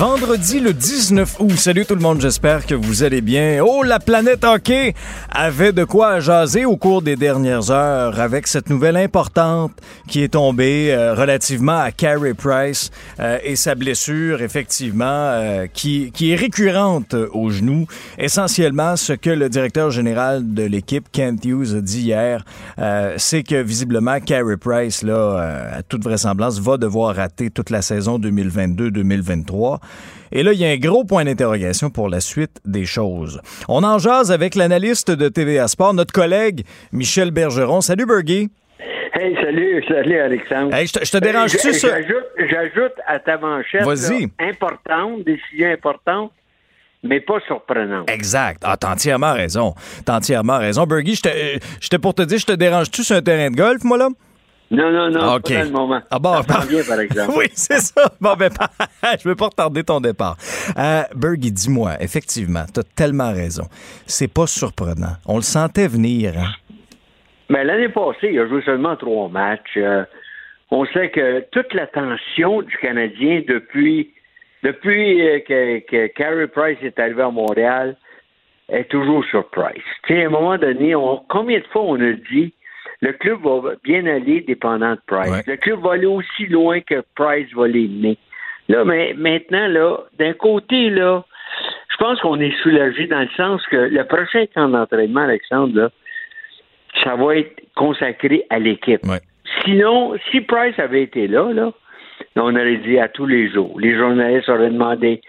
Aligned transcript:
Vendredi 0.00 0.60
le 0.60 0.72
19 0.72 1.40
août. 1.40 1.50
Salut 1.58 1.84
tout 1.84 1.94
le 1.94 2.00
monde, 2.00 2.22
j'espère 2.22 2.64
que 2.64 2.74
vous 2.74 3.02
allez 3.02 3.20
bien. 3.20 3.62
Oh, 3.62 3.82
la 3.82 3.98
planète 3.98 4.44
hockey 4.44 4.94
avait 5.30 5.74
de 5.74 5.84
quoi 5.84 6.20
jaser 6.20 6.64
au 6.64 6.78
cours 6.78 7.02
des 7.02 7.16
dernières 7.16 7.70
heures 7.70 8.18
avec 8.18 8.46
cette 8.46 8.70
nouvelle 8.70 8.96
importante 8.96 9.72
qui 10.08 10.22
est 10.22 10.30
tombée 10.30 10.90
euh, 10.90 11.12
relativement 11.14 11.78
à 11.78 11.90
Carey 11.92 12.32
Price 12.32 12.90
euh, 13.20 13.36
et 13.44 13.56
sa 13.56 13.74
blessure, 13.74 14.40
effectivement, 14.40 15.04
euh, 15.04 15.66
qui, 15.66 16.10
qui 16.12 16.32
est 16.32 16.36
récurrente 16.36 17.14
au 17.34 17.50
genou. 17.50 17.86
Essentiellement, 18.16 18.96
ce 18.96 19.12
que 19.12 19.28
le 19.28 19.50
directeur 19.50 19.90
général 19.90 20.54
de 20.54 20.62
l'équipe, 20.62 21.08
Kent 21.12 21.44
Hughes, 21.44 21.76
a 21.76 21.82
dit 21.82 22.00
hier, 22.00 22.46
c'est 23.18 23.42
que 23.42 23.62
visiblement, 23.62 24.18
Carey 24.20 24.56
Price, 24.56 25.02
là, 25.02 25.68
à 25.74 25.82
toute 25.82 26.02
vraisemblance, 26.02 26.58
va 26.58 26.78
devoir 26.78 27.16
rater 27.16 27.50
toute 27.50 27.68
la 27.68 27.82
saison 27.82 28.18
2022-2023. 28.18 29.78
Et 30.32 30.42
là, 30.42 30.52
il 30.52 30.60
y 30.60 30.64
a 30.64 30.68
un 30.68 30.76
gros 30.76 31.04
point 31.04 31.24
d'interrogation 31.24 31.90
pour 31.90 32.08
la 32.08 32.20
suite 32.20 32.60
des 32.64 32.84
choses. 32.84 33.40
On 33.68 33.82
en 33.82 33.98
jase 33.98 34.30
avec 34.30 34.54
l'analyste 34.54 35.10
de 35.10 35.28
TVA 35.28 35.66
Sport, 35.68 35.94
notre 35.94 36.12
collègue 36.12 36.64
Michel 36.92 37.30
Bergeron. 37.30 37.80
Salut, 37.80 38.06
Bergie. 38.06 38.48
Hey, 39.12 39.34
salut, 39.42 39.84
salut 39.88 40.18
Alexandre. 40.18 40.74
Hey, 40.74 40.86
je 40.86 40.92
te, 40.92 41.18
dérange-tu 41.18 41.72
ça? 41.74 41.88
J'ajoute 42.38 42.94
à 43.06 43.18
ta 43.18 43.38
manchette 43.38 43.82
importante, 44.38 45.24
décision 45.24 45.72
importante, 45.72 46.32
mais 47.02 47.20
pas 47.20 47.40
surprenante. 47.46 48.08
Exact. 48.08 48.62
Ah, 48.64 48.76
t'as 48.78 48.92
entièrement 48.92 49.34
raison. 49.34 49.74
T'as 50.06 50.16
entièrement 50.16 50.58
raison. 50.58 50.86
Bergie, 50.86 51.20
j'étais 51.80 51.98
pour 51.98 52.14
te 52.14 52.22
dire, 52.22 52.38
je 52.38 52.46
te 52.46 52.52
dérange-tu 52.52 53.02
sur 53.02 53.16
un 53.16 53.22
terrain 53.22 53.50
de 53.50 53.56
golf, 53.56 53.82
moi, 53.84 53.98
là? 53.98 54.08
Non, 54.70 54.92
non, 54.92 55.10
non, 55.10 55.34
OK. 55.34 55.52
pas 55.52 55.64
le 55.64 55.70
moment. 55.70 56.00
Ah 56.10 56.18
bon, 56.20 56.42
ça 56.42 56.64
bien, 56.64 56.82
par 56.84 57.00
exemple. 57.00 57.32
oui, 57.36 57.46
c'est 57.54 57.80
ça. 57.80 58.12
Bon, 58.20 58.34
ben, 58.36 58.50
je 59.20 59.28
veux 59.28 59.34
pas 59.34 59.46
retarder 59.46 59.82
ton 59.82 60.00
départ. 60.00 60.36
Euh, 60.78 61.02
Bergie, 61.14 61.50
dis-moi, 61.50 61.94
effectivement, 62.00 62.64
tu 62.72 62.80
as 62.80 62.84
tellement 62.94 63.32
raison. 63.32 63.64
C'est 64.06 64.32
pas 64.32 64.46
surprenant. 64.46 65.16
On 65.26 65.36
le 65.36 65.42
sentait 65.42 65.88
venir. 65.88 66.34
Hein? 66.38 66.52
Mais 67.48 67.64
l'année 67.64 67.88
passée, 67.88 68.30
il 68.32 68.38
a 68.38 68.46
joué 68.46 68.62
seulement 68.62 68.94
trois 68.94 69.28
matchs. 69.28 69.76
Euh, 69.76 70.04
on 70.70 70.86
sait 70.86 71.10
que 71.10 71.44
toute 71.50 71.74
l'attention 71.74 72.62
du 72.62 72.76
Canadien 72.76 73.42
depuis, 73.48 74.12
depuis 74.62 75.20
euh, 75.20 75.40
que, 75.40 75.80
que 75.80 76.06
Carey 76.14 76.46
Price 76.46 76.78
est 76.82 76.96
arrivé 77.00 77.22
à 77.22 77.30
Montréal 77.30 77.96
est 78.68 78.88
toujours 78.88 79.24
sur 79.24 79.48
Price. 79.50 79.82
Tu 80.06 80.14
sais, 80.14 80.22
à 80.22 80.26
un 80.26 80.30
moment 80.30 80.58
donné, 80.58 80.94
on, 80.94 81.24
combien 81.28 81.58
de 81.58 81.64
fois 81.72 81.82
on 81.82 82.00
a 82.00 82.12
dit 82.12 82.54
le 83.00 83.12
club 83.14 83.40
va 83.42 83.72
bien 83.82 84.06
aller 84.06 84.42
dépendant 84.42 84.92
de 84.92 85.00
Price. 85.06 85.46
Le 85.46 85.56
club 85.56 85.80
va 85.80 85.92
aller 85.92 86.06
aussi 86.06 86.46
loin 86.46 86.80
que 86.80 87.02
Price 87.14 87.48
va 87.54 87.66
l'aimer. 87.66 88.18
Là, 88.68 88.84
mais 88.84 89.14
maintenant, 89.16 89.66
là, 89.68 89.98
d'un 90.18 90.32
côté, 90.34 90.90
là, 90.90 91.24
je 91.90 91.96
pense 91.96 92.20
qu'on 92.20 92.38
est 92.40 92.54
soulagé 92.62 93.06
dans 93.06 93.20
le 93.20 93.28
sens 93.36 93.66
que 93.66 93.76
le 93.76 94.04
prochain 94.04 94.44
camp 94.54 94.68
d'entraînement, 94.68 95.22
Alexandre, 95.22 95.74
là, 95.74 95.90
ça 97.02 97.16
va 97.16 97.36
être 97.36 97.60
consacré 97.74 98.44
à 98.50 98.58
l'équipe. 98.58 99.00
Sinon, 99.64 100.16
si 100.30 100.40
Price 100.42 100.78
avait 100.78 101.02
été 101.02 101.26
là, 101.26 101.52
là, 101.52 101.72
on 102.36 102.54
aurait 102.54 102.76
dit 102.76 102.98
à 102.98 103.08
tous 103.08 103.26
les 103.26 103.50
jours. 103.50 103.80
Les 103.80 103.96
journalistes 103.96 104.48
auraient 104.48 104.70
demandé 104.70 105.20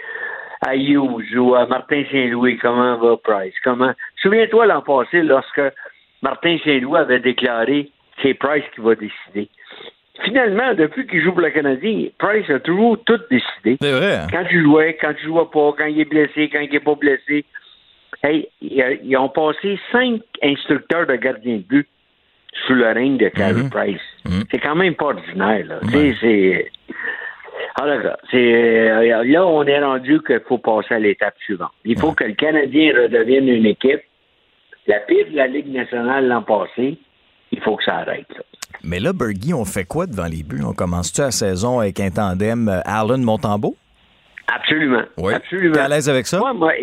à 0.61 0.75
Hughes 0.75 1.35
ou 1.35 1.55
à 1.55 1.65
Martin 1.65 2.03
Saint-Louis 2.11 2.57
comment 2.57 2.97
va 2.97 3.17
Price? 3.17 3.55
Comment? 3.63 3.93
Souviens-toi 4.21 4.67
l'an 4.67 4.81
passé, 4.81 5.23
lorsque 5.23 5.61
Martin 6.21 6.57
Saint-Louis 6.63 6.97
avait 6.97 7.19
déclaré 7.19 7.85
que 7.85 8.21
c'est 8.21 8.33
Price 8.35 8.63
qui 8.75 8.81
va 8.81 8.95
décider. 8.95 9.49
Finalement, 10.23 10.73
depuis 10.75 11.07
qu'il 11.07 11.21
joue 11.23 11.31
pour 11.31 11.41
le 11.41 11.49
Canadien, 11.49 12.07
Price 12.19 12.49
a 12.49 12.59
toujours 12.59 12.97
tout 13.05 13.19
décidé. 13.29 13.77
C'est 13.81 13.91
vrai. 13.91 14.15
Hein? 14.17 14.27
Quand 14.31 14.43
il 14.51 14.61
jouait, 14.61 14.97
quand 15.01 15.13
il 15.19 15.25
jouait 15.25 15.45
pas, 15.51 15.73
quand 15.77 15.85
il 15.85 15.99
est 15.99 16.05
blessé, 16.05 16.49
quand 16.49 16.59
il 16.59 16.73
est 16.73 16.79
pas 16.79 16.95
blessé. 16.95 17.45
Hey, 18.23 18.47
ils 18.61 19.17
ont 19.17 19.29
passé 19.29 19.79
cinq 19.91 20.21
instructeurs 20.43 21.07
de 21.07 21.15
gardien 21.15 21.55
de 21.55 21.63
but 21.63 21.87
sous 22.67 22.73
le 22.73 22.85
règne 22.85 23.17
de 23.17 23.29
Carey 23.29 23.53
mm-hmm. 23.53 23.69
Price. 23.71 24.01
Mm-hmm. 24.27 24.43
C'est 24.51 24.59
quand 24.59 24.75
même 24.75 24.93
pas 24.93 25.05
ordinaire. 25.05 25.65
Là. 25.65 25.79
C'est. 26.21 26.71
Alors, 27.79 28.17
c'est, 28.29 29.23
là, 29.23 29.47
on 29.47 29.63
est 29.63 29.79
rendu 29.79 30.21
qu'il 30.21 30.41
faut 30.47 30.59
passer 30.59 30.93
à 30.93 30.99
l'étape 30.99 31.35
suivante. 31.39 31.71
Il 31.85 31.97
faut 31.97 32.11
que 32.11 32.25
le 32.25 32.33
Canadien 32.33 32.93
redevienne 32.95 33.47
une 33.47 33.65
équipe 33.65 34.01
la 34.87 34.99
pire 34.99 35.25
de 35.29 35.35
la 35.35 35.47
Ligue 35.47 35.71
nationale 35.71 36.27
l'an 36.27 36.41
passé, 36.41 36.97
il 37.51 37.61
faut 37.61 37.75
que 37.75 37.83
ça 37.83 37.97
arrête. 37.97 38.27
Mais 38.83 38.99
là, 38.99 39.13
Bergie, 39.13 39.53
on 39.53 39.65
fait 39.65 39.85
quoi 39.85 40.07
devant 40.07 40.25
les 40.25 40.43
buts? 40.43 40.63
On 40.65 40.73
commence-tu 40.73 41.21
la 41.21 41.31
saison 41.31 41.79
avec 41.79 41.99
un 41.99 42.09
tandem 42.09 42.67
euh, 42.67 42.79
Allen-Montembeau? 42.85 43.75
Absolument. 44.47 45.03
Oui. 45.17 45.33
Absolument. 45.33 45.75
T'es 45.75 45.79
à 45.79 45.87
l'aise 45.87 46.09
avec 46.09 46.25
ça? 46.25 46.39
Moi, 46.39 46.53
moi, 46.53 46.73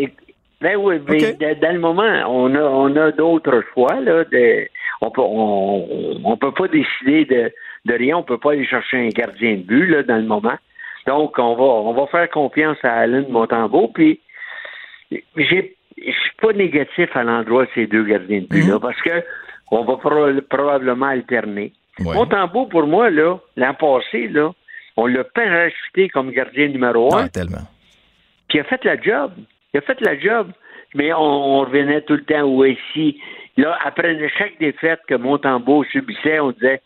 ben 0.60 0.76
oui, 0.76 0.98
dans 0.98 1.72
le 1.72 1.78
moment, 1.78 2.24
on 2.26 2.52
a, 2.54 2.62
on 2.62 2.96
a 2.96 3.12
d'autres 3.12 3.62
choix. 3.72 4.00
Là, 4.00 4.24
on 5.00 5.10
peut, 5.10 5.22
on, 5.22 6.36
peut 6.36 6.52
pas 6.52 6.66
décider 6.66 7.24
de, 7.26 7.52
de 7.84 7.94
rien. 7.94 8.16
On 8.16 8.24
peut 8.24 8.38
pas 8.38 8.52
aller 8.52 8.66
chercher 8.66 8.96
un 8.96 9.08
gardien 9.08 9.52
de 9.52 9.62
but 9.62 9.86
là, 9.86 10.02
dans 10.02 10.16
le 10.16 10.24
moment. 10.24 10.56
Donc, 11.06 11.38
on 11.38 11.54
va, 11.54 11.62
on 11.62 11.92
va 11.92 12.06
faire 12.08 12.28
confiance 12.30 12.76
à 12.82 12.92
Allen 12.92 13.26
Montembeau. 13.28 13.88
Puis, 13.94 14.20
j'ai 15.36 15.76
je 16.06 16.12
suis 16.12 16.36
pas 16.40 16.52
négatif 16.52 17.14
à 17.14 17.22
l'endroit 17.22 17.64
de 17.64 17.70
ces 17.74 17.86
deux 17.86 18.04
gardiens 18.04 18.40
de 18.40 18.46
but-là, 18.46 18.74
mhm. 18.74 18.80
parce 18.80 19.00
que 19.02 19.22
on 19.70 19.84
va 19.84 19.96
probablement 20.48 21.06
alterner. 21.06 21.72
Ouais. 22.00 22.14
Montembeau, 22.14 22.66
pour 22.66 22.86
moi, 22.86 23.10
là, 23.10 23.38
l'an 23.56 23.74
passé, 23.74 24.28
là, 24.28 24.52
on 24.96 25.06
l'a 25.06 25.24
parachuté 25.24 26.08
comme 26.08 26.30
gardien 26.30 26.68
numéro 26.68 27.14
un. 27.14 27.24
Ah, 27.24 27.28
tellement. 27.28 27.66
Puis 28.48 28.58
il 28.58 28.60
a 28.60 28.64
fait 28.64 28.84
la 28.84 29.00
job. 29.00 29.32
Il 29.74 29.78
a 29.78 29.80
fait 29.82 30.00
la 30.00 30.18
job. 30.18 30.50
Mais 30.94 31.12
on, 31.12 31.60
revenait 31.60 32.00
tout 32.02 32.14
le 32.14 32.24
temps 32.24 32.42
où 32.42 32.64
ici. 32.64 33.20
Là, 33.56 33.78
après 33.84 34.16
chaque 34.38 34.58
défaite 34.58 35.00
que 35.06 35.14
Montembeau 35.14 35.84
subissait, 35.84 36.40
on 36.40 36.52
disait 36.52 36.80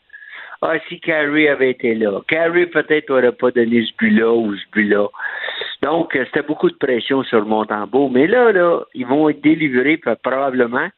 Ah, 0.61 0.75
si 0.89 0.99
Carey 0.99 1.49
avait 1.49 1.71
été 1.71 1.95
là. 1.95 2.21
Carey 2.27 2.67
peut-être 2.67 3.11
n'aurait 3.11 3.33
pas 3.33 3.51
donné 3.51 3.85
ce 3.85 3.93
but-là 3.97 4.33
ou 4.33 4.55
ce 4.57 4.65
but-là. 4.73 5.07
Donc, 5.83 6.15
euh, 6.15 6.25
c'était 6.27 6.47
beaucoup 6.47 6.71
de 6.71 6.77
pression 6.77 7.25
sur 7.25 7.45
Montembeau. 7.45 8.09
Mais 8.09 8.27
là, 8.27 8.53
là, 8.53 8.83
ils 8.95 9.07
vont 9.07 9.29
être 9.29 9.41
délivrés 9.41 9.97
probablement 9.97 10.89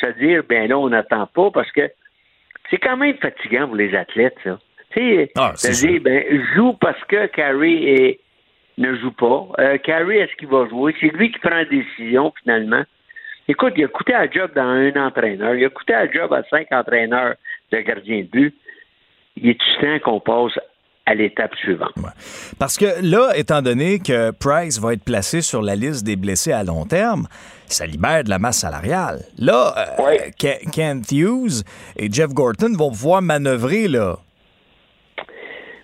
se 0.00 0.06
dire, 0.18 0.42
ben 0.48 0.68
là, 0.68 0.78
on 0.78 0.90
n'attend 0.90 1.26
pas 1.26 1.50
parce 1.50 1.70
que 1.72 1.90
c'est 2.70 2.78
quand 2.78 2.96
même 2.96 3.16
fatigant 3.16 3.66
pour 3.66 3.76
les 3.76 3.94
athlètes, 3.94 4.36
ça. 4.44 4.58
Tu 4.90 5.00
sais, 5.00 5.32
ah, 5.36 5.54
dire, 5.56 6.00
ben, 6.02 6.24
joue 6.54 6.74
parce 6.74 7.02
que 7.04 7.26
Carey 7.26 8.18
ne 8.78 8.94
joue 8.96 9.12
pas. 9.12 9.48
Euh, 9.58 9.78
Carey, 9.78 10.18
est-ce 10.18 10.34
qu'il 10.36 10.48
va 10.48 10.68
jouer? 10.68 10.94
C'est 11.00 11.08
lui 11.08 11.32
qui 11.32 11.38
prend 11.38 11.50
la 11.50 11.64
décision, 11.64 12.32
finalement. 12.42 12.82
Écoute, 13.48 13.74
il 13.76 13.84
a 13.84 13.88
coûté 13.88 14.14
un 14.14 14.30
job 14.30 14.52
dans 14.54 14.62
un 14.62 14.94
entraîneur. 14.96 15.54
Il 15.54 15.64
a 15.64 15.70
coûté 15.70 15.94
un 15.94 16.10
job 16.10 16.32
à 16.32 16.42
cinq 16.44 16.68
entraîneurs 16.70 17.34
de 17.72 17.78
gardien 17.78 18.20
de 18.20 18.28
but. 18.28 18.54
Il 19.36 19.48
est 19.50 19.58
temps 19.80 19.98
qu'on 20.00 20.20
passe 20.20 20.58
à 21.06 21.14
l'étape 21.14 21.54
suivante. 21.56 21.92
Parce 22.58 22.78
que 22.78 22.86
là, 23.02 23.32
étant 23.36 23.60
donné 23.60 23.98
que 23.98 24.30
Price 24.30 24.80
va 24.80 24.94
être 24.94 25.04
placé 25.04 25.42
sur 25.42 25.60
la 25.60 25.76
liste 25.76 26.04
des 26.04 26.16
blessés 26.16 26.52
à 26.52 26.64
long 26.64 26.86
terme, 26.86 27.26
ça 27.66 27.86
libère 27.86 28.24
de 28.24 28.30
la 28.30 28.38
masse 28.38 28.60
salariale. 28.60 29.20
Là, 29.38 29.74
euh, 29.76 30.30
Kent 30.38 31.12
Hughes 31.12 31.62
et 31.96 32.10
Jeff 32.10 32.28
Gorton 32.28 32.72
vont 32.76 32.90
pouvoir 32.90 33.20
manœuvrer, 33.20 33.88
là. 33.88 34.16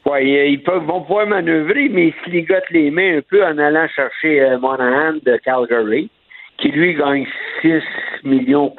Oui, 0.07 0.51
ils 0.51 0.63
peuvent, 0.63 0.85
vont 0.85 1.03
pouvoir 1.03 1.27
manœuvrer, 1.27 1.89
mais 1.91 2.09
ils 2.09 2.15
se 2.25 2.31
ligotent 2.31 2.71
les 2.71 2.91
mains 2.91 3.19
un 3.19 3.23
peu 3.23 3.45
en 3.45 3.59
allant 3.59 3.87
chercher 3.95 4.41
euh, 4.41 4.59
Monahan 4.59 5.19
de 5.25 5.37
Calgary, 5.45 6.09
qui 6.57 6.69
lui 6.69 6.95
gagne 6.95 7.27
6 7.61 7.83
millions, 8.25 8.75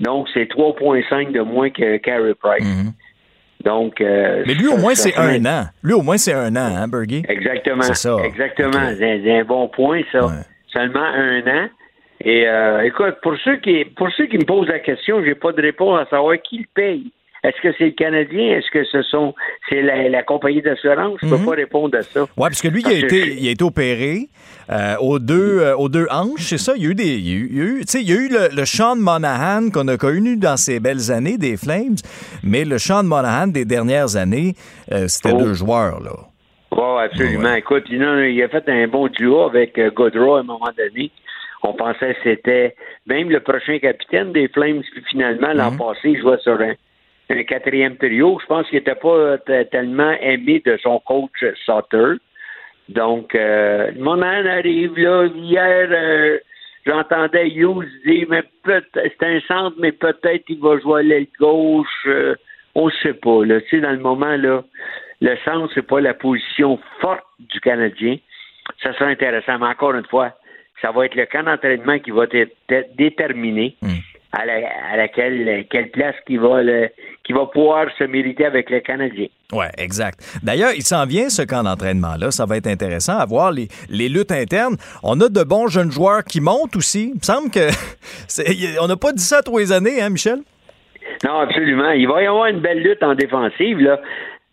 Donc, 0.00 0.28
c'est 0.32 0.48
3,5 0.48 1.32
de 1.32 1.40
moins 1.40 1.70
que 1.70 1.96
Carey 1.96 2.34
Price. 2.34 2.64
Mm-hmm. 2.64 2.92
Donc, 3.64 4.00
euh, 4.00 4.42
Mais 4.46 4.54
lui, 4.54 4.68
au 4.68 4.76
moins, 4.76 4.94
c'est 4.94 5.16
un 5.16 5.44
an. 5.44 5.64
Lui, 5.82 5.92
au 5.92 6.02
moins, 6.02 6.16
c'est 6.16 6.32
un 6.32 6.54
an, 6.56 6.76
hein, 6.76 6.88
Bergie? 6.88 7.22
Exactement. 7.28 7.82
C'est 7.82 7.94
ça. 7.94 8.16
Exactement. 8.24 8.94
C'est 8.98 9.38
un 9.38 9.44
bon 9.44 9.68
point, 9.68 10.02
ça. 10.10 10.20
Seulement 10.72 11.04
un 11.04 11.40
an. 11.40 11.68
Et 12.24 12.46
euh, 12.46 12.82
écoute, 12.84 13.16
pour 13.22 13.34
ceux 13.44 13.56
qui 13.56 13.84
pour 13.96 14.08
ceux 14.12 14.26
qui 14.26 14.38
me 14.38 14.44
posent 14.44 14.68
la 14.68 14.78
question, 14.78 15.24
j'ai 15.24 15.34
pas 15.34 15.52
de 15.52 15.60
réponse 15.60 16.00
à 16.00 16.08
savoir 16.08 16.36
qui 16.40 16.58
le 16.58 16.66
paye. 16.72 17.10
Est-ce 17.44 17.60
que 17.60 17.74
c'est 17.76 17.86
le 17.86 17.90
Canadien? 17.90 18.56
Est-ce 18.58 18.70
que 18.70 18.84
ce 18.84 19.02
sont 19.02 19.34
c'est 19.68 19.82
la, 19.82 20.22
compagnie 20.22 20.62
d'assurance? 20.62 21.18
Je 21.22 21.26
ne 21.26 21.30
peux 21.32 21.38
Mhm. 21.38 21.44
pas 21.44 21.50
répondre 21.56 21.98
à 21.98 22.02
ça. 22.02 22.20
Oui, 22.22 22.28
parce 22.36 22.62
que 22.62 22.68
lui, 22.68 22.82
il 22.82 22.88
a, 22.88 22.92
été, 22.92 23.20
je- 23.20 23.30
il 23.40 23.48
a 23.48 23.50
été 23.50 23.64
opéré 23.64 24.28
euh, 24.70 24.94
aux, 25.00 25.18
deux, 25.18 25.58
euh, 25.60 25.74
aux 25.76 25.88
deux 25.88 26.06
hanches, 26.10 26.40
c'est 26.42 26.58
ça? 26.58 26.74
Il 26.76 26.84
y 26.84 26.86
a 26.86 26.90
eu, 26.90 26.94
des, 26.94 27.04
il 27.18 27.28
y 27.28 27.32
a 27.32 27.34
eu, 27.36 27.48
il 27.50 27.56
y 27.56 27.60
a 27.60 27.64
eu- 27.64 27.80
tu 27.80 27.86
sais, 27.88 28.00
il 28.00 28.08
y 28.08 28.12
a 28.12 28.16
eu 28.16 28.28
le, 28.28 28.54
le 28.56 28.64
Sean 28.64 28.94
Monahan 28.94 29.70
qu'on 29.70 29.88
a 29.88 29.96
connu 29.96 30.36
dans 30.36 30.56
ces 30.56 30.78
belles 30.78 31.10
années 31.10 31.36
des 31.36 31.56
Flames, 31.56 31.96
mais 32.44 32.64
le 32.64 32.78
Sean 32.78 33.02
Monahan 33.02 33.48
des 33.48 33.64
dernières 33.64 34.16
années, 34.16 34.54
euh, 34.92 35.08
c'était 35.08 35.32
Oh. 35.34 35.38
deux 35.42 35.54
joueurs, 35.54 36.00
là. 36.00 36.12
Oui, 36.70 37.02
absolument. 37.04 37.50
Ouais. 37.50 37.58
Écoute, 37.58 37.84
il 37.90 38.02
a, 38.04 38.28
il 38.28 38.40
a 38.42 38.48
fait 38.48 38.66
un 38.68 38.86
bon 38.86 39.08
duo 39.08 39.42
avec 39.42 39.78
Gaudreau 39.94 40.36
à 40.36 40.40
un 40.40 40.44
moment 40.44 40.70
donné. 40.78 41.10
On 41.64 41.74
pensait 41.74 42.14
que 42.14 42.20
c'était 42.22 42.74
même 43.06 43.30
le 43.30 43.40
prochain 43.40 43.78
capitaine 43.80 44.32
des 44.32 44.46
Flames, 44.48 44.80
puis 44.92 45.02
finalement, 45.10 45.52
l'an 45.52 45.76
passé, 45.76 46.10
il 46.10 46.20
jouait 46.20 46.38
sur 46.38 46.54
un, 46.60 46.72
un 47.32 47.44
quatrième 47.44 47.96
trio. 47.96 48.38
Je 48.40 48.46
pense 48.46 48.68
qu'il 48.68 48.78
n'était 48.78 48.94
pas 48.94 49.08
euh, 49.08 49.64
tellement 49.70 50.12
aimé 50.20 50.62
de 50.64 50.76
son 50.82 51.00
coach 51.00 51.44
Sutter. 51.64 52.16
Donc, 52.88 53.34
euh, 53.34 53.92
Monahan 53.96 54.46
arrive 54.46 54.96
là. 54.98 55.26
Hier, 55.34 55.88
euh, 55.90 56.38
j'entendais 56.86 57.48
Hughes 57.48 57.88
dire, 58.04 58.26
mais 58.28 58.42
c'est 58.64 59.22
un 59.22 59.40
centre, 59.40 59.76
mais 59.78 59.92
peut-être 59.92 60.44
il 60.48 60.60
va 60.60 60.78
jouer 60.78 61.00
à 61.00 61.02
l'aile 61.02 61.26
gauche. 61.38 62.08
on 62.74 62.86
ne 62.86 62.92
sait 63.02 63.14
pas. 63.14 63.40
Tu 63.44 63.68
sais, 63.70 63.80
dans 63.80 63.92
le 63.92 63.98
moment, 63.98 64.36
là, 64.36 64.62
le 65.20 65.36
centre, 65.44 65.70
c'est 65.74 65.86
pas 65.86 66.00
la 66.00 66.14
position 66.14 66.78
forte 67.00 67.24
du 67.38 67.60
Canadien. 67.60 68.16
Ça 68.82 68.92
sera 68.94 69.06
intéressant. 69.06 69.58
Mais 69.58 69.66
encore 69.66 69.94
une 69.94 70.06
fois, 70.06 70.32
ça 70.80 70.90
va 70.90 71.06
être 71.06 71.14
le 71.14 71.26
camp 71.26 71.44
d'entraînement 71.44 71.98
qui 72.00 72.10
va 72.10 72.24
être 72.24 72.96
déterminé 72.96 73.76
Mm. 73.82 74.11
À, 74.32 74.46
la, 74.46 74.54
à 74.92 74.96
laquelle 74.96 75.66
quelle 75.70 75.90
place 75.90 76.14
qui 76.26 76.36
va 76.36 76.62
le, 76.62 76.88
qui 77.24 77.32
va 77.32 77.46
pouvoir 77.46 77.86
se 77.98 78.04
mériter 78.04 78.44
avec 78.44 78.70
le 78.70 78.80
Canadien. 78.80 79.26
Oui, 79.52 79.66
exact. 79.78 80.20
D'ailleurs, 80.42 80.72
il 80.74 80.82
s'en 80.82 81.04
vient, 81.04 81.28
ce 81.28 81.42
camp 81.42 81.62
d'entraînement-là. 81.62 82.30
Ça 82.30 82.46
va 82.46 82.56
être 82.56 82.66
intéressant 82.66 83.18
à 83.18 83.26
voir 83.26 83.52
les, 83.52 83.68
les 83.90 84.08
luttes 84.08 84.32
internes. 84.32 84.76
On 85.02 85.20
a 85.20 85.28
de 85.28 85.44
bons 85.44 85.66
jeunes 85.68 85.90
joueurs 85.90 86.24
qui 86.24 86.40
montent 86.40 86.76
aussi. 86.76 87.10
Il 87.10 87.16
me 87.16 87.22
semble 87.22 87.50
que. 87.50 87.68
on 88.82 88.88
n'a 88.88 88.96
pas 88.96 89.12
dit 89.12 89.22
ça 89.22 89.42
tous 89.42 89.58
les 89.58 89.72
années, 89.72 90.00
hein, 90.00 90.08
Michel? 90.08 90.38
Non, 91.24 91.40
absolument. 91.40 91.90
Il 91.90 92.08
va 92.08 92.22
y 92.22 92.26
avoir 92.26 92.46
une 92.46 92.60
belle 92.60 92.82
lutte 92.82 93.02
en 93.02 93.14
défensive, 93.14 93.78
là, 93.78 94.00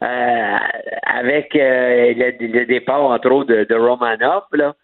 euh, 0.04 0.58
avec 1.06 1.56
euh, 1.56 2.14
le, 2.16 2.48
le 2.48 2.66
départ, 2.66 3.02
entre 3.02 3.32
autres, 3.32 3.50
de, 3.50 3.64
de 3.64 3.76
Romanov, 3.76 4.44
là. 4.54 4.76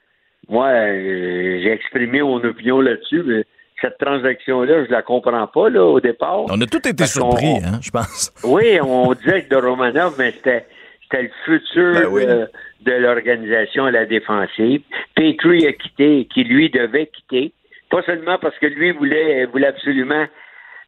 Moi, 0.47 0.67
euh, 0.67 1.59
j'ai 1.63 1.71
exprimé 1.71 2.21
mon 2.21 2.43
opinion 2.43 2.79
là-dessus, 2.79 3.23
mais 3.25 3.43
cette 3.81 3.97
transaction-là, 3.97 4.85
je 4.85 4.91
la 4.91 5.01
comprends 5.01 5.47
pas, 5.47 5.69
là, 5.69 5.83
au 5.83 5.99
départ. 5.99 6.45
On 6.49 6.59
a 6.61 6.65
tous 6.65 6.87
été 6.89 7.05
surpris, 7.05 7.57
hein, 7.63 7.79
je 7.81 7.91
pense. 7.91 8.31
Oui, 8.43 8.79
on 8.81 9.13
disait 9.13 9.43
que 9.43 9.49
de 9.49 9.55
Romanov, 9.57 10.15
mais 10.17 10.31
c'était 10.31 10.65
c'était 11.03 11.23
le 11.23 11.29
futur 11.45 11.93
Ben 11.93 12.07
oui. 12.09 12.23
euh, 12.27 12.45
de 12.81 12.91
l'organisation 12.93 13.85
à 13.85 13.91
la 13.91 14.05
défensive. 14.05 14.81
Petrie 15.15 15.67
a 15.67 15.73
quitté, 15.73 16.27
qui 16.33 16.43
lui 16.43 16.69
devait 16.69 17.07
quitter, 17.07 17.53
pas 17.89 18.01
seulement 18.03 18.37
parce 18.39 18.57
que 18.59 18.65
lui 18.65 18.91
voulait, 18.91 19.45
voulait 19.45 19.67
absolument 19.67 20.25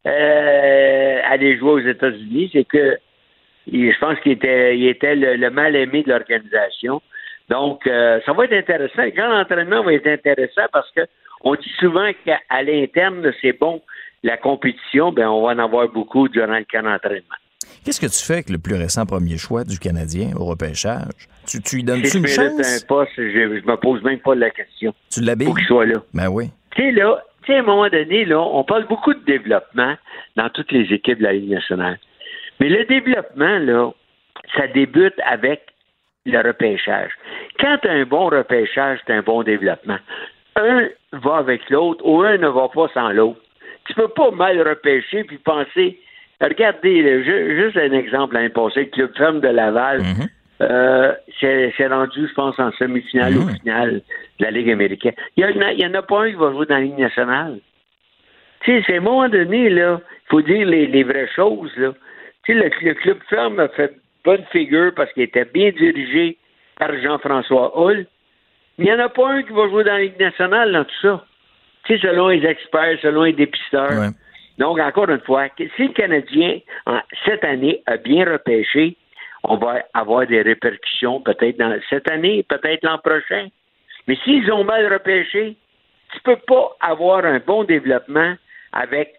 euh, 0.06 1.20
aller 1.24 1.56
jouer 1.58 1.70
aux 1.70 1.78
États-Unis, 1.86 2.50
c'est 2.52 2.64
que 2.64 2.98
je 3.70 3.98
pense 4.00 4.18
qu'il 4.20 4.32
était, 4.32 4.76
il 4.78 4.88
était 4.88 5.14
le, 5.14 5.36
le 5.36 5.50
mal 5.50 5.76
aimé 5.76 6.02
de 6.02 6.08
l'organisation. 6.10 7.02
Donc, 7.48 7.86
euh, 7.86 8.20
ça 8.26 8.32
va 8.32 8.44
être 8.44 8.52
intéressant. 8.54 9.02
Le 9.02 9.10
grand 9.10 9.40
entraînement 9.40 9.82
va 9.82 9.92
être 9.92 10.06
intéressant 10.06 10.66
parce 10.72 10.90
que 10.92 11.02
on 11.42 11.54
dit 11.54 11.72
souvent 11.78 12.10
qu'à 12.24 12.62
l'interne, 12.62 13.32
c'est 13.40 13.58
bon. 13.58 13.82
La 14.22 14.36
compétition, 14.36 15.12
ben, 15.12 15.28
on 15.28 15.46
va 15.46 15.52
en 15.52 15.58
avoir 15.58 15.88
beaucoup 15.88 16.28
durant 16.28 16.58
le 16.58 16.64
camp 16.70 16.82
d'entraînement. 16.82 17.36
Qu'est-ce 17.84 18.00
que 18.00 18.06
tu 18.06 18.24
fais 18.24 18.34
avec 18.34 18.50
le 18.50 18.58
plus 18.58 18.74
récent 18.74 19.06
premier 19.06 19.38
choix 19.38 19.64
du 19.64 19.78
Canadien 19.78 20.30
au 20.36 20.44
repêchage? 20.44 21.28
Tu, 21.46 21.62
tu 21.62 21.76
lui 21.76 21.82
Si 21.82 21.86
donnes-tu 21.86 22.08
je 22.10 22.18
une 22.18 22.26
chance? 22.26 22.82
un 22.82 22.86
poste, 22.86 23.12
je, 23.16 23.22
je 23.60 23.66
me 23.66 23.76
pose 23.76 24.02
même 24.02 24.18
pas 24.18 24.34
la 24.34 24.50
question. 24.50 24.92
Tu 25.10 25.20
l'habilles? 25.20 25.46
Faut 25.48 25.54
qu'il 25.54 25.66
soit 25.66 25.86
là. 25.86 26.02
Ben 26.12 26.28
oui. 26.28 26.50
Tu 26.74 26.82
sais, 26.82 26.90
là, 26.92 27.22
tu 27.44 27.52
sais, 27.52 27.56
à 27.58 27.60
un 27.60 27.62
moment 27.62 27.88
donné, 27.88 28.24
là, 28.24 28.40
on 28.40 28.64
parle 28.64 28.86
beaucoup 28.88 29.14
de 29.14 29.24
développement 29.24 29.94
dans 30.36 30.48
toutes 30.50 30.72
les 30.72 30.92
équipes 30.92 31.18
de 31.18 31.24
la 31.24 31.32
Ligue 31.32 31.50
nationale. 31.50 31.98
Mais 32.60 32.68
le 32.68 32.84
développement, 32.84 33.58
là, 33.58 33.90
ça 34.56 34.66
débute 34.66 35.14
avec 35.24 35.62
le 36.26 36.38
repêchage. 36.46 37.12
Quand 37.60 37.78
tu 37.80 37.88
as 37.88 37.92
un 37.92 38.04
bon 38.04 38.26
repêchage, 38.28 38.98
tu 39.06 39.12
un 39.12 39.22
bon 39.22 39.42
développement. 39.42 39.98
Un 40.58 40.88
va 41.12 41.36
avec 41.36 41.68
l'autre 41.70 42.04
ou 42.04 42.22
un 42.22 42.36
ne 42.36 42.48
va 42.48 42.68
pas 42.68 42.88
sans 42.92 43.10
l'autre. 43.10 43.40
Tu 43.86 43.94
peux 43.94 44.08
pas 44.08 44.30
mal 44.30 44.60
repêcher 44.66 45.24
puis 45.24 45.38
penser. 45.38 45.98
Regardez, 46.40 47.02
là, 47.02 47.22
juste 47.22 47.76
un 47.76 47.92
exemple 47.92 48.34
l'année 48.34 48.48
passée, 48.48 48.80
le 48.80 48.86
Club 48.86 49.16
Ferme 49.16 49.40
de 49.40 49.48
Laval. 49.48 50.02
Euh, 50.60 51.12
c'est 51.40 51.86
rendu, 51.86 52.26
je 52.28 52.34
pense, 52.34 52.58
en 52.58 52.72
semi-finale 52.72 53.36
ou 53.36 53.42
Mhm. 53.42 53.56
finale 53.60 54.02
de 54.40 54.44
la 54.44 54.50
Ligue 54.50 54.70
américaine. 54.70 55.14
Il 55.36 55.46
n'y 55.46 55.86
en, 55.86 55.94
a 55.94 56.02
pas 56.02 56.22
un 56.24 56.30
qui 56.30 56.36
va 56.36 56.50
jouer 56.52 56.66
dans 56.66 56.74
la 56.74 56.80
Ligue 56.80 56.98
nationale. 56.98 57.58
Tu 58.64 58.72
sais, 58.72 58.82
c'est 58.86 58.94
à 58.94 58.96
un 58.98 59.00
moment 59.00 59.28
donné, 59.28 59.70
là, 59.70 60.00
il 60.02 60.28
faut 60.30 60.42
dire 60.42 60.66
les, 60.66 60.86
les 60.86 61.04
vraies 61.04 61.30
choses, 61.34 61.70
là. 61.76 61.92
Tu 62.44 62.52
sais, 62.54 62.58
le, 62.58 62.70
le 62.88 62.94
Club 62.94 63.18
Ferme 63.28 63.60
a 63.60 63.68
fait 63.68 63.94
bonne 64.24 64.44
figure 64.50 64.92
parce 64.96 65.12
qu'il 65.12 65.22
était 65.22 65.44
bien 65.44 65.70
dirigé 65.70 66.36
par 66.76 66.90
Jean-François 67.00 67.72
Hull. 67.76 68.06
Il 68.78 68.84
n'y 68.84 68.92
en 68.92 68.98
a 69.00 69.08
pas 69.08 69.28
un 69.28 69.42
qui 69.42 69.52
va 69.52 69.68
jouer 69.68 69.84
dans 69.84 69.92
la 69.92 70.00
Ligue 70.00 70.20
nationale 70.20 70.72
dans 70.72 70.84
tout 70.84 71.00
ça. 71.02 71.24
Tu 71.84 71.98
sais, 71.98 72.06
selon 72.08 72.28
les 72.28 72.44
experts, 72.46 72.98
selon 73.02 73.24
les 73.24 73.32
dépisteurs. 73.32 73.90
Ouais. 73.90 74.10
Donc, 74.58 74.78
encore 74.78 75.08
une 75.08 75.20
fois, 75.20 75.48
si 75.56 75.86
le 75.86 75.92
Canadien, 75.92 76.58
en- 76.86 77.00
cette 77.24 77.44
année, 77.44 77.82
a 77.86 77.96
bien 77.96 78.24
repêché, 78.30 78.96
on 79.44 79.56
va 79.56 79.84
avoir 79.94 80.26
des 80.26 80.42
répercussions 80.42 81.20
peut-être 81.20 81.58
dans 81.58 81.76
cette 81.88 82.10
année, 82.10 82.44
peut-être 82.48 82.82
l'an 82.84 82.98
prochain. 82.98 83.48
Mais 84.06 84.16
s'ils 84.24 84.50
ont 84.52 84.64
mal 84.64 84.92
repêché, 84.92 85.56
tu 86.12 86.20
peux 86.22 86.38
pas 86.46 86.76
avoir 86.80 87.24
un 87.24 87.38
bon 87.38 87.64
développement 87.64 88.34
avec 88.72 89.14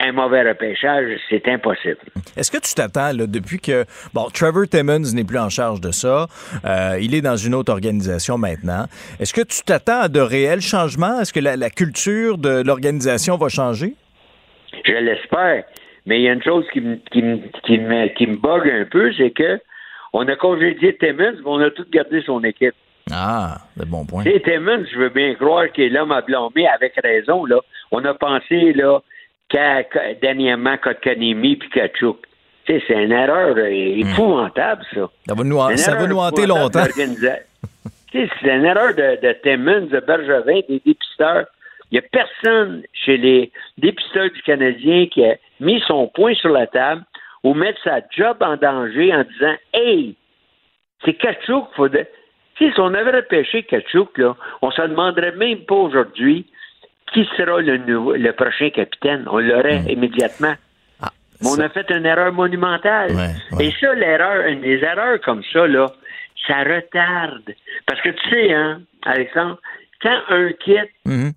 un 0.00 0.12
mauvais 0.12 0.42
repêchage. 0.48 1.18
C'est 1.28 1.46
impossible. 1.48 1.98
Est-ce 2.36 2.50
que 2.50 2.58
tu 2.58 2.74
t'attends, 2.74 3.12
là, 3.12 3.26
depuis 3.26 3.60
que. 3.60 3.84
Bon, 4.14 4.26
Trevor 4.32 4.66
Timmons 4.68 5.12
n'est 5.14 5.24
plus 5.24 5.38
en 5.38 5.48
charge 5.48 5.80
de 5.80 5.90
ça. 5.90 6.26
euh, 6.64 6.98
il 7.00 7.14
est 7.14 7.20
dans 7.20 7.36
une 7.36 7.54
autre 7.54 7.72
organisation 7.72 8.38
maintenant. 8.38 8.86
Est-ce 9.18 9.32
que 9.34 9.42
tu 9.42 9.62
t'attends 9.62 10.00
à 10.02 10.08
de 10.08 10.20
réels 10.20 10.60
changements? 10.60 11.20
Est-ce 11.20 11.32
que 11.32 11.40
la, 11.40 11.56
la 11.56 11.70
culture 11.70 12.38
de 12.38 12.62
l'organisation 12.64 13.36
va 13.36 13.48
changer? 13.48 13.94
Je 14.84 14.92
l'espère. 14.92 15.64
Mais 16.06 16.20
il 16.20 16.22
y 16.22 16.28
a 16.28 16.32
une 16.32 16.42
chose 16.42 16.64
qui 16.72 16.80
me, 16.80 16.96
qui 17.12 17.22
me, 17.22 17.38
qui 17.64 17.78
me, 17.78 18.08
qui 18.14 18.26
me 18.26 18.36
bug 18.36 18.68
un 18.68 18.86
peu, 18.90 19.12
c'est 19.16 19.30
que 19.30 19.60
on 20.12 20.26
a 20.26 20.34
congédié 20.34 20.96
Timmons, 20.96 21.36
mais 21.36 21.42
on 21.44 21.60
a 21.60 21.70
tout 21.70 21.84
gardé 21.92 22.22
son 22.22 22.42
équipe. 22.42 22.74
Ah, 23.12 23.58
de 23.76 23.84
bon 23.84 24.04
point. 24.06 24.24
Timmons, 24.24 24.84
je 24.92 24.98
veux 24.98 25.10
bien 25.10 25.34
croire 25.34 25.70
qu'il 25.72 25.84
est 25.84 25.88
l'homme 25.88 26.12
à 26.12 26.20
blâmer 26.22 26.66
avec 26.68 26.94
raison. 27.02 27.44
Là. 27.44 27.60
On 27.92 28.04
a 28.04 28.14
pensé 28.14 28.72
là, 28.72 29.00
qu'à 29.50 29.82
dernièrement 30.22 30.78
Kotkanemi 30.78 31.56
puis 31.56 31.68
Kachuk. 31.70 32.18
C'est 32.66 32.82
une 32.88 33.10
erreur 33.10 33.56
euh, 33.56 33.98
épouvantable, 33.98 34.84
ça. 34.94 35.10
Ça 35.26 35.34
va 35.34 35.42
nous, 35.42 35.76
ça 35.76 35.96
va 35.96 36.06
nous 36.06 36.18
hanter 36.18 36.46
longtemps. 36.46 36.84
c'est 38.12 38.28
une 38.44 38.64
erreur 38.64 38.94
de, 38.94 39.20
de 39.20 39.32
Timmons, 39.42 39.86
de 39.86 39.98
Bergevin, 40.00 40.60
des 40.68 40.80
dépisteurs. 40.86 41.46
Il 41.90 41.98
n'y 41.98 41.98
a 41.98 42.02
personne 42.12 42.82
chez 42.92 43.16
les 43.16 43.50
dépisteurs 43.76 44.30
du 44.30 44.40
Canadien 44.42 45.06
qui 45.06 45.24
a 45.24 45.34
mis 45.58 45.82
son 45.88 46.06
point 46.06 46.34
sur 46.34 46.50
la 46.50 46.68
table 46.68 47.02
ou 47.42 47.54
mettre 47.54 47.82
sa 47.82 48.00
job 48.16 48.36
en 48.40 48.56
danger 48.56 49.12
en 49.12 49.24
disant 49.24 49.56
Hey, 49.72 50.14
c'est 51.04 51.14
Kachuk, 51.14 51.66
faut 51.74 51.88
de... 51.88 52.06
Si 52.58 52.70
on 52.76 52.94
avait 52.94 53.16
repêché 53.16 53.62
Kachuk, 53.64 54.16
là, 54.18 54.36
on 54.62 54.70
se 54.70 54.82
demanderait 54.82 55.32
même 55.32 55.60
pas 55.60 55.74
aujourd'hui 55.74 56.46
qui 57.12 57.28
sera 57.36 57.60
le, 57.60 57.76
nouveau, 57.78 58.14
le 58.14 58.32
prochain 58.32 58.70
capitaine? 58.70 59.24
On 59.30 59.38
l'aurait 59.38 59.82
immédiatement. 59.88 60.54
Ah, 61.02 61.10
Mais 61.40 61.48
on 61.48 61.58
a 61.60 61.68
fait 61.68 61.90
une 61.90 62.06
erreur 62.06 62.32
monumentale. 62.32 63.12
Ouais, 63.12 63.56
ouais. 63.56 63.66
Et 63.66 63.72
ça, 63.80 63.94
l'erreur, 63.94 64.44
des 64.60 64.78
erreurs 64.82 65.20
comme 65.20 65.42
ça, 65.52 65.66
là, 65.66 65.86
ça 66.46 66.58
retarde. 66.64 67.54
Parce 67.86 68.00
que 68.00 68.10
tu 68.10 68.30
sais, 68.30 68.52
hein, 68.52 68.80
Alexandre, 69.04 69.58
quand 70.02 70.18
un 70.28 70.50
quitte, 70.52 70.90
Mhm. 71.04 71.32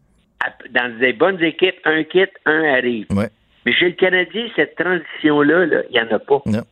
dans 0.71 0.99
des 0.99 1.13
bonnes 1.13 1.41
équipes, 1.43 1.79
un 1.85 2.03
quitte, 2.03 2.33
un 2.45 2.63
arrive. 2.63 3.07
Ouais. 3.11 3.29
Mais 3.65 3.73
chez 3.73 3.85
le 3.87 3.91
Canadien, 3.93 4.47
cette 4.55 4.75
transition-là, 4.75 5.65
là, 5.65 5.81
il 5.89 5.93
n'y 5.93 5.99
en 6.01 6.13
a 6.15 6.19
pas. 6.19 6.41
Non. 6.45 6.63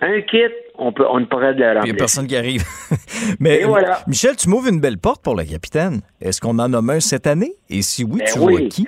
Un 0.00 0.20
quitte, 0.22 0.54
on, 0.78 0.92
peut, 0.92 1.04
on 1.10 1.20
ne 1.20 1.24
pourrait 1.26 1.52
le 1.54 1.78
Il 1.82 1.84
n'y 1.84 1.90
a 1.90 1.94
personne 1.94 2.26
qui 2.26 2.36
arrive. 2.36 2.62
Mais 3.40 3.64
voilà. 3.64 3.98
Michel, 4.06 4.36
tu 4.36 4.48
m'ouvres 4.48 4.68
une 4.68 4.80
belle 4.80 4.98
porte 4.98 5.22
pour 5.22 5.36
le 5.36 5.44
capitaine. 5.44 6.00
Est-ce 6.20 6.40
qu'on 6.40 6.58
en 6.58 6.68
nomme 6.68 6.90
un 6.90 7.00
cette 7.00 7.26
année? 7.26 7.52
Et 7.68 7.82
si 7.82 8.04
oui, 8.04 8.18
Ben 8.20 8.26
tu 8.32 8.38
oui. 8.38 8.52
vois 8.60 8.68
qui? 8.68 8.86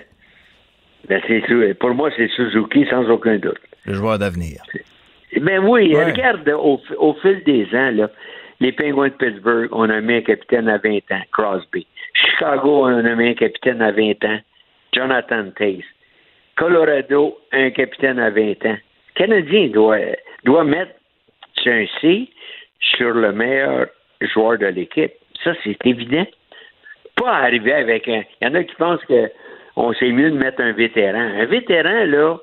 Ben, 1.09 1.21
c'est. 1.27 1.75
Pour 1.75 1.91
moi, 1.95 2.11
c'est 2.17 2.29
Suzuki, 2.29 2.87
sans 2.89 3.09
aucun 3.11 3.39
doute. 3.39 3.59
Le 3.85 3.95
joueur 3.95 4.19
d'avenir. 4.19 4.63
Ben 5.41 5.59
oui, 5.65 5.95
Ouais. 5.95 6.05
regarde, 6.13 6.49
au, 6.49 6.81
au 6.99 7.15
fil 7.23 7.43
des 7.45 7.65
ans, 7.77 7.91
là, 7.93 8.11
les 8.61 8.73
Penguins 8.73 9.09
de 9.09 9.15
Pittsburgh, 9.15 9.69
on 9.73 9.89
a 9.89 10.01
mis 10.01 10.15
un 10.15 10.21
capitaine 10.23 10.69
à 10.69 10.79
20 10.79 10.99
ans, 11.13 11.23
Crosby. 11.33 11.87
Chicago, 12.15 12.85
on 12.87 13.05
a 13.05 13.15
mis 13.15 13.29
un 13.29 13.35
capitaine 13.35 13.81
à 13.81 13.91
20 13.93 14.25
ans, 14.25 14.39
Jonathan 14.95 15.45
Taze. 15.57 15.83
Colorado, 16.57 17.39
un 17.53 17.71
capitaine 17.71 18.19
à 18.19 18.31
20 18.31 18.67
ans, 18.67 18.77
Canadien 19.15 19.69
doit, 19.69 19.99
doit 20.45 20.65
mettre 20.65 20.93
un 21.67 21.85
C 22.01 22.29
sur 22.81 23.13
le 23.13 23.33
meilleur 23.33 23.87
joueur 24.21 24.59
de 24.59 24.67
l'équipe. 24.67 25.13
Ça, 25.45 25.53
c'est 25.65 25.77
évident. 25.85 26.27
Pas 27.17 27.33
arriver 27.33 27.73
avec 27.73 28.09
un. 28.09 28.23
Il 28.41 28.49
y 28.49 28.51
en 28.51 28.55
a 28.55 28.65
qui 28.65 28.75
pensent 28.77 29.05
que 29.09 29.31
on 29.77 29.93
sait 29.95 30.11
mieux 30.11 30.31
de 30.31 30.37
mettre 30.37 30.61
un 30.61 30.73
vétéran. 30.73 31.19
Un 31.19 31.47
vétéran, 31.47 32.05
là, 32.07 32.37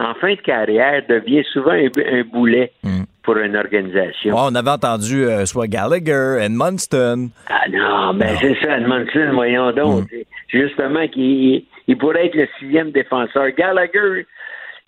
en 0.00 0.14
fin 0.14 0.34
de 0.34 0.40
carrière, 0.40 1.02
devient 1.08 1.44
souvent 1.52 1.72
un, 1.72 2.22
boulet 2.24 2.72
hmm. 2.82 3.04
pour 3.22 3.36
une 3.38 3.56
organisation. 3.56 4.34
on 4.36 4.54
avait 4.54 4.70
entendu 4.70 5.24
euh, 5.24 5.46
soit 5.46 5.66
Gallagher, 5.66 6.38
Edmundston. 6.40 7.30
Ah 7.48 7.68
non, 7.70 8.14
ben 8.14 8.36
c'est 8.40 8.56
ça, 8.60 8.78
Edmundston, 8.78 9.32
voyons 9.32 9.72
donc. 9.72 10.12
Hmm. 10.12 10.16
Justement, 10.48 11.06
qu'il 11.08 11.64
il 11.86 11.98
pourrait 11.98 12.26
être 12.26 12.34
le 12.34 12.48
sixième 12.58 12.90
défenseur. 12.90 13.50
Gallagher, 13.56 14.26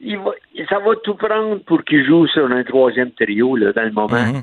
il 0.00 0.19
va, 0.19 0.33
ça 0.69 0.79
va 0.79 0.95
tout 0.97 1.15
prendre 1.15 1.59
pour 1.65 1.83
qu'il 1.85 2.05
joue 2.05 2.26
sur 2.26 2.50
un 2.50 2.65
troisième 2.65 3.12
trio 3.12 3.57
là, 3.57 3.73
dans 3.73 3.85
le 3.85 3.93
moment. 3.93 4.33
Hmm. 4.33 4.43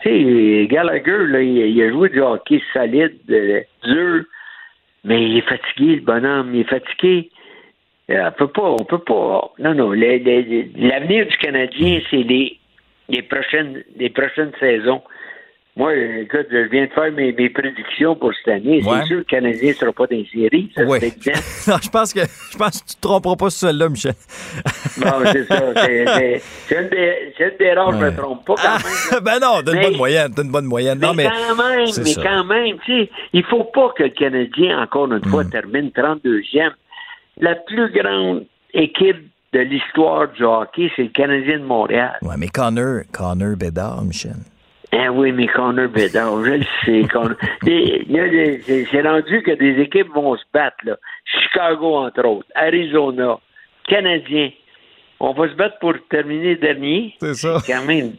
Tu 0.00 0.10
sais, 0.10 0.66
Gallagher, 0.66 1.26
là, 1.28 1.40
il, 1.40 1.82
a 1.82 1.90
joué 1.90 2.10
du 2.10 2.20
hockey 2.20 2.60
solide, 2.72 3.18
euh, 3.30 3.60
dur, 3.84 4.24
mais 5.04 5.24
il 5.24 5.38
est 5.38 5.48
fatigué, 5.48 5.96
le 5.96 6.02
bonhomme, 6.02 6.54
il 6.54 6.60
est 6.60 6.68
fatigué. 6.68 7.30
Euh, 8.10 8.28
on 8.28 8.32
peut 8.32 8.48
pas, 8.48 8.70
on 8.70 8.84
peut 8.84 8.98
pas. 8.98 9.52
Non, 9.58 9.74
non. 9.74 9.92
L'avenir 9.92 11.26
du 11.26 11.36
Canadien, 11.38 12.00
c'est 12.10 12.22
les, 12.22 12.58
les 13.08 13.22
prochaines, 13.22 13.82
les 13.96 14.10
prochaines 14.10 14.52
saisons. 14.60 15.02
Moi, 15.76 15.92
écoute, 15.96 16.46
je 16.52 16.68
viens 16.70 16.86
de 16.86 16.90
faire 16.92 17.10
mes, 17.10 17.32
mes 17.32 17.50
prédictions 17.50 18.14
pour 18.14 18.30
cette 18.32 18.54
année. 18.54 18.80
C'est 18.80 19.06
sûr 19.06 19.08
que 19.08 19.14
le 19.14 19.24
Canadien 19.24 19.70
ne 19.70 19.74
sera 19.74 19.92
pas 19.92 20.06
dans 20.06 20.16
les 20.16 20.28
séries. 20.32 20.70
Ça, 20.72 20.84
oui. 20.84 21.00
non, 21.66 21.76
je 21.82 21.88
pense 21.88 22.12
que 22.12 22.20
je 22.20 22.56
pense 22.56 22.80
que 22.80 22.86
tu 22.86 22.92
ne 22.92 22.94
te 22.94 23.00
tromperas 23.00 23.34
pas 23.34 23.50
sur 23.50 23.68
celle-là, 23.68 23.88
Michel. 23.88 24.14
non, 25.04 25.12
c'est 25.32 25.44
ça. 25.46 25.74
C'est 25.74 26.04
une 26.80 26.88
des, 26.90 27.34
une 27.40 27.56
des 27.58 27.72
rares, 27.72 27.90
je 27.90 27.96
ne 27.96 28.04
me 28.04 28.16
trompe 28.16 28.44
pas 28.44 28.54
quand 28.54 29.12
même. 29.14 29.24
ben 29.24 29.40
non, 29.40 29.62
t'as 29.64 29.72
une 29.72 29.82
bonne 29.82 29.96
moyenne. 29.96 30.32
Une 30.38 30.50
bonne 30.52 30.64
moyenne. 30.66 30.98
Mais, 31.00 31.06
non, 31.08 31.14
mais 31.14 31.24
quand 31.24 31.56
même, 31.56 31.88
mais 32.04 32.14
quand 32.14 32.44
même, 32.44 32.76
tu 32.84 32.92
sais, 32.92 33.10
il 33.32 33.42
faut 33.42 33.64
pas 33.64 33.92
que 33.96 34.04
le 34.04 34.10
Canadien, 34.10 34.80
encore 34.80 35.12
une 35.12 35.24
fois, 35.24 35.42
hmm. 35.42 35.50
termine 35.50 35.88
32e. 35.88 36.70
La 37.40 37.56
plus 37.56 37.90
grande 37.90 38.44
équipe 38.72 39.28
de 39.52 39.58
l'histoire 39.58 40.28
du 40.28 40.44
hockey, 40.44 40.88
c'est 40.94 41.02
le 41.02 41.08
Canadien 41.08 41.58
de 41.58 41.64
Montréal. 41.64 42.16
Oui, 42.22 42.34
mais 42.38 42.46
Connor, 42.46 43.02
Connor 43.12 43.56
Bédard, 43.56 44.02
Michel. 44.02 44.36
Ah 44.96 45.10
oui, 45.10 45.32
mais 45.32 45.46
Connor 45.48 45.88
Bedard, 45.88 46.44
je 46.44 46.52
le 46.52 46.64
sais. 46.84 47.02
C'est 48.90 49.02
rendu 49.02 49.42
que 49.42 49.52
des 49.52 49.80
équipes 49.80 50.12
vont 50.14 50.36
se 50.36 50.44
battre, 50.52 50.76
là. 50.84 50.96
Chicago, 51.24 51.96
entre 51.96 52.24
autres, 52.24 52.48
Arizona, 52.54 53.38
Canadien. 53.88 54.50
On 55.18 55.32
va 55.32 55.48
se 55.48 55.54
battre 55.54 55.78
pour 55.80 55.94
terminer 56.08 56.56
dernier. 56.56 57.14
C'est 57.20 57.34
ça. 57.34 57.58
C'est 57.60 57.72
quand 57.72 57.84
même, 57.84 58.12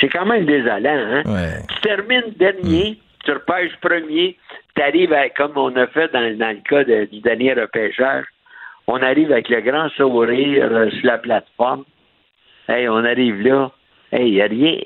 c'est 0.00 0.08
quand 0.08 0.26
même 0.26 0.46
désolant, 0.46 0.80
hein? 0.84 1.22
Tu 1.68 1.80
termines 1.82 2.32
dernier, 2.36 2.92
mm. 2.92 2.96
tu 3.24 3.32
repêches 3.32 3.76
premier, 3.80 4.36
tu 4.74 4.82
arrives 4.82 5.14
comme 5.36 5.52
on 5.56 5.76
a 5.76 5.86
fait 5.88 6.12
dans, 6.12 6.20
le 6.20 6.68
cas 6.68 6.84
du 6.84 7.20
dernier 7.20 7.54
repêchage, 7.54 8.24
on 8.88 9.00
arrive 9.02 9.30
avec 9.30 9.48
le 9.48 9.60
grand 9.60 9.88
sourire 9.90 10.68
euh, 10.72 10.90
sur 10.90 11.06
la 11.06 11.18
plateforme. 11.18 11.84
Hey, 12.68 12.88
on 12.88 13.04
arrive 13.04 13.42
là. 13.42 13.70
Hey, 14.12 14.28
il 14.28 14.34
n'y 14.34 14.40
a 14.40 14.46
rien 14.46 14.78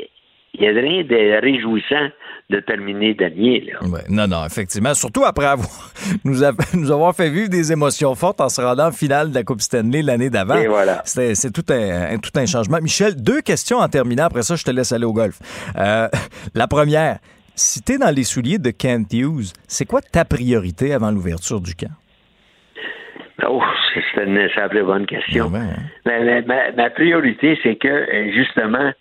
il 0.54 0.61
n'y 0.61 0.69
a 0.69 0.73
rien 0.73 1.04
de 1.04 1.40
réjouissant 1.40 2.11
de 2.50 2.59
terminer 2.61 3.14
dernier. 3.14 3.73
non, 4.09 4.26
non, 4.26 4.45
effectivement. 4.45 4.92
Surtout 4.95 5.25
après 5.25 5.47
avoir 5.47 5.69
nous, 6.25 6.90
avoir 6.90 7.14
fait 7.14 7.30
vivre 7.30 7.49
des 7.49 7.73
émotions 7.73 8.14
fortes 8.14 8.40
en 8.40 8.49
se 8.49 8.61
rendant 8.61 8.88
en 8.88 8.92
finale 8.92 9.30
de 9.30 9.35
la 9.35 9.45
Coupe 9.45 9.61
Stanley 9.61 10.02
l'année 10.02 10.30
d'avant. 10.30 10.61
Voilà. 10.69 11.02
C'est 11.04 11.52
tout 11.52 11.73
un, 11.73 12.19
tout 12.19 12.37
un 12.38 12.47
changement. 12.47 12.78
Michel, 12.83 13.14
deux 13.16 13.40
questions 13.40 13.78
en 13.78 13.88
terminant. 13.88 14.25
Après 14.25 14.42
ça, 14.42 14.57
je 14.57 14.64
te 14.64 14.71
laisse 14.71 14.92
aller 14.92 15.04
au 15.04 15.12
golf. 15.12 15.38
Euh, 15.76 16.09
la 16.54 16.66
première, 16.66 17.19
si 17.54 17.83
tu 17.83 17.92
es 17.92 17.99
dans 17.99 18.14
les 18.14 18.25
souliers 18.25 18.59
de 18.59 18.71
Kent 18.71 19.12
Hughes, 19.12 19.52
c'est 19.69 19.87
quoi 19.87 20.00
ta 20.00 20.25
priorité 20.25 20.92
avant 20.92 21.11
l'ouverture 21.11 21.61
du 21.61 21.75
camp? 21.75 21.92
Oh, 23.47 23.62
c'est 23.95 24.25
une 24.25 24.49
simple 24.54 24.85
bonne 24.85 25.07
question. 25.07 25.50
Hein? 25.54 25.76
ma, 26.76 26.90
priorité, 26.90 27.59
c'est 27.62 27.76
que, 27.76 27.88
euh, 27.88 28.33
justement, 28.33 28.92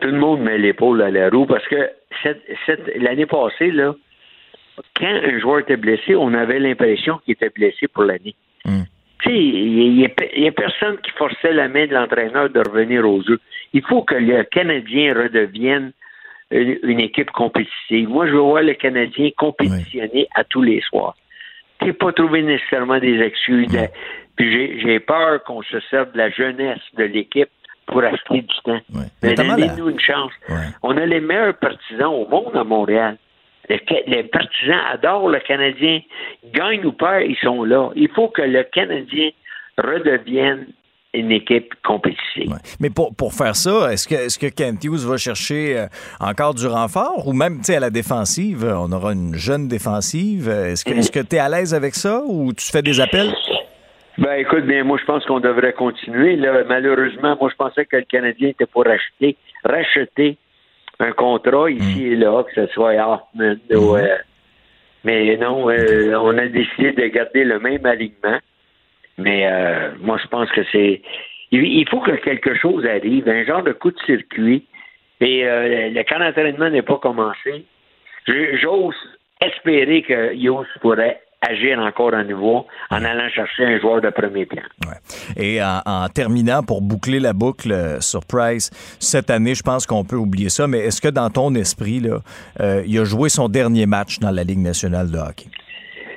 tout 0.00 0.08
le 0.08 0.18
monde 0.18 0.40
met 0.40 0.58
l'épaule 0.58 1.02
à 1.02 1.10
la 1.10 1.28
roue 1.28 1.46
parce 1.46 1.66
que 1.68 1.90
cette, 2.22 2.90
l'année 2.96 3.26
passée, 3.26 3.70
là, 3.70 3.94
quand 4.96 5.06
un 5.06 5.38
joueur 5.38 5.60
était 5.60 5.76
blessé, 5.76 6.14
on 6.14 6.32
avait 6.34 6.58
l'impression 6.58 7.18
qu'il 7.18 7.32
était 7.32 7.50
blessé 7.50 7.88
pour 7.88 8.04
l'année. 8.04 8.34
Hmm. 8.64 8.84
Tu 9.20 9.28
sais, 9.28 9.36
il 9.36 9.94
n'y 9.94 10.48
a, 10.48 10.52
personne 10.52 10.98
qui 10.98 11.10
forçait 11.12 11.52
la 11.52 11.68
main 11.68 11.86
de 11.86 11.94
l'entraîneur 11.94 12.50
de 12.50 12.58
revenir 12.58 13.08
aux 13.08 13.22
jeux. 13.22 13.38
Il 13.72 13.82
faut 13.82 14.02
que 14.02 14.14
le 14.14 14.42
Canadien 14.44 15.14
redevienne 15.14 15.92
une, 16.50 17.00
équipe 17.00 17.30
compétitive. 17.30 18.08
Moi, 18.08 18.26
je 18.26 18.32
vois 18.32 18.62
le 18.62 18.74
Canadien 18.74 19.30
compétitionner 19.36 20.26
à 20.34 20.44
tous 20.44 20.62
les 20.62 20.80
soirs. 20.80 21.14
Tu 21.82 21.92
pas 21.92 22.12
trouvé 22.12 22.42
nécessairement 22.42 22.98
des 22.98 23.20
excuses. 23.20 23.72
Hmm. 23.72 23.88
Puis 24.36 24.80
j'ai 24.80 25.00
peur 25.00 25.42
qu'on 25.44 25.62
se 25.62 25.78
serve 25.90 26.12
de 26.12 26.18
la 26.18 26.30
jeunesse 26.30 26.80
de 26.96 27.04
l'équipe 27.04 27.50
pour 27.86 28.02
acheter 28.02 28.42
du 28.42 28.56
temps. 28.64 28.80
Mais 29.22 29.34
donnez-nous 29.34 29.90
une 29.90 30.00
chance. 30.00 30.32
On 30.82 30.96
a 30.96 31.06
les 31.06 31.20
meilleurs 31.20 31.56
partisans 31.56 32.12
au 32.12 32.26
monde 32.28 32.56
à 32.56 32.64
Montréal. 32.64 33.16
Les, 33.68 34.24
partisans 34.24 34.80
adorent 34.92 35.28
le 35.28 35.40
Canadien. 35.40 36.00
Gagne 36.52 36.84
ou 36.84 36.92
perd, 36.92 37.24
ils 37.28 37.36
sont 37.42 37.64
là. 37.64 37.90
Il 37.94 38.08
faut 38.08 38.28
que 38.28 38.42
le 38.42 38.64
Canadien 38.64 39.30
redevienne 39.78 40.66
une 41.14 41.30
équipe 41.30 41.74
compétitive. 41.84 42.58
Mais 42.80 42.90
pour, 42.90 43.14
pour 43.14 43.34
faire 43.34 43.54
ça, 43.54 43.92
est-ce 43.92 44.08
que, 44.08 44.14
est-ce 44.14 44.38
que 44.38 44.46
Kent 44.46 44.82
Hughes 44.82 45.06
va 45.06 45.16
chercher 45.18 45.78
euh, 45.78 45.86
encore 46.20 46.54
du 46.54 46.66
renfort? 46.66 47.26
Ou 47.26 47.34
même 47.34 47.60
à 47.68 47.80
la 47.80 47.90
défensive, 47.90 48.64
on 48.64 48.90
aura 48.92 49.12
une 49.12 49.34
jeune 49.34 49.68
défensive? 49.68 50.48
Est-ce 50.48 51.10
que 51.10 51.20
tu 51.20 51.36
es 51.36 51.38
à 51.38 51.48
l'aise 51.48 51.74
avec 51.74 51.94
ça 51.94 52.22
ou 52.26 52.52
tu 52.52 52.64
fais 52.70 52.82
des 52.82 52.98
appels? 53.00 53.32
Ben 54.22 54.34
écoute, 54.34 54.66
bien 54.66 54.84
moi 54.84 54.98
je 55.00 55.04
pense 55.04 55.26
qu'on 55.26 55.40
devrait 55.40 55.72
continuer. 55.72 56.36
Là, 56.36 56.62
malheureusement, 56.68 57.36
moi 57.40 57.50
je 57.50 57.56
pensais 57.56 57.84
que 57.84 57.96
le 57.96 58.04
Canadien 58.04 58.50
était 58.50 58.66
pour 58.66 58.84
racheter, 58.84 59.36
racheter 59.64 60.36
un 61.00 61.10
contrat 61.10 61.68
ici 61.68 62.04
mm. 62.04 62.12
et 62.12 62.14
là, 62.14 62.44
que 62.44 62.54
ce 62.54 62.72
soit 62.72 62.92
Hoffman 62.92 63.56
mm. 63.68 63.72
euh, 63.72 64.16
mais 65.02 65.36
non, 65.38 65.68
euh, 65.68 66.14
on 66.20 66.38
a 66.38 66.46
décidé 66.46 66.92
de 66.92 67.04
garder 67.08 67.42
le 67.42 67.58
même 67.58 67.84
alignement. 67.84 68.38
Mais 69.18 69.48
euh, 69.50 69.90
moi 69.98 70.18
je 70.22 70.28
pense 70.28 70.48
que 70.52 70.62
c'est 70.70 71.02
il 71.50 71.88
faut 71.88 71.98
que 71.98 72.12
quelque 72.12 72.54
chose 72.54 72.86
arrive, 72.86 73.28
un 73.28 73.44
genre 73.44 73.64
de 73.64 73.72
coup 73.72 73.90
de 73.90 73.98
circuit. 74.06 74.64
Et 75.20 75.42
le 75.44 76.02
camp 76.04 76.20
d'entraînement 76.20 76.70
n'est 76.70 76.82
pas 76.82 76.98
commencé. 76.98 77.64
J'ose 78.28 78.94
espérer 79.40 80.02
que 80.02 80.32
Yos 80.34 80.64
pourrait 80.80 81.20
agir 81.42 81.78
encore 81.78 82.14
à 82.14 82.24
nouveau 82.24 82.66
en 82.90 83.04
allant 83.04 83.28
chercher 83.28 83.64
un 83.64 83.80
joueur 83.80 84.00
de 84.00 84.10
premier 84.10 84.46
plan. 84.46 84.62
Et 85.36 85.60
en, 85.62 86.06
terminant, 86.08 86.62
pour 86.62 86.80
boucler 86.80 87.20
la 87.20 87.32
boucle 87.32 87.72
euh, 87.72 88.00
sur 88.00 88.20
Price, 88.24 88.70
cette 89.00 89.30
année, 89.30 89.54
je 89.54 89.62
pense 89.62 89.86
qu'on 89.86 90.04
peut 90.04 90.16
oublier 90.16 90.48
ça, 90.48 90.66
mais 90.66 90.78
est-ce 90.78 91.00
que 91.00 91.08
dans 91.08 91.30
ton 91.30 91.54
esprit, 91.54 92.00
là, 92.00 92.18
euh, 92.60 92.82
il 92.86 92.98
a 92.98 93.04
joué 93.04 93.28
son 93.28 93.48
dernier 93.48 93.86
match 93.86 94.18
dans 94.18 94.30
la 94.30 94.44
Ligue 94.44 94.60
nationale 94.60 95.10
de 95.10 95.18
hockey? 95.18 95.46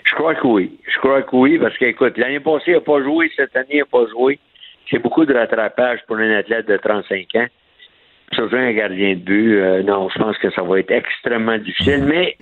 Je 0.03 0.13
crois 0.13 0.35
que 0.35 0.47
oui. 0.47 0.77
Je 0.93 0.99
crois 0.99 1.23
que 1.23 1.35
oui, 1.35 1.57
parce 1.57 1.77
qu'écoute, 1.77 2.17
l'année 2.17 2.39
passée, 2.39 2.63
il 2.67 2.73
n'a 2.73 2.81
pas 2.81 3.01
joué, 3.03 3.31
cette 3.35 3.55
année, 3.55 3.67
il 3.71 3.79
n'a 3.79 3.85
pas 3.85 4.05
joué. 4.11 4.39
C'est 4.89 4.99
beaucoup 4.99 5.25
de 5.25 5.33
rattrapage 5.33 5.99
pour 6.07 6.17
un 6.17 6.31
athlète 6.31 6.67
de 6.67 6.77
35 6.77 7.27
ans. 7.35 7.47
Surtout 8.33 8.55
un 8.55 8.71
gardien 8.73 9.15
de 9.15 9.19
but. 9.19 9.57
Euh, 9.57 9.83
non, 9.83 10.09
je 10.09 10.19
pense 10.19 10.37
que 10.37 10.51
ça 10.51 10.61
va 10.61 10.79
être 10.79 10.91
extrêmement 10.91 11.57
difficile, 11.57 12.03
mais 12.05 12.37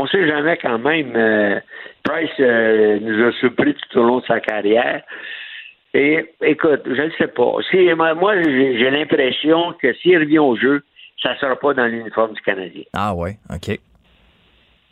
on 0.00 0.06
sait 0.06 0.26
jamais 0.26 0.56
quand 0.56 0.78
même. 0.78 1.12
Euh, 1.14 1.60
Price 2.02 2.30
euh, 2.40 2.98
nous 3.00 3.28
a 3.28 3.32
surpris 3.32 3.74
tout 3.74 3.98
au 3.98 4.04
long 4.04 4.20
de 4.20 4.26
sa 4.26 4.40
carrière. 4.40 5.02
Et 5.92 6.24
écoute, 6.42 6.82
je 6.86 7.02
ne 7.02 7.10
sais 7.18 7.28
pas. 7.28 7.52
Si, 7.70 7.76
moi, 7.94 8.42
j'ai 8.42 8.90
l'impression 8.90 9.74
que 9.80 9.92
s'il 9.94 10.18
revient 10.18 10.38
au 10.38 10.56
jeu, 10.56 10.82
ça 11.22 11.34
ne 11.34 11.38
sera 11.38 11.56
pas 11.56 11.74
dans 11.74 11.86
l'uniforme 11.86 12.32
du 12.32 12.40
Canadien. 12.42 12.84
Ah 12.94 13.14
ouais, 13.14 13.36
OK. 13.50 13.78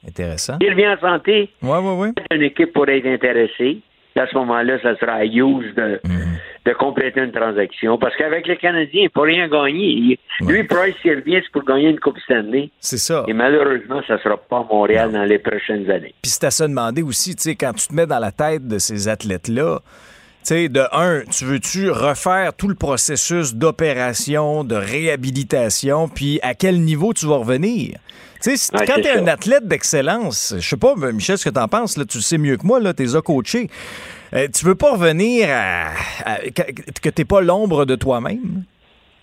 Intéressant. 0.07 0.59
S'il 0.61 0.71
revient 0.71 0.89
en 0.89 0.99
santé, 0.99 1.51
ouais, 1.63 1.79
ouais, 1.79 1.97
ouais. 1.97 2.11
une 2.33 2.43
équipe 2.43 2.73
pourrait 2.73 2.99
être 2.99 3.07
intéressée 3.07 3.79
à 4.19 4.27
ce 4.27 4.35
moment-là, 4.37 4.79
ça 4.83 4.97
sera 4.99 5.13
à 5.13 5.25
Hughes 5.25 5.75
de, 5.77 6.01
mhm. 6.05 6.39
de 6.65 6.73
compléter 6.73 7.21
une 7.21 7.33
transaction. 7.33 7.99
Parce 7.99 8.17
qu'avec 8.17 8.47
les 8.47 8.57
Canadiens, 8.57 9.03
il 9.03 9.11
peut 9.11 9.23
rien 9.23 9.49
gagner. 9.49 10.19
Lui, 10.41 10.65
Price, 10.65 10.95
s'il 11.03 11.17
revient, 11.17 11.41
c'est 11.43 11.53
pour 11.53 11.65
gagner 11.65 11.91
une 11.91 12.01
Coupe 12.01 12.19
Stanley. 12.21 12.71
C'est 12.81 12.99
ça. 12.99 13.25
Et 13.29 13.33
malheureusement, 13.33 14.03
ça 14.07 14.15
ne 14.15 14.19
sera 14.19 14.37
pas 14.37 14.59
à 14.59 14.67
Montréal 14.73 15.13
dans 15.13 15.25
les 15.25 15.39
prochaines 15.39 15.91
années. 15.91 16.15
Puis 16.23 16.31
c'est 16.31 16.45
à 16.45 16.51
se 16.51 16.65
demander 16.65 17.03
aussi, 17.03 17.35
tu 17.37 17.43
sais, 17.43 17.57
quand 17.57 17.73
tu 17.73 17.89
te 17.89 17.95
mets 17.95 18.07
dans 18.07 18.19
la 18.19 18.33
tête 18.33 18.67
de 18.67 18.79
ces 18.79 19.09
athlètes-là, 19.09 19.81
tu 19.83 20.55
sais, 20.55 20.69
de 20.69 20.83
un, 20.93 21.23
tu 21.31 21.45
veux-tu 21.45 21.91
refaire 21.91 22.55
tout 22.55 22.69
le 22.69 22.75
processus 22.75 23.55
d'opération, 23.55 24.65
de 24.65 24.77
réhabilitation, 24.77 26.09
puis 26.09 26.39
à 26.43 26.55
quel 26.55 26.81
niveau 26.81 27.13
tu 27.13 27.27
vas 27.27 27.37
revenir? 27.37 27.99
Tu 28.43 28.57
sais, 28.57 28.73
quand 28.87 28.95
tu 29.01 29.09
es 29.09 29.19
un 29.19 29.27
athlète 29.27 29.67
d'excellence, 29.67 30.55
je 30.59 30.67
sais 30.69 30.77
pas, 30.77 30.95
Michel, 31.13 31.39
ce 31.39 31.49
que 31.49 31.55
tu 31.55 31.61
en 31.61 31.69
penses, 31.69 31.97
là, 31.97 32.05
tu 32.05 32.19
le 32.19 32.23
sais 32.23 32.39
mieux 32.39 32.57
que 32.57 32.67
moi, 32.67 32.81
tu 32.95 33.03
es 33.03 33.23
coaché. 33.23 33.69
Euh, 34.35 34.47
tu 34.55 34.65
veux 34.67 34.75
pas 34.75 34.93
revenir 34.93 35.49
à, 35.51 35.89
à- 36.25 36.39
que 37.03 37.09
t'es 37.09 37.25
pas 37.25 37.41
l'ombre 37.41 37.85
de 37.87 37.97
toi-même? 37.97 38.65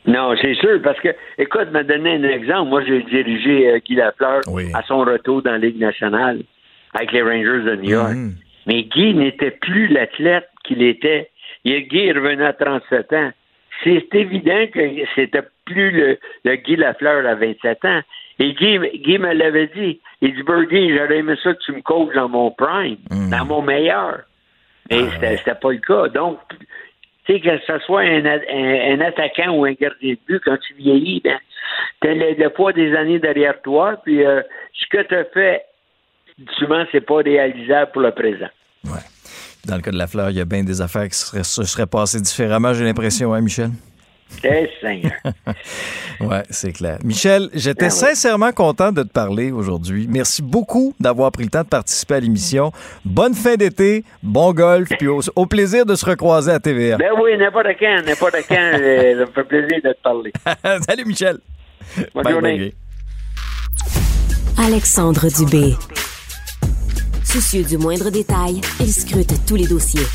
Non, 0.08 0.36
c'est 0.42 0.56
sûr, 0.56 0.82
parce 0.84 1.00
que, 1.00 1.10
écoute, 1.38 1.72
m'a 1.72 1.84
donné 1.84 2.16
un 2.16 2.24
exemple. 2.24 2.70
Moi, 2.70 2.84
j'ai 2.86 3.04
dirigé 3.04 3.70
euh, 3.70 3.80
Guy 3.86 3.96
Lafleur 3.96 4.42
Oui. 4.48 4.66
à 4.74 4.84
son 4.84 5.00
retour 5.00 5.42
dans 5.44 5.52
la 5.52 5.58
Ligue 5.60 5.80
nationale 5.80 6.42
avec 6.94 7.12
les 7.12 7.22
Rangers 7.22 7.64
de 7.66 7.76
New 7.78 7.90
York. 7.92 8.12
Mhm. 8.14 8.36
Mais 8.68 8.84
Guy 8.84 9.14
n'était 9.14 9.52
plus 9.52 9.88
l'athlète 9.88 10.48
qu'il 10.64 10.82
était. 10.84 11.30
Il, 11.64 11.88
Guy 11.88 12.00
est 12.08 12.12
revenu 12.14 12.44
à 12.44 12.54
37 12.54 13.14
ans. 13.14 13.32
C'est 13.84 14.08
évident 14.14 14.66
que 14.74 14.80
c'était 15.16 15.44
plus 15.66 15.92
le, 15.92 16.18
le 16.46 16.56
Guy 16.56 16.76
Lafleur 16.78 17.26
à 17.28 17.36
27 17.36 17.86
ans. 17.86 18.02
Et 18.39 18.54
Guy, 18.54 18.77
Guy 19.04 19.18
me 19.18 19.34
l'avait 19.34 19.68
dit. 19.68 20.01
Il 20.22 20.36
dit, 20.36 20.44
Birdie, 20.44 20.96
j'aurais 20.98 21.18
aimé 21.20 21.36
ça 21.44 21.54
que 21.54 21.60
tu 21.65 21.72
me 21.72 21.82
coaches 21.82 22.13
dans 22.15 22.27
mon 22.30 22.51
prime, 22.51 22.98
Mhm. 23.12 23.30
dans 23.30 23.46
mon 23.46 23.62
meilleur. 23.62 24.20
Mais 24.89 25.00
Ah, 25.01 25.10
c'était 25.13 25.38
c'était 25.38 25.56
pas 25.56 25.72
le 25.72 25.77
cas. 25.80 26.08
Donc, 26.10 26.39
tu 27.25 27.34
sais, 27.34 27.39
que 27.39 27.58
ce 27.65 27.80
soit 27.86 28.01
un, 28.01 28.25
un- 28.25 28.94
un 28.94 29.01
attaquant 29.01 29.51
ou 29.51 29.65
un 29.65 29.72
gardien 29.74 30.13
de 30.13 30.20
but, 30.27 30.42
quand 30.44 30.58
tu 30.68 30.74
vieillis, 30.75 31.22
ben, 31.24 31.38
t'as 32.01 32.13
le, 32.13 32.34
le 32.38 32.50
poids 32.50 32.74
des 32.74 32.94
années 32.96 33.20
derrière 33.20 33.62
toi, 33.62 33.96
puis 34.04 34.24
euh, 34.25 34.42
ce 34.74 34.86
que 34.89 35.01
tu 35.04 35.15
as 35.15 35.25
fait, 35.25 35.63
souvent, 36.60 36.84
c'est 36.92 37.01
pas 37.01 37.15
réalisable 37.18 37.92
pour 37.94 38.01
le 38.01 38.12
présent. 38.12 38.50
Ouais. 38.84 39.00
Dans 39.65 39.77
le 39.77 39.82
cas 39.82 39.92
de 39.92 39.98
la 39.98 40.06
fleur, 40.08 40.30
il 40.30 40.36
y 40.38 40.42
a 40.42 40.46
bien 40.46 40.63
des 40.63 40.82
affaires 40.82 41.08
qui 41.08 41.15
seraient, 41.18 41.44
se 41.44 41.63
seraient 41.63 41.88
passées 41.88 42.22
différemment, 42.22 42.74
j'ai 42.74 42.84
l'impression, 42.84 43.34
hein, 43.34 43.42
Michel? 43.42 43.70
Eh, 44.44 44.67
Seigneur. 44.82 45.12
Oui, 46.22 46.38
c'est 46.50 46.72
clair. 46.72 46.98
Michel, 47.03 47.50
j'étais 47.53 47.86
Ah 47.86 47.89
oui. 47.89 47.94
sincèrement 47.94 48.51
content 48.53 48.94
de 48.94 49.03
te 49.03 49.10
parler 49.10 49.51
aujourd'hui. 49.51 50.08
Merci 50.10 50.41
beaucoup 50.41 50.94
d'avoir 50.98 51.29
pris 51.32 51.44
le 51.44 51.50
temps 51.50 51.63
de 51.63 51.67
participer 51.67 52.15
à 52.15 52.20
l'émission. 52.22 52.72
Bonne 53.03 53.34
fin 53.34 53.55
d'été, 53.55 54.05
bon 54.24 54.53
golf, 54.53 54.88
puis 54.98 55.08
au, 55.10 55.20
au 55.36 55.46
plaisir 55.46 55.86
de 55.86 55.94
se 55.96 56.05
recroiser 56.05 56.51
à 56.53 56.60
TVA. 56.62 56.96
ben 56.98 57.12
oui, 57.22 57.38
n'importe 57.38 57.67
quand, 57.77 58.01
n'importe 58.05 58.36
quand, 58.48 58.55
euh, 58.79 59.13
ça 59.13 59.25
me 59.25 59.32
fait 59.34 59.44
plaisir 59.44 59.77
de 59.84 59.91
te 59.91 60.01
parler. 60.01 60.32
Salut, 60.88 61.03
Michel. 61.05 61.38
Bonne 62.13 62.24
Bye, 62.24 62.34
journée. 62.34 62.58
bye. 62.58 62.74
Alexandre 64.67 65.27
Dubé. 65.29 65.75
Soucieux 67.24 67.63
du 67.63 67.77
moindre 67.77 68.10
détail, 68.10 68.62
il 68.79 68.94
scrute 68.94 69.34
tous 69.46 69.55
les 69.55 69.67
dossiers. 69.67 70.05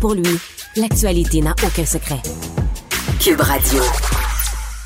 Pour 0.00 0.14
lui, 0.14 0.38
l'actualité 0.76 1.40
n'a 1.40 1.54
aucun 1.66 1.84
secret. 1.84 2.20
Cube 3.18 3.40
Radio. 3.40 3.82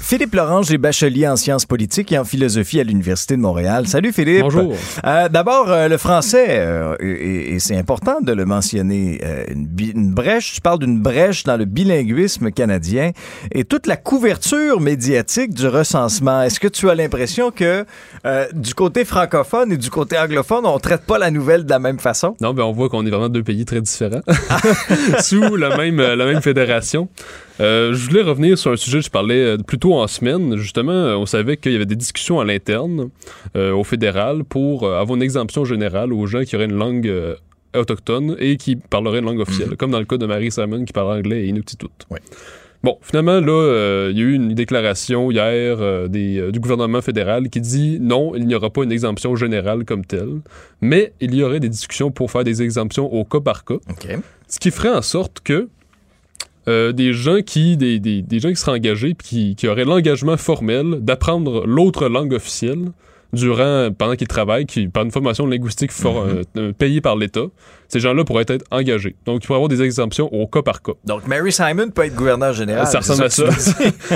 Philippe 0.00 0.34
Lorange 0.34 0.70
est 0.70 0.76
bachelier 0.76 1.26
en 1.26 1.34
sciences 1.36 1.64
politiques 1.64 2.12
et 2.12 2.18
en 2.18 2.24
philosophie 2.24 2.78
à 2.78 2.84
l'Université 2.84 3.36
de 3.36 3.40
Montréal. 3.40 3.88
Salut 3.88 4.12
Philippe. 4.12 4.42
Bonjour. 4.42 4.74
Euh, 5.06 5.30
D'abord, 5.30 5.70
euh, 5.70 5.88
le 5.88 5.96
français, 5.96 6.46
euh, 6.50 6.94
et, 7.00 7.54
et 7.54 7.58
c'est 7.58 7.76
important 7.76 8.20
de 8.20 8.32
le 8.32 8.44
mentionner, 8.44 9.20
euh, 9.24 9.44
une, 9.50 10.12
brèche, 10.12 10.56
je 10.56 10.60
parle 10.60 10.80
d'une 10.80 11.00
brèche 11.00 11.44
dans 11.44 11.56
le 11.56 11.64
bilinguisme 11.64 12.50
canadien 12.50 13.12
et 13.50 13.64
toute 13.64 13.86
la 13.86 13.96
couverture 13.96 14.78
médiatique 14.78 15.54
du 15.54 15.66
recensement. 15.66 16.42
Est-ce 16.42 16.60
que 16.60 16.68
tu 16.68 16.90
as 16.90 16.94
l'impression 16.94 17.50
que 17.50 17.86
euh, 18.26 18.46
du 18.52 18.74
côté 18.74 19.06
francophone 19.06 19.72
et 19.72 19.78
du 19.78 19.88
côté 19.88 20.18
anglophone, 20.18 20.66
on 20.66 20.78
traite 20.78 21.06
pas 21.06 21.16
la 21.16 21.30
nouvelle 21.30 21.64
de 21.64 21.70
la 21.70 21.78
même 21.78 21.98
façon? 21.98 22.36
Non, 22.42 22.52
ben 22.52 22.64
on 22.64 22.72
voit 22.72 22.90
qu'on 22.90 23.06
est 23.06 23.10
vraiment 23.10 23.30
deux 23.30 23.42
pays 23.42 23.64
très 23.64 23.80
différents 23.80 24.20
sous 25.20 25.56
la 25.56 25.76
même, 25.78 25.96
la 25.96 26.26
même 26.26 26.42
fédération. 26.42 27.08
Euh, 27.60 27.94
je 27.94 28.08
voulais 28.08 28.22
revenir 28.22 28.58
sur 28.58 28.72
un 28.72 28.76
sujet 28.76 28.98
que 28.98 29.04
je 29.04 29.10
parlais 29.10 29.40
euh, 29.40 29.56
plus 29.58 29.78
tôt 29.78 29.94
en 29.94 30.06
semaine. 30.06 30.56
Justement, 30.56 30.92
euh, 30.92 31.16
on 31.16 31.26
savait 31.26 31.56
qu'il 31.56 31.72
y 31.72 31.76
avait 31.76 31.86
des 31.86 31.96
discussions 31.96 32.40
à 32.40 32.44
l'interne, 32.44 33.10
euh, 33.56 33.72
au 33.72 33.84
fédéral, 33.84 34.44
pour 34.44 34.88
avoir 34.88 35.16
une 35.16 35.22
exemption 35.22 35.64
générale 35.64 36.12
aux 36.12 36.26
gens 36.26 36.42
qui 36.42 36.56
auraient 36.56 36.64
une 36.64 36.76
langue 36.76 37.06
euh, 37.06 37.36
autochtone 37.76 38.36
et 38.38 38.56
qui 38.56 38.76
parleraient 38.76 39.20
une 39.20 39.26
langue 39.26 39.40
officielle, 39.40 39.76
comme 39.76 39.90
dans 39.92 40.00
le 40.00 40.04
cas 40.04 40.16
de 40.16 40.26
Marie 40.26 40.50
Simon 40.50 40.84
qui 40.84 40.92
parle 40.92 41.18
anglais 41.18 41.44
et 41.44 41.48
inuktitut. 41.48 41.86
Ouais. 42.10 42.20
Bon, 42.82 42.98
finalement, 43.00 43.40
là, 43.40 44.10
il 44.10 44.18
y 44.18 44.20
a 44.20 44.24
eu 44.24 44.34
une 44.34 44.52
déclaration 44.52 45.30
hier 45.30 46.08
des, 46.08 46.52
du 46.52 46.60
gouvernement 46.60 47.00
fédéral 47.00 47.48
qui 47.48 47.60
dit 47.62 47.98
non, 47.98 48.34
il 48.36 48.46
n'y 48.46 48.54
aura 48.54 48.68
pas 48.68 48.84
une 48.84 48.92
exemption 48.92 49.34
générale 49.36 49.86
comme 49.86 50.04
telle, 50.04 50.40
mais 50.82 51.14
il 51.20 51.34
y 51.34 51.42
aurait 51.42 51.60
des 51.60 51.70
discussions 51.70 52.10
pour 52.10 52.30
faire 52.30 52.44
des 52.44 52.62
exemptions 52.62 53.10
au 53.10 53.24
cas 53.24 53.40
par 53.40 53.64
cas, 53.64 53.76
OK. 53.88 54.18
ce 54.46 54.58
qui 54.60 54.70
ferait 54.70 54.90
en 54.90 55.00
sorte 55.00 55.40
que 55.40 55.68
euh, 56.68 56.92
des 56.92 57.12
gens 57.12 57.40
qui 57.44 57.76
des, 57.76 57.98
des, 57.98 58.22
des 58.22 58.40
gens 58.40 58.48
qui 58.50 58.56
seraient 58.56 58.72
engagés 58.78 59.14
puis 59.14 59.26
qui, 59.26 59.56
qui 59.56 59.68
auraient 59.68 59.84
l'engagement 59.84 60.36
formel 60.36 60.98
d'apprendre 61.00 61.66
l'autre 61.66 62.08
langue 62.08 62.32
officielle 62.32 62.86
durant 63.32 63.90
pendant 63.96 64.14
qu'ils 64.14 64.28
travaillent, 64.28 64.64
qui 64.66 64.86
par 64.86 65.02
une 65.04 65.10
formation 65.10 65.46
linguistique 65.46 65.90
for- 65.90 66.22
euh, 66.22 66.42
euh, 66.56 66.72
payée 66.72 67.00
par 67.00 67.16
l'État, 67.16 67.46
ces 67.88 67.98
gens-là 67.98 68.24
pourraient 68.24 68.44
être 68.46 68.64
engagés. 68.70 69.16
Donc 69.26 69.42
il 69.42 69.46
pourrait 69.46 69.56
y 69.58 69.62
avoir 69.62 69.68
des 69.68 69.82
exemptions 69.82 70.32
au 70.32 70.46
cas 70.46 70.62
par 70.62 70.82
cas. 70.82 70.92
Donc, 71.04 71.26
Mary 71.26 71.50
Simon 71.52 71.90
peut 71.90 72.04
être 72.04 72.14
gouverneur 72.14 72.52
général. 72.52 72.86
ça 72.86 73.00
ressemble 73.00 73.24
à 73.24 73.30
ça. 73.30 73.44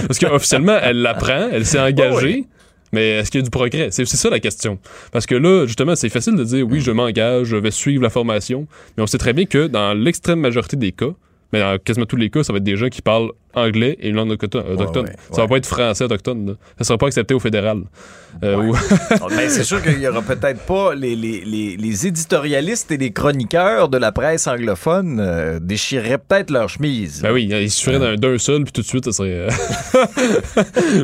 Parce 0.07 0.19
qu'officiellement, 0.19 0.79
elle 0.81 1.03
l'apprend, 1.03 1.49
elle 1.51 1.67
s'est 1.67 1.81
engagée. 1.91 2.45
Oh 2.45 2.51
Mais 2.93 3.09
est-ce 3.19 3.31
qu'il 3.33 3.41
y 3.41 3.43
a 3.43 3.45
du 3.45 3.51
progrès? 3.51 3.89
C'est 3.91 4.05
c'est 4.05 4.17
ça 4.17 4.31
la 4.31 4.39
question. 4.41 4.79
Parce 5.13 5.27
que 5.27 5.35
là, 5.35 5.67
justement, 5.67 5.97
c'est 5.97 6.09
facile 6.09 6.37
de 6.37 6.45
dire 6.45 6.65
oui, 6.67 6.81
je 6.81 6.91
m'engage, 6.93 7.49
je 7.49 7.57
vais 7.57 7.71
suivre 7.73 8.03
la 8.05 8.11
formation. 8.11 8.67
Mais 8.97 9.03
on 9.03 9.07
sait 9.09 9.19
très 9.19 9.33
bien 9.33 9.47
que 9.47 9.67
dans 9.67 9.95
l'extrême 9.95 10.39
majorité 10.41 10.77
des 10.77 10.93
cas, 10.93 11.11
mais 11.53 11.61
dans 11.61 11.79
quasiment 11.79 12.07
tous 12.07 12.17
les 12.17 12.31
cas, 12.31 12.43
ça 12.43 12.53
va 12.53 12.59
être 12.59 12.65
des 12.65 12.77
gens 12.77 12.89
qui 12.89 13.03
parlent 13.03 13.33
anglais 13.55 13.97
et 14.01 14.09
une 14.11 14.17
langue 14.17 14.31
autochtone. 14.31 14.65
autochtone. 14.73 15.07
ouais, 15.07 15.13
Ça 15.31 15.37
va 15.37 15.43
ouais. 15.43 15.49
pas 15.49 15.57
être 15.57 15.67
français 15.67 16.05
autochtone. 16.05 16.47
Là. 16.47 16.53
Ça 16.79 16.85
sera 16.85 16.99
pas 16.99 17.07
accepté 17.07 17.35
au 17.35 17.41
fédéral. 17.41 17.83
Euh, 18.45 18.57
ou- 18.57 18.73
Ben, 19.37 19.49
c'est 19.49 19.65
sûr 19.65 19.83
qu'il 19.83 19.99
y 20.01 20.07
aura 20.07 20.23
peut-être 20.23 20.61
pas 20.61 20.95
les, 20.95 21.17
les, 21.17 21.43
les, 21.45 21.77
les 21.77 22.07
éditorialistes 22.07 22.91
et 22.93 22.97
les 22.99 23.11
chroniqueurs 23.11 23.89
de 23.89 23.97
la 23.99 24.13
presse 24.13 24.47
anglophone 24.47 25.19
euh, 25.21 25.59
déchireraient 25.61 26.19
peut-être 26.19 26.51
leur 26.51 26.69
chemise. 26.69 27.23
ben 27.23 27.33
oui, 27.33 27.49
il 27.51 27.71
suffirait 27.71 27.99
d'un- 27.99 28.17
d'un 28.17 28.39
seul, 28.39 28.65
puis 28.65 28.73
tout 28.73 28.83
de 28.83 28.87
suite, 28.87 29.05
ça 29.07 29.13
serait... 29.13 29.49
euh, 29.49 29.49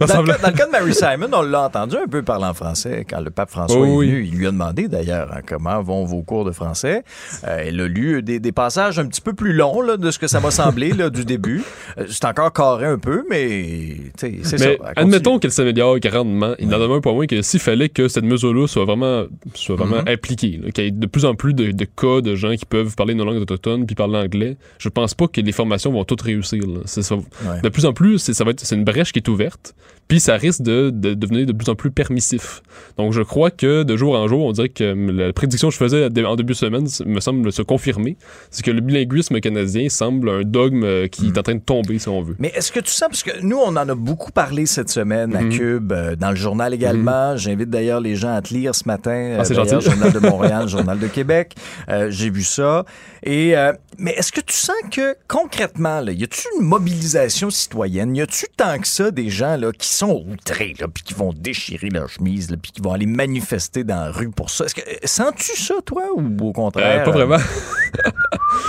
Dans 0.00 0.22
le, 0.22 0.26
cas, 0.26 0.38
dans 0.38 0.48
le 0.48 0.54
cas 0.54 0.66
de 0.66 0.70
Mary 0.70 0.94
Simon, 0.94 1.28
on 1.32 1.42
l'a 1.42 1.62
entendu 1.62 1.96
un 1.96 2.06
peu 2.08 2.22
parler 2.22 2.46
en 2.46 2.54
français 2.54 3.04
quand 3.08 3.20
le 3.20 3.30
pape 3.30 3.50
François 3.50 3.80
Oui, 3.80 3.88
est 3.88 3.96
oui. 3.96 4.06
venu. 4.10 4.24
Il 4.32 4.38
lui 4.38 4.46
a 4.46 4.50
demandé 4.50 4.88
d'ailleurs 4.88 5.30
hein, 5.32 5.40
comment 5.46 5.82
vont 5.82 6.04
vos 6.04 6.22
cours 6.22 6.44
de 6.44 6.52
français. 6.52 7.02
Euh, 7.46 7.58
elle 7.66 7.80
a 7.80 7.86
lu 7.86 8.22
des, 8.22 8.40
des 8.40 8.52
passages 8.52 8.98
un 8.98 9.06
petit 9.06 9.20
peu 9.20 9.32
plus 9.34 9.52
longs 9.52 9.80
là, 9.82 9.96
de 9.96 10.10
ce 10.10 10.18
que 10.18 10.26
ça 10.26 10.40
m'a 10.40 10.50
semblé 10.50 10.90
là, 10.92 11.10
du 11.10 11.24
début. 11.24 11.51
Euh, 11.98 12.04
c'est 12.08 12.24
encore 12.24 12.52
carré 12.52 12.86
un 12.86 12.98
peu, 12.98 13.24
mais 13.28 13.96
c'est 14.16 14.42
ça. 14.44 14.68
Admettons 14.96 15.38
qu'elle 15.38 15.50
s'améliore 15.52 15.98
grandement. 16.00 16.54
Il 16.58 16.68
n'en 16.68 16.78
demeure 16.78 17.00
pas 17.00 17.12
moins 17.12 17.26
que 17.26 17.42
s'il 17.42 17.60
fallait 17.60 17.88
que 17.88 18.08
cette 18.08 18.24
mesure-là 18.24 18.66
soit 18.66 18.84
vraiment, 18.84 19.24
soit 19.54 19.76
vraiment 19.76 20.02
Mhm. 20.02 20.08
appliquée, 20.08 20.60
qu'il 20.74 20.84
y 20.84 20.86
ait 20.86 20.90
de 20.90 21.06
plus 21.06 21.24
en 21.24 21.34
plus 21.34 21.54
de, 21.54 21.70
de 21.72 21.84
cas 21.84 22.20
de 22.20 22.34
gens 22.34 22.54
qui 22.56 22.64
peuvent 22.66 22.94
parler 22.96 23.14
nos 23.14 23.24
langues 23.24 23.42
autochtones 23.42 23.86
puis 23.86 23.94
parler 23.94 24.16
anglais, 24.18 24.56
je 24.78 24.88
pense 24.88 25.14
pas 25.14 25.26
que 25.28 25.40
les 25.40 25.52
formations 25.52 25.92
vont 25.92 26.04
toutes 26.04 26.22
réussir. 26.22 26.62
ça- 26.86 27.02
Ouais. 27.14 27.60
De 27.62 27.68
plus 27.68 27.84
en 27.86 27.92
plus, 27.92 28.18
c'est, 28.18 28.32
ça 28.34 28.44
va 28.44 28.50
être, 28.52 28.60
c'est 28.60 28.74
une 28.76 28.84
brèche 28.84 29.12
qui 29.12 29.18
est 29.18 29.28
ouverte, 29.28 29.74
puis 30.08 30.20
ça 30.20 30.34
risque 30.36 30.62
de, 30.62 30.90
de 30.90 31.14
devenir 31.14 31.46
de 31.46 31.52
plus 31.52 31.68
en 31.68 31.74
plus 31.74 31.90
permissif. 31.90 32.62
Donc 32.96 33.12
je 33.12 33.22
crois 33.22 33.50
que 33.50 33.82
de 33.82 33.96
jour 33.96 34.16
en 34.16 34.28
jour, 34.28 34.44
on 34.44 34.52
dirait 34.52 34.68
que 34.68 34.84
la 35.10 35.32
prédiction 35.32 35.68
que 35.68 35.74
je 35.74 35.78
faisais 35.78 36.06
en 36.24 36.36
début 36.36 36.52
de 36.52 36.58
semaine 36.58 36.86
me 37.06 37.20
semble 37.20 37.52
se 37.52 37.62
confirmer. 37.62 38.16
C'est 38.50 38.64
que 38.64 38.70
le 38.70 38.80
bilinguisme 38.80 39.40
canadien 39.40 39.88
semble 39.88 40.28
un 40.28 40.42
dogme 40.42 40.84
euh, 40.84 41.06
qui 41.08 41.28
est 41.28 41.38
en 41.42 41.44
train 41.44 41.54
de 41.54 41.60
tomber, 41.60 41.98
si 41.98 42.08
on 42.08 42.22
veut. 42.22 42.36
Mais 42.38 42.52
est-ce 42.54 42.72
que 42.72 42.80
tu 42.80 42.90
sens, 42.90 43.08
parce 43.08 43.22
que 43.22 43.40
nous, 43.42 43.58
on 43.58 43.68
en 43.76 43.88
a 43.88 43.94
beaucoup 43.94 44.32
parlé 44.32 44.66
cette 44.66 44.88
semaine 44.88 45.34
à 45.36 45.42
Mhm. 45.42 45.50
Cube, 45.58 45.92
euh, 45.92 46.16
dans 46.16 46.30
le 46.30 46.36
journal 46.36 46.72
également. 46.72 47.36
J'invite 47.36 47.68
d'ailleurs 47.70 48.00
les 48.00 48.16
gens 48.16 48.34
à 48.34 48.40
te 48.42 48.54
lire 48.54 48.74
ce 48.74 48.84
matin. 48.86 49.10
euh, 49.10 49.36
Ah, 49.40 49.44
c'est 49.44 49.54
d'ailleurs, 49.54 49.80
gentil. 49.80 49.90
Journal 49.90 50.12
de 50.12 50.18
Montréal, 50.28 50.68
Journal 50.68 50.98
de 50.98 51.06
Québec. 51.08 51.54
Euh, 51.88 52.06
J'ai 52.10 52.30
vu 52.30 52.42
ça. 52.42 52.84
Et, 53.24 53.56
euh, 53.56 53.72
mais 53.98 54.12
est-ce 54.12 54.32
que 54.32 54.40
tu 54.40 54.54
sens 54.54 54.74
que 54.90 55.14
concrètement, 55.28 56.00
là, 56.00 56.12
y 56.12 56.24
a-tu 56.24 56.42
une 56.58 56.66
mobilisation 56.66 57.50
citoyenne? 57.50 58.16
Y 58.16 58.22
a-tu 58.22 58.46
tant 58.56 58.78
que 58.78 58.86
ça 58.88 59.10
des 59.10 59.28
gens 59.30 59.56
là, 59.56 59.70
qui 59.72 59.88
sont 59.88 60.24
outrés, 60.30 60.74
là, 60.80 60.86
puis 60.92 61.02
qui 61.04 61.14
vont 61.14 61.32
déchirer 61.32 61.88
leur 61.90 62.08
chemise, 62.08 62.50
là, 62.50 62.56
puis 62.60 62.72
qui 62.72 62.80
vont 62.80 62.92
aller 62.92 63.06
manifester 63.06 63.84
dans 63.84 64.04
la 64.06 64.10
rue 64.10 64.30
pour 64.30 64.50
ça? 64.50 64.64
Est-ce 64.64 64.74
que 64.74 64.80
euh, 64.80 64.94
sens-tu 65.04 65.56
ça, 65.60 65.74
toi, 65.84 66.04
ou 66.16 66.48
au 66.48 66.52
contraire? 66.52 67.02
Euh, 67.02 67.04
pas 67.04 67.10
vraiment. 67.10 67.36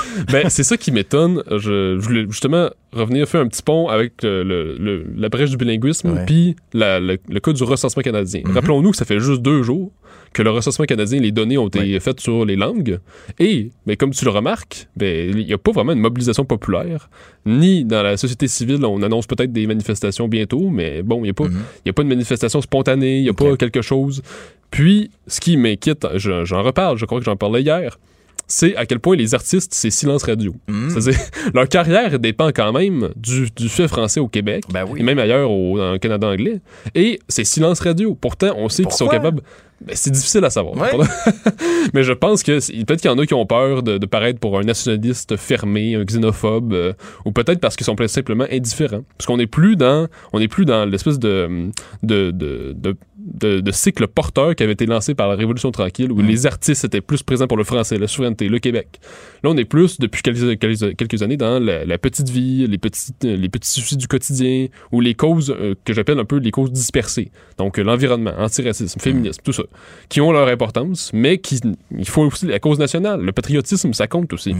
ben, 0.31 0.49
c'est 0.49 0.63
ça 0.63 0.77
qui 0.77 0.91
m'étonne. 0.91 1.43
Je, 1.49 1.97
je 1.99 1.99
voulais 1.99 2.25
justement 2.29 2.69
revenir 2.91 3.27
faire 3.27 3.41
un 3.41 3.47
petit 3.47 3.63
pont 3.63 3.87
avec 3.87 4.21
le- 4.23 4.43
le- 4.43 4.77
le- 4.77 5.05
la 5.17 5.29
brèche 5.29 5.49
du 5.49 5.57
bilinguisme 5.57 6.09
puis 6.25 6.55
le, 6.73 7.17
le 7.27 7.39
cas 7.39 7.53
du 7.53 7.63
recensement 7.63 8.03
canadien. 8.03 8.41
Mhm. 8.45 8.53
Rappelons-nous 8.53 8.91
que 8.91 8.97
ça 8.97 9.05
fait 9.05 9.19
juste 9.19 9.41
deux 9.41 9.63
jours 9.63 9.91
que 10.31 10.41
le 10.41 10.49
recensement 10.49 10.85
canadien, 10.85 11.19
les 11.19 11.31
données 11.31 11.59
ont 11.59 11.67
été 11.67 11.99
faites 11.99 12.19
sur 12.19 12.43
les 12.43 12.55
langues. 12.55 12.97
Et, 13.37 13.69
ben, 13.85 13.95
comme 13.95 14.09
tu 14.11 14.25
le 14.25 14.31
remarques, 14.31 14.87
ben, 14.97 15.29
il 15.37 15.45
n'y 15.45 15.53
a 15.53 15.59
pas 15.59 15.71
vraiment 15.71 15.91
une 15.91 15.99
mobilisation 15.99 16.43
populaire, 16.43 17.07
ni 17.45 17.85
dans 17.85 18.01
la 18.01 18.17
société 18.17 18.47
civile. 18.47 18.83
On 18.83 19.03
annonce 19.03 19.27
peut-être 19.27 19.53
des 19.53 19.67
manifestations 19.67 20.27
bientôt, 20.27 20.69
mais 20.69 21.03
bon, 21.03 21.19
il 21.19 21.23
n'y 21.23 21.29
a, 21.29 21.33
pas- 21.33 21.43
y 21.85 21.89
a 21.89 21.93
pas 21.93 22.01
de 22.01 22.07
manifestation 22.07 22.61
spontanée, 22.61 23.17
il 23.19 23.23
n'y 23.23 23.29
a 23.29 23.33
pas 23.33 23.55
quelque 23.57 23.83
chose. 23.83 24.23
Puis, 24.71 25.11
ce 25.27 25.39
qui 25.39 25.55
m'inquiète, 25.55 26.07
je- 26.15 26.45
j'en 26.45 26.63
reparle, 26.63 26.97
je 26.97 27.05
crois 27.05 27.19
que 27.19 27.25
j'en 27.25 27.35
parlais 27.35 27.61
hier, 27.61 27.99
c'est 28.47 28.75
à 28.75 28.85
quel 28.85 28.99
point 28.99 29.15
les 29.15 29.33
artistes, 29.33 29.73
c'est 29.73 29.89
silence 29.89 30.23
radio. 30.23 30.53
Mhm. 30.67 30.89
C'est-à-dire, 30.89 31.19
leur 31.53 31.67
carrière 31.67 32.19
dépend 32.19 32.49
quand 32.49 32.71
même 32.73 33.09
du, 33.15 33.49
du 33.55 33.69
fait 33.69 33.87
français 33.87 34.19
au 34.19 34.27
Québec, 34.27 34.63
Ben 34.71 34.85
oui. 34.87 34.99
et 34.99 35.03
même 35.03 35.19
ailleurs 35.19 35.49
au, 35.49 35.77
dans 35.77 35.91
le 35.93 35.97
Canada 35.97 36.27
anglais. 36.27 36.59
Et 36.95 37.19
c'est 37.27 37.43
silence 37.45 37.79
radio. 37.79 38.15
Pourtant, 38.15 38.53
on 38.57 38.69
sait 38.69 38.83
qu'ils 38.83 38.91
sont 38.93 39.07
capables. 39.07 39.41
Ben, 39.85 39.95
c'est 39.97 40.11
difficile 40.11 40.45
à 40.45 40.49
savoir. 40.49 40.77
Ouais. 40.77 41.05
Mais 41.93 42.03
je 42.03 42.13
pense 42.13 42.41
que 42.41 42.59
peut-être 42.85 43.01
qu'il 43.01 43.11
y 43.11 43.13
en 43.13 43.17
a 43.17 43.25
qui 43.25 43.33
ont 43.33 43.45
peur 43.45 43.83
de, 43.83 43.97
de 43.97 44.05
paraître 44.05 44.39
pour 44.39 44.57
un 44.57 44.61
nationaliste 44.63 45.35
fermé, 45.35 45.95
un 45.95 46.05
xénophobe, 46.05 46.71
euh, 46.73 46.93
ou 47.25 47.31
peut-être 47.33 47.59
parce 47.59 47.75
qu'ils 47.75 47.85
sont 47.85 47.95
peut-être 47.95 48.09
simplement 48.11 48.45
indifférents. 48.49 49.03
Parce 49.17 49.25
qu'on 49.25 49.37
n'est 49.37 49.47
plus 49.47 49.75
dans, 49.75 50.07
on 50.31 50.39
n'est 50.39 50.47
plus 50.47 50.63
dans 50.63 50.85
l'espèce 50.85 51.19
de 51.19 51.69
de, 52.01 52.31
de, 52.31 52.73
de, 52.77 52.95
de- 53.25 53.59
de 53.61 53.71
cycle 53.71 54.07
porteur 54.07 54.55
qui 54.55 54.63
avait 54.63 54.73
été 54.73 54.85
lancé 54.85 55.15
par 55.15 55.27
la 55.29 55.35
Révolution 55.35 55.71
tranquille, 55.71 56.11
où 56.11 56.21
les 56.21 56.45
artistes 56.45 56.83
étaient 56.85 57.01
plus 57.01 57.23
présents 57.23 57.47
pour 57.47 57.57
le 57.57 57.63
français, 57.63 57.97
la 57.97 58.07
souveraineté, 58.07 58.49
le 58.49 58.59
Québec. 58.59 58.99
Là, 59.43 59.49
on 59.51 59.57
est 59.57 59.65
plus 59.65 59.99
depuis 59.99 60.21
quelques, 60.21 60.59
quelques, 60.59 60.95
quelques 60.95 61.21
années 61.23 61.37
dans 61.37 61.59
la, 61.63 61.85
la 61.85 61.97
petite 61.97 62.29
vie, 62.29 62.67
les 62.67 62.77
petits, 62.77 63.11
les 63.21 63.49
petits 63.49 63.69
soucis 63.69 63.97
du 63.97 64.07
quotidien, 64.07 64.67
ou 64.91 65.01
les 65.01 65.13
causes 65.15 65.55
euh, 65.57 65.75
que 65.85 65.93
j'appelle 65.93 66.19
un 66.19 66.25
peu 66.25 66.37
les 66.37 66.51
causes 66.51 66.71
dispersées. 66.71 67.31
Donc 67.57 67.79
euh, 67.79 67.83
l'environnement, 67.83 68.33
antiracisme, 68.37 68.99
féminisme, 68.99 69.41
tout 69.43 69.53
ça, 69.53 69.63
qui 70.09 70.21
ont 70.21 70.31
leur 70.31 70.47
importance, 70.47 71.11
mais 71.13 71.37
qui 71.37 71.59
il 71.97 72.07
faut 72.07 72.23
aussi 72.23 72.45
la 72.47 72.59
cause 72.59 72.79
nationale, 72.79 73.21
le 73.21 73.31
patriotisme, 73.31 73.93
ça 73.93 74.07
compte 74.07 74.33
aussi. 74.33 74.53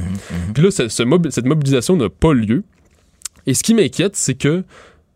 Puis 0.54 0.64
là, 0.64 0.72
ce- 0.72 0.88
ce 0.88 1.04
mob- 1.04 1.30
cette 1.30 1.46
mobilisation 1.46 1.96
n'a 1.98 2.10
pas 2.10 2.34
lieu. 2.34 2.64
Et 3.46 3.54
ce 3.54 3.64
qui 3.64 3.74
m'inquiète, 3.74 4.16
c'est 4.16 4.36
que 4.36 4.64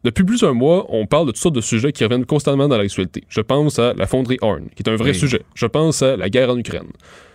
depuis 0.08 0.24
plusieurs 0.24 0.54
mois, 0.56 0.86
on 0.90 1.06
parle 1.06 1.28
de 1.28 1.32
toutes 1.32 1.42
sortes 1.42 1.56
de 1.56 1.62
sujets 1.62 1.92
qui 1.92 2.04
reviennent 2.04 2.26
constamment 2.26 2.68
dans 2.68 2.78
l'actualité. 2.78 3.24
Je 3.30 3.42
pense 3.42 3.78
à 3.80 3.94
la 3.94 4.08
fonderie 4.08 4.38
Horn, 4.42 4.64
qui 4.76 4.84
est 4.84 4.90
un 4.90 4.96
vrai 4.96 5.12
Oui. 5.12 5.16
sujet. 5.18 5.42
Je 5.54 5.66
pense 5.66 6.02
à 6.02 6.16
la 6.16 6.30
guerre 6.30 6.50
en 6.50 6.58
Ukraine. 6.58 6.88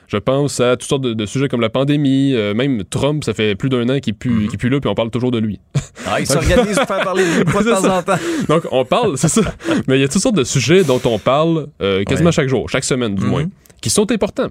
Je 0.09 0.17
pense 0.19 0.61
à 0.61 0.77
toutes 0.77 0.89
sortes 0.89 1.03
de, 1.03 1.15
de 1.15 1.27
sujets 1.27 1.49
comme 1.49 1.61
la 1.63 1.71
pandémie, 1.71 2.35
euh, 2.35 2.53
même 2.55 2.85
Trump, 2.85 3.25
ça 3.25 3.33
fait 3.35 3.55
plus 3.55 3.69
d'un 3.69 3.89
an 3.89 3.99
qu'il 3.99 4.15
plus, 4.15 4.47
est 4.47 4.57
plus 4.57 4.69
là, 4.69 4.79
puis 4.81 4.89
on 4.91 4.95
parle 4.95 5.11
toujours 5.11 5.31
de 5.31 5.39
lui. 5.39 5.61
Ah, 6.07 6.21
il 6.21 6.27
s'organise 6.27 6.77
pour 6.77 6.87
faire 6.87 7.05
parler 7.05 7.23
de 7.25 7.29
lui 7.31 7.45
de 7.45 7.45
temps 7.71 7.81
ça. 7.81 7.99
en 7.99 8.03
temps. 8.03 8.19
Donc, 8.49 8.65
on 8.73 8.85
parle, 8.85 9.17
c'est 9.17 9.29
ça. 9.29 9.41
Mais 9.87 9.97
il 9.99 10.01
y 10.01 10.05
a 10.05 10.09
toutes 10.09 10.21
sortes 10.21 10.35
de 10.37 10.45
sujets 10.45 10.83
dont 10.85 11.01
on 11.05 11.19
parle 11.19 11.69
euh, 11.81 12.03
quasiment 12.05 12.27
Ouais. 12.29 12.33
chaque 12.33 12.49
jour, 12.49 12.69
chaque 12.69 12.85
semaine 12.85 13.15
du 13.15 13.23
Mhm. 13.25 13.31
moins, 13.31 13.45
qui 13.81 13.89
sont 13.89 14.11
importants. 14.11 14.49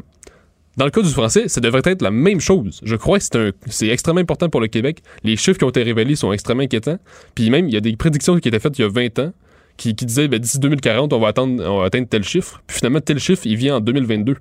Dans 0.78 0.86
le 0.86 0.92
cas 0.92 1.02
du 1.02 1.10
français, 1.10 1.48
ça 1.50 1.60
devrait 1.60 1.82
être 1.86 2.02
la 2.02 2.12
même 2.12 2.40
chose. 2.40 2.80
Je 2.84 2.96
crois 2.96 3.18
que 3.18 3.24
c'est 3.26 3.36
un- 3.36 3.52
c'est 3.68 3.88
extrêmement 3.90 4.22
important 4.22 4.48
pour 4.50 4.62
le 4.62 4.68
Québec. 4.68 5.02
Les 5.24 5.36
chiffres 5.36 5.58
qui 5.58 5.66
ont 5.66 5.70
été 5.70 5.84
révélés 5.84 6.16
sont 6.16 6.32
extrêmement 6.32 6.64
inquiétants. 6.64 6.98
Puis 7.36 7.50
même, 7.50 7.68
il 7.68 7.74
y 7.74 7.78
a 7.78 7.82
des 7.82 7.96
prédictions 7.98 8.38
qui 8.38 8.48
étaient 8.48 8.60
faites 8.60 8.78
il 8.80 8.84
y 8.84 8.86
a 8.86 8.88
20 8.90 9.20
ans 9.20 9.34
qui, 9.78 9.96
qui 9.96 10.06
disaient 10.06 10.28
ben, 10.30 10.40
d'ici 10.40 10.60
2040, 10.60 11.12
on 11.14 11.20
va, 11.20 11.30
atteindre, 11.30 11.64
on 11.68 11.80
va 11.80 11.86
atteindre 11.86 12.08
tel 12.08 12.24
chiffre. 12.24 12.62
Puis 12.68 12.78
finalement, 12.78 13.02
tel 13.02 13.20
chiffre, 13.20 13.42
il 13.46 13.58
vient 13.58 13.76
en 13.78 13.80
2022. 13.82 14.38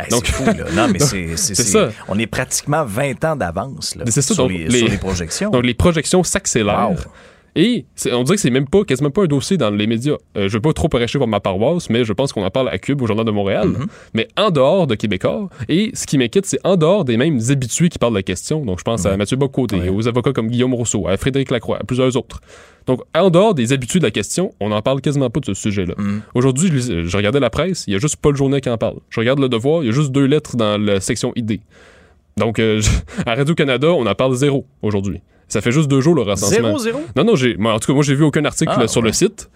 Ah, 0.00 0.04
Donc- 0.10 0.26
c'est 0.26 0.32
fou, 0.32 0.44
là. 0.44 0.52
Non, 0.74 0.88
mais 0.92 0.98
c'est, 0.98 1.28
c'est, 1.36 1.54
C'est 1.54 1.62
c'est- 1.62 1.72
ça. 1.72 1.90
On 2.08 2.18
est 2.18 2.26
pratiquement 2.26 2.84
20 2.84 3.24
ans 3.24 3.36
d'avance 3.36 3.94
là, 3.96 4.04
c'est 4.08 4.22
ça, 4.22 4.34
sur, 4.34 4.44
donc 4.48 4.52
les, 4.56 4.66
les- 4.68 4.78
sur 4.78 4.88
les 4.88 4.96
projections. 4.98 5.50
Donc 5.50 5.64
les 5.64 5.74
projections 5.74 6.22
s'accélèrent. 6.24 6.90
Wow. 6.90 6.96
Et 7.56 7.86
on 8.12 8.22
dirait 8.22 8.36
que 8.36 8.40
c'est 8.40 8.50
même 8.50 8.68
pas, 8.68 8.84
quasiment 8.84 9.10
pas 9.10 9.22
un 9.22 9.26
dossier 9.26 9.56
dans 9.56 9.70
les 9.70 9.86
médias. 9.86 10.14
Euh, 10.36 10.48
je 10.48 10.54
veux 10.54 10.60
pas 10.60 10.72
trop 10.72 10.88
prêcher 10.88 11.18
pour 11.18 11.26
ma 11.26 11.40
paroisse, 11.40 11.90
mais 11.90 12.04
je 12.04 12.12
pense 12.12 12.32
qu'on 12.32 12.44
en 12.44 12.50
parle 12.50 12.68
à 12.68 12.78
Cube, 12.78 13.02
au 13.02 13.06
Journal 13.06 13.24
de 13.24 13.30
Montréal. 13.30 13.68
Mm-hmm. 13.68 13.86
Mais 14.14 14.28
en 14.36 14.50
dehors 14.50 14.86
de 14.86 14.94
Québécois, 14.94 15.48
et 15.68 15.90
ce 15.94 16.06
qui 16.06 16.18
m'inquiète, 16.18 16.46
c'est 16.46 16.60
en 16.64 16.76
dehors 16.76 17.04
des 17.04 17.16
mêmes 17.16 17.40
habitués 17.48 17.88
qui 17.88 17.98
parlent 17.98 18.12
de 18.12 18.18
la 18.18 18.22
question. 18.22 18.64
Donc 18.64 18.78
je 18.78 18.84
pense 18.84 19.06
à 19.06 19.16
Mathieu 19.16 19.36
Bocoté, 19.36 19.76
Ouais. 19.76 19.88
aux 19.88 20.06
avocats 20.06 20.32
comme 20.32 20.48
Guillaume 20.48 20.74
Rousseau, 20.74 21.08
à 21.08 21.16
Frédéric 21.16 21.50
Lacroix, 21.50 21.78
à 21.80 21.84
plusieurs 21.84 22.16
autres. 22.16 22.40
Donc 22.86 23.00
en 23.14 23.28
dehors 23.30 23.54
des 23.54 23.72
habitués 23.72 23.98
de 23.98 24.04
la 24.04 24.10
question, 24.10 24.54
on 24.60 24.68
n'en 24.68 24.80
parle 24.80 25.00
quasiment 25.00 25.28
pas 25.28 25.40
de 25.40 25.46
ce 25.46 25.54
sujet-là. 25.54 25.94
Mm. 25.98 26.20
Aujourd'hui, 26.34 26.70
je, 26.80 27.16
regardais 27.16 27.40
la 27.40 27.50
presse, 27.50 27.84
il 27.86 27.92
y 27.92 27.96
a 27.96 27.98
juste 27.98 28.16
Paul 28.16 28.36
Journet 28.36 28.60
qui 28.60 28.70
en 28.70 28.78
parle. 28.78 28.96
Je 29.10 29.20
regarde 29.20 29.40
Le 29.40 29.48
Devoir, 29.48 29.82
il 29.82 29.86
y 29.86 29.88
a 29.88 29.92
juste 29.92 30.10
deux 30.12 30.24
lettres 30.26 30.56
dans 30.56 30.78
la 30.80 31.00
section 31.00 31.32
idées. 31.36 31.60
Donc 32.36 32.58
euh, 32.60 32.80
je- 32.80 32.88
à 33.26 33.34
Radio-Canada, 33.34 33.88
on 33.92 34.06
en 34.06 34.14
parle 34.14 34.34
zéro 34.36 34.64
aujourd'hui. 34.80 35.20
Ça 35.48 35.60
fait 35.60 35.72
juste 35.72 35.88
deux 35.88 36.00
jours 36.00 36.14
le 36.14 36.22
recensement. 36.22 36.76
0-0? 36.76 36.92
Non, 37.16 37.24
non, 37.24 37.34
j'ai, 37.36 37.56
moi, 37.56 37.72
en 37.74 37.78
tout 37.78 37.86
cas, 37.86 37.94
moi, 37.94 38.02
j'ai 38.02 38.14
vu 38.14 38.24
aucun 38.24 38.44
article 38.44 38.72
Ah, 38.76 38.86
sur 38.86 39.00
ouais. 39.02 39.08
le 39.08 39.12
site. 39.14 39.48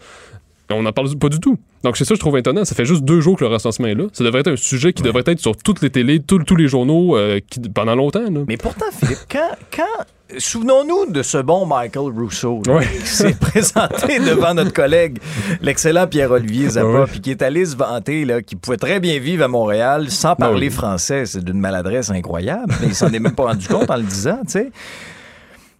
On 0.71 0.83
n'en 0.83 0.93
parle 0.93 1.15
pas 1.19 1.29
du 1.29 1.39
tout. 1.39 1.59
Donc, 1.85 1.99
c'est 1.99 2.05
ça 2.07 2.11
que 2.11 2.15
je 2.17 2.21
trouve 2.21 2.39
étonnant. 2.39 2.65
Ça 2.65 2.75
fait 2.75 2.87
juste 2.87 3.03
deux 3.05 3.21
jours 3.21 3.37
que 3.37 3.45
le 3.45 3.51
recensement 3.51 3.89
est 3.89 3.95
là. 3.95 4.05
Ça 4.15 4.25
devrait 4.25 4.41
être 4.41 4.53
un 4.53 4.57
sujet 4.57 4.95
qui 4.95 5.03
devrait 5.03 5.25
être 5.27 5.39
sur 5.41 5.55
toutes 5.55 5.83
les 5.83 5.91
télés, 5.91 6.19
tous 6.21 6.39
tous 6.45 6.57
les 6.57 6.67
journaux 6.67 7.15
euh, 7.17 7.41
qui- 7.51 7.61
pendant 7.61 7.95
longtemps. 7.95 8.23
là. 8.31 8.41
Mais 8.49 8.57
pourtant, 8.57 8.87
Philippe, 8.99 9.19
quand, 9.31 9.51
quand 9.77 10.05
souvenons-nous 10.39 11.13
de 11.13 11.23
ce 11.23 11.37
bon 11.37 11.67
Michael 11.67 12.11
Rousseau 12.19 12.63
là, 12.67 12.77
Ouais. 12.77 12.87
qui 12.87 13.07
s'est 13.07 13.35
présenté 13.39 14.19
devant 14.19 14.55
notre 14.55 14.73
collègue, 14.73 15.19
l'excellent 15.61 16.07
Pierre-Olivier 16.07 16.71
Zappa, 16.71 17.05
puis 17.07 17.21
qui 17.21 17.33
est 17.33 17.43
allé 17.43 17.67
se 17.67 17.77
vanter 17.77 18.27
qu'il 18.47 18.57
pouvait 18.57 18.79
très 18.79 18.99
bien 18.99 19.19
vivre 19.19 19.45
à 19.45 19.49
Montréal 19.49 20.11
sans 20.11 20.37
parler 20.37 20.69
oui. 20.69 20.73
français. 20.73 21.27
C'est 21.27 21.45
d'une 21.45 21.61
maladresse 21.61 22.09
incroyable, 22.09 22.73
mais 22.81 22.87
il 22.87 22.95
s'en 22.95 23.13
est 23.13 23.19
même 23.21 23.35
pas 23.35 23.45
rendu 23.49 23.69
compte 23.69 23.91
en 23.91 23.97
le 23.97 24.05
disant, 24.05 24.39
tu 24.47 24.53
sais. 24.53 24.71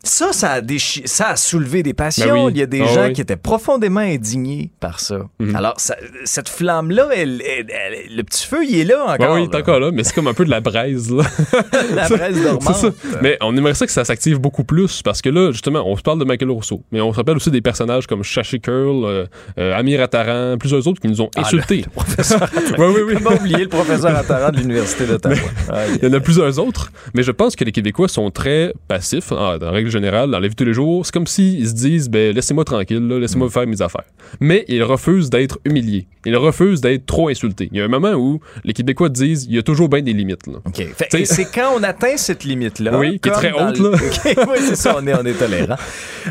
Ça, 0.05 0.33
ça 0.33 0.51
a, 0.53 0.61
déchi- 0.61 1.07
ça 1.07 1.29
a 1.29 1.37
soulevé 1.37 1.85
des 1.85 1.95
passions. 1.95 2.27
Ben 2.35 2.45
oui. 2.47 2.53
Il 2.57 2.59
y 2.59 2.63
a 2.63 2.67
des 2.67 2.81
Ah 2.83 2.87
gens 2.93 3.05
oui. 3.07 3.13
qui 3.13 3.21
étaient 3.21 3.37
profondément 3.37 4.01
indignés 4.01 4.73
par 4.81 4.99
ça. 4.99 5.21
Mhm. 5.39 5.55
Alors, 5.55 5.75
ça- 5.79 5.97
cette 6.25 6.49
flamme-là, 6.49 7.09
elle- 7.15 7.41
elle- 7.43 7.67
elle- 7.71 8.17
le 8.17 8.23
petit 8.25 8.45
feu, 8.45 8.65
il 8.69 8.81
est 8.81 8.85
là 8.85 9.05
encore. 9.07 9.35
oui, 9.35 9.45
il 9.49 9.55
est 9.55 9.61
encore 9.61 9.79
là, 9.79 9.91
mais 9.93 10.03
c'est 10.03 10.13
comme 10.15 10.27
un 10.27 10.35
peu 10.35 10.45
de 10.45 10.51
la 10.51 10.61
braise. 10.61 11.09
Là. 11.15 11.23
La 11.95 12.09
braise 12.09 12.35
C'est 12.37 12.43
ça. 12.43 12.51
dormante. 12.53 12.95
Mais 13.23 13.37
on 13.43 13.57
aimerait 13.57 13.75
ça 13.75 13.87
que 13.87 13.93
ça 13.93 14.05
s'active 14.05 14.39
beaucoup 14.41 14.65
plus 14.65 15.03
parce 15.03 15.23
que 15.23 15.29
là, 15.29 15.53
justement, 15.53 15.85
on 15.87 15.97
se 15.97 16.03
parle 16.03 16.19
de 16.19 16.25
Michael 16.25 16.51
Rousseau, 16.51 16.83
mais 16.91 17.01
on 17.01 17.13
se 17.13 17.17
rappelle 17.19 17.37
aussi 17.37 17.53
des 17.53 17.61
personnages 17.61 18.09
comme 18.09 18.25
Shashi 18.25 18.61
Curl, 18.61 19.05
euh, 19.05 19.27
euh, 19.59 19.79
Amir 19.79 20.01
Attaran, 20.03 20.57
plusieurs 20.59 20.85
autres 20.89 21.01
qui 21.01 21.07
nous 21.09 21.21
ont 21.21 21.31
Ah, 21.37 21.43
insultés. 21.43 21.85
le 21.87 21.91
professeur 21.95 22.49
oui, 22.77 22.87
oui, 22.89 23.01
oui. 23.07 23.15
Comment 23.23 23.37
oublier 23.37 23.59
le 23.63 23.69
professeur 23.69 24.17
Attaran 24.17 24.51
de 24.51 24.57
l'Université 24.57 25.07
d'Ottawa? 25.07 25.37
Aïe. 25.71 25.99
Il 26.03 26.09
y 26.09 26.11
en 26.11 26.15
a 26.15 26.21
plusieurs 26.21 26.59
autres, 26.59 26.91
mais 27.15 27.23
je 27.23 27.31
pense 27.31 27.55
que 27.55 27.63
les 27.65 27.71
Québécois 27.73 28.09
sont 28.09 28.31
très 28.33 28.73
passifs, 28.89 29.31
en, 29.31 29.57
en 29.63 29.71
règle 29.71 29.92
générale, 29.93 30.31
dans 30.31 30.39
la 30.41 30.49
vie 30.49 30.55
de 30.55 30.59
tous 30.59 30.65
les 30.65 30.75
jours. 30.75 31.07
C'est 31.07 31.13
comme 31.13 31.27
s'ils 31.27 31.69
se 31.69 31.75
disent, 31.75 32.09
ben, 32.11 32.35
laissez-moi 32.35 32.65
tranquille, 32.65 33.07
laissez-moi 33.07 33.49
faire 33.51 33.67
mes 33.67 33.81
affaires. 33.83 34.05
Mais 34.41 34.65
ils 34.69 34.83
refusent 34.83 35.31
d'être 35.31 35.59
humiliés. 35.65 36.07
Ils 36.25 36.37
refusent 36.37 36.81
d'être 36.81 37.05
trop 37.07 37.29
insultés. 37.29 37.69
Il 37.73 37.79
y 37.79 37.81
a 37.81 37.85
un 37.85 37.89
moment 37.89 38.13
où 38.13 38.41
les 38.65 38.73
Québécois 38.73 39.09
disent, 39.09 39.47
il 39.49 39.55
y 39.57 39.59
a 39.59 39.63
toujours 39.63 39.89
bien 39.89 40.03
des 40.03 40.13
limites, 40.13 40.47
là. 40.47 40.55
Fait- 40.75 41.25
c'est 41.25 41.45
quand 41.53 41.73
on 41.77 41.83
atteint 41.83 42.17
cette 42.17 42.45
limite-là. 42.45 42.99
Oui, 42.99 43.19
qui 43.21 43.29
est 43.29 43.33
très 43.33 43.53
haute, 43.53 43.79
là. 43.79 43.89
OK, 43.95 44.37
oui, 44.49 44.57
c'est 44.61 44.77
ça, 44.77 44.97
on 45.01 45.07
est, 45.07 45.15
on 45.15 45.25
est 45.25 45.33
tolérant. 45.39 45.77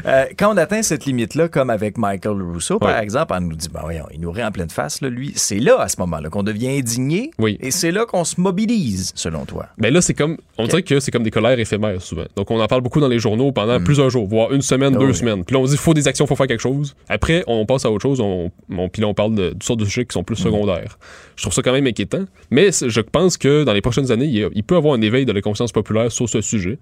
Euh, 0.06 0.26
quand 0.40 0.54
on 0.54 0.58
atteint 0.58 0.82
cette 0.82 1.06
limite-là, 1.06 1.50
comme 1.50 1.70
avec 1.70 1.98
Michael 1.98 2.42
Rousseau, 2.42 2.80
par 2.80 2.96
Ouais. 2.96 3.04
exemple, 3.04 3.34
on 3.38 3.42
nous 3.42 3.56
dit, 3.56 3.68
ben 3.72 3.82
voyons, 3.84 4.06
il 4.14 4.20
nous 4.22 4.32
rit 4.32 4.44
en 4.44 4.52
pleine 4.52 4.70
face, 4.70 5.02
là, 5.02 5.10
lui. 5.10 5.34
C'est 5.36 5.60
là, 5.60 5.80
à 5.82 5.88
ce 5.90 5.96
moment-là, 6.00 6.30
qu'on 6.30 6.44
devient 6.44 6.70
indigné. 6.70 7.32
Oui. 7.40 7.58
Et 7.62 7.72
c'est 7.72 7.92
là 7.92 8.06
qu'on 8.06 8.24
se 8.24 8.40
mobilise, 8.40 9.12
selon 9.16 9.46
toi. 9.46 9.68
Ben 9.78 9.94
là, 9.94 10.02
c'est 10.02 10.14
comme, 10.14 10.38
on 10.58 10.66
dirait 10.68 10.84
que 10.84 11.00
c'est 11.00 11.12
comme 11.12 11.24
des 11.24 11.32
colères 11.32 11.60
éphémères 11.60 12.02
souvent. 12.02 12.24
Donc 12.36 12.50
on 12.52 12.60
en 12.60 12.68
parle 12.68 12.82
beaucoup 12.82 13.00
dans 13.02 13.08
les 13.08 13.20
journaux 13.20 13.51
pendant 13.52 13.82
plusieurs 13.82 14.10
jours, 14.10 14.28
voire 14.28 14.52
une 14.54 14.62
semaine, 14.62 14.94
Ah 14.96 15.00
deux 15.00 15.08
oui. 15.08 15.16
semaines. 15.16 15.44
Puis 15.46 15.54
là, 15.56 15.60
on 15.62 15.66
dit, 15.66 15.78
faut 15.78 15.94
des 15.94 16.08
actions, 16.08 16.26
faut 16.28 16.36
faire 16.36 16.48
quelque 16.48 16.62
chose. 16.62 16.96
Après, 17.10 17.44
on 17.48 17.66
passe 17.66 17.86
à 17.86 17.92
autre 17.92 18.02
chose, 18.04 18.20
on, 18.20 18.52
on- 18.76 18.90
puis 18.90 19.02
là, 19.02 19.08
on 19.08 19.14
parle 19.14 19.36
de 19.36 19.50
toutes 19.52 19.64
sortes 19.64 19.80
de 19.80 19.86
sujets 19.86 20.06
qui 20.06 20.14
sont 20.14 20.24
plus 20.24 20.36
secondaires. 20.36 20.98
Je 21.36 21.44
trouve 21.44 21.54
ça 21.54 21.62
quand 21.62 21.72
même 21.74 21.88
inquiétant. 21.88 22.26
Mais 22.50 22.70
je 22.72 23.02
pense 23.02 23.38
que 23.38 23.64
dans 23.64 23.74
les 23.74 23.82
prochaines 23.82 24.12
années, 24.12 24.26
il, 24.26 24.50
il 24.54 24.64
peut 24.64 24.76
y 24.76 24.78
avoir 24.78 24.94
un 24.96 25.02
éveil 25.02 25.26
de 25.26 25.32
la 25.32 25.42
conscience 25.42 25.72
populaire 25.72 26.12
sur 26.12 26.28
ce 26.30 26.42
sujet. 26.42 26.78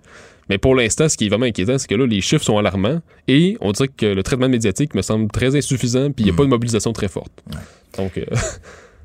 Mais 0.49 0.57
pour 0.57 0.73
l'instant, 0.75 1.07
ce 1.09 1.15
qui 1.17 1.25
est 1.27 1.29
vraiment 1.29 1.45
inquiétant, 1.45 1.77
c'est 1.77 1.87
que 1.87 1.95
là, 1.95 2.07
les 2.07 2.21
chiffres 2.21 2.43
sont 2.43 2.57
alarmants 2.57 3.01
et 3.27 3.55
on 3.61 3.71
dirait 3.71 3.87
que 3.89 4.05
le 4.07 4.23
traitement 4.23 4.49
médiatique 4.49 4.95
me 4.95 5.01
semble 5.03 5.29
très 5.29 5.55
insuffisant, 5.55 6.11
puis 6.11 6.23
il 6.23 6.25
n'y 6.25 6.31
a 6.31 6.33
pas 6.33 6.43
de 6.43 6.49
mobilisation 6.49 6.91
très 6.91 7.07
forte. 7.07 7.31
Donc, 7.97 8.17
euh, 8.17 8.25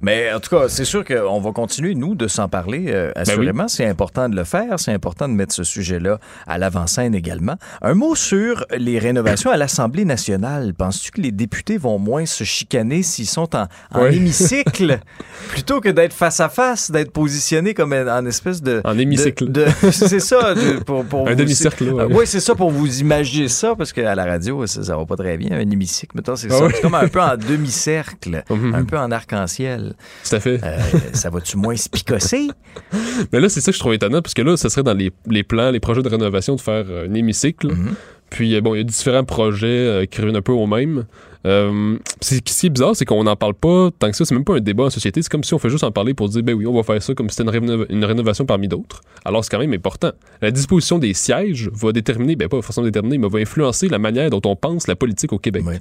Mais 0.00 0.30
en 0.34 0.40
tout 0.40 0.50
cas, 0.54 0.68
c'est 0.68 0.84
sûr 0.84 1.02
qu'on 1.04 1.40
va 1.40 1.52
continuer, 1.52 1.94
nous, 1.94 2.14
de 2.14 2.28
s'en 2.28 2.48
parler. 2.48 2.86
euh, 2.88 3.10
assurément, 3.16 3.68
c'est 3.68 3.86
important 3.86 4.28
de 4.28 4.36
le 4.36 4.44
faire. 4.44 4.78
C'est 4.78 4.92
important 4.92 5.28
de 5.28 5.32
mettre 5.34 5.54
ce 5.54 5.64
sujet-là 5.64 6.18
à 6.46 6.58
l'avant-scène 6.58 7.14
également. 7.14 7.54
Un 7.80 7.94
mot 7.94 8.14
sur 8.14 8.66
les 8.76 8.98
rénovations 8.98 9.50
à 9.50 9.56
l'Assemblée 9.56 10.04
nationale. 10.04 10.74
Penses-tu 10.74 11.10
que 11.10 11.20
les 11.22 11.32
députés 11.32 11.78
vont 11.78 11.98
moins 11.98 12.26
se 12.26 12.44
chicaner 12.44 13.02
s'ils 13.02 13.26
sont 13.28 13.48
en, 13.56 13.66
hémicycle? 14.06 14.98
Plutôt 15.48 15.80
que 15.80 15.88
d'être 15.88 16.12
face 16.12 16.40
à 16.40 16.48
face, 16.50 16.90
d'être 16.90 17.12
positionnés 17.12 17.72
comme 17.72 17.92
en 17.94 18.26
espèce 18.26 18.60
de... 18.62 18.82
En 18.84 18.98
hémicycle. 18.98 19.50
de- 19.50 19.64
de- 19.64 19.90
c'est 19.90 20.20
ça. 20.20 20.54
de- 20.54 20.82
pour, 20.84 21.04
pour 21.06 21.28
Un 21.28 21.34
demi-cercle, 21.34 21.84
ouais. 21.92 22.04
Oui, 22.10 22.24
c'est 22.26 22.40
ça, 22.40 22.54
pour 22.54 22.70
vous 22.70 23.00
imaginer 23.00 23.48
ça, 23.48 23.74
parce 23.76 23.92
qu'à 23.92 24.14
la 24.14 24.24
radio, 24.24 24.66
ça, 24.66 24.82
ça 24.82 24.96
va 24.96 25.06
pas 25.06 25.16
très 25.16 25.38
bien. 25.38 25.52
Un 25.52 25.70
hémicycle, 25.70 26.14
mettons, 26.16 26.36
c'est 26.36 26.48
Ah 26.50 26.58
ça. 26.58 26.64
ouais. 26.66 26.72
C'est 26.74 26.82
comme 26.82 26.94
un 26.94 27.08
peu 27.08 27.20
en 27.22 27.36
demi-cercle, 27.36 28.42
Mhm. 28.50 28.74
un 28.74 28.84
peu 28.84 28.98
en 28.98 29.10
arc-en-ciel. 29.10 29.83
Tout 29.92 30.34
à 30.34 30.40
fait. 30.40 30.60
Euh, 30.62 30.78
ça 31.12 31.30
va-tu 31.30 31.56
moins 31.56 31.76
se 31.76 31.88
picosser? 31.88 32.48
Mais 33.32 33.40
là, 33.40 33.48
c'est 33.48 33.60
ça 33.60 33.70
que 33.70 33.76
je 33.76 33.80
trouve 33.80 33.94
étonnant, 33.94 34.22
parce 34.22 34.34
que 34.34 34.42
là, 34.42 34.56
ce 34.56 34.68
serait 34.68 34.82
dans 34.82 34.94
les, 34.94 35.12
les 35.28 35.42
plans, 35.42 35.70
les 35.70 35.80
projets 35.80 36.02
de 36.02 36.08
rénovation 36.08 36.56
de 36.56 36.60
faire 36.60 36.84
euh, 36.88 37.08
un 37.08 37.14
hémicycle. 37.14 37.72
Mhm. 37.72 37.94
Puis, 38.30 38.54
euh, 38.54 38.60
bon, 38.60 38.74
il 38.74 38.78
y 38.78 38.80
a 38.80 38.84
différents 38.84 39.24
projets 39.24 40.08
qui 40.10 40.20
reviennent 40.20 40.36
un 40.36 40.42
peu 40.42 40.52
au 40.52 40.66
même. 40.66 41.04
Euh, 41.46 41.98
ce 42.22 42.36
qui 42.36 42.66
est 42.66 42.70
bizarre, 42.70 42.96
c'est 42.96 43.04
qu'on 43.04 43.24
n'en 43.24 43.36
parle 43.36 43.54
pas 43.54 43.90
tant 43.98 44.10
que 44.10 44.16
ça. 44.16 44.24
C'est 44.24 44.34
même 44.34 44.44
pas 44.44 44.56
un 44.56 44.60
débat 44.60 44.84
en 44.84 44.90
société. 44.90 45.20
C'est 45.22 45.28
comme 45.28 45.44
si 45.44 45.52
on 45.52 45.58
fait 45.58 45.68
juste 45.68 45.84
en 45.84 45.92
parler 45.92 46.14
pour 46.14 46.28
dire, 46.28 46.42
ben 46.42 46.54
oui, 46.54 46.66
on 46.66 46.74
va 46.74 46.82
faire 46.82 47.02
ça 47.02 47.14
comme 47.14 47.28
si 47.28 47.36
c'était 47.36 47.56
une 47.90 48.04
rénovation 48.04 48.46
parmi 48.46 48.68
d'autres. 48.68 49.02
Alors, 49.24 49.44
c'est 49.44 49.50
quand 49.50 49.58
même 49.58 49.72
important. 49.72 50.12
La 50.40 50.50
disposition 50.50 50.98
des 50.98 51.12
sièges 51.12 51.70
va 51.72 51.92
déterminer, 51.92 52.36
ben 52.36 52.48
pas 52.48 52.62
forcément 52.62 52.86
déterminer, 52.86 53.18
mais 53.18 53.28
va 53.28 53.40
influencer 53.40 53.88
la 53.88 53.98
manière 53.98 54.30
dont 54.30 54.40
on 54.44 54.56
pense 54.56 54.86
la 54.86 54.96
politique 54.96 55.32
au 55.32 55.38
Québec. 55.38 55.64
Ouais. 55.66 55.80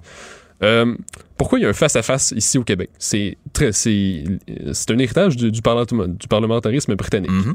Euh, 0.64 0.96
pourquoi 1.38 1.60
il 1.60 1.64
y 1.64 1.66
a 1.66 1.70
un 1.70 1.74
face-à-face 1.74 2.34
ici 2.36 2.58
au 2.58 2.64
Québec? 2.64 2.90
C'est 2.98 3.38
très, 3.54 3.72
c'est, 3.72 4.24
c'est 4.72 4.92
un 4.92 4.98
héritage 4.98 5.36
du, 5.36 5.52
du, 5.52 5.62
parlement- 5.62 6.08
du 6.08 6.28
parlementarisme 6.28 6.96
britannique. 6.96 7.32
Mhm. 7.32 7.54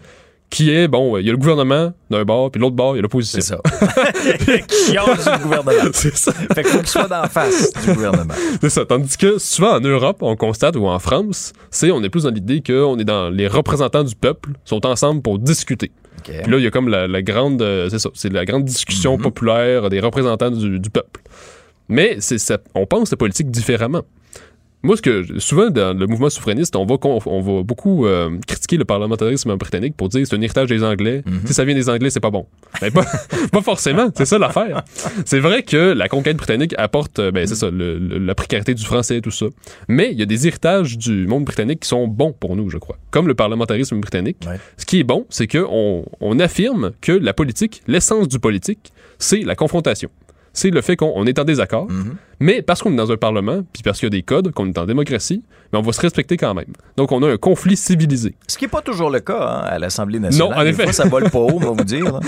qui 0.51 0.71
est, 0.71 0.88
bon, 0.88 1.18
il 1.18 1.27
y 1.27 1.29
a 1.29 1.33
le 1.33 1.37
gouvernement 1.38 1.92
d'un 2.11 2.25
bord, 2.25 2.51
puis 2.51 2.59
l'autre 2.61 2.75
bord, 2.75 2.94
il 2.94 2.97
y 2.97 2.99
a 3.01 3.03
l'opposition. 3.03 3.38
C'est 3.40 3.47
ça. 3.49 3.61
qui 4.66 4.92
du 4.92 5.42
gouvernement. 5.42 5.73
C'est 5.92 6.16
ça. 6.16 6.33
Fait 6.33 6.62
qu'il 6.62 6.73
faut 6.73 6.79
qu'il 6.79 6.87
soit 6.88 7.07
d'en 7.09 7.25
face 7.29 7.73
du 7.85 7.92
gouvernement. 7.92 8.33
C'est 8.62 8.71
ça. 8.71 8.87
Tandis 8.87 9.16
que 9.18 9.37
souvent 9.38 9.77
en 9.77 9.81
Europe, 9.81 10.18
on 10.23 10.37
constate, 10.37 10.77
ou 10.77 10.87
en 10.87 10.99
France, 10.99 11.53
c'est 11.71 11.90
on 11.90 12.03
est 12.03 12.09
plus 12.09 12.23
dans 12.23 12.31
l'idée 12.31 12.62
qu'on 12.62 12.99
est 12.99 13.05
dans 13.05 13.29
les 13.29 13.47
représentants 13.47 14.05
du 14.05 14.14
peuple 14.14 14.51
sont 14.64 14.87
ensemble 14.87 15.21
pour 15.23 15.38
discuter. 15.38 15.92
Puis 16.25 16.51
là, 16.51 16.57
il 16.59 16.64
y 16.64 16.66
a 16.66 16.71
comme 16.71 16.88
la, 16.88 17.07
la 17.07 17.23
grande, 17.23 17.61
euh, 17.62 17.88
c'est 17.90 17.99
ça, 17.99 18.11
c'est 18.14 18.33
la 18.33 18.44
grande 18.47 18.64
discussion 18.64 19.16
Mhm. 19.16 19.23
populaire 19.23 19.88
des 19.90 20.01
représentants 20.01 20.51
du, 20.51 20.79
du 20.79 20.90
peuple. 20.90 21.21
Mais 21.88 22.20
ça, 22.20 22.59
on 22.74 22.87
pense 22.87 23.11
la 23.11 23.16
politique 23.16 23.51
différemment. 23.51 24.03
Moi, 24.85 24.96
ce 24.96 25.03
que 25.03 25.40
souvent 25.40 25.70
dans 25.70 25.92
le 25.98 26.07
mouvement 26.07 26.31
souverainiste, 26.31 26.77
on 26.77 26.87
va, 26.87 26.98
con- 26.98 27.18
on 27.27 27.40
va 27.40 27.64
beaucoup 27.64 28.07
euh, 28.07 28.31
critiquer 28.46 28.77
le 28.77 28.85
parlementarisme 28.85 29.57
britannique 29.57 29.96
pour 29.96 30.09
dire 30.09 30.24
c'est 30.24 30.37
un 30.37 30.40
héritage 30.40 30.68
des 30.68 30.85
Anglais. 30.85 31.24
Mhm. 31.27 31.40
Si 31.46 31.53
ça 31.55 31.64
vient 31.64 31.74
des 31.74 31.88
Anglais, 31.88 32.11
c'est 32.11 32.20
pas 32.20 32.31
bon. 32.31 32.46
Mais 32.81 32.92
pas, 32.92 33.05
pas 33.53 33.61
forcément. 33.62 34.09
C'est 34.16 34.24
ça 34.24 34.38
l'affaire. 34.38 34.85
C'est 35.24 35.40
vrai 35.40 35.64
que 35.64 35.77
la 35.94 36.07
conquête 36.09 36.37
britannique 36.37 36.77
apporte, 36.79 37.18
euh, 37.18 37.33
ben 37.33 37.44
c'est 37.44 37.57
ça, 37.57 37.70
le- 37.70 37.98
le- 37.98 38.18
la 38.18 38.35
précarité 38.37 38.72
du 38.72 38.85
français 38.85 39.16
et 39.16 39.20
tout 39.20 39.33
ça. 39.33 39.46
Mais 39.88 40.11
il 40.12 40.18
y 40.18 40.22
a 40.22 40.27
des 40.27 40.46
héritages 40.46 40.96
du 40.96 41.27
monde 41.27 41.44
britannique 41.44 41.81
qui 41.81 41.88
sont 41.88 42.07
bons 42.07 42.33
pour 42.33 42.55
nous, 42.55 42.70
je 42.70 42.79
crois. 42.79 42.98
Comme 43.11 43.27
le 43.27 43.35
parlementarisme 43.35 43.98
britannique. 43.98 44.37
Ouais. 44.46 44.61
Ce 44.77 44.87
qui 44.87 45.01
est 45.01 45.05
bon, 45.05 45.27
c'est 45.29 45.48
qu'on 45.48 46.05
on 46.20 46.38
affirme 46.38 46.92
que 47.01 47.11
la 47.11 47.33
politique, 47.33 47.83
l'essence 47.88 48.29
du 48.29 48.38
politique, 48.38 48.92
c'est 49.18 49.40
la 49.40 49.57
confrontation. 49.57 50.09
C'est 50.59 50.71
le 50.71 50.81
fait 50.83 50.97
qu'on 50.97 51.12
on 51.14 51.25
est 51.25 51.38
en 51.38 51.44
désaccord, 51.44 51.88
Mhm. 51.88 52.16
Mais 52.40 52.62
parce 52.62 52.83
qu'on 52.83 52.92
est 52.92 52.96
dans 52.96 53.11
un 53.12 53.16
parlement, 53.16 53.62
puis 53.72 53.83
parce 53.83 53.98
qu'il 53.98 54.07
y 54.07 54.09
a 54.09 54.11
des 54.11 54.22
codes, 54.22 54.53
qu'on 54.53 54.66
est 54.68 54.79
en 54.79 54.87
démocratie, 54.87 55.42
mais 55.72 55.79
on 55.79 55.83
va 55.83 55.92
se 55.92 56.01
respecter 56.01 56.37
quand 56.37 56.55
même. 56.55 56.72
Donc 56.96 57.12
on 57.12 57.22
a 57.22 57.29
un 57.31 57.37
conflit 57.37 57.77
civilisé. 57.77 58.35
Ce 58.46 58.57
qui 58.57 58.64
n'est 58.64 58.70
pas 58.70 58.81
toujours 58.81 59.11
le 59.11 59.20
cas 59.20 59.38
hein, 59.38 59.66
à 59.66 59.79
l'Assemblée 59.79 60.18
nationale. 60.18 60.51
Non, 60.51 60.57
en 60.57 60.64
Des 60.64 60.70
effet. 60.70 60.85
fois, 60.85 60.92
ça 60.92 61.05
vole 61.07 61.31
pas 61.31 61.38
haut, 61.38 61.53
on 61.55 61.59
va 61.59 61.70
vous 61.70 61.85
dire. 61.85 62.20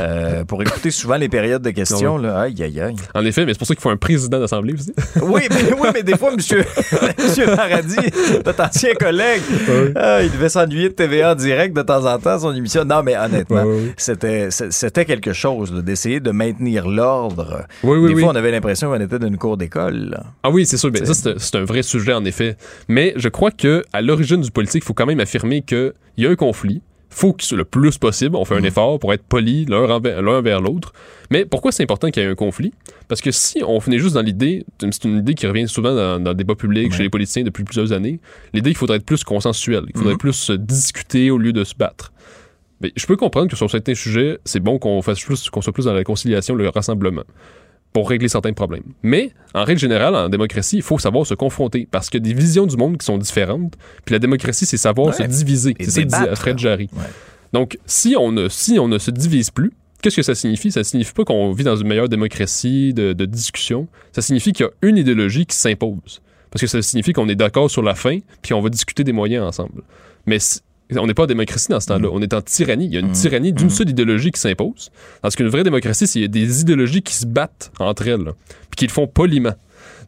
Euh, 0.00 0.44
pour 0.44 0.62
écouter 0.62 0.90
souvent 0.90 1.16
les 1.16 1.28
périodes 1.28 1.62
de 1.62 1.70
questions, 1.70 2.16
là, 2.18 2.40
aïe, 2.40 2.62
aïe, 2.62 2.80
aïe. 2.80 2.96
En 3.14 3.24
effet, 3.24 3.44
mais 3.44 3.52
c'est 3.52 3.58
pour 3.58 3.66
ça 3.66 3.74
qu'il 3.74 3.82
faut 3.82 3.90
un 3.90 3.96
président 3.96 4.38
d'assemblée 4.40 4.74
aussi. 4.74 4.92
Oui, 5.20 5.42
mais, 5.50 5.72
oui, 5.78 5.88
mais 5.92 6.02
des 6.02 6.16
fois, 6.16 6.34
monsieur, 6.34 6.64
monsieur 7.18 7.46
Paradis, 7.46 7.96
notre 8.44 8.64
ancien 8.64 8.94
collègue, 8.94 9.42
ah, 9.96 10.22
il 10.22 10.30
devait 10.30 10.48
s'ennuyer 10.48 10.88
de 10.88 10.94
TVA 10.94 11.32
en 11.32 11.34
direct 11.34 11.76
de 11.76 11.82
temps 11.82 12.04
en 12.06 12.18
temps, 12.18 12.38
son 12.38 12.54
émission. 12.54 12.84
Non, 12.84 13.02
mais 13.02 13.16
honnêtement, 13.16 13.64
c'était 13.96 15.04
quelque 15.04 15.32
chose 15.32 15.72
d'essayer 15.84 16.20
de 16.20 16.30
maintenir 16.30 16.88
l'ordre. 16.88 17.64
Oui, 17.82 17.98
oui, 17.98 18.08
des 18.08 18.14
oui. 18.14 18.22
fois, 18.22 18.32
on 18.32 18.36
avait 18.36 18.50
l'impression 18.50 18.90
qu'on 18.90 19.00
était 19.00 19.18
dans 19.18 19.26
une 19.26 19.36
d'école. 19.56 20.10
là. 20.10 20.24
Ah 20.42 20.50
oui, 20.50 20.66
c'est 20.66 20.76
sûr. 20.76 20.90
Ben, 20.90 21.04
C'est- 21.04 21.14
ça, 21.14 21.32
c'est- 21.34 21.38
c'est 21.38 21.56
un 21.56 21.64
vrai 21.64 21.82
sujet, 21.82 22.12
en 22.12 22.24
effet. 22.24 22.56
Mais 22.88 23.12
je 23.16 23.28
crois 23.28 23.50
que 23.50 23.82
à 23.92 24.02
l'origine 24.02 24.40
du 24.40 24.50
politique, 24.50 24.82
il 24.84 24.86
faut 24.86 24.94
quand 24.94 25.06
même 25.06 25.20
affirmer 25.20 25.62
qu'il 25.62 25.92
y 26.18 26.26
a 26.26 26.30
un 26.30 26.36
conflit. 26.36 26.82
faut 27.10 27.32
que 27.32 27.54
le 27.54 27.64
plus 27.64 27.96
possible, 27.96 28.36
on 28.36 28.44
fait 28.44 28.54
un 28.54 28.62
effort 28.62 28.98
pour 28.98 29.14
être 29.14 29.22
poli 29.24 29.64
l'un 29.64 29.88
envers, 29.88 30.20
l'un 30.20 30.42
vers 30.42 30.60
l'autre. 30.60 30.92
Mais 31.30 31.46
pourquoi 31.46 31.72
c'est 31.72 31.82
important 31.82 32.10
qu'il 32.10 32.22
y 32.22 32.26
ait 32.26 32.28
un 32.28 32.34
conflit? 32.34 32.74
Parce 33.08 33.22
que 33.22 33.30
si 33.30 33.62
on 33.66 33.78
venait 33.78 33.98
juste 33.98 34.14
dans 34.14 34.20
l'idée, 34.20 34.66
c'est 34.90 35.04
une 35.04 35.16
idée 35.16 35.32
qui 35.32 35.46
revient 35.46 35.66
souvent 35.66 35.94
dans, 35.94 36.20
dans 36.22 36.30
le 36.32 36.36
débat 36.36 36.54
public, 36.54 36.92
chez 36.92 37.02
les 37.02 37.08
politiciens 37.08 37.44
depuis 37.44 37.64
plusieurs 37.64 37.92
années, 37.92 38.20
l'idée 38.52 38.70
qu'il 38.70 38.76
faudrait 38.76 38.98
être 38.98 39.06
plus 39.06 39.24
consensuel, 39.24 39.84
il 39.88 39.98
faudrait 39.98 40.16
plus 40.18 40.34
se 40.34 40.52
discuter 40.52 41.30
au 41.30 41.38
lieu 41.38 41.54
de 41.54 41.64
se 41.64 41.74
battre. 41.74 42.12
Mais 42.82 42.92
je 42.94 43.06
peux 43.06 43.16
comprendre 43.16 43.48
que 43.50 43.56
sur 43.56 43.70
certains 43.70 43.94
sujets, 43.94 44.38
c'est 44.44 44.60
bon 44.60 44.78
qu'on 44.78 45.00
fasse 45.00 45.20
plus, 45.20 45.48
qu'on 45.48 45.62
soit 45.62 45.72
plus 45.72 45.86
dans 45.86 45.94
la 45.94 46.04
conciliation, 46.04 46.54
le 46.54 46.68
rassemblement 46.68 47.24
pour 47.98 48.08
régler 48.08 48.28
certains 48.28 48.52
problèmes. 48.52 48.84
Mais, 49.02 49.32
en 49.54 49.64
règle 49.64 49.80
générale, 49.80 50.14
en 50.14 50.28
démocratie, 50.28 50.76
il 50.76 50.82
faut 50.82 50.98
savoir 51.00 51.26
se 51.26 51.34
confronter 51.34 51.88
parce 51.90 52.08
qu'il 52.10 52.24
y 52.24 52.30
a 52.30 52.32
des 52.32 52.38
visions 52.40 52.64
du 52.64 52.76
monde 52.76 52.96
qui 52.96 53.04
sont 53.04 53.18
différentes. 53.18 53.74
Puis 54.04 54.12
la 54.12 54.20
démocratie, 54.20 54.66
c'est 54.66 54.76
savoir 54.76 55.08
Ouais. 55.08 55.14
se 55.14 55.22
diviser. 55.24 55.74
C'est 55.80 55.90
ça 55.90 56.00
que 56.02 56.06
débattre. 56.06 56.38
Fred 56.40 56.58
Jarry. 56.58 56.88
Ouais. 56.92 57.02
Donc, 57.52 57.76
si 57.86 58.14
on, 58.16 58.30
ne, 58.30 58.48
si 58.48 58.78
on 58.78 58.86
ne 58.86 58.98
se 58.98 59.10
divise 59.10 59.50
plus, 59.50 59.72
qu'est-ce 60.00 60.14
que 60.14 60.22
ça 60.22 60.36
signifie? 60.36 60.70
Ça 60.70 60.84
signifie 60.84 61.12
pas 61.12 61.24
qu'on 61.24 61.50
vit 61.50 61.64
dans 61.64 61.74
une 61.74 61.88
meilleure 61.88 62.08
démocratie 62.08 62.94
de, 62.94 63.12
de 63.14 63.24
discussion. 63.24 63.88
Ça 64.12 64.22
signifie 64.22 64.52
qu'il 64.52 64.64
y 64.64 64.68
a 64.68 64.72
une 64.88 64.96
idéologie 64.96 65.44
qui 65.44 65.56
s'impose. 65.56 66.20
Parce 66.52 66.60
que 66.60 66.66
ça 66.68 66.80
signifie 66.80 67.12
qu'on 67.12 67.28
est 67.28 67.34
d'accord 67.34 67.68
sur 67.68 67.82
la 67.82 67.96
fin, 67.96 68.18
puis 68.42 68.54
on 68.54 68.60
va 68.60 68.68
discuter 68.68 69.02
des 69.02 69.12
moyens 69.12 69.44
ensemble. 69.44 69.82
Mais 70.24 70.38
si- 70.38 70.60
on 70.96 71.06
n'est 71.06 71.14
pas 71.14 71.24
en 71.24 71.26
démocratie 71.26 71.68
dans 71.68 71.80
ce 71.80 71.86
temps-là. 71.86 72.08
On 72.12 72.20
est 72.22 72.32
en 72.32 72.40
tyrannie. 72.40 72.86
Il 72.86 72.94
y 72.94 72.96
a 72.96 73.00
une 73.00 73.12
tyrannie 73.12 73.52
d'une 73.52 73.70
seule 73.70 73.90
idéologie 73.90 74.30
qui 74.30 74.40
s'impose. 74.40 74.90
Parce 75.20 75.36
qu'une 75.36 75.48
vraie 75.48 75.64
démocratie, 75.64 76.06
c'est 76.06 76.18
il 76.18 76.22
y 76.22 76.24
a 76.24 76.28
des 76.28 76.60
idéologies 76.62 77.02
qui 77.02 77.14
se 77.14 77.26
battent 77.26 77.70
entre 77.78 78.08
elles, 78.08 78.22
là, 78.22 78.32
puis 78.70 78.76
qui 78.76 78.86
le 78.86 78.92
font 78.92 79.06
poliment. 79.06 79.54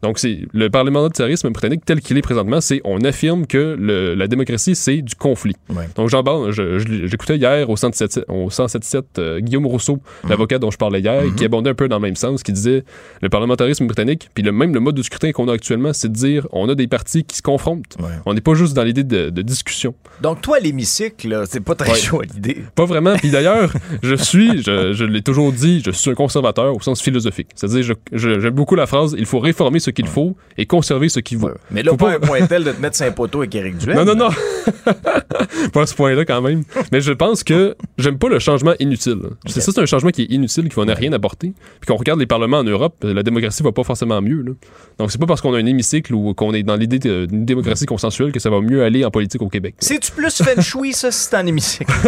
Donc, 0.02 0.18
c'est 0.18 0.40
le 0.52 0.70
parlementarisme 0.70 1.50
britannique 1.50 1.84
tel 1.84 2.00
qu'il 2.00 2.16
est 2.16 2.22
présentement, 2.22 2.60
c'est 2.60 2.80
on 2.84 3.00
affirme 3.04 3.46
que 3.46 3.76
le- 3.78 4.14
la 4.14 4.26
démocratie, 4.28 4.74
c'est 4.74 5.02
du 5.02 5.14
conflit. 5.14 5.54
Ouais. 5.68 5.88
Donc, 5.96 6.08
j'en 6.08 6.22
parle, 6.24 6.50
j'écoutais 6.52 7.36
hier 7.36 7.68
au 7.68 7.76
177, 7.76 8.24
au 8.28 8.48
177 8.50 9.18
euh, 9.18 9.40
Guillaume 9.40 9.66
Rousseau, 9.66 9.98
l'avocat 10.28 10.58
dont 10.58 10.70
je 10.70 10.78
parlais 10.78 11.00
hier, 11.00 11.22
qui 11.36 11.44
abondait 11.44 11.70
un 11.70 11.74
peu 11.74 11.88
dans 11.88 11.96
le 11.96 12.02
même 12.02 12.16
sens, 12.16 12.42
qui 12.42 12.52
disait 12.52 12.84
le 13.20 13.28
parlementarisme 13.28 13.86
britannique, 13.86 14.28
puis 14.34 14.42
le, 14.42 14.52
même 14.52 14.72
le 14.74 14.80
mode 14.80 14.94
de 14.94 15.02
scrutin 15.02 15.32
qu'on 15.32 15.48
a 15.48 15.52
actuellement, 15.52 15.92
c'est 15.92 16.08
de 16.08 16.14
dire 16.14 16.46
on 16.52 16.68
a 16.68 16.74
des 16.74 16.86
partis 16.86 17.24
qui 17.24 17.36
se 17.36 17.42
confrontent. 17.42 17.96
Ouais. 17.98 18.06
On 18.26 18.34
n'est 18.34 18.40
pas 18.40 18.54
juste 18.54 18.74
dans 18.74 18.84
l'idée 18.84 19.04
de, 19.04 19.30
de 19.30 19.42
discussion. 19.42 19.94
Donc, 20.22 20.40
toi, 20.40 20.58
l'hémicycle, 20.60 21.44
c'est 21.46 21.60
pas 21.60 21.74
très 21.74 21.90
Ouais. 21.92 21.98
chaud 21.98 22.20
à 22.20 22.24
l'idée. 22.24 22.58
Pas 22.74 22.84
vraiment. 22.84 23.16
Puis 23.16 23.30
d'ailleurs, 23.30 23.72
je 24.02 24.14
suis, 24.14 24.62
je, 24.62 24.92
je 24.92 25.04
l'ai 25.04 25.22
toujours 25.22 25.52
dit, 25.52 25.82
je 25.84 25.90
suis 25.90 26.10
un 26.10 26.14
conservateur 26.14 26.74
au 26.74 26.80
sens 26.80 27.02
philosophique. 27.02 27.48
C'est-à-dire, 27.54 27.94
j'aime 28.12 28.50
beaucoup 28.54 28.76
la 28.76 28.86
phrase 28.86 29.14
il 29.18 29.26
faut 29.26 29.40
réformer 29.40 29.80
ce 29.80 29.89
qu'il 29.90 30.06
faut 30.06 30.36
et 30.58 30.66
conserver 30.66 31.08
ce 31.08 31.20
qui 31.20 31.36
vaut. 31.36 31.48
Ouais. 31.48 31.54
Mais 31.70 31.82
là, 31.82 31.90
Faut 31.92 31.96
pas 31.96 32.12
un 32.12 32.20
point 32.20 32.46
tel 32.46 32.64
de 32.64 32.72
te 32.72 32.80
mettre 32.80 33.00
un 33.02 33.10
poteau 33.12 33.38
avec 33.40 33.54
Éric 33.54 33.78
Duhem. 33.78 33.96
Non, 33.96 34.04
non, 34.04 34.14
non. 34.14 34.28
pas 35.72 35.82
à 35.82 35.86
ce 35.86 35.94
point-là, 35.94 36.24
quand 36.24 36.40
même. 36.42 36.62
Mais 36.92 37.00
je 37.00 37.12
pense 37.12 37.42
que 37.44 37.76
j'aime 37.98 38.18
pas 38.18 38.28
le 38.28 38.38
changement 38.38 38.74
inutile. 38.78 39.18
C'est 39.46 39.60
ça, 39.60 39.72
c'est 39.72 39.80
un 39.80 39.86
changement 39.86 40.10
qui 40.10 40.22
est 40.22 40.30
inutile, 40.30 40.68
qui 40.68 40.74
va 40.76 40.84
n'a 40.84 40.94
rien 40.94 41.12
apporter. 41.12 41.52
Puis 41.80 41.86
qu'on 41.88 41.96
regarde 41.96 42.20
les 42.20 42.26
parlements 42.26 42.58
en 42.58 42.64
Europe, 42.64 42.94
la 43.02 43.22
démocratie 43.22 43.62
va 43.62 43.72
pas 43.72 43.84
forcément 43.84 44.20
mieux. 44.20 44.42
là. 44.42 44.52
Donc, 44.98 45.10
c'est 45.12 45.18
pas 45.18 45.26
parce 45.26 45.40
qu'on 45.40 45.54
a 45.54 45.58
un 45.58 45.66
hémicycle 45.66 46.14
ou 46.14 46.34
qu'on 46.34 46.52
est 46.54 46.62
dans 46.62 46.76
l'idée 46.76 46.98
de- 46.98 47.26
d'une 47.26 47.44
démocratie 47.44 47.86
consensuelle 47.86 48.32
que 48.32 48.40
ça 48.40 48.50
va 48.50 48.60
mieux 48.60 48.82
aller 48.82 49.04
en 49.04 49.10
politique 49.10 49.42
au 49.42 49.48
Québec. 49.48 49.74
C'est-tu 49.78 50.12
plus 50.12 50.42
feng 50.42 50.60
ça, 50.92 51.10
si 51.10 51.28
c'est 51.28 51.36
en 51.36 51.46
hémicycle? 51.46 51.92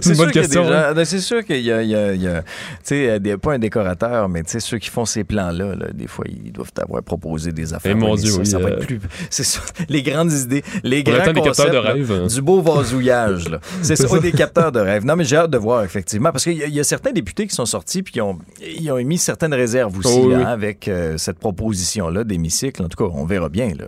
C'est 0.00 0.10
une 0.10 0.14
sûr 0.14 0.16
bonne 0.16 0.30
qu'il 0.32 0.42
y 0.42 0.44
a 0.44 0.48
des 0.48 0.54
question. 0.54 0.72
hein. 0.72 0.94
ben, 0.94 1.04
C'est 1.04 1.20
sûr 1.20 1.44
qu'il 1.44 1.60
y 1.60 1.72
a, 1.72 1.82
il 1.82 1.90
y 1.90 1.94
a- 1.94 2.12
il 2.14 2.22
y 2.22 2.26
a- 2.28 2.42
tu 2.42 2.48
sais, 2.84 3.20
des- 3.20 3.36
pas 3.36 3.54
un 3.54 3.58
décorateur, 3.58 4.28
mais 4.28 4.42
tu 4.42 4.50
sais, 4.52 4.60
ceux 4.60 4.78
qui 4.78 4.88
font 4.90 5.04
ces 5.04 5.24
plans-là, 5.24 5.74
là, 5.74 5.86
des 5.92 6.06
fois, 6.06 6.24
ils 6.28 6.37
doivent 6.52 6.70
avoir 6.82 7.02
proposé 7.02 7.52
des 7.52 7.74
affaires. 7.74 7.92
Eh, 7.92 7.94
mon 7.94 8.14
Dieu, 8.14 8.30
ça, 8.30 8.38
oui, 8.38 8.46
ça 8.46 8.58
va 8.58 8.68
euh, 8.68 8.76
être 8.78 8.86
plus. 8.86 9.00
C'est 9.30 9.44
ça. 9.44 9.60
Les 9.88 10.02
grandes 10.02 10.32
idées, 10.32 10.62
les 10.82 11.00
On 11.06 11.10
grands 11.10 11.20
attend 11.20 11.32
des 11.32 11.40
capteurs 11.42 11.66
concepts, 11.66 11.72
de 11.72 11.78
là, 11.78 11.92
rêve. 11.92 12.12
hein. 12.12 12.26
du 12.26 12.42
beau 12.42 12.60
vasouillage. 12.62 13.48
là. 13.48 13.60
C'est 13.82 13.96
ça, 13.96 14.06
oui, 14.10 14.20
des 14.20 14.32
capteurs 14.32 14.72
de 14.72 14.80
rêve. 14.80 15.04
Non, 15.04 15.16
mais 15.16 15.24
j'ai 15.24 15.36
hâte 15.36 15.50
de 15.50 15.58
voir, 15.58 15.82
effectivement, 15.84 16.30
parce 16.32 16.44
qu'il 16.44 16.54
y, 16.54 16.62
a- 16.62 16.66
il 16.66 16.74
y 16.74 16.80
a 16.80 16.84
certains 16.84 17.12
députés 17.12 17.46
qui 17.46 17.54
sont 17.54 17.66
sortis 17.66 18.02
puis 18.02 18.12
qui 18.12 18.20
ont, 18.20 18.38
ils 18.60 18.90
ont 18.90 18.98
émis 18.98 19.18
certaines 19.18 19.54
réserves 19.54 19.96
aussi 19.98 20.08
Oh, 20.18 20.26
oui, 20.28 20.34
là, 20.34 20.48
avec 20.50 20.88
euh, 20.88 21.16
cette 21.18 21.38
proposition-là 21.38 22.24
d'hémicycle. 22.24 22.82
En 22.82 22.88
tout 22.88 23.02
cas, 23.04 23.10
on 23.14 23.24
verra 23.24 23.48
bien. 23.48 23.68
Là. 23.68 23.86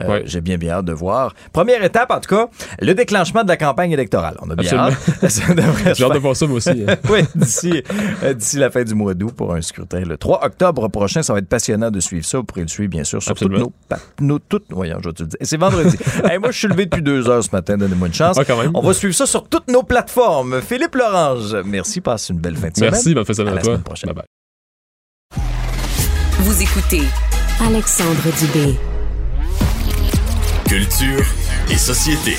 Euh, 0.00 0.08
Ouais. 0.10 0.22
J'ai 0.26 0.40
bien, 0.40 0.56
bien 0.58 0.72
hâte 0.74 0.86
de 0.86 0.92
voir. 0.92 1.34
Première 1.52 1.84
étape, 1.84 2.10
en 2.10 2.18
tout 2.20 2.34
cas, 2.34 2.48
le 2.80 2.94
déclenchement 2.94 3.44
de 3.44 3.48
la 3.48 3.56
campagne 3.56 3.92
électorale. 3.92 4.36
On 4.42 4.50
a 4.50 4.56
bien 4.56 4.70
Absolument. 4.78 4.88
hâte. 5.22 5.30
Ça 5.30 5.94
J'ai 5.94 6.04
hâte 6.04 6.14
de 6.14 6.18
voir 6.18 6.34
ça, 6.34 6.46
moi 6.46 6.56
aussi. 6.56 6.70
hein. 6.86 6.96
oui, 7.08 7.20
d'ici, 7.34 7.82
euh, 8.24 8.34
d'ici 8.34 8.56
la 8.56 8.70
fin 8.70 8.82
du 8.82 8.94
mois 8.94 9.14
d'août 9.14 9.32
pour 9.36 9.54
un 9.54 9.60
scrutin. 9.60 10.00
Le 10.00 10.16
3 10.16 10.44
octobre 10.44 10.88
prochain, 10.88 11.22
ça 11.22 11.32
va 11.32 11.38
être 11.38 11.48
passionnant 11.48 11.89
de 11.90 12.00
suivre 12.00 12.24
ça. 12.24 12.38
Vous 12.38 12.44
pourrez 12.44 12.62
le 12.62 12.68
suivre, 12.68 12.90
bien 12.90 13.04
sûr, 13.04 13.22
sur 13.22 13.34
toutes 13.34 13.52
nos, 13.52 13.72
pa- 13.88 13.98
nos 14.20 14.38
toutes, 14.38 14.66
voyons, 14.70 14.98
je 15.02 15.08
vais 15.08 15.14
te 15.14 15.22
le 15.22 15.28
dire. 15.28 15.38
Et 15.40 15.44
C'est 15.44 15.56
vendredi. 15.56 15.96
Hey, 16.30 16.38
moi, 16.38 16.50
je 16.50 16.58
suis 16.58 16.68
levé 16.68 16.86
depuis 16.86 17.02
deux 17.02 17.28
heures 17.28 17.42
ce 17.42 17.50
matin. 17.52 17.76
Donnez-moi 17.76 18.08
une 18.08 18.14
chance. 18.14 18.36
Ah, 18.38 18.44
quand 18.44 18.60
même. 18.60 18.70
On 18.74 18.80
va 18.82 18.92
suivre 18.94 19.14
ça 19.14 19.26
sur 19.26 19.48
toutes 19.48 19.68
nos 19.68 19.82
plateformes. 19.82 20.60
Philippe 20.62 20.94
Lorange, 20.94 21.54
merci. 21.64 22.00
Passe 22.00 22.28
une 22.28 22.38
belle 22.38 22.56
fin 22.56 22.68
de 22.68 22.76
semaine. 22.76 22.90
Merci, 22.92 23.14
bonne 23.14 23.24
fin 23.24 23.32
de 23.32 23.36
semaine 23.36 23.48
À 23.48 23.52
à 23.52 23.54
la 23.56 23.62
toi. 23.62 23.72
semaine 23.72 23.82
prochaine. 23.84 24.12
Bye 24.12 24.22
bye. 25.36 25.42
Vous 26.40 26.62
écoutez 26.62 27.02
Alexandre 27.60 28.22
Dubé. 28.40 28.74
Culture 30.68 31.24
et 31.70 31.76
société. 31.76 32.36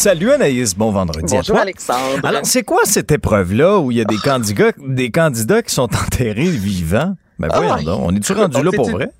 Salut 0.00 0.30
Anaïs, 0.32 0.74
bon 0.74 0.92
vendredi 0.92 1.34
à 1.34 1.40
Bonjour 1.40 1.56
toi. 1.56 1.60
Alexandre. 1.60 2.20
Alors, 2.24 2.40
c'est 2.44 2.62
quoi 2.62 2.80
cette 2.84 3.12
épreuve-là 3.12 3.78
où 3.80 3.90
il 3.90 3.98
y 3.98 4.00
a 4.00 4.04
des 4.04 4.16
candidats, 4.24 4.72
des 4.78 5.10
candidats 5.10 5.60
qui 5.60 5.74
sont 5.74 5.82
enterrés 5.94 6.48
vivants? 6.48 7.16
Ben 7.38 7.48
voyons 7.54 7.74
Ah. 7.78 7.82
donc, 7.82 8.00
on 8.06 8.14
est-tu 8.16 8.32
rendu 8.32 8.62
là 8.62 8.70
pour 8.74 8.88
vrai? 8.88 9.10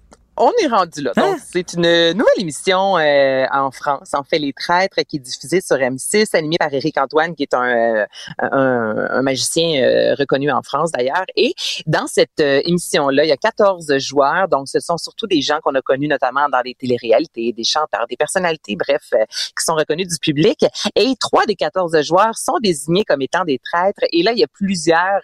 On 0.43 0.53
est 0.63 0.69
rendu 0.69 1.03
là. 1.03 1.13
Hein? 1.17 1.33
Donc, 1.33 1.39
c'est 1.53 1.75
une 1.75 2.13
nouvelle 2.13 2.39
émission 2.39 2.97
euh, 2.97 3.45
en 3.53 3.71
France, 3.71 4.15
en 4.15 4.23
fait, 4.23 4.39
Les 4.39 4.55
Traîtres, 4.55 4.97
qui 5.07 5.17
est 5.17 5.21
diffusée 5.21 5.61
sur 5.61 5.77
M6, 5.77 6.35
animée 6.35 6.57
par 6.59 6.73
Éric 6.73 6.97
Antoine, 6.97 7.35
qui 7.35 7.43
est 7.43 7.53
un, 7.53 7.67
euh, 7.67 8.07
un, 8.39 9.09
un 9.11 9.21
magicien 9.23 9.83
euh, 9.83 10.15
reconnu 10.15 10.51
en 10.51 10.63
France 10.63 10.93
d'ailleurs. 10.93 11.27
Et 11.37 11.53
dans 11.85 12.07
cette 12.07 12.41
euh, 12.41 12.63
émission-là, 12.65 13.25
il 13.25 13.29
y 13.29 13.33
a 13.33 13.37
14 13.37 13.99
joueurs. 13.99 14.49
Donc, 14.49 14.69
ce 14.69 14.81
sont 14.81 14.97
surtout 14.97 15.27
des 15.27 15.43
gens 15.43 15.59
qu'on 15.63 15.75
a 15.75 15.83
connus 15.83 16.09
notamment 16.09 16.49
dans 16.49 16.63
les 16.65 16.75
téléréalités, 16.75 17.53
des 17.53 17.65
chanteurs, 17.65 18.07
des 18.09 18.17
personnalités, 18.17 18.77
bref, 18.77 19.03
euh, 19.13 19.27
qui 19.29 19.63
sont 19.63 19.75
reconnus 19.75 20.09
du 20.09 20.17
public. 20.21 20.65
Et 20.97 21.17
trois 21.21 21.45
des 21.45 21.55
14 21.55 22.01
joueurs 22.01 22.39
sont 22.39 22.57
désignés 22.63 23.05
comme 23.05 23.21
étant 23.21 23.45
des 23.45 23.59
traîtres. 23.59 24.05
Et 24.11 24.23
là, 24.23 24.33
il 24.33 24.39
y 24.39 24.45
a 24.45 24.49
plusieurs... 24.49 25.21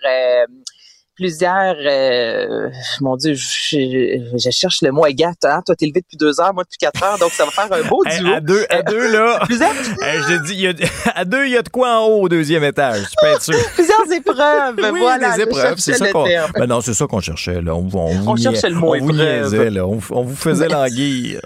plusieurs, 1.17 1.75
euh, 1.85 2.69
mon 3.01 3.17
Dieu, 3.17 3.35
je, 3.35 4.21
je 4.37 4.51
cherche 4.51 4.83
le 4.83 4.93
mot 4.93 5.05
Agathe. 5.05 5.45
Hein? 5.45 5.63
Toi, 5.65 5.75
t'es 5.75 5.87
levé 5.87 6.01
depuis 6.03 6.17
deux 6.17 6.39
heures, 6.41 6.53
moi 6.55 6.65
depuis 6.65 6.77
quatre 6.79 7.03
heures, 7.03 7.19
donc 7.19 7.33
ça 7.33 7.45
va 7.45 7.51
faire 7.51 7.73
un 7.73 7.83
beau 7.89 8.03
duo. 8.05 8.33
à 8.35 8.41
deux, 8.41 8.65
à 8.71 8.83
deux 8.83 9.11
là. 9.13 9.41
Plusieurs, 9.47 9.73
je 9.75 10.43
dis, 10.47 10.55
y 10.57 10.69
a- 10.69 10.73
à 11.15 11.25
deux, 11.25 11.47
il 11.47 11.53
y 11.53 11.57
a 11.57 11.63
de 11.63 11.69
quoi 11.69 11.99
en 12.01 12.07
haut 12.07 12.23
au 12.23 12.29
deuxième 12.29 12.63
étage. 12.65 13.03
Tu 13.03 13.15
peux 13.21 13.27
être 13.29 13.43
sûr. 13.43 13.55
plusieurs 13.75 14.13
épreuves. 14.13 14.75
Oui, 14.93 15.01
voilà, 15.01 15.37
des 15.37 15.43
épreuves, 15.43 15.79
c'est 15.79 15.95
ça 15.95 16.11
qu'on. 16.13 16.25
Ben 16.55 16.67
non, 16.67 16.81
c'est 16.81 16.95
ça 16.95 17.07
qu'on 17.07 17.21
cherchait 17.21 17.61
là. 17.63 17.75
On, 17.75 17.89
on, 17.95 18.29
On 18.29 18.37
cherchait 18.37 18.69
le 18.69 18.77
mot 18.77 18.95
on 18.95 18.99
vous 19.01 19.13
niaisait, 19.13 19.71
là. 19.71 19.87
On, 19.87 19.99
on 20.11 20.23
vous 20.23 20.37
faisait 20.37 20.69
languir. 20.69 21.41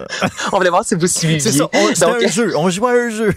On 0.51 0.57
voulait 0.57 0.69
voir 0.69 0.83
si 0.85 0.95
vous 0.95 1.07
suiviez. 1.07 1.39
C'est 1.39 1.51
ça. 1.53 1.69
on- 1.73 1.87
Donc, 1.87 2.23
un 2.23 2.27
jeu. 2.27 2.53
On 2.57 2.69
jouait 2.69 2.91
à 2.91 3.03
un 3.05 3.09
jeu. 3.09 3.33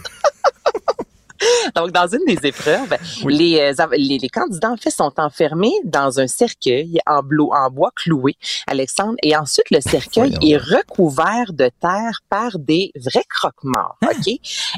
Donc, 1.75 1.93
dans 1.93 2.07
une 2.07 2.25
des 2.27 2.47
épreuves, 2.49 2.97
les, 3.27 3.61
euh, 3.61 3.87
les, 3.93 4.19
les 4.19 4.29
candidats, 4.29 4.71
en 4.71 4.77
fait, 4.77 4.91
sont 4.91 5.13
enfermés 5.19 5.75
dans 5.85 6.21
un 6.21 6.27
cercueil 6.27 6.99
en, 7.07 7.21
blo- 7.21 7.55
en 7.55 7.71
bois 7.71 7.91
cloué, 7.95 8.37
Alexandre, 8.67 9.17
et 9.23 9.37
ensuite, 9.37 9.71
le 9.71 9.81
cercueil 9.81 10.37
est 10.43 10.57
recouvert 10.57 11.53
de 11.53 11.71
terre 11.81 12.21
par 12.29 12.59
des 12.59 12.93
vrais 12.97 13.25
croque-morts, 13.29 13.97
OK? 14.03 14.29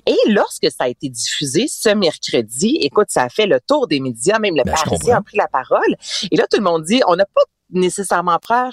Et 0.06 0.16
lorsque 0.28 0.70
ça 0.70 0.84
a 0.84 0.88
été 0.88 1.08
diffusé 1.08 1.66
ce 1.68 1.90
mercredi, 1.90 2.78
écoute, 2.80 3.08
ça 3.10 3.22
a 3.24 3.28
fait 3.28 3.46
le 3.46 3.60
tour 3.66 3.86
des 3.86 4.00
médias, 4.00 4.38
même 4.38 4.56
le 4.56 4.62
Ben, 4.64 4.72
Parisien 4.72 5.16
a 5.18 5.22
pris 5.22 5.36
la 5.36 5.48
parole, 5.48 5.96
et 6.30 6.36
là, 6.36 6.46
tout 6.50 6.58
le 6.58 6.64
monde 6.64 6.84
dit, 6.84 7.00
on 7.06 7.16
n'a 7.16 7.24
pas 7.26 7.42
nécessairement 7.70 8.38
peur 8.46 8.72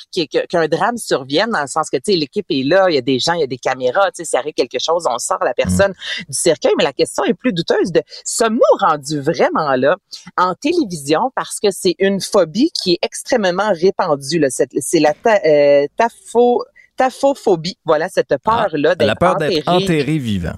qu'un 0.50 0.68
drame 0.68 0.98
survienne 0.98 1.50
dans 1.50 1.62
le 1.62 1.68
sens 1.68 1.90
que 1.90 1.98
tu 1.98 2.12
sais 2.12 2.18
l'équipe 2.18 2.46
est 2.50 2.64
là, 2.64 2.90
il 2.90 2.96
y 2.96 2.98
a 2.98 3.02
des 3.02 3.20
gens, 3.20 3.34
il 3.34 3.40
y 3.42 3.44
a 3.44 3.48
des 3.48 3.58
caméras, 3.58 4.12
tu 4.12 4.18
sais 4.18 4.26
s'il 4.26 4.40
arrive 4.40 4.54
quelque 4.54 4.78
chose, 4.80 5.08
on 5.10 5.18
sort 5.18 5.44
la 5.44 5.54
personne 5.54 5.94
du 6.28 6.34
cercueil, 6.38 6.74
mais 6.78 6.84
la 6.84 6.94
question 6.94 7.24
est 7.24 7.34
plus 7.34 7.54
douteuse 7.54 7.92
de 7.92 8.02
sommes-nous 8.24 8.78
rendus 8.80 9.20
vraiment 9.20 9.76
là 9.76 9.96
en 10.38 10.54
télévision 10.56 11.32
parce 11.36 11.60
que 11.60 11.70
c'est 11.72 11.96
une 12.00 12.22
phobie 12.22 12.72
qui 12.72 12.94
est 12.94 13.00
extrêmement 13.02 13.72
répandue 13.74 14.40
là, 14.40 14.50
Cette- 14.50 14.72
c'est 14.80 15.00
la 15.00 15.14
ta, 15.14 15.40
euh, 15.46 15.86
tafo 15.98 16.64
taphophobie, 16.96 17.78
voilà 17.86 18.08
cette 18.10 18.36
peur 18.44 18.70
là 18.74 18.94
d'être 18.96 19.08
La 19.08 19.16
peur 19.16 19.38
d'être 19.38 19.68
enterré 19.68 20.18
vivant. 20.20 20.54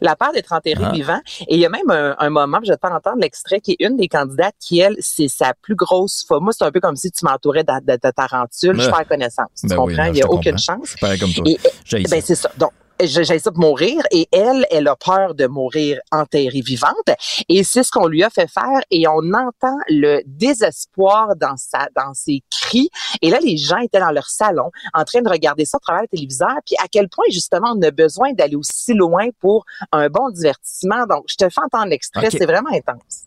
La 0.00 0.16
peur 0.16 0.32
d'être 0.32 0.52
enterré 0.52 0.82
Ah. 0.84 0.92
vivant. 0.92 1.20
Et 1.48 1.54
il 1.54 1.60
y 1.60 1.66
a 1.66 1.68
même 1.68 1.90
un, 1.90 2.14
un 2.18 2.30
moment, 2.30 2.58
je 2.62 2.70
vais 2.70 2.76
te 2.76 2.80
faire 2.86 2.94
entendre 2.96 3.18
l'extrait, 3.20 3.60
qui 3.60 3.72
est 3.72 3.84
une 3.86 3.96
des 3.96 4.08
candidates 4.08 4.54
qui, 4.60 4.80
elle, 4.80 4.96
c'est 5.00 5.28
sa 5.28 5.54
plus 5.60 5.74
grosse 5.74 6.24
fois. 6.26 6.40
Moi, 6.40 6.52
c'est 6.56 6.64
un 6.64 6.70
peu 6.70 6.80
comme 6.80 6.96
si 6.96 7.10
tu 7.10 7.24
m'entourais 7.24 7.64
de, 7.64 7.72
de, 7.84 7.92
de 8.02 8.10
tarentules. 8.10 8.80
Je 8.80 8.86
Ben. 8.86 8.96
perds 8.96 9.08
connaissance. 9.08 9.48
Tu 9.60 9.66
Ben 9.68 9.76
oui, 9.78 9.94
comprends? 9.94 10.04
non, 10.04 10.08
il 10.10 10.14
n'y 10.14 10.22
a 10.22 10.26
aucune 10.30 10.52
comprends. 10.52 10.56
chance. 10.76 10.80
Je 10.84 10.90
suis 10.90 10.98
pareil 11.00 11.18
comme 11.18 11.32
toi. 11.32 11.44
Et, 11.46 11.58
J'ai 11.84 12.02
ben, 12.04 12.20
c'est 12.24 12.34
ça. 12.34 12.50
Donc, 12.58 12.70
j'ai 13.06 13.38
ça 13.38 13.50
de 13.50 13.58
mourir. 13.58 14.02
Et 14.10 14.28
elle, 14.32 14.66
elle 14.70 14.88
a 14.88 14.96
peur 14.96 15.34
de 15.34 15.46
mourir 15.46 15.98
enterrée 16.10 16.60
vivante. 16.60 17.10
Et 17.48 17.64
c'est 17.64 17.82
ce 17.82 17.90
qu'on 17.90 18.06
lui 18.06 18.22
a 18.22 18.30
fait 18.30 18.48
faire. 18.48 18.80
Et 18.90 19.06
on 19.08 19.32
entend 19.32 19.76
le 19.88 20.22
désespoir 20.26 21.36
dans 21.36 21.56
sa 21.56 21.88
dans 21.96 22.14
ses 22.14 22.42
cris. 22.50 22.90
Et 23.20 23.30
là 23.30 23.38
les 23.42 23.56
gens 23.56 23.78
étaient 23.78 24.00
dans 24.00 24.10
leur 24.10 24.28
salon 24.28 24.70
en 24.94 25.04
train 25.04 25.22
de 25.22 25.28
regarder 25.28 25.64
ça 25.64 25.78
à 25.78 25.80
travers 25.80 26.02
le 26.02 26.08
téléviseur. 26.08 26.54
Puis 26.66 26.76
à 26.82 26.88
quel 26.90 27.08
point 27.08 27.24
justement 27.30 27.74
on 27.76 27.82
a 27.82 27.90
besoin 27.90 28.32
d'aller 28.32 28.56
aussi 28.56 28.94
loin 28.94 29.28
pour 29.40 29.64
un 29.92 30.08
bon 30.08 30.30
divertissement. 30.30 31.06
Donc 31.06 31.24
je 31.28 31.36
te 31.36 31.48
fais 31.48 31.60
entendre 31.60 31.86
l'extrait. 31.86 32.30
C'est 32.30 32.46
vraiment 32.46 32.70
intense. 32.72 33.26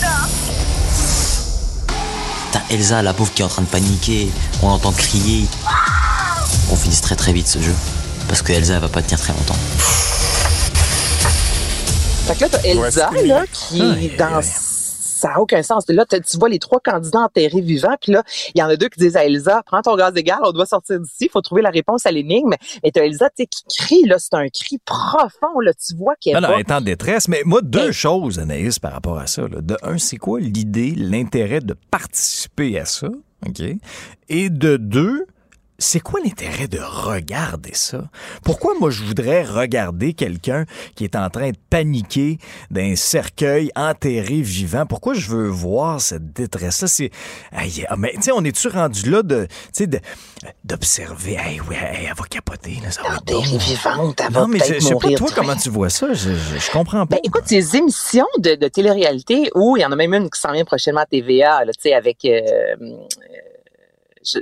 T'as 0.00 0.21
Elsa, 2.72 3.02
la 3.02 3.12
pauvre, 3.12 3.30
qui 3.34 3.42
est 3.42 3.44
en 3.44 3.48
train 3.48 3.62
de 3.62 3.66
paniquer. 3.66 4.30
On 4.62 4.68
l'entend 4.68 4.92
crier. 4.92 5.46
On 6.70 6.76
finisse 6.76 7.02
très 7.02 7.16
très 7.16 7.34
vite 7.34 7.46
ce 7.46 7.60
jeu. 7.60 7.74
Parce 8.28 8.40
que 8.40 8.52
Elsa, 8.52 8.74
elle 8.74 8.80
va 8.80 8.88
pas 8.88 9.02
tenir 9.02 9.20
très 9.20 9.34
longtemps. 9.34 9.56
Fait 12.26 12.34
que 12.34 12.40
là, 12.40 12.48
t'as 12.50 12.62
Elsa, 12.62 13.10
là, 13.26 13.44
qui 13.52 13.82
est 13.82 14.16
dans... 14.16 14.40
Ça 15.22 15.28
n'a 15.28 15.40
aucun 15.40 15.62
sens. 15.62 15.84
Là, 15.88 16.04
tu 16.04 16.18
vois 16.36 16.48
les 16.48 16.58
trois 16.58 16.80
candidats 16.80 17.20
enterrés 17.20 17.60
vivants, 17.60 17.94
puis 18.00 18.10
là, 18.10 18.24
il 18.56 18.58
y 18.58 18.62
en 18.62 18.66
a 18.66 18.76
deux 18.76 18.88
qui 18.88 18.98
disent 18.98 19.16
à 19.16 19.24
Elsa, 19.24 19.62
prends 19.64 19.80
ton 19.80 19.94
gaz 19.94 20.16
égal, 20.16 20.40
on 20.44 20.50
doit 20.50 20.66
sortir 20.66 20.98
d'ici, 20.98 21.26
il 21.26 21.30
faut 21.30 21.40
trouver 21.40 21.62
la 21.62 21.70
réponse 21.70 22.06
à 22.06 22.10
l'énigme. 22.10 22.54
Et 22.82 22.90
Elsa, 22.92 23.30
tu 23.30 23.44
sais, 23.44 23.46
qui 23.46 23.62
crie, 23.78 24.02
là, 24.04 24.18
c'est 24.18 24.34
un 24.34 24.48
cri 24.48 24.78
profond, 24.84 25.60
là, 25.60 25.72
tu 25.74 25.94
vois 25.94 26.14
qu'elle 26.20 26.34
Non, 26.34 26.40
est 26.48 26.50
non, 26.50 26.58
est 26.58 26.72
en 26.72 26.80
détresse. 26.80 27.28
Mais 27.28 27.42
moi, 27.44 27.60
deux 27.62 27.92
choses, 27.92 28.40
Anaïs, 28.40 28.80
par 28.80 28.92
rapport 28.92 29.18
à 29.18 29.28
ça. 29.28 29.42
là. 29.42 29.60
De 29.60 29.76
un, 29.82 29.96
c'est 29.96 30.16
quoi 30.16 30.40
l'idée, 30.40 30.92
l'intérêt 30.96 31.60
de 31.60 31.76
participer 31.90 32.78
à 32.80 32.84
ça? 32.84 33.08
OK? 33.46 33.62
Et 34.28 34.50
de 34.50 34.76
deux, 34.76 35.26
c'est 35.82 36.00
quoi 36.00 36.20
l'intérêt 36.24 36.68
de 36.68 36.78
regarder 36.78 37.74
ça? 37.74 38.04
Pourquoi 38.44 38.74
moi 38.78 38.90
je 38.90 39.02
voudrais 39.02 39.42
regarder 39.42 40.14
quelqu'un 40.14 40.64
qui 40.94 41.04
est 41.04 41.16
en 41.16 41.28
train 41.28 41.50
de 41.50 41.56
paniquer 41.70 42.38
d'un 42.70 42.94
cercueil 42.96 43.70
enterré 43.74 44.40
vivant? 44.40 44.86
Pourquoi 44.86 45.14
je 45.14 45.28
veux 45.28 45.48
voir 45.48 46.00
cette 46.00 46.32
détresse-là? 46.32 46.88
C'est. 46.88 47.10
Aïe, 47.50 47.84
ah, 47.88 47.96
mais 47.96 48.12
tu 48.14 48.22
sais, 48.22 48.32
on 48.32 48.44
est-tu 48.44 48.68
rendu 48.68 49.10
là 49.10 49.22
de. 49.22 49.46
Tu 49.46 49.50
sais, 49.72 49.86
de- 49.86 50.00
d'observer? 50.64 51.34
Hey, 51.34 51.60
ouais, 51.60 51.76
hey, 51.76 52.06
elle 52.08 52.16
va 52.16 52.24
capoter, 52.28 52.78
là, 52.82 52.90
ça 52.90 53.02
va 53.02 53.16
être 53.16 53.58
vivante, 53.58 54.20
elle 54.24 54.32
va 54.32 54.40
Non, 54.40 54.48
mais 54.48 54.58
je, 54.58 54.78
sais 54.78 54.94
pas, 54.94 55.10
toi, 55.10 55.28
comment 55.34 55.56
tu 55.56 55.68
vois 55.70 55.90
ça? 55.90 56.12
Je, 56.12 56.30
je, 56.30 56.58
je 56.58 56.70
comprends 56.70 57.06
pas. 57.06 57.16
Ben, 57.16 57.20
écoute, 57.24 57.44
ces 57.46 57.76
émissions 57.76 58.26
de, 58.38 58.54
de 58.54 58.68
télé-réalité 58.68 59.50
où 59.54 59.76
il 59.76 59.80
y 59.80 59.84
en 59.84 59.92
a 59.92 59.96
même 59.96 60.14
une 60.14 60.30
qui 60.30 60.40
s'en 60.40 60.52
vient 60.52 60.64
prochainement 60.64 61.00
à 61.02 61.06
TVA, 61.06 61.62
tu 61.66 61.72
sais, 61.78 61.94
avec 61.94 62.24
euh, 62.24 62.40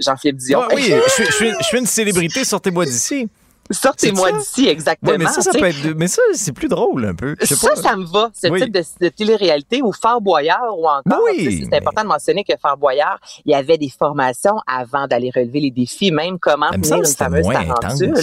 Jean-Philippe 0.01 0.37
Dion. 0.39 0.61
Ah 0.65 0.69
oui, 0.75 0.93
je, 1.07 1.11
suis- 1.13 1.25
je 1.27 1.33
suis- 1.33 1.53
je 1.59 1.65
suis 1.65 1.79
une 1.79 1.87
célébrité, 1.87 2.45
sortez-moi 2.45 2.85
d'ici. 2.85 3.29
Sortez-moi 3.73 4.33
d'ici, 4.33 4.67
exactement. 4.69 5.13
Ouais, 5.13 5.19
mais 5.19 5.27
ça, 5.27 5.43
ça 5.43 5.53
peut 5.53 5.65
être. 5.65 5.95
Mais 5.97 6.09
ça, 6.09 6.21
c'est 6.35 6.51
plus 6.51 6.67
drôle 6.67 7.05
un 7.05 7.15
peu. 7.15 7.37
Ça, 7.41 7.69
pas. 7.69 7.77
ça 7.77 7.95
me 7.95 8.05
va, 8.05 8.29
ce 8.35 8.49
Oui. 8.49 8.61
type 8.63 8.73
de, 8.75 8.83
de 9.01 9.09
télé-réalité 9.11 9.81
ou 9.81 9.93
Fort 9.93 10.21
Boyard 10.21 10.77
ou 10.77 10.87
encore, 10.89 11.03
Ben 11.07 11.19
oui, 11.25 11.61
c'est 11.63 11.69
mais- 11.71 11.77
important 11.77 12.03
de 12.03 12.09
mentionner 12.09 12.43
que 12.43 12.55
Fort 12.61 12.77
Boyard, 12.77 13.21
il 13.45 13.53
y 13.53 13.55
avait 13.55 13.79
des 13.79 13.89
formations 13.97 14.57
avant 14.67 15.07
d'aller 15.07 15.31
relever 15.33 15.61
les 15.61 15.71
défis, 15.71 16.11
même 16.11 16.41
comment 16.41 16.71
tenir 16.71 16.85
semble 16.87 17.07
une 17.07 17.15
fameuse 17.15 17.45
moins 17.45 17.65
tarentule. 17.65 18.15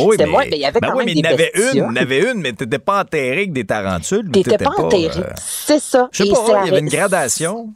Oui, 0.00 0.16
mais, 0.18 0.26
moins- 0.26 0.42
ben, 0.44 0.52
il 0.52 0.58
y 0.60 0.64
avait 0.66 0.80
ben 0.80 0.88
quand 0.90 0.98
oui, 0.98 1.06
même 1.06 1.14
mais 1.14 1.14
des 1.14 1.20
il 1.20 1.24
y 1.24 1.28
en 1.30 1.32
avait 1.32 1.52
une, 1.54 1.70
il 1.72 1.78
y 1.78 1.82
en 1.82 1.96
avait 1.96 2.30
une, 2.32 2.40
mais 2.42 2.52
t'étais 2.52 2.78
pas 2.78 3.00
enterré 3.00 3.32
avec 3.38 3.52
des 3.54 3.64
tarentules. 3.64 4.30
T'étais 4.30 4.58
pas 4.58 4.72
enterré. 4.76 5.08
euh, 5.16 5.32
C'est 5.38 5.80
ça. 5.80 6.10
Je 6.12 6.24
sais 6.24 6.30
pas, 6.30 6.44
il 6.64 6.66
y 6.66 6.70
avait 6.72 6.80
une 6.80 6.90
gradation. 6.90 7.72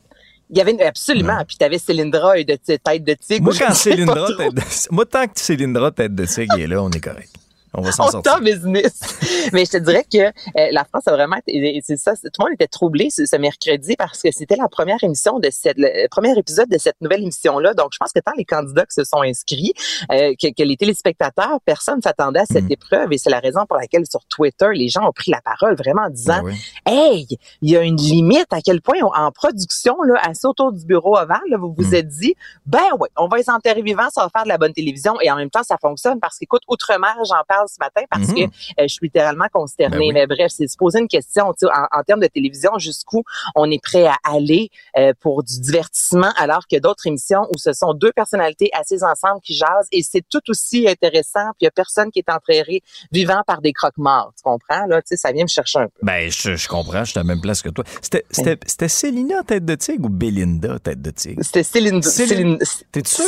Il 0.50 0.58
y 0.58 0.60
avait 0.60 0.72
une- 0.72 0.82
absolument. 0.82 1.42
Puis 1.46 1.56
t'avais 1.56 1.78
Cylindra 1.78 2.38
et 2.38 2.44
de 2.44 2.54
tête 2.56 3.04
de 3.04 3.14
tigre. 3.14 3.44
Moi, 3.44 3.54
quand 3.58 3.74
Cylindra, 3.74 4.26
tête 4.36 4.54
de... 4.54 4.62
moi, 4.90 5.06
tant 5.06 5.26
que 5.26 5.40
Cylindra, 5.40 5.90
tête 5.90 6.14
de 6.14 6.26
tigre 6.26 6.58
est 6.58 6.66
là, 6.66 6.82
on 6.82 6.90
est 6.90 7.00
correct. 7.00 7.30
On 7.76 7.82
va 7.82 7.92
s'en 7.92 8.08
sortir. 8.08 8.40
business. 8.40 9.00
Mais 9.52 9.64
je 9.64 9.70
te 9.72 9.76
dirais 9.78 10.04
que 10.10 10.18
euh, 10.18 10.68
la 10.72 10.84
France 10.84 11.06
a 11.08 11.12
vraiment 11.12 11.36
c'est 11.46 11.96
ça, 11.96 12.14
tout 12.14 12.22
le 12.38 12.44
monde 12.44 12.52
était 12.54 12.66
troublé 12.66 13.10
ce, 13.10 13.26
ce 13.26 13.36
mercredi 13.36 13.96
parce 13.96 14.22
que 14.22 14.28
c'était 14.32 14.56
la 14.56 14.68
première 14.68 15.02
émission 15.02 15.38
de 15.40 15.48
cette, 15.50 15.76
le 15.78 16.06
premier 16.08 16.36
épisode 16.38 16.68
de 16.68 16.78
cette 16.78 17.00
nouvelle 17.00 17.22
émission-là. 17.22 17.74
Donc, 17.74 17.88
je 17.92 17.98
pense 17.98 18.12
que 18.12 18.20
tant 18.20 18.32
les 18.36 18.44
candidats 18.44 18.86
qui 18.86 18.94
se 18.94 19.04
sont 19.04 19.22
inscrits, 19.22 19.72
euh, 20.12 20.34
que, 20.40 20.48
que 20.54 20.62
les 20.62 20.76
téléspectateurs, 20.76 21.58
personne 21.64 22.00
s'attendait 22.00 22.40
à 22.40 22.46
cette 22.46 22.64
Mhm. 22.64 22.72
épreuve 22.72 23.12
et 23.12 23.18
c'est 23.18 23.30
la 23.30 23.40
raison 23.40 23.66
pour 23.66 23.76
laquelle 23.76 24.04
sur 24.08 24.24
Twitter, 24.26 24.68
les 24.74 24.88
gens 24.88 25.06
ont 25.08 25.12
pris 25.12 25.30
la 25.30 25.40
parole 25.42 25.74
vraiment 25.76 26.02
en 26.02 26.10
disant, 26.10 26.42
Ben 26.42 26.44
oui. 26.44 26.54
hey, 26.86 27.26
il 27.62 27.70
y 27.70 27.76
a 27.76 27.82
une 27.82 27.96
limite 27.96 28.46
à 28.52 28.60
quel 28.62 28.80
point 28.80 28.96
on- 29.02 29.12
en 29.14 29.30
production, 29.32 30.00
là, 30.02 30.20
assis 30.22 30.46
autour 30.46 30.72
du 30.72 30.84
bureau 30.86 31.16
ovale, 31.18 31.40
là, 31.50 31.56
vous 31.58 31.74
vous 31.76 31.90
Mm. 31.90 31.94
êtes 31.94 32.08
dit, 32.08 32.34
ben 32.66 32.82
ouais, 33.00 33.08
on 33.16 33.26
va 33.28 33.36
les 33.38 33.50
enterrer 33.50 33.82
vivants, 33.82 34.08
ça 34.10 34.22
va 34.22 34.28
faire 34.30 34.44
de 34.44 34.48
la 34.48 34.58
bonne 34.58 34.72
télévision 34.72 35.20
et 35.20 35.30
en 35.30 35.36
même 35.36 35.50
temps, 35.50 35.62
ça 35.62 35.76
fonctionne 35.80 36.20
parce 36.20 36.38
qu'écoute, 36.38 36.62
Outre-mer, 36.68 37.16
j'en 37.28 37.42
parle 37.46 37.63
ce 37.68 37.76
matin 37.80 38.02
parce 38.10 38.28
Mhm. 38.28 38.34
que 38.34 38.40
euh, 38.42 38.48
je 38.82 38.86
suis 38.88 39.06
littéralement 39.06 39.46
consternée. 39.52 39.96
Ben 39.96 40.02
oui. 40.02 40.12
Mais 40.12 40.26
bref, 40.26 40.52
c'est 40.54 40.66
se 40.68 40.76
poser 40.76 40.98
une 41.00 41.08
question, 41.08 41.46
en, 41.48 41.98
en 41.98 42.02
termes 42.02 42.20
de 42.20 42.26
télévision, 42.26 42.78
jusqu'où 42.78 43.22
on 43.54 43.70
est 43.70 43.82
prêt 43.82 44.06
à 44.06 44.16
aller 44.24 44.70
euh, 44.98 45.12
pour 45.20 45.42
du 45.42 45.60
divertissement 45.60 46.32
alors 46.36 46.66
que 46.70 46.78
d'autres 46.78 47.06
émissions 47.06 47.46
où 47.54 47.58
ce 47.58 47.72
sont 47.72 47.94
deux 47.94 48.12
personnalités 48.12 48.70
assises 48.72 49.04
ensemble 49.04 49.40
qui 49.42 49.54
jasent 49.54 49.88
et 49.92 50.02
c'est 50.02 50.24
tout 50.28 50.40
aussi 50.48 50.88
intéressant 50.88 51.50
puis 51.52 51.62
il 51.62 51.64
y 51.64 51.68
a 51.68 51.70
personne 51.70 52.10
qui 52.10 52.18
est 52.20 52.30
enterré 52.30 52.82
vivant 53.12 53.42
par 53.46 53.60
des 53.60 53.72
croque-morts, 53.72 54.32
tu 54.36 54.42
comprends? 54.42 54.86
Là, 54.86 55.00
tu 55.02 55.08
sais, 55.08 55.16
ça 55.16 55.32
vient 55.32 55.44
me 55.44 55.48
chercher 55.48 55.78
un 55.80 55.86
peu. 55.86 56.00
Ben, 56.02 56.30
je, 56.30 56.56
je 56.56 56.68
comprends, 56.68 57.04
je 57.04 57.10
suis 57.10 57.18
à 57.18 57.22
la 57.22 57.26
même 57.26 57.40
place 57.40 57.62
que 57.62 57.68
toi. 57.70 57.84
C'était, 58.02 58.24
c'était, 58.30 58.88
Célina, 58.88 59.42
tête 59.42 59.64
de 59.64 59.74
tigre, 59.74 60.06
ou 60.06 60.08
Belinda, 60.08 60.78
tête 60.78 61.00
de 61.02 61.10
tigre? 61.10 61.42
C'était 61.44 61.62
Cylindra. 61.62 62.10
Céline- 62.10 62.58
T'es-tu 62.92 63.10
sûr? 63.10 63.24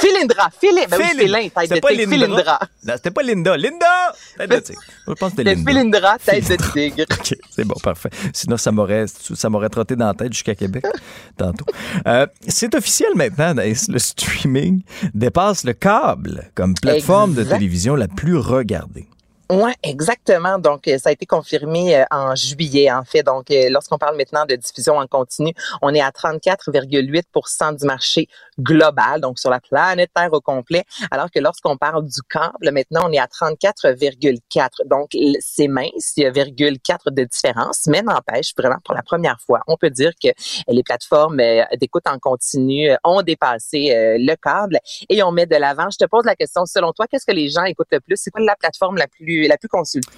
Philindra. 0.00 0.50
Philin, 0.60 0.82
ben 0.90 0.98
oui, 0.98 1.18
Philin. 1.18 1.42
Tête 1.42 1.52
C'était 1.62 1.74
de 1.76 1.80
pas 1.80 1.88
tigre. 1.88 2.10
Lindra. 2.10 2.26
Philindra. 2.26 2.58
Non, 2.84 2.94
c'était 2.96 3.10
pas 3.10 3.22
Linda. 3.22 3.56
Linda! 3.56 4.12
Tête 4.38 4.50
de 4.50 4.58
tigre. 4.60 4.80
Je 5.06 5.12
pense 5.12 5.32
que 5.32 5.36
c'était 5.38 5.54
C'était 5.56 5.72
Linda. 5.72 5.98
Philindra, 5.98 6.18
tête 6.18 6.48
de 6.48 6.56
tigre. 6.72 7.04
OK, 7.18 7.34
c'est 7.50 7.64
bon, 7.64 7.74
parfait. 7.82 8.10
Sinon, 8.32 8.56
ça 8.56 8.72
m'aurait, 8.72 9.06
ça 9.06 9.48
m'aurait 9.48 9.68
trotté 9.68 9.96
dans 9.96 10.06
la 10.06 10.14
tête 10.14 10.32
jusqu'à 10.32 10.54
Québec 10.54 10.84
tantôt. 11.36 11.66
Euh, 12.06 12.26
c'est 12.46 12.74
officiel 12.74 13.10
maintenant, 13.14 13.54
le 13.56 13.98
streaming 13.98 14.82
dépasse 15.14 15.64
le 15.64 15.72
câble 15.72 16.50
comme 16.54 16.74
plateforme 16.74 17.34
de 17.34 17.44
télévision 17.44 17.94
la 17.94 18.08
plus 18.08 18.36
regardée. 18.36 19.06
Oui, 19.48 19.70
exactement. 19.84 20.58
Donc, 20.58 20.88
euh, 20.88 20.98
ça 20.98 21.10
a 21.10 21.12
été 21.12 21.24
confirmé 21.24 21.96
euh, 21.96 22.04
en 22.10 22.34
juillet, 22.34 22.90
en 22.90 23.04
fait. 23.04 23.22
Donc, 23.22 23.48
euh, 23.52 23.68
lorsqu'on 23.70 23.96
parle 23.96 24.16
maintenant 24.16 24.44
de 24.44 24.56
diffusion 24.56 24.98
en 24.98 25.06
continu, 25.06 25.52
on 25.82 25.94
est 25.94 26.00
à 26.00 26.10
34,8% 26.10 27.78
du 27.78 27.86
marché 27.86 28.26
global, 28.58 29.20
donc 29.20 29.38
sur 29.38 29.50
la 29.50 29.60
planète 29.60 30.10
Terre 30.12 30.32
au 30.32 30.40
complet, 30.40 30.84
alors 31.12 31.30
que 31.30 31.38
lorsqu'on 31.38 31.76
parle 31.76 32.04
du 32.06 32.22
câble, 32.28 32.72
maintenant, 32.72 33.02
on 33.08 33.12
est 33.12 33.20
à 33.20 33.26
34,4. 33.26 34.84
Donc, 34.86 35.10
c'est 35.38 35.68
mince, 35.68 36.14
il 36.16 36.24
y 36.24 36.26
a 36.26 36.32
0,4 36.32 37.12
de 37.12 37.22
différence, 37.22 37.86
mais 37.86 38.02
n'empêche, 38.02 38.52
vraiment, 38.56 38.78
pour 38.84 38.94
la 38.94 39.02
première 39.02 39.38
fois, 39.40 39.60
on 39.68 39.76
peut 39.76 39.90
dire 39.90 40.10
que 40.20 40.30
les 40.66 40.82
plateformes 40.82 41.40
d'écoute 41.78 42.06
en 42.08 42.18
continu 42.18 42.90
ont 43.04 43.22
dépassé 43.22 44.16
le 44.18 44.34
câble 44.36 44.78
et 45.08 45.22
on 45.22 45.30
met 45.30 45.46
de 45.46 45.56
l'avant. 45.56 45.88
Je 45.90 45.98
te 45.98 46.06
pose 46.06 46.24
la 46.24 46.34
question, 46.34 46.66
selon 46.66 46.92
toi, 46.92 47.06
qu'est-ce 47.06 47.26
que 47.26 47.32
les 47.32 47.48
gens 47.48 47.64
écoutent 47.64 47.92
le 47.92 48.00
plus? 48.00 48.16
C'est 48.16 48.30
quoi 48.30 48.40
la 48.40 48.56
plateforme 48.56 48.96
la 48.96 49.06
plus 49.06 49.35
la 49.46 49.58
plus 49.58 49.68
consultée? 49.68 50.10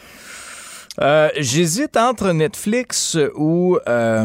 Euh, 1.00 1.28
J'hésite 1.36 1.96
entre 1.96 2.32
Netflix 2.32 3.16
ou 3.36 3.78
euh, 3.88 4.24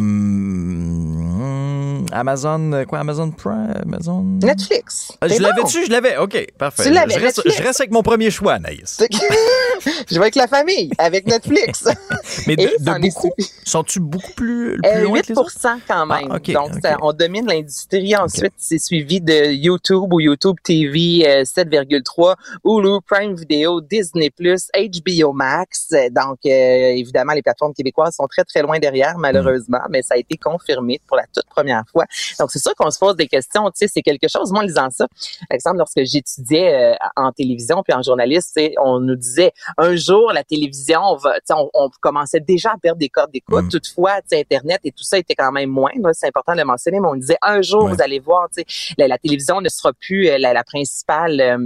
Amazon, 2.11 2.83
quoi, 2.87 2.99
Amazon 2.99 3.29
Prime, 3.31 3.73
Amazon? 3.83 4.23
Netflix. 4.41 5.11
Ah, 5.21 5.27
je 5.27 5.41
l'avais 5.41 5.63
dessus, 5.63 5.85
je 5.85 5.91
l'avais. 5.91 6.17
OK, 6.17 6.47
parfait. 6.57 6.83
Tu 6.85 6.89
l'avais, 6.91 7.13
je, 7.13 7.19
reste, 7.19 7.41
je 7.45 7.61
reste 7.63 7.79
avec 7.81 7.91
mon 7.91 8.01
premier 8.01 8.31
choix, 8.31 8.53
Anaïs. 8.53 9.03
je 10.09 10.15
vais 10.15 10.21
avec 10.21 10.35
la 10.35 10.47
famille, 10.47 10.89
avec 10.97 11.27
Netflix. 11.27 11.85
Mais 12.47 12.55
de, 12.55 12.63
de 12.79 12.99
beaucoup, 13.01 13.29
sont-tu 13.65 13.99
beaucoup 13.99 14.31
plus, 14.35 14.77
plus 14.81 14.89
Euh, 14.91 15.01
loin 15.03 15.17
8 15.17 15.21
que 15.21 15.27
les 15.33 15.37
autres? 15.39 15.51
quand 15.87 16.05
même. 16.05 16.27
Ah, 16.31 16.39
Donc, 16.39 16.71
ça- 16.81 16.97
on 17.01 17.13
domine 17.13 17.45
l'industrie. 17.47 18.15
Ensuite, 18.15 18.53
c'est 18.57 18.79
suivi 18.79 19.21
de 19.21 19.51
YouTube 19.51 20.11
ou 20.11 20.19
YouTube 20.19 20.55
TV 20.63 21.23
euh, 21.27 21.43
7,3, 21.43 22.35
Hulu, 22.65 22.99
Prime 23.07 23.35
Video, 23.35 23.79
Disney+, 23.81 24.31
HBO 24.31 25.33
Max. 25.33 25.87
Euh, 25.93 26.09
Donc, 26.09 26.39
euh, 26.45 26.62
évidemment, 26.97 27.33
les 27.33 27.41
plateformes 27.41 27.73
québécoises 27.73 28.15
sont 28.15 28.27
très, 28.27 28.43
très 28.43 28.61
loin 28.61 28.79
derrière, 28.79 29.17
malheureusement, 29.17 29.81
mais 29.89 30.01
ça 30.01 30.15
a 30.15 30.17
été 30.17 30.37
confirmé 30.37 30.99
pour 31.07 31.17
la 31.17 31.23
toute 31.33 31.45
première 31.47 31.83
fois. 31.91 32.05
Donc, 32.39 32.51
c'est 32.51 32.59
sûr 32.59 32.73
qu'on 32.75 32.89
se 32.91 32.99
pose 32.99 33.15
des 33.15 33.27
questions. 33.27 33.63
Tu 33.71 33.71
sais, 33.75 33.87
c'est 33.93 34.01
quelque 34.01 34.27
chose. 34.27 34.51
Moi, 34.51 34.61
en 34.61 34.65
lisant 34.65 34.89
ça, 34.89 35.07
par 35.49 35.55
exemple, 35.55 35.77
lorsque 35.77 36.03
j'étudiais 36.03 36.93
euh, 36.93 36.95
en 37.15 37.31
télévision 37.31 37.83
puis 37.83 37.93
en 37.93 38.01
journaliste, 38.01 38.59
on 38.81 38.99
nous 38.99 39.15
disait 39.15 39.51
un 39.77 39.95
jour 39.95 40.31
la 40.33 40.43
télévision, 40.43 40.99
on 41.03 41.15
va, 41.15 41.33
on, 41.51 41.69
on 41.73 41.89
commençait 42.01 42.39
déjà 42.39 42.71
à 42.71 42.77
perdre 42.77 42.99
des 42.99 43.09
codes 43.09 43.31
d'écoute. 43.31 43.65
Mm. 43.65 43.69
Toutefois, 43.69 44.19
Internet 44.31 44.79
et 44.83 44.91
tout 44.91 45.03
ça 45.03 45.17
était 45.17 45.35
quand 45.35 45.51
même 45.51 45.69
moins. 45.69 45.91
C'est 46.13 46.27
important 46.27 46.53
de 46.53 46.57
le 46.59 46.65
mentionner, 46.65 46.99
mais 46.99 47.07
on 47.07 47.15
disait 47.15 47.37
un 47.41 47.61
jour, 47.61 47.83
Ouais. 47.85 47.93
vous 47.93 48.01
allez 48.01 48.19
voir, 48.19 48.47
tu 48.55 48.63
sais, 48.67 48.93
la, 48.97 49.07
la 49.07 49.17
télévision 49.17 49.61
ne 49.61 49.69
sera 49.69 49.91
plus 49.93 50.29
euh, 50.29 50.37
la, 50.37 50.53
la 50.53 50.63
principale. 50.63 51.39
euh, 51.41 51.57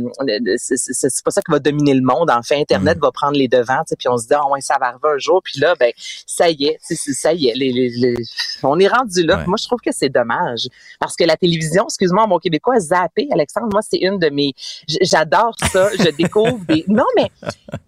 c'est- 0.58 1.24
pas 1.24 1.32
ça 1.32 1.42
qui 1.42 1.52
va 1.52 1.60
dominer 1.60 1.94
le 1.94 2.02
monde. 2.02 2.30
En 2.30 2.42
fait, 2.42 2.60
Internet 2.60 2.98
va 3.00 3.12
prendre 3.12 3.38
les 3.38 3.48
devants. 3.48 3.80
tu 3.80 3.90
sais, 3.90 3.96
Puis 3.98 4.08
on 4.10 4.18
se 4.18 4.28
dit, 4.28 4.34
ah 4.34 4.48
ouais, 4.50 4.62
ça 4.62 4.78
va 4.80 4.87
arriver 4.88 5.10
un 5.16 5.18
jour. 5.18 5.42
Puis 5.44 5.60
là, 5.60 5.76
ben, 5.80 5.92
ça 6.26 6.50
y 6.50 6.66
est, 6.66 6.78
ça 6.82 7.34
y 7.34 7.48
est. 7.50 7.54
les- 7.56 7.72
les- 7.72 7.90
les- 7.90 8.16
on 8.64 8.80
est 8.80 8.88
rendu 8.88 9.24
là. 9.24 9.38
Ouais. 9.38 9.46
Moi, 9.48 9.58
je 9.62 9.66
trouve 9.68 9.80
que 9.80 9.92
c'est 9.92 10.10
dommage 10.10 10.68
parce 11.00 11.16
que 11.16 11.24
la 11.24 11.38
télévision, 11.38 11.86
excuse-moi, 11.86 12.28
mon 12.28 12.40
québécois, 12.40 12.80
zappé, 12.80 13.28
Alexandre, 13.32 13.68
moi, 13.72 13.82
c'est 13.82 13.98
une 13.98 14.20
de 14.20 14.30
mes. 14.30 14.54
J'adore 15.02 15.56
ça. 15.72 15.90
Je 15.98 16.10
découvre 16.16 16.60
des. 16.68 16.86
Non, 16.98 17.06
mais 17.16 17.30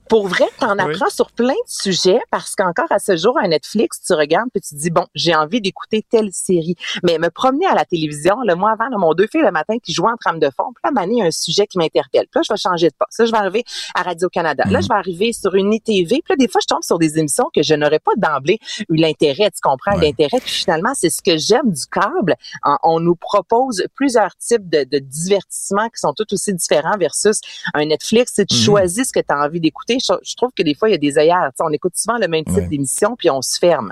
pour 0.08 0.28
vrai, 0.28 0.46
t'en 0.60 0.74
Oui. 0.76 0.82
apprends 0.96 1.10
sur 1.10 1.32
plein 1.32 1.54
de 1.54 1.68
sujets 1.68 2.20
parce 2.32 2.56
qu'encore 2.56 2.92
à 2.92 3.00
ce 3.00 3.16
jour, 3.16 3.38
un 3.42 3.48
Netflix, 3.48 4.02
tu 4.06 4.14
regardes 4.14 4.50
puis 4.52 4.62
tu 4.62 4.76
te 4.76 4.80
dis 4.80 4.90
bon, 4.90 5.06
j'ai 5.16 5.34
envie 5.36 5.62
d'écouter 5.62 6.06
telle 6.10 6.30
série. 6.32 6.76
Mais 7.04 7.18
me 7.18 7.30
promener 7.30 7.66
à 7.68 7.76
la 7.76 7.86
télévision, 7.86 8.38
le 8.46 8.56
mois 8.56 8.72
avant, 8.72 8.90
là, 8.90 8.98
mon 8.98 9.14
deux 9.14 9.28
filles 9.32 9.42
le 9.44 9.52
matin 9.52 9.78
qui 9.82 9.94
jouent 9.94 10.08
en 10.08 10.18
trame 10.18 10.40
de 10.40 10.50
fond, 10.50 10.72
puis 10.74 10.94
là, 10.94 11.06
il 11.08 11.18
y 11.18 11.22
a 11.22 11.26
un 11.26 11.32
sujet 11.32 11.66
qui 11.68 11.78
m'interpelle. 11.78 12.26
Puis 12.32 12.40
là, 12.40 12.42
je 12.48 12.54
vais 12.54 12.58
changer 12.58 12.88
de 12.90 12.94
poste. 12.98 13.20
Là, 13.20 13.26
je 13.26 13.32
vais 13.32 13.38
arriver 13.38 13.64
à 13.96 14.04
Radio-Canada. 14.04 14.64
Là, 14.66 14.80
Mhm. 14.80 14.84
je 14.84 14.88
vais 14.90 14.96
arriver 14.96 15.34
sur 15.34 15.56
une 15.56 15.74
ITV. 15.74 16.22
Puis 16.24 16.24
là, 16.32 16.36
des 16.36 16.48
fois, 16.48 16.60
je 16.62 16.68
tombe 16.68 16.84
sur 16.90 16.98
des 17.00 17.18
émissions 17.20 17.46
que 17.56 17.62
je 17.64 17.74
n'aurais 17.76 18.00
pas 18.00 18.12
d'emblée 18.18 18.60
eu 18.90 18.96
l'intérêt, 18.96 19.52
tu 19.52 19.62
comprends, 19.62 19.96
Ouais. 19.96 20.06
l'intérêt. 20.08 20.40
Puis 20.44 20.54
finalement, 20.64 20.94
c'est 20.96 21.10
ce 21.10 21.22
que 21.22 21.38
j'aime 21.38 21.72
du 21.72 21.86
câble. 21.92 22.36
On 22.84 23.00
nous 23.00 23.16
propose 23.16 23.84
plusieurs 23.96 24.36
types 24.38 24.68
de, 24.70 24.84
de 24.84 25.00
divertissements 25.00 25.88
qui 25.90 26.00
sont 26.00 26.14
tous 26.14 26.34
aussi 26.34 26.54
différents 26.54 26.98
versus 26.98 27.40
un 27.74 27.86
Netflix. 27.86 28.34
Si 28.36 28.46
tu 28.46 28.56
Mhm. 28.56 28.62
choisis 28.62 29.08
ce 29.08 29.14
que 29.14 29.20
tu 29.20 29.32
as 29.34 29.38
envie 29.40 29.60
d'écouter, 29.60 29.98
je, 30.00 30.14
je 30.24 30.36
trouve 30.36 30.50
que 30.56 30.64
des 30.64 30.74
fois, 30.74 30.90
il 30.90 30.94
y 30.94 30.96
a 30.96 30.98
des 30.98 31.18
œillères. 31.18 31.50
Tu 31.52 31.58
sais, 31.58 31.64
on 31.64 31.72
écoute 31.72 31.94
souvent 31.96 32.18
le 32.18 32.28
même 32.28 32.44
type 32.46 32.56
Ouais. 32.56 32.68
d'émission, 32.68 33.16
puis 33.16 33.30
on 33.30 33.42
se 33.42 33.58
ferme. 33.60 33.92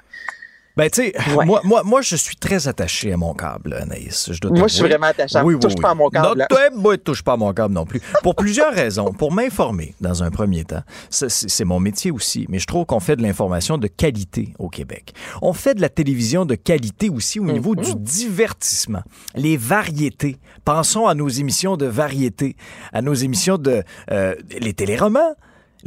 Ben, 0.77 0.89
tu 0.91 1.01
sais, 1.01 1.13
Ouais. 1.35 1.45
moi, 1.45 1.61
moi, 1.63 1.81
moi, 1.83 2.01
je 2.01 2.15
suis 2.15 2.35
très 2.35 2.67
attaché 2.67 3.11
à 3.11 3.17
mon 3.17 3.33
câble, 3.33 3.73
Anaïs. 3.73 4.29
Je 4.31 4.39
dois 4.39 4.51
Moi, 4.51 4.67
je 4.67 4.75
suis 4.75 4.83
vraiment 4.83 5.07
attaché. 5.07 5.39
Oui, 5.43 5.55
oui, 5.55 5.59
Touche 5.59 5.73
oui. 5.75 5.81
pas 5.81 5.89
à 5.89 5.95
mon 5.95 6.09
câble. 6.09 6.39
Non, 6.39 6.45
toi, 6.49 6.59
moi, 6.75 6.97
touche 6.97 7.23
pas 7.23 7.33
à 7.33 7.37
mon 7.37 7.51
câble 7.51 7.73
non 7.73 7.85
plus. 7.85 7.99
Pour 8.21 8.35
plusieurs 8.35 8.73
raisons. 8.73 9.11
Pour 9.11 9.31
m'informer, 9.33 9.95
dans 10.01 10.21
un 10.23 10.29
premier 10.29 10.63
temps. 10.65 10.83
C'est 11.09 11.65
mon 11.65 11.79
métier 11.79 12.11
aussi, 12.11 12.45
mais 12.49 12.59
je 12.59 12.67
trouve 12.67 12.85
qu'on 12.85 12.99
fait 12.99 13.15
de 13.15 13.23
l'information 13.23 13.77
de 13.77 13.87
qualité 13.87 14.53
au 14.59 14.69
Québec. 14.69 15.13
On 15.41 15.53
fait 15.53 15.73
de 15.73 15.81
la 15.81 15.89
télévision 15.89 16.45
de 16.45 16.55
qualité 16.55 17.09
aussi 17.09 17.39
au 17.39 17.45
niveau 17.45 17.75
du 17.75 17.95
divertissement. 17.95 19.01
Les 19.35 19.57
variétés. 19.57 20.37
Pensons 20.63 21.07
à 21.07 21.15
nos 21.15 21.27
émissions 21.29 21.75
de 21.77 21.85
variété, 21.87 22.55
à 22.93 23.01
nos 23.01 23.13
émissions 23.15 23.57
de... 23.57 23.83
euh, 24.11 24.35
les 24.59 24.73
téléromans. 24.73 25.33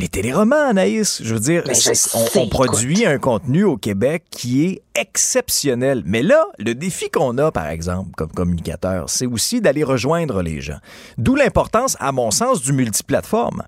Les 0.01 0.09
téléromans, 0.09 0.71
Anaïs, 0.71 1.21
je 1.23 1.35
veux 1.35 1.41
dire, 1.41 1.63
Ben, 1.67 1.75
je 1.75 1.91
on, 1.91 1.95
sais, 1.95 2.39
on 2.39 2.49
produit 2.49 3.05
un 3.05 3.19
contenu 3.19 3.65
au 3.65 3.77
Québec 3.77 4.25
qui 4.31 4.65
est 4.65 4.83
exceptionnel. 4.95 6.03
Mais 6.07 6.23
là, 6.23 6.43
le 6.59 6.75
défi 6.75 7.11
qu'on 7.11 7.37
a, 7.37 7.53
par 7.53 7.69
exemple, 7.69 8.09
comme 8.17 8.33
communicateur, 8.33 9.11
c'est 9.11 9.27
aussi 9.27 9.61
d'aller 9.61 9.85
rejoindre 9.85 10.41
les 10.41 10.63
gens. 10.63 10.79
D'où 11.19 11.35
l'importance, 11.35 11.99
à 12.01 12.13
mon 12.13 12.31
sens, 12.31 12.63
du 12.63 12.73
multiplateforme. 12.73 13.65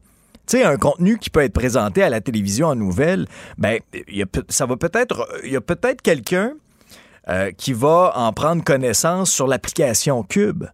Tu 0.46 0.56
sais, 0.56 0.64
un 0.64 0.78
contenu 0.78 1.18
qui 1.18 1.28
peut 1.28 1.42
être 1.42 1.52
présenté 1.52 2.02
à 2.02 2.08
la 2.08 2.22
télévision 2.22 2.68
en 2.68 2.76
nouvelles, 2.76 3.26
ben, 3.58 3.80
y 4.08 4.22
a 4.22 4.26
ça 4.48 4.64
va 4.64 4.78
peut-être, 4.78 5.28
il 5.44 5.52
y 5.52 5.56
a 5.56 5.60
peut-être 5.60 6.00
quelqu'un 6.00 6.54
euh, 7.28 7.50
qui 7.50 7.74
va 7.74 8.14
en 8.16 8.32
prendre 8.32 8.64
connaissance 8.64 9.30
sur 9.30 9.46
l'application 9.46 10.22
Cube 10.22 10.64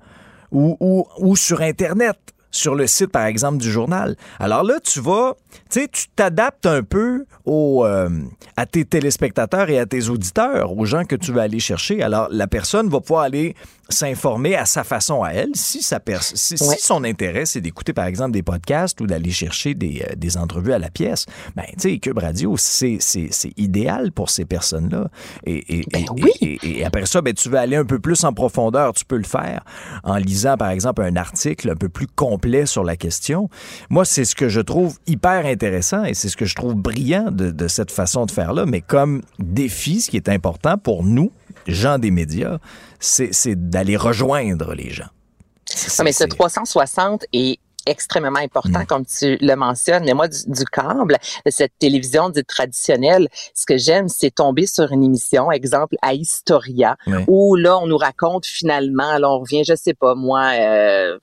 ou, 0.53 0.77
ou, 0.79 1.05
ou 1.19 1.35
sur 1.35 1.63
Internet, 1.63 2.17
sur 2.51 2.75
le 2.75 2.87
site, 2.87 3.09
par 3.09 3.27
exemple, 3.27 3.59
du 3.59 3.71
journal. 3.71 4.17
Alors 4.39 4.63
là, 4.63 4.81
tu 4.81 5.01
vas, 5.01 5.35
tu 5.71 5.81
sais, 5.81 5.89
tu 5.89 6.07
t'adaptes 6.15 6.67
un 6.67 6.83
peu 6.83 7.25
au, 7.45 7.85
euh, 7.85 8.09
à 8.57 8.67
tes 8.67 8.85
téléspectateurs 8.85 9.71
et 9.71 9.79
à 9.79 9.87
tes 9.87 10.09
auditeurs, 10.09 10.77
aux 10.77 10.85
gens 10.85 11.05
que 11.05 11.17
tu 11.17 11.33
vas 11.33 11.43
aller 11.43 11.61
chercher. 11.61 12.03
Alors, 12.03 12.29
la 12.31 12.47
personne 12.47 12.89
va 12.89 13.01
pouvoir 13.01 13.23
aller 13.23 13.55
s'informer 13.91 14.55
à 14.55 14.67
sa 14.67 14.85
façon 14.85 15.23
à 15.23 15.31
elle, 15.31 15.51
si, 15.55 15.83
sa 15.83 15.99
pers- 15.99 16.23
si, 16.23 16.59
si 16.59 16.79
son 16.79 17.05
intérêt, 17.05 17.47
c'est 17.47 17.63
d'écouter, 17.63 17.95
par 17.95 18.05
exemple, 18.05 18.33
des 18.33 18.43
podcasts 18.43 19.01
ou 19.01 19.07
d'aller 19.07 19.31
chercher 19.31 19.75
des, 19.75 20.05
euh, 20.07 20.15
des 20.15 20.37
entrevues 20.37 20.75
à 20.75 20.79
la 20.79 20.91
pièce. 20.91 21.25
Ben, 21.57 21.65
tu 21.81 21.91
sais, 21.93 21.99
Cube 21.99 22.19
Radio, 22.19 22.55
c'est 22.59 22.99
c'est- 23.01 23.29
c'est 23.31 23.53
idéal 23.59 24.13
pour 24.13 24.29
ces 24.29 24.45
personnes-là. 24.45 25.09
Et, 25.47 25.79
et, 25.81 25.85
Ben 25.91 26.03
et- 26.03 26.23
oui. 26.23 26.33
et- 26.43 26.81
et 26.81 26.85
après 26.85 27.07
ça, 27.07 27.23
ben, 27.23 27.33
tu 27.33 27.49
veux 27.49 27.57
aller 27.57 27.77
un 27.77 27.87
peu 27.87 27.99
plus 27.99 28.23
en 28.25 28.35
profondeur, 28.35 28.93
tu 28.93 29.07
peux 29.07 29.17
le 29.17 29.25
faire 29.25 29.65
en 30.05 30.17
lisant, 30.17 30.59
par 30.59 30.69
exemple, 30.69 31.01
un 31.03 31.17
article 31.17 31.71
un 31.71 31.77
peu 31.77 31.89
plus 31.89 32.07
complet 32.09 32.67
sur 32.67 32.85
la 32.85 32.97
question. 32.97 33.49
Moi, 33.89 34.05
c'est 34.05 34.27
ce 34.27 34.35
que 34.35 34.51
je 34.51 34.61
trouve 34.61 34.99
hyper 35.07 35.38
intéressant 35.45 36.05
et 36.05 36.15
c'est 36.15 36.29
ce 36.29 36.37
que 36.37 36.45
je 36.45 36.55
trouve 36.55 36.75
brillant 36.75 37.31
de, 37.31 37.51
de 37.51 37.69
cette 37.69 37.91
façon 37.91 38.27
de 38.27 38.31
faire-là. 38.31 38.67
Mais 38.67 38.81
comme 38.81 39.23
défi, 39.39 40.01
ce 40.01 40.11
qui 40.11 40.17
est 40.17 40.29
important 40.29 40.79
pour 40.79 41.05
nous, 41.05 41.33
gens 41.67 41.99
des 41.99 42.11
médias, 42.11 42.59
c'est 43.01 43.69
d'aller 43.71 43.97
rejoindre 43.97 44.75
les 44.75 44.91
gens. 44.91 45.09
Ah, 45.99 46.03
mais 46.05 46.13
ce 46.13 46.19
C'est- 46.25 46.29
360 46.29 47.25
est 47.33 47.59
extrêmement 47.87 48.39
important, 48.41 48.81
Mm. 48.81 48.87
comme 48.87 49.07
tu 49.07 49.39
le 49.41 49.55
mentionnes. 49.55 50.05
Mais 50.05 50.13
moi, 50.13 50.29
du, 50.29 50.37
du 50.47 50.65
câble, 50.67 51.17
de 51.47 51.51
cette 51.51 51.73
télévision 51.79 52.29
dite 52.29 52.47
traditionnelle, 52.47 53.29
ce 53.55 53.65
que 53.65 53.79
j'aime, 53.79 54.09
c'est 54.09 54.31
tomber 54.35 54.67
sur 54.67 54.93
une 54.93 55.03
émission, 55.03 55.51
exemple 55.51 55.97
à 56.03 56.13
Historia, 56.13 56.97
où 57.29 57.55
là, 57.57 57.79
on 57.79 57.87
nous 57.87 57.97
raconte 57.97 58.45
finalement, 58.45 59.17
là, 59.17 59.31
on 59.31 59.39
revient, 59.39 59.63
je 59.67 59.75
sais 59.75 59.95
pas, 59.95 60.15
moi, 60.15 60.51
euh, 60.61 61.19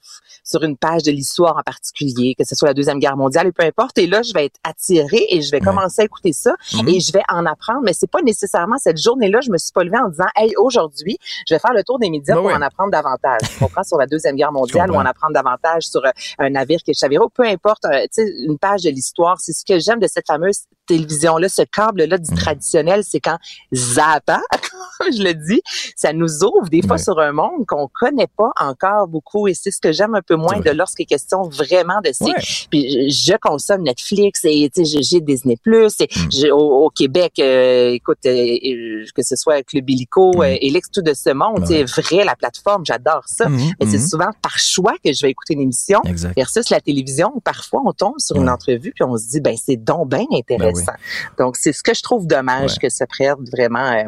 sur 0.46 0.64
une 0.64 0.78
page 0.78 1.04
de 1.04 1.12
l'histoire 1.12 1.58
en 1.58 1.64
particulier, 1.64 2.36
que 2.38 2.46
ce 2.46 2.56
soit 2.56 2.70
la 2.70 2.74
Deuxième 2.74 3.00
Guerre 3.00 3.18
mondiale, 3.18 3.48
et 3.48 3.52
peu 3.52 3.64
importe. 3.66 3.98
Et 3.98 4.08
là, 4.08 4.22
je 4.22 4.32
vais 4.34 4.46
être 4.46 4.60
attirée 4.64 5.26
et 5.30 5.41
je 5.41 5.52
vais 5.52 5.58
Ouais. 5.60 5.66
commencer 5.66 6.02
à 6.02 6.06
écouter 6.06 6.32
ça 6.34 6.56
Mhm. 6.76 6.88
et 6.89 7.00
je 7.00 7.12
vais 7.12 7.24
en 7.30 7.46
apprendre. 7.46 7.82
Mais 7.84 7.93
c'est 7.93 8.10
pas 8.10 8.22
nécessairement 8.22 8.78
cette 8.78 9.02
journée-là, 9.02 9.39
je 9.41 9.50
me 9.52 9.58
suis 9.58 9.72
pas 9.74 9.84
levée 9.84 9.98
en 9.98 10.10
disant, 10.10 10.26
hey, 10.36 10.54
aujourd'hui, 10.58 11.18
je 11.48 11.54
vais 11.56 11.60
faire 11.60 11.74
le 11.74 11.84
tour 11.84 11.98
des 12.00 12.10
médias 12.10 12.36
Ben 12.36 12.41
pour 12.41 12.48
ouais. 12.50 12.54
en 12.56 12.62
apprendre 12.62 12.91
davantage. 12.91 13.41
Tu 13.52 13.60
comprends? 13.60 13.84
Sur 13.84 13.98
la 13.98 14.06
Deuxième 14.06 14.36
Guerre 14.36 14.52
mondiale 14.52 14.91
ou 14.91 14.96
en 14.96 15.06
apprendre 15.06 15.34
davantage 15.34 15.84
sur 15.88 16.06
euh, 16.06 16.10
un 16.39 16.50
navire 16.52 16.80
qui 16.84 16.91
est 16.91 17.00
Chaviro, 17.00 17.30
peu 17.30 17.43
importe, 17.43 17.86
euh, 17.86 18.02
tu 18.04 18.24
sais, 18.24 18.32
une 18.46 18.58
page 18.60 18.84
de 18.84 18.89
l'histoire. 18.91 19.39
C'est 19.39 19.54
ce 19.54 19.66
que 19.66 19.80
j'aime 19.80 20.00
de 20.00 20.08
cette 20.08 20.28
fameuse 20.28 20.60
télévision-là, 20.86 21.49
ce 21.49 21.61
câble-là 21.61 22.15
Mm. 22.17 22.23
du 22.23 22.36
traditionnel, 22.36 23.03
c'est 23.03 23.19
quand 23.19 23.38
zappant, 23.73 24.41
je 25.11 25.23
le 25.23 25.33
dis, 25.33 25.61
ça 25.95 26.13
nous 26.13 26.43
ouvre 26.43 26.69
des 26.69 26.81
fois 26.81 26.97
sur 26.97 27.19
un 27.19 27.31
monde 27.31 27.65
qu'on 27.67 27.88
connaît 27.88 28.29
pas 28.38 28.51
encore 28.59 29.07
beaucoup 29.07 29.47
et 29.47 29.53
c'est 29.53 29.71
ce 29.71 29.79
que 29.79 29.91
j'aime 29.91 30.15
un 30.15 30.21
peu 30.21 30.36
moins 30.36 30.59
de 30.59 30.71
lorsqu'il 30.71 31.03
est 31.03 31.07
question 31.07 31.43
vraiment 31.43 32.01
de 32.03 32.11
ces. 32.11 32.31
Puis 32.69 33.11
je 33.11 33.33
consomme 33.41 33.83
Netflix 33.83 34.41
et 34.45 34.69
j'ai 34.75 35.21
Disney 35.21 35.57
Plus 35.61 35.95
et 35.99 36.07
mm. 36.07 36.51
au, 36.51 36.89
Québec, 36.89 37.33
euh, 37.39 37.91
écoute, 37.91 38.19
euh, 38.25 39.05
que 39.13 39.23
ce 39.23 39.36
soit 39.36 39.63
Club 39.63 39.89
Illico, 39.89 40.33
mm. 40.36 40.41
euh, 40.41 40.57
Elix, 40.61 40.89
tout 40.91 41.01
de 41.01 41.13
ce 41.13 41.31
monde, 41.31 41.65
c'est 41.65 41.83
vrai 41.83 42.23
la 42.23 42.36
plateforme, 42.36 42.86
j'adore 42.86 43.23
ça. 43.25 43.47
Mm-hmm. 43.47 43.73
Mais 43.79 43.86
c'est 43.86 43.97
mm-hmm. 43.97 44.09
souvent 44.09 44.29
par 44.41 44.57
choix 44.57 44.93
que 45.03 45.11
je 45.11 45.21
vais 45.25 45.31
écouter 45.31 45.53
une 45.53 45.61
émission 45.61 46.01
versus 46.36 46.69
la 46.69 46.79
télévision 46.79 47.31
où 47.36 47.39
parfois 47.39 47.81
on 47.86 47.91
tombe 47.91 48.19
sur 48.19 48.38
une 48.38 48.49
entrevue 48.49 48.91
puis 48.93 49.03
on 49.03 49.17
se 49.17 49.27
dit 49.27 49.41
ben 49.41 49.55
c'est 49.57 49.77
donc 49.77 50.09
bien 50.09 50.25
ben 50.47 50.74
intéressant. 50.82 50.97
Donc 51.38 51.55
c'est 51.57 51.73
ce 51.73 51.84
que 51.84 51.93
je 51.93 52.01
trouve 52.01 52.28
dommage 52.28 52.78
que 52.80 52.89
ça 52.89 53.05
prenne 53.07 53.36
vraiment 53.51 54.03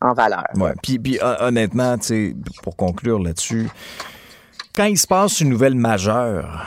en 0.00 0.12
valeur. 0.14 0.46
Ouais. 0.54 0.74
Puis, 0.82 0.98
puis 0.98 1.18
honnêtement, 1.40 1.96
pour 2.62 2.76
conclure 2.76 3.18
là-dessus, 3.18 3.68
quand 4.74 4.84
il 4.84 4.98
se 4.98 5.06
passe 5.06 5.40
une 5.40 5.48
nouvelle 5.48 5.74
majeure, 5.74 6.66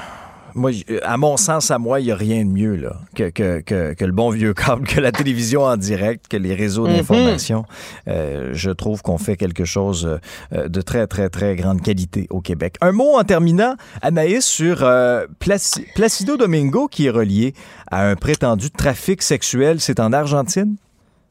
moi, 0.56 0.72
à 1.04 1.18
mon 1.18 1.38
sens, 1.38 1.72
à 1.72 1.78
moi, 1.78 2.00
il 2.00 2.06
n'y 2.06 2.12
a 2.12 2.16
rien 2.16 2.46
de 2.46 2.50
mieux 2.50 2.76
là, 2.76 2.98
que, 3.16 3.30
que, 3.30 3.62
que, 3.94 4.06
le 4.06 4.12
bon 4.12 4.30
vieux 4.30 4.54
câble, 4.54 4.88
que 4.88 5.00
la 5.00 5.12
télévision 5.12 5.64
en 5.64 5.78
direct, 5.78 6.28
que 6.28 6.38
les 6.38 6.54
réseaux 6.54 6.88
mhm. 6.88 6.98
d'information. 6.98 7.66
Euh, 8.08 8.52
je 8.54 8.72
trouve 8.72 9.02
qu'on 9.02 9.18
fait 9.18 9.38
quelque 9.38 9.66
chose 9.66 10.20
euh, 10.54 10.68
de 10.68 10.82
très, 10.82 11.08
très, 11.08 11.30
très 11.30 11.56
grande 11.56 11.82
qualité 11.82 12.28
au 12.30 12.42
Québec. 12.42 12.76
Un 12.82 12.92
mot 12.92 13.18
en 13.18 13.24
terminant, 13.24 13.76
Anaïs, 14.02 14.46
sur 14.46 14.84
euh, 14.84 15.26
Placido 15.96 16.38
Domingo 16.38 16.88
qui 16.88 17.08
est 17.08 17.12
relié 17.12 17.54
à 17.90 18.08
un 18.08 18.16
prétendu 18.16 18.72
trafic 18.72 19.22
sexuel. 19.22 19.80
C'est 19.80 20.00
en 20.00 20.14
Argentine? 20.14 20.76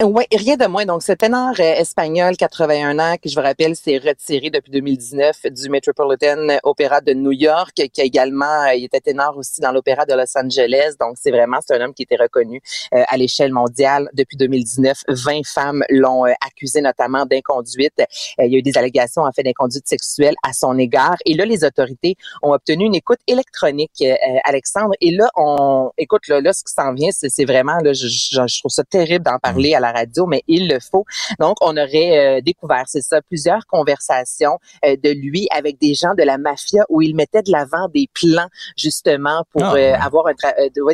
Oui, 0.03 0.24
rien 0.32 0.57
de 0.57 0.64
moins. 0.66 0.86
Donc, 0.86 1.03
ce 1.03 1.12
ténor 1.12 1.53
euh, 1.61 1.74
espagnol, 1.74 2.34
81 2.34 2.98
ans, 2.98 3.16
qui 3.20 3.28
je 3.28 3.34
vous 3.34 3.44
rappelle, 3.44 3.76
s'est 3.76 3.98
retiré 3.98 4.48
depuis 4.48 4.72
2019 4.72 5.42
du 5.51 5.68
Metropolitan 5.68 6.57
Opera 6.62 7.03
de 7.03 7.12
New 7.12 7.32
York, 7.32 7.74
qui 7.92 8.01
a 8.01 8.05
également, 8.05 8.62
euh, 8.62 8.74
il 8.74 8.84
était 8.84 9.01
ténor 9.01 9.36
aussi 9.36 9.61
dans 9.61 9.72
l'Opéra 9.72 10.07
de 10.07 10.14
Los 10.14 10.38
Angeles. 10.38 10.94
Donc, 10.98 11.16
c'est 11.20 11.30
vraiment, 11.30 11.59
c'est 11.61 11.74
un 11.74 11.84
homme 11.84 11.92
qui 11.92 12.05
était 12.05 12.16
reconnu 12.16 12.62
euh, 12.94 13.03
à 13.09 13.18
l'échelle 13.18 13.53
mondiale 13.53 14.09
depuis 14.14 14.38
2019. 14.38 15.03
20 15.07 15.44
femmes 15.44 15.84
l'ont 15.90 16.24
accusé 16.46 16.80
notamment 16.80 17.26
d'inconduite. 17.26 18.03
il 18.38 18.51
y 18.51 18.57
a 18.57 18.59
eu 18.59 18.62
des 18.62 18.78
allégations 18.78 19.24
en 19.24 19.32
fait 19.32 19.42
d'inconduite 19.42 19.86
sexuelle 19.86 20.34
à 20.42 20.55
son 20.55 20.78
égard. 20.78 21.16
Et 21.26 21.34
là, 21.34 21.44
les 21.44 21.62
autorités 21.62 22.16
ont 22.42 22.53
obtenu 22.55 22.86
une 22.86 22.94
écoute 22.94 23.18
électronique, 23.26 24.03
Alexandre. 24.44 24.94
Et 25.03 25.11
là, 25.11 25.28
on, 25.36 25.90
écoute, 25.98 26.26
là, 26.28 26.40
là 26.40 26.55
ce 26.55 26.64
qui 26.64 26.72
s'en 26.72 26.94
vient, 26.94 27.11
c'est 27.12 27.44
vraiment, 27.44 27.76
là, 27.80 27.92
je, 27.92 28.07
je, 28.09 28.59
trouve 28.61 28.70
ça 28.70 28.84
terrible 28.84 29.26
d'en 29.26 29.38
parler 29.38 29.74
à 29.74 29.80
la 29.80 29.89
radio, 29.93 30.26
mais 30.26 30.43
il 30.49 30.68
le 30.68 30.78
faut. 30.80 31.05
Donc, 31.38 31.57
on 31.61 31.76
aurait 31.76 32.38
euh, 32.38 32.41
découvert, 32.41 32.84
c'est 32.86 33.03
ça, 33.03 33.20
plusieurs 33.22 33.66
conversations 33.66 34.59
euh, 34.84 34.97
de 35.03 35.11
lui 35.11 35.47
avec 35.51 35.78
des 35.80 35.95
gens 35.95 36.14
de 36.16 36.22
la 36.22 36.38
mafia 36.38 36.84
où 36.88 37.03
il 37.03 37.14
mettait 37.14 37.43
de 37.43 37.53
l'avant 37.53 37.88
des 37.88 38.09
plans 38.12 38.49
justement 38.76 39.45
pour 39.51 39.64
ah, 39.64 39.74
euh, 39.74 39.95
avoir 39.95 40.26
un 40.26 40.34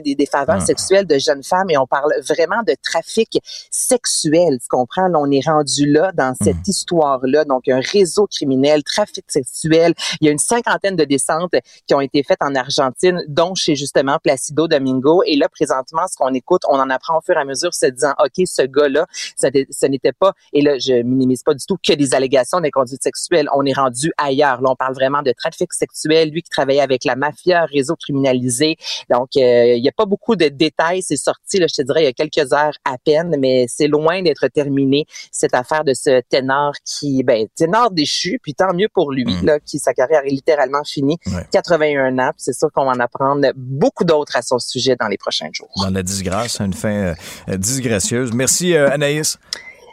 des, 0.01 0.15
des, 0.15 0.27
faveurs 0.27 0.59
ah. 0.61 0.65
sexuelles 0.65 1.07
de 1.07 1.19
jeunes 1.19 1.43
femmes 1.43 1.71
et 1.71 1.77
on 1.77 1.87
parle 1.87 2.13
vraiment 2.29 2.63
de 2.67 2.75
trafic 2.83 3.39
sexuel. 3.71 4.59
Tu 4.61 4.69
comprends? 4.69 5.09
on 5.15 5.31
est 5.31 5.45
rendu 5.47 5.91
là 5.91 6.13
dans 6.13 6.35
cette 6.41 6.57
hmm. 6.57 6.71
histoire-là. 6.71 7.45
Donc, 7.45 7.69
un 7.69 7.81
réseau 7.81 8.27
criminel, 8.27 8.83
trafic 8.83 9.25
sexuel. 9.29 9.95
Il 10.21 10.27
y 10.27 10.29
a 10.29 10.33
une 10.33 10.39
cinquantaine 10.39 10.97
de 10.97 11.05
descentes 11.05 11.55
qui 11.87 11.95
ont 11.95 12.01
été 12.01 12.23
faites 12.23 12.43
en 12.43 12.55
Argentine, 12.55 13.23
dont 13.29 13.55
chez 13.55 13.77
justement 13.77 14.19
Placido 14.23 14.69
Domingo. 14.69 15.23
Et 15.27 15.37
là, 15.37 15.49
présentement, 15.49 16.03
ce 16.11 16.17
qu'on 16.17 16.35
écoute, 16.35 16.63
on 16.69 16.79
en 16.79 16.91
apprend 16.91 17.19
au 17.19 17.21
fur 17.21 17.37
et 17.37 17.41
à 17.41 17.45
mesure, 17.45 17.73
se 17.75 17.87
disant, 17.87 18.15
OK, 18.19 18.47
ce 18.47 18.63
gars 18.63 18.86
là 18.89 19.07
ce 19.41 19.87
n'était 19.87 20.13
pas, 20.13 20.33
et 20.53 20.63
là, 20.63 20.79
je 20.79 21.03
minimise 21.03 21.43
pas 21.43 21.55
du 21.55 21.65
tout, 21.67 21.77
que 21.83 21.93
des 21.93 22.15
allégations 22.15 22.61
d'inconduite 22.61 23.03
sexuelle. 23.03 23.49
On 23.55 23.65
est 23.65 23.73
rendu 23.73 24.13
ailleurs. 24.19 24.61
Là, 24.61 24.71
on 24.71 24.77
parle 24.77 24.95
vraiment 24.95 25.23
de 25.23 25.33
trafic 25.33 25.73
sexuel, 25.73 26.31
lui 26.31 26.43
qui 26.43 26.51
travaillait 26.51 26.81
avec 26.81 27.05
la 27.05 27.17
mafia, 27.17 27.65
réseau 27.67 27.97
criminalisé. 27.97 28.77
Donc, 29.11 29.31
euh, 29.37 29.75
il 29.75 29.83
n'y 29.83 29.89
a 29.89 29.93
pas 29.93 30.07
beaucoup 30.07 30.37
de 30.37 30.49
détails. 30.49 31.03
C'est 31.03 31.17
sorti, 31.17 31.59
là, 31.59 31.67
je 31.69 31.75
te 31.75 31.83
dirais, 31.83 32.03
il 32.03 32.07
y 32.07 32.09
a 32.09 32.13
quelques 32.13 32.53
heures 32.53 32.75
à 32.85 32.97
peine, 32.99 33.37
mais 33.39 33.67
c'est 33.69 33.89
loin 33.89 34.23
d'être 34.23 34.49
terminé, 34.49 35.07
cette 35.31 35.55
affaire 35.55 35.85
de 35.85 35.95
ce 35.95 36.21
ténor 36.29 36.73
qui, 36.85 37.23
ben, 37.23 37.47
ténor 37.55 37.91
déchu, 37.91 38.39
puis 38.43 38.55
tant 38.55 38.73
mieux 38.75 38.89
pour 38.93 39.13
lui, 39.13 39.25
mm. 39.25 39.47
là, 39.47 39.61
qui, 39.61 39.79
sa 39.79 39.95
carrière 39.95 40.23
est 40.25 40.31
littéralement 40.31 40.85
finie. 40.85 41.19
81 41.53 42.19
ans, 42.19 42.33
c'est 42.37 42.55
sûr 42.55 42.71
qu'on 42.73 42.85
va 42.85 42.93
en 42.93 43.01
apprendre 43.01 43.47
beaucoup 43.57 44.05
d'autres 44.05 44.37
à 44.37 44.43
son 44.43 44.59
sujet 44.59 44.97
dans 44.99 45.09
les 45.09 45.19
prochains 45.19 45.49
jours. 45.53 45.71
Dans 45.77 45.91
la 45.91 46.03
disgrâce, 46.03 46.61
une 46.61 46.73
fin 46.73 47.15
euh, 47.49 47.57
disgracieuse. 47.57 48.33
Merci 48.33 48.75
euh, 48.75 48.76
Anaïs. 48.77 49.39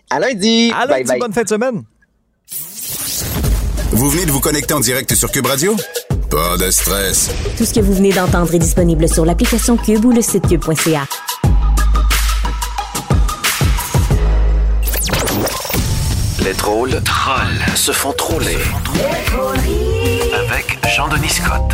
À 0.10 0.20
lundi. 0.20 0.72
À 0.76 0.86
lundi, 0.86 1.12
bonne 1.20 1.34
fin 1.34 1.44
de 1.44 1.50
semaine. 1.50 1.84
Vous 3.92 4.10
venez 4.10 4.26
de 4.26 4.32
vous 4.32 4.40
connecter 4.40 4.74
en 4.74 4.80
direct 4.80 5.14
sur 5.14 5.32
Cube 5.32 5.46
Radio? 5.46 5.76
Pas 6.30 6.58
de 6.58 6.72
stress. 6.72 7.30
Tout 7.58 7.66
ce 7.66 7.74
que 7.74 7.80
vous 7.80 7.94
venez 7.94 8.12
d'entendre 8.12 8.54
est 8.54 8.60
disponible 8.60 9.08
sur 9.08 9.24
l'application 9.24 9.78
Cube 9.78 10.04
ou 10.06 10.12
le 10.12 10.22
site 10.22 10.48
cube.ca. 10.48 11.06
Les 16.44 16.54
drôles 16.54 17.02
trolls 17.04 17.76
se 17.76 17.92
font 17.92 18.14
troller. 18.14 18.58
Avec 20.50 20.80
Jean-Denis 20.96 21.30
Scott. 21.30 21.74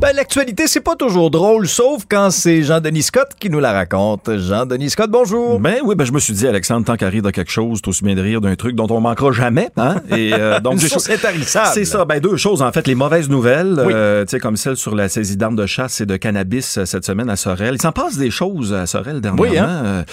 Ben, 0.00 0.14
l'actualité, 0.14 0.66
c'est 0.66 0.80
pas 0.80 0.96
toujours 0.96 1.30
drôle, 1.30 1.68
sauf 1.68 2.02
quand 2.08 2.30
c'est 2.30 2.62
Jean-Denis 2.62 3.04
Scott 3.04 3.28
qui 3.38 3.48
nous 3.48 3.60
la 3.60 3.72
raconte. 3.72 4.28
Jean-Denis 4.36 4.90
Scott, 4.90 5.10
bonjour. 5.10 5.60
Ben 5.60 5.76
oui, 5.84 5.94
ben 5.94 6.04
je 6.04 6.12
me 6.12 6.18
suis 6.18 6.32
dit, 6.34 6.46
Alexandre, 6.46 6.84
tant 6.84 6.96
qu'à 6.96 7.08
rire 7.08 7.22
de 7.22 7.30
quelque 7.30 7.50
chose, 7.50 7.80
t'as 7.80 7.90
aussi 7.90 8.04
bien 8.04 8.14
de 8.14 8.20
rire 8.20 8.40
d'un 8.40 8.56
truc 8.56 8.74
dont 8.74 8.88
on 8.90 9.00
manquera 9.00 9.32
jamais, 9.32 9.68
hein? 9.76 9.96
Et 10.10 10.34
euh, 10.34 10.60
donc, 10.64 10.80
c'est 10.80 11.84
ça. 11.84 12.04
Ben 12.04 12.20
deux 12.20 12.36
choses, 12.36 12.60
en 12.60 12.72
fait, 12.72 12.86
les 12.86 12.94
mauvaises 12.94 13.28
nouvelles, 13.28 13.76
euh, 13.78 14.24
tu 14.24 14.32
sais, 14.32 14.40
comme 14.40 14.56
celle 14.56 14.76
sur 14.76 14.94
la 14.94 15.08
saisie 15.08 15.36
d'armes 15.36 15.56
de 15.56 15.66
chasse 15.66 16.00
et 16.00 16.06
de 16.06 16.16
cannabis 16.16 16.78
euh, 16.78 16.84
cette 16.84 17.04
semaine 17.04 17.30
à 17.30 17.36
Sorel. 17.36 17.74
Il 17.74 17.82
s'en 17.82 17.92
passe 17.92 18.16
des 18.16 18.30
choses 18.30 18.72
à 18.72 18.86
Sorel 18.86 19.20
dernièrement. 19.20 19.50
Oui, 19.50 19.58
hein? 19.58 20.04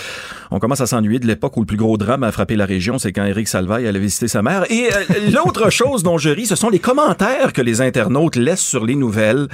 on 0.52 0.60
commence 0.60 0.82
à 0.82 0.88
s'ennuyer 0.88 1.20
de 1.20 1.28
l'époque 1.28 1.58
où 1.58 1.62
le 1.62 1.66
plus 1.66 1.78
gros 1.78 1.98
drame 1.98 2.24
a 2.24 2.32
frappé 2.32 2.56
la 2.56 2.66
région, 2.66 3.00
c'est 3.00 3.14
quand 3.14 3.26
Éric 3.26 3.48
Salvaille 3.48 3.88
allait 3.88 4.00
visiter 4.00 4.28
sa 4.28 4.42
mère. 4.42 4.70
Et 4.70 4.90
l'autre 5.32 5.70
chose 5.70 6.04
dont 6.04 6.18
je 6.18 6.30
ris, 6.30 6.46
ce 6.46 6.56
sont 6.56 6.70
les 6.70 6.80
commentaires 6.80 7.54
que 7.54 7.62
les 7.62 7.82
internautes 7.82 8.36
laissent 8.36 8.60
sur 8.60 8.86
les 8.86 8.96
nouvelles, 8.96 9.48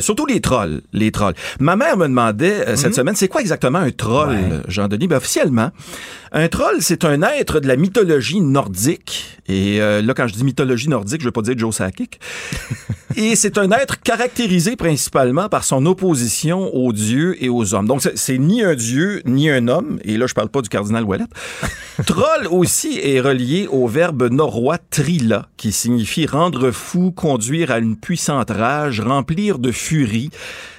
surtout 0.00 0.26
les 0.26 0.40
trolls, 0.40 0.82
les 0.92 1.10
trolls. 1.10 1.34
Ma 1.58 1.76
mère 1.76 1.96
me 1.96 2.06
demandait 2.06 2.68
euh, 2.68 2.76
cette 2.76 2.88
mhm. 2.88 2.94
semaine, 2.94 3.14
c'est 3.16 3.28
quoi 3.28 3.40
exactement 3.40 3.78
un 3.78 3.90
troll, 3.90 4.62
Jean-Denis? 4.68 5.08
Ben, 5.08 5.16
officiellement, 5.16 5.70
un 6.32 6.48
troll, 6.48 6.76
c'est 6.80 7.04
un 7.04 7.22
être 7.22 7.60
de 7.60 7.66
la 7.66 7.76
mythologie 7.76 8.40
nordique. 8.40 9.38
Et 9.48 9.80
euh, 9.80 10.00
là, 10.00 10.14
quand 10.14 10.28
je 10.28 10.34
dis 10.34 10.44
mythologie 10.44 10.88
nordique, 10.88 11.20
je 11.20 11.26
veux 11.26 11.32
pas 11.32 11.42
dire 11.42 11.58
Joe 11.58 11.74
Sakic. 11.74 12.20
et 13.16 13.34
c'est 13.34 13.58
un 13.58 13.70
être 13.72 14.00
caractérisé 14.00 14.76
principalement 14.76 15.48
par 15.48 15.64
son 15.64 15.84
opposition 15.86 16.72
aux 16.74 16.92
dieux 16.92 17.42
et 17.42 17.48
aux 17.48 17.74
hommes. 17.74 17.86
Donc, 17.86 18.00
c'est 18.14 18.38
ni 18.38 18.62
un 18.62 18.74
dieu, 18.74 19.22
ni 19.24 19.50
un 19.50 19.66
homme. 19.66 19.98
Et 20.04 20.16
là, 20.16 20.26
je 20.26 20.34
parle 20.34 20.50
pas 20.50 20.62
du 20.62 20.68
cardinal 20.68 21.04
Wallet. 21.04 21.24
troll 22.06 22.46
aussi 22.50 23.00
est 23.02 23.20
relié 23.20 23.66
au 23.70 23.88
verbe 23.88 24.30
norrois 24.30 24.78
trila, 24.78 25.48
qui 25.56 25.72
signifie 25.72 26.26
rendre 26.26 26.70
fou, 26.70 27.10
conduire 27.10 27.72
à 27.72 27.78
une 27.78 27.96
puissante 27.96 28.50
rage, 28.50 29.00
remplir 29.00 29.39
de 29.48 29.72
furie. 29.72 30.30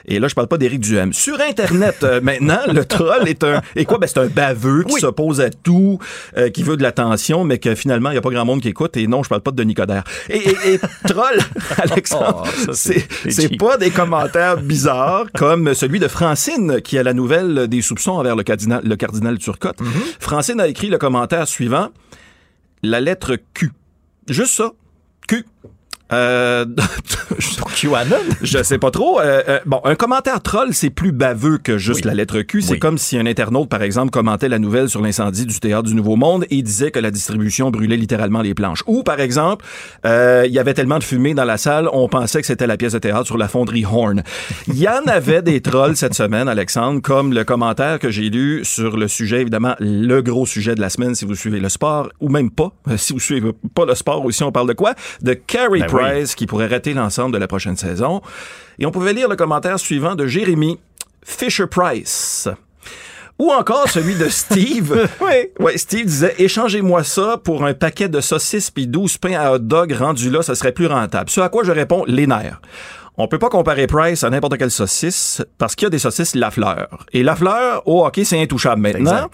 Et 0.05 0.19
là, 0.19 0.27
je 0.27 0.35
parle 0.35 0.47
pas 0.47 0.57
d'Éric 0.57 0.79
Duhem. 0.79 1.13
Sur 1.13 1.39
Internet, 1.41 1.97
euh, 2.03 2.21
maintenant, 2.23 2.59
le 2.71 2.85
troll 2.85 3.27
est 3.27 3.43
un... 3.43 3.61
Et 3.75 3.85
quoi? 3.85 3.97
Ben, 3.99 4.07
c'est 4.07 4.19
un 4.19 4.27
baveux 4.27 4.83
qui 4.83 4.99
s'oppose 4.99 5.41
à 5.41 5.49
tout, 5.49 5.99
euh, 6.37 6.49
qui 6.49 6.63
veut 6.63 6.77
de 6.77 6.81
l'attention, 6.81 7.43
mais 7.43 7.59
que 7.59 7.75
finalement, 7.75 8.09
il 8.09 8.13
n'y 8.13 8.17
a 8.17 8.21
pas 8.21 8.29
grand 8.29 8.45
monde 8.45 8.61
qui 8.61 8.69
écoute. 8.69 8.97
Et 8.97 9.07
non, 9.07 9.23
je 9.23 9.29
parle 9.29 9.41
pas 9.41 9.51
de 9.51 9.63
Nicodère. 9.63 10.03
Et, 10.29 10.49
et, 10.65 10.79
troll, 11.07 11.39
Alexandre, 11.77 12.43
oh, 12.45 12.71
c'est 12.73 13.57
pas 13.57 13.77
des 13.77 13.91
commentaires 13.91 14.57
bizarres 14.57 15.25
comme 15.37 15.73
celui 15.73 15.99
de 15.99 16.07
Francine, 16.07 16.81
qui 16.81 16.97
a 16.97 17.03
la 17.03 17.13
nouvelle 17.13 17.67
des 17.67 17.81
soupçons 17.81 18.13
envers 18.13 18.35
le 18.35 18.43
cardinal, 18.43 18.81
le 18.83 18.95
cardinal 18.95 19.37
Turcotte. 19.37 19.79
Mm-hmm. 19.79 20.15
Francine 20.19 20.59
a 20.59 20.67
écrit 20.67 20.87
le 20.87 20.97
commentaire 20.97 21.47
suivant. 21.47 21.89
La 22.83 22.99
lettre 22.99 23.37
Q. 23.53 23.71
Juste 24.27 24.55
ça. 24.55 24.71
Q. 25.27 25.45
Euh, 26.13 26.65
je 28.41 28.63
sais 28.63 28.77
pas 28.77 28.91
trop. 28.91 29.19
Euh, 29.19 29.41
euh, 29.47 29.59
bon, 29.65 29.81
un 29.83 29.95
commentaire 29.95 30.41
troll, 30.41 30.73
c'est 30.73 30.89
plus 30.89 31.11
baveux 31.11 31.57
que 31.57 31.77
juste 31.77 32.05
la 32.05 32.13
lettre 32.13 32.41
Q. 32.41 32.61
C'est 32.61 32.79
comme 32.79 32.97
si 32.97 33.17
un 33.17 33.25
internaute, 33.25 33.69
par 33.69 33.81
exemple, 33.81 34.11
commentait 34.11 34.49
la 34.49 34.59
nouvelle 34.59 34.89
sur 34.89 35.01
l'incendie 35.01 35.45
du 35.45 35.59
théâtre 35.59 35.83
du 35.83 35.95
Nouveau 35.95 36.15
Monde 36.15 36.45
et 36.49 36.61
disait 36.61 36.91
que 36.91 36.99
la 36.99 37.11
distribution 37.11 37.71
brûlait 37.71 37.97
littéralement 37.97 38.41
les 38.41 38.53
planches. 38.53 38.83
Ou, 38.87 39.03
par 39.03 39.19
exemple, 39.19 39.65
euh, 40.05 40.43
il 40.45 40.53
y 40.53 40.59
avait 40.59 40.73
tellement 40.73 40.99
de 40.99 41.03
fumée 41.03 41.33
dans 41.33 41.45
la 41.45 41.57
salle, 41.57 41.89
on 41.93 42.07
pensait 42.07 42.41
que 42.41 42.47
c'était 42.47 42.67
la 42.67 42.77
pièce 42.77 42.93
de 42.93 42.99
théâtre 42.99 43.25
sur 43.25 43.37
la 43.37 43.47
fonderie 43.47 43.85
Horn. 43.85 44.23
Il 44.67 44.77
y 44.77 44.87
en 44.87 45.05
avait 45.07 45.41
des 45.41 45.61
trolls 45.61 45.95
cette 45.95 46.13
semaine, 46.13 46.47
Alexandre, 46.47 47.01
comme 47.01 47.33
le 47.33 47.43
commentaire 47.43 47.99
que 47.99 48.11
j'ai 48.11 48.29
lu 48.29 48.63
sur 48.63 48.97
le 48.97 49.07
sujet, 49.07 49.41
évidemment, 49.41 49.75
le 49.79 50.21
gros 50.21 50.45
sujet 50.45 50.75
de 50.75 50.81
la 50.81 50.89
semaine, 50.89 51.15
si 51.15 51.25
vous 51.25 51.35
suivez 51.35 51.59
le 51.59 51.69
sport, 51.69 52.09
ou 52.19 52.29
même 52.29 52.51
pas, 52.51 52.71
si 52.97 53.13
vous 53.13 53.19
suivez 53.19 53.51
pas 53.73 53.85
le 53.85 53.95
sport 53.95 54.23
aussi, 54.25 54.43
on 54.43 54.51
parle 54.51 54.67
de 54.67 54.73
quoi? 54.73 54.93
De 55.21 55.33
Carey 55.33 55.79
ben 55.79 55.87
Price, 56.01 56.35
qui 56.35 56.45
pourrait 56.47 56.67
rater 56.67 56.93
l'ensemble 56.93 57.33
de 57.33 57.37
la 57.37 57.47
prochaine 57.47 57.77
saison. 57.77 58.21
Et 58.79 58.85
on 58.85 58.91
pouvait 58.91 59.13
lire 59.13 59.29
le 59.29 59.35
commentaire 59.35 59.79
suivant 59.79 60.15
de 60.15 60.27
Jérémy 60.27 60.79
Fisher-Price. 61.23 62.49
Ou 63.39 63.51
encore 63.51 63.89
celui 63.89 64.15
de 64.15 64.29
Steve. 64.29 65.09
oui. 65.21 65.49
Ouais, 65.59 65.77
Steve 65.77 66.05
disait 66.05 66.35
échangez-moi 66.37 67.03
ça 67.03 67.39
pour 67.43 67.65
un 67.65 67.73
paquet 67.73 68.07
de 68.07 68.21
saucisses 68.21 68.69
puis 68.69 68.85
12 68.85 69.17
pains 69.17 69.33
à 69.33 69.53
hot 69.53 69.59
dog 69.59 69.93
rendu 69.93 70.29
là, 70.29 70.43
ça 70.43 70.53
serait 70.53 70.73
plus 70.73 70.85
rentable. 70.85 71.29
Ce 71.29 71.41
à 71.41 71.49
quoi 71.49 71.63
je 71.63 71.71
réponds 71.71 72.03
les 72.05 72.27
nerfs. 72.27 72.61
On 73.17 73.27
peut 73.27 73.39
pas 73.39 73.49
comparer 73.49 73.87
Price 73.87 74.23
à 74.23 74.29
n'importe 74.29 74.57
quelle 74.57 74.71
saucisse 74.71 75.41
parce 75.57 75.75
qu'il 75.75 75.85
y 75.85 75.87
a 75.87 75.89
des 75.89 75.99
saucisses 75.99 76.33
Lafleur. 76.33 77.05
Et 77.11 77.23
Lafleur, 77.23 77.85
au 77.85 78.05
hockey, 78.05 78.23
c'est 78.23 78.41
intouchable 78.41 78.81
maintenant. 78.81 79.29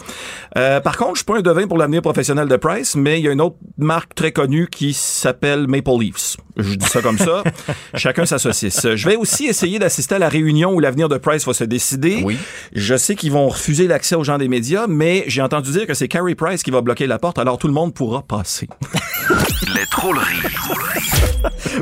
Euh, 0.58 0.80
par 0.80 0.98
contre, 0.98 1.14
je 1.14 1.18
suis 1.18 1.26
pas 1.26 1.38
un 1.38 1.42
devin 1.42 1.68
pour 1.68 1.78
l'avenir 1.78 2.02
professionnel 2.02 2.48
de 2.48 2.56
Price, 2.56 2.96
mais 2.96 3.20
il 3.20 3.26
y 3.26 3.28
a 3.28 3.32
une 3.32 3.42
autre 3.42 3.58
marque 3.78 4.16
très 4.16 4.32
connue 4.32 4.68
qui 4.68 4.94
s'appelle 4.94 5.68
Maple 5.68 6.00
Leafs. 6.00 6.38
Je 6.58 6.74
dis 6.74 6.88
ça 6.88 7.04
comme 7.04 7.20
ça. 7.20 7.44
Chacun 7.94 8.26
sa 8.26 8.40
saucisse. 8.40 8.88
Je 8.96 9.08
vais 9.08 9.16
aussi 9.16 9.46
essayer 9.46 9.78
d'assister 9.78 10.16
à 10.16 10.20
la 10.20 10.30
réunion 10.30 10.74
où 10.74 10.80
l'avenir 10.80 11.08
de 11.08 11.18
Price 11.18 11.46
va 11.46 11.54
se 11.54 11.64
décider. 11.64 12.22
Oui. 12.24 12.38
Je 12.74 12.96
sais 12.98 13.16
qu'ils 13.16 13.32
vont 13.32 13.48
refuser 13.48 13.88
l'accès 13.88 14.16
aux 14.16 14.24
gens 14.24 14.40
des 14.40 14.48
médias, 14.48 14.88
mais 14.88 15.24
j'ai 15.28 15.44
entendu 15.44 15.72
dire 15.72 15.86
que 15.86 15.94
c'est 15.94 16.08
Carey 16.08 16.34
Price 16.34 16.64
qui 16.64 16.72
va 16.72 16.82
bloquer 16.82 17.06
la 17.06 17.20
porte, 17.20 17.38
alors 17.38 17.60
tout 17.60 17.68
le 17.68 17.74
monde 17.74 17.94
pourra 17.94 18.24
passer. 18.24 18.68
Les 19.64 19.86
drôleries. 19.92 20.42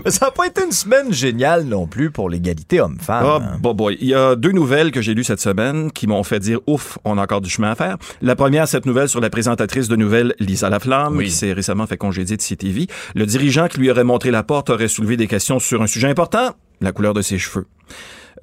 Mais 0.03 0.11
ça 0.11 0.25
n'a 0.27 0.31
pas 0.31 0.47
été 0.47 0.63
une 0.63 0.71
semaine 0.71 1.11
géniale 1.11 1.63
non 1.65 1.87
plus 1.87 2.09
pour 2.09 2.29
l'égalité 2.29 2.79
homme-femme. 2.79 3.25
Ah, 3.27 3.39
hein. 3.41 3.57
bon 3.59 3.73
boy. 3.73 3.97
Il 3.99 4.07
y 4.07 4.13
a 4.15 4.35
deux 4.35 4.51
nouvelles 4.51 4.91
que 4.91 5.01
j'ai 5.01 5.13
lues 5.13 5.23
cette 5.23 5.41
semaine 5.41 5.91
qui 5.91 6.07
m'ont 6.07 6.23
fait 6.23 6.39
dire 6.39 6.59
ouf, 6.67 6.97
on 7.03 7.17
a 7.17 7.23
encore 7.23 7.41
du 7.41 7.49
chemin 7.49 7.71
à 7.71 7.75
faire. 7.75 7.97
La 8.21 8.35
première, 8.35 8.67
cette 8.67 8.85
nouvelle 8.85 9.09
sur 9.09 9.19
la 9.19 9.29
présentatrice 9.29 9.87
de 9.87 9.95
nouvelles 9.95 10.33
Lisa 10.39 10.69
Laflamme, 10.69 11.17
Oui. 11.17 11.25
qui 11.25 11.31
s'est 11.31 11.53
récemment 11.53 11.85
fait 11.85 11.97
congédier 11.97 12.37
de 12.37 12.41
CTV. 12.41 12.87
Le 13.13 13.25
dirigeant 13.25 13.67
qui 13.67 13.79
lui 13.79 13.91
aurait 13.91 14.03
montré 14.03 14.31
la 14.31 14.43
porte 14.43 14.69
aurait 14.69 14.87
soulevé 14.87 15.17
des 15.17 15.27
questions 15.27 15.59
sur 15.59 15.81
un 15.81 15.87
sujet 15.87 16.07
important, 16.09 16.51
la 16.81 16.91
couleur 16.91 17.13
de 17.13 17.21
ses 17.21 17.37
cheveux. 17.37 17.67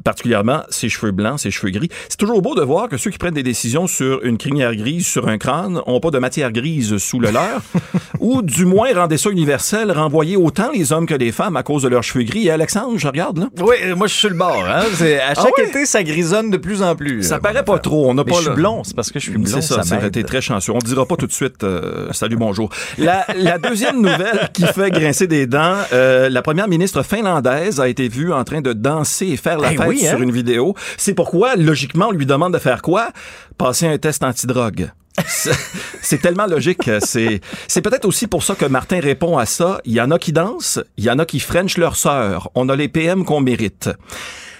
Particulièrement 0.04 0.62
ses 0.70 0.88
cheveux 0.88 1.12
blancs, 1.12 1.38
ses 1.40 1.50
cheveux 1.50 1.70
gris. 1.70 1.88
C'est 2.08 2.16
toujours 2.18 2.42
beau 2.42 2.54
de 2.54 2.62
voir 2.62 2.88
que 2.88 2.96
ceux 2.96 3.10
qui 3.10 3.18
prennent 3.18 3.34
des 3.34 3.42
décisions 3.42 3.86
sur 3.86 4.22
une 4.24 4.38
crinière 4.38 4.74
grise 4.74 5.06
sur 5.06 5.28
un 5.28 5.38
crâne 5.38 5.80
ont 5.86 6.00
pas 6.00 6.10
de 6.10 6.18
matière 6.18 6.50
grise 6.52 6.96
sous 6.98 7.20
le 7.20 7.30
leur, 7.30 7.60
ou 8.20 8.42
du 8.42 8.64
moins 8.64 8.88
rendez 8.94 9.16
ça 9.18 9.30
universel, 9.30 9.90
renvoyer 9.92 10.36
autant 10.36 10.70
les 10.72 10.92
hommes 10.92 11.06
que 11.06 11.14
les 11.14 11.30
femmes 11.32 11.56
à 11.56 11.62
cause 11.62 11.82
de 11.82 11.88
leurs 11.88 12.02
cheveux 12.02 12.24
gris. 12.24 12.46
Et 12.46 12.50
Alexandre, 12.50 12.98
je 12.98 13.06
regarde 13.06 13.38
là. 13.38 13.48
Oui, 13.60 13.76
euh, 13.84 13.94
moi 13.96 14.06
je 14.06 14.12
suis 14.12 14.20
sur 14.20 14.30
le 14.30 14.36
bord. 14.36 14.64
Hein. 14.66 14.82
À 15.28 15.34
chaque 15.34 15.56
ouais? 15.58 15.68
été, 15.68 15.86
ça 15.86 16.02
grisonne 16.02 16.50
de 16.50 16.56
plus 16.56 16.82
en 16.82 16.96
plus. 16.96 17.22
Ça 17.22 17.38
paraît 17.38 17.64
pas 17.64 17.78
trop. 17.78 18.08
On 18.10 18.14
n'a 18.14 18.24
pas 18.24 18.32
je 18.34 18.40
suis 18.40 18.48
le- 18.48 18.54
blond, 18.54 18.82
c'est 18.84 18.96
parce 18.96 19.10
que 19.10 19.18
je 19.18 19.30
suis 19.30 19.38
blond. 19.38 19.44
C'est 19.46 19.62
ça, 19.62 19.82
ça 19.82 20.04
été 20.06 20.24
très 20.24 20.40
chanceux. 20.40 20.72
On 20.72 20.76
ne 20.76 20.80
dira 20.82 21.06
pas 21.06 21.16
tout 21.16 21.26
de 21.26 21.32
suite 21.32 21.62
euh, 21.64 22.08
salut, 22.12 22.36
bonjour. 22.36 22.70
La, 22.98 23.24
la 23.36 23.58
deuxième 23.58 24.00
nouvelle 24.00 24.50
qui 24.52 24.64
fait 24.66 24.90
grincer 24.90 25.26
des 25.26 25.46
dents, 25.46 25.76
euh, 25.92 26.28
la 26.28 26.42
première 26.42 26.68
ministre 26.68 27.02
finlandaise 27.02 27.80
a 27.80 27.88
été 27.88 28.08
vue 28.08 28.32
en 28.32 28.44
train 28.44 28.60
de 28.60 28.72
danser 28.72 29.28
et 29.28 29.36
faire 29.36 29.58
la 29.58 29.72
Eh 29.72 29.76
oui, 29.88 30.06
hein? 30.06 30.10
sur 30.10 30.22
une 30.22 30.32
vidéo. 30.32 30.74
C'est 30.96 31.14
pourquoi, 31.14 31.56
logiquement, 31.56 32.08
on 32.08 32.12
lui 32.12 32.26
demande 32.26 32.52
de 32.54 32.58
faire 32.58 32.82
quoi? 32.82 33.10
Passer 33.58 33.86
un 33.86 33.98
test 33.98 34.22
antidrogue. 34.24 34.90
C'est- 35.26 35.52
C'est 36.00 36.20
tellement 36.20 36.46
logique. 36.46 36.90
C'est 37.00 37.40
c'est 37.68 37.82
peut-être 37.82 38.04
aussi 38.06 38.26
pour 38.26 38.42
ça 38.42 38.54
que 38.54 38.64
Martin 38.64 38.98
répond 39.00 39.38
à 39.38 39.46
ça. 39.46 39.80
Il 39.84 39.92
y 39.92 40.00
en 40.00 40.10
a 40.10 40.18
qui 40.18 40.32
dansent, 40.32 40.80
il 40.96 41.04
y 41.04 41.10
en 41.10 41.18
a 41.18 41.24
qui 41.26 41.38
frenchent 41.38 41.78
leur 41.78 41.96
sœur. 41.96 42.50
On 42.54 42.68
a 42.68 42.76
les 42.76 42.88
PM 42.88 43.24
qu'on 43.24 43.40
mérite. 43.40 43.90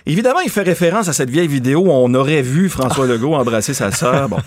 Évidemment, 0.06 0.40
il 0.40 0.50
fait 0.50 0.62
référence 0.62 1.08
à 1.08 1.12
cette 1.12 1.30
vieille 1.30 1.46
vidéo 1.48 1.80
où 1.80 1.90
on 1.90 2.12
aurait 2.14 2.42
vu 2.42 2.68
François 2.68 3.06
Legault 3.08 3.34
embrasser 3.34 3.72
sa 3.74 3.90
sœur. 3.92 4.28
Bon. 4.28 4.38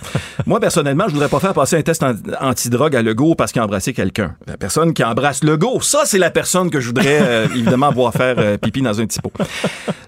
Moi, 0.45 0.59
personnellement, 0.59 1.05
je 1.07 1.13
voudrais 1.13 1.29
pas 1.29 1.39
faire 1.39 1.53
passer 1.53 1.77
un 1.77 1.81
test 1.81 2.03
an- 2.03 2.13
antidrogue 2.41 2.95
à 2.95 3.01
Legault 3.01 3.35
parce 3.35 3.51
qu'il 3.51 3.61
a 3.61 3.65
embrassé 3.65 3.93
quelqu'un. 3.93 4.35
La 4.47 4.57
personne 4.57 4.93
qui 4.93 5.03
embrasse 5.03 5.43
Legault, 5.43 5.81
ça, 5.81 6.01
c'est 6.05 6.17
la 6.17 6.29
personne 6.29 6.69
que 6.69 6.79
je 6.79 6.87
voudrais 6.87 7.19
euh, 7.21 7.45
évidemment 7.55 7.91
voir 7.91 8.13
faire 8.13 8.35
euh, 8.37 8.57
pipi 8.57 8.81
dans 8.81 8.99
un 8.99 9.05
petit 9.05 9.19
pot. 9.21 9.31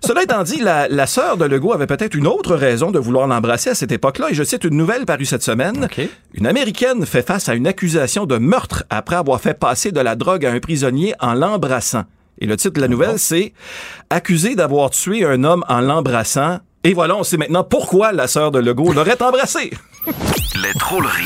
Cela 0.06 0.24
étant 0.24 0.44
dit, 0.44 0.60
la, 0.62 0.88
la 0.90 1.08
sœur 1.08 1.38
de 1.38 1.46
Legault 1.46 1.74
avait 1.74 1.88
peut-être 1.88 2.16
une 2.16 2.28
autre 2.28 2.56
raison 2.56 2.92
de 2.92 3.00
vouloir 3.00 3.28
l'embrasser 3.28 3.70
à 3.70 3.76
cette 3.76 3.92
époque-là. 3.92 4.28
Et 4.32 4.34
je 4.34 4.44
cite 4.44 4.64
une 4.64 4.76
nouvelle 4.78 5.06
parue 5.06 5.26
cette 5.26 5.44
semaine. 5.44 5.86
OK. 5.86 6.02
Une 6.34 6.48
Américaine 6.48 7.06
fait 7.06 7.26
face 7.26 7.50
à 7.50 7.56
une 7.56 7.68
accusation 7.68 8.26
de 8.26 8.38
meurtre 8.38 8.84
après 8.90 9.16
avoir 9.16 9.40
fait 9.42 9.54
passer 9.54 9.92
de 9.92 10.00
la 10.00 10.16
drogue 10.16 10.46
à 10.46 10.52
un 10.52 10.60
prisonnier 10.60 11.14
en 11.20 11.34
l'embrassant. 11.34 12.04
Et 12.40 12.46
le 12.46 12.58
titre 12.58 12.74
de 12.74 12.82
la 12.82 12.88
nouvelle, 12.88 13.20
c'est 13.20 13.54
Accusé 14.10 14.56
d'avoir 14.56 14.90
tué 14.92 15.26
un 15.26 15.44
homme 15.44 15.64
en 15.68 15.82
l'embrassant. 15.82 16.60
Et 16.84 16.94
voilà, 16.94 17.16
on 17.16 17.24
sait 17.24 17.38
maintenant 17.38 17.64
pourquoi 17.64 18.12
la 18.12 18.28
sœur 18.28 18.52
de 18.52 18.60
Legault 18.60 18.94
l'aurait 18.94 19.22
embrassé. 19.22 19.72
Les 20.56 20.74
drôleries. 20.80 21.26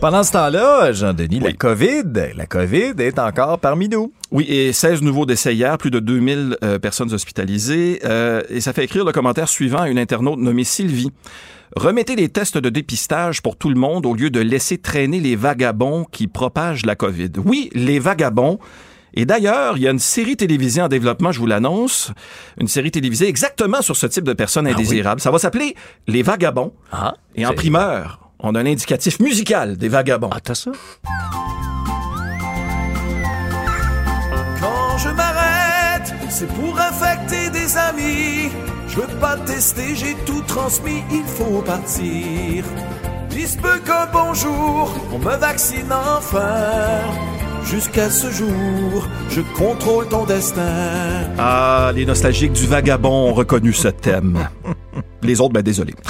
Pendant 0.00 0.24
ce 0.24 0.32
temps-là, 0.32 0.90
Jean-Denis, 0.90 1.38
la 1.38 1.52
COVID, 1.52 2.34
la 2.34 2.46
COVID 2.46 2.94
est 2.98 3.20
encore 3.20 3.60
parmi 3.60 3.88
nous. 3.88 4.12
Oui, 4.32 4.44
et 4.48 4.72
16 4.72 5.02
nouveaux 5.02 5.26
décès 5.26 5.54
hier, 5.54 5.78
plus 5.78 5.92
de 5.92 6.00
2000 6.00 6.56
euh, 6.64 6.78
personnes 6.80 7.12
hospitalisées. 7.12 8.00
Euh, 8.04 8.42
et 8.48 8.60
ça 8.60 8.72
fait 8.72 8.84
écrire 8.84 9.04
le 9.04 9.12
commentaire 9.12 9.48
suivant 9.48 9.82
à 9.82 9.88
une 9.88 9.98
internaute 9.98 10.40
nommée 10.40 10.64
Sylvie. 10.64 11.12
Remettez 11.76 12.16
les 12.16 12.28
tests 12.28 12.58
de 12.58 12.68
dépistage 12.68 13.42
pour 13.42 13.56
tout 13.56 13.68
le 13.68 13.76
monde 13.76 14.04
au 14.04 14.14
lieu 14.14 14.30
de 14.30 14.40
laisser 14.40 14.76
traîner 14.76 15.20
les 15.20 15.36
vagabonds 15.36 16.04
qui 16.10 16.26
propagent 16.26 16.84
la 16.84 16.96
COVID. 16.96 17.30
Oui, 17.44 17.70
les 17.72 17.98
vagabonds. 17.98 18.58
Et 19.14 19.26
d'ailleurs, 19.26 19.76
il 19.76 19.82
y 19.82 19.88
a 19.88 19.90
une 19.90 19.98
série 19.98 20.36
télévisée 20.36 20.80
en 20.80 20.88
développement, 20.88 21.32
je 21.32 21.38
vous 21.38 21.46
l'annonce, 21.46 22.12
une 22.58 22.68
série 22.68 22.90
télévisée 22.90 23.28
exactement 23.28 23.82
sur 23.82 23.96
ce 23.96 24.06
type 24.06 24.24
de 24.24 24.32
personnes 24.32 24.66
indésirables. 24.66 25.20
Ça 25.20 25.30
va 25.30 25.38
s'appeler 25.38 25.76
Les 26.06 26.22
Vagabonds. 26.22 26.72
Ah, 26.90 27.14
Et 27.34 27.44
en 27.44 27.52
primeur, 27.52 28.20
on 28.38 28.54
a 28.54 28.60
un 28.60 28.66
indicatif 28.66 29.20
musical 29.20 29.76
des 29.76 29.88
vagabonds. 29.88 30.30
Ah, 30.32 30.40
t'as 30.40 30.54
ça? 30.54 30.72
Quand 34.60 34.98
je 34.98 35.08
m'arrête, 35.10 36.12
c'est 36.28 36.48
pour 36.48 36.78
infecter 36.80 37.50
des 37.50 37.76
amis. 37.76 38.50
Je 38.88 38.96
veux 38.96 39.18
pas 39.20 39.36
tester, 39.38 39.94
j'ai 39.94 40.14
tout 40.26 40.42
transmis, 40.46 41.02
il 41.10 41.24
faut 41.24 41.62
partir. 41.62 42.64
Il 43.34 43.48
se 43.48 43.56
peut 43.56 43.78
qu'un 43.86 44.06
bonjour, 44.12 44.94
on 45.12 45.18
me 45.18 45.36
vaccine 45.36 45.90
enfin. 45.92 47.00
Jusqu'à 47.64 48.10
ce 48.10 48.30
jour, 48.30 49.08
je 49.30 49.40
contrôle 49.56 50.06
ton 50.08 50.24
destin. 50.26 50.62
Ah, 51.38 51.90
les 51.94 52.04
nostalgiques 52.04 52.52
du 52.52 52.66
vagabond 52.66 53.30
ont 53.30 53.34
reconnu 53.34 53.72
ce 53.72 53.88
thème. 53.88 54.46
Les 55.22 55.40
autres, 55.40 55.52
ben 55.54 55.62
désolé. 55.62 55.94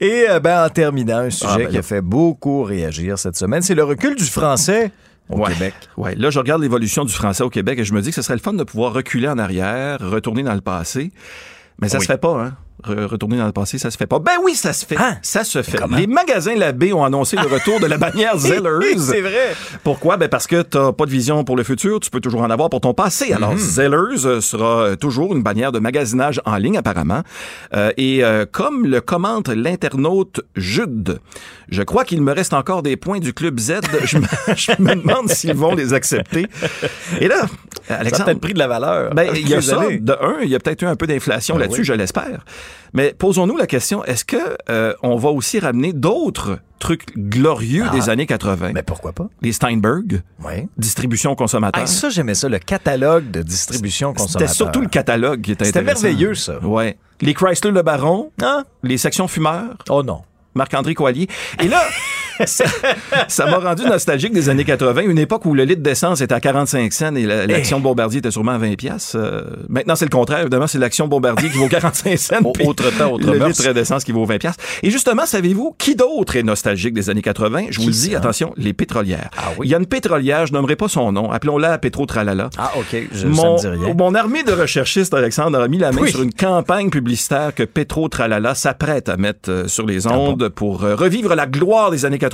Et 0.00 0.26
euh, 0.30 0.38
ben, 0.40 0.64
en 0.64 0.68
terminant, 0.68 1.18
un 1.18 1.30
sujet 1.30 1.50
Ah, 1.52 1.58
ben 1.58 1.68
qui 1.68 1.78
a 1.78 1.82
fait 1.82 2.00
beaucoup 2.00 2.62
réagir 2.62 3.18
cette 3.18 3.36
semaine, 3.36 3.62
c'est 3.62 3.74
le 3.74 3.84
recul 3.84 4.14
du 4.14 4.24
français 4.24 4.92
au 5.28 5.38
Ouais. 5.38 5.52
Québec. 5.52 5.74
Ouais, 5.96 6.14
là, 6.14 6.30
je 6.30 6.38
regarde 6.38 6.62
l'évolution 6.62 7.04
du 7.04 7.12
français 7.12 7.42
au 7.42 7.50
Québec 7.50 7.78
et 7.80 7.84
je 7.84 7.92
me 7.92 8.00
dis 8.00 8.10
que 8.10 8.14
ce 8.14 8.22
serait 8.22 8.34
le 8.36 8.40
fun 8.40 8.52
de 8.54 8.64
pouvoir 8.64 8.92
reculer 8.92 9.28
en 9.28 9.38
arrière, 9.38 9.98
retourner 10.00 10.42
dans 10.44 10.54
le 10.54 10.60
passé. 10.60 11.10
Mais 11.80 11.88
ça 11.88 11.98
Oui. 11.98 12.04
se 12.04 12.12
fait 12.12 12.18
pas, 12.20 12.40
hein? 12.42 12.52
Re- 12.84 13.04
retourner 13.06 13.36
dans 13.38 13.46
le 13.46 13.52
passé, 13.52 13.78
ça 13.78 13.90
se 13.90 13.96
fait 13.96 14.06
pas. 14.06 14.18
Ben 14.18 14.32
oui, 14.42 14.54
ça 14.54 14.72
se 14.72 14.84
fait. 14.84 14.96
Hein? 14.96 15.16
Ça 15.22 15.44
se 15.44 15.62
fait. 15.62 15.78
comment? 15.78 15.96
Les 15.96 16.06
magasins 16.06 16.54
Labbé 16.56 16.92
ont 16.92 17.04
annoncé 17.04 17.36
le 17.36 17.46
retour 17.46 17.78
de 17.80 17.86
la 17.86 17.96
bannière 17.98 18.36
Zellers. 18.38 18.98
C'est 18.98 19.20
vrai. 19.20 19.54
Pourquoi? 19.84 20.16
Ben 20.16 20.28
parce 20.28 20.46
que 20.46 20.62
t'as 20.62 20.92
pas 20.92 21.06
de 21.06 21.10
vision 21.10 21.44
pour 21.44 21.56
le 21.56 21.62
futur, 21.62 22.00
tu 22.00 22.10
peux 22.10 22.20
toujours 22.20 22.42
en 22.42 22.50
avoir 22.50 22.70
pour 22.70 22.80
ton 22.80 22.94
passé. 22.94 23.32
Alors, 23.32 23.56
Zellers 23.56 24.24
euh, 24.26 24.40
sera 24.40 24.82
euh, 24.82 24.96
toujours 24.96 25.34
une 25.34 25.42
bannière 25.42 25.70
de 25.72 25.78
magasinage 25.78 26.40
en 26.44 26.56
ligne, 26.56 26.76
apparemment. 26.76 27.22
Euh, 27.74 27.92
et 27.96 28.24
euh, 28.24 28.46
comme 28.50 28.86
le 28.86 29.00
commente 29.00 29.48
l'internaute 29.48 30.40
Jude, 30.56 31.18
je 31.68 31.82
crois 31.82 32.04
qu'il 32.04 32.20
me 32.22 32.32
reste 32.32 32.52
encore 32.52 32.82
des 32.82 32.96
points 32.96 33.20
du 33.20 33.32
Club 33.32 33.58
Z. 33.60 33.74
je, 34.04 34.18
me, 34.18 34.26
je 34.56 34.72
me 34.82 34.94
demande 34.94 35.28
s'ils 35.30 35.54
vont 35.54 35.74
les 35.74 35.92
accepter. 35.94 36.46
Et 37.20 37.28
là, 37.28 37.42
Ça 37.86 37.94
a 37.94 37.98
Alexandre... 38.00 38.24
peut-être 38.26 38.40
pris 38.40 38.52
de 38.54 38.58
la 38.58 38.66
valeur. 38.68 39.14
Ben, 39.14 39.30
il 39.34 39.48
y 39.48 39.54
a 39.54 39.62
ça. 39.62 39.80
De 39.88 40.12
un, 40.12 40.40
il 40.42 40.48
y 40.50 40.54
a 40.54 40.58
peut-être 40.58 40.82
eu 40.82 40.86
un 40.86 40.96
peu 40.96 41.06
d'inflation 41.06 41.54
Ben 41.54 41.62
là-dessus, 41.62 41.80
oui. 41.80 41.86
je 41.86 41.92
l'espère. 41.92 42.44
Mais 42.92 43.14
posons-nous 43.16 43.56
la 43.56 43.66
question, 43.66 44.04
est-ce 44.04 44.24
que 44.24 44.36
euh, 44.70 44.92
on 45.02 45.16
va 45.16 45.30
aussi 45.30 45.58
ramener 45.58 45.92
d'autres 45.92 46.58
trucs 46.78 47.16
glorieux 47.16 47.88
des 47.90 48.10
années 48.10 48.26
80? 48.26 48.72
Mais 48.74 48.82
pourquoi 48.82 49.12
pas? 49.12 49.28
Les 49.40 49.52
Steinberg, 49.52 50.22
Oui. 50.44 50.68
distribution 50.76 51.34
consommateur? 51.34 51.82
Ah, 51.82 51.86
ça, 51.86 52.10
j'aimais 52.10 52.34
ça, 52.34 52.48
le 52.48 52.58
catalogue 52.58 53.30
de 53.30 53.42
distribution 53.42 54.10
C'était 54.10 54.22
consommateur. 54.22 54.54
surtout 54.54 54.80
le 54.80 54.88
catalogue 54.88 55.40
qui 55.42 55.52
était 55.52 55.64
C'était 55.64 55.80
intéressant. 55.80 56.02
merveilleux, 56.04 56.34
ça. 56.34 56.58
Ouais. 56.60 56.96
Les 57.20 57.34
Chrysler 57.34 57.70
Le 57.70 57.82
Baron, 57.82 58.30
Ah? 58.42 58.62
les 58.82 58.98
sections 58.98 59.28
fumeurs, 59.28 59.76
Oh 59.88 60.02
non. 60.02 60.22
Marc-André 60.54 60.94
Coallier. 60.94 61.28
Et 61.60 61.68
là, 61.68 61.82
ça 62.46 63.46
m'a 63.46 63.58
rendu 63.58 63.84
nostalgique 63.84 64.32
des 64.32 64.48
années 64.48 64.64
80, 64.64 65.02
une 65.02 65.18
époque 65.18 65.44
où 65.44 65.54
le 65.54 65.64
litre 65.64 65.82
d'essence 65.82 66.20
était 66.20 66.34
à 66.34 66.40
45 66.40 66.92
cents 66.92 67.14
et 67.14 67.24
la- 67.26 67.46
l'action 67.46 67.80
Bombardier 67.80 68.18
était 68.18 68.30
sûrement 68.30 68.52
à 68.52 68.58
20 68.58 68.76
pièces. 68.76 69.16
maintenant, 69.68 69.96
c'est 69.96 70.04
le 70.04 70.10
contraire. 70.10 70.40
Évidemment, 70.40 70.66
c'est 70.66 70.78
l'action 70.78 71.08
Bombardier 71.08 71.50
qui 71.50 71.58
vaut 71.58 71.68
45 71.68 72.18
cents. 72.18 72.34
Autre 72.64 72.90
temps, 72.96 73.12
autre 73.12 73.30
Le 73.30 73.38
mœurs. 73.38 73.48
litre 73.48 73.72
d'essence 73.72 74.04
qui 74.04 74.12
vaut 74.12 74.24
20 74.24 74.38
pièces. 74.38 74.56
Et 74.82 74.90
justement, 74.90 75.26
savez-vous 75.26 75.74
qui 75.78 75.94
d'autre 75.94 76.36
est 76.36 76.42
nostalgique 76.42 76.94
des 76.94 77.10
années 77.10 77.22
80? 77.22 77.66
Je 77.70 77.80
vous 77.80 77.86
le 77.86 77.92
dis, 77.92 78.14
attention, 78.14 78.52
les 78.56 78.72
pétrolières. 78.72 79.30
Ah 79.36 79.50
oui? 79.58 79.66
Il 79.68 79.70
y 79.70 79.74
a 79.74 79.78
une 79.78 79.86
pétrolière, 79.86 80.46
je 80.46 80.52
nommerai 80.52 80.76
pas 80.76 80.88
son 80.88 81.12
nom. 81.12 81.30
Appelons-la 81.30 81.78
Pétro 81.78 82.06
Tralala. 82.06 82.50
Ah, 82.58 82.70
OK. 82.78 82.96
Je, 83.12 83.26
Mon, 83.26 83.58
ça 83.58 83.70
me 83.70 83.76
dit 83.76 83.84
rien. 83.84 83.94
mon 83.94 84.14
armée 84.14 84.42
de 84.42 84.52
recherchistes, 84.52 85.14
Alexandre, 85.14 85.60
a 85.60 85.68
mis 85.68 85.78
la 85.78 85.92
main 85.92 86.02
Oui. 86.02 86.10
sur 86.10 86.22
une 86.22 86.32
campagne 86.32 86.90
publicitaire 86.90 87.54
que 87.54 87.62
Petro 87.62 88.08
Tralala 88.08 88.54
s'apprête 88.54 89.08
à 89.08 89.16
mettre 89.16 89.50
euh, 89.50 89.68
sur 89.68 89.86
les 89.86 90.06
Ah 90.06 90.12
ondes 90.18 90.48
pour 90.48 90.84
euh, 90.84 90.94
revivre 90.94 91.34
la 91.34 91.46
gloire 91.46 91.90
des 91.90 92.04
années 92.04 92.18
80. 92.18 92.31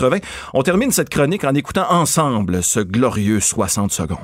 On 0.55 0.63
termine 0.63 0.91
cette 0.91 1.11
chronique 1.11 1.45
en 1.45 1.55
écoutant 1.55 1.91
ensemble 1.91 2.63
ce 2.63 2.81
glorieux 2.81 3.41
60 3.41 3.91
secondes. 3.93 4.19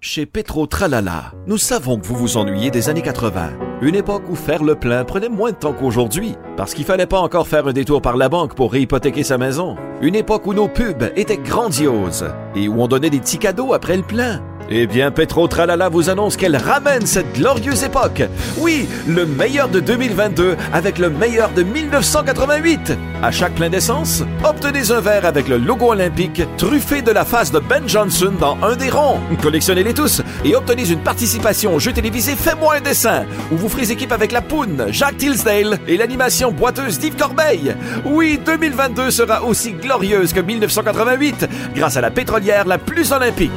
Chez 0.00 0.26
Petro 0.26 0.66
Tralala, 0.66 1.32
nous 1.48 1.58
savons 1.58 1.98
que 1.98 2.06
vous 2.06 2.14
vous 2.14 2.36
ennuyez 2.36 2.70
des 2.70 2.88
années 2.88 3.02
80. 3.02 3.50
Une 3.82 3.96
époque 3.96 4.22
où 4.30 4.36
faire 4.36 4.62
le 4.62 4.76
plein 4.76 5.04
prenait 5.04 5.28
moins 5.28 5.50
de 5.50 5.56
temps 5.56 5.72
qu'aujourd'hui, 5.72 6.34
parce 6.56 6.72
qu'il 6.72 6.84
fallait 6.84 7.06
pas 7.06 7.18
encore 7.18 7.48
faire 7.48 7.66
un 7.66 7.72
détour 7.72 8.00
par 8.00 8.16
la 8.16 8.28
banque 8.28 8.54
pour 8.54 8.70
réhypothéquer 8.70 9.24
sa 9.24 9.38
maison. 9.38 9.76
Une 10.00 10.14
époque 10.14 10.46
où 10.46 10.54
nos 10.54 10.68
pubs 10.68 11.10
étaient 11.16 11.36
grandioses 11.36 12.26
et 12.54 12.68
où 12.68 12.80
on 12.80 12.86
donnait 12.86 13.10
des 13.10 13.18
petits 13.18 13.38
cadeaux 13.38 13.72
après 13.72 13.96
le 13.96 14.04
plein. 14.04 14.40
Eh 14.70 14.86
bien, 14.86 15.10
Petro 15.10 15.48
Tralala 15.48 15.88
vous 15.88 16.10
annonce 16.10 16.36
qu'elle 16.36 16.56
ramène 16.56 17.06
cette 17.06 17.32
glorieuse 17.32 17.84
époque. 17.84 18.22
Oui, 18.58 18.86
le 19.06 19.24
meilleur 19.24 19.68
de 19.70 19.80
2022 19.80 20.56
avec 20.74 20.98
le 20.98 21.08
meilleur 21.08 21.50
de 21.50 21.62
1988. 21.62 22.92
À 23.22 23.30
chaque 23.30 23.54
plein 23.54 23.70
d'essence, 23.70 24.22
obtenez 24.44 24.90
un 24.90 25.00
verre 25.00 25.24
avec 25.24 25.48
le 25.48 25.56
logo 25.56 25.92
olympique 25.92 26.42
truffé 26.58 27.00
de 27.00 27.10
la 27.10 27.24
face 27.24 27.50
de 27.50 27.60
Ben 27.60 27.88
Johnson 27.88 28.32
dans 28.38 28.58
un 28.62 28.76
des 28.76 28.90
ronds. 28.90 29.20
Collectionnez-les 29.42 29.94
tous 29.94 30.20
et 30.44 30.54
obtenez 30.54 30.90
une 30.90 31.00
participation 31.00 31.74
au 31.74 31.78
jeu 31.78 31.92
télévisé 31.92 32.36
Fais-moi 32.36 32.76
un 32.76 32.80
dessin 32.82 33.24
où 33.50 33.56
vous 33.56 33.70
ferez 33.70 33.90
équipe 33.90 34.12
avec 34.12 34.32
la 34.32 34.42
Poune, 34.42 34.86
Jacques 34.90 35.16
Tilsdale 35.16 35.78
et 35.88 35.96
l'animation 35.96 36.52
boiteuse 36.52 36.98
d'Yves 36.98 37.16
Corbeil. 37.16 37.74
Oui, 38.04 38.38
2022 38.44 39.10
sera 39.10 39.42
aussi 39.44 39.72
glorieuse 39.72 40.34
que 40.34 40.40
1988 40.40 41.48
grâce 41.74 41.96
à 41.96 42.02
la 42.02 42.10
pétrolière 42.10 42.66
la 42.66 42.76
plus 42.76 43.12
olympique. 43.12 43.50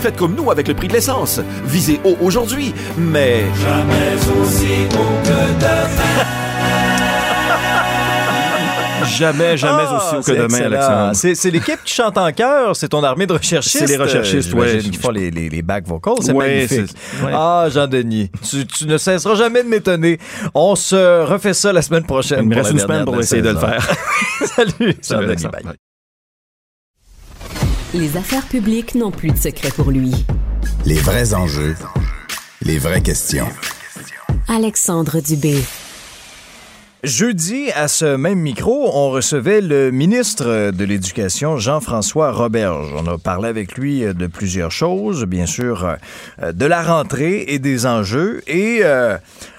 Faites 0.00 0.16
comme 0.16 0.34
nous 0.36 0.50
avec 0.50 0.68
le 0.68 0.74
prix 0.74 0.86
de 0.88 0.92
l'essence. 0.92 1.40
Visez 1.64 2.00
haut 2.04 2.16
aujourd'hui, 2.20 2.72
mais 2.96 3.44
jamais 3.60 4.14
aussi 4.40 4.86
haut 4.94 5.22
que 5.24 5.60
demain. 5.60 6.24
Jamais, 9.16 9.56
jamais 9.56 9.82
Ah, 9.88 9.96
aussi 9.96 10.16
haut 10.16 10.22
que 10.22 10.30
demain, 10.38 10.44
excellent. 10.44 10.66
Alexandre. 10.76 11.34
C'est, 11.34 11.50
l'équipe 11.50 11.82
qui 11.84 11.94
chante 11.94 12.16
en 12.16 12.30
chœur, 12.30 12.76
c'est 12.76 12.88
ton 12.88 13.02
armée 13.02 13.26
de 13.26 13.32
recherchistes. 13.32 13.78
C'est 13.78 13.86
les 13.86 13.96
recherchistes, 13.96 14.54
euh, 14.54 14.58
ouais. 14.58 14.78
qui 14.78 14.96
font 14.96 15.10
les, 15.10 15.30
les, 15.32 15.48
les 15.48 15.62
back 15.62 15.86
vocals, 15.88 16.14
c'est 16.20 16.32
Ouais, 16.32 16.66
magnifique. 16.68 16.94
ouais. 17.24 17.32
Ah, 17.34 17.66
Jean-Denis, 17.68 18.30
tu, 18.48 18.64
tu 18.66 18.86
ne 18.86 18.96
cesseras 18.98 19.34
jamais 19.34 19.64
de 19.64 19.68
m'étonner. 19.68 20.18
On 20.54 20.76
se 20.76 21.24
refait 21.24 21.54
ça 21.54 21.72
la 21.72 21.82
semaine 21.82 22.04
prochaine. 22.04 22.40
Il 22.44 22.48
me 22.48 22.54
reste 22.54 22.70
une 22.70 22.78
semaine 22.78 23.04
pour 23.04 23.18
essayer 23.18 23.42
de 23.42 23.50
le 23.50 23.58
faire. 23.58 23.84
Salut, 24.56 24.96
Salut, 25.00 25.26
Jean-Denis. 25.38 25.74
Les 27.94 28.18
affaires 28.18 28.46
publiques 28.46 28.94
n'ont 28.94 29.10
plus 29.10 29.30
de 29.30 29.38
secret 29.38 29.70
pour 29.70 29.90
lui. 29.90 30.12
Les 30.84 30.98
vrais 30.98 31.32
enjeux, 31.32 31.74
les 32.60 32.76
vraies 32.76 33.00
questions. 33.00 33.48
Alexandre 34.46 35.20
Dubé. 35.20 35.56
Jeudi, 37.02 37.70
à 37.74 37.88
ce 37.88 38.16
même 38.16 38.40
micro, 38.40 38.90
on 38.92 39.08
recevait 39.08 39.62
le 39.62 39.90
ministre 39.90 40.70
de 40.70 40.84
l'Éducation, 40.84 41.56
Jean-François 41.56 42.30
Roberge. 42.30 42.92
On 42.94 43.06
a 43.06 43.16
parlé 43.16 43.48
avec 43.48 43.78
lui 43.78 44.00
de 44.00 44.26
plusieurs 44.26 44.70
choses, 44.70 45.24
bien 45.24 45.46
sûr, 45.46 45.96
euh, 46.42 46.52
de 46.52 46.66
la 46.66 46.82
rentrée 46.82 47.46
et 47.48 47.58
des 47.58 47.86
enjeux. 47.86 48.42
Et 48.46 48.80
euh, 48.82 49.16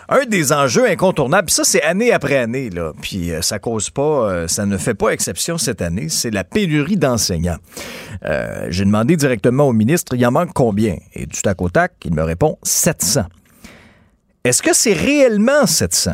un 0.10 0.26
des 0.26 0.51
enjeux 0.51 0.89
incontournables, 0.89 1.49
ça 1.49 1.64
c'est 1.64 1.84
année 1.84 2.12
après 2.12 2.38
année, 2.38 2.70
là, 2.70 2.93
puis 3.01 3.32
euh, 3.32 3.41
ça 3.41 3.60
cause 3.60 3.89
pas, 3.89 4.01
euh, 4.01 4.47
ça 4.47 4.66
ne 4.66 4.78
fait 4.78 4.95
pas 4.95 5.10
exception 5.10 5.57
cette 5.57 5.82
année, 5.82 6.10
c'est 6.10 6.32
la 6.32 6.43
pénurie 6.43 6.97
d'enseignants. 6.97 7.60
Euh, 8.26 8.68
J'ai 8.70 8.86
demandé 8.86 9.16
directement 9.16 9.66
au 9.66 9.74
ministre, 9.74 10.16
il 10.16 10.26
en 10.26 10.32
manque 10.32 10.53
combien? 10.53 10.97
Et 11.14 11.26
du 11.26 11.41
tac 11.41 11.62
au 11.62 11.70
tac, 11.70 11.93
il 12.05 12.14
me 12.14 12.24
répond 12.24 12.57
700. 12.64 13.26
Est-ce 14.43 14.62
que 14.62 14.74
c'est 14.74 14.93
réellement 14.93 15.66
700? 15.66 16.14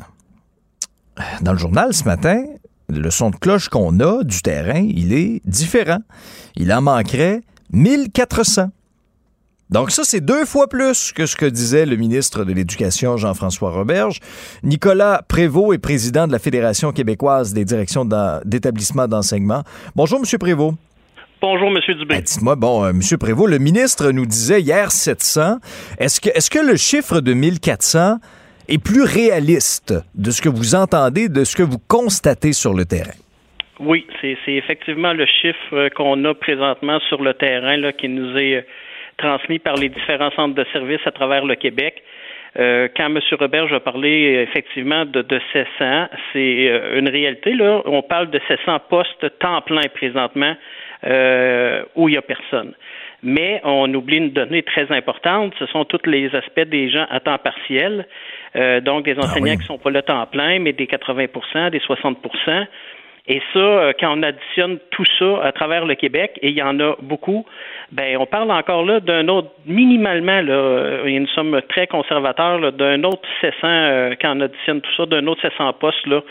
dans 1.42 1.54
le 1.54 1.58
journal 1.58 1.94
ce 1.94 2.04
matin, 2.04 2.44
le 2.90 3.10
son 3.10 3.30
de 3.30 3.36
cloche 3.38 3.70
qu'on 3.70 4.00
a 4.02 4.24
du 4.24 4.42
terrain, 4.42 4.82
il 4.82 5.14
est 5.14 5.42
différent. 5.46 6.00
Il 6.56 6.74
en 6.74 6.82
manquerait 6.82 7.42
1400. 7.72 8.70
Donc 9.72 9.90
ça, 9.90 10.04
c'est 10.04 10.22
deux 10.22 10.46
fois 10.46 10.68
plus 10.68 11.12
que 11.12 11.26
ce 11.26 11.36
que 11.36 11.46
disait 11.46 11.88
le 11.88 11.96
ministre 11.96 12.46
de 12.46 12.54
l'Éducation, 12.54 13.18
Jean-François 13.18 13.72
Roberge. 13.72 14.20
Nicolas 14.62 15.24
Prévost 15.28 15.74
est 15.74 15.80
président 15.80 16.28
de 16.28 16.32
la 16.32 16.40
Fédération 16.40 16.92
québécoise 16.92 17.54
des 17.54 17.66
directions 17.66 18.06
d'établissements 18.46 19.08
d'enseignement. 19.08 19.64
Bonjour, 19.96 20.20
M. 20.20 20.40
Prévost. 20.40 20.76
Bonjour, 21.42 21.70
M. 21.70 21.80
Dubé. 21.98 22.16
Ben, 22.16 22.22
Dites-moi, 22.22 22.56
bon, 22.56 22.84
euh, 22.84 22.90
M. 22.92 23.02
Prévost, 23.20 23.50
le 23.50 23.58
ministre 23.58 24.12
nous 24.12 24.28
disait 24.28 24.62
hier 24.62 24.92
700. 24.92 25.58
Est-ce 26.00 26.22
que, 26.22 26.30
est-ce 26.30 26.52
que 26.52 26.60
le 26.60 26.76
chiffre 26.78 27.20
de 27.20 27.34
1400 27.34 28.18
est 28.68 28.84
plus 28.84 29.04
réaliste 29.04 29.96
de 30.14 30.30
ce 30.30 30.44
que 30.44 30.50
vous 30.50 30.76
entendez, 30.76 31.28
de 31.28 31.44
ce 31.44 31.56
que 31.56 31.64
vous 31.64 31.80
constatez 31.88 32.54
sur 32.54 32.76
le 32.76 32.86
terrain? 32.86 33.18
Oui, 33.80 34.08
c'est 34.22 34.38
effectivement 34.48 35.14
le 35.14 35.26
chiffre 35.26 35.74
euh, 35.74 35.90
qu'on 35.90 36.24
a 36.24 36.34
présentement 36.34 37.00
sur 37.10 37.22
le 37.22 37.34
terrain 37.34 37.76
là, 37.78 37.92
qui 37.92 38.08
nous 38.08 38.38
est 38.38 38.56
euh, 38.56 38.62
transmis 39.18 39.60
par 39.60 39.76
les 39.76 39.90
différents 39.90 40.32
centres 40.32 40.56
de 40.56 40.66
services 40.74 41.06
à 41.06 41.12
travers 41.12 41.46
le 41.46 41.56
Québec. 41.56 42.04
Euh, 42.58 42.88
quand 42.96 43.08
M. 43.08 43.20
Robert 43.38 43.74
a 43.74 43.80
parlé 43.82 44.46
effectivement 44.48 45.04
de, 45.06 45.22
de 45.22 45.42
700, 45.52 46.08
c'est 46.32 46.70
euh, 46.70 47.00
une 47.00 47.10
réalité. 47.10 47.54
Là. 47.54 47.82
On 47.86 48.02
parle 48.02 48.30
de 48.30 48.40
700 48.48 48.80
postes 48.90 49.40
temps 49.40 49.62
plein 49.62 49.88
présentement 49.94 50.56
euh, 51.06 51.84
où 51.96 52.08
il 52.08 52.14
n'y 52.14 52.18
a 52.18 52.22
personne. 52.22 52.74
Mais 53.24 53.60
on 53.64 53.92
oublie 53.94 54.18
une 54.18 54.32
donnée 54.32 54.64
très 54.64 54.92
importante, 54.92 55.54
ce 55.58 55.66
sont 55.68 55.84
tous 55.86 56.06
les 56.06 56.34
aspects 56.36 56.60
des 56.62 56.90
gens 56.90 57.06
à 57.10 57.20
temps 57.20 57.38
partiel, 57.38 58.06
euh, 58.56 58.82
donc 58.82 59.06
des 59.06 59.18
enseignants 59.18 59.54
qui 59.54 59.62
ne 59.62 59.66
sont 59.66 59.78
pas 59.78 59.90
là 59.90 60.02
temps 60.02 60.26
plein, 60.28 60.60
mais 60.60 60.74
des 60.74 60.86
80% 60.86 61.72
des 61.72 61.80
60 61.80 62.20
et 63.28 63.42
ça, 63.54 63.60
euh, 63.60 63.94
quand 64.00 64.18
on 64.18 64.24
additionne 64.24 64.78
tout 64.92 65.06
ça 65.18 65.44
à 65.44 65.52
travers 65.52 65.86
le 65.86 65.96
Québec, 65.96 66.38
et 66.42 66.50
il 66.50 66.56
y 66.56 66.62
en 66.62 66.80
a 66.80 66.96
beaucoup, 67.02 67.46
ben 67.92 68.18
on 68.18 68.26
parle 68.26 68.52
encore 68.52 68.86
là 68.86 69.00
d'un 69.00 69.28
autre, 69.28 69.50
minimalement, 69.66 70.42
là, 70.42 70.54
euh, 70.54 71.06
et 71.06 71.20
nous 71.20 71.28
sommes 71.28 71.60
très 71.70 71.88
conservateurs, 71.88 72.72
d'un 72.74 73.04
autre 73.04 73.28
700, 73.42 73.58
euh, 73.64 74.16
quand 74.22 74.38
on 74.38 74.42
additionne 74.42 74.82
tout 74.82 74.96
ça, 74.96 75.06
d'un 75.08 75.26
autre 75.26 75.42
700 75.42 75.74
postes 75.74 76.06
là, 76.06 76.22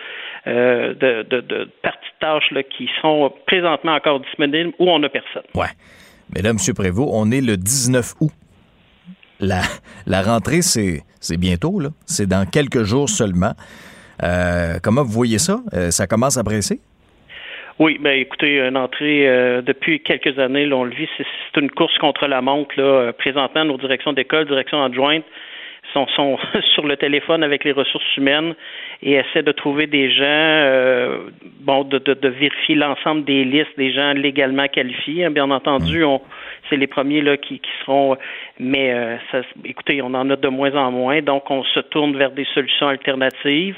euh, 0.46 0.94
de, 0.94 1.22
de, 1.28 1.40
de 1.40 1.68
parties 1.82 1.98
de 1.98 2.26
tâches 2.26 2.50
là, 2.52 2.62
qui 2.62 2.88
sont 3.02 3.32
présentement 3.46 3.94
encore 3.94 4.20
disponibles 4.20 4.72
où 4.78 4.88
on 4.88 5.00
n'a 5.00 5.08
personne. 5.08 5.42
Ouais. 5.54 5.66
Mais 6.34 6.42
là, 6.42 6.50
M. 6.50 6.58
Prévost, 6.74 7.10
on 7.12 7.30
est 7.30 7.40
le 7.40 7.56
19 7.56 8.14
août. 8.20 8.30
La, 9.40 9.62
la 10.06 10.22
rentrée, 10.22 10.62
c'est 10.62 11.02
bientôt, 11.38 11.80
là. 11.80 11.88
C'est 12.06 12.26
dans 12.26 12.48
quelques 12.48 12.84
jours 12.84 13.08
seulement. 13.08 13.52
Euh, 14.22 14.78
comment 14.82 15.02
vous 15.02 15.12
voyez 15.12 15.38
ça? 15.38 15.60
Euh, 15.74 15.90
ça 15.90 16.06
commence 16.06 16.36
à 16.36 16.44
presser? 16.44 16.80
Oui, 17.78 17.98
ben 18.00 18.16
écoutez, 18.16 18.60
une 18.60 18.76
entrée 18.76 19.28
euh, 19.28 19.60
depuis 19.60 20.00
quelques 20.00 20.38
années, 20.38 20.64
là, 20.64 20.76
on 20.76 20.84
le 20.84 20.94
vit, 20.94 21.08
c'est, 21.16 21.60
une 21.60 21.70
course 21.70 21.96
contre 21.98 22.26
la 22.26 22.40
montre. 22.40 23.12
Présentement, 23.18 23.64
nos 23.64 23.78
directions 23.78 24.12
d'école, 24.12 24.46
directions 24.46 24.82
adjointes 24.82 25.24
sont, 25.94 26.06
sont 26.08 26.36
sur 26.74 26.86
le 26.86 26.96
téléphone 26.98 27.42
avec 27.42 27.64
les 27.64 27.72
ressources 27.72 28.16
humaines 28.16 28.54
et 29.02 29.12
essaient 29.14 29.42
de 29.42 29.52
trouver 29.52 29.86
des 29.86 30.10
gens, 30.10 30.24
euh, 30.24 31.30
bon, 31.60 31.84
de, 31.84 31.98
de, 31.98 32.12
de 32.12 32.28
vérifier 32.28 32.74
l'ensemble 32.74 33.24
des 33.24 33.44
listes 33.44 33.76
des 33.78 33.92
gens 33.92 34.12
légalement 34.12 34.68
qualifiés. 34.68 35.24
hein. 35.24 35.30
Bien 35.30 35.50
entendu, 35.50 36.04
on, 36.04 36.20
c'est 36.68 36.76
les 36.76 36.86
premiers 36.86 37.22
là 37.22 37.36
qui, 37.36 37.60
qui 37.60 37.70
seront, 37.80 38.16
mais 38.58 38.92
euh, 38.92 39.16
ça, 39.30 39.40
écoutez, 39.64 40.02
on 40.02 40.12
en 40.14 40.28
a 40.28 40.36
de 40.36 40.48
moins 40.48 40.74
en 40.74 40.90
moins, 40.90 41.22
donc 41.22 41.50
on 41.50 41.64
se 41.64 41.80
tourne 41.80 42.16
vers 42.16 42.32
des 42.32 42.46
solutions 42.54 42.88
alternatives 42.88 43.76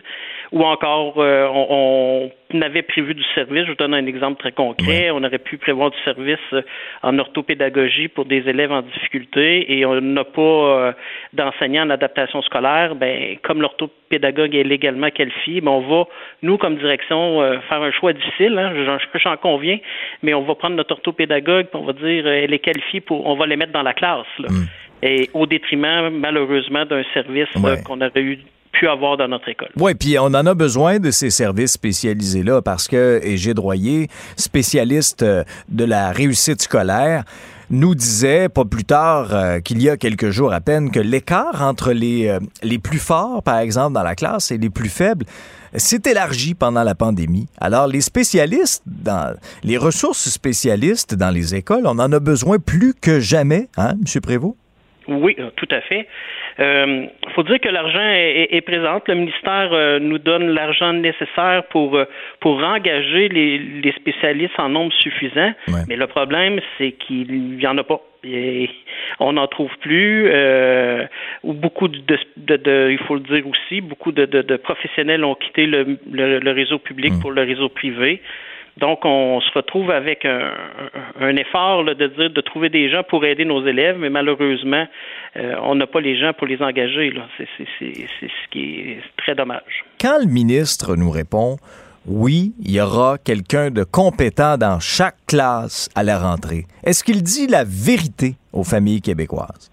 ou 0.53 0.63
encore 0.63 1.15
euh, 1.19 1.47
on, 1.53 2.31
on 2.55 2.63
avait 2.63 2.83
prévu 2.83 3.15
du 3.15 3.25
service. 3.35 3.65
Je 3.65 3.71
vous 3.71 3.77
donne 3.77 3.95
un 3.95 4.07
exemple 4.07 4.39
très 4.41 4.53
concret. 4.53 5.11
On 5.11 5.23
aurait 5.25 5.39
pu 5.39 5.59
prévoir 5.59 5.91
du 5.91 5.99
service 6.05 6.39
euh, 6.53 6.63
en 7.03 7.19
orthopédagogie 7.19 8.09
pour 8.09 8.25
des 8.25 8.49
élèves 8.49 8.73
en 8.73 8.83
difficulté 8.83 9.77
et 9.79 9.85
on 9.85 10.01
n'a 10.01 10.25
pas 10.25 10.41
euh, 10.41 10.93
d'enseignants 11.33 11.87
en 11.87 11.91
adaptation 11.91 12.43
scolaire. 12.43 12.95
Ben, 12.95 13.37
comme 13.43 13.61
l'orthopédagogue 13.61 14.55
est 14.55 14.65
légalement 14.65 15.11
qualifié, 15.11 15.61
ben, 15.61 15.73
on 15.73 15.81
va, 15.81 16.05
nous, 16.43 16.57
comme 16.59 16.77
direction, 16.77 17.43
euh, 17.43 17.59
faire 17.69 17.83
un 17.83 17.91
choix 17.93 18.13
difficile. 18.13 18.59
Hein, 18.59 18.73
j'en, 18.85 18.99
j'en 19.19 19.37
conviens, 19.37 19.79
mais 20.23 20.35
on 20.35 20.43
va 20.43 20.55
prendre 20.55 20.77
notre 20.77 20.93
orthopédagogue 20.93 21.67
puis 21.67 21.81
on 21.81 21.85
va 21.85 21.93
dire 21.93 22.27
elle 22.27 22.53
est 22.53 22.59
qualifiée 22.59 23.01
pour, 23.01 23.27
on 23.27 23.35
va 23.37 23.47
les 23.47 23.57
mettre 23.57 23.73
dans 23.73 23.83
la 23.83 23.95
classe. 23.95 24.27
Là. 24.39 24.49
Et 25.03 25.29
au 25.35 25.47
détriment, 25.47 26.11
malheureusement, 26.11 26.85
d'un 26.87 27.03
service 27.13 27.49
Ouais. 27.57 27.83
qu'on 27.85 28.01
aurait 28.01 28.21
eu 28.23 28.39
Oui, 29.77 29.95
puis 29.95 30.19
on 30.19 30.27
en 30.27 30.47
a 30.47 30.55
besoin 30.55 30.99
de 30.99 31.11
ces 31.11 31.31
services 31.31 31.73
spécialisés-là 31.73 32.63
parce 32.63 32.89
que 32.89 33.21
Égide 33.23 33.59
Royer, 33.59 34.09
spécialiste 34.37 35.23
euh, 35.23 35.45
de 35.69 35.85
la 35.85 36.13
réussite 36.13 36.63
scolaire, 36.63 37.25
nous 37.71 37.95
disait 37.95 38.49
pas 38.49 38.65
plus 38.65 38.85
tard 38.85 39.35
euh, 39.35 39.61
qu'il 39.61 39.83
y 39.83 39.89
a 39.89 39.97
quelques 39.97 40.31
jours 40.31 40.53
à 40.53 40.61
peine 40.61 40.91
que 40.91 41.01
l'écart 41.01 41.63
entre 41.63 41.93
les, 41.93 42.29
euh, 42.29 42.39
les 42.63 42.79
plus 42.79 42.99
forts, 42.99 43.43
par 43.43 43.59
exemple, 43.59 43.95
dans 43.95 44.03
la 44.03 44.15
classe 44.15 44.51
et 44.51 44.59
les 44.59 44.71
plus 44.71 44.89
faibles 44.89 45.27
s'est 45.75 46.03
élargi 46.07 46.55
pendant 46.55 46.85
la 46.85 46.95
pandémie. 46.95 47.49
Alors, 47.61 47.87
les 47.87 48.01
spécialistes, 48.01 48.83
dans 48.87 49.35
les 49.63 49.77
ressources 49.77 50.29
spécialistes 50.29 51.15
dans 51.15 51.31
les 51.31 51.55
écoles, 51.55 51.87
on 51.87 51.99
en 51.99 52.13
a 52.13 52.21
besoin 52.21 52.59
plus 52.59 52.95
que 52.95 53.21
jamais, 53.21 53.69
hein, 53.77 53.91
M. 53.93 54.21
Prévost? 54.23 54.57
Oui, 55.09 55.37
euh, 55.39 55.51
tout 55.57 55.69
à 55.71 55.81
fait. 55.81 56.07
Il 56.59 56.65
euh, 56.65 57.07
faut 57.35 57.43
dire 57.43 57.61
que 57.61 57.69
l'argent 57.69 58.01
est, 58.03 58.61
présent. 58.63 59.01
Le 59.07 59.15
ministère 59.15 59.71
euh, 59.73 59.99
nous 59.99 60.19
donne 60.19 60.49
l'argent 60.49 60.93
nécessaire 60.93 61.65
pour 61.71 61.99
pour 62.41 62.57
engager 62.65 63.29
les, 63.29 63.93
spécialistes 63.93 64.59
en 64.59 64.69
nombre 64.69 64.93
suffisant. 64.95 65.53
Mais 65.89 65.97
le 65.97 66.07
problème, 66.07 66.61
c'est 66.79 66.93
qu'il 66.93 67.61
y 67.61 67.67
en 67.67 67.79
a 67.79 67.85
pas. 67.85 68.01
on 69.21 69.35
n'en 69.35 69.47
trouve 69.47 69.71
plus. 69.81 70.31
ou 71.45 71.53
beaucoup 71.53 71.89
de, 71.89 72.19
il 72.91 72.99
faut 73.07 73.15
le 73.15 73.21
dire 73.21 73.47
aussi, 73.47 73.81
beaucoup 73.81 74.13
de, 74.13 74.57
professionnels 74.57 75.25
ont 75.25 75.35
quitté 75.35 75.67
le, 75.67 75.99
le, 76.11 76.51
réseau 76.51 76.79
public 76.79 77.13
mm. 77.15 77.21
pour 77.21 77.31
le 77.31 77.43
réseau 77.43 77.69
privé. 77.69 78.21
Donc, 78.77 79.05
on 79.05 79.41
se 79.41 79.51
retrouve 79.55 79.91
avec 79.91 80.27
un, 80.27 81.37
effort 81.37 81.85
de 81.85 81.95
dire 81.95 82.31
de 82.31 82.41
trouver 82.43 82.69
des 82.69 82.91
gens 82.91 83.03
pour 83.05 83.25
aider 83.25 83.45
nos 83.45 83.67
élèves, 83.67 83.97
mais 83.99 84.11
malheureusement, 84.11 84.87
euh, 85.37 85.55
on 85.63 85.75
n'a 85.77 85.87
pas 85.87 86.01
les 86.01 86.19
gens 86.19 86.33
pour 86.35 86.47
les 86.47 86.61
engager. 86.61 87.13
C'est 87.39 87.47
ce 87.69 88.51
qui 88.51 88.81
est 88.81 89.03
très 89.17 89.35
dommage. 89.35 89.85
Quand 89.99 90.19
le 90.21 90.31
ministre 90.31 90.95
nous 90.97 91.11
répond 91.11 91.57
oui, 92.09 92.53
il 92.63 92.71
y 92.71 92.81
aura 92.81 93.19
quelqu'un 93.19 93.71
de 93.71 93.83
compétent 93.83 94.57
dans 94.57 94.79
chaque 94.79 95.17
classe 95.27 95.89
à 95.97 96.05
la 96.05 96.19
rentrée, 96.19 96.67
est-ce 96.85 97.03
qu'il 97.03 97.21
dit 97.23 97.49
la 97.49 97.65
vérité 97.65 98.37
aux 98.53 98.63
familles 98.63 99.01
québécoises? 99.01 99.73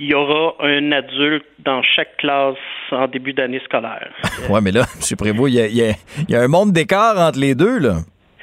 Il 0.00 0.06
y 0.06 0.14
aura 0.14 0.54
un 0.60 0.92
adulte 0.92 1.44
dans 1.58 1.82
chaque 1.82 2.16
classe 2.16 2.56
en 2.90 3.06
début 3.06 3.34
d'année 3.34 3.60
scolaire. 3.64 4.08
oui, 4.48 4.60
mais 4.62 4.72
là, 4.72 4.84
M. 4.96 5.16
Prévost, 5.16 5.52
il 5.52 5.94
y 6.28 6.34
a, 6.34 6.40
un 6.40 6.48
monde 6.48 6.72
d'écart 6.72 7.18
entre 7.18 7.38
les 7.38 7.54
deux, 7.54 7.78
là. 7.78 7.98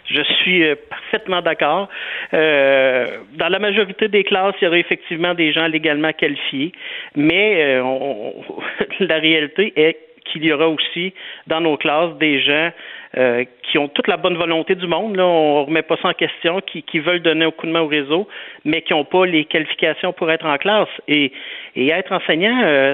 Je 0.09 0.21
suis 0.21 0.63
euh, 0.63 0.75
parfaitement 0.89 1.41
d'accord. 1.41 1.89
Euh, 2.33 3.17
dans 3.33 3.49
la 3.49 3.59
majorité 3.59 4.07
des 4.07 4.23
classes, 4.23 4.55
il 4.61 4.65
y 4.65 4.67
aura 4.67 4.77
effectivement 4.77 5.33
des 5.33 5.51
gens 5.51 5.67
légalement 5.67 6.13
qualifiés, 6.13 6.71
mais 7.15 7.75
euh, 7.75 8.31
la 8.99 9.15
réalité 9.15 9.73
est 9.75 9.97
qu'il 10.31 10.45
y 10.45 10.51
aura 10.51 10.67
aussi 10.67 11.13
dans 11.47 11.61
nos 11.61 11.77
classes 11.77 12.17
des 12.17 12.41
gens 12.41 12.71
euh, 13.17 13.45
qui 13.63 13.77
ont 13.77 13.87
toute 13.87 14.07
la 14.07 14.17
bonne 14.17 14.35
volonté 14.35 14.75
du 14.75 14.85
monde, 14.85 15.15
là, 15.15 15.25
on 15.25 15.61
ne 15.61 15.65
remet 15.65 15.81
pas 15.81 15.95
ça 16.01 16.09
en 16.09 16.13
question, 16.13 16.61
qui, 16.61 16.83
qui, 16.83 16.99
veulent 16.99 17.21
donner 17.21 17.45
un 17.45 17.51
coup 17.51 17.65
de 17.65 17.71
main 17.71 17.81
au 17.81 17.87
réseau, 17.87 18.27
mais 18.65 18.81
qui 18.81 18.93
n'ont 18.93 19.05
pas 19.05 19.25
les 19.25 19.45
qualifications 19.45 20.11
pour 20.11 20.29
être 20.29 20.45
en 20.45 20.57
classe. 20.57 20.89
Et, 21.07 21.31
et 21.75 21.89
être 21.89 22.11
enseignant, 22.11 22.61
euh, 22.63 22.93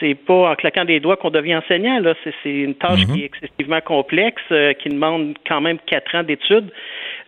c'est 0.00 0.14
pas 0.14 0.50
en 0.50 0.54
claquant 0.54 0.84
des 0.84 0.98
doigts 0.98 1.16
qu'on 1.16 1.30
devient 1.30 1.56
enseignant. 1.56 2.00
C'est 2.24 2.50
une 2.50 2.74
tâche 2.74 3.04
qui 3.06 3.12
est 3.12 3.14
mm-hmm. 3.14 3.24
excessivement 3.24 3.80
complexe, 3.82 4.42
euh, 4.50 4.72
qui 4.72 4.88
demande 4.88 5.36
quand 5.46 5.60
même 5.60 5.78
quatre 5.86 6.14
ans 6.14 6.22
d'études. 6.22 6.70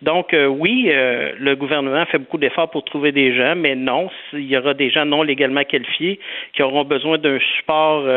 Donc 0.01 0.33
euh, 0.33 0.45
oui, 0.45 0.89
le 0.91 1.55
gouvernement 1.55 2.05
fait 2.05 2.19
beaucoup 2.19 2.37
d'efforts 2.37 2.69
pour 2.69 2.83
trouver 2.83 3.11
des 3.11 3.35
gens, 3.35 3.55
mais 3.55 3.75
non, 3.75 4.09
il 4.33 4.45
y 4.45 4.57
aura 4.57 4.73
des 4.73 4.89
gens 4.89 5.05
non 5.05 5.23
légalement 5.23 5.63
qualifiés 5.63 6.19
qui 6.53 6.61
auront 6.61 6.83
besoin 6.83 7.17
d'un 7.17 7.39
support 7.57 8.07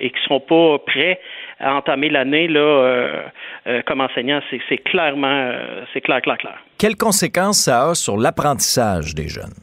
et 0.00 0.10
qui 0.10 0.16
ne 0.16 0.24
seront 0.24 0.40
pas 0.40 0.78
prêts 0.84 1.20
à 1.62 1.76
entamer 1.76 2.10
l'année 2.10 2.48
là 2.48 2.60
euh, 2.60 3.22
euh, 3.66 3.82
comme 3.86 4.00
enseignant, 4.00 4.40
c'est 4.50 4.78
clairement 4.78 5.28
euh, 5.28 5.84
c'est 5.92 6.00
clair, 6.00 6.20
clair, 6.20 6.36
clair. 6.38 6.58
Quelles 6.78 6.96
conséquences 6.96 7.64
ça 7.64 7.90
a 7.90 7.94
sur 7.94 8.16
l'apprentissage 8.16 9.14
des 9.14 9.28
jeunes? 9.28 9.54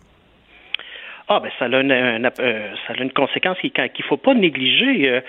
Ah 1.27 1.39
ben 1.39 1.51
ça 1.59 1.65
a 1.65 1.67
une, 1.67 2.31
ça 2.87 2.93
a 2.93 3.01
une 3.03 3.11
conséquence 3.11 3.57
qu'il 3.59 3.71
ne 3.75 4.03
faut 4.07 4.17
pas 4.17 4.33
négliger 4.33 5.21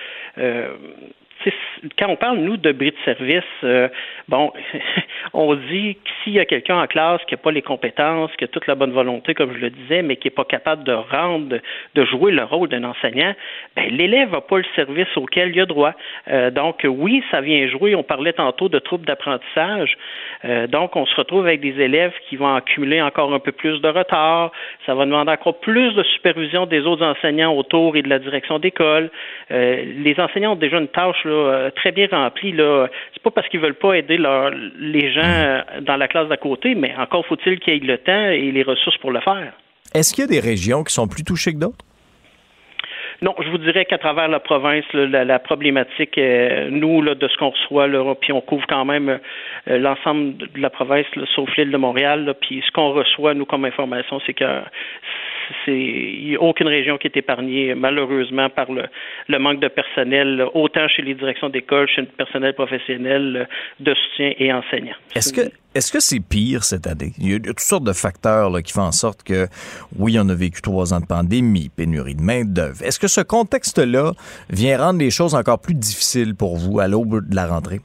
quand 1.99 2.09
on 2.09 2.16
parle, 2.16 2.38
nous, 2.38 2.57
de 2.57 2.72
bris 2.72 2.91
de 2.91 2.97
service, 3.05 3.45
euh, 3.64 3.88
bon, 4.28 4.53
on 5.32 5.55
dit 5.55 5.95
que 5.95 6.11
s'il 6.22 6.34
y 6.34 6.41
a 6.41 6.45
quelqu'un 6.45 6.80
en 6.82 6.86
classe 6.86 7.20
qui 7.26 7.34
n'a 7.34 7.38
pas 7.38 7.51
les 7.51 7.62
compétences, 7.62 8.30
qui 8.36 8.45
a 8.45 8.49
toute 8.49 8.66
la 8.66 8.74
bonne 8.74 8.93
volonté, 8.93 9.34
comme 9.34 9.53
je 9.55 9.59
le 9.59 9.70
disais, 9.70 10.03
mais 10.03 10.16
qui 10.16 10.26
n'est 10.26 10.34
pas 10.34 10.45
capable 10.45 10.84
de 10.84 10.93
rendre, 10.93 11.59
de 11.95 12.05
jouer 12.05 12.32
le 12.32 12.45
rôle 12.45 12.68
d'un 12.68 12.84
enseignant, 12.84 13.34
ben, 13.74 13.88
l'élève 13.91 14.32
n'a 14.32 14.41
pas 14.41 14.59
le 14.59 14.64
service 14.76 15.09
auquel 15.16 15.55
il 15.55 15.61
a 15.61 15.66
droit. 15.66 15.95
Euh, 16.28 16.51
donc, 16.51 16.84
oui, 16.84 17.22
ça 17.30 17.41
vient 17.41 17.66
jouer. 17.68 17.95
On 17.95 18.03
parlait 18.03 18.34
tantôt 18.34 18.68
de 18.68 18.78
troubles 18.78 19.07
d'apprentissage. 19.07 19.97
Euh, 20.45 20.66
donc, 20.66 20.97
on 20.97 21.07
se 21.07 21.14
retrouve 21.16 21.47
avec 21.47 21.61
des 21.61 21.80
élèves 21.80 22.12
qui 22.28 22.36
vont 22.36 22.55
accumuler 22.55 23.01
encore 23.01 23.32
un 23.32 23.41
peu 23.41 23.53
plus 23.53 23.80
de 23.80 23.88
retard. 23.88 24.53
Ça 24.84 24.95
va 24.95 25.07
demander 25.07 25.32
encore 25.32 25.61
plus 25.61 25.95
de 25.95 26.03
supervision 26.03 26.66
des 26.66 26.80
autres 26.80 27.05
enseignants 27.05 27.55
autour 27.55 27.97
et 27.97 28.03
de 28.03 28.09
la 28.09 28.18
direction 28.18 28.59
d'école. 28.59 29.11
les 29.51 30.14
enseignants 30.18 30.53
ont 30.53 30.57
déjà 30.57 30.78
une 30.78 30.88
tâche 30.88 31.24
euh, 31.33 31.70
très 31.70 31.93
bien 31.93 32.07
rempli. 32.11 32.53
Là. 32.53 32.89
C'est 33.12 33.22
pas 33.22 33.31
parce 33.31 33.49
qu'ils 33.49 33.61
veulent 33.61 33.74
pas 33.74 33.95
aider 33.95 34.18
les 34.78 35.12
gens 35.12 35.22
euh, 35.24 35.61
dans 35.81 35.97
la 35.97 36.09
classe 36.09 36.28
d'à 36.28 36.37
côté, 36.37 36.74
mais 36.74 36.95
encore 36.97 37.26
faut-il 37.26 37.59
qu'ils 37.61 37.74
aient 37.74 37.87
le 37.87 37.99
temps 37.99 38.26
et 38.31 38.51
les 38.51 38.62
ressources 38.62 38.99
pour 38.99 39.12
le 39.12 39.20
faire. 39.20 39.53
Est-ce 39.95 40.14
qu'il 40.14 40.22
y 40.22 40.28
a 40.28 40.31
des 40.31 40.41
régions 40.41 40.85
qui 40.85 40.95
sont 40.95 41.09
plus 41.09 41.24
touchées 41.24 41.53
que 41.53 41.59
d'autres? 41.59 41.85
Non, 43.22 43.35
je 43.39 43.51
vous 43.51 43.59
dirais 43.59 43.85
qu'à 43.85 43.99
travers 43.99 44.28
la 44.28 44.41
province, 44.41 44.85
la, 44.95 45.39
problématique, 45.39 46.16
euh, 46.16 46.70
nous, 46.70 47.03
là, 47.03 47.14
de 47.14 47.28
ce 47.28 47.37
qu'on 47.37 47.51
reçoit, 47.51 47.87
là, 47.87 48.14
puis 48.14 48.33
on 48.33 48.41
couvre 48.41 48.66
quand 48.66 48.87
même 48.87 49.18
l'ensemble 49.66 50.39
de 50.39 50.49
la 50.61 50.70
province, 50.70 51.05
sauf 51.35 51.55
l'île 51.57 51.70
de 51.70 51.76
Montréal, 51.76 52.35
puis 52.41 52.62
ce 52.66 52.72
qu'on 52.72 52.93
reçoit, 52.93 53.35
nous, 53.35 53.45
comme 53.45 53.66
information, 53.66 54.20
c'est 54.24 54.33
que 54.33 54.45
c'est 55.64 55.78
il 55.78 56.28
n'y 56.28 56.36
a 56.36 56.40
aucune 56.40 56.68
région 56.68 56.98
qui 56.98 57.07
est 57.07 57.16
épargnée 57.16 57.74
malheureusement 57.74 58.48
par 58.51 58.66
le, 58.70 59.38
manque 59.38 59.61
de 59.61 59.68
personnel, 59.68 60.44
autant 60.55 60.88
chez 60.88 61.03
les 61.03 61.14
directions 61.14 61.48
d'école, 61.48 61.88
chez 61.88 62.03
le 62.03 62.09
personnel 62.09 62.55
professionnel 62.55 63.48
de 63.80 63.94
soutien 63.94 64.32
et 64.38 64.53
enseignants. 64.53 64.96
Est-ce 65.14 65.32
que 65.32 65.51
est-ce 65.72 65.92
que 65.92 66.01
c'est 66.01 66.18
pire 66.18 66.64
cette 66.64 66.88
année? 66.88 67.12
Il 67.18 67.30
y 67.30 67.34
a 67.36 67.38
toutes 67.38 67.61
sortes 67.61 67.84
de 67.84 67.92
facteurs 67.92 68.51
qui 68.61 68.72
font 68.72 68.82
en 68.82 68.90
sorte 68.90 69.22
que, 69.22 69.46
oui, 69.96 70.18
on 70.18 70.28
a 70.28 70.34
vécu 70.34 70.62
trois 70.62 70.92
ans 70.92 70.98
de 70.98 71.07
pandémie, 71.07 71.68
pénurie 71.68 72.16
de 72.16 72.22
main-d'œuvre. 72.22 72.82
Est-ce 72.82 72.98
que 72.98 73.07
ce 73.07 73.20
contexte-là 73.20 74.11
vient 74.48 74.78
rendre 74.78 74.98
les 74.98 75.12
choses 75.12 75.36
encore 75.36 75.61
plus 75.61 75.74
difficiles 75.74 76.34
pour 76.34 76.57
vous 76.57 76.80
à 76.80 76.88
l'aube 76.88 77.28
de 77.28 77.36
la 77.36 77.46
rentrée? 77.46 77.78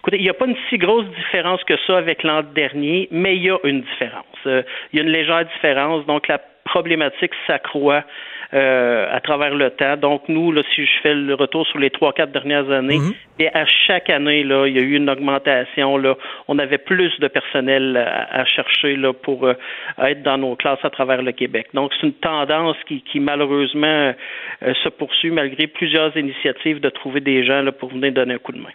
Écoutez, 0.00 0.16
il 0.16 0.22
n'y 0.22 0.30
a 0.30 0.34
pas 0.34 0.46
une 0.46 0.56
si 0.70 0.78
grosse 0.78 1.04
différence 1.16 1.62
que 1.64 1.74
ça 1.86 1.98
avec 1.98 2.22
l'an 2.22 2.42
dernier, 2.54 3.08
mais 3.10 3.36
il 3.36 3.44
y 3.44 3.50
a 3.50 3.58
une 3.64 3.82
différence. 3.82 4.24
Euh, 4.46 4.62
il 4.92 4.98
y 4.98 5.02
a 5.02 5.04
une 5.04 5.10
légère 5.10 5.44
différence. 5.44 6.06
Donc, 6.06 6.26
la 6.26 6.40
problématique 6.70 7.32
s'accroît 7.46 8.04
euh, 8.52 9.06
à 9.12 9.20
travers 9.20 9.54
le 9.54 9.70
temps. 9.70 9.96
Donc, 9.96 10.22
nous, 10.28 10.50
là, 10.52 10.62
si 10.74 10.84
je 10.84 11.00
fais 11.02 11.14
le 11.14 11.34
retour 11.34 11.66
sur 11.66 11.78
les 11.78 11.90
trois, 11.90 12.12
quatre 12.12 12.32
dernières 12.32 12.70
années, 12.70 12.98
mhm. 12.98 13.12
et 13.38 13.48
à 13.48 13.64
chaque 13.66 14.08
année, 14.10 14.42
là, 14.42 14.66
il 14.66 14.76
y 14.76 14.78
a 14.78 14.82
eu 14.82 14.94
une 14.96 15.10
augmentation. 15.10 15.96
Là, 15.96 16.16
on 16.48 16.58
avait 16.58 16.78
plus 16.78 17.12
de 17.20 17.28
personnel 17.28 17.96
à, 17.96 18.44
chercher 18.44 18.96
là, 18.96 19.12
pour 19.12 19.46
euh, 19.46 19.54
être 19.98 20.22
dans 20.22 20.38
nos 20.38 20.56
classes 20.56 20.84
à 20.84 20.90
travers 20.90 21.22
le 21.22 21.32
Québec. 21.32 21.68
Donc, 21.74 21.92
c'est 21.94 22.06
une 22.06 22.14
tendance 22.14 22.76
qui, 22.88 23.02
qui 23.02 23.20
malheureusement 23.20 24.14
euh, 24.62 24.74
se 24.82 24.88
poursuit 24.88 25.30
malgré 25.30 25.66
plusieurs 25.66 26.16
initiatives 26.16 26.80
de 26.80 26.88
trouver 26.88 27.20
des 27.20 27.44
gens 27.44 27.62
là, 27.62 27.72
pour 27.72 27.90
venir 27.90 28.12
donner 28.12 28.34
un 28.34 28.38
coup 28.38 28.52
de 28.52 28.58
main. 28.58 28.74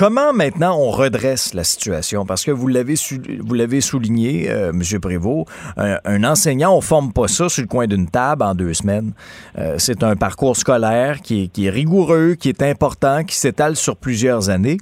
Comment 0.00 0.32
maintenant 0.32 0.78
on 0.78 0.90
redresse 0.90 1.52
la 1.52 1.62
situation? 1.62 2.24
Parce 2.24 2.42
que 2.42 2.50
vous 2.50 2.68
l'avez 2.68 2.94
vous 3.38 3.52
l'avez 3.52 3.82
souligné, 3.82 4.48
euh, 4.48 4.70
M. 4.70 4.98
Prévost, 4.98 5.46
un, 5.76 6.24
enseignant, 6.24 6.74
on 6.74 6.80
forme 6.80 7.12
pas 7.12 7.28
ça 7.28 7.50
sur 7.50 7.60
le 7.60 7.68
coin 7.68 7.86
d'une 7.86 8.08
table 8.08 8.42
en 8.42 8.54
deux 8.54 8.72
semaines. 8.72 9.12
Euh, 9.58 9.74
c'est 9.76 10.02
un 10.02 10.16
parcours 10.16 10.56
scolaire 10.56 11.20
qui 11.20 11.50
est, 11.54 11.68
rigoureux, 11.68 12.34
qui 12.34 12.48
est 12.48 12.62
important, 12.62 13.24
qui 13.24 13.36
s'étale 13.36 13.76
sur 13.76 13.94
plusieurs 13.94 14.48
années. 14.48 14.78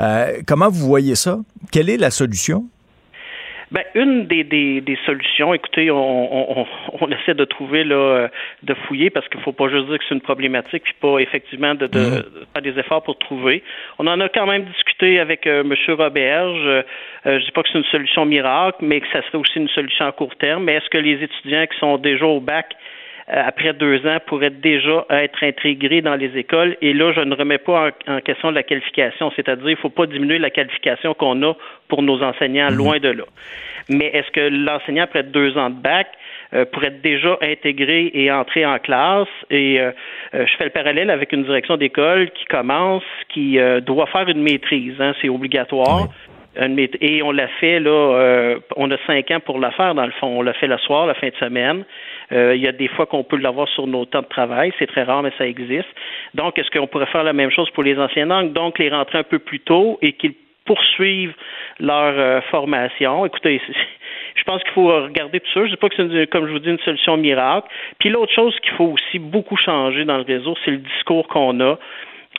Euh, 0.00 0.42
comment 0.46 0.68
vous 0.68 0.86
voyez 0.86 1.14
ça? 1.14 1.38
Quelle 1.72 1.88
est 1.88 1.96
la 1.96 2.10
solution? 2.10 2.66
Ben, 3.70 3.84
une 3.94 4.26
des, 4.26 4.44
des, 4.44 4.80
des 4.80 4.98
solutions, 5.04 5.52
écoutez, 5.52 5.90
on, 5.90 6.60
on, 6.60 6.66
on, 7.00 7.08
essaie 7.10 7.34
de 7.34 7.44
trouver 7.44 7.84
là, 7.84 8.28
de 8.62 8.74
fouiller 8.86 9.10
parce 9.10 9.28
qu'il 9.28 9.40
faut 9.40 9.52
pas 9.52 9.68
juste 9.68 9.86
dire 9.86 9.98
que 9.98 10.04
c'est 10.08 10.14
une 10.14 10.22
problématique, 10.22 10.82
puis 10.84 10.94
pas 11.00 11.18
effectivement 11.18 11.74
de, 11.74 11.86
de, 11.86 11.98
mm-hmm. 11.98 12.52
faire 12.52 12.62
des 12.62 12.78
efforts 12.78 13.02
pour 13.02 13.18
trouver. 13.18 13.62
On 13.98 14.06
en 14.06 14.20
a 14.20 14.28
quand 14.28 14.46
même 14.46 14.64
discuté 14.64 15.20
avec 15.20 15.46
euh, 15.46 15.62
M. 15.62 15.74
Roberge. 15.96 16.66
Euh, 16.66 16.82
je 17.24 17.44
dis 17.44 17.50
pas 17.52 17.62
que 17.62 17.68
c'est 17.72 17.78
une 17.78 17.84
solution 17.84 18.24
miracle, 18.24 18.78
mais 18.80 19.00
que 19.00 19.06
ça 19.12 19.22
serait 19.22 19.38
aussi 19.38 19.58
une 19.58 19.68
solution 19.68 20.06
à 20.06 20.12
court 20.12 20.34
terme. 20.36 20.64
Mais 20.64 20.74
est-ce 20.74 20.88
que 20.90 20.98
les 20.98 21.22
étudiants 21.22 21.66
qui 21.66 21.78
sont 21.78 21.98
déjà 21.98 22.26
au 22.26 22.40
bac 22.40 22.66
euh, 22.72 22.76
après 23.30 23.74
deux 23.74 24.06
ans 24.06 24.18
pourraient 24.26 24.50
déjà 24.50 25.04
être 25.10 25.44
intégrés 25.44 26.00
dans 26.00 26.14
les 26.14 26.36
écoles. 26.36 26.76
Et 26.80 26.94
là, 26.94 27.12
je 27.12 27.20
ne 27.20 27.34
remets 27.34 27.58
pas 27.58 27.90
en, 28.06 28.20
question 28.20 28.50
la 28.50 28.62
qualification, 28.62 29.30
c'est-à-dire 29.36 29.68
il 29.68 29.72
ne 29.72 29.76
faut 29.76 29.90
pas 29.90 30.06
diminuer 30.06 30.38
la 30.38 30.50
qualification 30.50 31.14
qu'on 31.14 31.42
a 31.42 31.54
pour 31.88 32.02
nos 32.02 32.22
enseignants, 32.22 32.70
mhm. 32.70 32.76
loin 32.76 32.98
de 32.98 33.10
là. 33.10 33.24
Mais 33.90 34.06
est-ce 34.06 34.30
que 34.30 34.40
l'enseignant, 34.40 35.04
après 35.04 35.22
deux 35.22 35.56
ans 35.58 35.70
de 35.70 35.80
bac, 35.80 36.08
euh, 36.54 36.64
pourrait 36.64 36.88
être 36.88 37.02
déjà 37.02 37.38
intégré 37.42 38.10
et 38.14 38.30
entrer 38.32 38.64
en 38.64 38.78
classe? 38.78 39.28
Et 39.50 39.80
euh, 39.80 39.92
je 40.32 40.56
fais 40.56 40.64
le 40.64 40.70
parallèle 40.70 41.10
avec 41.10 41.32
une 41.32 41.44
direction 41.44 41.76
d'école 41.76 42.30
qui 42.30 42.46
commence, 42.46 43.04
qui 43.28 43.58
doit 43.82 44.06
faire 44.06 44.28
une 44.28 44.42
maîtrise. 44.42 44.94
Hein, 45.00 45.12
c'est 45.20 45.28
obligatoire. 45.28 46.08
Et 47.00 47.22
on 47.22 47.30
l'a 47.30 47.46
fait 47.60 47.78
là, 47.78 48.56
on 48.76 48.90
a 48.90 48.96
cinq 49.06 49.30
ans 49.30 49.40
pour 49.40 49.60
la 49.60 49.70
faire 49.70 49.94
dans 49.94 50.06
le 50.06 50.12
fond. 50.12 50.26
On 50.26 50.42
l'a 50.42 50.54
fait 50.54 50.66
le 50.66 50.78
soir, 50.78 51.06
la 51.06 51.14
fin 51.14 51.28
de 51.28 51.36
semaine. 51.36 51.84
Euh, 52.32 52.54
il 52.54 52.62
y 52.62 52.68
a 52.68 52.72
des 52.72 52.88
fois 52.88 53.06
qu'on 53.06 53.24
peut 53.24 53.36
l'avoir 53.36 53.68
sur 53.68 53.86
nos 53.86 54.04
temps 54.04 54.22
de 54.22 54.26
travail. 54.26 54.72
C'est 54.78 54.86
très 54.86 55.02
rare, 55.02 55.22
mais 55.22 55.32
ça 55.38 55.46
existe. 55.46 55.88
Donc, 56.34 56.58
est-ce 56.58 56.70
qu'on 56.70 56.86
pourrait 56.86 57.06
faire 57.06 57.24
la 57.24 57.32
même 57.32 57.50
chose 57.50 57.70
pour 57.70 57.82
les 57.82 57.98
anciens 57.98 58.26
langues? 58.26 58.52
Donc, 58.52 58.78
les 58.78 58.90
rentrer 58.90 59.18
un 59.18 59.24
peu 59.24 59.38
plus 59.38 59.60
tôt 59.60 59.98
et 60.02 60.12
qu'ils 60.12 60.34
poursuivent 60.64 61.34
leur 61.80 62.44
formation. 62.44 63.24
Écoutez, 63.24 63.60
je 64.34 64.42
pense 64.44 64.62
qu'il 64.62 64.72
faut 64.72 64.88
regarder 64.88 65.40
tout 65.40 65.50
ça. 65.54 65.60
Je 65.60 65.64
ne 65.64 65.70
dis 65.70 65.76
pas 65.76 65.88
que 65.88 65.96
c'est, 65.96 66.26
comme 66.30 66.46
je 66.46 66.52
vous 66.52 66.58
dis, 66.58 66.68
une 66.68 66.78
solution 66.80 67.16
miracle. 67.16 67.68
Puis 67.98 68.10
l'autre 68.10 68.32
chose 68.34 68.54
qu'il 68.60 68.72
faut 68.72 68.92
aussi 68.92 69.18
beaucoup 69.18 69.56
changer 69.56 70.04
dans 70.04 70.18
le 70.18 70.24
réseau, 70.24 70.54
c'est 70.64 70.70
le 70.70 70.78
discours 70.78 71.26
qu'on 71.28 71.58
a. 71.60 71.78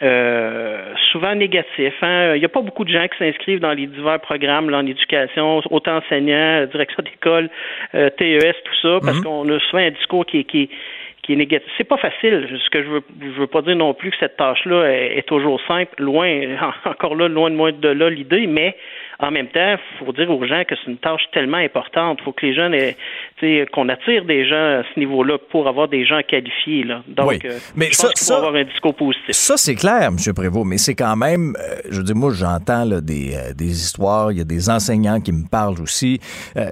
Euh, 0.02 0.93
souvent 1.12 1.36
négatif. 1.36 1.93
Hein. 2.02 2.36
Il 2.36 2.39
n'y 2.39 2.45
a 2.45 2.50
pas 2.50 2.62
beaucoup 2.62 2.86
de 2.86 2.89
gens 2.89 3.06
qui 3.10 3.18
s'inscrivent 3.18 3.60
dans 3.60 3.74
les 3.74 3.86
divers 3.86 4.20
programmes 4.22 4.74
en 4.74 4.86
éducation, 4.86 5.62
autant 5.70 5.97
enseignants, 5.97 6.66
direction 6.68 7.04
d'école, 7.04 7.50
euh, 7.95 8.10
TES, 8.12 8.56
tout 8.64 8.76
ça, 8.82 9.00
parce 9.04 9.18
mhm. 9.18 9.24
qu'on 9.24 9.50
a 9.50 9.60
souvent 9.60 9.84
un 9.84 9.91
discours 9.91 10.26
qui, 10.26 10.45
qui, 10.45 10.70
qui 11.22 11.34
est 11.34 11.36
négatif. 11.36 11.70
C'est 11.78 11.84
pas 11.84 11.97
facile. 11.97 12.47
Ce 12.64 12.70
que 12.70 12.82
je 12.82 12.88
veux, 12.88 13.02
je 13.22 13.41
veux 13.41 13.47
pas 13.47 13.62
dire 13.62 13.76
non 13.76 13.93
plus 13.93 14.12
que 14.12 14.18
cette 14.22 14.38
tâche-là 14.38 14.86
est, 14.86 15.18
est, 15.18 15.28
toujours 15.28 15.60
simple. 15.68 16.02
Loin, 16.02 16.56
encore 16.86 17.16
là, 17.16 17.28
loin 17.28 17.50
de 17.50 17.56
moins 17.56 17.74
de 17.74 17.89
là 17.89 18.10
l'idée, 18.10 18.47
mais 18.47 18.78
en 19.22 19.32
même 19.32 19.47
temps, 19.47 19.76
il 19.76 20.05
faut 20.05 20.13
dire 20.13 20.30
aux 20.30 20.45
gens 20.45 20.63
que 20.63 20.76
c'est 20.76 20.89
une 20.89 20.97
tâche 20.97 21.24
tellement 21.34 21.57
importante. 21.57 22.20
Il 22.22 22.24
faut 22.24 22.32
que 22.32 22.45
les 22.45 22.55
jeunes 22.55 22.74
aient, 22.74 22.95
qu'on 23.74 23.89
attire 23.89 24.24
des 24.24 24.47
gens 24.47 24.80
à 24.80 24.84
ce 24.93 24.99
niveau-là 24.99 25.38
pour 25.51 25.67
avoir 25.67 25.89
des 25.89 26.05
gens 26.05 26.22
qualifiés. 26.26 26.84
Là. 26.84 27.03
Donc, 27.07 27.28
oui. 27.28 27.39
Euh, 27.43 27.57
mais 27.76 27.91
ça, 27.91 28.07
faut 28.15 28.34
avoir 28.34 28.55
un 28.55 28.63
discours 28.63 28.95
positif. 28.95 29.32
Ça, 29.32 29.57
c'est 29.57 29.76
clair, 29.76 30.03
M. 30.03 30.34
Prévost, 30.34 30.65
mais 30.65 30.78
c'est 30.78 30.95
quand 30.95 31.17
même, 31.17 31.53
euh, 31.59 31.82
je 31.89 31.97
veux 31.97 32.03
dire, 32.03 32.15
moi, 32.15 32.32
j'entends 32.34 32.86
des, 32.86 33.36
euh, 33.36 33.53
des 33.53 33.70
histoires, 33.70 34.32
il 34.32 34.38
y 34.38 34.41
a 34.41 34.45
des 34.45 34.70
enseignants 34.70 35.20
qui 35.20 35.34
me 35.34 35.49
parlent 35.49 35.82
aussi. 35.82 36.20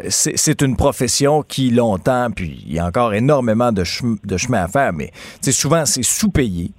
c'est 0.07 0.61
une 0.61 0.77
profession 0.77 1.43
qui, 1.43 1.71
longtemps, 1.71 2.29
puis 2.33 2.63
il 2.65 2.75
y 2.75 2.79
a 2.79 2.85
encore 2.85 3.13
énormément 3.13 3.73
de, 3.73 3.81
de 3.81 4.37
chemin 4.37 4.63
à 4.63 4.67
faire, 4.69 4.93
mais 4.93 5.11
souvent, 5.41 5.85
c'est 5.85 6.03
sous-payé. 6.03 6.69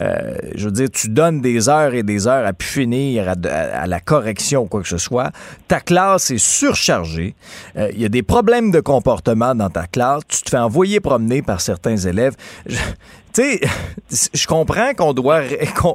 je 0.00 0.64
veux 0.64 0.72
dire, 0.72 0.88
tu 0.90 1.10
donnes 1.10 1.42
des 1.42 1.68
heures 1.68 1.92
et 1.92 2.02
des 2.02 2.26
heures 2.26 2.46
à 2.46 2.52
pu 2.54 2.66
finir 2.66 3.28
à, 3.28 3.32
à 3.82 3.86
la 3.86 4.00
correction 4.00 4.62
ou 4.62 4.66
quoi 4.66 4.80
que 4.80 4.88
ce 4.88 4.96
soit 4.96 5.17
ta 5.66 5.80
classe 5.80 6.30
est 6.30 6.38
surchargée, 6.38 7.34
euh, 7.76 7.90
il 7.92 8.00
y 8.00 8.04
a 8.04 8.08
des 8.08 8.22
problèmes 8.22 8.70
de 8.70 8.80
comportement 8.80 9.54
dans 9.54 9.70
ta 9.70 9.86
classe, 9.86 10.22
tu 10.28 10.42
te 10.42 10.50
fais 10.50 10.58
envoyer 10.58 11.00
promener 11.00 11.42
par 11.42 11.60
certains 11.60 11.96
élèves. 11.96 12.34
tu 12.66 12.76
sais, 13.32 13.60
je 14.34 14.46
comprends 14.46 14.94
qu'on 14.94 15.12
doit, 15.12 15.42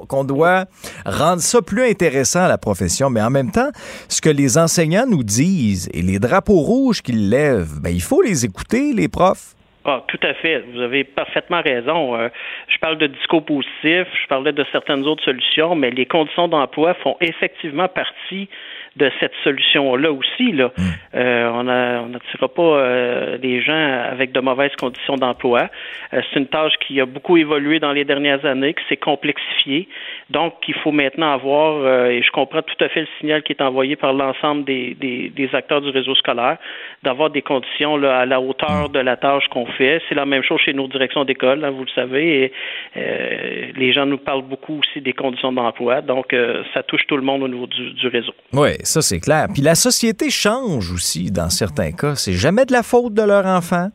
qu'on 0.08 0.24
doit 0.24 0.66
rendre 1.06 1.42
ça 1.42 1.62
plus 1.62 1.84
intéressant 1.84 2.44
à 2.44 2.48
la 2.48 2.58
profession, 2.58 3.10
mais 3.10 3.22
en 3.22 3.30
même 3.30 3.52
temps, 3.52 3.72
ce 4.10 4.22
que 4.22 4.30
les 4.30 4.58
enseignants 4.58 5.08
nous 5.08 5.24
disent 5.24 5.90
et 5.94 6.02
les 6.02 6.20
drapeaux 6.20 6.62
rouges 6.62 7.02
qu'ils 7.02 7.30
lèvent, 7.30 7.80
ben, 7.82 7.90
il 7.90 8.02
faut 8.02 8.22
les 8.22 8.46
écouter, 8.46 8.94
les 8.94 9.08
profs. 9.08 9.56
Ah, 9.86 10.02
tout 10.08 10.20
à 10.24 10.34
fait. 10.36 10.64
Vous 10.74 10.80
avez 10.80 11.04
parfaitement 11.04 11.62
raison. 11.62 12.16
Euh, 12.16 12.30
je 12.70 12.78
parle 12.78 12.98
de 12.98 13.08
discours 13.08 13.44
positif, 13.44 14.08
je 14.22 14.28
parlais 14.30 14.54
de 14.54 14.66
certaines 14.72 15.04
autres 15.04 15.24
solutions, 15.26 15.76
mais 15.76 15.92
les 15.92 16.06
conditions 16.06 16.48
d'emploi 16.48 16.94
font 16.96 17.18
effectivement 17.20 17.90
partie 17.90 18.48
de 18.96 19.12
cette 19.20 19.34
solution-là 19.44 20.12
aussi. 20.12 20.52
Là. 20.52 20.72
Mm. 20.78 20.82
Euh, 21.16 21.52
on 21.52 21.64
n'attirera 22.10 22.48
pas 22.48 22.62
euh, 22.62 23.38
des 23.38 23.62
gens 23.62 23.74
avec 24.12 24.32
de 24.32 24.40
mauvaises 24.40 24.76
conditions 24.80 25.16
d'emploi. 25.16 25.70
Euh, 26.14 26.22
c'est 26.32 26.40
une 26.40 26.48
tâche 26.48 26.74
qui 26.86 27.02
a 27.02 27.06
beaucoup 27.06 27.38
évolué 27.38 27.80
dans 27.80 27.92
les 27.92 28.06
dernières 28.06 28.46
années, 28.46 28.74
qui 28.74 28.84
s'est 28.90 28.98
complexifiée. 28.98 29.88
Donc, 30.30 30.54
il 30.68 30.76
faut 30.76 30.92
maintenant 30.92 31.32
avoir, 31.32 32.08
et 32.08 32.22
je 32.22 32.32
comprends 32.32 32.62
tout 32.62 32.84
à 32.84 32.90
fait 32.90 33.02
le 33.02 33.08
signal 33.20 33.44
qui 33.44 33.54
est 33.54 33.62
envoyé 33.62 33.96
par 33.96 34.14
l'ensemble 34.14 34.64
des, 34.64 34.96
des, 34.96 35.50
acteurs 35.54 35.82
du 35.82 35.90
réseau 35.90 36.16
scolaire, 36.16 36.58
d'avoir 37.04 37.30
des 37.30 37.42
conditions 37.42 37.96
à 38.04 38.26
la 38.26 38.40
hauteur 38.40 38.90
de 38.90 39.00
la 39.00 39.18
tâche 39.18 39.44
qu'on 39.52 39.66
fait. 39.66 40.02
C'est 40.08 40.16
la 40.16 40.26
même 40.26 40.44
chose 40.44 40.60
chez 40.64 40.74
nos 40.74 40.88
directions 40.88 41.26
d'école, 41.26 41.64
hein, 41.64 41.72
vous 41.72 41.84
le 41.84 41.92
savez. 41.94 42.52
Et, 42.96 43.74
les 43.76 43.94
gens 43.94 44.06
nous 44.06 44.18
parlent 44.18 44.48
beaucoup 44.48 44.80
aussi 44.80 45.02
des 45.02 45.14
conditions 45.14 45.52
d'emploi. 45.52 46.02
Donc, 46.02 46.36
ça 46.74 46.84
touche 46.84 47.06
tout 47.08 47.18
le 47.18 47.24
monde 47.24 47.44
au 47.44 47.48
niveau 47.48 47.68
du, 47.68 48.08
réseau. 48.08 48.34
Oui, 48.54 48.70
ça 48.84 49.02
c'est 49.02 49.20
clair. 49.20 49.48
Puis 49.54 49.62
la 49.62 49.76
société 49.76 50.30
change 50.30 50.92
aussi 50.92 51.32
dans 51.32 51.50
certains 51.50 51.92
cas. 51.92 52.16
C'est 52.16 52.34
jamais 52.34 52.66
de 52.66 52.72
la 52.72 52.84
faute 52.84 53.14
de 53.14 53.24
leur 53.24 53.46
enfant. 53.46 53.90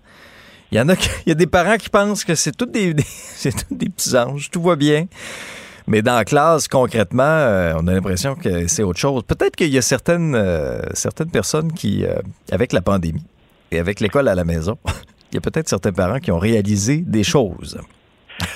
Il 0.71 0.79
y 0.79 0.81
en 0.81 0.89
a, 0.89 0.95
il 1.27 1.29
y 1.29 1.33
a 1.33 1.35
des 1.35 1.47
parents 1.47 1.77
qui 1.77 1.89
pensent 1.89 2.25
que 2.25 2.35
c'est 2.35 2.57
tous 2.57 2.67
des, 2.67 2.95
des 3.71 3.89
petits 3.89 4.17
anges, 4.17 4.51
tout 4.51 4.63
va 4.63 4.77
bien. 4.77 5.07
Mais 5.89 6.03
dans 6.03 6.17
la 6.17 6.25
classe, 6.27 6.69
concrètement, 6.69 7.23
euh, 7.23 7.73
on 7.77 7.87
a 7.89 7.93
l'impression 7.93 8.35
que 8.35 8.67
c'est 8.67 8.83
autre 8.83 8.99
chose. 8.99 9.23
Peut-être 9.23 9.57
qu'il 9.57 9.73
y 9.73 9.79
a 9.79 9.83
certaines, 9.83 10.35
euh, 10.35 10.81
certaines 10.93 11.31
personnes 11.31 11.73
qui, 11.73 12.05
euh, 12.05 12.17
avec 12.53 12.75
la 12.75 12.83
pandémie 12.83 13.25
et 13.73 13.79
avec 13.79 14.01
l'école 14.01 14.29
à 14.29 14.35
la 14.35 14.45
maison, 14.45 14.77
il 15.33 15.37
y 15.37 15.39
a 15.39 15.41
peut-être 15.41 15.67
certains 15.67 15.93
parents 15.93 16.19
qui 16.19 16.31
ont 16.31 16.39
réalisé 16.39 16.99
des 16.99 17.25
choses. 17.25 17.81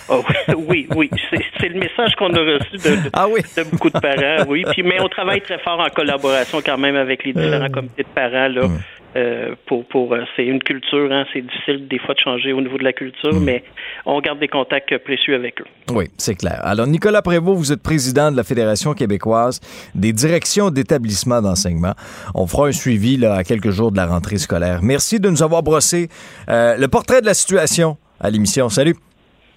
Oh, 0.08 0.22
oui, 0.68 0.86
oui, 0.94 1.10
c'est 1.58 1.68
le 1.68 1.80
message 1.80 2.14
qu'on 2.16 2.32
a 2.34 2.38
reçu 2.38 2.76
de, 2.76 3.10
ah 3.14 3.26
de, 3.26 3.70
beaucoup 3.70 3.90
de 3.90 3.98
parents, 3.98 4.48
oui. 4.48 4.64
Puis, 4.70 4.82
mais 4.82 5.00
on 5.00 5.08
travaille 5.08 5.40
très 5.40 5.58
fort 5.58 5.80
en 5.80 5.88
collaboration 5.88 6.60
quand 6.64 6.78
même 6.78 6.96
avec 6.96 7.24
les 7.24 7.32
différents 7.32 7.64
euh. 7.64 7.68
comités 7.68 8.02
de 8.02 8.08
parents 8.14 8.48
là. 8.48 8.68
Euh, 9.14 9.54
pour, 9.66 9.84
pour 9.86 10.14
euh, 10.14 10.22
c'est 10.36 10.44
une 10.44 10.62
culture, 10.62 11.12
hein, 11.12 11.24
c'est 11.32 11.42
difficile 11.42 11.86
des 11.88 11.98
fois 11.98 12.14
de 12.14 12.20
changer 12.20 12.52
au 12.52 12.60
niveau 12.60 12.78
de 12.78 12.84
la 12.84 12.92
culture, 12.92 13.34
mm. 13.34 13.44
mais 13.44 13.64
on 14.06 14.20
garde 14.20 14.38
des 14.38 14.48
contacts 14.48 14.96
précieux 14.98 15.34
avec 15.34 15.60
eux. 15.60 15.66
Oui, 15.92 16.06
c'est 16.16 16.34
clair. 16.34 16.60
Alors, 16.62 16.86
Nicolas 16.86 17.20
Prévost, 17.20 17.58
vous 17.58 17.72
êtes 17.72 17.82
président 17.82 18.30
de 18.30 18.36
la 18.36 18.44
Fédération 18.44 18.94
québécoise 18.94 19.60
des 19.94 20.12
directions 20.12 20.70
d'établissements 20.70 21.42
d'enseignement. 21.42 21.92
On 22.34 22.46
fera 22.46 22.68
un 22.68 22.72
suivi 22.72 23.16
là, 23.18 23.34
à 23.34 23.44
quelques 23.44 23.70
jours 23.70 23.92
de 23.92 23.96
la 23.96 24.06
rentrée 24.06 24.38
scolaire. 24.38 24.80
Merci 24.82 25.20
de 25.20 25.28
nous 25.28 25.42
avoir 25.42 25.62
brossé 25.62 26.08
le 26.48 26.86
portrait 26.86 27.20
de 27.20 27.26
la 27.26 27.34
situation 27.34 27.96
à 28.20 28.30
l'émission. 28.30 28.68
Salut. 28.68 28.94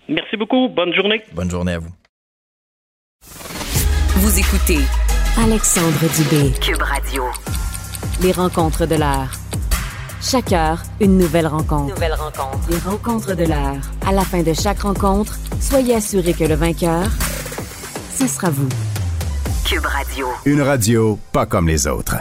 Merci 0.10 0.38
beaucoup. 0.38 0.68
Bonne 0.70 0.94
journée. 0.94 1.22
Bonne 1.34 1.50
journée 1.50 1.74
à 1.74 1.80
vous. 1.80 1.92
Vous 4.18 4.40
écoutez 4.40 4.80
Alexandre 5.38 6.08
Dubé, 6.16 6.52
Cube 6.60 6.82
Radio. 6.82 7.24
Les 8.22 8.32
rencontres 8.32 8.88
de 8.88 8.96
l'heure. 8.96 9.45
Chaque 10.28 10.54
heure, 10.54 10.82
une 11.00 11.20
nouvelle 11.20 11.46
rencontre. 11.46 11.94
Nouvelle 11.94 12.14
rencontre. 12.14 12.68
Les 12.72 12.80
rencontres 12.80 13.36
de 13.36 13.44
l'heure. 13.44 13.78
À 14.08 14.12
la 14.12 14.22
fin 14.22 14.42
de 14.42 14.54
chaque 14.54 14.80
rencontre, 14.80 15.38
soyez 15.62 15.94
assurés 15.94 16.34
que 16.34 16.46
le 16.46 16.56
vainqueur, 16.56 17.06
ce 18.12 18.26
sera 18.28 18.50
vous. 18.50 18.68
Cube 19.66 19.86
Radio. 19.86 20.26
Une 20.46 20.64
radio 20.64 21.20
pas 21.32 21.46
comme 21.46 21.68
les 21.68 21.86
autres. 21.86 22.16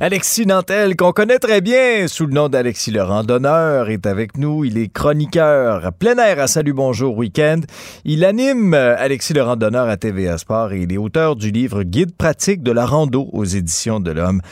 Alexis 0.00 0.44
Nantel, 0.44 0.96
qu'on 0.96 1.12
connaît 1.12 1.38
très 1.38 1.60
bien 1.60 2.08
sous 2.08 2.26
le 2.26 2.32
nom 2.32 2.48
d'Alexis 2.48 2.90
Laurent 2.90 3.22
d'honneur, 3.22 3.90
est 3.90 4.06
avec 4.06 4.36
nous. 4.38 4.64
Il 4.64 4.76
est 4.76 4.92
chroniqueur 4.92 5.92
plein 5.92 6.18
air 6.18 6.40
à 6.40 6.48
Salut 6.48 6.72
Bonjour 6.72 7.16
Week-end. 7.16 7.60
Il 8.04 8.24
anime 8.24 8.74
euh, 8.74 8.96
Alexis 8.98 9.34
Laurent 9.34 9.54
d'honneur 9.54 9.88
à 9.88 9.96
TVA 9.96 10.36
Sport 10.38 10.72
et 10.72 10.80
il 10.80 10.92
est 10.92 10.98
auteur 10.98 11.36
du 11.36 11.52
livre 11.52 11.84
Guide 11.84 12.16
pratique 12.16 12.64
de 12.64 12.72
la 12.72 12.86
rando 12.86 13.30
aux 13.32 13.44
éditions 13.44 14.00
de 14.00 14.10
l'Homme. 14.10 14.42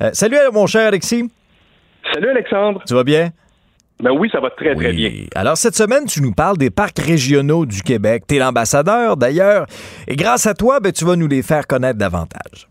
Euh, 0.00 0.10
salut 0.12 0.38
mon 0.52 0.68
cher 0.68 0.86
Alexis. 0.86 1.28
Salut 2.12 2.28
Alexandre. 2.28 2.82
Tu 2.86 2.94
vas 2.94 3.04
bien? 3.04 3.30
Ben 4.02 4.10
oui, 4.10 4.28
ça 4.32 4.40
va 4.40 4.50
très, 4.50 4.74
très 4.74 4.92
bien. 4.92 5.10
Alors, 5.34 5.56
cette 5.56 5.76
semaine, 5.76 6.04
tu 6.06 6.20
nous 6.20 6.32
parles 6.32 6.58
des 6.58 6.70
parcs 6.70 6.98
régionaux 6.98 7.64
du 7.64 7.80
Québec. 7.82 8.24
Tu 8.28 8.36
es 8.36 8.38
l'ambassadeur, 8.38 9.16
d'ailleurs. 9.16 9.66
Et 10.08 10.16
grâce 10.16 10.46
à 10.46 10.54
toi, 10.54 10.80
ben, 10.80 10.92
tu 10.92 11.04
vas 11.04 11.16
nous 11.16 11.28
les 11.28 11.42
faire 11.42 11.66
connaître 11.66 11.98
davantage. 11.98 12.68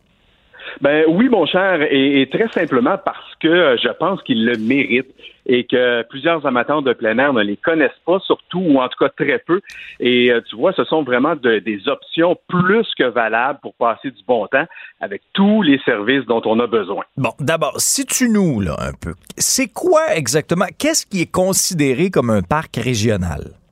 Ben 0.81 1.05
oui, 1.07 1.29
mon 1.29 1.45
cher, 1.45 1.79
et, 1.89 2.27
très 2.31 2.49
simplement 2.49 2.97
parce 3.03 3.35
que 3.39 3.47
euh, 3.47 3.77
je 3.81 3.89
pense 3.99 4.21
qu'ils 4.23 4.45
le 4.45 4.57
méritent 4.57 5.15
et 5.45 5.65
que 5.65 6.03
plusieurs 6.03 6.45
amateurs 6.45 6.81
de 6.81 6.93
plein 6.93 7.17
air 7.17 7.33
ne 7.33 7.41
les 7.41 7.57
connaissent 7.57 7.91
pas, 8.05 8.19
surtout 8.19 8.59
ou 8.59 8.79
en 8.79 8.87
tout 8.87 9.03
cas 9.03 9.09
très 9.09 9.39
peu. 9.39 9.61
Et 9.99 10.31
euh, 10.31 10.41
tu 10.49 10.55
vois, 10.55 10.73
ce 10.73 10.83
sont 10.85 11.03
vraiment 11.03 11.35
des 11.35 11.81
options 11.87 12.37
plus 12.47 12.87
que 12.97 13.03
valables 13.03 13.59
pour 13.61 13.73
passer 13.75 14.11
du 14.11 14.23
bon 14.27 14.47
temps 14.47 14.65
avec 15.01 15.21
tous 15.33 15.61
les 15.61 15.79
services 15.79 16.25
dont 16.25 16.41
on 16.45 16.59
a 16.59 16.67
besoin. 16.67 17.03
Bon, 17.17 17.31
d'abord, 17.39 17.75
si 17.77 18.05
tu 18.05 18.29
nous 18.29 18.61
là 18.61 18.75
un 18.79 18.93
peu, 18.93 19.13
c'est 19.37 19.67
quoi 19.67 20.15
exactement 20.15 20.65
Qu'est-ce 20.77 21.05
qui 21.05 21.21
est 21.21 21.31
considéré 21.31 22.09
comme 22.09 22.29
un 22.29 22.41
parc 22.41 22.75
régional? 22.77 23.62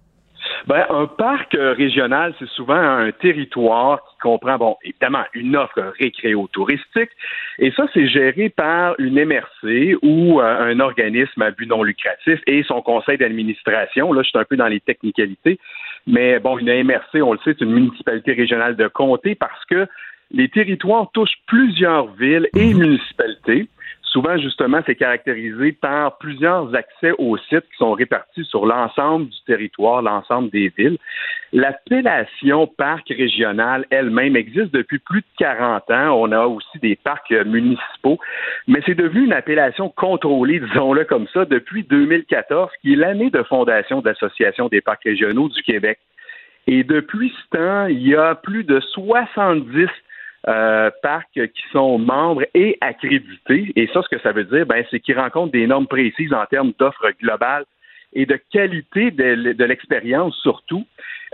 Ben, 0.67 0.85
un 0.89 1.07
parc 1.07 1.55
euh, 1.55 1.73
régional, 1.73 2.33
c'est 2.39 2.47
souvent 2.49 2.75
un 2.75 3.11
territoire 3.11 3.99
qui 4.03 4.17
comprend, 4.19 4.57
bon, 4.57 4.77
évidemment, 4.83 5.23
une 5.33 5.55
offre 5.55 5.93
récréo-touristique, 5.99 7.09
et 7.59 7.71
ça, 7.71 7.87
c'est 7.93 8.07
géré 8.07 8.49
par 8.49 8.95
une 8.99 9.23
MRC 9.25 9.95
ou 10.01 10.39
euh, 10.39 10.71
un 10.71 10.79
organisme 10.79 11.41
à 11.41 11.51
but 11.51 11.67
non 11.67 11.83
lucratif 11.83 12.39
et 12.47 12.63
son 12.63 12.81
conseil 12.81 13.17
d'administration. 13.17 14.13
Là, 14.13 14.21
je 14.23 14.29
suis 14.29 14.37
un 14.37 14.45
peu 14.45 14.57
dans 14.57 14.67
les 14.67 14.79
technicalités, 14.79 15.59
mais 16.07 16.39
bon, 16.39 16.57
une 16.57 16.83
MRC, 16.83 17.21
on 17.21 17.33
le 17.33 17.39
sait, 17.39 17.55
c'est 17.57 17.65
une 17.65 17.73
municipalité 17.73 18.33
régionale 18.33 18.75
de 18.75 18.87
comté 18.87 19.35
parce 19.35 19.65
que 19.65 19.87
les 20.31 20.49
territoires 20.49 21.09
touchent 21.13 21.37
plusieurs 21.47 22.07
villes 22.13 22.47
et 22.55 22.73
municipalités. 22.73 23.67
Souvent, 24.11 24.37
justement, 24.37 24.81
c'est 24.85 24.95
caractérisé 24.95 25.71
par 25.71 26.17
plusieurs 26.17 26.75
accès 26.75 27.13
aux 27.17 27.37
sites 27.37 27.61
qui 27.61 27.77
sont 27.77 27.93
répartis 27.93 28.43
sur 28.43 28.65
l'ensemble 28.65 29.29
du 29.29 29.37
territoire, 29.47 30.01
l'ensemble 30.01 30.49
des 30.49 30.67
villes. 30.77 30.97
L'appellation 31.53 32.67
parc 32.67 33.07
régional 33.07 33.85
elle-même 33.89 34.35
existe 34.35 34.73
depuis 34.73 34.99
plus 34.99 35.21
de 35.21 35.27
40 35.37 35.89
ans. 35.91 36.19
On 36.19 36.31
a 36.33 36.45
aussi 36.45 36.77
des 36.81 36.97
parcs 36.97 37.31
municipaux, 37.31 38.19
mais 38.67 38.81
c'est 38.85 38.95
devenu 38.95 39.23
une 39.25 39.33
appellation 39.33 39.87
contrôlée, 39.87 40.59
disons-le 40.59 41.05
comme 41.05 41.27
ça, 41.33 41.45
depuis 41.45 41.83
2014, 41.83 42.69
qui 42.81 42.93
est 42.93 42.97
l'année 42.97 43.29
de 43.29 43.43
fondation 43.43 44.01
de 44.01 44.09
l'Association 44.09 44.67
des 44.67 44.81
parcs 44.81 45.03
régionaux 45.05 45.47
du 45.47 45.63
Québec. 45.63 45.99
Et 46.67 46.83
depuis 46.83 47.29
ce 47.29 47.57
temps, 47.57 47.85
il 47.87 48.05
y 48.05 48.15
a 48.15 48.35
plus 48.35 48.65
de 48.65 48.81
70 48.81 49.87
parcs 50.43 51.33
qui 51.33 51.63
sont 51.71 51.99
membres 51.99 52.43
et 52.53 52.77
accrédités. 52.81 53.71
Et 53.75 53.87
ça, 53.93 54.01
ce 54.01 54.09
que 54.15 54.21
ça 54.21 54.31
veut 54.31 54.45
dire, 54.45 54.65
ben, 54.65 54.83
c'est 54.89 54.99
qu'ils 54.99 55.19
rencontrent 55.19 55.51
des 55.51 55.67
normes 55.67 55.87
précises 55.87 56.33
en 56.33 56.45
termes 56.45 56.73
d'offres 56.79 57.11
globales 57.21 57.65
et 58.13 58.25
de 58.25 58.39
qualité 58.51 59.11
de, 59.11 59.63
l'expérience 59.63 60.35
surtout. 60.41 60.85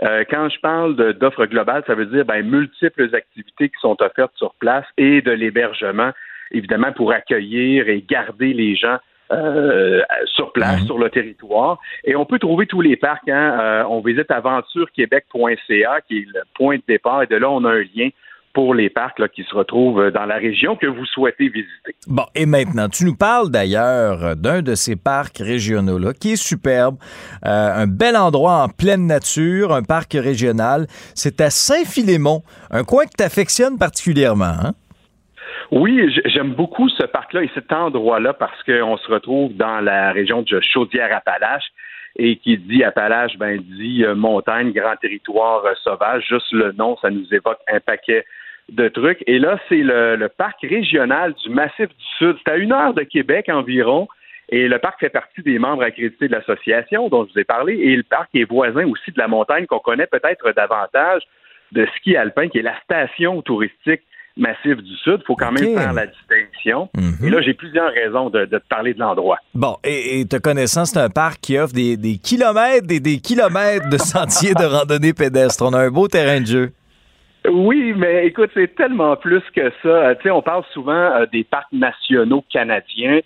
Euh, 0.02 0.24
quand 0.30 0.48
je 0.48 0.60
parle 0.60 0.94
d'offres 1.14 1.46
globales, 1.46 1.82
ça 1.86 1.94
veut 1.94 2.06
dire 2.06 2.24
ben, 2.24 2.42
multiples 2.46 3.14
activités 3.14 3.68
qui 3.68 3.80
sont 3.80 4.00
offertes 4.00 4.36
sur 4.36 4.54
place 4.54 4.86
et 4.96 5.20
de 5.22 5.32
l'hébergement, 5.32 6.12
évidemment, 6.52 6.92
pour 6.92 7.12
accueillir 7.12 7.88
et 7.88 8.04
garder 8.08 8.52
les 8.52 8.76
gens 8.76 8.98
euh, 9.32 10.02
sur 10.26 10.52
place, 10.52 10.80
mhm. 10.80 10.86
sur 10.86 10.98
le 10.98 11.10
territoire. 11.10 11.78
Et 12.04 12.14
on 12.14 12.24
peut 12.24 12.38
trouver 12.38 12.66
tous 12.66 12.80
les 12.80 12.96
parcs. 12.96 13.28
Hein. 13.28 13.58
Euh, 13.60 13.84
on 13.88 14.00
visite 14.00 14.30
aventurequebec.ca, 14.30 16.00
qui 16.06 16.18
est 16.18 16.26
le 16.32 16.42
point 16.54 16.76
de 16.76 16.82
départ, 16.86 17.22
et 17.22 17.26
de 17.26 17.36
là, 17.36 17.50
on 17.50 17.64
a 17.64 17.70
un 17.72 17.84
lien 17.94 18.08
pour 18.52 18.74
les 18.74 18.90
parcs 18.90 19.26
qui 19.28 19.44
se 19.44 19.54
retrouvent 19.54 20.10
dans 20.10 20.24
la 20.24 20.36
région 20.36 20.76
que 20.76 20.86
vous 20.86 21.04
souhaitez 21.06 21.48
visiter. 21.48 21.94
Bon, 22.06 22.24
et 22.34 22.46
maintenant, 22.46 22.88
tu 22.88 23.04
nous 23.04 23.16
parles 23.16 23.50
d'ailleurs 23.50 24.36
d'un 24.36 24.62
de 24.62 24.74
ces 24.74 24.96
parcs 24.96 25.38
régionaux-là 25.38 26.12
qui 26.12 26.32
est 26.32 26.36
superbe, 26.36 26.96
euh, 27.46 27.82
un 27.82 27.86
bel 27.86 28.16
endroit 28.16 28.62
en 28.64 28.68
pleine 28.68 29.06
nature, 29.06 29.72
un 29.72 29.82
parc 29.82 30.12
régional. 30.14 30.86
C'est 31.14 31.40
à 31.40 31.50
Saint-Philémon, 31.50 32.42
un 32.70 32.84
coin 32.84 33.04
que 33.04 33.16
tu 33.16 33.24
affectionnes 33.24 33.78
particulièrement. 33.78 34.44
Hein? 34.44 34.72
Oui, 35.70 36.10
j'aime 36.24 36.54
beaucoup 36.54 36.88
ce 36.88 37.04
parc-là 37.04 37.42
et 37.42 37.50
cet 37.54 37.72
endroit-là 37.72 38.32
parce 38.32 38.62
qu'on 38.62 38.96
se 38.96 39.10
retrouve 39.10 39.54
dans 39.54 39.80
la 39.80 40.12
région 40.12 40.42
de 40.42 40.60
Chaudière-Appalaches 40.60 41.70
et 42.18 42.36
qui 42.36 42.58
dit 42.58 42.82
Appalaches, 42.82 43.38
ben 43.38 43.58
dit 43.60 44.04
euh, 44.04 44.14
montagne, 44.14 44.72
grand 44.72 44.96
territoire 44.96 45.64
euh, 45.64 45.74
sauvage. 45.82 46.26
Juste 46.28 46.52
le 46.52 46.72
nom, 46.72 46.96
ça 47.00 47.10
nous 47.10 47.32
évoque 47.32 47.60
un 47.68 47.80
paquet 47.80 48.24
de 48.68 48.88
trucs. 48.88 49.22
Et 49.26 49.38
là, 49.38 49.58
c'est 49.68 49.82
le, 49.82 50.28
parc 50.28 50.60
régional 50.62 51.32
du 51.34 51.48
Massif 51.50 51.88
du 51.88 52.04
Sud. 52.18 52.36
C'est 52.44 52.52
à 52.52 52.56
une 52.56 52.72
heure 52.72 52.92
de 52.92 53.02
Québec 53.02 53.48
environ. 53.48 54.08
Et 54.50 54.66
le 54.66 54.78
parc 54.78 55.00
fait 55.00 55.10
partie 55.10 55.42
des 55.42 55.58
membres 55.58 55.82
accrédités 55.82 56.26
de 56.26 56.32
l'association 56.32 57.08
dont 57.08 57.26
je 57.26 57.32
vous 57.32 57.38
ai 57.38 57.44
parlé. 57.44 57.74
Et 57.74 57.96
le 57.96 58.02
parc 58.02 58.30
est 58.34 58.44
voisin 58.44 58.86
aussi 58.86 59.12
de 59.12 59.18
la 59.18 59.28
montagne 59.28 59.66
qu'on 59.66 59.78
connaît 59.78 60.06
peut-être 60.06 60.52
davantage 60.52 61.22
de 61.72 61.86
ski 61.96 62.16
alpin, 62.16 62.48
qui 62.48 62.58
est 62.58 62.62
la 62.62 62.78
station 62.80 63.42
touristique 63.42 64.02
Massif 64.38 64.76
du 64.76 64.96
Sud. 64.96 65.18
Il 65.20 65.26
faut 65.26 65.36
quand 65.36 65.52
même 65.52 65.76
faire 65.76 65.92
la 65.92 66.06
distinction. 66.06 66.88
Mhm. 66.96 67.26
Et 67.26 67.30
là, 67.30 67.40
j'ai 67.42 67.54
plusieurs 67.54 67.92
raisons 67.92 68.30
de, 68.30 68.44
te 68.46 68.56
parler 68.68 68.94
de 68.94 69.00
l'endroit. 69.00 69.38
Bon, 69.54 69.76
et, 69.84 70.24
te 70.26 70.36
connaissant, 70.36 70.84
c'est 70.84 71.00
un 71.00 71.10
parc 71.10 71.40
qui 71.40 71.58
offre 71.58 71.74
des, 71.74 71.96
des 71.96 72.18
kilomètres 72.18 72.86
et 72.90 73.00
des 73.00 73.18
kilomètres 73.18 73.88
de 73.88 73.98
sentiers 73.98 74.54
de 74.54 74.64
randonnée 74.64 75.12
pédestre. 75.12 75.64
On 75.66 75.72
a 75.72 75.80
un 75.80 75.90
beau 75.90 76.08
terrain 76.08 76.40
de 76.40 76.46
jeu. 76.46 76.72
Oui, 77.48 77.94
mais 77.96 78.26
écoute, 78.26 78.50
c'est 78.52 78.74
tellement 78.74 79.16
plus 79.16 79.42
que 79.54 79.70
ça. 79.82 79.88
Euh, 79.88 80.14
tu 80.16 80.24
sais, 80.24 80.30
on 80.30 80.42
parle 80.42 80.64
souvent 80.72 80.92
euh, 80.92 81.26
des 81.32 81.44
parcs 81.44 81.72
nationaux 81.72 82.44
canadiens 82.50 83.20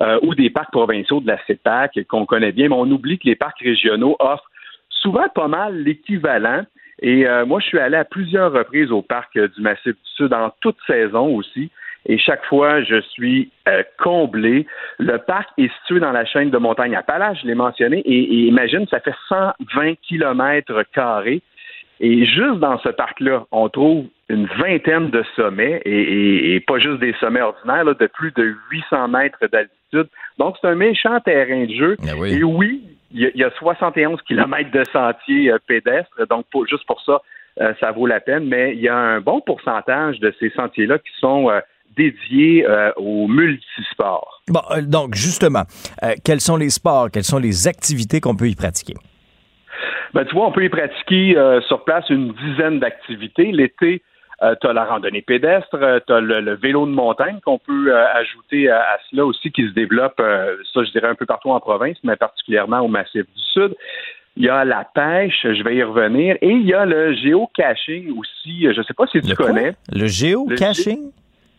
euh, 0.00 0.18
ou 0.22 0.34
des 0.34 0.50
parcs 0.50 0.72
provinciaux 0.72 1.20
de 1.20 1.26
la 1.26 1.38
CEPAC 1.46 2.00
qu'on 2.08 2.26
connaît 2.26 2.52
bien, 2.52 2.68
mais 2.68 2.74
on 2.74 2.90
oublie 2.90 3.18
que 3.18 3.28
les 3.28 3.36
parcs 3.36 3.60
régionaux 3.60 4.16
offrent 4.18 4.50
souvent 4.88 5.28
pas 5.34 5.48
mal 5.48 5.82
l'équivalent. 5.82 6.62
Et 7.00 7.26
moi, 7.46 7.60
je 7.60 7.66
suis 7.66 7.78
allé 7.78 7.96
à 7.96 8.04
plusieurs 8.04 8.52
reprises 8.52 8.90
au 8.90 9.02
parc 9.02 9.38
du 9.38 9.60
Massif 9.60 9.92
du 9.92 10.10
Sud 10.16 10.32
en 10.32 10.50
toute 10.60 10.78
saison 10.86 11.34
aussi. 11.36 11.70
Et 12.06 12.18
chaque 12.18 12.44
fois, 12.46 12.82
je 12.82 13.00
suis 13.00 13.50
comblé. 13.98 14.66
Le 14.98 15.18
parc 15.18 15.50
est 15.58 15.70
situé 15.80 16.00
dans 16.00 16.12
la 16.12 16.24
chaîne 16.24 16.50
de 16.50 16.58
montagne 16.58 16.96
Appalaches, 16.96 17.38
je 17.42 17.46
l'ai 17.46 17.54
mentionné, 17.54 17.98
et, 18.00 18.18
et 18.18 18.46
imagine, 18.46 18.86
ça 18.88 19.00
fait 19.00 19.14
120 19.28 19.94
kilomètres 20.02 20.84
carrés. 20.92 21.42
Et 22.00 22.24
juste 22.26 22.58
dans 22.60 22.78
ce 22.78 22.90
parc-là, 22.90 23.44
on 23.50 23.68
trouve 23.68 24.06
une 24.28 24.46
vingtaine 24.46 25.10
de 25.10 25.24
sommets, 25.34 25.80
et, 25.84 26.60
pas 26.66 26.78
juste 26.78 27.00
des 27.00 27.14
sommets 27.18 27.40
ordinaires, 27.40 27.84
de 27.84 28.06
plus 28.06 28.32
de 28.32 28.54
800 28.70 29.08
mètres 29.08 29.38
d'altitude. 29.50 30.08
Donc, 30.38 30.56
c'est 30.60 30.68
un 30.68 30.74
méchant 30.74 31.18
terrain 31.20 31.64
de 31.64 31.74
jeu. 31.74 31.96
Ah 32.02 32.26
et 32.26 32.44
oui, 32.44 32.82
il 33.10 33.32
y, 33.34 33.42
a 33.44 33.50
71 33.58 34.20
kilomètres 34.22 34.70
de 34.70 34.84
sentiers 34.92 35.50
euh, 35.50 35.58
pédestres, 35.66 36.26
donc 36.28 36.44
juste 36.68 36.84
pour 36.86 37.00
ça, 37.02 37.22
euh, 37.60 37.72
ça 37.80 37.90
vaut 37.90 38.06
la 38.06 38.20
peine, 38.20 38.44
mais 38.44 38.74
il 38.74 38.80
y 38.80 38.88
a 38.88 38.96
un 38.96 39.20
bon 39.20 39.40
pourcentage 39.40 40.20
de 40.20 40.32
ces 40.38 40.50
sentiers-là 40.50 40.98
qui 40.98 41.10
sont 41.18 41.50
euh, 41.50 41.60
dédiés 41.96 42.64
aux 42.96 43.26
multisports. 43.26 44.42
Bon, 44.46 44.60
donc 44.82 45.16
justement, 45.16 45.64
quels 46.24 46.40
sont 46.40 46.56
les 46.56 46.70
sports, 46.70 47.10
quelles 47.10 47.24
sont 47.24 47.40
les 47.40 47.66
activités 47.66 48.20
qu'on 48.20 48.36
peut 48.36 48.48
y 48.48 48.54
pratiquer? 48.54 48.94
Ben, 50.14 50.24
tu 50.24 50.34
vois, 50.34 50.46
on 50.46 50.52
peut 50.52 50.64
y 50.64 50.68
pratiquer 50.68 51.36
euh, 51.36 51.60
sur 51.62 51.84
place 51.84 52.08
une 52.10 52.32
dizaine 52.32 52.78
d'activités. 52.80 53.52
L'été, 53.52 54.02
euh, 54.42 54.54
tu 54.60 54.66
as 54.66 54.72
la 54.72 54.84
randonnée 54.84 55.22
pédestre, 55.22 55.74
euh, 55.74 56.00
tu 56.06 56.12
as 56.12 56.20
le, 56.20 56.54
vélo 56.54 56.86
de 56.86 56.92
montagne 56.92 57.38
qu'on 57.44 57.58
peut 57.58 57.94
ajouter 57.94 58.70
à, 58.70 58.98
cela 59.10 59.26
aussi, 59.26 59.50
qui 59.50 59.66
se 59.66 59.72
développe, 59.72 60.16
ça 60.18 60.84
je 60.84 60.90
dirais 60.90 61.08
un 61.08 61.14
peu 61.14 61.26
partout 61.26 61.50
en 61.50 61.60
province, 61.60 61.96
mais 62.04 62.16
particulièrement 62.16 62.80
au 62.80 62.88
Massif 62.88 63.22
du 63.22 63.42
Sud. 63.52 63.74
Il 64.36 64.44
y 64.44 64.48
a 64.48 64.64
la 64.64 64.88
pêche, 64.94 65.40
je 65.42 65.62
vais 65.64 65.76
y 65.76 65.82
revenir, 65.82 66.36
et 66.40 66.50
il 66.50 66.64
y 66.64 66.72
a 66.72 66.86
le 66.86 67.12
géocaching 67.12 68.16
aussi. 68.16 68.62
Je 68.72 68.78
ne 68.78 68.84
sais 68.84 68.94
pas 68.94 69.06
si 69.08 69.20
tu 69.20 69.34
connais. 69.34 69.74
Le 69.92 70.06
géocaching? 70.06 71.10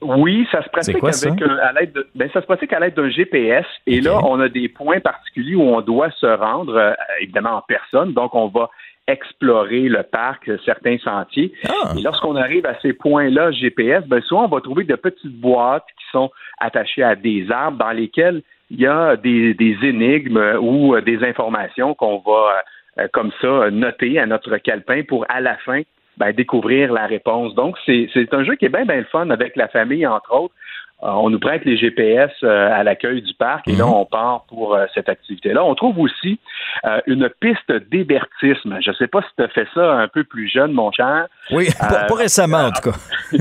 Oui, 0.02 0.47
ça 0.52 0.64
se 0.64 0.70
pratique 0.70 0.95
avec 1.04 1.41
à 1.41 1.74
l'aide 1.74 1.91
de, 1.91 2.08
ben, 2.16 2.30
ça 2.32 2.41
se 2.41 2.45
pratique 2.45 2.72
à 2.72 2.80
l'aide 2.80 2.93
d'un 2.93 3.10
GPS. 3.10 3.66
Et 3.86 4.00
là, 4.00 4.20
on 4.24 4.39
a 4.39 4.47
des 4.47 4.70
points 4.70 5.00
particuliers 5.00 5.56
où 5.56 5.62
on 5.62 5.82
doit 5.82 6.12
se 6.12 6.26
rendre, 6.26 6.76
euh, 6.76 6.93
évidemment 7.20 7.58
en 7.58 7.62
personne. 7.68 8.14
Donc, 8.14 8.34
on 8.34 8.47
va 8.47 8.70
explorer 9.08 9.89
le 9.89 10.04
parc, 10.04 10.50
certains 10.66 10.97
sentiers. 11.00 11.52
Ah. 11.68 11.93
Et 11.97 12.02
lorsqu'on 12.02 12.36
arrive 12.36 12.66
à 12.66 12.80
ces 12.82 12.93
points-là 12.93 13.52
GPS, 13.52 14.06
ben 14.06 14.22
souvent 14.22 14.45
on 14.45 14.47
va 14.47 14.62
trouver 14.62 14.84
de 14.84 14.95
petites 14.95 15.39
boîtes 15.39 15.86
qui 15.97 16.06
sont 16.12 16.30
attachées 16.60 17.04
à 17.04 17.16
des 17.16 17.50
arbres 17.50 17.78
dans 17.78 17.91
lesquelles 17.91 18.43
il 18.70 18.80
y 18.80 18.86
a 18.86 19.16
des, 19.16 19.56
des 19.56 19.76
énigmes 19.82 20.58
ou 20.62 20.95
euh, 20.95 21.02
des 21.02 21.24
informations 21.24 21.95
qu'on 21.95 22.20
va 22.20 22.64
euh, 23.00 23.08
comme 23.12 23.32
ça 23.41 23.72
noter 23.72 24.20
à 24.20 24.28
notre 24.28 24.58
calepin 24.58 25.02
pour 25.04 25.26
à 25.28 25.41
la 25.41 25.58
fin 25.58 25.82
ben, 26.20 26.32
découvrir 26.34 26.92
la 26.94 27.08
réponse. 27.08 27.56
Donc, 27.56 27.78
c'est 27.86 28.34
un 28.34 28.44
jeu 28.44 28.56
qui 28.56 28.66
est 28.66 28.70
bien, 28.70 28.86
bien 28.86 28.98
le 28.98 29.06
fun 29.06 29.30
avec 29.30 29.56
la 29.56 29.68
famille, 29.68 30.06
entre 30.06 30.34
autres. 30.34 30.54
Euh, 31.02 31.08
on 31.08 31.30
nous 31.30 31.40
prête 31.40 31.64
les 31.64 31.78
GPS 31.78 32.32
euh, 32.44 32.70
à 32.74 32.84
l'accueil 32.84 33.22
du 33.22 33.34
parc 33.34 33.70
et 33.70 33.72
là, 33.72 33.86
mhm. 33.86 33.94
on 33.94 34.06
part 34.06 34.44
pour 34.50 34.76
euh, 34.76 34.86
cette 34.94 35.08
activité-là. 35.08 35.64
On 35.64 35.74
trouve 35.74 35.98
aussi 36.00 36.40
une 37.08 37.30
piste 37.40 37.72
d'hébertisme. 37.90 38.78
Je 38.82 38.90
ne 38.90 38.96
sais 38.96 39.08
pas 39.08 39.22
si 39.22 39.30
tu 39.38 39.44
as 39.44 39.48
fait 39.48 39.68
ça 39.74 39.94
un 39.94 40.08
peu 40.10 40.26
plus 40.26 40.50
jeune, 40.50 40.74
mon 40.74 40.92
cher. 40.92 41.28
Oui, 41.52 41.70
pas, 41.80 42.14
récemment, 42.14 42.66
en 42.66 42.72
tout 42.72 42.92
cas. 42.92 42.98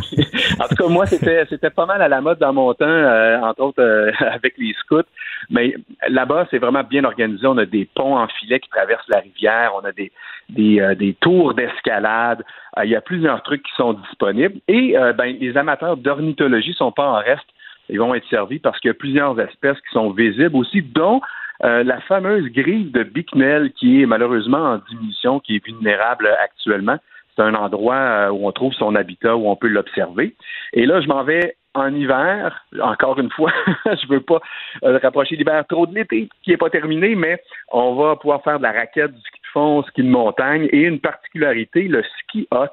en 0.60 0.68
tout 0.68 0.76
cas, 0.76 0.88
moi, 0.88 1.06
c'était 1.06 1.70
pas 1.70 1.86
mal 1.86 2.00
à 2.00 2.08
la 2.08 2.20
mode 2.20 2.38
dans 2.38 2.52
mon 2.52 2.72
temps, 2.74 3.42
entre 3.42 3.62
autres 3.62 4.12
avec 4.32 4.54
les 4.56 4.72
scouts. 4.74 5.02
Mais 5.50 5.74
là-bas, 6.08 6.46
c'est 6.50 6.58
vraiment 6.58 6.84
bien 6.84 7.04
organisé. 7.04 7.46
On 7.46 7.58
a 7.58 7.66
des 7.66 7.88
ponts 7.92 8.16
en 8.16 8.28
filet 8.28 8.60
qui 8.60 8.70
traversent 8.70 9.08
la 9.08 9.20
rivière. 9.20 9.72
On 9.76 9.84
a 9.84 9.92
des, 9.92 10.12
des, 10.48 10.94
des 10.96 11.14
tours 11.14 11.54
d'escalade. 11.54 12.44
Il 12.84 12.90
y 12.90 12.96
a 12.96 13.00
plusieurs 13.00 13.42
trucs 13.42 13.62
qui 13.62 13.72
sont 13.76 13.94
disponibles. 13.94 14.60
Et 14.68 14.94
ben, 15.16 15.36
les 15.40 15.56
amateurs 15.56 15.96
d'ornithologie 15.96 16.74
sont 16.74 16.92
pas 16.92 17.08
en 17.08 17.16
reste 17.16 17.46
ils 17.88 17.98
vont 17.98 18.14
être 18.14 18.28
servis 18.28 18.58
parce 18.58 18.78
qu'il 18.80 18.88
y 18.88 18.90
a 18.90 18.94
plusieurs 18.94 19.38
espèces 19.40 19.80
qui 19.80 19.92
sont 19.92 20.10
visibles 20.10 20.56
aussi, 20.56 20.82
dont 20.82 21.20
euh, 21.64 21.82
la 21.82 22.00
fameuse 22.02 22.44
grille 22.52 22.90
de 22.90 23.02
Bicknell 23.02 23.72
qui 23.72 24.02
est 24.02 24.06
malheureusement 24.06 24.74
en 24.74 24.78
diminution, 24.90 25.40
qui 25.40 25.56
est 25.56 25.64
vulnérable 25.64 26.28
actuellement. 26.42 26.98
C'est 27.34 27.42
un 27.42 27.54
endroit 27.54 27.94
euh, 27.94 28.30
où 28.30 28.46
on 28.46 28.52
trouve 28.52 28.72
son 28.74 28.94
habitat, 28.94 29.36
où 29.36 29.48
on 29.48 29.56
peut 29.56 29.68
l'observer. 29.68 30.34
Et 30.72 30.86
là, 30.86 31.00
je 31.00 31.08
m'en 31.08 31.24
vais 31.24 31.56
en 31.74 31.94
hiver, 31.94 32.64
encore 32.80 33.18
une 33.20 33.30
fois, 33.30 33.52
je 33.86 34.08
veux 34.08 34.20
pas 34.20 34.40
euh, 34.84 34.98
rapprocher 35.02 35.36
l'hiver 35.36 35.64
trop 35.68 35.86
de 35.86 35.94
l'été, 35.94 36.28
qui 36.42 36.50
n'est 36.50 36.56
pas 36.56 36.70
terminé, 36.70 37.14
mais 37.14 37.40
on 37.70 37.94
va 37.94 38.16
pouvoir 38.16 38.42
faire 38.42 38.58
de 38.58 38.64
la 38.64 38.72
raquette, 38.72 39.12
du 39.12 39.30
fond, 39.58 39.82
ski 39.84 40.02
de 40.02 40.08
montagne, 40.08 40.68
et 40.72 40.82
une 40.82 41.00
particularité, 41.00 41.82
le 41.82 42.02
ski 42.20 42.46
hoc, 42.50 42.70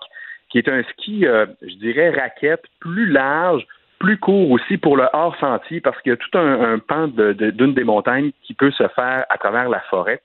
qui 0.49 0.59
est 0.59 0.69
un 0.69 0.83
ski, 0.83 1.25
je 1.25 1.75
dirais, 1.77 2.11
raquette 2.11 2.63
plus 2.79 3.07
large, 3.07 3.65
plus 3.99 4.17
court 4.17 4.51
aussi 4.51 4.77
pour 4.77 4.97
le 4.97 5.07
hors-sentier 5.13 5.81
parce 5.81 5.99
qu'il 6.01 6.11
y 6.11 6.13
a 6.13 6.17
tout 6.17 6.37
un, 6.37 6.79
pan 6.79 7.07
d'une 7.07 7.73
des 7.73 7.83
montagnes 7.83 8.31
qui 8.43 8.53
peut 8.53 8.71
se 8.71 8.87
faire 8.89 9.25
à 9.29 9.37
travers 9.37 9.69
la 9.69 9.79
forêt. 9.89 10.21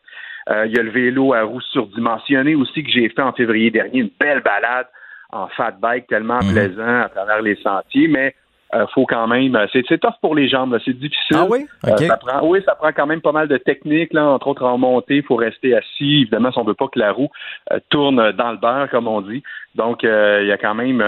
Euh, 0.51 0.67
il 0.67 0.77
y 0.77 0.79
a 0.79 0.83
le 0.83 0.91
vélo 0.91 1.35
à 1.35 1.43
roues 1.43 1.61
surdimensionnées 1.61 2.55
aussi 2.55 2.83
que 2.83 2.91
j'ai 2.91 3.09
fait 3.09 3.23
en 3.23 3.33
février 3.33 3.71
dernier, 3.71 4.01
une 4.01 4.11
belle 4.19 4.41
balade 4.41 4.87
en 5.33 5.49
fat 5.49 5.73
bike 5.81 6.09
tellement 6.09 6.43
mhm. 6.43 6.53
plaisant 6.53 7.01
à 7.03 7.09
travers 7.09 7.43
les 7.43 7.57
sentiers, 7.57 8.09
mais 8.09 8.35
euh, 8.73 8.87
faut 8.95 9.05
quand 9.05 9.27
même. 9.27 9.57
Euh, 9.57 9.67
c'est, 9.73 9.99
tough 9.99 10.15
pour 10.21 10.35
les 10.35 10.49
jambes, 10.49 10.79
c'est 10.85 10.97
difficile. 10.97 11.37
Ah 11.37 11.47
oui? 11.49 11.67
ça 11.83 12.17
prend, 12.17 12.47
oui, 12.47 12.63
ça 12.65 12.77
prend 12.77 12.93
quand 12.93 13.07
même 13.07 13.21
pas 13.21 13.33
mal 13.33 13.49
de 13.49 13.57
techniques, 13.57 14.13
là, 14.13 14.29
entre 14.29 14.47
autres 14.47 14.65
en 14.65 14.79
montée, 14.79 15.17
il 15.17 15.23
faut 15.25 15.37
rester 15.37 15.77
assis. 15.77 16.21
Évidemment, 16.23 16.53
si 16.53 16.59
on 16.59 16.65
veut 16.65 16.75
pas 16.75 16.87
que 16.87 16.99
la 16.99 17.13
roue 17.13 17.31
tourne 17.89 18.33
dans 18.33 18.53
le 18.53 18.59
beurre, 18.59 18.89
comme 18.91 19.09
on 19.09 19.23
dit. 19.23 19.43
Donc, 19.75 20.03
il 20.03 20.47
y 20.47 20.53
a 20.53 20.57
quand 20.57 20.75
même 20.75 20.99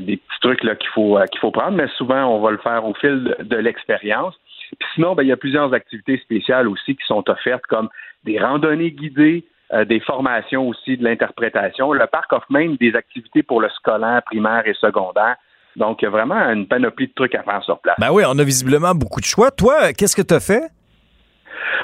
des 0.00 0.16
petits 0.16 0.40
trucs 0.40 0.64
là 0.64 0.74
qu'il 0.74 0.88
faut 0.90 1.18
qu'il 1.30 1.40
faut 1.40 1.50
prendre, 1.50 1.76
mais 1.76 1.88
souvent 1.96 2.24
on 2.24 2.40
va 2.40 2.50
le 2.50 2.58
faire 2.58 2.84
au 2.84 2.94
fil 2.94 3.36
de, 3.40 3.56
l'expérience. 3.56 4.34
Puis 4.78 4.88
sinon, 4.94 5.14
ben, 5.14 5.22
il 5.22 5.28
y 5.28 5.32
a 5.32 5.36
plusieurs 5.36 5.72
activités 5.74 6.18
spéciales 6.18 6.68
aussi 6.68 6.96
qui 6.96 7.04
sont 7.06 7.28
offertes, 7.28 7.66
comme 7.68 7.88
des 8.24 8.38
randonnées 8.38 8.90
guidées, 8.90 9.44
des 9.86 10.00
formations 10.00 10.68
aussi 10.68 10.96
de 10.96 11.04
l'interprétation. 11.04 11.92
Le 11.92 12.06
parc 12.06 12.32
offre 12.32 12.50
même 12.50 12.76
des 12.76 12.94
activités 12.94 13.42
pour 13.42 13.60
le 13.60 13.68
scolaire, 13.70 14.22
primaire 14.24 14.66
et 14.66 14.74
secondaire 14.74 15.36
Donc, 15.76 16.02
il 16.02 16.04
y 16.04 16.08
a 16.08 16.10
vraiment 16.10 16.36
une 16.50 16.66
panoplie 16.66 17.08
de 17.08 17.12
trucs 17.14 17.34
à 17.34 17.42
faire 17.42 17.62
sur 17.64 17.78
place. 17.78 17.96
Ben 17.98 18.10
oui, 18.12 18.24
on 18.26 18.38
a 18.38 18.44
visiblement 18.44 18.94
beaucoup 18.94 19.20
de 19.20 19.26
choix. 19.26 19.50
Toi, 19.50 19.92
qu'est-ce 19.92 20.16
que 20.16 20.22
tu 20.22 20.34
as 20.34 20.40
fait? 20.40 20.64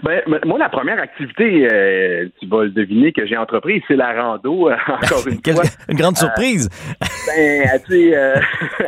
Ben, 0.03 0.21
moi, 0.45 0.59
la 0.59 0.69
première 0.69 1.01
activité, 1.01 1.69
euh, 1.73 2.29
tu 2.41 2.47
vas 2.47 2.65
le 2.65 2.71
deviner, 2.71 3.13
que 3.13 3.27
j'ai 3.27 3.37
entreprise, 3.37 3.83
c'est 3.89 3.97
la 3.97 4.13
rando, 4.13 4.69
euh, 4.69 4.77
encore 4.89 5.27
une 5.27 5.41
fois. 5.55 5.65
Une 5.89 5.97
grande 5.97 6.17
surprise. 6.17 6.69
ben, 7.01 7.81
tu 7.87 8.11
sais, 8.11 8.35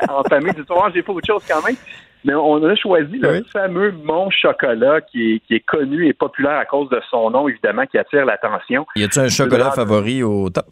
en 0.09 0.22
famille, 0.24 0.55
tu 0.55 0.62
vois, 0.68 0.90
j'ai 0.94 1.02
fait 1.02 1.10
autre 1.10 1.27
chose 1.27 1.44
quand 1.48 1.64
même. 1.66 1.77
Mais 2.24 2.35
on 2.35 2.62
a 2.64 2.74
choisi 2.77 3.16
le 3.16 3.43
fameux 3.51 3.93
Mont 3.93 4.28
Chocolat 4.31 5.01
qui 5.01 5.35
est, 5.35 5.39
qui 5.40 5.55
est 5.55 5.64
connu 5.64 6.06
et 6.06 6.12
populaire 6.12 6.59
à 6.59 6.66
cause 6.66 6.89
de 6.90 7.01
son 7.10 7.31
nom, 7.31 7.48
évidemment, 7.48 7.86
qui 7.86 7.97
attire 7.97 8.27
l'attention. 8.27 8.86
Y 8.94 9.05
a-tu 9.05 9.20
un 9.20 9.28
chocolat 9.28 9.70
favori 9.70 10.22
au 10.22 10.51
top? 10.51 10.66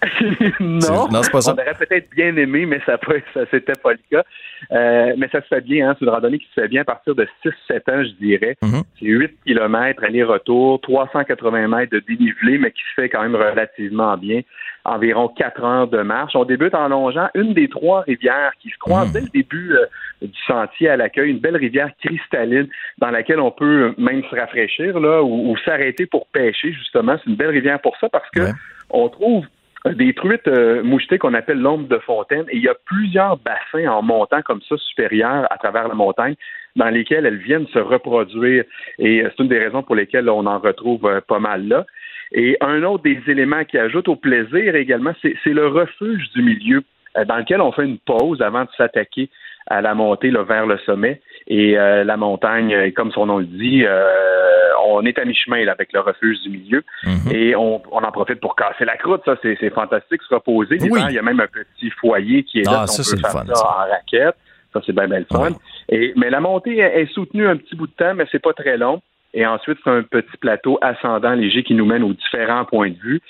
non, 0.60 1.08
non 1.10 1.22
c'est 1.22 1.32
pas 1.32 1.40
ça. 1.40 1.54
on 1.54 1.60
aurait 1.60 1.74
peut-être 1.74 2.10
bien 2.10 2.36
aimé, 2.36 2.66
mais 2.66 2.80
ça, 2.86 2.98
ça 3.34 3.40
c'était 3.50 3.72
pas 3.82 3.92
le 3.92 4.00
cas. 4.10 4.24
Euh, 4.72 5.14
mais 5.16 5.28
ça 5.28 5.40
se 5.40 5.46
fait 5.46 5.60
bien, 5.60 5.90
hein, 5.90 5.96
c'est 5.98 6.04
une 6.04 6.10
randonnée 6.10 6.38
qui 6.38 6.46
se 6.54 6.60
fait 6.60 6.68
bien 6.68 6.82
à 6.82 6.84
partir 6.84 7.14
de 7.14 7.26
6-7 7.44 7.50
ans, 7.90 8.04
je 8.04 8.24
dirais. 8.24 8.56
Mm-hmm. 8.62 8.82
C'est 8.98 9.06
8 9.06 9.30
km 9.46 10.04
aller-retour, 10.04 10.80
380 10.80 11.68
mètres 11.68 11.92
de 11.92 12.00
dénivelé, 12.00 12.58
mais 12.58 12.70
qui 12.70 12.82
se 12.82 13.00
fait 13.00 13.08
quand 13.08 13.22
même 13.22 13.36
relativement 13.36 14.16
bien. 14.16 14.42
Environ 14.84 15.28
4 15.28 15.64
heures 15.64 15.88
de 15.88 16.02
marche. 16.02 16.34
On 16.34 16.44
débute 16.44 16.74
en 16.74 16.88
longeant 16.88 17.28
une 17.34 17.52
des 17.52 17.68
trois 17.68 18.02
rivières 18.02 18.52
qui 18.60 18.70
se 18.70 18.78
croisent 18.78 19.08
Mm. 19.08 19.12
dès 19.12 19.20
le 19.20 19.28
début 19.28 19.72
euh, 19.72 19.86
du 20.22 20.40
sentier 20.46 20.88
à 20.88 20.96
l'accueil, 20.96 21.30
une 21.30 21.38
belle 21.38 21.56
rivière 21.56 21.90
cristalline 22.02 22.68
dans 22.98 23.10
laquelle 23.10 23.40
on 23.40 23.50
peut 23.50 23.94
même 23.98 24.22
se 24.30 24.34
rafraîchir 24.34 24.98
là, 24.98 25.22
ou, 25.22 25.50
ou 25.50 25.56
s'arrêter 25.64 26.06
pour 26.06 26.26
pêcher, 26.28 26.72
justement. 26.72 27.16
C'est 27.18 27.30
une 27.30 27.36
belle 27.36 27.50
rivière 27.50 27.80
pour 27.80 27.96
ça 27.98 28.08
parce 28.08 28.28
que 28.30 28.40
on 28.90 29.08
trouve 29.08 29.44
des 29.94 30.14
truites 30.14 30.48
euh, 30.48 30.82
mouchetées 30.82 31.18
qu'on 31.18 31.34
appelle 31.34 31.60
l'ombre 31.60 31.88
de 31.88 31.98
fontaine 31.98 32.44
et 32.50 32.56
il 32.56 32.62
y 32.62 32.68
a 32.68 32.76
plusieurs 32.84 33.38
bassins 33.38 33.88
en 33.88 34.02
montant 34.02 34.42
comme 34.42 34.60
ça 34.68 34.76
supérieurs 34.76 35.46
à 35.50 35.58
travers 35.58 35.88
la 35.88 35.94
montagne 35.94 36.34
dans 36.76 36.88
lesquels 36.88 37.26
elles 37.26 37.38
viennent 37.38 37.66
se 37.68 37.78
reproduire 37.78 38.64
et 38.98 39.22
euh, 39.22 39.30
c'est 39.30 39.42
une 39.42 39.48
des 39.48 39.58
raisons 39.58 39.82
pour 39.82 39.96
lesquelles 39.96 40.28
on 40.30 40.46
en 40.46 40.58
retrouve 40.58 41.06
euh, 41.06 41.20
pas 41.20 41.38
mal 41.38 41.66
là. 41.66 41.84
Et 42.32 42.56
un 42.60 42.82
autre 42.82 43.04
des 43.04 43.20
éléments 43.26 43.64
qui 43.64 43.78
ajoute 43.78 44.08
au 44.08 44.16
plaisir 44.16 44.74
également, 44.74 45.12
c'est 45.22 45.34
le 45.46 45.66
refuge 45.66 46.30
du 46.34 46.42
milieu 46.42 46.82
euh, 47.16 47.24
dans 47.24 47.38
lequel 47.38 47.60
on 47.60 47.72
fait 47.72 47.84
une 47.84 47.98
pause 47.98 48.42
avant 48.42 48.64
de 48.64 48.70
s'attaquer 48.76 49.28
à 49.66 49.80
la 49.80 49.94
montée 49.94 50.30
vers 50.30 50.66
le 50.66 50.78
sommet. 50.78 51.20
Et 51.48 51.78
euh, 51.78 52.04
la 52.04 52.16
montagne, 52.18 52.74
euh, 52.74 52.90
comme 52.94 53.10
son 53.10 53.26
nom 53.26 53.38
le 53.38 53.46
dit, 53.46 53.82
euh, 53.84 54.06
on 54.86 55.04
est 55.04 55.18
à 55.18 55.24
mi-chemin 55.24 55.64
là, 55.64 55.72
avec 55.72 55.92
le 55.94 56.00
refuge 56.00 56.40
du 56.42 56.50
milieu. 56.50 56.84
Et 57.32 57.56
on, 57.56 57.82
on 57.90 58.04
en 58.04 58.12
profite 58.12 58.40
pour 58.40 58.54
casser 58.54 58.84
la 58.84 58.96
croûte. 58.96 59.22
Ça, 59.24 59.36
c'est 59.42 59.56
c'est 59.58 59.70
fantastique, 59.70 60.22
se 60.22 60.34
reposer. 60.34 60.76
L'hiver, 60.76 61.06
Il 61.08 61.14
y 61.14 61.18
a 61.18 61.22
même 61.22 61.40
un 61.40 61.46
petit 61.46 61.90
foyer 61.90 62.42
qui 62.44 62.60
est 62.60 62.64
là. 62.64 62.82
Ah, 62.82 62.86
ça, 62.86 63.02
on 63.02 63.10
peut 63.10 63.16
le 63.16 63.22
faire 63.22 63.32
fun, 63.32 63.46
ça 63.46 63.54
ça. 63.54 63.66
en 63.66 63.90
raquette. 63.90 64.36
Ça, 64.74 64.80
c'est 64.84 64.92
bien, 64.92 65.08
bien 65.08 65.20
le 65.20 65.26
fun. 65.30 65.50
Et, 65.88 66.12
mais 66.16 66.28
la 66.28 66.40
montée 66.40 66.78
est 66.78 67.10
soutenue 67.12 67.48
un 67.48 67.56
petit 67.56 67.74
bout 67.74 67.86
de 67.86 67.92
temps, 67.92 68.14
mais 68.14 68.26
c'est 68.30 68.42
pas 68.42 68.52
très 68.52 68.76
long. 68.76 69.00
Et 69.34 69.46
ensuite, 69.46 69.78
c'est 69.84 69.90
un 69.90 70.02
petit 70.02 70.36
plateau 70.40 70.78
ascendant 70.82 71.32
léger 71.32 71.62
qui 71.62 71.74
nous 71.74 71.86
mène 71.86 72.02
aux 72.02 72.12
différents 72.12 72.64
points 72.64 72.90
de 72.90 72.98
vue. 72.98 73.20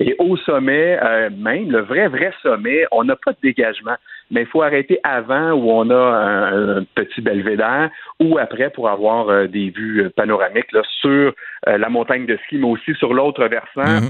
Et 0.00 0.14
au 0.18 0.36
sommet, 0.36 0.98
euh, 1.02 1.28
même, 1.36 1.70
le 1.70 1.80
vrai, 1.80 2.08
vrai 2.08 2.32
sommet, 2.42 2.86
on 2.92 3.04
n'a 3.04 3.16
pas 3.16 3.32
de 3.32 3.38
dégagement. 3.42 3.96
Mais 4.30 4.42
il 4.42 4.46
faut 4.46 4.62
arrêter 4.62 5.00
avant 5.02 5.52
où 5.52 5.70
on 5.70 5.90
a 5.90 5.96
un, 5.96 6.78
un 6.78 6.84
petit 6.94 7.20
belvédère 7.20 7.90
ou 8.20 8.38
après 8.38 8.70
pour 8.70 8.88
avoir 8.88 9.28
euh, 9.28 9.46
des 9.46 9.70
vues 9.70 10.02
euh, 10.02 10.10
panoramiques 10.10 10.72
là, 10.72 10.82
sur 11.00 11.32
euh, 11.68 11.78
la 11.78 11.88
montagne 11.88 12.26
de 12.26 12.36
ski, 12.44 12.58
mais 12.58 12.66
aussi 12.66 12.94
sur 12.94 13.14
l'autre 13.14 13.44
versant, 13.46 14.06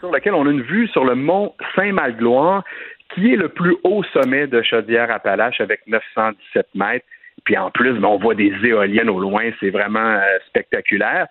sur 0.00 0.12
lequel 0.12 0.34
on 0.34 0.46
a 0.46 0.50
une 0.50 0.62
vue 0.62 0.88
sur 0.88 1.04
le 1.04 1.14
mont 1.14 1.54
Saint-Malgloire, 1.74 2.64
qui 3.14 3.32
est 3.32 3.36
le 3.36 3.48
plus 3.48 3.76
haut 3.84 4.02
sommet 4.12 4.46
de 4.46 4.62
Chaudière-Appalaches 4.62 5.60
avec 5.60 5.80
917 5.86 6.66
mètres. 6.74 7.06
Puis 7.44 7.56
en 7.56 7.70
plus, 7.70 7.92
ben, 7.92 8.08
on 8.08 8.18
voit 8.18 8.34
des 8.34 8.52
éoliennes 8.64 9.10
au 9.10 9.20
loin, 9.20 9.50
c'est 9.60 9.70
vraiment 9.70 10.18
spectaculaire. 10.48 11.26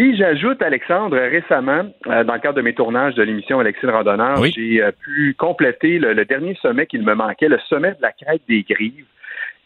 Et 0.00 0.14
j'ajoute, 0.14 0.62
Alexandre, 0.62 1.16
récemment, 1.16 1.82
euh, 2.06 2.22
dans 2.22 2.34
le 2.34 2.38
cadre 2.38 2.54
de 2.54 2.62
mes 2.62 2.72
tournages 2.72 3.16
de 3.16 3.22
l'émission 3.24 3.58
Alexis 3.58 3.84
le 3.84 3.90
Randonneur, 3.90 4.36
j'ai 4.44 4.80
euh, 4.80 4.92
pu 4.92 5.34
compléter 5.36 5.98
le, 5.98 6.12
le 6.12 6.24
dernier 6.24 6.54
sommet 6.62 6.86
qu'il 6.86 7.02
me 7.02 7.14
manquait, 7.14 7.48
le 7.48 7.58
sommet 7.68 7.90
de 7.90 8.00
la 8.00 8.12
crête 8.12 8.42
des 8.48 8.62
Grives, 8.62 9.06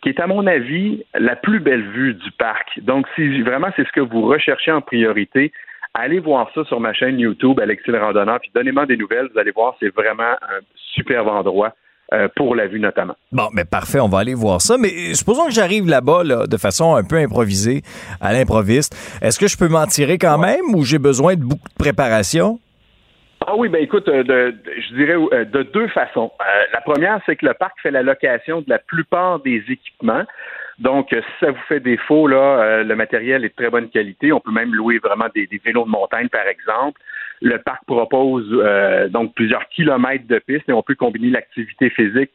qui 0.01 0.09
est, 0.09 0.19
à 0.19 0.27
mon 0.27 0.47
avis, 0.47 1.05
la 1.13 1.37
plus 1.37 1.61
belle 1.61 1.83
vue 1.83 2.15
du 2.15 2.31
parc. 2.31 2.81
Donc, 2.81 3.07
si 3.15 3.43
vraiment 3.43 3.69
c'est 3.77 3.87
ce 3.87 3.93
que 3.93 4.01
vous 4.01 4.23
recherchez 4.23 4.73
en 4.73 4.81
priorité, 4.81 5.53
allez 5.93 6.19
voir 6.19 6.51
ça 6.55 6.65
sur 6.65 6.81
ma 6.81 6.95
chaîne 6.95 7.19
YouTube, 7.19 7.61
Alexis 7.61 7.91
le 7.91 7.99
Randonneur, 7.99 8.41
puis 8.41 8.51
donnez-moi 8.55 8.87
des 8.87 8.97
nouvelles. 8.97 9.29
Vous 9.35 9.39
allez 9.39 9.51
voir, 9.51 9.77
c'est 9.81 9.95
vraiment 9.95 10.33
un 10.41 10.61
superbe 10.95 11.29
endroit 11.29 11.75
pour 12.37 12.55
la 12.55 12.67
vue 12.67 12.79
notamment. 12.81 13.15
Bon, 13.33 13.49
mais 13.53 13.65
parfait, 13.65 13.99
on 14.01 14.09
va 14.09 14.19
aller 14.19 14.35
voir 14.35 14.61
ça. 14.61 14.77
Mais 14.79 14.89
euh, 14.89 15.15
supposons 15.15 15.47
que 15.47 15.53
j'arrive 15.53 15.87
là-bas 15.89 16.25
là, 16.25 16.47
de 16.47 16.57
façon 16.59 16.95
un 16.95 17.05
peu 17.05 17.17
improvisée, 17.17 17.83
à 18.21 18.33
l'improviste. 18.33 18.95
Est-ce 19.23 19.39
que 19.39 19.47
je 19.49 19.57
peux 19.57 19.69
m'en 19.69 19.87
tirer 19.87 20.19
quand 20.19 20.39
même 20.39 20.75
ou 20.75 20.85
j'ai 20.85 20.99
besoin 20.99 21.37
de 21.37 21.43
beaucoup 21.43 21.69
de 21.69 21.75
préparation? 21.79 22.59
Ah 23.47 23.57
oui, 23.57 23.69
ben 23.69 23.83
écoute, 23.83 24.07
euh, 24.09 24.23
de, 24.23 24.51
de- 24.53 24.63
je 24.89 24.95
dirais 24.95 25.17
euh, 25.33 25.45
de 25.45 25.63
deux 25.65 25.89
façons. 25.89 26.31
Euh, 26.41 26.45
la 26.73 26.81
première, 26.81 27.19
c'est 27.27 27.35
que 27.35 27.47
le 27.47 27.55
parc 27.55 27.73
fait 27.83 27.91
la 27.91 28.03
location 28.03 28.61
de 28.61 28.67
la 28.69 28.79
plupart 28.79 29.41
des 29.41 29.63
équipements. 29.69 30.23
Donc, 30.79 31.13
euh, 31.13 31.21
si 31.21 31.45
ça 31.45 31.51
vous 31.51 31.63
fait 31.69 31.81
défaut, 31.81 32.27
là, 32.27 32.37
euh, 32.37 32.85
le 32.85 32.97
matériel 32.97 33.45
est 33.45 33.51
de 33.51 33.55
très 33.55 33.71
bonne 33.71 33.89
qualité. 33.89 34.33
On 34.33 34.41
peut 34.41 34.53
même 34.53 34.75
louer 34.75 34.99
vraiment 34.99 35.27
des, 35.35 35.47
des 35.47 35.61
vélos 35.65 35.85
de 35.85 35.91
montagne, 35.91 36.29
par 36.29 36.47
exemple. 36.47 37.01
Le 37.41 37.59
parc 37.59 37.85
propose 37.87 38.47
euh, 38.53 39.09
donc 39.09 39.35
plusieurs 39.35 39.69
kilomètres 39.69 40.27
de 40.27 40.39
pistes 40.39 40.69
et 40.69 40.73
on 40.73 40.83
peut 40.83 40.95
combiner 40.95 41.31
l'activité 41.31 41.91
physique 41.91 42.31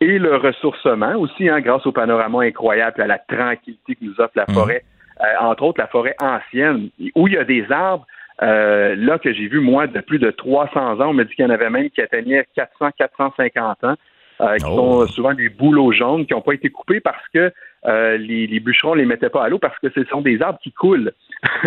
et 0.00 0.18
le 0.18 0.36
ressourcement 0.36 1.14
aussi, 1.16 1.48
hein, 1.48 1.60
grâce 1.60 1.86
au 1.86 1.92
panorama 1.92 2.42
incroyable 2.42 2.96
et 2.98 3.02
à 3.02 3.06
la 3.06 3.18
tranquillité 3.18 3.94
que 3.94 4.04
nous 4.04 4.20
offre 4.20 4.34
la 4.34 4.46
forêt, 4.46 4.82
euh, 5.20 5.24
entre 5.40 5.62
autres 5.62 5.80
la 5.80 5.86
forêt 5.86 6.14
ancienne, 6.20 6.90
où 7.14 7.28
il 7.28 7.34
y 7.34 7.38
a 7.38 7.44
des 7.44 7.64
arbres 7.70 8.06
euh, 8.42 8.94
là 8.96 9.18
que 9.18 9.32
j'ai 9.32 9.48
vu, 9.48 9.60
moi, 9.60 9.86
de 9.86 10.00
plus 10.00 10.18
de 10.18 10.30
300 10.30 11.00
ans. 11.00 11.08
On 11.08 11.14
m'a 11.14 11.24
dit 11.24 11.34
qu'il 11.34 11.44
y 11.44 11.48
en 11.48 11.50
avait 11.50 11.70
même 11.70 11.88
qui 11.88 12.02
atteignaient 12.02 12.46
400, 12.54 12.90
450 12.98 13.84
ans, 13.84 13.94
euh, 14.42 14.56
qui 14.56 14.64
sont 14.64 15.06
souvent 15.06 15.32
des 15.32 15.48
bouleaux 15.48 15.92
jaunes 15.92 16.26
qui 16.26 16.34
n'ont 16.34 16.42
pas 16.42 16.52
été 16.52 16.68
coupés 16.68 17.00
parce 17.00 17.26
que 17.32 17.50
euh, 17.86 18.16
les, 18.16 18.46
les 18.46 18.60
bûcherons 18.60 18.94
les 18.94 19.04
mettaient 19.06 19.28
pas 19.30 19.44
à 19.44 19.48
l'eau 19.48 19.58
parce 19.58 19.78
que 19.78 19.88
ce 19.90 20.04
sont 20.04 20.20
des 20.20 20.40
arbres 20.42 20.58
qui 20.62 20.72
coulent. 20.72 21.12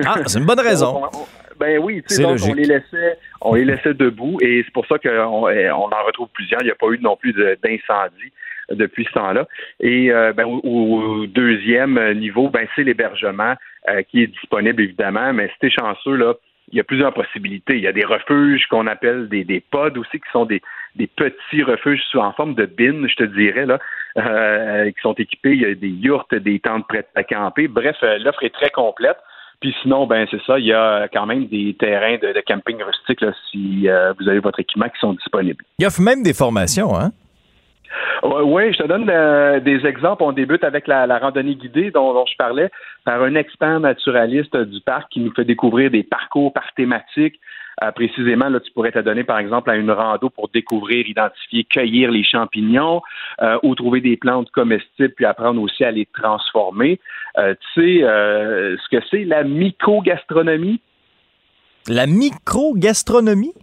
Ah, 0.05 0.15
c'est 0.25 0.39
une 0.39 0.45
bonne 0.45 0.59
raison. 0.59 1.03
On- 1.13 1.17
on- 1.19 1.25
ben 1.59 1.77
oui, 1.83 2.01
tu 2.07 2.15
sais, 2.15 2.21
donc 2.23 2.31
logique. 2.31 2.51
on 2.51 2.53
les 2.53 2.63
laissait, 2.63 3.17
on 3.41 3.53
les 3.55 3.65
laissait 3.65 3.93
debout 3.93 4.37
et 4.41 4.63
c'est 4.63 4.71
pour 4.71 4.85
ça 4.85 4.97
qu'on 4.97 5.09
on 5.09 5.43
en 5.89 6.03
retrouve 6.07 6.29
plusieurs. 6.33 6.61
Il 6.61 6.65
n'y 6.67 6.71
a 6.71 6.75
pas 6.75 6.87
eu 6.87 6.99
non 7.01 7.17
plus 7.17 7.33
d'incendie 7.33 8.31
depuis 8.71 9.03
ce 9.03 9.11
temps-là. 9.11 9.45
Et 9.81 10.09
euh, 10.09 10.31
ben, 10.31 10.45
au, 10.45 10.61
au 10.63 11.25
deuxième 11.27 12.13
niveau, 12.13 12.47
ben, 12.49 12.65
c'est 12.75 12.83
l'hébergement 12.83 13.55
euh, 13.89 14.03
qui 14.03 14.23
est 14.23 14.27
disponible 14.27 14.81
évidemment, 14.83 15.33
mais 15.33 15.47
si 15.49 15.53
t'es 15.59 15.69
chanceux 15.69 16.15
là, 16.15 16.35
il 16.71 16.77
y 16.77 16.79
a 16.79 16.83
plusieurs 16.85 17.13
possibilités. 17.13 17.75
Il 17.75 17.81
y 17.81 17.87
a 17.87 17.91
des 17.91 18.05
refuges 18.05 18.65
qu'on 18.67 18.87
appelle 18.87 19.27
des, 19.27 19.43
des 19.43 19.59
pods 19.59 19.97
aussi, 19.99 20.19
qui 20.19 20.29
sont 20.31 20.45
des, 20.45 20.61
des 20.99 21.07
petits 21.07 21.63
refuges 21.63 22.03
en 22.13 22.33
forme 22.33 22.53
de 22.53 22.65
bin, 22.65 23.07
je 23.07 23.15
te 23.15 23.23
dirais, 23.23 23.65
là, 23.65 23.79
euh, 24.17 24.91
qui 24.91 25.01
sont 25.01 25.13
équipés. 25.13 25.53
Il 25.53 25.61
y 25.61 25.65
a 25.65 25.73
des 25.73 25.87
yourtes, 25.87 26.35
des 26.35 26.59
tentes 26.59 26.87
prêtes 26.87 27.09
à 27.15 27.23
camper. 27.23 27.67
Bref, 27.67 27.95
euh, 28.03 28.19
l'offre 28.19 28.43
est 28.43 28.53
très 28.53 28.69
complète. 28.69 29.17
Puis 29.61 29.75
sinon, 29.81 30.07
ben 30.07 30.25
c'est 30.31 30.41
ça, 30.43 30.57
il 30.57 30.65
y 30.65 30.73
a 30.73 31.09
quand 31.11 31.25
même 31.25 31.47
des 31.47 31.75
terrains 31.77 32.17
de, 32.17 32.41
camping 32.47 32.81
rustique 32.81 33.25
si 33.51 33.89
euh, 33.89 34.13
vous 34.17 34.29
avez 34.29 34.39
votre 34.39 34.59
équipement 34.59 34.87
qui 34.87 34.99
sont 34.99 35.13
disponibles. 35.13 35.65
Il 35.79 35.85
offre 35.85 36.01
même 36.01 36.23
des 36.23 36.33
formations, 36.33 36.97
hein? 36.97 37.11
Oui, 38.23 38.73
je 38.73 38.77
te 38.79 38.87
donne 38.87 39.09
euh, 39.09 39.59
des 39.59 39.85
exemples. 39.85 40.23
On 40.23 40.31
débute 40.31 40.63
avec 40.63 40.87
la, 40.87 41.17
randonnée 41.17 41.55
guidée 41.55 41.91
dont, 41.91 42.25
je 42.25 42.35
parlais 42.37 42.69
par 43.05 43.21
un 43.23 43.35
expert 43.35 43.79
naturaliste 43.79 44.55
du 44.55 44.81
parc 44.81 45.11
qui 45.11 45.19
nous 45.21 45.33
fait 45.33 45.45
découvrir 45.45 45.89
des 45.89 46.03
parcours 46.03 46.53
par 46.53 46.73
thématique. 46.75 47.39
Euh, 47.81 47.91
précisément, 47.91 48.49
là, 48.49 48.59
tu 48.59 48.71
pourrais 48.73 48.91
te 48.91 48.99
donner, 48.99 49.23
par 49.23 49.39
exemple, 49.39 49.69
à 49.69 49.77
une 49.77 49.89
rando 49.89 50.29
pour 50.29 50.49
découvrir, 50.49 51.07
identifier, 51.07 51.63
cueillir 51.63 52.11
les 52.11 52.25
champignons 52.25 53.01
euh, 53.41 53.57
ou 53.63 53.73
trouver 53.73 54.01
des 54.01 54.17
plantes 54.17 54.51
comestibles, 54.51 55.13
puis 55.15 55.25
apprendre 55.25 55.61
aussi 55.61 55.85
à 55.85 55.91
les 55.91 56.05
transformer. 56.05 56.99
Tu 57.37 57.43
sais 57.73 58.01
ce 58.01 58.89
que 58.91 59.01
c'est 59.09 59.23
la 59.23 59.43
myco-gastronomie? 59.43 60.81
La 61.87 62.05
micro-gastronomie? 62.05 63.53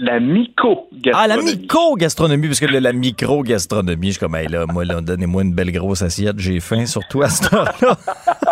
La 0.00 0.18
myco-gastronomie. 0.18 1.12
Ah, 1.12 1.26
la 1.26 1.36
micro-gastronomie, 1.36 2.46
parce 2.46 2.60
que 2.60 2.66
là, 2.66 2.80
la 2.80 2.92
micro-gastronomie, 2.94 4.06
je 4.08 4.12
suis 4.12 4.20
comme, 4.20 4.34
hey, 4.34 4.48
là, 4.48 4.64
moi, 4.66 4.86
là, 4.86 5.02
donnez-moi 5.02 5.42
une 5.42 5.52
belle 5.52 5.72
grosse 5.72 6.00
assiette, 6.00 6.38
j'ai 6.38 6.58
faim, 6.60 6.86
surtout 6.86 7.20
à 7.20 7.28
cette 7.28 7.52
heure-là. 7.52 7.98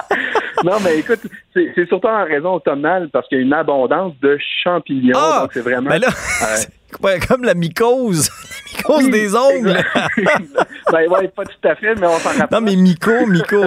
non, 0.64 0.74
mais 0.84 0.98
écoute, 0.98 1.20
c'est 1.54 1.88
surtout 1.88 2.06
en 2.06 2.24
raison 2.24 2.54
automnale 2.54 3.08
parce 3.10 3.26
qu'il 3.28 3.38
y 3.38 3.40
a 3.40 3.44
une 3.44 3.54
abondance 3.54 4.12
de 4.20 4.38
champignons. 4.62 5.16
Ah! 5.16 5.38
donc 5.42 5.52
c'est 5.54 5.62
vraiment. 5.62 5.88
Ben 5.88 6.00
là, 6.00 6.08
euh, 7.02 7.18
comme 7.28 7.44
la 7.44 7.54
mycose. 7.54 8.28
La 8.88 8.94
mycose 8.94 9.04
Oui, 9.06 9.10
des 9.10 9.34
ongles. 9.34 9.78
ben 10.92 11.08
ouais, 11.08 11.28
pas 11.28 11.44
tout 11.44 11.68
à 11.68 11.74
fait, 11.74 11.94
mais 11.94 12.06
on 12.06 12.18
s'en 12.18 12.28
rapproche. 12.28 12.50
non, 12.52 12.60
mais 12.60 12.76
myco, 12.76 13.26
myco, 13.26 13.64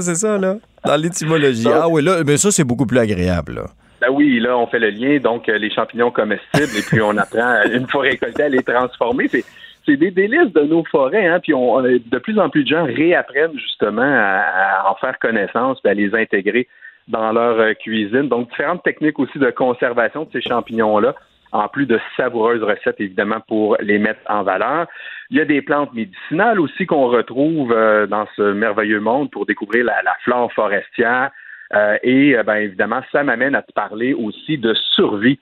c'est 0.00 0.14
ça, 0.14 0.38
là. 0.38 0.56
Dans 0.84 0.96
l'étymologie. 0.96 1.68
Ah 1.70 1.86
oui, 1.88 2.02
là, 2.02 2.24
mais 2.24 2.38
ça, 2.38 2.50
c'est 2.50 2.64
beaucoup 2.64 2.86
plus 2.86 2.98
agréable, 2.98 3.56
là. 3.56 3.64
Ben 4.00 4.10
oui, 4.10 4.38
là, 4.38 4.56
on 4.56 4.66
fait 4.66 4.78
le 4.78 4.90
lien, 4.90 5.18
donc 5.18 5.48
euh, 5.48 5.58
les 5.58 5.70
champignons 5.70 6.10
comestibles, 6.10 6.76
et 6.76 6.82
puis 6.82 7.00
on 7.00 7.16
apprend, 7.16 7.40
euh, 7.40 7.76
une 7.76 7.88
fois 7.88 8.02
récoltés, 8.02 8.44
à 8.44 8.48
les 8.48 8.62
transformer. 8.62 9.28
C'est 9.28 9.44
c'est 9.86 9.96
des 9.96 10.10
délices 10.10 10.52
de 10.52 10.64
nos 10.64 10.84
forêts, 10.84 11.26
hein, 11.26 11.40
puis 11.40 11.54
on, 11.54 11.80
de 11.80 12.18
plus 12.18 12.38
en 12.38 12.50
plus 12.50 12.62
de 12.62 12.68
gens 12.68 12.84
réapprennent 12.84 13.58
justement 13.58 14.02
à, 14.02 14.84
en 14.86 14.94
faire 14.96 15.18
connaissance, 15.18 15.78
et 15.82 15.88
à 15.88 15.94
les 15.94 16.14
intégrer 16.14 16.68
dans 17.08 17.32
leur 17.32 17.58
euh, 17.58 17.72
cuisine. 17.72 18.28
Donc, 18.28 18.50
différentes 18.50 18.82
techniques 18.82 19.18
aussi 19.18 19.38
de 19.38 19.50
conservation 19.50 20.24
de 20.24 20.30
ces 20.30 20.42
champignons-là, 20.42 21.14
en 21.52 21.68
plus 21.68 21.86
de 21.86 21.98
savoureuses 22.18 22.62
recettes, 22.62 23.00
évidemment, 23.00 23.40
pour 23.48 23.78
les 23.80 23.98
mettre 23.98 24.20
en 24.28 24.42
valeur. 24.42 24.86
Il 25.30 25.38
y 25.38 25.40
a 25.40 25.46
des 25.46 25.62
plantes 25.62 25.94
médicinales 25.94 26.60
aussi 26.60 26.84
qu'on 26.84 27.08
retrouve 27.08 27.70
dans 27.70 28.26
ce 28.36 28.52
merveilleux 28.52 29.00
monde 29.00 29.30
pour 29.30 29.46
découvrir 29.46 29.86
la, 29.86 30.14
flore 30.22 30.52
forestière. 30.52 31.30
Euh, 31.74 31.98
et 32.02 32.36
ben, 32.44 32.56
évidemment, 32.56 33.02
ça 33.12 33.22
m'amène 33.22 33.54
à 33.54 33.62
te 33.62 33.72
parler 33.72 34.14
aussi 34.14 34.58
de 34.58 34.74
survie 34.94 35.38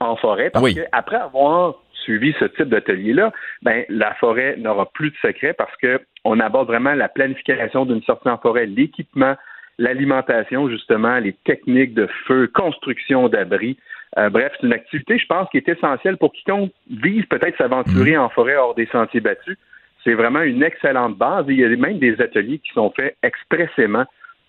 en 0.00 0.16
forêt, 0.16 0.50
parce 0.50 0.72
qu'après 0.74 1.16
avoir 1.16 1.74
suivi 1.92 2.34
ce 2.38 2.44
type 2.44 2.68
d'atelier-là, 2.68 3.32
ben, 3.62 3.84
la 3.88 4.14
forêt 4.14 4.56
n'aura 4.56 4.86
plus 4.92 5.10
de 5.10 5.16
secret 5.20 5.52
parce 5.52 5.72
qu'on 5.76 6.40
aborde 6.40 6.68
vraiment 6.68 6.94
la 6.94 7.08
planification 7.08 7.84
d'une 7.84 8.02
sortie 8.02 8.28
en 8.28 8.38
forêt, 8.38 8.66
l'équipement, 8.66 9.34
l'alimentation, 9.78 10.68
justement, 10.68 11.18
les 11.18 11.32
techniques 11.44 11.94
de 11.94 12.08
feu, 12.26 12.50
construction 12.54 13.28
d'abris. 13.28 13.76
Euh, 14.16 14.30
bref, 14.30 14.52
c'est 14.60 14.66
une 14.66 14.72
activité, 14.72 15.18
je 15.18 15.26
pense, 15.26 15.48
qui 15.50 15.58
est 15.58 15.68
essentielle 15.68 16.16
pour 16.16 16.32
quiconque 16.32 16.70
vise 16.90 17.24
peut-être 17.26 17.58
s'aventurer 17.58 18.16
mmh. 18.16 18.20
en 18.20 18.28
forêt 18.30 18.56
hors 18.56 18.74
des 18.74 18.86
sentiers 18.86 19.20
battus. 19.20 19.58
C'est 20.04 20.14
vraiment 20.14 20.42
une 20.42 20.62
excellente 20.62 21.18
base. 21.18 21.44
il 21.48 21.58
y 21.58 21.64
a 21.64 21.68
même 21.68 21.98
des 21.98 22.20
ateliers 22.20 22.58
qui 22.60 22.72
sont 22.72 22.90
faits 22.96 23.16
expressément 23.22 24.06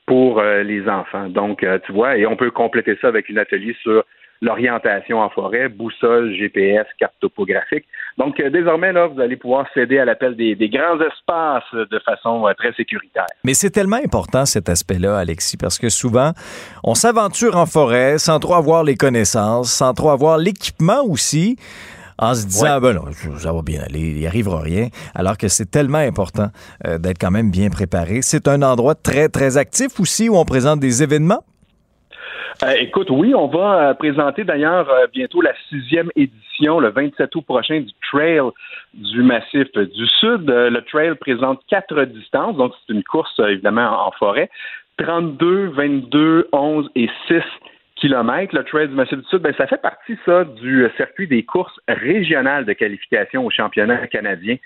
pour 0.09 0.39
euh, 0.39 0.63
les 0.63 0.89
enfants. 0.89 1.29
Donc, 1.29 1.61
euh, 1.61 1.77
tu 1.85 1.93
vois, 1.93 2.17
et 2.17 2.25
on 2.25 2.35
peut 2.35 2.49
compléter 2.49 2.97
ça 2.99 3.09
avec 3.09 3.29
un 3.29 3.37
atelier 3.37 3.75
sur 3.83 4.03
l'orientation 4.41 5.19
en 5.19 5.29
forêt, 5.29 5.69
boussole, 5.69 6.33
GPS, 6.33 6.87
carte 6.97 7.13
topographique. 7.21 7.85
Donc, 8.17 8.39
euh, 8.39 8.49
désormais, 8.49 8.91
là, 8.91 9.05
vous 9.05 9.21
allez 9.21 9.35
pouvoir 9.35 9.67
céder 9.75 9.99
à 9.99 10.05
l'appel 10.05 10.35
des, 10.35 10.55
grands 10.67 10.99
espaces 10.99 11.71
de 11.91 11.99
façon 11.99 12.43
très 12.57 12.73
sécuritaire. 12.73 13.27
Mais 13.43 13.53
c'est 13.53 13.69
tellement 13.69 13.99
important 14.03 14.47
cet 14.47 14.67
aspect-là, 14.67 15.19
Alexis, 15.19 15.57
parce 15.57 15.77
que 15.77 15.89
souvent, 15.89 16.31
on 16.83 16.95
s'aventure 16.95 17.55
en 17.55 17.67
forêt 17.67 18.17
sans 18.17 18.39
trop 18.39 18.55
avoir 18.55 18.83
les 18.83 18.95
connaissances, 18.95 19.71
sans 19.71 19.93
trop 19.93 20.09
avoir 20.09 20.39
l'équipement 20.39 21.03
aussi 21.07 21.55
en 22.19 22.33
se 22.33 22.45
disant, 22.45 22.79
ben 22.79 22.93
non, 22.93 23.05
ça 23.37 23.53
va 23.53 23.61
bien 23.61 23.81
aller, 23.81 23.99
il 23.99 24.15
n'y 24.19 24.27
arrivera 24.27 24.61
rien, 24.61 24.89
alors 25.15 25.37
que 25.37 25.47
c'est 25.47 25.71
tellement 25.71 25.99
important 25.99 26.49
euh, 26.85 26.97
d'être 26.97 27.17
quand 27.19 27.31
même 27.31 27.49
bien 27.49 27.69
préparé. 27.69 28.21
C'est 28.21 28.47
un 28.47 28.61
endroit 28.61 28.95
très, 28.95 29.29
très 29.29 29.57
actif 29.57 29.99
aussi 29.99 30.29
où 30.29 30.37
on 30.37 30.45
présente 30.45 30.79
des 30.79 31.01
événements? 31.01 31.43
Euh, 32.63 32.73
écoute, 32.79 33.07
oui, 33.09 33.33
on 33.33 33.47
va 33.47 33.89
euh, 33.89 33.93
présenter 33.93 34.43
d'ailleurs 34.43 34.89
euh, 34.89 35.07
bientôt 35.13 35.41
la 35.41 35.53
sixième 35.69 36.09
édition, 36.17 36.79
le 36.79 36.89
27 36.89 37.33
août 37.35 37.45
prochain, 37.45 37.79
du 37.79 37.91
Trail 38.11 38.41
du 38.93 39.23
Massif 39.23 39.71
du 39.73 40.07
Sud. 40.19 40.49
le 40.49 40.81
Trail 40.81 41.15
présente 41.15 41.61
quatre 41.69 42.03
distances, 42.03 42.57
donc 42.57 42.73
c'est 42.85 42.93
une 42.93 43.03
course 43.03 43.39
évidemment 43.39 44.07
en, 44.07 44.11
forêt. 44.11 44.49
32, 44.97 45.67
22, 45.69 46.49
11 46.51 46.89
et 46.95 47.09
6 47.27 47.35
kilomètres. 47.99 48.55
Le 48.55 48.63
Trail 48.63 48.87
du 48.87 48.95
Massif 48.95 49.17
du 49.17 49.25
Sud, 49.25 49.39
ben, 49.39 49.53
ça 49.57 49.67
fait 49.67 49.81
partie, 49.81 50.17
ça, 50.25 50.43
du 50.43 50.85
circuit 50.97 51.27
des 51.27 51.43
courses 51.43 51.79
régionales 51.87 52.65
de 52.65 52.73
qualification 52.73 53.45
au 53.45 53.49
championnat 53.49 54.07
canadien 54.07 54.57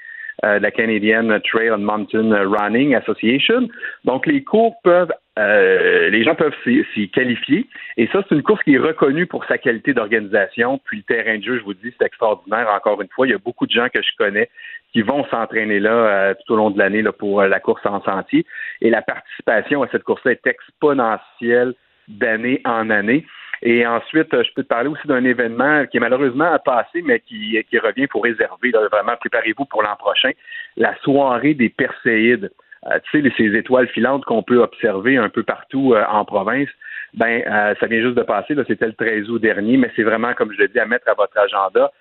de 0.41 0.57
la 0.57 0.72
Canadian 0.72 1.39
Trail 1.43 1.72
and 1.72 1.80
Mountain 1.80 2.34
Running 2.34 2.95
Association. 2.95 3.68
Donc, 4.03 4.26
les 4.26 4.43
cours 4.43 4.76
peuvent 4.84 5.11
euh, 5.39 6.10
les 6.10 6.23
gens 6.23 6.35
peuvent 6.35 6.53
s'y 6.64 7.10
qualifier. 7.10 7.68
Et 7.97 8.07
ça, 8.07 8.23
c'est 8.27 8.35
une 8.35 8.43
course 8.43 8.61
qui 8.64 8.76
est 8.76 8.80
reconnue 8.80 9.26
pour 9.26 9.45
sa 9.45 9.57
qualité 9.57 9.93
d'organisation. 9.93 10.80
Puis 10.85 10.97
le 10.97 11.03
terrain 11.03 11.39
de 11.39 11.43
jeu, 11.43 11.57
je 11.57 11.64
vous 11.64 11.73
dis, 11.73 11.93
c'est 11.97 12.05
extraordinaire. 12.05 12.69
Encore 12.69 13.01
une 13.01 13.10
fois, 13.10 13.26
il 13.26 13.31
y 13.31 13.34
a 13.34 13.39
beaucoup 13.39 13.65
de 13.65 13.72
gens 13.72 13.88
que 13.91 14.01
je 14.01 14.15
connais 14.18 14.49
qui 14.91 15.01
vont 15.01 15.26
s'entraîner 15.26 15.80
là 15.80 15.91
euh, 15.91 16.34
tout 16.45 16.53
au 16.53 16.55
long 16.55 16.69
de 16.69 16.77
l'année 16.77 17.03
pour 17.18 17.41
euh, 17.41 17.47
la 17.47 17.60
course 17.60 17.84
en 17.85 18.03
sentier. 18.03 18.45
Et 18.81 18.91
la 18.91 19.01
participation 19.01 19.81
à 19.81 19.88
cette 19.91 20.03
course-là 20.03 20.34
est 20.34 20.45
exponentielle 20.45 21.73
d'année 22.07 22.61
en 22.65 22.89
année. 22.89 23.25
Et 23.65 23.88
ensuite, 23.88 24.30
je 24.31 24.53
peux 24.53 24.63
te 24.63 24.67
parler 24.67 24.89
aussi 24.89 25.07
d'un 25.07 25.23
événement 25.23 25.85
qui 25.85 25.95
est 25.95 25.99
malheureusement 26.01 26.57
passé, 26.65 27.01
mais 27.01 27.21
qui, 27.21 27.57
qui 27.69 27.80
revient 27.80 28.07
pour 28.07 28.23
réserver. 28.23 28.71
vraiment, 28.91 29.15
préparez-vous 29.17 29.65
pour 29.65 29.81
l'an 29.81 29.95
prochain, 29.97 30.31
la 30.75 30.95
soirée 30.97 31.53
des 31.53 31.69
Perséides. 31.69 32.51
Euh, 32.91 32.99
tu 33.09 33.21
sais, 33.21 33.34
ces 33.38 33.55
étoiles 33.55 33.88
filantes 33.88 34.25
qu'on 34.25 34.43
peut 34.43 34.61
observer 34.61 35.15
un 35.15 35.30
peu 35.30 35.43
partout 35.43 35.93
euh, 35.93 36.03
en 36.09 36.25
province, 36.25 36.67
ben 37.13 37.41
euh, 37.47 37.73
ça 37.80 37.85
vient 37.85 38.01
juste 38.01 38.15
de 38.15 38.23
passer, 38.23 38.53
là, 38.55 38.63
c'était 38.67 38.88
le 38.88 38.93
13 38.93 39.30
août 39.30 39.39
dernier, 39.39 39.77
mais 39.77 39.89
c'est 39.95 40.03
vraiment, 40.03 40.34
comme 40.34 40.51
je 40.51 40.57
l'ai 40.57 40.67
dit, 40.67 40.80
à 40.80 40.85
mettre 40.85 41.07
à 41.07 41.13
votre 41.13 41.38
agenda. 41.38 41.91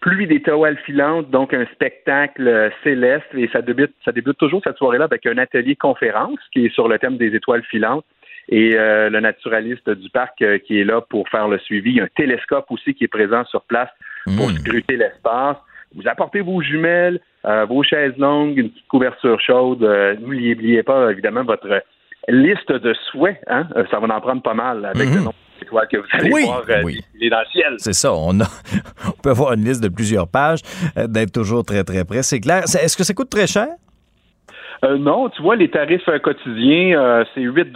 Pluie 0.00 0.26
d'étoiles 0.26 0.78
filantes, 0.78 1.30
donc 1.30 1.54
un 1.54 1.64
spectacle 1.66 2.72
céleste, 2.82 3.28
et 3.34 3.48
ça 3.52 3.62
débute, 3.62 3.94
ça 4.04 4.10
débute 4.10 4.36
toujours 4.36 4.60
cette 4.64 4.76
soirée-là 4.76 5.04
avec 5.04 5.24
un 5.26 5.38
atelier 5.38 5.76
conférence 5.76 6.40
qui 6.52 6.66
est 6.66 6.74
sur 6.74 6.88
le 6.88 6.98
thème 6.98 7.16
des 7.16 7.36
étoiles 7.36 7.62
filantes 7.62 8.04
et 8.48 8.70
le 8.72 9.20
naturaliste 9.20 9.88
du 9.88 10.10
parc 10.10 10.44
qui 10.66 10.80
est 10.80 10.84
là 10.84 11.00
pour 11.00 11.28
faire 11.28 11.48
le 11.48 11.58
suivi. 11.58 11.90
Il 11.90 11.96
y 11.96 12.00
a 12.00 12.04
un 12.04 12.08
télescope 12.14 12.66
aussi 12.70 12.94
qui 12.94 13.04
est 13.04 13.08
présent 13.08 13.44
sur 13.46 13.62
place 13.62 13.90
pour 14.36 14.48
mmh. 14.48 14.56
scruter 14.56 14.96
l'espace. 14.96 15.56
Vous 15.94 16.08
apportez 16.08 16.40
vos 16.40 16.60
jumelles, 16.60 17.20
euh, 17.46 17.64
vos 17.66 17.82
chaises 17.82 18.16
longues, 18.16 18.58
une 18.58 18.70
petite 18.70 18.88
couverture 18.88 19.40
chaude. 19.40 19.82
Euh, 19.82 20.16
n'oubliez 20.20 20.82
pas, 20.82 21.10
évidemment, 21.10 21.44
votre 21.44 21.82
liste 22.28 22.72
de 22.72 22.94
souhaits. 23.10 23.38
Hein? 23.46 23.68
Euh, 23.76 23.84
ça 23.90 24.00
va 24.00 24.14
en 24.14 24.20
prendre 24.20 24.42
pas 24.42 24.54
mal 24.54 24.84
avec 24.84 25.08
le 25.08 25.18
mhm. 25.18 25.24
nombre 25.24 25.34
d'étoiles 25.60 25.88
que 25.88 25.96
vous 25.98 26.06
allez 26.12 26.30
voir 26.30 26.62
oui. 26.84 27.00
dans 27.30 27.38
le 27.38 27.46
ciel. 27.52 27.74
C'est 27.78 27.92
ça. 27.92 28.12
On, 28.12 28.40
on 29.06 29.22
peut 29.22 29.30
avoir 29.30 29.52
une 29.52 29.64
liste 29.64 29.82
de 29.82 29.88
plusieurs 29.88 30.26
pages, 30.26 30.60
d'être 30.96 31.32
toujours 31.32 31.64
très, 31.64 31.84
très 31.84 32.04
près. 32.04 32.22
C'est 32.22 32.40
clair. 32.40 32.64
Est-ce 32.64 32.96
que 32.96 33.04
ça 33.04 33.14
coûte 33.14 33.30
très 33.30 33.46
cher? 33.46 33.68
non, 34.98 35.30
tu 35.30 35.40
vois, 35.40 35.56
les 35.56 35.70
tarifs 35.70 36.04
quotidiens, 36.22 37.24
c'est 37.34 37.40
8 37.40 37.72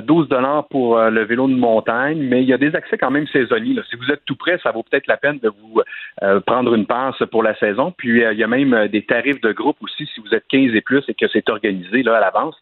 12 0.00 0.24
euh, 0.24 0.28
dollars 0.28 0.68
pour 0.68 0.96
euh, 0.96 1.10
le 1.10 1.24
vélo 1.24 1.46
de 1.48 1.54
montagne, 1.54 2.18
mais 2.18 2.42
il 2.42 2.48
y 2.48 2.52
a 2.52 2.58
des 2.58 2.74
accès 2.74 2.96
quand 2.96 3.10
même 3.10 3.26
saisonniers. 3.28 3.76
Si 3.90 3.96
vous 3.96 4.10
êtes 4.10 4.24
tout 4.24 4.36
près, 4.36 4.58
ça 4.62 4.70
vaut 4.70 4.82
peut-être 4.82 5.06
la 5.06 5.16
peine 5.16 5.38
de 5.38 5.48
vous 5.48 5.80
euh, 6.22 6.40
prendre 6.40 6.74
une 6.74 6.86
passe 6.86 7.22
pour 7.30 7.42
la 7.42 7.54
saison. 7.56 7.92
Puis 7.96 8.22
il 8.22 8.38
y 8.38 8.44
a 8.44 8.46
même 8.46 8.88
des 8.88 9.02
tarifs 9.02 9.40
de 9.40 9.52
groupe 9.52 9.76
aussi 9.82 10.06
si 10.14 10.20
vous 10.20 10.34
êtes 10.34 10.44
15 10.48 10.74
et 10.74 10.80
plus 10.80 11.04
et 11.08 11.14
que 11.14 11.28
c'est 11.28 11.48
organisé 11.48 12.02
à 12.08 12.20
l'avance. 12.20 12.56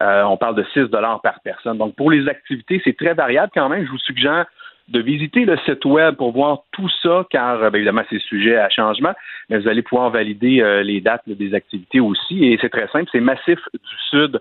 on 0.00 0.36
parle 0.36 0.54
de 0.54 0.64
6 0.72 0.90
dollars 0.90 1.20
par 1.22 1.40
personne. 1.40 1.78
Donc 1.78 1.96
pour 1.96 2.10
les 2.10 2.28
activités, 2.28 2.80
c'est 2.84 2.96
très 2.96 3.14
variable 3.14 3.50
quand 3.54 3.68
même. 3.68 3.84
Je 3.84 3.90
vous 3.90 3.98
suggère 3.98 4.46
de 4.88 5.00
visiter 5.00 5.44
le 5.44 5.56
site 5.66 5.84
web 5.84 6.14
pour 6.14 6.30
voir 6.32 6.62
tout 6.70 6.88
ça, 7.02 7.26
car 7.30 7.58
bien 7.58 7.74
évidemment 7.74 8.04
c'est 8.08 8.20
sujet 8.20 8.56
à 8.56 8.68
changement, 8.68 9.14
mais 9.48 9.58
vous 9.58 9.68
allez 9.68 9.82
pouvoir 9.82 10.10
valider 10.10 10.62
les 10.84 11.00
dates 11.00 11.22
des 11.26 11.54
activités 11.54 11.98
aussi. 11.98 12.44
Et 12.44 12.58
c'est 12.60 12.68
très 12.68 12.86
simple, 12.88 13.08
c'est 13.10 13.20
Massif 13.20 13.58
du 13.74 13.96
Sud 14.10 14.40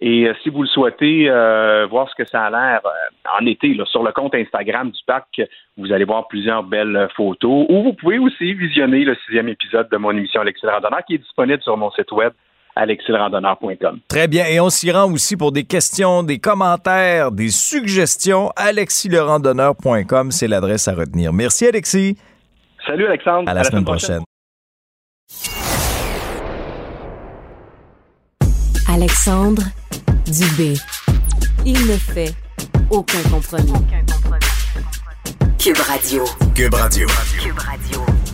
et 0.00 0.26
euh, 0.26 0.34
si 0.42 0.48
vous 0.50 0.62
le 0.62 0.68
souhaitez 0.68 1.28
euh, 1.28 1.86
voir 1.86 2.08
ce 2.08 2.14
que 2.14 2.28
ça 2.28 2.44
a 2.44 2.50
l'air 2.50 2.80
euh, 2.84 3.40
en 3.40 3.46
été, 3.46 3.76
sur 3.90 4.02
le 4.02 4.12
compte 4.12 4.34
Instagram 4.34 4.90
du 4.90 5.00
parc, 5.06 5.42
vous 5.76 5.92
allez 5.92 6.04
voir 6.04 6.28
plusieurs 6.28 6.62
belles 6.62 7.08
photos. 7.16 7.66
Ou 7.68 7.82
vous 7.82 7.92
pouvez 7.92 8.18
aussi 8.18 8.54
visionner 8.54 9.04
le 9.04 9.14
sixième 9.26 9.48
épisode 9.48 9.88
de 9.90 9.96
mon 9.96 10.10
émission 10.12 10.40
Alexis 10.40 10.64
le 10.64 10.72
Randonneur 10.72 11.04
qui 11.06 11.14
est 11.14 11.18
disponible 11.18 11.62
sur 11.62 11.76
mon 11.76 11.90
site 11.90 12.12
web 12.12 12.32
alexislerandonneur.com. 12.74 14.00
Très 14.08 14.28
bien. 14.28 14.44
Et 14.46 14.60
on 14.60 14.68
s'y 14.68 14.92
rend 14.92 15.10
aussi 15.10 15.36
pour 15.36 15.50
des 15.50 15.64
questions, 15.64 16.22
des 16.22 16.38
commentaires, 16.38 17.32
des 17.32 17.48
suggestions. 17.48 18.50
alexislerandonneur.com, 18.56 20.30
c'est 20.30 20.48
l'adresse 20.48 20.86
à 20.86 20.94
retenir. 20.94 21.32
Merci, 21.32 21.66
Alexis. 21.66 22.18
Salut, 22.86 23.06
Alexandre. 23.06 23.48
À 23.48 23.54
la, 23.54 23.64
semaine, 23.64 23.84
prochaine. 23.84 24.22
Alexandre 28.96 29.62
Dubé. 30.24 30.72
Il 31.66 31.78
ne 31.86 31.98
fait 31.98 32.34
aucun 32.88 33.20
compromis. 33.30 33.74
Cube 35.58 35.76
Radio. 35.76 36.24
Cube 36.54 36.72
Radio. 36.72 37.06
Cube 37.38 37.58
Radio. 37.58 38.25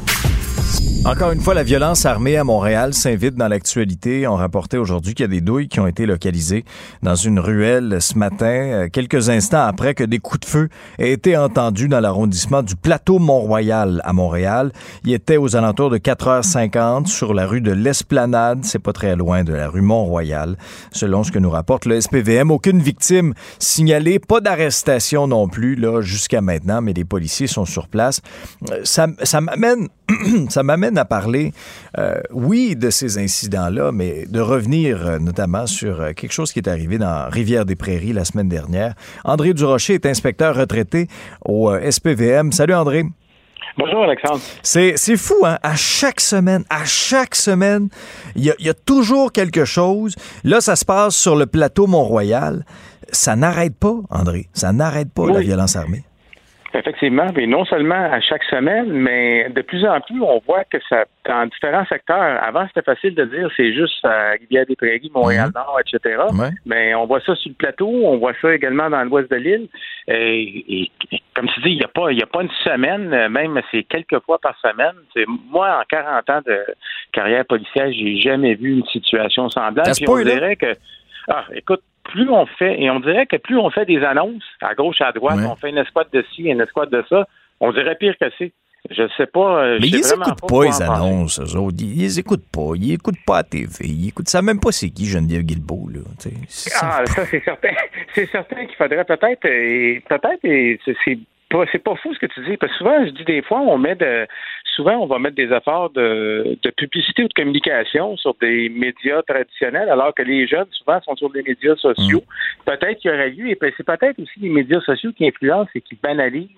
Encore 1.04 1.32
une 1.32 1.40
fois, 1.40 1.54
la 1.54 1.64
violence 1.64 2.06
armée 2.06 2.36
à 2.36 2.44
Montréal 2.44 2.94
s'invite 2.94 3.34
dans 3.34 3.48
l'actualité. 3.48 4.28
On 4.28 4.36
rapportait 4.36 4.76
aujourd'hui 4.76 5.14
qu'il 5.14 5.24
y 5.24 5.28
a 5.28 5.28
des 5.28 5.40
douilles 5.40 5.66
qui 5.66 5.80
ont 5.80 5.88
été 5.88 6.06
localisées 6.06 6.64
dans 7.02 7.16
une 7.16 7.40
ruelle 7.40 7.96
ce 8.00 8.16
matin, 8.16 8.46
euh, 8.46 8.88
quelques 8.88 9.28
instants 9.28 9.66
après 9.66 9.94
que 9.94 10.04
des 10.04 10.20
coups 10.20 10.40
de 10.40 10.44
feu 10.46 10.68
aient 11.00 11.10
été 11.10 11.36
entendus 11.36 11.88
dans 11.88 11.98
l'arrondissement 11.98 12.62
du 12.62 12.76
plateau 12.76 13.18
Mont-Royal 13.18 14.00
à 14.04 14.12
Montréal. 14.12 14.70
Il 15.04 15.12
était 15.12 15.38
aux 15.38 15.56
alentours 15.56 15.90
de 15.90 15.98
4h50 15.98 17.06
sur 17.06 17.34
la 17.34 17.48
rue 17.48 17.60
de 17.60 17.72
l'Esplanade. 17.72 18.60
C'est 18.62 18.78
pas 18.78 18.92
très 18.92 19.16
loin 19.16 19.42
de 19.42 19.52
la 19.52 19.68
rue 19.68 19.82
Mont-Royal, 19.82 20.56
selon 20.92 21.24
ce 21.24 21.32
que 21.32 21.40
nous 21.40 21.50
rapporte 21.50 21.84
le 21.84 22.00
SPVM. 22.00 22.52
Aucune 22.52 22.80
victime 22.80 23.34
signalée, 23.58 24.20
pas 24.20 24.40
d'arrestation 24.40 25.26
non 25.26 25.48
plus 25.48 25.74
là 25.74 26.00
jusqu'à 26.00 26.40
maintenant, 26.40 26.80
mais 26.80 26.92
les 26.92 27.04
policiers 27.04 27.48
sont 27.48 27.64
sur 27.64 27.88
place. 27.88 28.22
Euh, 28.70 28.82
ça, 28.84 29.08
ça 29.24 29.40
m'amène 29.40 29.88
ça 30.48 30.62
m'amène 30.62 30.91
à 30.98 31.04
parler, 31.04 31.52
euh, 31.98 32.20
oui, 32.30 32.76
de 32.76 32.90
ces 32.90 33.18
incidents-là, 33.18 33.92
mais 33.92 34.26
de 34.26 34.40
revenir 34.40 35.06
euh, 35.06 35.18
notamment 35.18 35.66
sur 35.66 36.00
euh, 36.00 36.12
quelque 36.12 36.32
chose 36.32 36.52
qui 36.52 36.58
est 36.58 36.68
arrivé 36.68 36.98
dans 36.98 37.28
Rivière-des-Prairies 37.28 38.12
la 38.12 38.24
semaine 38.24 38.48
dernière. 38.48 38.94
André 39.24 39.54
Durocher 39.54 39.94
est 39.94 40.06
inspecteur 40.06 40.56
retraité 40.56 41.08
au 41.44 41.72
SPVM. 41.78 42.52
Salut 42.52 42.74
André. 42.74 43.04
Bonjour, 43.78 44.02
Alexandre. 44.02 44.40
C'est, 44.62 44.94
c'est 44.96 45.16
fou, 45.16 45.46
hein? 45.46 45.58
À 45.62 45.76
chaque 45.76 46.20
semaine, 46.20 46.64
à 46.68 46.84
chaque 46.84 47.34
semaine, 47.34 47.88
il 48.36 48.44
y 48.44 48.50
a, 48.50 48.54
y 48.58 48.68
a, 48.68 48.74
toujours 48.74 49.32
quelque 49.32 49.64
chose. 49.64 50.14
Là, 50.44 50.60
ça 50.60 50.76
se 50.76 50.84
passe 50.84 51.16
sur 51.16 51.36
le 51.36 51.46
plateau 51.46 51.86
Mont-Royal. 51.86 52.66
Ça 53.10 53.34
n'arrête 53.34 53.74
pas, 53.74 53.94
André. 54.10 54.48
Ça 54.52 54.72
n'arrête 54.72 55.10
pas, 55.12 55.22
oui. 55.22 55.32
la 55.32 55.40
violence 55.40 55.76
armée. 55.76 56.04
Effectivement, 56.74 57.26
mais 57.36 57.46
non 57.46 57.66
seulement 57.66 57.94
à 58.10 58.18
chaque 58.20 58.42
semaine, 58.44 58.90
mais 58.90 59.48
de 59.50 59.60
plus 59.60 59.84
en 59.86 60.00
plus, 60.00 60.22
on 60.22 60.38
voit 60.46 60.64
que 60.64 60.78
ça, 60.88 61.04
dans 61.26 61.44
différents 61.46 61.84
secteurs, 61.84 62.42
avant 62.42 62.66
c'était 62.68 62.82
facile 62.82 63.14
de 63.14 63.24
dire 63.26 63.50
c'est 63.56 63.74
juste 63.74 64.02
à 64.04 64.30
Rivière-des-Prairies, 64.40 65.10
Montréal-Nord, 65.14 65.78
Mhm. 65.78 65.98
etc. 65.98 66.22
Ouais. 66.32 66.48
Mais 66.64 66.94
on 66.94 67.04
voit 67.06 67.20
ça 67.20 67.34
sur 67.36 67.50
le 67.50 67.56
plateau, 67.56 67.88
on 67.88 68.16
voit 68.16 68.32
ça 68.40 68.54
également 68.54 68.88
dans 68.88 69.04
l'ouest 69.04 69.30
de 69.30 69.36
l'île. 69.36 69.68
Et, 70.08 70.90
comme 71.34 71.46
tu 71.48 71.60
dis, 71.60 71.70
il 71.72 71.76
n'y 71.78 71.84
a 71.84 71.88
pas, 71.88 72.10
il 72.10 72.22
a 72.22 72.26
pas 72.26 72.42
une 72.42 72.50
semaine, 72.64 73.28
même 73.28 73.60
c'est 73.70 73.82
quelques 73.84 74.20
fois 74.24 74.38
par 74.38 74.58
semaine. 74.60 74.94
Moi, 75.50 75.68
en 75.78 75.82
40 75.88 76.30
ans 76.30 76.40
de 76.46 76.58
carrière 77.12 77.44
policière, 77.44 77.92
j'ai 77.92 78.16
jamais 78.16 78.54
vu 78.54 78.72
une 78.78 78.86
situation 78.86 79.50
semblable. 79.50 79.90
Puis 79.94 80.06
on 80.08 80.22
dirait 80.22 80.56
que, 80.56 80.72
ah, 81.28 81.44
écoute, 81.54 81.82
plus 82.04 82.28
on 82.30 82.46
fait, 82.46 82.80
et 82.80 82.90
on 82.90 83.00
dirait 83.00 83.26
que 83.26 83.36
plus 83.36 83.56
on 83.58 83.70
fait 83.70 83.84
des 83.86 84.02
annonces 84.02 84.42
à 84.60 84.74
gauche, 84.74 85.00
à 85.00 85.12
droite, 85.12 85.38
Ouais. 85.38 85.46
on 85.46 85.56
fait 85.56 85.70
une 85.70 85.78
escouade 85.78 86.08
de 86.12 86.24
ci, 86.34 86.42
une 86.42 86.60
escouade 86.60 86.90
de 86.90 87.04
ça, 87.08 87.26
on 87.60 87.72
dirait 87.72 87.96
pire 87.96 88.14
que 88.20 88.26
c'est. 88.38 88.52
Je 88.90 89.04
sais 89.16 89.26
pas. 89.26 89.62
euh, 89.62 89.78
Mais 89.80 89.86
ils 89.86 89.98
écoutent 90.00 90.48
pas, 90.48 90.64
les 90.64 90.82
annonces, 90.82 91.38
eux 91.38 91.56
autres. 91.56 91.76
Ils 91.80 92.00
les 92.00 92.18
écoutent 92.18 92.48
pas. 92.52 92.72
Ils 92.74 92.94
écoutent 92.94 93.24
pas 93.24 93.38
à 93.38 93.42
TV. 93.44 93.68
Ils 93.84 94.08
écoutent 94.08 94.28
ça 94.28 94.42
même 94.42 94.58
pas 94.58 94.72
c'est 94.72 94.90
qui 94.90 95.06
Geneviève 95.06 95.42
Guilbeault, 95.42 95.88
là. 95.94 96.00
Ah, 96.82 97.06
ça, 97.06 97.24
c'est 97.26 97.44
certain. 97.44 97.68
C'est 98.14 98.26
certain 98.30 98.66
qu'il 98.66 98.74
faudrait 98.76 99.04
peut-être, 99.04 99.44
et 99.46 100.02
peut-être, 100.08 100.44
et 100.44 100.78
c'est- 100.84 100.96
c'est 101.04 101.18
pas, 101.48 101.64
c'est 101.70 101.78
pas 101.78 101.94
fou 101.96 102.12
ce 102.12 102.18
que 102.18 102.26
tu 102.26 102.44
dis, 102.44 102.56
parce 102.56 102.72
que 102.72 102.78
souvent, 102.78 103.04
je 103.06 103.10
dis 103.10 103.24
des 103.24 103.40
fois, 103.42 103.60
on 103.60 103.78
met 103.78 103.94
de, 103.94 104.26
souvent, 104.74 104.96
on 104.98 105.06
va 105.06 105.18
mettre 105.18 105.36
des 105.36 105.50
efforts 105.54 105.90
de, 105.90 106.58
de 106.62 106.70
publicité 106.70 107.24
ou 107.24 107.28
de 107.28 107.32
communication 107.34 108.16
sur 108.16 108.34
des 108.40 108.68
médias 108.68 109.22
traditionnels, 109.22 109.88
alors 109.90 110.14
que 110.14 110.22
les 110.22 110.46
jeunes, 110.46 110.66
souvent, 110.72 111.00
sont 111.02 111.16
sur 111.16 111.30
des 111.30 111.42
médias 111.42 111.76
sociaux. 111.76 112.22
Peut-être 112.64 112.98
qu'il 113.00 113.10
y 113.10 113.14
aurait 113.14 113.30
lieu, 113.30 113.48
et 113.50 113.58
c'est 113.76 113.84
peut-être 113.86 114.18
aussi 114.18 114.40
les 114.40 114.48
médias 114.50 114.80
sociaux 114.80 115.10
qui 115.16 115.26
influencent 115.26 115.70
et 115.74 115.80
qui 115.80 115.98
banalisent 116.02 116.48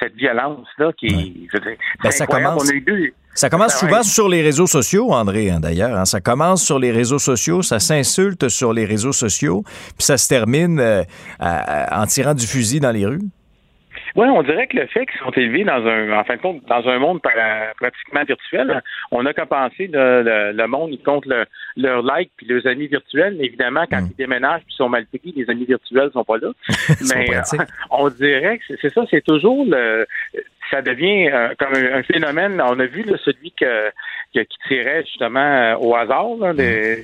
cette 0.00 0.14
violence-là, 0.14 0.92
qui, 0.98 1.08
je 1.52 1.58
veux 1.58 1.64
dire, 1.64 1.78
Ben, 2.02 2.10
ça 2.10 2.26
commence- 2.26 2.64
On 2.66 2.70
a 2.70 2.74
eu 2.74 2.80
deux- 2.82 3.10
Ça 3.34 3.50
commence 3.50 3.78
souvent 3.78 4.02
sur 4.02 4.28
les 4.30 4.40
réseaux 4.42 4.66
sociaux, 4.66 5.12
André, 5.12 5.50
hein, 5.50 5.60
d'ailleurs. 5.60 5.94
hein. 5.96 6.04
Ça 6.06 6.20
commence 6.20 6.64
sur 6.64 6.78
les 6.78 6.90
réseaux 6.90 7.18
sociaux, 7.18 7.60
ça 7.62 7.78
s'insulte 7.78 8.48
sur 8.48 8.72
les 8.72 8.84
réseaux 8.86 9.12
sociaux, 9.12 9.62
puis 9.66 10.04
ça 10.04 10.16
se 10.16 10.26
termine 10.28 10.80
euh, 10.80 11.02
à- 11.38 11.96
à- 11.98 12.02
en 12.02 12.06
tirant 12.06 12.32
du 12.34 12.46
fusil 12.46 12.80
dans 12.80 12.92
les 12.92 13.04
rues. 13.06 13.20
Oui, 14.16 14.26
on 14.28 14.42
dirait 14.42 14.66
que 14.66 14.76
le 14.78 14.86
fait 14.86 15.04
qu'ils 15.06 15.20
sont 15.20 15.30
élevés 15.32 15.64
dans 15.64 15.86
un, 15.86 16.12
en 16.18 16.24
fin 16.24 16.36
de 16.36 16.40
compte, 16.40 16.64
dans 16.66 16.88
un 16.88 16.98
monde 16.98 17.20
para- 17.20 17.72
pratiquement 17.78 18.24
virtuel, 18.24 18.82
on 19.10 19.22
n'a 19.22 19.34
qu'à 19.34 19.44
penser 19.46 19.88
le, 19.92 20.22
le, 20.22 20.52
le 20.52 20.66
monde, 20.66 20.90
ils 20.92 21.02
comptent 21.02 21.26
le- 21.26 21.44
leurs 21.76 22.02
likes 22.02 22.30
puis 22.36 22.46
leurs 22.46 22.66
amis 22.66 22.86
virtuels, 22.86 23.36
mais 23.38 23.44
évidemment, 23.44 23.84
quand 23.90 23.98
ils 24.10 24.16
déménagent 24.16 24.62
puis 24.64 24.74
sont 24.74 24.88
mal 24.88 25.04
pris, 25.06 25.34
les 25.36 25.48
amis 25.50 25.66
virtuels 25.66 26.10
sont 26.12 26.24
pas 26.24 26.38
là. 26.38 26.48
mais 27.14 27.26
euh, 27.36 27.40
on 27.90 28.08
dirait 28.08 28.58
que 28.58 28.64
c'est- 28.68 28.78
c'est 28.80 28.94
ça, 28.94 29.02
c'est 29.10 29.24
toujours 29.24 29.64
le, 29.68 30.06
ça 30.70 30.80
devient 30.82 31.28
euh, 31.32 31.48
comme 31.58 31.74
un, 31.74 31.98
un 31.98 32.02
phénomène. 32.02 32.60
On 32.60 32.80
a 32.80 32.86
vu 32.86 33.02
là, 33.02 33.16
celui 33.24 33.52
que, 33.52 33.90
que- 34.34 34.40
qui 34.40 34.58
tirait 34.68 35.02
justement 35.04 35.40
euh, 35.40 35.76
au 35.76 35.94
hasard. 35.94 36.36
Là, 36.40 36.52
des- 36.54 37.02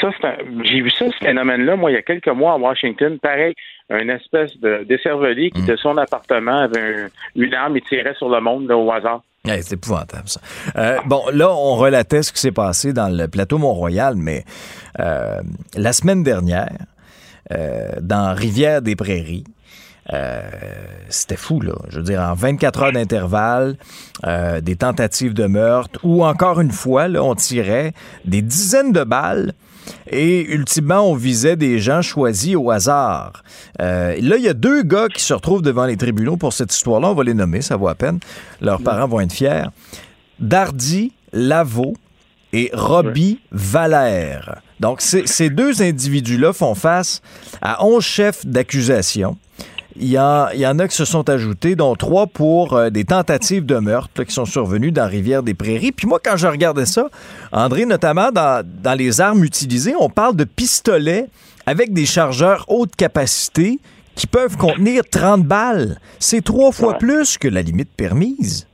ça, 0.00 0.10
c'est 0.20 0.26
un- 0.26 0.36
j'ai 0.64 0.80
vu 0.80 0.90
ça, 0.90 1.06
ce 1.10 1.24
phénomène-là, 1.24 1.76
moi, 1.76 1.90
il 1.90 1.94
y 1.94 1.98
a 1.98 2.02
quelques 2.02 2.28
mois 2.28 2.52
à 2.54 2.56
Washington. 2.56 3.18
Pareil, 3.20 3.54
un 3.90 4.08
espèce 4.08 4.56
de 4.58 4.84
décervelé 4.88 5.50
qui, 5.50 5.62
de 5.62 5.76
son 5.76 5.96
appartement, 5.96 6.58
avait 6.62 6.80
un- 7.04 7.08
une 7.36 7.54
arme 7.54 7.76
et 7.76 7.80
tirait 7.82 8.14
sur 8.14 8.28
le 8.28 8.40
monde 8.40 8.68
là, 8.68 8.76
au 8.76 8.90
hasard. 8.92 9.22
C'est 9.44 9.74
épouvantable, 9.74 10.26
ça. 10.28 10.40
Euh, 10.76 10.96
bon, 11.06 11.22
là, 11.32 11.50
on 11.52 11.76
relatait 11.76 12.22
ce 12.22 12.32
qui 12.32 12.40
s'est 12.40 12.50
passé 12.50 12.92
dans 12.92 13.08
le 13.16 13.28
plateau 13.28 13.58
Mont-Royal, 13.58 14.14
mais 14.16 14.42
euh, 14.98 15.38
la 15.76 15.92
semaine 15.92 16.24
dernière, 16.24 16.72
euh, 17.52 17.90
dans 18.00 18.34
Rivière-des-Prairies, 18.34 19.44
euh, 19.46 19.52
c'était 21.08 21.36
fou, 21.36 21.60
là. 21.60 21.74
Je 21.88 21.98
veux 21.98 22.02
dire, 22.02 22.20
en 22.20 22.34
24 22.34 22.82
heures 22.82 22.92
d'intervalle, 22.92 23.76
euh, 24.24 24.60
des 24.60 24.76
tentatives 24.76 25.34
de 25.34 25.46
meurtre, 25.46 26.00
ou 26.02 26.24
encore 26.24 26.60
une 26.60 26.72
fois, 26.72 27.08
là, 27.08 27.22
on 27.22 27.34
tirait 27.34 27.92
des 28.24 28.42
dizaines 28.42 28.92
de 28.92 29.04
balles 29.04 29.54
et 30.10 30.44
ultimement, 30.52 31.08
on 31.10 31.14
visait 31.14 31.56
des 31.56 31.78
gens 31.78 32.02
choisis 32.02 32.56
au 32.56 32.70
hasard. 32.70 33.44
Euh, 33.80 34.16
là, 34.20 34.36
il 34.36 34.42
y 34.42 34.48
a 34.48 34.54
deux 34.54 34.82
gars 34.82 35.08
qui 35.08 35.22
se 35.22 35.34
retrouvent 35.34 35.62
devant 35.62 35.86
les 35.86 35.96
tribunaux 35.96 36.36
pour 36.36 36.52
cette 36.52 36.72
histoire-là. 36.72 37.10
On 37.10 37.14
va 37.14 37.24
les 37.24 37.34
nommer, 37.34 37.62
ça 37.62 37.76
vaut 37.76 37.88
à 37.88 37.94
peine. 37.94 38.18
Leurs 38.60 38.82
parents 38.82 39.06
vont 39.06 39.20
être 39.20 39.32
fiers. 39.32 39.64
Dardy 40.40 41.12
Lavaux 41.32 41.94
et 42.52 42.70
Robbie 42.72 43.40
Valère. 43.50 44.60
Donc, 44.80 45.00
ces 45.00 45.26
ces 45.26 45.50
deux 45.50 45.82
individus-là 45.82 46.52
font 46.52 46.74
face 46.74 47.20
à 47.62 47.84
11 47.84 48.04
chefs 48.04 48.46
d'accusation. 48.46 49.36
Il 49.98 50.08
y, 50.08 50.18
en, 50.18 50.48
il 50.52 50.60
y 50.60 50.66
en 50.66 50.78
a 50.78 50.86
qui 50.88 50.94
se 50.96 51.04
sont 51.06 51.28
ajoutés, 51.30 51.74
dont 51.74 51.94
trois 51.94 52.26
pour 52.26 52.74
euh, 52.74 52.90
des 52.90 53.04
tentatives 53.04 53.64
de 53.64 53.76
meurtre 53.78 54.10
là, 54.18 54.24
qui 54.24 54.34
sont 54.34 54.44
survenues 54.44 54.92
dans 54.92 55.08
Rivière-des-Prairies. 55.08 55.92
Puis 55.92 56.06
moi, 56.06 56.20
quand 56.22 56.36
je 56.36 56.46
regardais 56.46 56.84
ça, 56.86 57.08
André, 57.52 57.86
notamment 57.86 58.30
dans, 58.30 58.62
dans 58.82 58.94
les 58.94 59.20
armes 59.20 59.42
utilisées, 59.42 59.94
on 59.98 60.10
parle 60.10 60.36
de 60.36 60.44
pistolets 60.44 61.26
avec 61.64 61.92
des 61.94 62.04
chargeurs 62.06 62.64
haute 62.68 62.94
capacité 62.96 63.78
qui 64.14 64.26
peuvent 64.26 64.56
contenir 64.56 65.02
30 65.10 65.44
balles. 65.44 65.98
C'est 66.18 66.42
trois 66.44 66.72
fois 66.72 66.92
Ouais. 66.92 66.98
plus 66.98 67.38
que 67.38 67.48
la 67.48 67.62
limite 67.62 67.90
permise. 67.96 68.66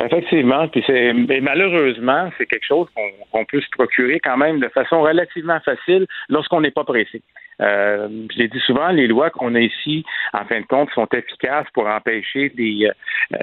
Effectivement, 0.00 0.68
puis 0.68 0.82
c'est 0.86 1.12
mais 1.12 1.40
malheureusement, 1.40 2.30
c'est 2.38 2.46
quelque 2.46 2.66
chose 2.66 2.88
qu'on 3.30 3.44
peut 3.44 3.60
se 3.60 3.68
procurer 3.70 4.20
quand 4.20 4.38
même 4.38 4.58
de 4.58 4.68
façon 4.68 5.02
relativement 5.02 5.60
facile 5.60 6.06
lorsqu'on 6.30 6.62
n'est 6.62 6.70
pas 6.70 6.84
pressé. 6.84 7.20
Euh, 7.60 8.08
je 8.32 8.38
l'ai 8.38 8.48
dit 8.48 8.60
souvent, 8.60 8.88
les 8.88 9.06
lois 9.06 9.28
qu'on 9.30 9.54
a 9.54 9.60
ici, 9.60 10.04
en 10.32 10.44
fin 10.46 10.60
de 10.60 10.66
compte, 10.66 10.90
sont 10.94 11.06
efficaces 11.12 11.66
pour 11.74 11.86
empêcher 11.86 12.48
des, 12.50 12.90
euh, 13.34 13.36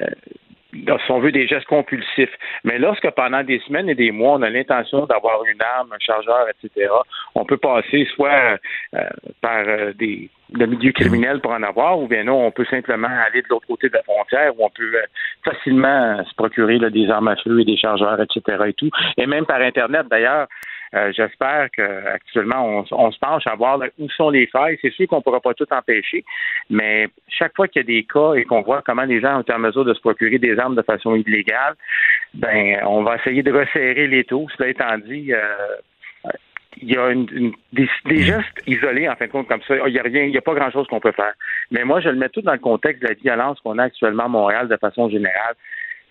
si 0.71 1.11
on 1.11 1.19
veut, 1.19 1.31
des 1.31 1.47
gestes 1.47 1.67
compulsifs. 1.67 2.33
Mais 2.63 2.77
lorsque 2.77 3.09
pendant 3.11 3.43
des 3.43 3.59
semaines 3.59 3.89
et 3.89 3.95
des 3.95 4.11
mois, 4.11 4.33
on 4.33 4.41
a 4.41 4.49
l'intention 4.49 5.05
d'avoir 5.05 5.43
une 5.45 5.61
arme, 5.61 5.91
un 5.93 5.99
chargeur, 5.99 6.45
etc., 6.49 6.89
on 7.35 7.45
peut 7.45 7.57
passer 7.57 8.07
soit 8.13 8.57
euh, 8.95 9.09
par 9.41 9.63
euh, 9.67 9.93
des, 9.93 10.29
le 10.53 10.65
milieu 10.65 10.91
criminel 10.91 11.41
pour 11.41 11.51
en 11.51 11.63
avoir, 11.63 11.99
ou 11.99 12.07
bien 12.07 12.23
non, 12.23 12.45
on 12.45 12.51
peut 12.51 12.65
simplement 12.65 13.09
aller 13.27 13.41
de 13.41 13.47
l'autre 13.49 13.67
côté 13.67 13.89
de 13.89 13.93
la 13.93 14.03
frontière, 14.03 14.53
où 14.57 14.65
on 14.65 14.69
peut 14.69 14.95
euh, 14.95 15.05
facilement 15.43 16.23
se 16.23 16.33
procurer 16.35 16.79
des 16.89 17.09
armes 17.09 17.27
à 17.29 17.35
feu 17.35 17.59
et 17.59 17.65
des 17.65 17.77
chargeurs, 17.77 18.19
etc. 18.21 18.57
et 18.67 18.73
tout. 18.73 18.89
Et 19.17 19.25
même 19.25 19.45
par 19.45 19.61
Internet, 19.61 20.07
d'ailleurs, 20.09 20.47
euh, 20.95 21.11
J'espère 21.15 21.69
qu'actuellement, 21.71 22.65
on, 22.65 22.85
on 22.91 23.11
se 23.11 23.19
penche 23.19 23.45
à 23.47 23.55
voir 23.55 23.79
où 23.97 24.09
sont 24.09 24.29
les 24.29 24.47
failles. 24.47 24.77
C'est 24.81 24.91
sûr 24.91 25.07
qu'on 25.07 25.17
ne 25.17 25.21
pourra 25.21 25.39
pas 25.39 25.53
tout 25.53 25.67
empêcher, 25.71 26.23
mais 26.69 27.07
chaque 27.27 27.55
fois 27.55 27.67
qu'il 27.67 27.81
y 27.81 27.85
a 27.85 27.87
des 27.87 28.03
cas 28.03 28.33
et 28.33 28.43
qu'on 28.43 28.61
voit 28.61 28.81
comment 28.81 29.03
les 29.03 29.21
gens 29.21 29.37
ont 29.37 29.41
été 29.41 29.53
en 29.53 29.59
mesure 29.59 29.85
de 29.85 29.93
se 29.93 30.01
procurer 30.01 30.39
des 30.39 30.57
armes 30.59 30.75
de 30.75 30.81
façon 30.81 31.15
illégale, 31.15 31.75
ben, 32.33 32.79
on 32.85 33.03
va 33.03 33.15
essayer 33.15 33.43
de 33.43 33.51
resserrer 33.51 34.07
les 34.07 34.23
taux. 34.23 34.47
Cela 34.57 34.69
étant 34.69 34.97
dit, 34.97 35.33
euh, 35.33 35.39
il 36.81 36.91
y 36.91 36.97
a 36.97 37.13
des, 37.73 38.23
gestes 38.23 38.61
isolés, 38.67 39.09
en 39.09 39.15
fin 39.15 39.25
de 39.25 39.31
compte, 39.31 39.47
comme 39.47 39.61
ça. 39.67 39.75
Il 39.87 39.93
n'y 39.93 40.37
a 40.37 40.41
pas 40.41 40.53
grand-chose 40.53 40.87
qu'on 40.87 40.99
peut 40.99 41.11
faire. 41.11 41.33
Mais 41.71 41.83
moi, 41.83 41.99
je 41.99 42.09
le 42.09 42.15
mets 42.15 42.29
tout 42.29 42.41
dans 42.41 42.53
le 42.53 42.59
contexte 42.59 43.01
de 43.01 43.07
la 43.07 43.13
violence 43.15 43.59
qu'on 43.61 43.77
a 43.77 43.83
actuellement 43.83 44.25
à 44.25 44.29
Montréal 44.29 44.67
de 44.67 44.77
façon 44.77 45.09
générale. 45.09 45.55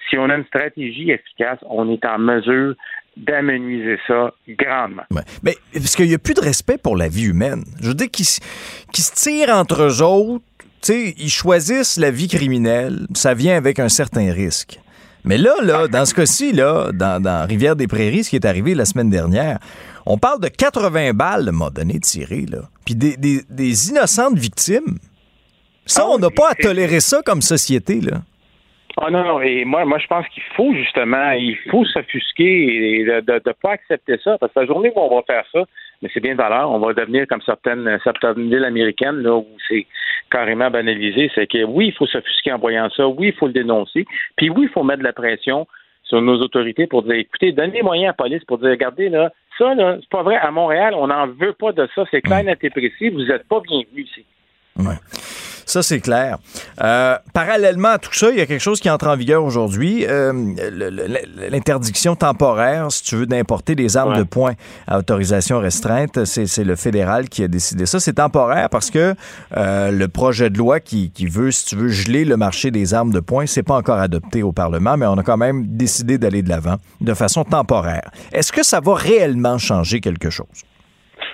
Si 0.08 0.18
on 0.18 0.28
a 0.30 0.36
une 0.36 0.46
stratégie 0.46 1.10
efficace, 1.10 1.58
on 1.68 1.90
est 1.90 2.04
en 2.04 2.18
mesure 2.18 2.74
d'amenuiser 3.26 3.98
ça 4.06 4.32
grandement. 4.48 5.02
Ouais. 5.10 5.22
Mais 5.42 5.56
parce 5.74 5.96
qu'il 5.96 6.06
n'y 6.08 6.14
a 6.14 6.18
plus 6.18 6.34
de 6.34 6.40
respect 6.40 6.78
pour 6.78 6.96
la 6.96 7.08
vie 7.08 7.24
humaine. 7.24 7.64
Je 7.80 7.88
veux 7.88 7.94
dire 7.94 8.10
qu'ils 8.10 8.24
se 8.26 8.40
tirent 9.14 9.50
entre 9.50 9.82
eux 9.82 10.02
autres, 10.02 10.44
tu 10.80 10.92
sais, 10.92 11.14
ils 11.18 11.30
choisissent 11.30 11.96
la 11.96 12.10
vie 12.10 12.28
criminelle, 12.28 13.06
ça 13.14 13.34
vient 13.34 13.56
avec 13.56 13.78
un 13.80 13.88
certain 13.88 14.32
risque. 14.32 14.78
Mais 15.24 15.36
là, 15.36 15.54
là, 15.62 15.88
dans 15.88 16.04
ce 16.06 16.14
cas-ci, 16.14 16.52
là, 16.52 16.90
dans, 16.92 17.20
dans 17.20 17.46
Rivière-des-Prairies, 17.46 18.24
ce 18.24 18.30
qui 18.30 18.36
est 18.36 18.46
arrivé 18.46 18.74
la 18.74 18.84
semaine 18.84 19.10
dernière, 19.10 19.58
on 20.06 20.16
parle 20.16 20.40
de 20.40 20.48
80 20.48 21.12
balles, 21.12 21.48
un 21.48 21.52
moment 21.52 21.70
donné, 21.70 21.98
tirées, 21.98 22.46
là. 22.48 22.60
Puis 22.86 22.94
des, 22.94 23.16
des- 23.16 23.42
des 23.50 23.88
innocentes 23.90 24.38
victimes. 24.38 24.98
Ça, 25.84 26.06
on 26.06 26.18
n'a 26.18 26.30
pas 26.30 26.50
à 26.50 26.54
tolérer 26.54 27.00
ça 27.00 27.20
comme 27.24 27.42
société, 27.42 28.00
là. 28.00 28.22
Ah 29.00 29.10
non, 29.10 29.22
non, 29.22 29.40
et 29.40 29.64
moi, 29.64 29.84
moi 29.84 29.98
je 29.98 30.06
pense 30.08 30.26
qu'il 30.28 30.42
faut 30.56 30.72
justement, 30.74 31.30
il 31.30 31.56
faut 31.70 31.84
s'offusquer 31.84 33.00
et 33.00 33.04
de 33.04 33.32
ne 33.32 33.52
pas 33.52 33.72
accepter 33.72 34.18
ça, 34.24 34.38
parce 34.38 34.52
que 34.52 34.60
la 34.60 34.66
journée 34.66 34.90
où 34.94 34.98
on 35.00 35.14
va 35.14 35.22
faire 35.22 35.44
ça, 35.52 35.64
mais 36.02 36.10
c'est 36.12 36.20
bien 36.20 36.34
valeur, 36.34 36.70
on 36.70 36.80
va 36.80 36.92
devenir 36.94 37.26
comme 37.28 37.42
certaines, 37.42 37.98
certaines 38.02 38.50
villes 38.50 38.64
américaines, 38.64 39.22
là, 39.22 39.36
où 39.36 39.46
c'est 39.68 39.86
carrément 40.30 40.70
banalisé, 40.70 41.30
c'est 41.34 41.46
que 41.46 41.62
oui, 41.64 41.88
il 41.88 41.92
faut 41.92 42.06
s'offusquer 42.06 42.52
en 42.52 42.58
voyant 42.58 42.88
ça, 42.90 43.06
oui, 43.06 43.28
il 43.28 43.34
faut 43.34 43.46
le 43.46 43.52
dénoncer, 43.52 44.04
puis 44.36 44.50
oui, 44.50 44.62
il 44.64 44.68
faut 44.68 44.82
mettre 44.82 45.00
de 45.00 45.04
la 45.04 45.12
pression 45.12 45.66
sur 46.02 46.20
nos 46.20 46.40
autorités 46.40 46.86
pour 46.86 47.02
dire, 47.04 47.14
écoutez, 47.14 47.52
donnez 47.52 47.82
moyens 47.82 48.06
à 48.06 48.08
la 48.08 48.14
police 48.14 48.44
pour 48.46 48.58
dire, 48.58 48.70
regardez, 48.70 49.10
là, 49.10 49.30
ça, 49.58 49.74
là, 49.74 49.98
c'est 50.00 50.10
pas 50.10 50.22
vrai, 50.22 50.36
à 50.36 50.50
Montréal, 50.50 50.94
on 50.96 51.06
n'en 51.06 51.28
veut 51.28 51.52
pas 51.52 51.70
de 51.72 51.88
ça, 51.94 52.04
c'est 52.10 52.22
clair, 52.22 52.42
net 52.42 52.58
et 52.62 52.70
précis, 52.70 53.10
vous 53.10 53.24
n'êtes 53.24 53.46
pas 53.46 53.60
bienvenus 53.60 54.08
ici. 54.10 54.24
Ça, 55.68 55.82
c'est 55.82 56.00
clair. 56.00 56.38
Euh, 56.82 57.18
parallèlement 57.34 57.90
à 57.90 57.98
tout 57.98 58.14
ça, 58.14 58.30
il 58.30 58.38
y 58.38 58.40
a 58.40 58.46
quelque 58.46 58.62
chose 58.62 58.80
qui 58.80 58.88
entre 58.88 59.06
en 59.06 59.16
vigueur 59.16 59.44
aujourd'hui. 59.44 60.06
Euh, 60.08 60.32
l'interdiction 61.50 62.16
temporaire, 62.16 62.90
si 62.90 63.04
tu 63.04 63.16
veux, 63.16 63.26
d'importer 63.26 63.74
des 63.74 63.98
armes 63.98 64.16
de 64.16 64.22
poing 64.22 64.54
à 64.86 64.98
autorisation 64.98 65.58
restreinte. 65.58 66.24
C'est 66.24 66.64
le 66.64 66.74
fédéral 66.74 67.28
qui 67.28 67.44
a 67.44 67.48
décidé 67.48 67.84
ça. 67.84 68.00
C'est 68.00 68.14
temporaire 68.14 68.70
parce 68.70 68.90
que 68.90 69.14
euh, 69.58 69.90
le 69.90 70.08
projet 70.08 70.48
de 70.48 70.56
loi 70.56 70.80
qui, 70.80 71.10
qui, 71.10 71.26
veut, 71.26 71.50
si 71.50 71.66
tu 71.66 71.76
veux, 71.76 71.88
geler 71.88 72.24
le 72.24 72.38
marché 72.38 72.70
des 72.70 72.94
armes 72.94 73.12
de 73.12 73.20
poing, 73.20 73.44
c'est 73.44 73.62
pas 73.62 73.76
encore 73.76 73.98
adopté 73.98 74.42
au 74.42 74.52
Parlement, 74.52 74.96
mais 74.96 75.04
on 75.04 75.18
a 75.18 75.22
quand 75.22 75.36
même 75.36 75.66
décidé 75.66 76.16
d'aller 76.16 76.40
de 76.40 76.48
l'avant 76.48 76.76
de 77.02 77.12
façon 77.12 77.44
temporaire. 77.44 78.10
Est-ce 78.32 78.52
que 78.52 78.62
ça 78.62 78.80
va 78.80 78.94
réellement 78.94 79.58
changer 79.58 80.00
quelque 80.00 80.30
chose? 80.30 80.64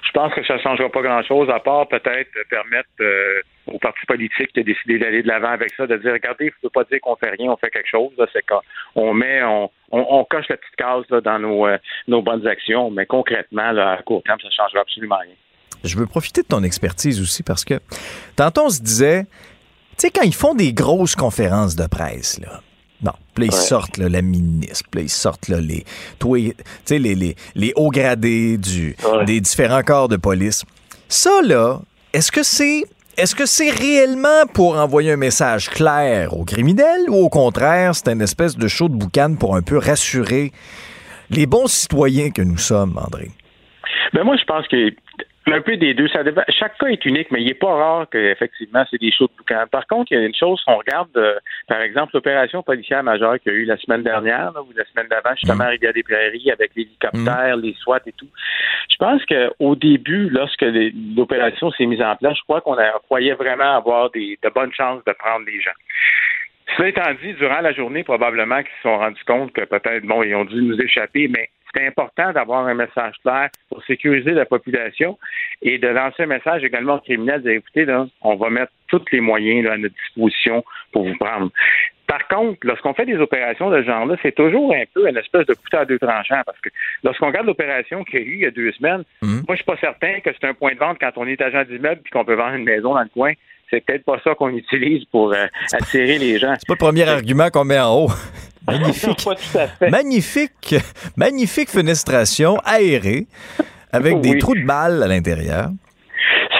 Je 0.02 0.10
pense 0.12 0.34
que 0.34 0.44
ça 0.44 0.54
ne 0.54 0.60
changera 0.60 0.88
pas 0.88 1.02
grand-chose, 1.02 1.48
à 1.50 1.60
part 1.60 1.86
peut-être 1.86 2.30
permettre 2.50 2.88
euh, 3.00 3.42
aux 3.66 3.78
partis 3.78 4.04
politiques 4.06 4.54
de 4.54 4.62
décider 4.62 4.98
d'aller 4.98 5.22
de 5.22 5.28
l'avant 5.28 5.50
avec 5.50 5.72
ça, 5.76 5.86
de 5.86 5.96
dire 5.96 6.12
regardez, 6.12 6.46
il 6.46 6.48
ne 6.48 6.52
faut 6.62 6.70
pas 6.70 6.84
dire 6.84 7.00
qu'on 7.00 7.16
fait 7.16 7.30
rien, 7.30 7.50
on 7.50 7.56
fait 7.56 7.70
quelque 7.70 7.88
chose. 7.88 8.12
C'est 8.32 8.44
qu'on 8.46 9.14
met, 9.14 9.42
on, 9.42 9.70
on, 9.90 10.24
coche 10.24 10.46
la 10.48 10.56
petite 10.56 10.76
case 10.76 11.22
dans 11.22 11.38
nos, 11.38 11.66
euh, 11.66 11.78
nos 12.08 12.22
bonnes 12.22 12.46
actions, 12.46 12.90
mais 12.90 13.06
concrètement, 13.06 13.76
à 13.76 14.02
court 14.02 14.22
terme, 14.22 14.38
ça 14.40 14.48
ne 14.48 14.52
changera 14.52 14.80
absolument 14.80 15.18
rien. 15.18 15.34
Je 15.82 15.96
veux 15.96 16.06
profiter 16.06 16.42
de 16.42 16.46
ton 16.46 16.62
expertise 16.62 17.20
aussi 17.20 17.42
parce 17.42 17.64
que 17.64 17.74
tantôt 18.36 18.66
on 18.66 18.70
se 18.70 18.82
disait, 18.82 19.24
tu 19.24 19.28
sais, 19.98 20.10
quand 20.10 20.22
ils 20.22 20.34
font 20.34 20.54
des 20.54 20.72
grosses 20.72 21.16
conférences 21.16 21.76
de 21.76 21.86
presse, 21.86 22.40
là, 22.40 22.60
Bon, 23.00 23.12
puis 23.34 23.44
là, 23.44 23.52
ils 23.52 23.60
sortent 23.60 23.98
la 23.98 24.22
ministre, 24.22 24.88
puis 24.90 25.00
là, 25.00 25.04
ils 25.04 25.10
sortent 25.10 25.48
les, 25.48 25.84
les, 26.88 27.14
les, 27.14 27.36
les 27.54 27.72
hauts 27.76 27.90
gradés 27.90 28.56
du, 28.56 28.96
des 29.26 29.42
différents 29.42 29.82
corps 29.82 30.08
de 30.08 30.16
police. 30.16 30.64
Ça, 31.08 31.42
là, 31.42 31.80
est-ce 32.14 32.32
que 32.32 32.42
c'est 32.42 32.84
est-ce 33.16 33.34
que 33.34 33.46
c'est 33.46 33.70
réellement 33.70 34.46
pour 34.52 34.76
envoyer 34.76 35.12
un 35.12 35.16
message 35.16 35.70
clair 35.70 36.36
aux 36.36 36.44
criminels 36.44 37.08
ou 37.08 37.24
au 37.24 37.28
contraire, 37.28 37.94
c'est 37.94 38.08
une 38.12 38.22
espèce 38.22 38.56
de 38.56 38.68
show 38.68 38.88
de 38.88 38.94
boucan 38.94 39.36
pour 39.38 39.56
un 39.56 39.62
peu 39.62 39.78
rassurer 39.78 40.52
les 41.30 41.46
bons 41.46 41.66
citoyens 41.66 42.30
que 42.30 42.42
nous 42.42 42.58
sommes, 42.58 42.98
André? 42.98 43.30
Ben 44.12 44.24
moi, 44.24 44.36
je 44.36 44.44
pense 44.44 44.66
que 44.68 44.90
un 45.52 45.60
peu 45.60 45.76
des 45.76 45.94
deux. 45.94 46.08
Ça 46.08 46.22
Chaque 46.48 46.78
cas 46.78 46.86
est 46.86 47.04
unique, 47.04 47.30
mais 47.30 47.40
il 47.42 47.46
n'est 47.46 47.54
pas 47.54 47.74
rare 47.74 48.06
qu'effectivement, 48.10 48.84
c'est 48.90 49.00
des 49.00 49.12
choses 49.12 49.28
de 49.30 49.36
boucan. 49.36 49.64
Par 49.70 49.86
contre, 49.86 50.12
il 50.12 50.18
y 50.18 50.20
a 50.22 50.26
une 50.26 50.34
chose 50.34 50.62
qu'on 50.64 50.76
regarde, 50.76 51.10
euh, 51.16 51.38
par 51.68 51.80
exemple, 51.80 52.12
l'opération 52.14 52.62
policière 52.62 53.02
majeure 53.02 53.38
qu'il 53.40 53.52
y 53.52 53.54
a 53.54 53.58
eu 53.58 53.64
la 53.64 53.76
semaine 53.76 54.02
dernière, 54.02 54.52
ou 54.56 54.72
la 54.74 54.84
semaine 54.86 55.08
d'avant, 55.08 55.34
justement, 55.36 55.64
mmh. 55.64 55.86
à 55.86 55.92
des 55.92 56.02
Prairies, 56.02 56.50
avec 56.50 56.70
l'hélicoptère, 56.74 57.56
mmh. 57.56 57.60
les 57.60 57.74
SWAT 57.74 58.00
et 58.06 58.12
tout. 58.12 58.28
Je 58.90 58.96
pense 58.96 59.22
qu'au 59.26 59.74
début, 59.74 60.28
lorsque 60.30 60.64
l'opération 61.16 61.70
s'est 61.72 61.86
mise 61.86 62.02
en 62.02 62.16
place, 62.16 62.36
je 62.38 62.42
crois 62.44 62.60
qu'on 62.60 62.76
croyait 63.04 63.34
vraiment 63.34 63.76
avoir 63.76 64.10
des, 64.10 64.38
de 64.42 64.48
bonnes 64.50 64.72
chances 64.72 65.04
de 65.04 65.12
prendre 65.12 65.44
les 65.46 65.60
gens. 65.60 65.72
Cela 66.76 66.88
étant 66.88 67.14
dit, 67.22 67.34
durant 67.34 67.60
la 67.60 67.72
journée, 67.72 68.04
probablement 68.04 68.62
qu'ils 68.62 68.76
se 68.76 68.82
sont 68.82 68.98
rendus 68.98 69.24
compte 69.26 69.52
que 69.52 69.62
peut-être, 69.62 70.04
bon, 70.04 70.22
ils 70.22 70.34
ont 70.34 70.44
dû 70.44 70.62
nous 70.62 70.80
échapper, 70.80 71.28
mais 71.28 71.50
c'est 71.74 71.86
important 71.86 72.32
d'avoir 72.32 72.66
un 72.66 72.74
message 72.74 73.14
clair 73.22 73.48
pour 73.68 73.82
sécuriser 73.84 74.32
la 74.32 74.46
population 74.46 75.18
et 75.62 75.78
de 75.78 75.88
lancer 75.88 76.24
un 76.24 76.26
message 76.26 76.64
également 76.64 76.96
aux 76.96 77.00
criminels 77.00 77.42
de 77.42 77.50
écoutez, 77.50 77.84
là, 77.84 78.06
on 78.22 78.36
va 78.36 78.50
mettre 78.50 78.72
tous 78.88 79.02
les 79.12 79.20
moyens 79.20 79.68
à 79.68 79.76
notre 79.76 79.94
disposition 79.94 80.64
pour 80.92 81.04
vous 81.04 81.16
prendre. 81.16 81.50
Par 82.06 82.28
contre, 82.28 82.58
lorsqu'on 82.62 82.92
fait 82.92 83.06
des 83.06 83.16
opérations 83.16 83.70
de 83.70 83.80
ce 83.80 83.86
genre-là, 83.86 84.16
c'est 84.22 84.34
toujours 84.34 84.74
un 84.74 84.84
peu 84.92 85.08
une 85.08 85.16
espèce 85.16 85.46
de 85.46 85.54
couteau 85.54 85.78
à 85.78 85.84
deux 85.84 85.98
tranchants 85.98 86.42
parce 86.44 86.60
que 86.60 86.68
lorsqu'on 87.02 87.26
regarde 87.28 87.46
l'opération 87.46 88.04
qu'il 88.04 88.20
y 88.20 88.22
a 88.22 88.26
eu 88.26 88.34
il 88.34 88.40
y 88.40 88.46
a 88.46 88.50
deux 88.50 88.72
semaines, 88.72 89.04
mhm. 89.22 89.42
moi, 89.48 89.56
je 89.56 89.56
suis 89.56 89.64
pas 89.64 89.78
certain 89.78 90.20
que 90.20 90.30
c'est 90.32 90.46
un 90.46 90.54
point 90.54 90.74
de 90.74 90.78
vente 90.78 90.98
quand 91.00 91.12
on 91.16 91.26
est 91.26 91.40
agent 91.40 91.64
d'immeuble 91.64 92.02
puis 92.02 92.10
qu'on 92.10 92.24
peut 92.24 92.34
vendre 92.34 92.56
une 92.56 92.64
maison 92.64 92.94
dans 92.94 93.02
le 93.02 93.08
coin. 93.08 93.32
C'est 93.70 93.84
peut-être 93.84 94.04
pas 94.04 94.20
ça 94.22 94.34
qu'on 94.34 94.50
utilise 94.50 95.04
pour 95.06 95.32
euh, 95.32 95.46
attirer 95.72 96.18
les 96.18 96.38
gens. 96.38 96.54
C'est 96.58 96.66
pas 96.66 96.74
le 96.74 96.78
premier 96.78 97.08
argument 97.08 97.50
qu'on 97.50 97.64
met 97.64 97.78
en 97.78 97.94
haut. 97.94 98.10
Magnifique. 98.66 99.28
magnifique, 99.90 100.74
magnifique 101.18 101.68
fenestration 101.68 102.56
aérée 102.64 103.26
avec 103.92 104.20
des 104.20 104.38
trous 104.38 104.54
de 104.54 104.64
balles 104.64 105.02
à 105.02 105.06
l'intérieur. 105.06 105.68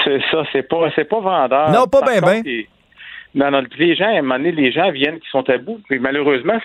C'est 0.05 0.21
ça, 0.31 0.45
c'est 0.53 0.69
pas, 0.69 0.91
c'est 0.95 1.09
pas 1.09 1.21
vendeur. 1.21 1.71
Non, 1.71 1.87
pas 1.87 2.03
bien, 2.03 2.21
bien. 2.21 2.43
Non, 3.35 3.51
non, 3.51 3.63
les 3.79 3.97
gens, 3.97 4.07
à 4.07 4.19
un 4.19 4.23
moment 4.23 4.37
donné, 4.37 4.53
les 4.53 4.71
gens 4.71 4.91
viennent 4.91 5.19
qui 5.19 5.29
sont 5.31 5.49
à 5.49 5.59
bout. 5.59 5.81
Mais 5.91 5.99
malheureusement, 5.99 6.61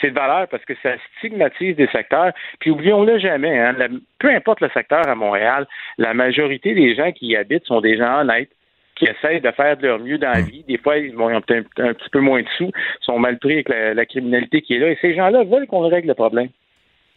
c'est 0.00 0.10
de 0.10 0.14
valeur 0.14 0.48
parce 0.48 0.64
que 0.64 0.74
ça 0.82 0.90
stigmatise 1.18 1.76
des 1.76 1.88
secteurs. 1.88 2.32
Puis 2.60 2.70
oublions-le 2.70 3.18
jamais, 3.18 3.58
hein, 3.58 3.74
peu 4.18 4.30
importe 4.30 4.60
le 4.60 4.70
secteur 4.70 5.06
à 5.06 5.14
Montréal, 5.14 5.66
la 5.98 6.14
majorité 6.14 6.74
des 6.74 6.94
gens 6.94 7.12
qui 7.12 7.26
y 7.26 7.36
habitent 7.36 7.66
sont 7.66 7.80
des 7.80 7.98
gens 7.98 8.20
honnêtes 8.20 8.50
qui 8.98 9.06
essayent 9.06 9.40
de 9.40 9.50
faire 9.52 9.76
de 9.76 9.86
leur 9.86 9.98
mieux 9.98 10.18
dans 10.18 10.30
la 10.30 10.40
vie. 10.40 10.64
Des 10.66 10.78
fois, 10.78 10.98
ils, 10.98 11.16
ont 11.16 11.40
peut-être 11.40 11.68
un, 11.78 11.94
petit 11.94 12.10
peu 12.10 12.20
moins 12.20 12.42
de 12.42 12.48
sous, 12.56 12.70
sont 13.00 13.18
mal 13.18 13.38
pris 13.38 13.54
avec 13.54 13.68
la, 13.68 13.94
la 13.94 14.06
criminalité 14.06 14.62
qui 14.62 14.74
est 14.74 14.78
là. 14.78 14.90
Et 14.90 14.98
ces 15.00 15.14
gens-là 15.14 15.44
veulent 15.44 15.66
qu'on 15.66 15.88
règle 15.88 16.08
le 16.08 16.14
problème. 16.14 16.48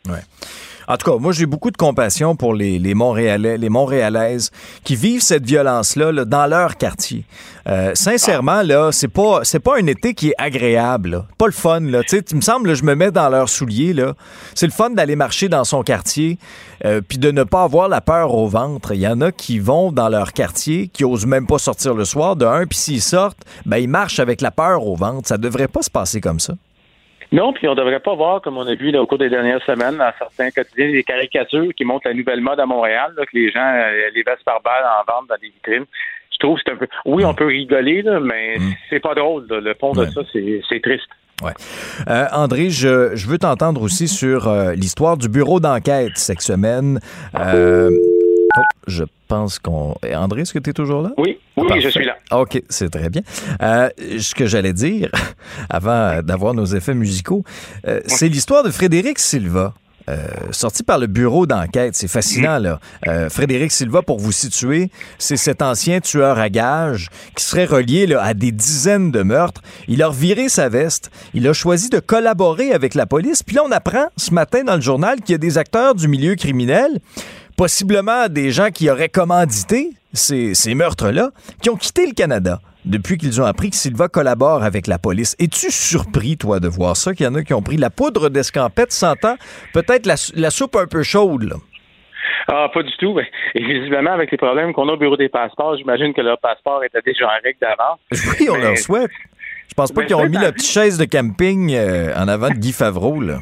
Ouais. 0.07 0.21
En 0.87 0.97
tout 0.97 1.11
cas, 1.11 1.17
moi, 1.17 1.31
j'ai 1.31 1.45
beaucoup 1.45 1.71
de 1.71 1.77
compassion 1.77 2.35
pour 2.35 2.53
les, 2.53 2.93
Montréalais, 2.93 3.57
les 3.57 3.69
Montréalaises 3.69 4.51
qui 4.83 4.95
vivent 4.95 5.21
cette 5.21 5.45
violence-là 5.45 6.25
dans 6.25 6.47
leur 6.47 6.77
quartier. 6.77 7.25
Euh, 7.67 7.91
sincèrement, 7.93 8.61
là, 8.63 8.91
c'est 8.91 9.07
pas, 9.07 9.41
c'est 9.43 9.61
un 9.67 9.87
été 9.87 10.13
qui 10.13 10.29
est 10.29 10.35
agréable. 10.37 11.25
Pas 11.37 11.45
le 11.45 11.51
fun, 11.51 11.79
là. 11.81 12.01
Tu 12.03 12.35
me 12.35 12.41
semble, 12.41 12.73
je 12.75 12.83
me 12.83 12.95
mets 12.95 13.11
dans 13.11 13.29
leurs 13.29 13.49
souliers, 13.49 13.93
là. 13.93 14.15
C'est 14.55 14.65
le 14.65 14.71
fun 14.71 14.89
d'aller 14.89 15.15
marcher 15.15 15.47
dans 15.47 15.63
son 15.63 15.83
quartier, 15.83 16.37
euh, 16.85 17.01
puis 17.07 17.17
de 17.17 17.31
ne 17.31 17.43
pas 17.43 17.63
avoir 17.63 17.87
la 17.87 18.01
peur 18.01 18.33
au 18.33 18.47
ventre. 18.47 18.93
Il 18.93 19.01
y 19.01 19.07
en 19.07 19.21
a 19.21 19.31
qui 19.31 19.59
vont 19.59 19.91
dans 19.91 20.09
leur 20.09 20.33
quartier, 20.33 20.87
qui 20.87 21.05
osent 21.05 21.25
même 21.25 21.47
pas 21.47 21.59
sortir 21.59 21.93
le 21.93 22.05
soir, 22.05 22.35
de 22.35 22.45
un, 22.45 22.65
puis 22.65 22.77
s'ils 22.77 23.01
sortent, 23.01 23.43
ben, 23.65 23.77
ils 23.77 23.89
marchent 23.89 24.19
avec 24.19 24.41
la 24.41 24.51
peur 24.51 24.85
au 24.85 24.95
ventre. 24.95 25.27
Ça 25.27 25.37
devrait 25.37 25.67
pas 25.67 25.81
se 25.81 25.89
passer 25.89 26.21
comme 26.21 26.39
ça. 26.39 26.55
Non, 27.31 27.53
puis 27.53 27.67
on 27.67 27.75
devrait 27.75 28.01
pas 28.01 28.13
voir, 28.13 28.41
comme 28.41 28.57
on 28.57 28.67
a 28.67 28.75
vu 28.75 28.95
au 28.97 29.05
cours 29.05 29.17
des 29.17 29.29
dernières 29.29 29.63
semaines, 29.63 29.97
dans 29.97 30.11
certains 30.17 30.51
quotidiens, 30.51 30.91
des 30.91 31.03
caricatures 31.03 31.73
qui 31.75 31.85
montrent 31.85 32.07
la 32.07 32.13
nouvelle 32.13 32.41
mode 32.41 32.59
à 32.59 32.65
Montréal, 32.65 33.13
que 33.15 33.37
les 33.37 33.49
gens 33.51 33.73
euh, 33.73 34.09
les 34.13 34.23
vestent 34.23 34.43
par 34.43 34.61
balle 34.61 34.83
en 34.83 35.11
vente 35.11 35.29
dans 35.29 35.37
des 35.41 35.47
vitrines. 35.47 35.85
Je 36.33 36.37
trouve 36.39 36.57
que 36.57 36.63
c'est 36.65 36.73
un 36.73 36.77
peu. 36.77 36.87
Oui, 37.05 37.23
on 37.23 37.33
peut 37.33 37.45
rigoler, 37.45 38.01
là, 38.01 38.19
mais 38.19 38.57
mm. 38.57 38.73
c'est 38.89 38.99
pas 38.99 39.13
drôle. 39.13 39.45
Le 39.49 39.73
fond 39.75 39.93
de 39.93 40.05
ça, 40.07 40.21
c'est 40.33 40.81
triste. 40.81 41.07
Ouais. 41.41 41.53
Euh, 42.07 42.27
André, 42.33 42.69
je, 42.69 43.15
je 43.15 43.27
veux 43.27 43.37
t'entendre 43.37 43.81
aussi 43.81 44.07
sur 44.07 44.47
euh, 44.47 44.73
l'histoire 44.73 45.17
du 45.17 45.27
bureau 45.27 45.59
d'enquête 45.59 46.11
cette 46.15 46.41
semaine. 46.41 46.99
Euh, 47.35 47.89
oh, 48.57 48.61
je 48.87 49.03
pense 49.27 49.59
qu'on. 49.59 49.95
André, 50.13 50.41
est-ce 50.41 50.53
que 50.53 50.59
tu 50.59 50.71
es 50.71 50.73
toujours 50.73 51.01
là? 51.01 51.11
Oui, 51.17 51.39
oui, 51.55 51.81
je 51.81 51.89
suis 51.89 52.05
là. 52.05 52.17
OK, 52.31 52.61
c'est 52.69 52.89
très 52.89 53.09
bien. 53.09 53.21
Euh, 53.61 53.89
ce 54.19 54.35
que 54.35 54.45
j'allais 54.45 54.73
dire, 54.73 55.09
avant 55.69 56.21
d'avoir 56.21 56.53
nos 56.53 56.65
effets 56.65 56.93
musicaux, 56.93 57.43
euh, 57.87 58.01
c'est 58.07 58.27
l'histoire 58.27 58.63
de 58.63 58.71
Frédéric 58.71 59.19
Silva. 59.19 59.73
Euh, 60.09 60.17
sorti 60.49 60.81
par 60.81 60.97
le 60.97 61.05
bureau 61.05 61.45
d'enquête. 61.45 61.95
C'est 61.95 62.07
fascinant, 62.07 62.57
là. 62.57 62.79
Frédéric 63.29 63.71
Silva, 63.71 64.01
pour 64.01 64.19
vous 64.19 64.31
situer, 64.31 64.89
c'est 65.19 65.37
cet 65.37 65.61
ancien 65.61 66.01
tueur 66.01 66.39
à 66.39 66.49
gages 66.49 67.09
qui 67.35 67.45
serait 67.45 67.65
relié 67.65 68.07
là, 68.07 68.21
à 68.21 68.33
des 68.33 68.51
dizaines 68.51 69.11
de 69.11 69.21
meurtres. 69.21 69.61
Il 69.87 70.01
a 70.01 70.07
reviré 70.07 70.49
sa 70.49 70.69
veste. 70.69 71.11
Il 71.35 71.47
a 71.47 71.53
choisi 71.53 71.89
de 71.89 71.99
collaborer 71.99 72.73
avec 72.73 72.95
la 72.95 73.05
police. 73.05 73.43
Puis 73.43 73.55
là, 73.55 73.61
on 73.63 73.71
apprend 73.71 74.07
ce 74.17 74.33
matin 74.33 74.63
dans 74.63 74.75
le 74.75 74.81
journal 74.81 75.21
qu'il 75.21 75.33
y 75.33 75.35
a 75.35 75.37
des 75.37 75.59
acteurs 75.59 75.93
du 75.93 76.07
milieu 76.07 76.35
criminel 76.35 76.99
possiblement 77.61 78.27
des 78.27 78.49
gens 78.49 78.71
qui 78.71 78.89
auraient 78.89 79.07
commandité 79.07 79.91
ces, 80.13 80.73
meurtres-là, 80.73 81.29
qui 81.61 81.69
ont 81.69 81.75
quitté 81.75 82.07
le 82.07 82.13
Canada 82.13 82.57
depuis 82.85 83.19
qu'ils 83.19 83.39
ont 83.39 83.45
appris 83.45 83.69
que 83.69 83.75
Silva 83.75 84.07
collabore 84.07 84.63
avec 84.63 84.87
la 84.87 84.97
police. 84.97 85.35
Es-tu 85.37 85.69
surpris, 85.69 86.37
toi, 86.37 86.59
de 86.59 86.67
voir 86.67 86.97
ça, 86.97 87.13
qu'il 87.13 87.27
y 87.27 87.29
en 87.29 87.35
a 87.35 87.43
qui 87.43 87.53
ont 87.53 87.61
pris 87.61 87.77
la 87.77 87.91
poudre 87.91 88.29
d'escampette, 88.29 88.91
sentant 88.91 89.35
peut-être 89.75 90.07
la, 90.07 90.49
soupe 90.49 90.75
un 90.75 90.87
peu 90.87 91.03
chaude, 91.03 91.43
là? 91.43 91.57
Ah, 92.47 92.67
pas 92.73 92.81
du 92.81 92.97
tout. 92.97 93.19
Et 93.53 93.63
visiblement, 93.63 94.13
avec 94.13 94.31
les 94.31 94.39
problèmes 94.39 94.73
qu'on 94.73 94.89
a 94.89 94.93
au 94.93 94.97
bureau 94.97 95.15
des 95.15 95.29
passeports, 95.29 95.77
j'imagine 95.77 96.15
que 96.15 96.21
leur 96.21 96.39
passeport 96.39 96.83
était 96.83 97.03
déjà 97.05 97.27
en 97.27 97.43
règle 97.43 97.59
d'avance. 97.61 97.99
Oui, 98.39 98.47
on 98.49 98.57
leur 98.57 98.75
souhaite. 98.79 99.11
Je 99.69 99.75
pense 99.75 99.91
pas 99.91 100.03
qu'ils 100.03 100.15
ont 100.15 100.27
mis 100.27 100.39
la 100.39 100.51
petite 100.51 100.67
chaise 100.67 100.97
de 100.97 101.05
camping 101.05 101.75
euh, 101.75 102.11
en 102.15 102.27
avant 102.27 102.49
de 102.49 102.55
Guy 102.55 102.73
Favreau, 102.73 103.21
là. 103.21 103.37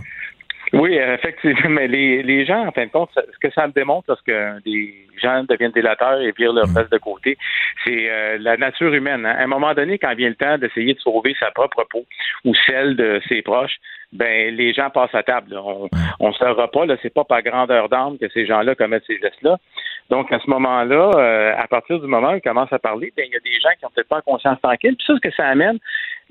Oui, 0.73 0.93
effectivement, 0.95 1.69
mais 1.69 1.87
les, 1.87 2.23
les 2.23 2.45
gens, 2.45 2.67
en 2.67 2.71
fin 2.71 2.85
de 2.85 2.91
compte, 2.91 3.09
ce 3.15 3.39
que 3.39 3.53
ça 3.53 3.67
me 3.67 3.73
démontre 3.73 4.05
lorsque 4.07 4.63
des 4.65 4.93
gens 5.21 5.43
deviennent 5.43 5.71
délateurs 5.71 6.21
et 6.21 6.31
virent 6.31 6.53
leur 6.53 6.67
mm. 6.67 6.87
de 6.91 6.97
côté, 6.97 7.37
c'est 7.83 8.09
euh, 8.09 8.37
la 8.39 8.57
nature 8.57 8.93
humaine. 8.93 9.25
Hein. 9.25 9.35
À 9.37 9.43
un 9.43 9.47
moment 9.47 9.73
donné, 9.73 9.97
quand 9.97 10.13
vient 10.15 10.29
le 10.29 10.35
temps 10.35 10.57
d'essayer 10.57 10.93
de 10.93 10.99
sauver 10.99 11.35
sa 11.39 11.51
propre 11.51 11.85
peau 11.89 12.05
ou 12.45 12.53
celle 12.67 12.95
de 12.95 13.21
ses 13.27 13.41
proches, 13.41 13.77
ben 14.11 14.55
les 14.55 14.73
gens 14.73 14.89
passent 14.89 15.13
à 15.13 15.23
table. 15.23 15.55
On 15.55 15.87
on 16.19 16.33
se 16.33 16.71
pas, 16.71 16.85
là, 16.85 16.95
c'est 17.01 17.13
pas 17.13 17.23
par 17.23 17.41
grandeur 17.43 17.89
d'âme 17.89 18.17
que 18.17 18.27
ces 18.29 18.45
gens-là 18.45 18.75
commettent 18.75 19.05
ces 19.05 19.19
gestes-là. 19.19 19.57
Donc, 20.09 20.31
à 20.31 20.39
ce 20.39 20.49
moment-là, 20.49 21.11
euh, 21.15 21.53
à 21.55 21.67
partir 21.67 21.99
du 21.99 22.07
moment 22.07 22.31
où 22.31 22.35
ils 22.35 22.41
commencent 22.41 22.73
à 22.73 22.79
parler, 22.79 23.13
ben, 23.15 23.25
il 23.27 23.33
y 23.33 23.35
a 23.35 23.39
des 23.39 23.59
gens 23.61 23.69
qui 23.77 23.85
ont 23.85 23.89
peut-être 23.93 24.09
pas 24.09 24.21
conscience 24.21 24.59
tranquille. 24.61 24.95
Puis 24.95 25.05
ça, 25.05 25.13
ce 25.15 25.19
que 25.19 25.33
ça 25.35 25.45
amène, 25.45 25.77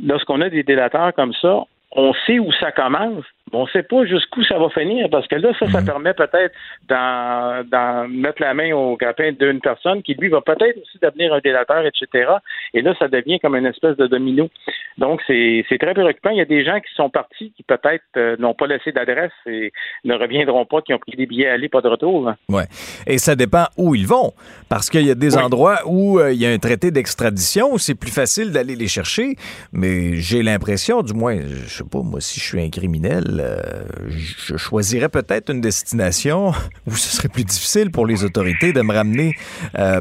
lorsqu'on 0.05 0.41
a 0.41 0.51
des 0.51 0.65
délateurs 0.65 1.15
comme 1.15 1.33
ça, 1.35 1.61
on 1.93 2.13
sait 2.27 2.39
où 2.39 2.53
ça 2.53 2.73
commence, 2.73 3.25
on 3.53 3.65
ne 3.65 3.69
sait 3.69 3.83
pas 3.83 4.05
jusqu'où 4.05 4.43
ça 4.45 4.59
va 4.59 4.69
finir 4.71 5.09
parce 5.11 5.27
que 5.27 5.37
là, 5.37 5.53
ça, 5.59 5.69
ça 5.69 5.81
mhm. 5.81 5.87
permet 5.87 6.15
peut-être 6.15 6.55
d'en 6.89 8.09
mettre 8.09 8.43
la 8.43 8.55
main 8.55 8.73
au 8.73 8.97
grappin 8.97 9.33
d'une 9.33 9.61
personne 9.61 10.03
qui, 10.03 10.15
lui, 10.15 10.29
va 10.29 10.41
peut-être 10.41 10.79
aussi 10.79 10.99
devenir 11.01 11.33
un 11.33 11.41
délateur, 11.41 11.85
etc. 11.87 12.33
Et 12.75 12.83
là, 12.83 12.95
ça 12.99 13.09
devient 13.09 13.39
comme 13.41 13.57
une 13.57 13.67
espèce 13.67 13.97
de 13.97 14.07
domino. 14.07 14.49
Donc, 14.97 15.21
c'est 15.27 15.65
très 15.81 15.95
préoccupant. 15.95 16.31
Il 16.31 16.39
y 16.39 16.43
a 16.43 16.45
des 16.45 16.65
gens 16.65 16.81
qui 16.81 16.93
sont 16.95 17.11
partis 17.11 17.53
qui 17.57 17.63
peut-être 17.63 18.05
euh, 18.17 18.37
n'ont 18.39 18.55
pas 18.55 18.67
laissé 18.67 18.93
d'adresse 18.93 19.33
et 19.47 19.73
ne 20.05 20.15
reviendront 20.15 20.67
pas, 20.67 20.83
qui 20.83 20.93
ont 20.93 20.99
pris 20.99 21.17
des 21.17 21.27
billets 21.27 21.49
à 21.49 21.55
aller, 21.55 21.69
pas 21.69 21.81
de 21.81 21.89
retour. 21.89 22.33
Oui. 22.49 22.63
Et 23.07 23.19
ça 23.19 23.37
dépend 23.37 23.67
où 23.77 23.95
ils 23.95 24.07
vont. 24.07 24.33
Parce 24.69 24.91
qu'il 24.91 25.07
y 25.07 25.11
a 25.11 25.15
des 25.15 25.37
endroits 25.37 25.79
où 25.87 26.19
euh, 26.19 26.33
il 26.33 26.41
y 26.41 26.47
a 26.47 26.51
un 26.51 26.59
traité 26.59 26.91
d'extradition 26.91 27.73
où 27.73 27.79
c'est 27.79 27.95
plus 27.95 28.11
facile 28.11 28.53
d'aller 28.53 28.77
les 28.77 28.89
chercher. 28.89 29.37
Mais 29.73 30.17
j'ai 30.17 30.43
l'impression, 30.43 31.03
du 31.03 31.15
moins, 31.15 31.37
je 31.41 31.69
sais 31.69 31.85
pas, 31.85 32.01
moi, 32.03 32.21
si 32.21 32.41
je 32.41 32.45
suis 32.45 32.61
un 32.61 32.71
criminel, 32.71 33.38
euh, 33.41 33.85
je 34.09 34.57
choisirais 34.57 35.09
peut-être 35.09 35.51
une 35.51 35.61
destination 35.61 36.53
où 36.87 36.95
ce 36.95 37.17
serait 37.17 37.29
plus 37.29 37.45
difficile 37.45 37.91
pour 37.91 38.07
les 38.07 38.25
autorités 38.25 38.73
de 38.73 38.83
me 38.83 38.93
ramener 38.93 39.35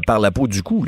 par 0.06 0.18
la 0.18 0.30
peau 0.30 0.46
du 0.46 0.62
cou. 0.62 0.84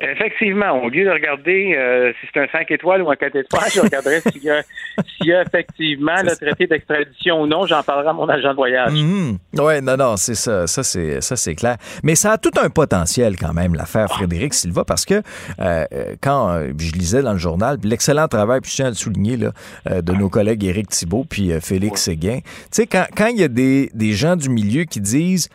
Effectivement, 0.00 0.82
au 0.82 0.88
lieu 0.88 1.04
de 1.04 1.10
regarder 1.10 1.74
euh, 1.76 2.12
si 2.20 2.28
c'est 2.32 2.40
un 2.40 2.46
5 2.50 2.70
étoiles 2.70 3.02
ou 3.02 3.10
un 3.10 3.16
4 3.16 3.34
étoiles, 3.36 3.70
je 3.74 3.80
regarderais 3.80 4.20
s'il 4.20 4.44
y, 4.44 4.50
a, 4.50 4.62
y 5.22 5.32
a 5.32 5.42
effectivement 5.42 6.22
le 6.22 6.36
traité 6.36 6.66
d'extradition 6.66 7.42
ou 7.42 7.46
non. 7.46 7.66
J'en 7.66 7.82
parlerai 7.82 8.10
à 8.10 8.12
mon 8.12 8.28
agent 8.28 8.50
de 8.50 8.56
voyage. 8.56 8.92
Mhm. 8.92 9.38
Oui, 9.54 9.82
non, 9.82 9.96
non, 9.96 10.16
c'est 10.16 10.36
ça. 10.36 10.66
Ça, 10.66 10.82
c'est, 10.84 11.20
ça, 11.20 11.34
c'est 11.34 11.54
clair. 11.56 11.76
Mais 12.04 12.14
ça 12.14 12.32
a 12.32 12.38
tout 12.38 12.52
un 12.62 12.70
potentiel 12.70 13.36
quand 13.36 13.52
même, 13.52 13.74
l'affaire 13.74 14.08
Frédéric 14.08 14.54
Silva, 14.54 14.84
parce 14.84 15.04
que 15.04 15.22
euh, 15.60 15.84
quand 16.20 16.50
euh, 16.50 16.72
je 16.78 16.92
lisais 16.92 17.22
dans 17.22 17.32
le 17.32 17.38
journal, 17.38 17.78
l'excellent 17.82 18.28
travail, 18.28 18.60
puis 18.60 18.70
je 18.70 18.76
tiens 18.76 18.86
à 18.86 18.90
le 18.90 18.94
souligner, 18.94 19.36
là, 19.36 19.52
de 20.00 20.12
nos 20.12 20.28
collègues 20.28 20.64
Éric 20.64 20.88
Thibault 20.88 21.24
puis 21.28 21.52
Félix 21.60 22.02
Séguin, 22.02 22.38
tu 22.40 22.52
sais, 22.70 22.86
quand 22.86 23.26
il 23.26 23.38
y 23.38 23.44
a 23.44 23.48
des, 23.48 23.90
des 23.94 24.12
gens 24.12 24.36
du 24.36 24.48
milieu 24.48 24.84
qui 24.84 25.00
disent 25.00 25.48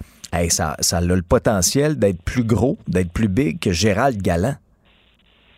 ça, 0.50 0.76
ça 0.80 0.98
a 0.98 1.02
le 1.02 1.22
potentiel 1.22 1.98
d'être 1.98 2.22
plus 2.22 2.44
gros, 2.44 2.78
d'être 2.88 3.12
plus 3.12 3.28
big 3.28 3.60
que 3.60 3.72
Gérald 3.72 4.22
Galland. 4.22 4.56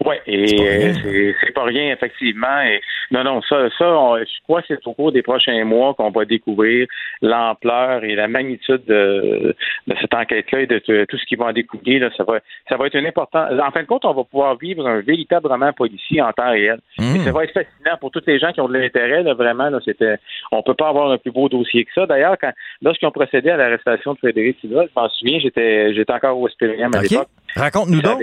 Oui, 0.05 0.15
et 0.27 0.93
c'est 1.41 1.53
pas, 1.53 1.63
rien, 1.63 1.91
effectivement. 1.91 2.61
Et, 2.61 2.79
non, 3.11 3.23
non, 3.23 3.41
ça, 3.41 3.69
ça 3.77 3.85
je 3.85 4.43
crois 4.43 4.61
que 4.61 4.67
c'est 4.69 4.87
au 4.87 4.93
cours 4.93 5.11
des 5.11 5.23
prochains 5.23 5.63
mois 5.65 5.93
qu'on 5.95 6.11
va 6.11 6.25
découvrir 6.25 6.87
l'ampleur 7.21 8.03
et 8.03 8.15
la 8.15 8.27
magnitude 8.27 8.83
de, 8.85 9.55
cette 9.99 10.13
enquête-là 10.13 10.61
et 10.61 10.67
de, 10.67 11.05
tout 11.05 11.17
ce 11.17 11.25
qui 11.25 11.35
va 11.35 11.45
en 11.45 11.53
découler. 11.53 11.99
Là, 11.99 12.09
ça, 12.15 12.23
va, 12.23 12.39
ça 12.69 12.77
va 12.77 12.87
être 12.87 12.95
une 12.95 13.07
importante. 13.07 13.49
En 13.59 13.71
fin 13.71 13.81
de 13.81 13.87
compte, 13.87 14.05
on 14.05 14.13
va 14.13 14.23
pouvoir 14.23 14.57
vivre 14.57 14.87
un 14.87 15.01
véritable 15.01 15.47
roman 15.47 15.73
policier 15.73 16.21
en 16.21 16.31
temps 16.33 16.51
réel. 16.51 16.79
Et 16.99 17.19
ça 17.19 17.31
mmh. 17.31 17.33
va 17.33 17.43
être 17.43 17.53
fascinant 17.53 17.97
pour 17.99 18.11
tous 18.11 18.23
les 18.27 18.39
gens 18.39 18.51
qui 18.51 18.61
ont 18.61 18.67
de 18.67 18.77
l'intérêt. 18.77 19.23
Vraiment, 19.33 19.69
là, 19.69 19.79
c'était, 19.83 20.17
on 20.51 20.61
peut 20.61 20.75
pas 20.75 20.89
avoir 20.89 21.11
un 21.11 21.17
plus 21.17 21.31
beau 21.31 21.49
dossier 21.49 21.83
que 21.85 21.91
ça. 21.93 22.05
D'ailleurs, 22.05 22.37
quand 22.39 22.51
lorsqu'ils 22.81 23.07
ont 23.07 23.11
procédé 23.11 23.49
à 23.49 23.57
l'arrestation 23.57 24.13
de 24.13 24.19
Frédéric 24.19 24.59
Silva, 24.59 24.83
je 24.83 24.99
m'en 24.99 25.09
souviens, 25.09 25.39
j'étais, 25.39 25.93
j'étais 25.95 26.13
encore 26.13 26.39
au 26.39 26.47
Spirium 26.47 26.93
à 26.93 27.01
l'époque. 27.01 27.27
Raconte-nous 27.55 28.01
donc. 28.01 28.21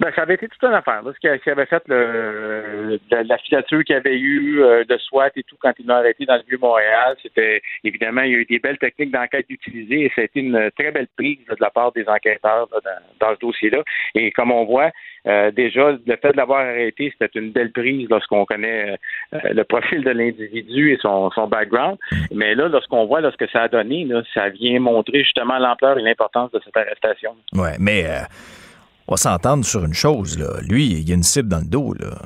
Ben, 0.00 0.12
ça 0.14 0.22
avait 0.22 0.34
été 0.34 0.48
toute 0.48 0.62
une 0.62 0.74
affaire. 0.74 1.02
Là, 1.02 1.12
ce 1.14 1.18
qui 1.18 1.50
avait 1.50 1.66
fait 1.66 1.82
le, 1.86 2.98
la, 3.10 3.38
filature 3.38 3.84
qu'il 3.84 3.96
avait 3.96 4.18
eu 4.18 4.62
euh, 4.62 4.84
de 4.84 4.96
SWAT 4.98 5.30
et 5.36 5.42
tout 5.42 5.56
quand 5.60 5.72
ils 5.78 5.86
l'ont 5.86 5.94
arrêté 5.94 6.24
dans 6.24 6.36
le 6.36 6.42
Vieux-Montréal, 6.48 7.16
c'était 7.22 7.62
évidemment, 7.84 8.22
il 8.22 8.32
y 8.32 8.34
a 8.34 8.38
eu 8.38 8.44
des 8.44 8.58
belles 8.58 8.78
techniques 8.78 9.12
d'enquête 9.12 9.46
utilisées 9.48 10.04
et 10.04 10.12
ça 10.14 10.22
a 10.22 10.24
été 10.24 10.40
une 10.40 10.70
très 10.78 10.90
belle 10.90 11.08
prise 11.16 11.38
de 11.48 11.56
la 11.60 11.70
part 11.70 11.92
des 11.92 12.06
enquêteurs 12.08 12.68
dans, 13.20 13.34
ce 13.34 13.40
dossier-là. 13.40 13.82
Et 14.14 14.30
comme 14.32 14.50
on 14.50 14.64
voit, 14.64 14.90
euh, 15.26 15.50
déjà, 15.50 15.92
le 15.92 16.16
fait 16.16 16.32
de 16.32 16.36
l'avoir 16.36 16.60
arrêté, 16.60 17.12
c'était 17.12 17.38
une 17.38 17.52
belle 17.52 17.72
prise 17.72 18.08
lorsqu'on 18.10 18.44
connaît 18.44 18.96
euh, 19.34 19.38
le 19.44 19.62
profil 19.64 20.02
de 20.02 20.10
l'individu 20.10 20.92
et 20.92 20.98
son, 21.00 21.30
son 21.30 21.46
background. 21.46 21.98
Mais 22.32 22.54
là, 22.54 22.68
lorsqu'on 22.68 23.06
voit 23.06 23.22
ce 23.22 23.36
que 23.36 23.48
ça 23.50 23.62
a 23.62 23.68
donné, 23.68 24.04
là, 24.04 24.22
ça 24.34 24.48
vient 24.48 24.80
montrer 24.80 25.22
justement 25.22 25.58
l'ampleur 25.58 25.98
et 25.98 26.02
l'importance 26.02 26.50
de 26.50 26.60
cette 26.64 26.76
arrestation. 26.76 27.36
Ouais, 27.54 27.76
mais 27.78 28.04
on 29.08 29.12
va 29.12 29.16
s'entendre 29.16 29.64
sur 29.64 29.84
une 29.84 29.94
chose, 29.94 30.38
là. 30.38 30.60
Lui, 30.68 30.86
il 30.86 31.08
y 31.08 31.12
a 31.12 31.14
une 31.14 31.22
cible 31.22 31.48
dans 31.48 31.58
le 31.58 31.68
dos, 31.68 31.94
là. 31.94 32.16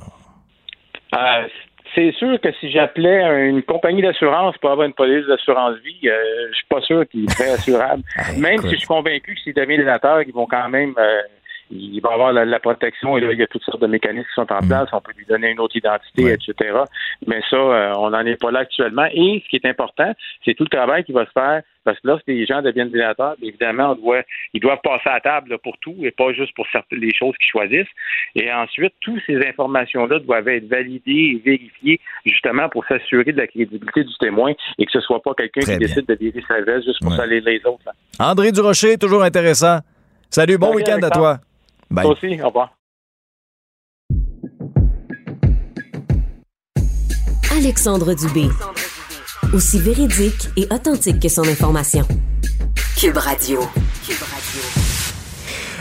Euh, 1.15 1.49
c'est 1.95 2.13
sûr 2.13 2.39
que 2.41 2.53
si 2.61 2.71
j'appelais 2.71 3.49
une 3.49 3.63
compagnie 3.63 4.03
d'assurance 4.03 4.57
pour 4.59 4.71
avoir 4.71 4.87
une 4.87 4.93
police 4.93 5.27
d'assurance 5.27 5.77
vie, 5.79 6.09
euh, 6.09 6.49
je 6.51 6.57
suis 6.57 6.67
pas 6.69 6.81
sûr 6.83 7.09
qu'il 7.09 7.29
serait 7.31 7.53
assurable. 7.53 8.03
même 8.39 8.61
si 8.61 8.71
je 8.71 8.77
suis 8.77 8.87
convaincu 8.87 9.35
que 9.35 9.41
s'il 9.41 9.55
devient 9.55 9.79
délateur, 9.79 10.21
ils 10.23 10.33
vont 10.33 10.47
quand 10.47 10.69
même 10.69 10.95
euh, 10.99 11.23
il 11.71 12.01
va 12.01 12.13
avoir 12.13 12.33
la, 12.33 12.61
protection 12.61 13.17
et 13.17 13.21
là, 13.21 13.33
il 13.33 13.39
y 13.39 13.43
a 13.43 13.47
toutes 13.47 13.63
sortes 13.65 13.81
de 13.81 13.87
mécanismes 13.87 14.27
qui 14.27 14.35
sont 14.35 14.53
en 14.53 14.63
mm. 14.63 14.69
place. 14.69 14.89
On 14.93 15.01
peut 15.01 15.13
lui 15.17 15.27
donner 15.27 15.51
une 15.51 15.61
autre 15.61 15.77
identité, 15.77 16.33
etc. 16.33 16.55
Mais 17.27 17.41
ça, 17.51 17.57
euh, 17.57 17.93
on 17.99 18.11
n'en 18.11 18.25
est 18.25 18.41
pas 18.41 18.51
là 18.51 18.61
actuellement. 18.61 19.07
Et 19.13 19.43
ce 19.45 19.49
qui 19.49 19.57
est 19.57 19.69
important, 19.69 20.13
c'est 20.45 20.55
tout 20.55 20.65
le 20.65 20.77
travail 20.77 21.05
qui 21.05 21.13
va 21.13 21.27
se 21.27 21.33
faire 21.33 21.63
parce 21.87 22.01
que 22.01 22.09
lorsque 22.09 22.27
les 22.27 22.45
gens 22.47 22.63
deviennent 22.63 22.91
délateurs, 22.91 23.37
évidemment, 23.41 23.93
on 23.93 23.95
doit, 23.95 24.23
ils 24.53 24.61
doivent 24.61 24.81
passer 24.83 25.09
à 25.09 25.21
table 25.21 25.57
pour 25.63 25.79
tout 25.79 25.95
et 26.03 26.11
pas 26.11 26.33
juste 26.33 26.53
pour 26.57 26.67
certaines 26.73 26.99
les 26.99 27.15
choses 27.15 27.35
qu'ils 27.41 27.51
choisissent. 27.51 27.95
Et 28.35 28.53
ensuite, 28.53 28.93
toutes 29.01 29.23
ces 29.25 29.37
informations-là 29.47 30.19
doivent 30.19 30.49
être 30.49 30.67
validées 30.67 31.37
et 31.37 31.43
vérifiées 31.45 32.01
justement 32.25 32.69
pour 32.69 32.85
s'assurer 32.87 33.33
de 33.33 33.39
la 33.39 33.47
crédibilité 33.47 34.03
du 34.03 34.15
témoin 34.19 34.53
et 34.79 34.85
que 34.85 34.91
ce 34.91 35.01
soit 35.01 35.23
pas 35.23 35.33
quelqu'un 35.35 35.61
qui 35.61 35.79
décide 35.79 36.07
de 36.07 36.15
virer 36.15 36.43
sa 36.49 36.61
veste 36.61 36.87
juste 36.87 37.01
pour 37.01 37.13
salir 37.13 37.43
les 37.45 37.65
autres. 37.65 37.85
André 38.19 38.51
Durocher, 38.51 38.99
toujours 38.99 39.23
intéressant. 39.23 39.79
Salut, 40.29 40.59
bon 40.59 40.75
week-end 40.75 41.01
à 41.03 41.11
toi. 41.11 41.39
Bye. 41.91 42.05
Toi 42.05 42.13
aussi, 42.13 42.41
au 42.43 42.47
revoir. 42.47 42.77
Alexandre 47.57 48.15
Dubé. 48.15 48.49
Aussi 49.55 49.79
véridique 49.79 50.49
et 50.57 50.67
authentique 50.73 51.21
que 51.21 51.29
son 51.29 51.43
information. 51.43 52.07
Cube 52.99 53.17
Radio. 53.17 53.61
Cube 54.05 54.23
Radio. 54.23 54.86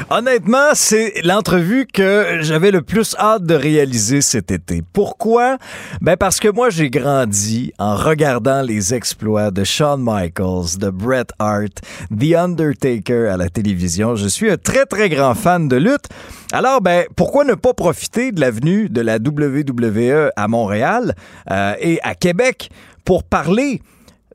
Honnêtement, 0.10 0.74
c'est 0.74 1.22
l'entrevue 1.24 1.86
que 1.92 2.40
j'avais 2.42 2.72
le 2.72 2.82
plus 2.82 3.16
hâte 3.18 3.44
de 3.44 3.56
réaliser 3.56 4.22
cet 4.22 4.52
été. 4.52 4.84
Pourquoi? 4.94 5.58
Ben 6.02 6.18
parce 6.18 6.40
que 6.40 6.48
moi, 6.48 6.70
j'ai 6.70 6.90
grandi 6.90 7.74
en 7.80 7.96
regardant 7.96 8.62
les 8.62 8.94
exploits 8.94 9.52
de 9.52 9.64
Shawn 9.64 10.02
Michaels, 10.02 10.78
de 10.80 10.90
Bret 10.90 11.28
Hart, 11.40 11.82
The 12.18 12.36
Undertaker 12.36 13.30
à 13.30 13.38
la 13.38 13.50
télévision. 13.50 14.16
Je 14.16 14.28
suis 14.28 14.52
un 14.52 14.58
très, 14.58 14.86
très 14.86 15.10
grand 15.10 15.34
fan 15.34 15.68
de 15.68 15.78
lutte. 15.78 16.06
Alors, 16.52 16.82
ben, 16.82 17.06
pourquoi 17.16 17.44
ne 17.44 17.56
pas 17.56 17.74
profiter 17.74 18.32
de 18.32 18.40
l'avenue 18.40 18.90
de 18.90 19.02
la 19.02 19.18
WWE 19.18 20.32
à 20.36 20.48
Montréal 20.48 21.16
euh, 21.52 21.74
et 21.80 22.00
à 22.04 22.16
Québec 22.16 22.70
pour 23.04 23.24
parler 23.24 23.82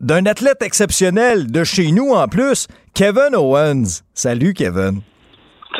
d'un 0.01 0.27
athlète 0.27 0.63
exceptionnel 0.63 1.51
de 1.51 1.63
chez 1.65 1.93
nous 1.93 2.13
en 2.13 2.27
plus, 2.27 2.67
Kevin 2.95 3.35
Owens. 3.35 4.03
Salut, 4.15 4.55
Kevin. 4.55 5.03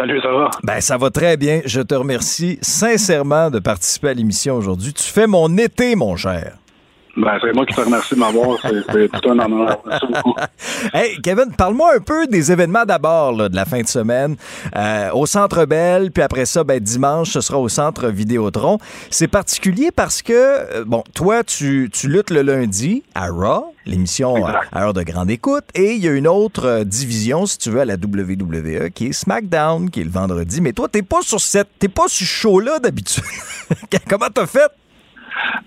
Salut, 0.01 0.19
ça 0.23 0.33
va? 0.33 0.49
Ben, 0.63 0.81
ça 0.81 0.97
va 0.97 1.11
très 1.11 1.37
bien. 1.37 1.61
Je 1.67 1.83
te 1.83 1.95
remercie 1.95 2.59
sincèrement 2.63 3.51
de 3.51 3.59
participer 3.59 4.09
à 4.09 4.15
l'émission 4.15 4.57
aujourd'hui. 4.57 4.95
Tu 4.95 5.03
fais 5.03 5.27
mon 5.27 5.55
été, 5.59 5.95
mon 5.95 6.17
cher. 6.17 6.57
Ben, 7.21 7.39
c'est 7.43 7.53
moi 7.53 7.67
qui 7.67 7.75
te 7.75 7.81
remercie 7.81 8.15
de 8.15 8.21
m'avoir. 8.21 8.59
C'est 8.63 9.09
tout 9.09 9.31
un 9.31 9.39
honneur. 9.39 9.83
Merci 9.87 10.07
beaucoup. 10.07 10.35
Hey, 10.95 11.21
Kevin, 11.23 11.53
parle-moi 11.57 11.97
un 11.97 12.01
peu 12.01 12.27
des 12.27 12.51
événements 12.51 12.85
d'abord 12.85 13.37
de 13.51 13.55
la 13.55 13.65
fin 13.65 13.81
de 13.81 13.87
semaine. 13.87 14.37
Euh, 14.77 15.11
au 15.13 15.27
Centre 15.27 15.67
Bell, 15.67 16.11
puis 16.11 16.23
après 16.23 16.47
ça, 16.47 16.65
ben, 16.65 16.81
dimanche, 16.81 17.31
ce 17.31 17.41
sera 17.41 17.59
au 17.59 17.69
Centre 17.69 18.09
Vidéotron. 18.09 18.79
C'est 19.11 19.29
particulier 19.29 19.91
parce 19.95 20.23
que, 20.23 20.33
euh, 20.33 20.85
bon, 20.87 21.05
toi, 21.15 21.45
tu, 21.45 21.91
tu 21.93 22.09
luttes 22.09 22.31
le 22.31 22.43
lundi 22.43 23.03
à 23.15 23.29
Raw, 23.29 23.75
l'émission 23.85 24.47
à, 24.47 24.63
heure 24.77 24.95
de 24.95 25.03
grande 25.03 25.31
écoute, 25.31 25.65
et 25.75 25.93
il 25.93 26.03
y 26.03 26.09
a 26.09 26.13
une 26.13 26.29
autre 26.29 26.67
euh, 26.67 26.85
division, 26.85 27.47
si 27.47 27.59
tu 27.59 27.71
veux, 27.71 27.81
à 27.81 27.85
la 27.85 27.95
WWE, 27.95 28.91
qui 28.95 29.09
est 29.09 29.13
SmackDown, 29.13 29.91
qui 29.91 30.01
est 30.01 30.05
le 30.05 30.11
vendredi. 30.11 30.61
Mais 30.61 30.73
toi, 30.73 30.89
t'es 30.89 31.03
pas 31.03 31.21
sur 31.23 31.41
cette, 31.41 31.69
t'es 31.79 31.89
pas 31.89 32.09
sur 32.09 32.27
ce 32.27 32.33
show-là 32.33 32.79
d'habitude. 32.79 33.25
Comment 34.09 34.29
t'as 34.33 34.47
fait? 34.47 34.71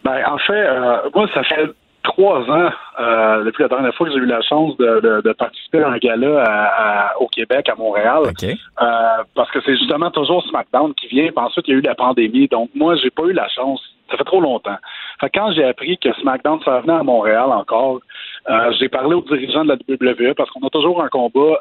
Ben, 0.04 0.22
en 0.28 0.38
fait, 0.38 0.54
euh, 0.54 0.98
moi, 1.14 1.28
ça 1.34 1.44
fait 1.44 1.70
trois 2.04 2.42
ans, 2.50 2.70
euh, 3.00 3.44
depuis 3.46 3.64
la 3.64 3.70
dernière 3.70 3.96
fois 3.96 4.08
que 4.08 4.14
j'ai 4.14 4.20
eu 4.20 4.26
la 4.26 4.42
chance 4.42 4.76
de, 4.78 5.32
participer 5.34 5.82
à 5.82 5.90
un 5.90 5.98
gala 5.98 7.14
au 7.20 7.28
Québec, 7.28 7.70
à 7.70 7.76
Montréal. 7.76 8.24
Euh, 8.44 8.86
parce 9.36 9.50
que 9.52 9.60
c'est 9.66 9.78
justement 9.78 10.12
toujours 10.12 10.44
SmackDown 10.50 10.94
qui 10.96 11.08
vient. 11.08 11.28
Puis 11.28 11.46
ensuite, 11.46 11.66
il 11.68 11.72
y 11.72 11.76
a 11.76 11.80
eu 11.80 11.82
la 11.82 11.96
pandémie. 11.96 12.48
Donc, 12.50 12.70
moi, 12.76 12.96
j'ai 12.98 13.10
pas 13.10 13.24
eu 13.24 13.34
la 13.34 13.48
chance. 13.48 13.82
Ça 14.12 14.18
fait 14.18 14.26
trop 14.26 14.42
longtemps. 14.42 14.76
Fait 15.22 15.30
quand 15.30 15.54
j'ai 15.54 15.64
appris 15.64 15.98
que 15.98 16.14
SmackDown 16.16 16.60
s'en 16.64 16.82
venait 16.82 16.94
à 16.94 17.04
Montréal 17.04 17.46
encore, 17.50 18.02
j'ai 18.78 18.90
parlé 18.90 19.16
aux 19.16 19.22
dirigeants 19.22 19.64
de 19.64 19.70
la 19.70 19.76
WWE 19.76 20.34
parce 20.36 20.50
qu'on 20.52 20.68
a 20.68 20.70
toujours 20.70 21.02
un 21.02 21.08
combat. 21.08 21.58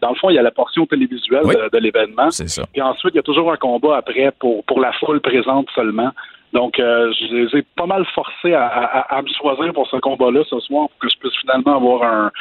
dans 0.00 0.10
le 0.10 0.14
fond, 0.14 0.30
il 0.30 0.36
y 0.36 0.38
a 0.38 0.42
la 0.42 0.52
portion 0.52 0.86
télévisuelle 0.86 1.42
de, 1.42 1.68
de 1.68 1.78
l'événement. 1.78 2.30
C'est 2.30 2.48
ça. 2.48 2.62
Puis 2.72 2.80
ensuite, 2.80 3.12
il 3.14 3.16
y 3.16 3.20
a 3.20 3.24
toujours 3.24 3.52
un 3.52 3.56
combat 3.56 3.96
après 3.96 4.30
pour, 4.38 4.64
pour 4.64 4.80
la 4.80 4.92
foule 4.92 5.20
présente 5.20 5.68
seulement. 5.74 6.12
Donc, 6.52 6.78
euh, 6.78 7.12
je 7.12 7.34
les 7.34 7.58
ai 7.58 7.64
pas 7.76 7.86
mal 7.86 8.04
forcés 8.14 8.54
à, 8.54 8.66
à, 8.66 9.22
me 9.22 9.28
choisir 9.28 9.72
pour 9.72 9.86
ce 9.88 9.96
combat-là 9.96 10.42
ce 10.48 10.58
soir 10.60 10.88
pour 10.88 10.98
que 10.98 11.08
je 11.08 11.16
puisse 11.18 11.36
finalement 11.40 11.76
avoir 11.76 12.02
un, 12.02 12.32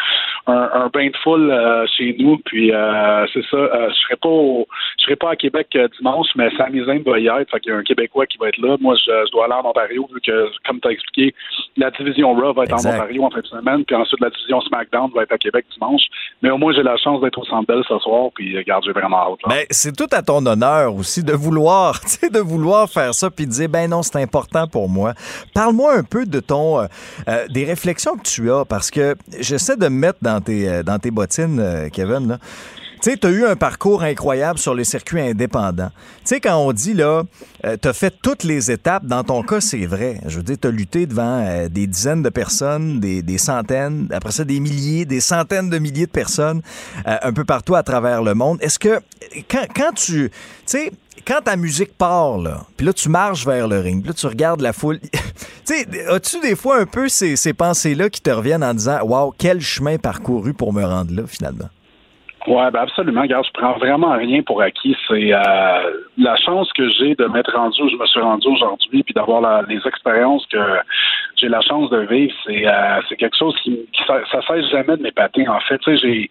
un, 0.47 0.69
un 0.73 0.87
bain 0.87 1.07
de 1.07 1.17
foule 1.23 1.51
euh, 1.51 1.85
chez 1.95 2.15
nous. 2.17 2.37
Puis 2.45 2.73
euh, 2.73 3.25
c'est 3.33 3.45
ça. 3.49 3.57
Euh, 3.57 3.89
je 3.89 3.95
serai 4.01 4.15
pas 4.15 4.29
au, 4.29 4.67
je 4.97 5.03
serai 5.05 5.15
pas 5.15 5.31
à 5.31 5.35
Québec 5.35 5.77
dimanche, 5.97 6.27
mais 6.35 6.49
Sami 6.57 6.83
Zayn 6.85 7.03
va 7.05 7.19
y 7.19 7.27
être. 7.27 7.51
Fait 7.51 7.59
qu'il 7.59 7.71
y 7.71 7.75
a 7.75 7.77
un 7.77 7.83
Québécois 7.83 8.25
qui 8.25 8.37
va 8.37 8.49
être 8.49 8.57
là. 8.57 8.77
Moi, 8.79 8.95
je, 8.95 9.31
dois 9.31 9.45
aller 9.45 9.53
en 9.53 9.69
Ontario 9.69 10.07
vu 10.13 10.19
que, 10.21 10.49
comme 10.65 10.79
tu 10.79 10.87
as 10.87 10.91
expliqué, 10.91 11.35
la 11.77 11.91
division 11.91 12.33
Raw 12.33 12.53
va 12.53 12.63
être 12.63 12.73
en 12.73 12.79
Ontario 12.79 13.23
en 13.23 13.29
fin 13.29 13.41
de 13.41 13.47
semaine, 13.47 13.85
puis 13.85 13.95
ensuite 13.95 14.19
la 14.21 14.29
division 14.29 14.61
SmackDown 14.61 15.11
va 15.13 15.23
être 15.23 15.31
à 15.33 15.37
Québec 15.37 15.65
dimanche. 15.73 16.03
Mais 16.41 16.49
au 16.49 16.57
moins, 16.57 16.73
j'ai 16.73 16.83
la 16.83 16.97
chance 16.97 17.21
d'être 17.21 17.37
au 17.37 17.45
Centre 17.45 17.67
Bell 17.67 17.83
ce 17.87 17.97
soir. 17.99 18.29
Puis 18.33 18.57
regarde, 18.57 18.83
j'ai 18.85 18.91
vraiment 18.91 19.17
hâte. 19.17 19.39
Ben, 19.47 19.65
c'est 19.69 19.95
tout 19.95 20.07
à 20.11 20.21
ton 20.21 20.45
honneur 20.45 20.95
aussi 20.95 21.23
de 21.23 21.33
vouloir, 21.33 21.99
de 22.33 22.39
vouloir 22.39 22.89
faire 22.89 23.13
ça, 23.13 23.29
puis 23.29 23.45
de 23.45 23.51
dire 23.51 23.69
ben 23.69 23.89
non, 23.89 23.98
c'est 24.03 24.21
important 24.21 24.67
pour 24.67 24.89
moi. 24.89 25.13
Parle-moi 25.53 25.95
un 25.95 26.03
peu 26.03 26.25
de 26.25 26.39
ton, 26.39 26.87
des 27.49 27.65
réflexions 27.65 28.15
que 28.15 28.23
tu 28.23 28.51
as, 28.51 28.65
parce 28.65 28.91
que 28.91 29.15
j'essaie 29.39 29.77
de 29.77 29.87
me 29.87 29.99
mettre 29.99 30.19
dans 30.21 30.41
tes, 30.41 30.83
dans 30.83 30.99
tes 30.99 31.11
bottines, 31.11 31.89
Kevin. 31.91 32.39
Tu 33.01 33.11
sais, 33.11 33.17
tu 33.17 33.27
as 33.27 33.29
eu 33.29 33.45
un 33.45 33.55
parcours 33.55 34.03
incroyable 34.03 34.59
sur 34.59 34.73
les 34.73 34.83
circuits 34.83 35.21
indépendants. 35.21 35.91
Tu 36.19 36.35
sais, 36.35 36.41
quand 36.41 36.57
on 36.57 36.73
dit, 36.73 36.93
là, 36.93 37.23
euh, 37.65 37.77
tu 37.81 37.87
as 37.87 37.93
fait 37.93 38.13
toutes 38.21 38.43
les 38.43 38.71
étapes, 38.71 39.05
dans 39.05 39.23
ton 39.23 39.41
cas, 39.41 39.61
c'est 39.61 39.85
vrai. 39.85 40.19
Je 40.25 40.37
veux 40.37 40.43
dire, 40.43 40.57
tu 40.61 40.67
as 40.67 40.71
lutté 40.71 41.05
devant 41.05 41.41
euh, 41.41 41.69
des 41.69 41.87
dizaines 41.87 42.21
de 42.21 42.29
personnes, 42.29 42.99
des, 42.99 43.21
des, 43.21 43.37
centaines, 43.37 44.09
après 44.11 44.33
ça, 44.33 44.43
des 44.43 44.59
milliers, 44.59 45.05
des 45.05 45.21
centaines 45.21 45.69
de 45.69 45.79
milliers 45.79 46.07
de 46.07 46.11
personnes 46.11 46.61
euh, 47.07 47.15
un 47.21 47.31
peu 47.31 47.45
partout 47.45 47.75
à 47.75 47.83
travers 47.83 48.21
le 48.21 48.33
monde. 48.33 48.57
Est-ce 48.59 48.79
que, 48.79 48.99
quand, 49.49 49.65
quand 49.73 49.93
tu. 49.93 50.29
Tu 50.29 50.33
sais, 50.65 50.91
quand 51.25 51.41
ta 51.41 51.55
musique 51.55 51.97
part, 51.97 52.37
là, 52.37 52.61
puis 52.77 52.85
là, 52.85 52.93
tu 52.93 53.09
marches 53.09 53.45
vers 53.45 53.67
le 53.67 53.79
ring, 53.79 54.01
puis 54.01 54.09
là, 54.09 54.13
tu 54.13 54.27
regardes 54.27 54.61
la 54.61 54.73
foule. 54.73 54.99
tu 55.11 55.19
sais, 55.63 55.85
as-tu 56.09 56.39
des 56.41 56.55
fois 56.55 56.77
un 56.79 56.85
peu 56.85 57.07
ces, 57.07 57.35
ces 57.35 57.53
pensées-là 57.53 58.09
qui 58.09 58.21
te 58.21 58.29
reviennent 58.29 58.63
en 58.63 58.73
disant, 58.73 58.99
waouh, 59.03 59.33
quel 59.37 59.61
chemin 59.61 59.97
parcouru 59.97 60.53
pour 60.53 60.73
me 60.73 60.83
rendre 60.83 61.13
là, 61.13 61.23
finalement? 61.27 61.69
Oui, 62.47 62.63
ben 62.71 62.79
absolument. 62.79 63.21
Regarde, 63.21 63.45
je 63.45 63.59
prends 63.59 63.77
vraiment 63.77 64.15
rien 64.15 64.41
pour 64.41 64.61
acquis. 64.61 64.95
C'est 65.07 65.33
euh, 65.33 65.91
la 66.17 66.35
chance 66.37 66.71
que 66.73 66.89
j'ai 66.89 67.13
de 67.15 67.25
m'être 67.25 67.53
rendu 67.53 67.81
où 67.81 67.89
je 67.89 67.95
me 67.95 68.05
suis 68.07 68.21
rendu 68.21 68.47
aujourd'hui, 68.47 69.03
puis 69.03 69.13
d'avoir 69.13 69.63
les 69.67 69.79
expériences 69.85 70.45
que 70.47 70.57
j'ai 71.35 71.49
la 71.49 71.61
chance 71.61 71.89
de 71.89 71.99
vivre. 71.99 72.33
C'est 72.45 72.65
euh, 72.65 73.01
quelque 73.17 73.37
chose 73.37 73.55
qui, 73.61 73.87
ça, 74.07 74.21
ça 74.31 74.41
cesse 74.47 74.69
jamais 74.71 74.97
de 74.97 75.03
m'épater. 75.03 75.47
En 75.47 75.59
fait, 75.59 75.81
j'ai 75.85 76.29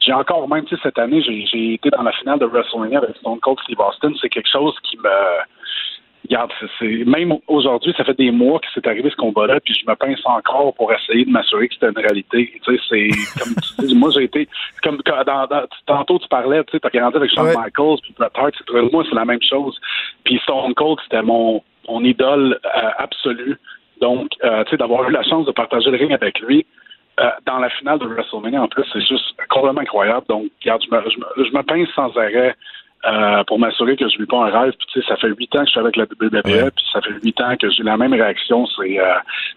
j'ai 0.00 0.12
encore 0.12 0.48
même, 0.48 0.64
tu 0.64 0.76
sais, 0.76 0.82
cette 0.82 0.98
année, 0.98 1.22
j'ai 1.22 1.74
été 1.74 1.90
dans 1.90 2.02
la 2.02 2.12
finale 2.12 2.38
de 2.38 2.46
WrestleMania 2.46 2.98
avec 2.98 3.16
Stone 3.16 3.40
Cold 3.40 3.58
Steve 3.64 3.80
Austin. 3.80 4.12
C'est 4.20 4.28
quelque 4.28 4.48
chose 4.48 4.74
qui 4.84 4.96
me 4.96 5.10
regarde, 6.28 6.50
c'est 6.78 7.04
même 7.04 7.34
aujourd'hui, 7.46 7.94
ça 7.96 8.04
fait 8.04 8.16
des 8.16 8.30
mois 8.30 8.58
que 8.60 8.66
c'est 8.74 8.86
arrivé 8.86 9.08
ce 9.10 9.16
combat-là, 9.16 9.60
puis 9.60 9.74
je 9.74 9.90
me 9.90 9.94
pince 9.94 10.20
encore 10.24 10.74
pour 10.74 10.92
essayer 10.92 11.24
de 11.24 11.30
m'assurer 11.30 11.68
que 11.68 11.74
c'était 11.74 11.88
une 11.88 11.98
réalité. 11.98 12.52
Tu 12.64 12.76
sais, 12.76 12.82
c'est 12.88 13.40
comme 13.40 13.54
tu 13.54 13.86
dis, 13.86 13.94
moi 13.94 14.10
j'ai 14.10 14.24
été 14.24 14.48
comme 14.82 14.98
dans, 15.06 15.48
tantôt 15.86 16.18
tu 16.18 16.28
parlais, 16.28 16.62
tu 16.64 16.72
sais, 16.72 16.80
t'as 16.80 16.90
grandi 16.90 17.16
avec 17.16 17.32
Shawn 17.32 17.46
Michaels, 17.46 18.00
puis 18.02 18.14
Bret 18.18 18.30
Hart, 18.34 18.52
moi 18.92 19.04
c'est 19.08 19.14
la 19.14 19.24
même 19.24 19.42
chose. 19.42 19.78
Puis 20.24 20.38
Stone 20.42 20.74
Cold, 20.74 20.98
c'était 21.04 21.22
mon 21.22 21.62
mon 21.88 22.04
idole 22.04 22.58
euh, 22.64 22.90
absolue. 22.98 23.56
Donc, 24.00 24.28
euh, 24.44 24.62
tu 24.64 24.70
sais, 24.70 24.76
d'avoir 24.76 25.08
eu 25.08 25.12
la 25.12 25.22
chance 25.22 25.46
de 25.46 25.52
partager 25.52 25.90
le 25.90 25.96
ring 25.96 26.12
avec 26.12 26.38
lui. 26.40 26.66
Euh, 27.20 27.30
dans 27.46 27.58
la 27.58 27.68
finale 27.70 27.98
de 27.98 28.06
WrestleMania, 28.06 28.62
en 28.62 28.68
plus, 28.68 28.84
c'est 28.92 29.00
juste 29.00 29.34
complètement 29.48 29.80
incroyable. 29.80 30.24
Donc, 30.28 30.50
regarde, 30.62 30.82
je 30.84 30.94
me, 30.94 31.10
je 31.10 31.18
me, 31.18 31.44
je 31.48 31.52
me 31.52 31.62
pince 31.62 31.88
sans 31.94 32.16
arrêt 32.16 32.54
euh, 33.06 33.44
pour 33.44 33.60
m'assurer 33.60 33.96
que 33.96 34.08
je 34.08 34.18
vis 34.18 34.26
pas 34.26 34.46
un 34.46 34.50
rêve. 34.50 34.72
Puis, 34.76 34.86
tu 34.92 35.00
sais, 35.00 35.06
ça 35.06 35.16
fait 35.16 35.28
huit 35.28 35.54
ans 35.54 35.60
que 35.60 35.66
je 35.66 35.70
suis 35.70 35.80
avec 35.80 35.96
la 35.96 36.04
WWE, 36.04 36.70
puis 36.70 36.84
ça 36.92 37.00
fait 37.00 37.14
huit 37.22 37.40
ans 37.40 37.54
que 37.60 37.70
j'ai 37.70 37.84
la 37.84 37.96
même 37.96 38.12
réaction. 38.12 38.66
C'est 38.76 38.98
euh, 38.98 39.14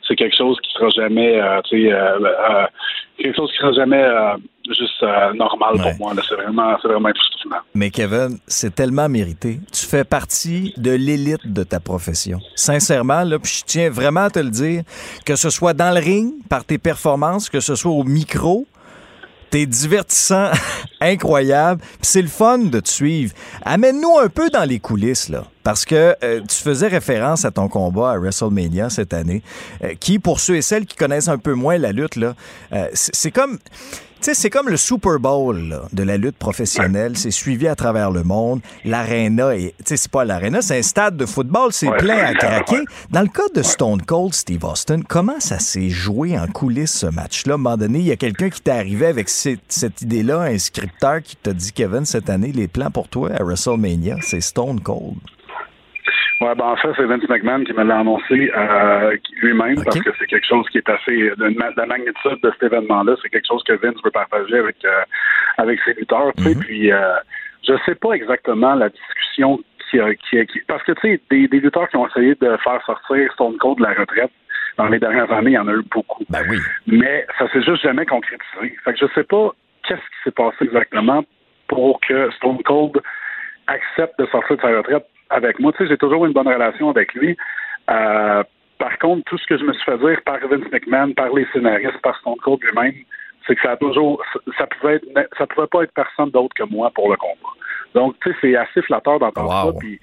c'est 0.07 0.15
quelque 0.15 0.38
chose 0.38 0.59
qui 0.61 0.72
sera 0.73 0.89
jamais, 0.89 1.41
euh, 1.41 1.59
tu 1.63 1.89
sais, 1.89 1.97
quelque 3.18 3.35
chose 3.35 3.51
qui 3.51 3.57
sera 3.57 3.73
jamais 3.73 4.05
juste 4.68 5.03
normal 5.35 5.73
pour 5.81 5.93
moi. 5.99 6.13
C'est 6.27 6.35
vraiment, 6.35 6.77
c'est 6.81 6.88
vraiment 6.88 7.09
Mais 7.73 7.89
Kevin, 7.89 8.38
c'est 8.47 8.76
tellement 8.76 9.09
mérité. 9.09 9.59
Tu 9.72 9.85
fais 9.85 10.03
partie 10.03 10.73
de 10.77 10.91
l'élite 10.91 11.51
de 11.51 11.63
ta 11.63 11.80
profession. 11.80 12.39
Sincèrement, 12.55 13.23
là, 13.23 13.39
puis 13.39 13.51
je 13.59 13.63
tiens 13.65 13.89
vraiment 13.89 14.22
à 14.22 14.30
te 14.30 14.39
le 14.39 14.49
dire, 14.49 14.84
que 15.26 15.35
ce 15.35 15.49
soit 15.49 15.73
dans 15.73 15.93
le 15.93 15.99
ring, 15.99 16.34
par 16.49 16.65
tes 16.65 16.77
performances, 16.77 17.49
que 17.49 17.59
ce 17.59 17.76
soit 17.76 17.91
au 17.91 18.03
micro, 18.03 18.65
T'es 19.51 19.65
divertissant, 19.65 20.49
incroyable. 21.01 21.81
c'est 22.01 22.21
le 22.21 22.29
fun 22.29 22.57
de 22.57 22.79
te 22.79 22.87
suivre. 22.87 23.33
Amène-nous 23.63 24.17
un 24.17 24.29
peu 24.29 24.49
dans 24.49 24.63
les 24.63 24.79
coulisses, 24.79 25.27
là. 25.27 25.43
Parce 25.63 25.83
que 25.83 26.15
euh, 26.23 26.39
tu 26.47 26.55
faisais 26.55 26.87
référence 26.87 27.43
à 27.43 27.51
ton 27.51 27.67
combat 27.67 28.13
à 28.13 28.17
WrestleMania 28.17 28.89
cette 28.89 29.13
année, 29.13 29.43
euh, 29.83 29.93
qui, 29.99 30.19
pour 30.19 30.39
ceux 30.39 30.55
et 30.55 30.61
celles 30.61 30.85
qui 30.85 30.95
connaissent 30.95 31.27
un 31.27 31.37
peu 31.37 31.53
moins 31.53 31.77
la 31.77 31.91
lutte, 31.91 32.15
là, 32.15 32.33
euh, 32.71 32.87
c'est 32.93 33.31
comme 33.31 33.59
sais, 34.26 34.34
c'est 34.34 34.49
comme 34.49 34.69
le 34.69 34.77
Super 34.77 35.19
Bowl 35.19 35.81
de 35.91 36.03
la 36.03 36.18
lutte 36.18 36.38
professionnelle. 36.38 37.18
C'est 37.18 37.31
suivi 37.31 37.68
à 37.68 37.76
travers 37.76 38.11
le 38.11 38.23
monde. 38.23 38.61
L'aréna, 38.85 39.56
tu 39.56 39.72
sais, 39.85 39.98
c'est 39.98 40.11
pas 40.11 40.26
l'aréna, 40.26 40.61
c'est 40.61 40.80
un 40.80 40.81
stade 40.81 41.18
de 41.18 41.26
football. 41.26 41.72
C'est 41.73 41.91
plein 41.98 42.18
à 42.18 42.34
craquer. 42.34 42.84
Dans 43.10 43.22
le 43.22 43.27
cas 43.27 43.48
de 43.53 43.61
Stone 43.61 44.02
Cold, 44.02 44.34
Steve 44.34 44.64
Austin, 44.64 45.02
comment 45.07 45.39
ça 45.39 45.60
s'est 45.60 45.89
joué 45.89 46.38
en 46.38 46.48
coulisses 46.48 46.93
ce 46.93 47.07
match-là? 47.07 47.53
À 47.53 47.56
un 47.56 47.57
moment 47.57 47.77
donné, 47.77 47.99
il 47.99 48.06
y 48.06 48.11
a 48.11 48.18
quelqu'un 48.18 48.49
qui 48.49 48.61
t'est 48.61 48.72
arrivé 48.72 49.06
avec 49.06 49.30
cette, 49.30 49.60
cette 49.69 50.02
idée-là, 50.02 50.41
un 50.41 50.57
scripteur 50.57 51.22
qui 51.22 51.35
t'a 51.35 51.53
dit, 51.53 51.72
Kevin, 51.72 52.06
cette 52.06 52.30
année, 52.30 52.52
les 52.52 52.68
plans 52.68 52.91
pour 52.91 53.07
toi 53.07 53.31
à 53.31 53.43
WrestleMania, 53.43 54.18
c'est 54.22 54.41
Stone 54.41 54.80
Cold. 54.81 55.18
Ouais, 56.41 56.55
ben 56.55 56.65
en 56.65 56.76
fait, 56.76 56.89
c'est 56.97 57.05
Vince 57.05 57.30
McMahon 57.30 57.63
qui 57.63 57.73
me 57.73 57.84
l'a 57.84 57.99
annoncé 57.99 58.51
euh, 58.57 59.15
lui-même 59.43 59.76
parce 59.84 60.01
que 60.01 60.09
c'est 60.18 60.26
quelque 60.26 60.47
chose 60.47 60.68
qui 60.69 60.80
est 60.80 60.89
assez 60.89 61.15
de 61.15 61.77
la 61.77 61.85
magnitude 61.85 62.39
de 62.41 62.51
cet 62.51 62.63
événement-là. 62.63 63.15
C'est 63.22 63.30
quelque 63.30 63.47
chose 63.47 63.63
que 63.63 63.73
Vince 63.73 64.01
veut 64.03 64.09
partager 64.09 64.57
avec 64.57 64.84
euh, 64.84 65.03
avec 65.59 65.80
ses 65.85 65.93
lutteurs. 65.93 66.31
Tu 66.38 66.43
sais, 66.43 66.49
mm-hmm. 66.49 66.59
puis 66.65 66.91
euh, 66.91 67.13
je 67.68 67.73
sais 67.85 67.93
pas 67.93 68.13
exactement 68.13 68.73
la 68.73 68.89
discussion 68.89 69.59
qui 69.91 69.99
a 69.99 70.15
qui, 70.15 70.43
qui 70.47 70.59
parce 70.68 70.81
que 70.81 70.93
tu 70.93 71.01
sais 71.01 71.22
des, 71.30 71.47
des 71.47 71.59
lutteurs 71.59 71.88
qui 71.89 71.97
ont 71.97 72.07
essayé 72.07 72.34
de 72.34 72.57
faire 72.57 72.81
sortir 72.88 73.31
Stone 73.34 73.57
Cold 73.57 73.77
de 73.77 73.84
la 73.84 73.93
retraite 73.93 74.31
dans 74.77 74.88
les 74.88 74.97
dernières 74.97 75.31
années, 75.31 75.51
il 75.51 75.55
y 75.55 75.59
en 75.59 75.68
a 75.68 75.73
eu 75.73 75.84
beaucoup. 75.91 76.23
Ben 76.30 76.41
oui. 76.49 76.57
Mais 76.88 77.27
ça 77.38 77.47
s'est 77.51 77.61
juste 77.61 77.84
jamais 77.84 78.05
concrétisé. 78.07 78.76
Fait 78.84 78.93
que 78.93 78.99
je 78.99 79.05
sais 79.13 79.26
pas 79.26 79.51
qu'est-ce 79.88 79.99
qui 79.99 80.23
s'est 80.23 80.31
passé 80.31 80.57
exactement 80.61 81.23
pour 81.68 81.99
que 82.01 82.31
Stone 82.31 82.63
Cold 82.63 82.99
accepte 83.72 84.19
de 84.19 84.26
sortir 84.27 84.57
de 84.57 84.61
sa 84.61 84.77
retraite 84.77 85.06
avec 85.30 85.60
moi. 85.60 85.72
Tu 85.72 85.80
sais, 85.80 85.89
j'ai 85.89 85.98
toujours 85.98 86.26
une 86.26 86.34
bonne 86.34 86.48
relation 86.48 86.89
avec 86.89 87.14
lui. 87.14 87.38
Euh, 87.89 88.43
par 88.77 88.98
contre, 88.99 89.23
tout 89.26 89.38
ce 89.38 89.45
que 89.48 89.57
je 89.57 89.64
me 89.64 89.73
suis 89.73 89.84
fait 89.84 89.98
dire 89.98 90.19
par 90.26 90.39
Vince 90.39 90.72
McMahon, 90.72 91.14
par 91.14 91.34
les 91.34 91.45
scénaristes, 91.53 92.02
par 92.02 92.18
Stone 92.19 92.38
Cold 92.43 92.60
lui-même, 92.64 92.93
c'est 93.48 93.56
que 93.56 93.61
ça 93.61 93.72
a 93.72 93.77
toujours, 93.77 94.23
ça 94.57 94.68
pouvait 94.68 94.95
être, 94.95 95.07
ça 95.38 95.48
pouvait 95.48 95.68
pas 95.68 95.84
être 95.84 95.93
personne 95.93 96.30
d'autre 96.31 96.53
que 96.56 96.64
moi 96.64 96.91
pour 96.93 97.10
le 97.10 97.18
combat. 97.18 97.53
Donc, 97.93 98.15
tu 98.22 98.31
sais, 98.31 98.38
c'est 98.41 98.56
assez 98.56 98.81
flatteur 98.81 99.19
d'entendre 99.19 99.52
ça. 99.52 99.80
Puis, 99.80 99.99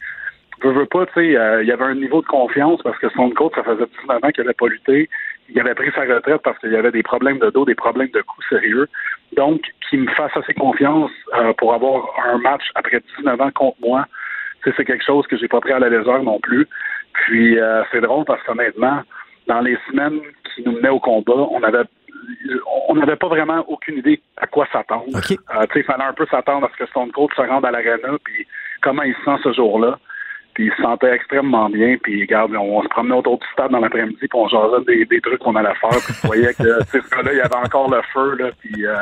je 0.63 0.69
veux 0.69 0.87
pas, 0.87 1.07
tu 1.07 1.13
sais, 1.15 1.37
euh, 1.37 1.63
il 1.63 1.69
y 1.69 1.73
avait 1.73 1.85
un 1.85 1.95
niveau 1.95 2.21
de 2.21 2.27
confiance 2.27 2.81
parce 2.83 2.99
que 2.99 3.09
Stone 3.11 3.33
Cold, 3.35 3.53
ça 3.55 3.63
faisait 3.63 3.87
19 4.01 4.25
ans 4.25 4.31
qu'il 4.31 4.45
avait 4.45 4.55
pas 4.55 4.67
lutté. 4.67 5.09
Il 5.49 5.59
avait 5.61 5.75
pris 5.75 5.91
sa 5.95 6.03
retraite 6.03 6.43
parce 6.43 6.59
qu'il 6.59 6.73
y 6.73 6.77
avait 6.77 6.93
des 6.93 7.03
problèmes 7.03 7.39
de 7.39 7.51
dos, 7.51 7.65
des 7.65 7.75
problèmes 7.75 8.11
de 8.11 8.21
cou 8.23 8.41
sérieux. 8.49 8.89
Donc, 9.37 9.63
qu'il 9.89 10.01
me 10.01 10.11
fasse 10.13 10.37
assez 10.37 10.55
confiance 10.55 11.11
euh, 11.35 11.53
pour 11.55 11.75
avoir 11.75 12.05
un 12.27 12.39
match 12.39 12.65
après 12.75 13.01
19 13.19 13.41
ans 13.41 13.51
contre 13.53 13.79
moi, 13.81 14.07
c'est 14.65 14.85
quelque 14.85 15.05
chose 15.05 15.27
que 15.27 15.37
j'ai 15.37 15.49
pas 15.49 15.61
pris 15.61 15.73
à 15.73 15.79
la 15.79 15.89
légère 15.89 16.23
non 16.23 16.39
plus. 16.41 16.67
Puis 17.13 17.59
euh, 17.59 17.83
c'est 17.91 18.01
drôle 18.01 18.25
parce 18.25 18.43
qu'honnêtement, 18.43 19.03
dans 19.47 19.61
les 19.61 19.79
semaines 19.91 20.21
qui 20.55 20.63
nous 20.65 20.73
menaient 20.73 20.89
au 20.89 21.01
combat, 21.01 21.49
on 21.51 21.63
avait 21.63 21.85
on 22.89 22.95
n'avait 22.95 23.17
pas 23.17 23.29
vraiment 23.29 23.65
aucune 23.69 23.99
idée 23.99 24.21
à 24.37 24.47
quoi 24.47 24.67
s'attendre. 24.73 25.05
Euh, 25.15 25.67
il 25.75 25.85
fallait 25.85 26.05
un 26.05 26.13
peu 26.13 26.27
s'attendre 26.27 26.67
à 26.67 26.71
ce 26.73 26.85
que 26.85 26.91
Stone 26.91 27.11
Cold 27.13 27.31
se 27.35 27.43
rende 27.43 27.65
à 27.65 27.71
l'arena, 27.71 28.19
puis 28.23 28.47
comment 28.83 29.03
il 29.03 29.15
se 29.15 29.25
sent 29.25 29.37
ce 29.45 29.53
jour-là. 29.53 29.99
Puis 30.59 30.67
il 30.67 30.73
se 30.73 30.83
sentait 30.83 31.13
extrêmement 31.13 31.71
bien. 31.71 31.97
Puis 32.03 32.23
regarde, 32.23 32.51
on, 32.57 32.83
se 32.83 32.89
promenait 32.89 33.15
autour 33.15 33.39
du 33.39 33.47
stade 33.53 33.71
dans 33.71 33.79
l'après-midi, 33.79 34.19
puis 34.19 34.29
on 34.35 34.49
jasait 34.49 34.85
des, 34.89 35.05
des 35.05 35.21
trucs 35.21 35.39
qu'on 35.39 35.55
allait 35.55 35.73
faire. 35.81 36.01
Puis 36.05 36.15
tu 36.21 36.27
voyais 36.27 36.53
que 36.53 36.83
ce 36.93 36.99
gars-là, 37.15 37.33
il 37.33 37.37
y 37.37 37.41
avait 37.41 37.65
encore 37.65 37.89
le 37.89 38.03
feu. 38.13 38.35
Là, 38.41 38.51
puis 38.59 38.85
euh, 38.85 38.97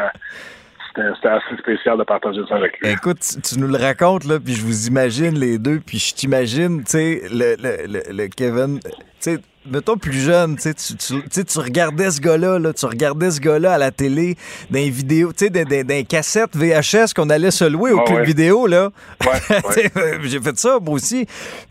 c'était 1.15 1.28
assez 1.28 1.57
spécial 1.59 1.97
de 1.97 2.03
partager 2.05 2.43
ça 2.47 2.57
avec 2.57 2.78
lui. 2.78 2.91
Écoute, 2.91 3.20
tu, 3.43 3.59
nous 3.59 3.69
le 3.69 3.78
racontes, 3.78 4.24
là, 4.27 4.39
puis 4.39 4.53
je 4.53 4.66
vous 4.66 4.87
imagine 4.89 5.39
les 5.39 5.57
deux, 5.57 5.81
puis 5.81 5.99
je 5.99 6.15
t'imagine, 6.15 6.85
tu 6.85 6.91
sais, 6.91 7.23
le, 7.33 7.57
le, 7.59 8.12
le, 8.12 8.28
Kevin, 8.28 8.78
tu 8.81 8.91
sais, 9.20 9.39
mettons 9.71 9.97
plus 9.97 10.21
jeune, 10.21 10.57
tu, 10.57 10.75
tu, 10.75 11.45
tu 11.45 11.59
regardais 11.59 12.11
ce 12.11 12.21
gars-là, 12.21 12.59
là, 12.59 12.73
tu 12.73 12.87
regardais 12.87 13.31
ce 13.31 13.41
gars-là 13.41 13.75
à 13.75 13.79
la 13.79 13.91
télé, 13.91 14.37
dans 14.71 14.79
les 14.79 14.91
vidéos, 14.91 15.33
tu 15.33 15.47
sais, 15.47 15.51
dans, 15.51 15.65
dans, 15.65 16.05
cassettes 16.05 16.57
VHS 16.57 17.15
qu'on 17.15 17.31
allait 17.31 17.51
se 17.51 17.65
louer 17.65 17.93
au 17.93 18.01
ah 18.01 18.05
club 18.05 18.25
vidéo, 18.25 18.67
là. 18.67 18.91
Ouais, 19.25 19.91
J'ai 20.23 20.41
fait 20.41 20.59
ça, 20.59 20.79
moi 20.81 20.95
aussi. 20.95 21.27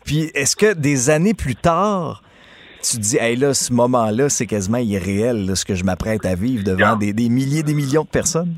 Puis 0.06 0.32
est-ce 0.34 0.56
que 0.56 0.74
des 0.74 1.10
années 1.10 1.34
plus 1.34 1.56
tard, 1.56 2.24
tu 2.82 2.98
te 2.98 3.02
dis, 3.02 3.18
hey 3.18 3.36
là, 3.36 3.54
ce 3.54 3.74
moment-là, 3.74 4.30
c'est 4.30 4.46
quasiment 4.46 4.78
irréel, 4.78 5.56
ce 5.56 5.66
que 5.66 5.76
je 5.76 5.84
m'apprête 5.84 6.26
à 6.26 6.36
vivre 6.36 6.64
devant 6.64 6.96
des, 6.96 7.14
des 7.14 7.30
milliers, 7.30 7.64
des 7.64 7.74
millions 7.74 8.04
de 8.04 8.10
personnes? 8.10 8.56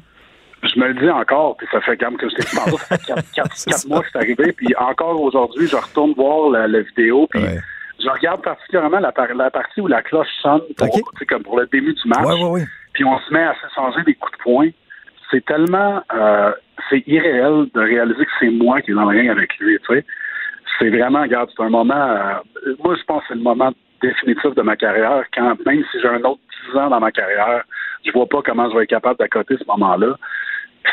je 0.64 0.80
me 0.80 0.88
le 0.88 0.94
dis 0.96 1.10
encore, 1.10 1.56
puis 1.58 1.68
ça 1.72 1.82
fait 1.82 1.98
quand 1.98 2.10
même 2.10 2.20
que 2.20 2.30
je 2.30 2.36
t'ai 2.36 2.42
ça 2.44 2.64
fait 2.66 3.02
quatre, 3.06 3.88
mois 3.88 4.02
que 4.02 4.08
c'est 4.12 4.18
arrivé, 4.18 4.52
puis 4.54 4.68
encore 4.78 5.22
aujourd'hui, 5.22 5.68
je 5.68 5.76
retourne 5.76 6.14
voir 6.14 6.50
la, 6.50 6.82
vidéo, 6.82 7.28
puis 7.30 7.42
je 8.00 8.10
regarde 8.10 8.42
particulièrement 8.42 9.00
la, 9.00 9.14
la, 9.36 9.52
partie 9.52 9.82
où 9.82 9.88
la 9.88 10.02
cloche 10.02 10.28
sonne, 10.42 10.62
pour, 10.78 11.12
comme 11.28 11.44
pour 11.44 11.60
le 11.60 11.68
début 11.68 11.94
du 11.94 12.08
match. 12.08 12.26
Ouais, 12.26 12.44
ouais, 12.44 12.66
puis 12.94 13.04
on 13.04 13.20
se 13.20 13.34
met 13.34 13.44
à 13.44 13.56
s'échanger 13.62 14.04
des 14.04 14.16
coups 14.16 14.38
de 14.38 14.44
poing, 14.44 14.70
c'est 15.32 15.46
tellement 15.46 16.02
euh, 16.14 16.52
c'est 16.90 17.04
irréel 17.08 17.68
de 17.74 17.80
réaliser 17.80 18.26
que 18.26 18.32
c'est 18.40 18.50
moi 18.50 18.82
qui 18.82 18.92
est 18.92 18.94
dans 18.94 19.10
le 19.10 19.18
ring 19.18 19.30
avec 19.30 19.58
lui, 19.60 19.78
tu 19.80 19.96
sais. 19.96 20.06
C'est 20.80 20.90
vraiment, 20.90 21.22
regarde, 21.22 21.50
c'est 21.56 21.64
un 21.64 21.70
moment 21.70 21.96
euh, 21.96 22.76
moi 22.84 22.96
je 22.96 23.04
pense 23.04 23.22
que 23.24 23.30
c'est 23.30 23.36
le 23.36 23.42
moment 23.42 23.72
définitif 24.02 24.54
de 24.54 24.62
ma 24.62 24.76
carrière, 24.76 25.24
quand 25.34 25.56
même 25.66 25.84
si 25.92 26.00
j'ai 26.02 26.08
un 26.08 26.22
autre 26.24 26.40
10 26.72 26.78
ans 26.78 26.90
dans 26.90 27.00
ma 27.00 27.12
carrière, 27.12 27.64
je 28.06 28.12
vois 28.12 28.28
pas 28.28 28.42
comment 28.44 28.70
je 28.70 28.78
vais 28.78 28.84
être 28.84 28.90
capable 28.90 29.18
d'accoter 29.18 29.58
ce 29.58 29.66
moment-là. 29.68 30.16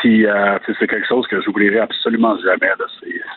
Puis 0.01 0.25
euh, 0.25 0.57
c'est 0.79 0.87
quelque 0.87 1.07
chose 1.07 1.25
que 1.27 1.41
j'oublierai 1.41 1.79
absolument 1.79 2.35
jamais. 2.43 2.71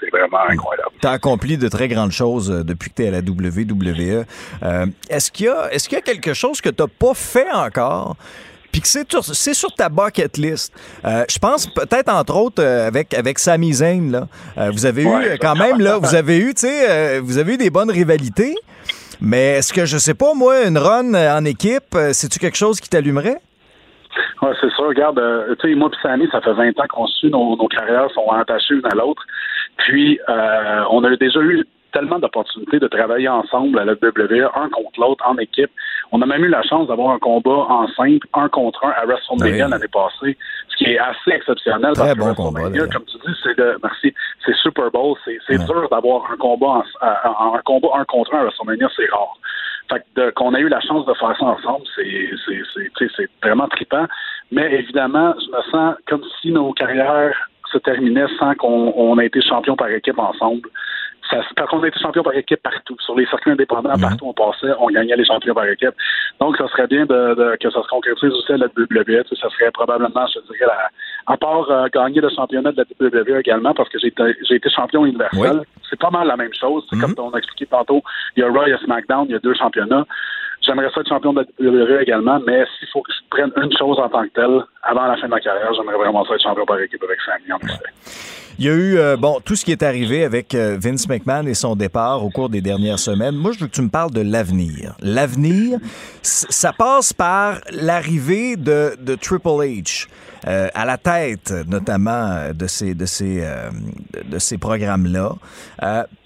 C'est 0.01 0.11
vraiment 0.11 0.41
incroyable. 0.49 0.91
Tu 1.01 1.07
as 1.07 1.13
accompli 1.13 1.57
de 1.57 1.69
très 1.69 1.89
grandes 1.89 2.13
choses 2.13 2.51
euh, 2.51 2.65
depuis 2.65 2.91
que 2.91 2.97
tu 2.97 3.05
es 3.05 3.09
à 3.09 3.11
la 3.11 3.21
WWE. 3.21 4.25
Euh, 4.63 4.87
est-ce 5.09 5.31
qu'il 5.31 5.47
y, 5.47 5.49
est 5.49 5.87
qu'il 5.87 5.99
y, 5.99 6.01
a 6.01 6.03
quelque 6.03 6.35
chose 6.35 6.61
que 6.61 6.69
tu 6.69 6.83
n'as 6.83 6.89
pas 6.89 7.15
fait 7.15 7.51
encore? 7.53 8.17
Puis 8.73 8.83
que 8.83 8.89
c'est 8.89 9.11
sur, 9.11 9.25
sur, 9.25 9.75
ta 9.75 9.89
bucket 9.89 10.37
list? 10.37 10.75
je 11.03 11.39
pense 11.39 11.67
peut-être 11.67 12.13
entre 12.13 12.37
autres 12.37 12.63
avec 12.63 13.15
avec 13.15 13.39
Sami 13.39 13.73
Zayn 13.73 14.11
là. 14.11 14.71
vous 14.71 14.85
avez 14.85 15.05
eu 15.05 15.39
quand 15.41 15.57
même 15.57 15.81
là, 15.81 15.97
vous 15.97 16.15
avez 16.15 16.39
eu 16.39 16.53
tu 16.53 16.67
sais, 16.67 17.19
vous 17.21 17.39
avez 17.39 17.55
eu 17.55 17.57
des 17.57 17.71
bonnes 17.71 17.91
rivalités. 17.91 18.55
Mais 19.21 19.57
est-ce 19.57 19.73
que 19.73 19.87
je 19.87 19.97
sais 19.97 20.15
pas 20.15 20.35
moi 20.35 20.65
une 20.67 20.77
run 20.77 21.15
en 21.15 21.45
équipe, 21.47 21.97
c'est-tu 22.13 22.39
quelque 22.39 22.59
chose 22.59 22.79
qui 22.79 22.91
t'allumerait? 22.91 23.41
Oui, 24.43 24.51
c'est 24.60 24.70
ça. 24.70 24.82
Regarde, 24.82 25.19
euh, 25.19 25.55
tu 25.60 25.69
sais, 25.69 25.74
moi 25.74 25.90
et 25.93 25.97
Sammy, 26.02 26.28
ça 26.31 26.40
fait 26.40 26.52
20 26.52 26.78
ans 26.81 26.86
qu'on 26.89 27.06
suit, 27.06 27.31
nos, 27.31 27.56
nos 27.56 27.69
carrières 27.69 28.10
sont 28.12 28.31
attachées 28.31 28.74
l'une 28.74 28.86
à 28.86 28.94
l'autre. 28.94 29.23
Puis, 29.78 30.19
euh, 30.28 30.85
on 30.90 31.02
a 31.05 31.16
déjà 31.16 31.40
eu 31.40 31.66
tellement 31.93 32.19
d'opportunités 32.19 32.78
de 32.78 32.86
travailler 32.86 33.28
ensemble 33.28 33.78
à 33.78 33.85
la 33.85 33.93
WWE, 33.94 34.51
un 34.55 34.69
contre 34.69 35.01
l'autre, 35.01 35.24
en 35.27 35.36
équipe. 35.39 35.70
On 36.12 36.20
a 36.23 36.27
même 36.27 36.44
eu 36.44 36.48
la 36.48 36.62
chance 36.62 36.89
d'avoir 36.89 37.10
un 37.10 37.19
combat 37.19 37.66
en 37.69 37.89
simple, 37.89 38.27
un 38.35 38.48
contre 38.48 38.85
un 38.85 38.90
à 38.90 39.05
WrestleMania 39.06 39.69
l'année 39.69 39.89
passée, 39.89 40.36
ce 40.69 40.77
qui 40.77 40.85
est 40.93 40.98
assez 40.98 41.31
exceptionnel. 41.31 41.93
Très 41.94 42.15
bon 42.15 42.35
combat, 42.35 42.62
comme 42.62 43.05
tu 43.05 43.16
dis, 43.27 43.35
c'est 43.43 43.56
de, 43.56 43.78
merci, 43.82 44.15
c'est 44.44 44.55
Super 44.56 44.90
Bowl, 44.90 45.16
c'est 45.24 45.59
dur 45.66 45.89
d'avoir 45.90 46.31
un 46.31 46.36
combat 46.36 46.82
en, 47.01 47.55
un 47.55 47.60
combat 47.65 47.89
un 47.94 48.05
contre 48.05 48.35
un 48.35 48.40
à 48.40 48.44
WrestleMania, 48.44 48.89
c'est 48.94 49.10
rare. 49.10 49.36
Fait 49.90 50.32
qu'on 50.35 50.55
a 50.55 50.60
eu 50.60 50.69
la 50.69 50.81
chance 50.81 51.06
de 51.06 51.15
faire 51.15 51.36
ça 51.39 51.47
ensemble, 51.47 51.85
c'est 51.97 53.28
vraiment 53.43 53.69
trippant. 53.69 54.06
Mais 54.52 54.73
évidemment, 54.74 55.35
je 55.40 55.51
me 55.51 55.62
sens 55.70 55.94
comme 56.06 56.23
si 56.40 56.51
nos 56.51 56.73
carrières 56.73 57.48
se 57.73 57.78
terminaient 57.78 58.27
sans 58.39 58.55
qu'on 58.55 59.19
ait 59.19 59.27
été 59.27 59.40
champion 59.43 59.77
par 59.77 59.90
équipe 59.90 60.19
ensemble. 60.19 60.69
Ça, 61.31 61.43
parce 61.56 61.70
qu'on 61.70 61.82
a 61.82 61.89
été 61.89 61.98
champion 62.01 62.23
par 62.23 62.35
équipe 62.35 62.62
partout. 62.62 62.97
Sur 63.01 63.15
les 63.16 63.27
circuits 63.27 63.52
indépendants, 63.52 63.94
mhm. 63.94 64.01
partout 64.01 64.24
où 64.27 64.31
on 64.31 64.32
passait, 64.32 64.73
on 64.78 64.86
gagnait 64.86 65.16
les 65.16 65.27
champions 65.27 65.55
par 65.55 65.66
équipe. 65.66 65.94
Donc, 66.40 66.56
ça 66.56 66.66
serait 66.69 66.86
bien 66.86 67.05
de, 67.05 67.56
que 67.60 67.70
ça 67.70 67.82
se 67.82 67.89
concrétise 67.89 68.31
aussi 68.31 68.52
à 68.52 68.56
la 68.56 68.66
WWE. 68.66 69.24
Ça 69.39 69.51
serait 69.51 69.70
probablement, 69.70 70.27
je 70.27 70.40
dirais, 70.52 70.66
la, 70.66 70.89
à 71.27 71.36
part 71.36 71.70
euh, 71.70 71.86
gagner 71.93 72.23
le 72.23 72.31
championnat 72.31 72.73
de 72.73 72.78
la 72.78 73.09
WWE 73.09 73.40
également, 73.40 73.74
parce 73.74 73.90
que 73.90 73.98
j'ai 73.98 74.09
été, 74.09 74.70
champion 74.70 75.05
universel. 75.05 75.62
C'est 75.89 75.98
pas 75.98 76.10
mal 76.10 76.27
la 76.27 76.36
même 76.36 76.55
chose. 76.55 76.85
C'est 76.90 76.98
comme 76.98 77.10
mhm. 77.10 77.19
on 77.19 77.31
a 77.31 77.39
expliqué 77.39 77.66
tantôt, 77.66 78.02
il 78.36 78.40
y 78.40 78.43
a 78.43 78.48
Raw, 78.48 78.66
il 78.66 78.70
y 78.70 78.73
a 78.73 78.78
SmackDown, 78.78 79.27
il 79.28 79.32
y 79.32 79.35
a 79.35 79.39
deux 79.39 79.55
championnats. 79.55 80.06
J'aimerais 80.62 80.90
ça 80.94 81.01
être 81.01 81.09
champion 81.09 81.32
de 81.32 81.47
la 81.59 81.70
WWE 81.70 82.02
également, 82.02 82.40
mais 82.47 82.65
s'il 82.78 82.89
faut 82.89 83.01
que 83.02 83.12
je 83.12 83.20
prenne 83.31 83.51
une 83.62 83.74
chose 83.78 83.98
en 83.98 84.09
tant 84.09 84.24
que 84.24 84.32
telle, 84.35 84.60
avant 84.82 85.06
la 85.06 85.16
fin 85.16 85.27
de 85.27 85.31
ma 85.31 85.40
carrière, 85.40 85.73
j'aimerais 85.74 85.97
vraiment 85.97 86.24
ça 86.24 86.35
être 86.35 86.43
champion 86.43 86.66
par 86.66 86.81
équipe 86.81 87.02
avec 87.02 87.19
Sammy, 87.20 87.52
en 87.52 87.59
Il 88.59 88.65
y 88.65 88.69
a 88.69 88.73
eu, 88.73 88.98
euh, 88.98 89.16
bon, 89.16 89.39
tout 89.44 89.55
ce 89.55 89.65
qui 89.65 89.73
est 89.73 89.82
arrivé 89.82 90.24
avec 90.24 90.55
euh, 90.55 90.77
Vince 90.81 91.09
McMahon 91.09 91.47
et 91.47 91.55
son 91.55 91.77
départ 91.77 92.24
au 92.24 92.31
cours 92.31 92.48
des 92.48 92.60
dernières 92.60 92.98
semaines. 92.98 93.36
Moi, 93.36 93.52
je 93.52 93.60
veux 93.60 93.66
que 93.66 93.73
tu 93.73 93.82
me 93.82 93.89
parles 93.89 94.10
de 94.10 94.20
l'avenir. 94.20 94.94
L'avenir, 95.01 95.78
ça 96.23 96.73
passe 96.77 97.12
par 97.12 97.60
l'arrivée 97.70 98.56
de, 98.56 98.97
de, 99.01 99.15
Triple 99.15 99.48
H 99.48 100.09
euh, 100.47 100.69
à 100.74 100.85
la 100.85 100.97
tête, 100.97 101.52
notamment, 101.66 102.52
de 102.55 102.66
ces, 102.66 102.94
de 102.94 103.06
ces, 103.06 103.44
de 104.24 104.39
ces 104.39 104.59
programmes-là. 104.59 105.32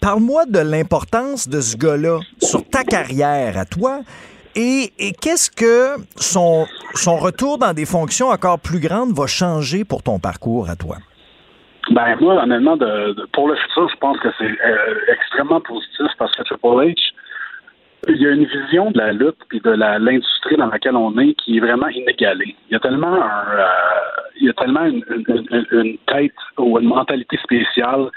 Parle-moi 0.01 0.47
de 0.47 0.59
l'importance 0.59 1.49
de 1.49 1.61
ce 1.61 1.77
gars-là 1.77 2.21
sur 2.41 2.69
ta 2.69 2.85
carrière 2.85 3.59
à 3.59 3.65
toi 3.65 4.01
et, 4.55 5.13
qu'est-ce 5.21 5.51
que 5.51 6.03
son, 6.17 6.67
son 6.95 7.17
retour 7.17 7.59
dans 7.59 7.73
des 7.73 7.87
fonctions 7.87 8.29
encore 8.29 8.59
plus 8.59 8.81
grandes 8.81 9.13
va 9.13 9.27
changer 9.27 9.85
pour 9.85 10.03
ton 10.03 10.19
parcours 10.19 10.69
à 10.69 10.77
toi? 10.77 10.97
Ben 11.91 12.17
moi, 12.21 12.43
honnêtement, 12.43 12.77
de, 12.77 13.17
pour 13.33 13.49
le 13.49 13.57
futur, 13.57 13.89
je 13.89 13.97
pense 13.97 14.19
que 14.21 14.29
c'est 14.39 14.45
euh, 14.45 14.95
extrêmement 15.13 15.61
positif 15.61 16.07
parce 16.19 16.35
que 16.37 16.43
Triple 16.43 16.67
H, 16.67 16.95
il 18.09 18.17
y 18.21 18.27
a 18.27 18.31
une 18.31 18.45
vision 18.45 18.91
de 18.91 18.99
la 18.99 19.13
lutte 19.13 19.39
et 19.53 19.61
de 19.61 19.71
l'industrie 19.71 20.57
dans 20.57 20.67
laquelle 20.67 20.97
on 20.97 21.19
est 21.19 21.35
qui 21.35 21.57
est 21.57 21.61
vraiment 21.61 21.89
inégalée. 21.89 22.55
Il 22.69 22.75
y 22.75 22.77
a 22.77 22.81
tellement 22.81 23.15
euh, 23.15 23.67
il 24.43 24.49
y 24.49 24.51
a 24.51 24.53
tellement 24.55 24.85
une, 24.85 25.99
tête 26.07 26.33
ou 26.59 26.79
une 26.79 26.89
mentalité 26.89 27.39
spéciale. 27.39 28.11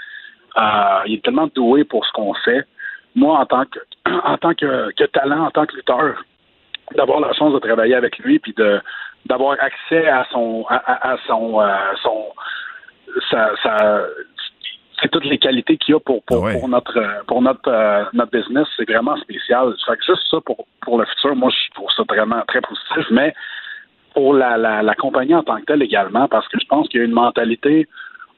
Euh, 0.58 1.00
il 1.06 1.14
est 1.14 1.24
tellement 1.24 1.48
doué 1.54 1.84
pour 1.84 2.04
ce 2.04 2.12
qu'on 2.12 2.34
fait 2.34 2.66
moi, 3.16 3.40
en 3.40 3.46
tant 3.46 3.64
que 3.64 3.80
en 4.24 4.36
tant 4.36 4.54
que, 4.54 5.06
talent, 5.06 5.46
en 5.46 5.50
tant 5.50 5.66
que 5.66 5.74
lutteur, 5.74 6.22
d'avoir 6.94 7.20
la 7.20 7.32
chance 7.32 7.52
de 7.52 7.58
travailler 7.58 7.96
avec 7.96 8.18
lui, 8.18 8.38
puis 8.38 8.52
de 8.56 8.80
d'avoir 9.24 9.56
accès 9.60 10.06
à 10.06 10.24
son 10.30 10.64
à, 10.68 11.16
son 11.26 11.60
euh, 11.60 11.76
son 12.02 12.26
c'est 15.00 15.10
toutes 15.10 15.24
les 15.24 15.38
qualités 15.38 15.76
qu'il 15.78 15.94
a 15.94 16.00
pour 16.00 16.22
pour, 16.24 16.48
pour 16.48 16.68
notre 16.68 17.24
pour 17.26 17.42
notre 17.42 17.68
euh, 17.68 18.04
notre 18.12 18.30
business, 18.30 18.68
c'est 18.76 18.88
vraiment 18.88 19.16
spécial. 19.16 19.74
Fait 19.84 19.96
que 19.96 20.04
juste 20.04 20.28
ça 20.30 20.38
pour 20.44 20.66
pour 20.82 20.98
le 20.98 21.06
futur, 21.06 21.34
moi 21.34 21.50
je 21.50 21.74
trouve 21.74 21.90
ça 21.96 22.04
vraiment 22.08 22.42
très 22.46 22.60
positif, 22.60 23.06
mais 23.10 23.34
pour 24.16 24.32
la, 24.32 24.56
la, 24.56 24.82
la 24.82 24.94
compagnie 24.94 25.34
en 25.34 25.42
tant 25.42 25.56
que 25.56 25.66
telle 25.66 25.82
également, 25.82 26.26
parce 26.26 26.48
que 26.48 26.58
je 26.58 26.66
pense 26.66 26.88
qu'il 26.88 27.00
y 27.00 27.02
a 27.02 27.06
une 27.06 27.12
mentalité 27.12 27.86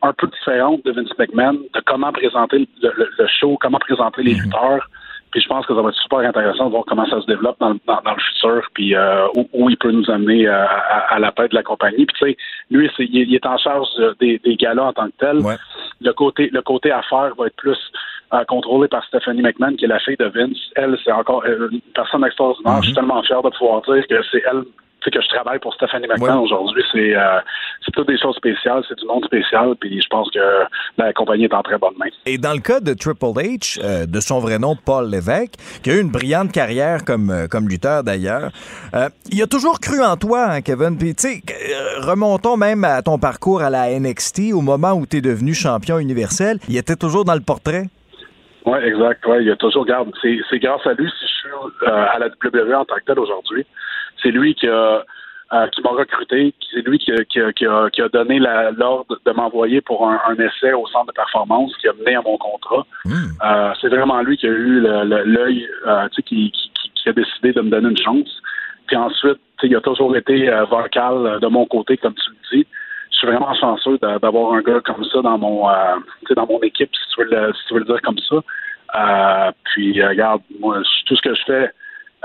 un 0.02 0.12
peu 0.12 0.26
différente 0.26 0.84
de 0.84 0.90
Vince 0.90 1.16
McMahon, 1.16 1.54
de 1.54 1.80
comment 1.86 2.10
présenter 2.10 2.68
le, 2.82 3.26
show, 3.28 3.56
comment 3.60 3.78
présenter 3.78 4.24
les 4.24 4.34
mhm. 4.34 4.42
lutteurs. 4.42 4.90
Puis 5.30 5.40
je 5.40 5.48
pense 5.48 5.66
que 5.66 5.74
ça 5.76 5.80
va 5.80 5.90
être 5.90 6.02
super 6.02 6.18
intéressant 6.18 6.66
de 6.66 6.70
voir 6.70 6.84
comment 6.88 7.06
ça 7.06 7.20
se 7.20 7.26
développe 7.26 7.58
dans, 7.60 7.70
le 7.70 8.20
futur, 8.20 8.62
puis 8.74 8.96
euh, 8.96 9.28
où, 9.52 9.70
il 9.70 9.76
peut 9.76 9.92
nous 9.92 10.10
amener 10.10 10.48
euh, 10.48 10.64
à, 11.10 11.18
la 11.20 11.30
tête 11.30 11.52
de 11.52 11.54
la 11.54 11.62
compagnie. 11.62 12.06
Puis 12.06 12.16
tu 12.18 12.26
sais, 12.26 12.36
lui, 12.70 12.90
il, 12.98 13.34
est 13.34 13.46
en 13.46 13.58
charge 13.58 13.88
des, 14.18 14.40
des 14.40 14.56
galas 14.56 14.86
en 14.86 14.92
tant 14.92 15.06
que 15.06 15.16
tel. 15.20 15.42
Le 16.00 16.12
côté 16.12 16.48
le 16.52 16.62
côté 16.62 16.90
affaires 16.90 17.34
va 17.38 17.46
être 17.46 17.56
plus 17.56 17.78
euh, 18.32 18.42
contrôlé 18.46 18.88
par 18.88 19.04
Stephanie 19.04 19.42
McMahon, 19.42 19.76
qui 19.76 19.84
est 19.84 19.88
la 19.88 20.00
fille 20.00 20.16
de 20.16 20.26
Vince. 20.26 20.58
Elle, 20.74 20.98
c'est 21.04 21.12
encore 21.12 21.44
une 21.44 21.80
personne 21.94 22.24
extraordinaire. 22.24 22.78
Je 22.78 22.88
suis 22.88 22.92
mhm. 22.92 22.96
tellement 22.96 23.22
fier 23.22 23.42
de 23.42 23.50
pouvoir 23.50 23.82
dire 23.82 24.04
que 24.08 24.16
c'est 24.32 24.42
elle 24.50 24.64
que 25.04 25.20
je 25.20 25.28
travaille 25.28 25.58
pour 25.58 25.74
Stephanie 25.74 26.06
McMahon 26.06 26.42
aujourd'hui, 26.42 26.82
c'est 26.92 27.16
euh, 27.16 27.40
c'est 27.84 27.92
toutes 27.92 28.08
des 28.08 28.18
choses 28.18 28.36
spéciales, 28.36 28.82
c'est 28.88 28.98
du 28.98 29.06
monde 29.06 29.24
spécial, 29.24 29.74
puis 29.80 30.00
je 30.00 30.08
pense 30.08 30.30
que 30.30 30.38
la 30.96 31.12
compagnie 31.12 31.44
est 31.44 31.54
en 31.54 31.62
très 31.62 31.78
bonne 31.78 31.94
main. 31.98 32.06
Et 32.26 32.38
dans 32.38 32.52
le 32.52 32.60
cas 32.60 32.80
de 32.80 32.94
Triple 32.94 33.26
H, 33.26 33.80
euh, 33.82 34.06
de 34.06 34.20
son 34.20 34.40
vrai 34.40 34.58
nom 34.58 34.76
Paul 34.76 35.10
Lévesque, 35.10 35.54
qui 35.82 35.90
a 35.90 35.94
eu 35.94 36.00
une 36.00 36.10
brillante 36.10 36.52
carrière 36.52 37.04
comme 37.04 37.30
euh, 37.30 37.46
comme 37.46 37.68
lutteur 37.68 38.02
d'ailleurs, 38.02 38.50
il 39.32 39.42
a 39.42 39.46
toujours 39.46 39.80
cru 39.80 40.02
en 40.02 40.16
toi, 40.16 40.46
hein, 40.50 40.60
Kevin. 40.60 40.98
Puis 40.98 41.14
tu 41.14 41.28
sais, 41.28 41.42
remontons 42.00 42.56
même 42.56 42.84
à 42.84 43.02
ton 43.02 43.18
parcours 43.18 43.62
à 43.62 43.70
la 43.70 43.98
NXT 43.98 44.52
au 44.52 44.60
moment 44.60 44.92
où 44.92 45.06
tu 45.06 45.18
es 45.18 45.20
devenu 45.20 45.54
champion 45.54 45.98
universel, 45.98 46.58
il 46.68 46.76
était 46.76 46.96
toujours 46.96 47.24
dans 47.24 47.34
le 47.34 47.40
portrait. 47.40 47.84
Oui, 48.66 48.78
exact. 48.84 49.24
Ouais, 49.26 49.42
il 49.42 49.50
a 49.50 49.56
toujours, 49.56 49.86
garde, 49.86 50.10
c'est 50.22 50.58
grâce 50.58 50.86
à 50.86 50.92
lui 50.92 51.08
si 51.08 51.26
je 51.26 51.32
suis 51.32 51.86
à 51.86 52.18
la 52.18 52.26
WWE 52.26 52.74
en 52.74 52.84
tant 52.84 52.96
que 52.96 53.04
tel 53.06 53.18
aujourd'hui. 53.18 53.64
C'est 54.22 54.30
lui 54.30 54.54
qui 54.54 54.68
a 54.68 55.04
euh, 55.50 55.66
qui 55.68 55.80
m'a 55.80 55.88
recruté, 55.92 56.52
c'est 56.70 56.86
lui 56.86 56.98
qui, 56.98 57.10
qui, 57.30 57.40
qui, 57.56 57.66
a, 57.66 57.88
qui, 57.88 58.02
a, 58.02 58.08
donné 58.10 58.38
l'ordre 58.38 59.18
de 59.24 59.32
m'envoyer 59.32 59.80
pour 59.80 60.06
un, 60.06 60.34
essai 60.34 60.74
au 60.74 60.86
centre 60.88 61.06
de 61.06 61.12
performance 61.12 61.74
qui 61.80 61.88
a 61.88 61.94
mené 61.94 62.16
à 62.16 62.20
mon 62.20 62.36
contrat. 62.36 62.86
Hmm. 63.06 63.30
Euh, 63.42 63.72
c'est 63.80 63.88
vraiment 63.88 64.20
lui 64.20 64.36
qui 64.36 64.46
a 64.46 64.50
eu 64.50 64.80
l'œil, 64.80 65.66
euh, 65.86 66.06
qui, 66.26 66.52
qui, 66.52 67.08
a 67.08 67.14
décidé 67.14 67.54
de 67.54 67.62
me 67.62 67.70
donner 67.70 67.88
une 67.88 67.96
chance. 67.96 68.28
Puis 68.88 68.96
ensuite, 68.96 69.40
il 69.62 69.74
a 69.74 69.80
toujours 69.80 70.14
été 70.14 70.50
vocal 70.70 71.38
de 71.40 71.46
mon 71.46 71.64
côté, 71.64 71.96
comme 71.96 72.12
tu 72.12 72.30
le 72.30 72.58
dis. 72.58 72.66
Je 73.10 73.16
suis 73.16 73.26
vraiment 73.26 73.54
chanceux 73.54 73.96
d'avoir 73.96 74.52
un 74.52 74.60
gars 74.60 74.82
comme 74.84 75.02
ça 75.06 75.22
dans 75.22 75.38
mon 75.38 75.66
dans 76.36 76.46
mon 76.46 76.60
équipe, 76.60 76.90
si 76.94 77.14
tu 77.14 77.22
veux 77.22 77.30
le, 77.30 77.54
si 77.54 77.60
tu 77.68 77.72
veux 77.72 77.80
le 77.80 77.86
dire 77.86 78.02
comme 78.02 78.18
ça. 78.18 79.52
puis 79.64 80.04
regarde, 80.04 80.42
moi, 80.60 80.82
tout 81.06 81.16
ce 81.16 81.22
que 81.22 81.34
je 81.34 81.42
fais, 81.46 81.70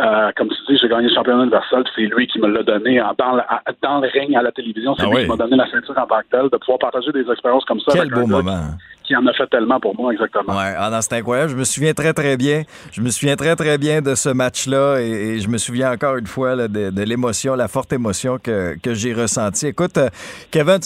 euh, 0.02 0.32
comme 0.36 0.50
tu 0.50 0.56
dis, 0.68 0.80
j'ai 0.82 0.88
gagné 0.88 1.08
le 1.08 1.14
championnat 1.14 1.44
universel, 1.44 1.84
c'est 1.96 2.02
lui 2.02 2.26
qui 2.26 2.40
me 2.40 2.48
l'a 2.48 2.64
donné 2.64 3.00
en, 3.00 3.14
dans, 3.18 3.40
dans, 3.82 4.00
le 4.00 4.10
ring 4.10 4.36
à 4.36 4.42
la 4.42 4.52
télévision. 4.52 4.96
C'est 4.96 5.06
ah 5.06 5.10
lui 5.10 5.24
qui 5.24 5.28
m'a 5.30 5.36
donné 5.36 5.56
la 5.56 5.70
ceinture 5.70 5.96
en 5.98 6.08
tant 6.08 6.20
que 6.22 6.26
tel, 6.32 6.50
de 6.50 6.58
pouvoir 6.58 6.80
partager 6.80 7.12
des 7.12 7.30
expériences 7.30 7.66
comme 7.66 7.80
ça. 7.80 7.92
Quel 7.94 8.10
beau 8.10 8.26
moment. 8.26 8.60
qui 8.90 8.93
en 9.12 9.26
a 9.28 9.34
fait 9.34 9.48
tellement 9.48 9.80
pour 9.80 9.96
moi, 9.96 10.14
exactement. 10.14 10.56
Ouais, 10.56 10.74
ah 10.78 11.00
c'est 11.02 11.14
incroyable. 11.14 11.52
Je 11.52 11.56
me 11.56 11.64
souviens 11.64 11.94
très, 11.94 12.14
très 12.14 12.38
bien. 12.38 12.64
Je 12.92 13.02
me 13.02 13.10
souviens 13.10 13.36
très, 13.36 13.56
très 13.56 13.78
bien 13.78 14.02
de 14.02 14.16
ce 14.16 14.30
match-là 14.30 15.00
et, 15.00 15.10
et 15.10 15.40
je 15.40 15.48
me 15.50 15.58
souviens 15.58 15.92
encore 15.92 16.18
une 16.18 16.28
fois 16.28 16.56
là, 16.56 16.68
de, 16.68 16.90
de 16.90 17.02
l'émotion, 17.04 17.56
la 17.56 17.68
forte 17.68 17.92
émotion 17.94 18.38
que, 18.42 18.78
que 18.82 18.94
j'ai 18.94 19.14
ressentie. 19.14 19.68
Écoute, 19.68 19.98
euh, 19.98 20.10
Kevin, 20.52 20.80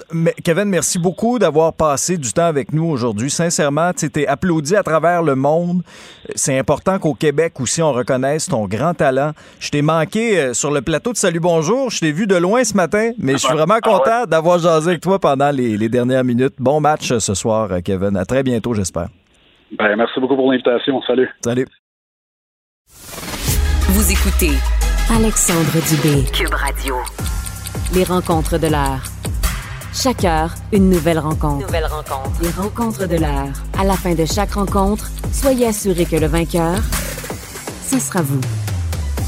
Kevin, 0.43 0.65
merci 0.65 0.99
beaucoup 0.99 1.39
d'avoir 1.39 1.73
passé 1.73 2.17
du 2.17 2.31
temps 2.33 2.45
avec 2.45 2.73
nous 2.73 2.85
aujourd'hui. 2.85 3.29
Sincèrement, 3.29 3.91
tu 3.93 4.09
es 4.15 4.27
applaudi 4.27 4.75
à 4.75 4.83
travers 4.83 5.21
le 5.21 5.35
monde. 5.35 5.81
C'est 6.35 6.57
important 6.57 6.99
qu'au 6.99 7.13
Québec 7.13 7.59
aussi, 7.59 7.81
on 7.81 7.93
reconnaisse 7.93 8.47
ton 8.47 8.67
grand 8.67 8.93
talent. 8.93 9.31
Je 9.59 9.69
t'ai 9.69 9.81
manqué 9.81 10.39
euh, 10.39 10.53
sur 10.53 10.71
le 10.71 10.81
plateau 10.81 11.11
de 11.11 11.17
Salut 11.17 11.39
Bonjour. 11.39 11.89
Je 11.89 11.99
t'ai 11.99 12.11
vu 12.11 12.27
de 12.27 12.35
loin 12.35 12.63
ce 12.63 12.73
matin, 12.73 13.11
mais 13.17 13.33
je 13.33 13.37
suis 13.39 13.53
vraiment 13.53 13.79
content 13.81 14.25
d'avoir 14.25 14.59
jasé 14.59 14.89
avec 14.89 15.01
toi 15.01 15.19
pendant 15.19 15.51
les, 15.51 15.77
les 15.77 15.89
dernières 15.89 16.23
minutes. 16.23 16.55
Bon 16.59 16.79
match 16.79 17.11
euh, 17.11 17.19
ce 17.19 17.33
soir, 17.33 17.69
euh, 17.71 17.79
À 18.15 18.25
très 18.25 18.43
bientôt, 18.43 18.73
j'espère. 18.73 19.09
Ben, 19.77 19.95
merci 19.95 20.19
beaucoup 20.19 20.35
pour 20.35 20.51
l'invitation. 20.51 21.01
Salut. 21.01 21.29
Salut. 21.43 21.67
Vous 22.89 24.11
écoutez 24.11 24.51
Alexandre 25.13 25.73
Dubé. 25.89 26.23
Cube 26.31 26.53
Radio. 26.53 26.95
Les 27.93 28.03
rencontres 28.03 28.57
de 28.57 28.67
l'heure. 28.67 29.03
Chaque 29.93 30.25
heure, 30.25 30.53
une 30.71 30.89
nouvelle 30.89 31.19
rencontre. 31.19 31.65
Nouvelle 31.65 31.85
rencontre. 31.85 32.41
Les 32.41 32.49
rencontres 32.49 33.07
de 33.07 33.17
l'heure. 33.17 33.53
À 33.77 33.83
la 33.83 33.93
fin 33.93 34.13
de 34.13 34.25
chaque 34.25 34.51
rencontre, 34.51 35.09
soyez 35.31 35.67
assurés 35.67 36.05
que 36.05 36.17
le 36.17 36.27
vainqueur, 36.27 36.77
ce 37.81 37.99
sera 37.99 38.21
vous. 38.21 38.41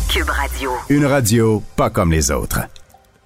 Cube 0.09 0.29
Radio. 0.29 0.71
Une 0.89 1.05
radio 1.05 1.63
pas 1.75 1.89
comme 1.89 2.11
les 2.11 2.31
autres. 2.31 2.59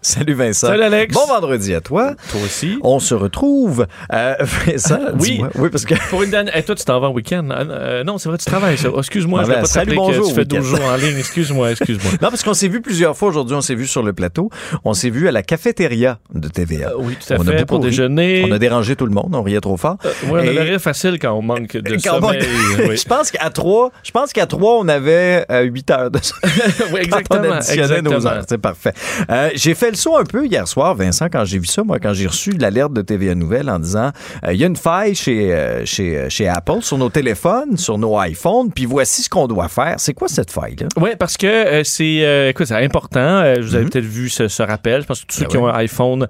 Salut 0.05 0.33
Vincent. 0.33 0.67
Salut 0.67 0.83
Alex. 0.83 1.13
Bon 1.15 1.25
vendredi 1.27 1.73
à 1.73 1.79
toi. 1.79 2.13
Toi 2.29 2.41
aussi. 2.43 2.77
On 2.81 2.99
se 2.99 3.13
retrouve. 3.15 3.87
Euh, 4.11 4.35
Vincent, 4.65 4.99
oui. 5.19 5.41
oui, 5.55 5.69
parce 5.69 5.85
que 5.85 5.95
Pour 6.09 6.23
une 6.23 6.29
dernière. 6.29 6.53
Eh, 6.57 6.63
toi, 6.63 6.75
tu 6.75 6.83
t'en 6.83 6.99
vas 6.99 7.07
en 7.07 7.13
week-end. 7.13 7.47
Euh, 7.51 7.63
euh, 7.69 8.03
non, 8.03 8.17
c'est 8.17 8.27
vrai, 8.27 8.37
tu 8.37 8.43
travailles, 8.45 8.77
ça. 8.77 8.89
Excuse-moi, 8.97 9.39
Ah 9.41 9.45
je 9.45 9.51
ben, 9.51 9.59
pas 9.61 9.65
salut, 9.65 9.95
bonjour 9.95 10.23
que 10.23 10.29
tu 10.29 10.35
fais 10.35 10.41
au 10.41 10.43
12 10.43 10.59
week-end. 10.59 10.75
jours 10.77 10.85
en 10.91 10.95
ligne. 10.97 11.17
Excuse-moi, 11.17 11.71
excuse-moi. 11.71 12.11
Non, 12.21 12.29
parce 12.29 12.43
qu'on 12.43 12.53
s'est 12.53 12.67
vu 12.67 12.81
plusieurs 12.81 13.15
fois 13.15 13.29
aujourd'hui. 13.29 13.55
On 13.55 13.61
s'est 13.61 13.75
vu 13.75 13.87
sur 13.87 14.03
le 14.03 14.11
plateau. 14.11 14.49
On 14.83 14.93
s'est 14.93 15.09
vu 15.09 15.29
à 15.29 15.31
la 15.31 15.41
cafétéria 15.41 16.19
de 16.33 16.49
TVA. 16.49 16.91
oui, 16.97 17.15
tout 17.25 17.31
à 17.33 17.37
on 17.37 17.41
a 17.47 17.51
fait, 17.51 17.51
beaucoup 17.59 17.65
pour 17.67 17.83
ri. 17.83 17.89
déjeuner. 17.91 18.45
On 18.47 18.51
a 18.51 18.59
dérangé 18.59 18.97
tout 18.97 19.05
le 19.05 19.13
monde. 19.13 19.29
On 19.33 19.41
riait 19.41 19.61
trop 19.61 19.77
fort. 19.77 19.97
Oui, 20.25 20.31
on 20.31 20.35
a 20.35 20.43
Et- 20.45 20.53
le 20.53 20.61
rire 20.63 20.81
facile 20.81 21.17
quand 21.17 21.31
on 21.31 21.41
manque 21.41 21.77
de 21.77 21.95
Quand 22.03 22.17
on- 22.17 22.21
sommeil. 22.27 22.41
oui. 22.89 22.97
Je 22.97 23.05
pense 23.05 23.31
qu'à 23.31 23.49
trois, 23.51 23.91
je 24.03 24.11
pense 24.11 24.33
qu'à 24.33 24.47
trois, 24.47 24.79
on 24.79 24.87
avait 24.89 25.45
euh, 25.49 25.61
8 25.61 25.91
heures 25.91 26.11
de 26.11 26.19
sommeil. 26.21 26.51
Oui, 26.93 26.99
exactement, 27.03 27.41
Quand 27.41 27.47
on 27.47 27.51
additionnait 27.53 28.01
nos 28.01 28.11
exactement. 28.11 28.31
heures. 28.35 28.43
C'est 28.49 28.57
parfait. 28.57 28.93
Euh, 29.29 29.49
j'ai 29.55 29.73
fait 29.75 29.92
le 29.93 29.97
saut 29.97 30.17
un 30.17 30.23
peu 30.23 30.45
hier 30.45 30.67
soir, 30.67 30.95
Vincent, 30.95 31.27
quand 31.31 31.45
j'ai 31.45 31.59
vu 31.59 31.65
ça, 31.67 31.83
moi, 31.83 31.99
quand 31.99 32.13
j'ai 32.13 32.27
reçu 32.27 32.51
l'alerte 32.51 32.93
de 32.93 33.01
TVA 33.01 33.35
Nouvelle 33.35 33.69
en 33.69 33.79
disant 33.79 34.11
euh, 34.45 34.53
il 34.53 34.59
y 34.59 34.63
a 34.63 34.67
une 34.67 34.75
faille 34.75 35.15
chez, 35.15 35.53
euh, 35.53 35.85
chez, 35.85 36.17
euh, 36.17 36.29
chez 36.29 36.47
Apple 36.47 36.81
sur 36.81 36.97
nos 36.97 37.09
téléphones, 37.09 37.77
sur 37.77 37.97
nos 37.97 38.19
iPhones, 38.21 38.71
puis 38.73 38.85
voici 38.85 39.21
ce 39.23 39.29
qu'on 39.29 39.47
doit 39.47 39.67
faire. 39.69 39.95
C'est 39.97 40.13
quoi 40.13 40.27
cette 40.27 40.51
faille-là? 40.51 40.87
Oui, 40.97 41.11
parce 41.17 41.37
que 41.37 41.47
euh, 41.47 41.83
c'est 41.83 42.49
écoute, 42.49 42.65
c'est 42.67 42.83
important. 42.83 43.43
Vous 43.61 43.75
avez 43.75 43.85
peut-être 43.85 44.03
vu 44.05 44.29
ce, 44.29 44.47
ce 44.47 44.63
rappel. 44.63 45.01
Je 45.01 45.07
pense 45.07 45.21
que 45.21 45.27
tous 45.27 45.37
ceux 45.37 45.43
Mhm. 45.43 45.47
Ben 45.47 45.51
qui 45.51 45.57
oui. 45.57 45.63
ont 45.63 45.67
un 45.67 45.77
iPhone 45.77 46.27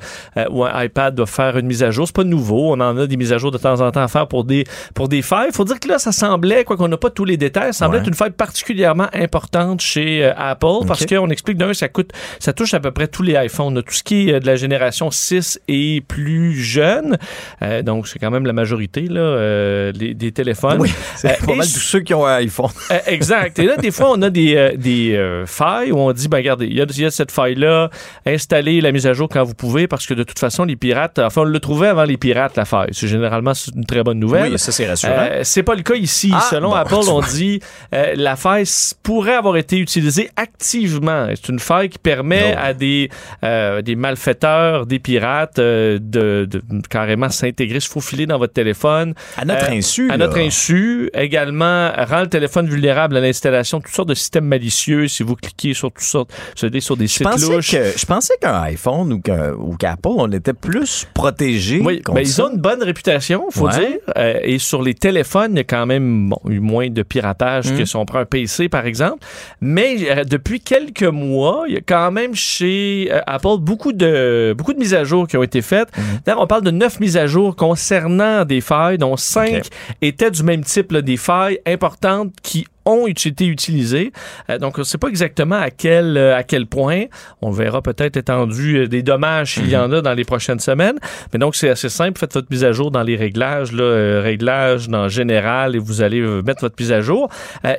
ou 0.52 0.64
un 0.66 0.84
iPad 0.84 1.16
doivent 1.16 1.30
faire 1.30 1.58
une 1.58 1.68
mise 1.68 1.84
à 1.84 1.92
jour. 1.92 2.06
C'est 2.08 2.16
pas 2.16 2.24
nouveau. 2.24 2.72
On 2.74 2.80
en 2.80 2.98
a 2.98 3.08
des 3.08 3.18
mises 3.18 3.32
à 3.34 3.38
jour 3.38 3.52
de 3.52 3.58
temps 3.58 3.80
en 3.82 3.92
temps 3.92 4.02
à 4.04 4.08
faire 4.08 4.28
pour 4.28 4.44
des 4.44 4.64
pour 4.94 5.08
des 5.08 5.22
failles. 5.22 5.50
Il 5.50 5.56
faut 5.56 5.64
dire 5.66 5.80
que 5.80 5.88
là, 5.88 6.00
ça 6.00 6.12
semblait, 6.12 6.64
quoi 6.64 6.76
qu'on 6.78 6.88
n'a 6.88 6.98
pas 6.98 7.10
tous 7.10 7.26
les 7.26 7.38
détails, 7.38 7.74
ça 7.74 7.80
semblait 7.86 8.00
Ouais. 8.00 8.02
être 8.04 8.08
une 8.10 8.14
faille 8.16 8.32
particulièrement 8.32 9.08
importante 9.14 9.82
chez 9.82 10.24
Apple 10.36 10.86
parce 10.88 11.06
qu'on 11.06 11.30
explique 11.30 11.58
d'un, 11.58 11.74
ça 11.74 11.88
coûte, 11.90 12.12
ça 12.40 12.54
touche 12.54 12.74
à 12.74 12.80
peu 12.80 12.92
près 12.92 13.08
tous 13.08 13.22
les 13.24 13.34
iPhones, 13.34 13.44
là, 13.58 13.82
tout 13.82 13.94
ce 13.94 14.04
qui 14.04 14.30
est 14.30 14.34
euh, 14.34 14.40
de 14.40 14.46
la 14.48 14.56
génération 14.56 15.12
6 15.12 15.60
et 15.68 16.02
plus 16.08 16.56
jeune. 16.56 17.18
Euh, 17.62 17.82
donc 17.82 18.08
c'est 18.08 18.20
quand 18.20 18.32
même 18.32 18.46
la 18.46 18.54
majorité 18.54 19.02
là, 19.02 19.20
euh, 19.22 19.92
des, 19.92 20.14
des 20.14 20.32
téléphones. 20.32 20.80
Oui, 20.82 20.92
c'est 21.16 21.40
pas 21.46 21.56
mal 21.56 21.66
tous 21.68 21.80
ceux 21.80 22.00
qui 22.02 22.14
ont 22.14 22.26
un 22.26 22.36
iPhone. 22.36 22.70
exact. 23.08 23.60
Et 23.60 23.66
là, 23.66 23.78
des 23.78 23.92
fois, 23.92 24.12
on 24.12 24.22
a 24.22 24.30
des, 24.30 24.74
des 24.78 25.44
failles 25.46 25.92
où 25.92 25.98
on 26.00 26.12
dit, 26.12 26.28
ben 26.28 26.38
regardez, 26.38 26.66
il 26.68 26.74
y, 26.78 26.82
a- 26.82 26.86
y 26.90 27.06
a 27.06 27.12
cette 27.12 27.32
faille-là, 27.32 27.90
installez 28.26 28.82
la 28.82 28.92
mise 28.92 29.08
à 29.08 29.14
jour 29.14 29.28
quand 29.30 29.44
vous 29.44 29.54
pouvez, 29.54 29.88
parce 29.88 30.06
que 30.08 30.14
de 30.14 30.24
toute 30.24 30.40
façon, 30.40 30.64
les 30.66 30.76
pirates, 30.76 31.20
enfin, 31.20 31.42
on 31.42 31.46
le 31.46 31.60
trouvait 31.60 31.88
avant 31.88 32.04
les 32.06 32.18
pirates, 32.18 32.56
la 32.58 32.66
faille. 32.66 32.90
C'est 32.92 33.08
généralement 33.08 33.54
une 33.76 33.86
très 33.86 34.04
bonne 34.04 34.20
nouvelle. 34.20 34.54
Oui, 34.54 34.60
ça, 34.60 34.72
c'est 34.72 34.88
rassurant. 34.88 35.28
C'est 35.44 35.64
pas 35.64 35.76
le 35.76 35.82
cas 35.84 35.96
ici. 35.96 36.32
Ah, 36.34 36.42
Selon 36.50 36.70
bon, 36.70 36.76
Apple, 36.76 36.96
on 37.10 37.22
dit, 37.22 37.60
la 37.92 38.36
faille 38.36 38.66
pourrait 39.04 39.36
avoir 39.36 39.58
été 39.58 39.78
utilisée 39.78 40.30
activement. 40.36 41.28
C'est 41.30 41.50
une 41.50 41.60
faille 41.60 41.90
qui 41.90 42.00
permet 42.00 42.54
Non. 42.54 42.62
à 42.62 42.74
des, 42.74 43.10
euh, 43.44 43.82
des 43.82 43.96
malfaiteurs, 43.96 44.86
des 44.86 45.00
pirates, 45.00 45.60
euh, 45.60 46.00
de, 46.02 46.48
de 46.50 46.62
carrément 46.90 47.30
s'intégrer, 47.30 47.80
se 47.80 47.90
faufiler 47.90 48.26
dans 48.26 48.38
votre 48.38 48.54
téléphone. 48.54 49.14
À 49.38 49.46
notre 49.46 49.66
Euh, 49.70 49.76
insu. 49.76 50.10
À 50.10 50.18
là. 50.18 50.26
notre 50.26 50.40
insu. 50.40 51.10
Également, 51.14 51.92
rend 51.96 52.22
le 52.22 52.28
téléphone 52.30 52.68
vulnérable 52.68 53.18
à 53.18 53.20
l'installation 53.20 53.80
de 53.80 53.84
toutes 53.84 53.94
sortes 53.94 54.10
de 54.10 54.14
systèmes 54.14 54.46
malicieux 54.46 55.08
si 55.08 55.24
vous 55.24 55.36
cliquez 55.36 55.74
sur 55.74 55.92
toutes 55.92 56.04
sortes, 56.04 56.32
sur 56.56 56.70
des, 56.72 56.80
sur 56.80 56.96
des 56.98 57.08
Je 57.08 57.14
sites 57.14 57.24
pensais, 57.24 57.54
louches. 57.54 57.72
que, 57.72 57.98
je 57.98 58.06
pensais 58.06 58.34
qu'un 58.42 58.62
iPhone 58.64 59.14
ou 59.14 59.20
qu'un- 59.20 59.54
ou 59.54 59.76
qu'Apple, 59.76 60.08
on 60.08 60.32
était 60.32 60.54
plus 60.54 61.06
protégé. 61.14 61.82
Oui, 61.84 62.02
contre 62.02 62.16
ben, 62.16 62.22
ils 62.22 62.42
ont 62.42 62.52
une 62.52 62.60
bonne 62.62 62.82
réputation, 62.84 63.46
faut 63.52 63.68
Ouais. 63.68 63.78
dire. 63.80 63.98
Euh, 64.18 64.40
et 64.44 64.60
sur 64.60 64.82
les 64.82 64.94
téléphones, 64.94 65.52
il 65.54 65.58
y 65.58 65.62
a 65.62 65.64
quand 65.66 65.86
même 65.86 66.30
bon, 66.30 66.40
eu 66.50 66.60
moins 66.60 66.90
de 66.90 67.04
piratage 67.04 67.76
que 67.76 67.86
si 67.86 67.96
on 67.96 68.06
prend 68.06 68.20
un 68.20 68.26
PC, 68.26 68.70
par 68.70 68.86
exemple. 68.86 69.20
Mais 69.62 69.98
euh, 70.10 70.24
depuis 70.24 70.60
quelques 70.62 71.04
mois, 71.04 71.66
il 71.68 71.74
y 71.74 71.78
a 71.78 71.82
quand 71.86 72.12
même 72.12 72.36
chez 72.36 73.10
euh, 73.12 73.20
Apple 73.34 73.58
beaucoup 73.60 73.94
de, 73.94 74.54
beaucoup 74.58 74.74
de 74.74 74.80
mises 74.80 74.94
à 74.94 75.04
jour 75.04 75.28
qui 75.28 75.38
ont 75.38 75.44
été 75.44 75.62
faites. 75.62 75.90
Mm. 75.98 76.02
D'ailleurs, 76.26 76.42
on 76.42 76.48
parle 76.48 76.64
de 76.64 76.72
neuf 76.72 77.00
mises 77.00 77.18
à 77.18 77.28
jour 77.28 77.56
concernant 77.56 78.46
des 78.46 78.62
failles, 78.62 78.98
dont 78.98 79.18
cinq 79.18 79.68
étaient 80.02 80.32
du 80.32 80.44
même 80.44 80.64
type, 80.64 80.92
là, 80.92 81.02
des 81.02 81.18
failles 81.18 81.60
importantes 81.66 82.34
qui 82.42 82.68
ont 82.86 83.08
été 83.08 83.46
utilisées. 83.46 84.12
Euh, 84.50 84.58
donc, 84.58 84.78
on 84.78 84.82
ne 84.82 84.86
sait 84.86 84.98
pas 84.98 85.08
exactement 85.08 85.56
à 85.56 85.70
quel, 85.70 86.18
euh, 86.18 86.36
à 86.36 86.44
quel 86.44 86.68
point. 86.68 87.06
On 87.42 87.52
verra 87.52 87.82
peut-être 87.82 88.18
étendu 88.18 88.78
euh, 88.78 88.88
des 88.88 89.04
dommages 89.04 89.56
s'il 89.56 89.70
y 89.70 89.78
en 89.78 89.92
a 89.92 90.02
dans 90.02 90.14
les 90.14 90.26
prochaines 90.26 90.60
semaines. 90.60 90.98
Mais 91.32 91.40
donc, 91.40 91.56
c'est 91.56 91.70
assez 91.70 91.90
simple. 91.90 92.20
Faites 92.20 92.34
votre 92.34 92.48
mise 92.50 92.64
à 92.64 92.72
jour 92.72 92.92
dans 92.92 93.04
les 93.04 93.16
réglages, 93.16 93.72
là, 93.72 93.84
euh, 93.84 94.22
réglages 94.22 94.90
dans 94.90 95.08
général, 95.08 95.76
et 95.76 95.80
vous 95.80 96.02
allez 96.02 96.22
mettre 96.22 96.62
votre 96.62 96.76
mise 96.80 96.92
à 96.92 97.02
jour. 97.02 97.30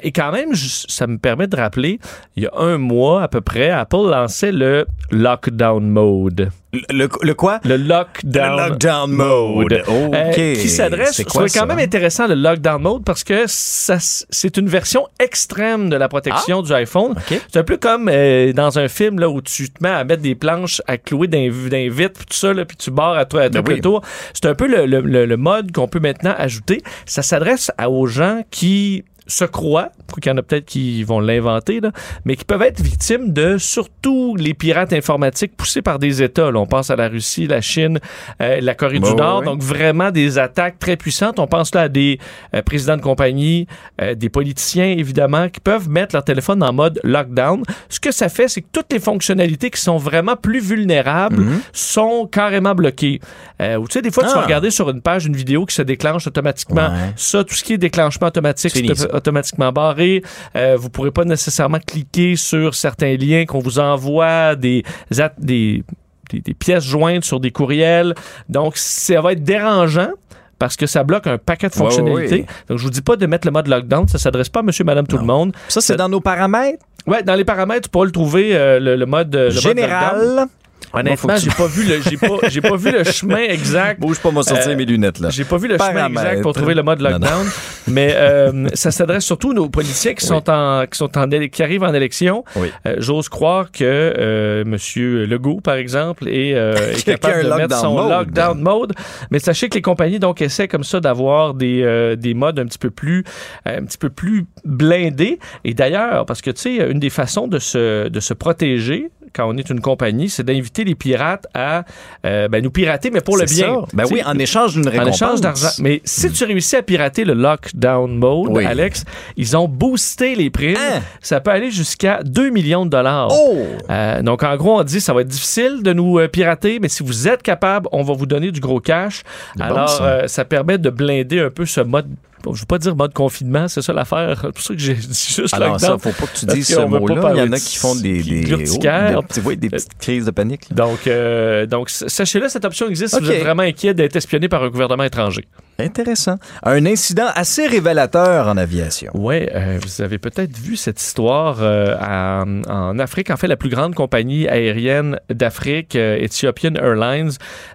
Et 0.03 0.13
quand 0.13 0.33
même, 0.33 0.55
ça 0.55 1.07
me 1.07 1.19
permet 1.19 1.47
de 1.47 1.57
rappeler, 1.57 1.99
il 2.37 2.45
y 2.45 2.47
a 2.47 2.53
un 2.57 2.79
mois 2.79 3.23
à 3.23 3.29
peu 3.29 3.41
près, 3.41 3.71
Apple 3.71 4.09
lançait 4.11 4.53
le 4.53 4.87
Lockdown 5.11 5.89
Mode. 5.89 6.51
Le, 6.91 7.09
le 7.23 7.35
quoi? 7.35 7.61
Le 7.65 7.77
Lockdown, 7.77 8.57
Le 8.57 8.69
lockdown 8.69 9.11
mode. 9.11 9.83
OK. 9.87 10.15
euh, 10.15 10.55
qui 10.55 10.69
s'adresse, 10.69 11.13
C'est 11.13 11.25
quand 11.25 11.47
ça? 11.49 11.67
même 11.67 11.79
intéressant 11.79 12.27
le 12.27 12.35
Lockdown 12.35 12.81
Mode 12.83 13.05
parce 13.05 13.25
que 13.25 13.45
ça, 13.47 13.97
c'est 14.01 14.57
une 14.57 14.69
version 14.69 15.07
extrême 15.21 15.89
de 15.91 15.97
la 15.97 16.09
protection 16.09 16.61
Ah! 16.61 16.67
du 16.67 16.73
iPhone. 16.75 17.15
C'est 17.29 17.59
un 17.59 17.65
peu 17.65 17.77
comme 17.77 18.09
euh, 18.13 18.53
dans 18.53 18.79
un 18.79 18.89
film 18.89 19.19
là, 19.21 19.29
où 19.29 19.41
tu 19.41 19.71
te 19.71 19.83
mets 19.83 19.89
à 19.91 20.05
mettre 20.05 20.23
des 20.23 20.35
planches 20.35 20.81
à 20.87 20.97
clouer 20.99 21.29
d'un 21.29 21.49
d'un 21.69 21.89
vitre, 21.91 22.15
puis 22.15 22.27
tout 22.31 22.37
ça, 22.37 22.53
là, 22.53 22.65
puis 22.65 22.77
tu 22.77 22.91
barres 22.91 23.17
à 23.17 23.25
toi 23.25 23.43
à 23.43 23.49
Ben 23.49 23.63
tout 23.63 23.69
oui. 23.71 23.77
le 23.77 23.81
tour. 23.83 24.03
C'est 24.33 24.47
un 24.47 24.55
peu 24.55 24.67
le, 24.67 24.87
le- 24.87 25.01
le- 25.01 25.27
le 25.27 25.37
mode 25.37 25.73
qu'on 25.73 25.89
peut 25.89 26.01
maintenant 26.01 26.35
ajouter. 26.37 26.83
Ça 27.07 27.23
s'adresse 27.23 27.71
aux 27.87 28.07
gens 28.07 28.43
qui 28.51 29.05
se 29.27 29.45
croient, 29.45 29.91
qu'il 30.21 30.31
y 30.31 30.35
en 30.35 30.37
a 30.39 30.43
peut-être 30.43 30.67
qui 30.67 31.03
vont 31.03 31.19
l'inventer, 31.21 31.81
là, 31.81 31.91
mais 32.25 32.37
qui 32.37 32.45
peuvent 32.45 32.63
être 32.63 32.81
victimes 32.81 33.33
de 33.33 33.59
surtout 33.59 34.37
les 34.37 34.55
pirates 34.55 34.93
informatiques 34.93 35.57
poussés 35.57 35.83
par 35.83 35.99
des 35.99 36.23
États. 36.23 36.51
là. 36.51 36.59
on 36.61 36.67
pense 36.67 36.91
à 36.91 36.97
la 36.97 37.09
Russie, 37.09 37.47
la 37.47 37.61
Chine, 37.61 37.99
euh, 38.41 38.61
la 38.61 38.75
Corée 38.75 38.99
Ouais, 38.99 39.09
du 39.11 39.15
Nord. 39.17 39.43
Donc 39.43 39.63
vraiment 39.63 40.11
des 40.11 40.39
attaques 40.39 40.79
très 40.79 40.97
puissantes. 40.97 41.39
On 41.39 41.47
pense 41.47 41.75
là 41.75 41.83
à 41.83 41.89
des 41.89 42.19
euh, 42.55 42.63
présidents 42.63 42.97
de 42.97 43.03
compagnie, 43.03 43.67
euh, 44.01 44.15
des 44.15 44.29
politiciens 44.29 44.85
évidemment, 44.87 45.49
qui 45.49 45.61
peuvent 45.61 45.89
mettre 45.89 46.15
leur 46.15 46.25
téléphone 46.25 46.63
en 46.63 46.73
mode 46.73 47.01
lockdown. 47.03 47.63
Ce 47.89 47.99
que 48.01 48.13
ça 48.13 48.29
fait, 48.29 48.49
c'est 48.49 48.61
que 48.63 48.69
toutes 48.73 48.93
les 48.93 49.01
fonctionnalités 49.01 49.71
qui 49.71 49.81
sont 49.81 49.97
vraiment 49.97 50.37
plus 50.37 50.61
vulnérables 50.61 51.41
Mhm. 51.41 51.61
sont 51.73 52.29
carrément 52.31 52.75
bloquées. 52.75 53.21
Euh, 53.61 53.77
ou 53.77 53.89
tu 53.89 53.95
sais, 53.95 54.03
des 54.03 54.11
fois, 54.11 54.25
tu 54.25 54.31
Ah. 54.33 54.37
vas 54.37 54.43
regarder 54.43 54.71
sur 54.71 54.91
une 54.91 55.01
page 55.01 55.27
une 55.27 55.37
vidéo 55.37 55.65
qui 55.67 55.75
se 55.75 55.83
déclenche 55.83 56.27
automatiquement. 56.27 56.89
Ouais. 56.89 57.13
Ça, 57.17 57.43
tout 57.45 57.55
ce 57.55 57.65
qui 57.65 57.73
est 57.75 57.79
déclenchement 57.79 58.29
automatique, 58.29 58.73
Automatiquement 59.15 59.73
barré. 59.73 60.23
Euh, 60.57 60.77
vous 60.78 60.91
pourrez 60.91 61.11
pas 61.12 61.24
nécessairement 61.24 61.78
cliquer 61.78 62.36
sur 62.36 62.74
certains 62.74 63.16
liens 63.16 63.45
qu'on 63.47 63.61
vous 63.61 63.78
envoie, 63.78 64.57
des, 64.57 64.82
at- 65.19 65.32
des, 65.39 65.85
des, 66.31 66.41
des 66.41 66.55
pièces 66.55 66.85
jointes 66.85 67.24
sur 67.24 67.39
des 67.41 67.51
courriels. 67.53 68.15
Donc, 68.49 68.77
ça 68.77 69.20
va 69.20 69.32
être 69.32 69.43
dérangeant 69.45 70.11
parce 70.59 70.77
que 70.77 70.86
ça 70.86 71.05
bloque 71.05 71.27
un 71.27 71.39
paquet 71.39 71.69
de 71.69 71.74
fonctionnalités. 71.74 72.47
Donc, 72.69 72.78
je 72.78 72.85
vous 72.85 72.91
dis 72.91 73.03
pas 73.03 73.16
de 73.16 73.27
mettre 73.27 73.47
le 73.47 73.53
mode 73.53 73.69
lockdown. 73.69 74.09
Ça 74.09 74.19
s'adresse 74.19 74.49
pas 74.49 74.61
à 74.61 74.62
monsieur, 74.62 74.85
madame, 74.85 75.07
tout 75.07 75.19
le 75.19 75.24
monde. 75.24 75.53
Ça, 75.69 75.81
c'est 75.81 75.97
dans 75.97 76.09
nos 76.09 76.20
paramètres? 76.20 76.85
Ouais, 77.07 77.23
dans 77.23 77.35
les 77.35 77.45
paramètres, 77.45 77.82
tu 77.82 77.91
pourras 77.91 78.07
le 78.07 78.12
trouver, 78.12 78.57
euh, 78.57 78.81
le, 78.81 78.97
le 78.97 79.07
mode, 79.07 79.35
le 79.35 79.51
Général. 79.51 80.47
Honnêtement, 80.95 81.37
j'ai 81.37 81.51
pas 81.51 81.66
vu 81.66 81.85
le 81.85 82.01
j'ai 82.03 82.16
pas 82.16 82.49
j'ai 82.49 82.61
pas 82.61 82.77
vu 82.77 82.91
le 82.93 83.05
chemin 83.19 83.39
exact. 83.39 84.01
Bouge 84.01 84.19
pas, 84.21 84.31
moi 84.31 84.43
sortir 84.43 84.71
Euh, 84.73 84.77
mes 84.77 84.85
lunettes 84.85 85.19
là. 85.21 85.31
J'ai 85.31 85.45
pas 85.45 85.57
vu 85.59 85.69
le 85.69 85.77
chemin 85.79 86.09
exact 86.09 86.43
pour 86.43 86.53
trouver 86.53 86.75
le 86.75 86.83
mode 86.83 87.01
Non, 87.01 87.11
non. 87.11 87.19
lockdown, 87.19 87.47
mais 87.89 88.12
euh, 88.16 88.69
ça 88.75 88.91
s'adresse 88.91 89.25
surtout 89.25 89.53
aux 89.57 89.69
politiciens 89.69 90.15
qui 90.15 90.25
sont 90.27 90.49
en 90.51 90.85
qui 90.91 90.97
sont 90.99 91.16
en 91.19 91.29
qui 91.29 91.62
arrivent 91.62 91.83
en 91.83 91.93
élection. 91.95 92.45
Oui. 92.57 92.71
Euh, 92.87 92.97
J'ose 92.99 93.29
croire 93.29 93.71
que 93.73 93.83
euh, 93.85 94.65
Monsieur 94.65 95.27
Legault, 95.27 95.61
par 95.61 95.75
exemple, 95.77 96.29
est, 96.29 96.55
euh, 96.55 96.75
est 96.97 97.05
capable 97.05 97.45
de 97.45 97.49
mettre 97.55 97.77
son 97.77 97.95
mode. 97.95 98.11
lockdown 98.11 98.61
mode. 98.61 98.93
Mais 99.31 99.39
sachez 99.39 99.69
que 99.69 99.75
les 99.75 99.83
compagnies 99.83 100.19
donc 100.19 100.41
essaient 100.43 100.69
comme 100.69 100.85
ça 100.85 101.01
d'avoir 101.01 101.55
des 101.55 101.83
euh, 101.83 102.16
des 102.16 102.35
modes 102.35 102.59
un 102.59 102.66
petit 102.66 102.79
peu 102.79 102.91
plus 102.91 103.25
un 103.66 103.85
petit 103.85 103.99
peu 103.99 104.11
plus 104.11 104.47
blindés. 104.65 105.39
Et 105.65 105.75
d'ailleurs, 105.75 106.27
parce 106.27 106.41
que 106.43 106.51
tu 106.51 106.61
sais, 106.61 106.91
une 106.91 107.01
des 107.01 107.11
façons 107.11 107.49
de 107.49 107.59
se 107.59 108.09
de 108.09 108.21
se 108.21 108.35
protéger 108.35 109.11
quand 109.35 109.48
on 109.48 109.56
est 109.56 109.69
une 109.70 109.81
compagnie, 109.81 110.28
c'est 110.28 110.43
d'inviter 110.44 110.85
les 110.85 110.94
pirates 110.94 111.47
à 111.55 111.85
euh, 112.24 112.48
ben, 112.48 112.62
nous 112.62 112.70
pirater, 112.70 113.11
mais 113.11 113.20
pour 113.20 113.36
le 113.36 113.44
bien. 113.44 113.66
ça. 113.66 113.86
Ben 113.93 114.05
oui, 114.11 114.23
en 114.24 114.39
échange 114.39 114.74
d'une 114.74 114.86
en 114.86 114.90
récompense. 114.90 115.15
échange 115.16 115.40
d'argent. 115.40 115.69
Mais 115.81 116.01
si 116.05 116.31
tu 116.31 116.44
réussis 116.44 116.77
à 116.77 116.82
pirater 116.82 117.24
le 117.24 117.35
lockdown 117.35 118.16
mode, 118.16 118.48
Oui. 118.51 118.65
Alex, 118.65 119.05
ils 119.36 119.56
ont 119.56 119.69
boosté 119.69 120.35
les 120.35 120.51
primes. 120.51 120.77
Ça 121.20 121.40
peut 121.40 121.51
aller 121.51 121.70
jusqu'à 121.70 122.20
2 122.23 122.51
millions 122.51 122.85
de 122.85 122.90
dollars. 122.90 123.28
Oh! 123.32 123.59
Euh, 123.90 124.23
donc, 124.23 124.43
en 124.43 124.56
gros, 124.56 124.78
on 124.81 124.85
dit 124.85 125.01
ça 125.01 125.12
va 125.12 125.23
être 125.23 125.28
difficile 125.28 125.82
de 125.82 125.93
nous 125.93 126.19
euh, 126.19 126.28
pirater, 126.28 126.78
mais 126.81 126.89
si 126.89 127.02
vous 127.02 127.28
êtes 127.28 127.43
capable, 127.43 127.89
on 127.93 128.02
va 128.02 128.15
vous 128.15 128.27
donner 128.27 128.51
du 128.51 128.61
gros 128.61 128.81
cash. 128.81 129.23
bon, 129.56 129.65
Alors, 129.65 129.89
ça. 129.89 130.05
euh, 130.05 130.27
ça 130.28 130.44
permet 130.44 130.78
de 130.78 130.90
blinder 130.90 131.40
un 131.40 131.51
peu 131.51 131.66
ce 131.66 131.81
mode. 131.81 132.06
Je 132.53 132.59
ne 132.59 132.61
veux 132.61 132.66
pas 132.66 132.79
dire 132.79 132.95
mode 132.97 133.12
confinement, 133.12 133.69
c'est 133.69 133.83
ça 133.83 133.93
l'affaire. 133.93 134.41
C'est 134.43 134.53
pour 134.53 134.62
ça 134.62 134.75
que 134.75 134.81
j'ai 134.81 134.95
dit 134.95 135.33
juste 135.37 135.55
Alors 135.55 135.81
ça, 135.81 135.97
faut 135.99 136.11
pas 136.11 136.27
que 136.27 136.39
tu 136.39 136.47
dises 136.47 136.69
ce 136.69 136.81
mot-là. 136.81 137.33
Il 137.35 137.39
y 137.39 137.43
en 137.43 137.53
a 137.53 137.59
qui 137.59 137.77
font 137.79 137.95
des, 137.95 138.23
des, 138.23 138.43
l'urticaire. 138.43 139.21
oh, 139.23 139.41
des, 139.51 139.57
des 139.57 139.71
petites 139.71 139.99
crises 139.99 140.27
de 140.27 140.31
panique. 140.31 140.69
là. 140.71 140.77
Donc, 140.77 141.07
euh, 141.07 141.66
donc 141.66 141.91
sachez-le, 141.91 142.49
cette 142.49 142.65
option 142.65 142.89
existe 142.89 143.15
si 143.15 143.21
vous 143.21 143.31
êtes 143.31 143.43
vraiment 143.43 143.62
inquiet 143.62 143.95
d'être 143.95 144.16
espionné 144.16 144.49
par 144.49 144.62
un 144.62 144.69
gouvernement 144.69 145.05
étranger. 145.05 145.47
Intéressant. 145.79 146.37
Un 146.63 146.87
incident 146.87 147.27
assez 147.35 147.67
révélateur 147.67 148.47
en 148.49 148.57
aviation. 148.57 149.11
Oui, 149.15 149.47
vous 149.83 150.03
avez 150.03 150.19
peut-être 150.19 150.57
vu 150.57 150.77
cette 150.77 151.01
histoire 151.01 151.59
euh, 151.63 151.97
à- 152.01 152.45
en 152.69 152.99
Afrique. 152.99 153.31
En 153.31 153.37
fait, 153.37 153.49
la 153.49 153.57
plus 153.57 153.71
grande 153.71 153.95
compagnie 153.95 154.47
aérienne 154.49 155.19
d'Afrique, 155.31 155.97
euh, 155.97 156.17
Ethiopian 156.21 156.75
Airlines, 156.77 157.31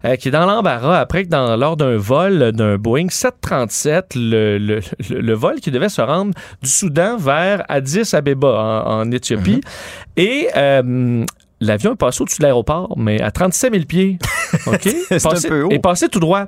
euh, 0.06 0.16
qui 0.16 0.30
est 0.30 0.32
dans 0.32 0.46
l'embarras 0.46 1.00
après 1.00 1.26
que 1.26 1.30
dans, 1.30 1.58
lors 1.58 1.76
d'un 1.76 1.98
vol 1.98 2.52
d'un 2.54 2.78
Boeing 2.78 3.10
737, 3.10 4.16
le, 4.16 4.58
le- 4.58 4.80
le- 5.10 5.20
le 5.20 5.34
vol 5.34 5.56
qui 5.60 5.72
devait 5.72 5.90
se 5.90 6.02
rendre 6.02 6.34
du 6.62 6.70
Soudan 6.70 7.18
vers 7.18 7.64
Addis 7.68 8.14
Abeba 8.16 8.48
en, 8.86 9.00
en 9.02 9.12
Éthiopie. 9.12 9.62
Et 10.16 10.48
euh, 10.56 11.26
l'avion 11.62 11.94
est 11.94 11.98
passé 11.98 12.22
au-dessus 12.22 12.38
de 12.40 12.44
l'aéroport, 12.44 12.94
mais 12.98 13.22
à 13.22 13.32
37 13.32 13.74
000 13.74 13.86
pieds. 13.86 14.18
OK? 14.68 14.82
C'est 15.10 15.26
un 15.26 15.42
peu 15.48 15.64
haut. 15.64 15.70
Et 15.72 15.80
passé 15.80 16.08
tout 16.10 16.20
droit. 16.20 16.46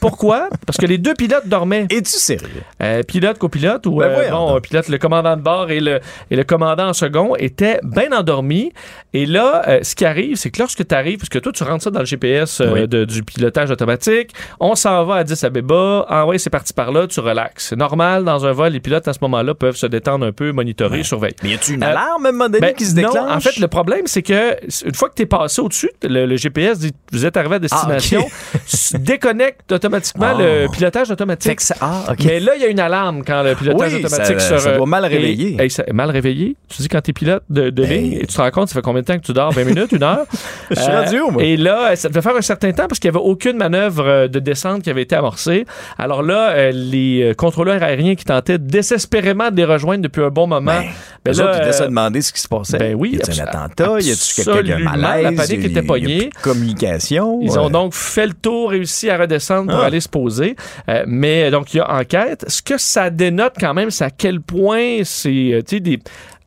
Pourquoi? 0.00 0.48
Parce 0.66 0.78
que 0.78 0.86
les 0.86 0.98
deux 0.98 1.14
pilotes 1.14 1.46
dormaient. 1.46 1.86
Es-tu 1.90 2.10
sérieux? 2.12 2.62
Euh, 2.82 3.02
pilote, 3.02 3.38
copilote, 3.38 3.86
ou 3.86 3.96
Ben 3.96 4.06
euh, 4.10 4.30
bon, 4.30 4.60
pilote, 4.60 4.88
le 4.88 4.98
commandant 4.98 5.36
de 5.36 5.42
bord 5.42 5.70
et 5.70 5.80
le, 5.80 6.00
et 6.30 6.36
le 6.36 6.44
commandant 6.44 6.88
en 6.88 6.92
second 6.92 7.34
étaient 7.36 7.80
bien 7.82 8.10
endormis. 8.12 8.72
Et 9.12 9.26
là, 9.26 9.62
euh, 9.68 9.80
ce 9.82 9.94
qui 9.94 10.04
arrive, 10.04 10.36
c'est 10.36 10.50
que 10.50 10.58
lorsque 10.60 10.86
tu 10.86 10.94
arrives, 10.94 11.18
parce 11.18 11.28
que 11.28 11.38
toi, 11.38 11.52
tu 11.52 11.62
rentres 11.64 11.84
ça 11.84 11.90
dans 11.90 12.00
le 12.00 12.06
GPS 12.06 12.60
euh, 12.60 12.72
Oui. 12.72 12.88
de- 12.88 13.04
du 13.04 13.22
pilotage 13.22 13.70
automatique, 13.70 14.30
on 14.58 14.74
s'en 14.74 15.04
va 15.04 15.16
à 15.16 15.18
Addis 15.18 15.44
Abeba, 15.44 16.06
ah 16.08 16.26
ouais, 16.26 16.38
c'est 16.38 16.50
parti 16.50 16.72
par 16.72 16.92
là, 16.92 17.06
tu 17.06 17.20
relaxes. 17.20 17.66
C'est 17.70 17.76
normal 17.76 18.24
dans 18.24 18.46
un 18.46 18.52
vol, 18.52 18.72
les 18.72 18.80
pilotes 18.80 19.06
à 19.08 19.12
ce 19.12 19.18
moment-là 19.22 19.54
peuvent 19.54 19.76
se 19.76 19.86
détendre 19.86 20.24
un 20.24 20.32
peu, 20.32 20.52
monitorer, 20.52 21.02
surveiller. 21.02 21.36
Mais 21.42 21.50
y 21.50 21.54
a-tu 21.54 21.74
une 21.74 21.82
alarme 21.82 22.24
à 22.24 22.28
un 22.28 22.32
moment 22.32 22.46
donné 22.46 22.60
ben, 22.60 22.74
qui 22.74 22.86
se 22.86 22.94
non, 22.94 23.08
déclenche? 23.08 23.30
en 23.36 23.40
fait, 23.40 23.58
le 23.58 23.68
problème, 23.68 24.06
c'est 24.06 24.22
que 24.22 24.49
une 24.84 24.94
fois 24.94 25.08
que 25.08 25.14
tu 25.14 25.22
es 25.22 25.26
passé 25.26 25.60
au-dessus, 25.60 25.90
le, 26.02 26.26
le 26.26 26.36
GPS 26.36 26.78
dit 26.78 26.92
vous 27.12 27.26
êtes 27.26 27.36
arrivé 27.36 27.56
à 27.56 27.58
destination, 27.58 28.26
s- 28.66 28.94
déconnecte 28.98 29.70
automatiquement 29.72 30.28
Ah. 30.34 30.38
le 30.38 30.66
pilotage 30.72 31.10
automatique. 31.10 31.60
Ça- 31.60 31.74
ah. 31.80 32.12
Mais 32.24 32.40
là, 32.40 32.52
il 32.56 32.62
y 32.62 32.64
a 32.64 32.68
une 32.68 32.80
alarme 32.80 33.22
quand 33.24 33.42
le 33.42 33.54
pilotage 33.54 33.92
Oui, 33.94 34.04
automatique 34.04 34.40
ça- 34.40 34.58
se 34.58 34.64
ça 34.64 34.76
doit 34.76 34.86
mal 34.86 35.04
et- 35.04 35.08
réveiller. 35.08 35.56
et 35.62 35.68
ça- 35.68 35.84
mal 35.92 36.10
réveillé. 36.10 36.56
Tu 36.68 36.82
dis 36.82 36.88
quand 36.88 37.00
tu 37.00 37.10
es 37.10 37.14
pilote 37.14 37.42
de, 37.50 37.70
de 37.70 37.82
ligne 37.84 38.12
et 38.14 38.26
tu 38.26 38.34
te 38.34 38.40
rends 38.40 38.50
compte, 38.50 38.68
ça 38.68 38.74
fait 38.74 38.82
combien 38.82 39.02
de 39.02 39.06
temps 39.06 39.18
que 39.18 39.24
tu 39.24 39.32
dors? 39.32 39.52
20 39.52 39.64
minutes, 39.64 39.92
une 39.92 40.02
heure? 40.02 40.24
Je 40.70 40.80
suis 40.80 40.90
rendu 40.92 41.20
où, 41.20 41.30
moi? 41.30 41.42
Et 41.42 41.56
là, 41.56 41.96
ça 41.96 42.08
devait 42.08 42.22
faire 42.22 42.36
un 42.36 42.40
certain 42.42 42.72
temps 42.72 42.86
parce 42.88 42.98
qu'il 42.98 43.10
n'y 43.10 43.16
avait 43.16 43.24
aucune 43.26 43.56
manœuvre 43.56 44.04
euh, 44.06 44.28
de 44.28 44.38
descente 44.38 44.82
qui 44.82 44.90
avait 44.90 45.02
été 45.02 45.16
amorcée. 45.16 45.64
Alors 45.98 46.22
là, 46.22 46.50
euh, 46.50 46.70
les 46.72 47.22
euh, 47.30 47.34
contrôleurs 47.34 47.82
aériens 47.82 48.14
qui 48.14 48.24
tentaient 48.24 48.58
désespérément 48.58 49.50
de 49.50 49.56
les 49.56 49.64
rejoindre 49.64 50.02
depuis 50.02 50.22
un 50.22 50.28
bon 50.30 50.46
moment. 50.46 50.80
ben 51.24 51.32
Eux 51.32 51.36
là, 51.38 51.44
autres, 51.44 51.54
ils 51.56 51.60
devaient 51.60 51.72
se 51.72 51.82
euh, 51.82 51.86
demander 51.86 52.22
ce 52.22 52.32
qui 52.32 52.40
se 52.40 52.48
passait. 52.48 52.78
ben 52.78 52.94
oui, 52.94 53.10
Y 53.12 53.18
abs- 53.18 53.40
un 53.40 53.44
attentat? 53.44 54.00
Y 54.00 54.10
a-tu 54.10 54.39
La 54.44 55.32
panique 55.32 55.64
était 55.64 55.82
pognée. 55.82 56.30
communication. 56.42 57.40
Ils 57.42 57.58
ont 57.58 57.64
Ouais. 57.66 57.70
donc 57.70 57.94
fait 57.94 58.26
le 58.26 58.32
tour, 58.34 58.70
réussi 58.70 59.10
à 59.10 59.18
redescendre 59.18 59.70
pour 59.70 59.80
Ah. 59.80 59.86
aller 59.86 60.00
se 60.00 60.08
poser. 60.08 60.56
Euh, 60.88 61.04
mais 61.06 61.50
donc, 61.50 61.74
il 61.74 61.78
y 61.78 61.80
a 61.80 61.90
enquête. 61.92 62.44
Ce 62.48 62.62
que 62.62 62.78
ça 62.78 63.10
dénote 63.10 63.54
quand 63.58 63.74
même, 63.74 63.90
c'est 63.90 64.04
à 64.04 64.10
quel 64.10 64.40
point 64.40 65.00
c'est, 65.04 65.52
euh, 65.52 65.62
tu 65.62 65.76
sais, 65.76 65.80
des, 65.80 65.98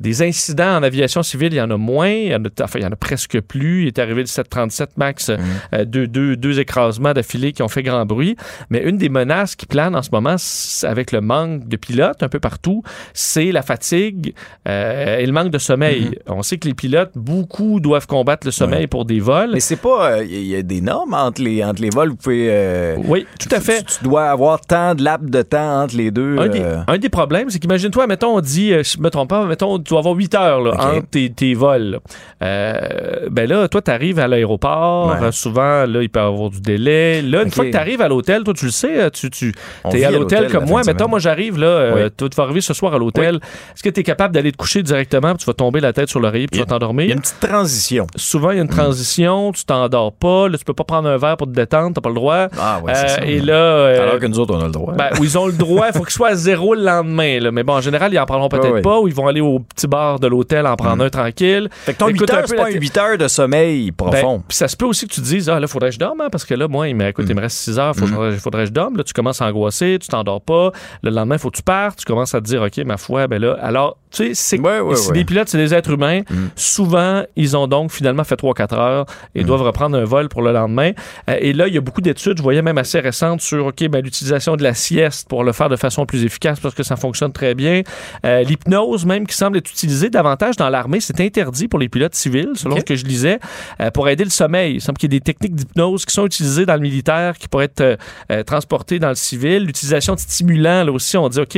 des 0.04 0.22
incidents 0.22 0.78
en 0.78 0.84
aviation 0.84 1.24
civile, 1.24 1.54
il 1.54 1.58
y 1.58 1.62
en 1.62 1.72
a 1.72 1.78
moins. 1.78 2.10
Il 2.10 2.28
y 2.32 2.36
en 2.36 2.44
a, 2.44 2.50
enfin, 2.62 2.80
il 2.80 2.84
y 2.84 2.86
en 2.86 2.92
a 2.92 2.96
presque 2.96 3.40
plus. 3.42 3.84
Il 3.84 3.88
est 3.88 3.98
arrivé 4.00 4.22
le 4.22 4.28
737 4.28 4.98
MAX, 4.98 5.30
Mm. 5.30 5.38
euh, 5.74 5.86
deux, 5.86 6.08
deux, 6.08 6.36
deux 6.36 6.60
écrasements 6.60 7.14
d'affilée 7.14 7.54
qui 7.54 7.64
ont 7.64 7.68
fait 7.70 7.82
grand 7.84 8.06
bruit. 8.06 8.36
Mais 8.70 8.84
une 8.84 8.98
des 8.98 9.10
menaces 9.10 9.56
qui 9.56 9.66
plane 9.66 9.96
en 9.96 10.02
ce 10.04 10.10
moment, 10.12 10.36
avec 10.84 11.12
le 11.12 11.22
manque 11.22 11.68
de 11.68 11.78
pilotes 11.78 12.22
un 12.22 12.28
peu 12.30 12.40
partout, 12.40 12.84
c'est 13.14 13.52
la 13.52 13.62
fatigue 13.62 14.34
euh, 14.68 15.18
et 15.18 15.26
le 15.26 15.32
manque 15.32 15.50
de 15.52 15.58
sommeil. 15.58 16.10
Mm-hmm. 16.28 16.34
On 16.34 16.44
sait 16.44 16.58
que 16.58 16.68
les 16.68 16.74
pilotes, 16.74 17.12
beaucoup 17.16 17.80
doivent 17.80 18.08
combattre 18.08 18.46
le 18.46 18.52
sommeil 18.52 18.88
pour 18.88 19.06
des 19.06 19.20
vols. 19.22 19.52
Mais 19.54 19.60
c'est 19.62 19.78
pas. 19.78 20.22
Il 20.24 20.44
y, 20.46 20.56
a 20.56 20.62
des 20.62 20.82
normes 20.82 21.14
entre 21.14 21.42
les, 21.42 21.64
entre 21.64 21.82
les 21.82 21.90
vols. 21.90 22.10
Vous 22.10 22.16
pouvez. 22.18 22.48
euh, 22.50 22.96
Oui, 23.06 23.26
tout 23.40 23.50
à 23.56 23.60
fait. 23.62 23.84
Tu, 23.84 23.98
tu 24.00 24.04
dois 24.04 24.26
avoir 24.30 24.60
tant 24.62 24.96
de 24.96 25.04
laps 25.04 25.30
de 25.32 25.42
temps 25.42 25.84
entre 25.84 25.96
les 25.96 26.12
deux. 26.12 26.38
Un 26.38 26.48
des, 26.50 26.62
euh, 26.62 26.78
un 26.88 26.98
des 26.98 27.10
problèmes, 27.10 27.50
c'est 27.50 27.60
qu'imagine-toi, 27.60 28.08
mettons, 28.08 28.36
on 28.36 28.42
dit, 28.42 28.74
euh, 28.74 28.84
je 28.84 28.98
me 29.00 29.10
trompe 29.10 29.30
pas, 29.30 29.46
mettons, 29.46 29.78
dois 29.94 30.00
avoir 30.00 30.16
8 30.16 30.36
heures 30.36 30.62
là, 30.62 30.72
entre 30.74 31.08
tes, 31.10 31.30
tes 31.32 31.54
vols. 31.54 32.00
Euh, 32.42 33.28
ben 33.32 33.48
là, 33.50 33.68
toi, 33.68 33.82
tu 33.82 33.92
arrives 33.92 34.20
à 34.20 34.28
l'aéroport. 34.28 35.08
Ouais. 35.08 35.28
euh, 35.28 35.32
souvent, 35.32 35.86
là, 35.86 36.02
il 36.02 36.10
peut 36.10 36.20
y 36.20 36.24
avoir 36.24 36.50
du 36.50 36.60
délai. 36.62 37.22
Là, 37.22 37.44
une 37.44 37.52
fois 37.52 37.66
que 37.66 37.72
tu 37.72 37.78
arrives 37.78 38.02
à 38.02 38.08
l'hôtel, 38.08 38.44
toi, 38.44 38.54
tu 38.54 38.66
le 38.66 38.72
sais, 38.72 39.02
euh, 39.04 39.10
tu, 39.10 39.30
tu 39.30 39.54
es 39.94 40.04
à 40.04 40.12
l'hôtel 40.12 40.52
comme 40.52 40.66
moi. 40.66 40.82
Mettons, 40.86 41.08
moi, 41.08 41.20
j'arrive, 41.20 41.58
là, 41.60 41.68
euh, 41.68 42.04
Oui. 42.06 42.12
toi, 42.16 42.30
tu 42.30 42.36
vas 42.36 42.44
arriver 42.44 42.62
ce 42.62 42.74
soir 42.74 42.94
à 42.94 42.98
l'hôtel. 42.98 43.36
Est-ce 43.74 43.84
que 43.84 43.90
tu 43.90 44.00
es 44.02 44.04
capable 44.04 44.34
d'aller 44.34 44.52
te 44.52 44.58
coucher 44.58 44.84
directement, 44.84 45.30
puis 45.30 45.40
tu 45.40 45.46
vas 45.46 45.54
tomber 45.54 45.80
la 45.80 45.94
tête 45.94 46.10
sur 46.10 46.20
l'oreiller, 46.20 46.48
puis 46.48 46.60
tu 46.60 46.66
vas 46.66 46.70
t'endormir? 46.70 47.06
Il 47.06 47.10
y 47.10 47.12
a 47.12 47.16
une 47.16 47.22
petite 47.22 47.40
transition. 47.40 48.08
Souvent, 48.16 48.52
il 48.52 48.58
y 48.58 48.60
a 48.60 48.64
une 48.64 48.70
transition, 48.70 49.52
tu 49.52 49.64
t'endors 49.66 50.12
pas, 50.14 50.48
là, 50.50 50.58
tu 50.58 50.66
peux 50.66 50.74
pas 50.74 50.84
prendre 50.84 51.08
un 51.10 51.18
verre 51.18 51.38
pour 51.38 51.48
te 51.48 51.52
détendre, 51.54 51.94
t'as 51.96 52.02
pas 52.02 52.10
le 52.10 52.16
droit. 52.16 52.48
Ah, 52.60 52.80
ouais, 52.84 52.94
c'est 52.96 53.04
Euh, 53.06 53.08
ça. 53.08 53.26
Et 53.26 53.40
là. 53.40 53.54
euh, 53.54 54.02
Alors 54.04 54.20
que 54.20 54.26
nous 54.26 54.40
autres, 54.40 54.56
on 54.56 54.60
a 54.62 54.66
le 54.66 54.72
droit. 54.72 54.94
ben, 54.94 55.10
ils 55.22 55.38
ont 55.38 55.46
le 55.48 55.54
droit, 55.54 55.88
il 55.88 55.94
faut 55.94 56.04
qu'ils 56.04 56.12
soient 56.14 56.30
à 56.30 56.36
zéro 56.36 56.74
le 56.76 56.84
lendemain. 56.84 57.40
Là. 57.40 57.52
Mais 57.52 57.64
bon, 57.64 57.74
en 57.74 57.82
général, 57.82 58.14
ils 58.14 58.20
en 58.20 58.26
prendront 58.26 58.50
peut-être 58.54 58.82
pas 58.82 59.00
ou 59.00 59.08
ils 59.08 59.14
vont 59.14 59.28
aller 59.28 59.42
au 59.42 59.60
petit 59.74 59.88
bar 59.88 60.20
de 60.20 60.28
l'hôtel 60.28 60.66
en 60.68 60.76
prendre 60.76 61.04
un 61.04 61.10
tranquille. 61.10 61.70
Fait 61.72 61.94
que 61.94 62.00
ton 62.00 62.08
8 62.08 62.16
Écoute 62.16 62.32
un 62.32 62.36
heures, 62.38 62.44
c'est 62.48 62.56
pas 62.56 62.68
un 62.68 62.72
té- 62.72 62.80
8 62.80 62.98
heures 62.98 63.18
de 63.18 63.28
sommeil 63.28 63.92
profond. 63.92 64.38
Ben, 64.38 64.44
puis 64.48 64.58
ça 64.58 64.68
se 64.68 64.76
peut 64.78 64.86
aussi 64.86 65.08
que 65.08 65.14
tu 65.14 65.22
te 65.22 65.26
dises, 65.26 65.50
ah 65.50 65.60
là, 65.60 65.68
faudrait 65.68 65.90
que 65.90 65.96
je 65.96 66.00
dorme, 66.00 66.22
hein, 66.22 66.28
parce 66.32 66.46
que 66.46 66.54
là, 66.54 66.68
moi, 66.68 66.88
il 66.90 66.96
me, 66.96 67.08
écoute, 67.08 67.26
il 67.28 67.36
me 67.36 67.42
reste 67.42 67.58
6 67.58 67.80
heures, 67.80 67.96
faut, 67.96 68.08
faudrait, 68.08 68.32
faudrait 68.38 68.62
que 68.64 68.68
je 68.70 68.74
dorme. 68.74 68.98
Là, 68.98 69.04
tu 69.04 69.14
commences 69.14 69.42
à 69.42 69.48
angoisser, 69.48 69.98
tu 70.02 70.08
t'endors 70.08 70.42
pas. 70.42 70.72
Le 71.02 71.10
lendemain, 71.12 71.38
faut 71.38 71.50
que 71.52 71.58
tu 71.58 71.64
partes, 71.64 72.00
tu 72.00 72.06
commences 72.06 72.34
à 72.36 72.42
te 72.42 72.46
dire, 72.46 72.62
OK, 72.62 72.78
ma 72.86 72.98
foi, 72.98 73.28
ben 73.28 73.42
là, 73.42 73.58
alors, 73.62 73.98
tu 74.12 74.26
sais, 74.28 74.32
c'est 74.36 74.60
Ouais, 74.60 74.80
ouais, 74.80 74.96
des 75.14 75.26
pilotes, 75.26 75.50
c'est 75.50 75.58
des 75.58 75.74
êtres 75.74 75.90
humains. 75.92 76.22
Souvent, 76.56 77.24
ils 77.36 77.58
ont 77.58 77.68
donc 77.68 77.92
finalement 77.92 78.24
fait 78.24 78.36
3-4 78.36 78.76
heures 78.76 79.06
et 79.36 79.44
doivent 79.44 79.64
reprendre 79.64 79.98
un 79.98 80.04
vol 80.06 80.30
pour 80.30 80.42
le 80.42 80.52
lendemain. 80.52 80.92
Euh, 81.30 81.38
et 81.40 81.52
là, 81.54 81.68
il 81.68 81.74
y 81.74 81.78
a 81.78 81.82
beaucoup 81.82 82.02
d'études, 82.02 82.38
je 82.38 82.44
voyais 82.44 82.62
même 82.62 82.78
assez 82.78 83.00
récentes, 83.00 83.42
sur, 83.42 83.66
OK, 83.68 83.84
ben, 83.90 84.04
l'utilisation 84.04 84.56
de 84.56 84.64
la 84.64 84.74
sieste 84.74 85.28
pour 85.28 85.44
le 85.44 85.52
faire 85.52 85.70
de 85.70 85.76
façon 85.76 86.06
plus 86.06 86.24
efficace 86.24 86.60
parce 86.60 86.76
que 86.76 86.84
ça 86.84 86.96
fonctionne 86.96 87.32
très 87.34 87.56
bien. 87.56 87.82
Euh, 88.26 88.44
L'hypnose, 88.44 89.06
même, 89.06 89.26
qui 89.28 89.36
semble 89.36 89.58
être 89.64 89.72
utilisée 89.72 90.10
davantage 90.10 90.56
dans 90.58 90.70
l'armée, 90.70 91.00
c'est 91.00 91.20
interdit 91.22 91.68
pour 91.68 91.80
les 91.80 91.90
pilotes 91.90 92.16
civils, 92.16 92.52
selon 92.56 92.76
ce 92.82 92.86
que 92.86 92.96
je 92.96 93.06
lisais, 93.06 93.40
euh, 93.82 93.92
pour 93.92 94.08
aider 94.10 94.24
le 94.24 94.30
sommeil. 94.30 94.76
Il 94.76 94.82
semble 94.82 94.98
qu'il 94.98 95.12
y 95.12 95.16
ait 95.16 95.20
des 95.20 95.24
techniques 95.24 95.56
d'hypnose 95.56 96.06
qui 96.06 96.14
sont 96.14 96.26
utilisées 96.26 96.66
dans 96.66 96.76
le 96.76 96.82
militaire, 96.82 97.38
qui 97.38 97.48
pourraient 97.48 97.66
être 97.66 97.82
euh, 97.82 97.96
euh, 98.32 98.44
transportées 98.44 99.00
dans 99.00 99.10
le 99.10 99.16
civil. 99.16 99.66
L'utilisation 99.66 100.16
de 100.16 100.20
stimulants, 100.20 100.84
là 100.84 100.92
aussi, 100.92 101.18
on 101.18 101.28
dit, 101.30 101.40
OK, 101.40 101.58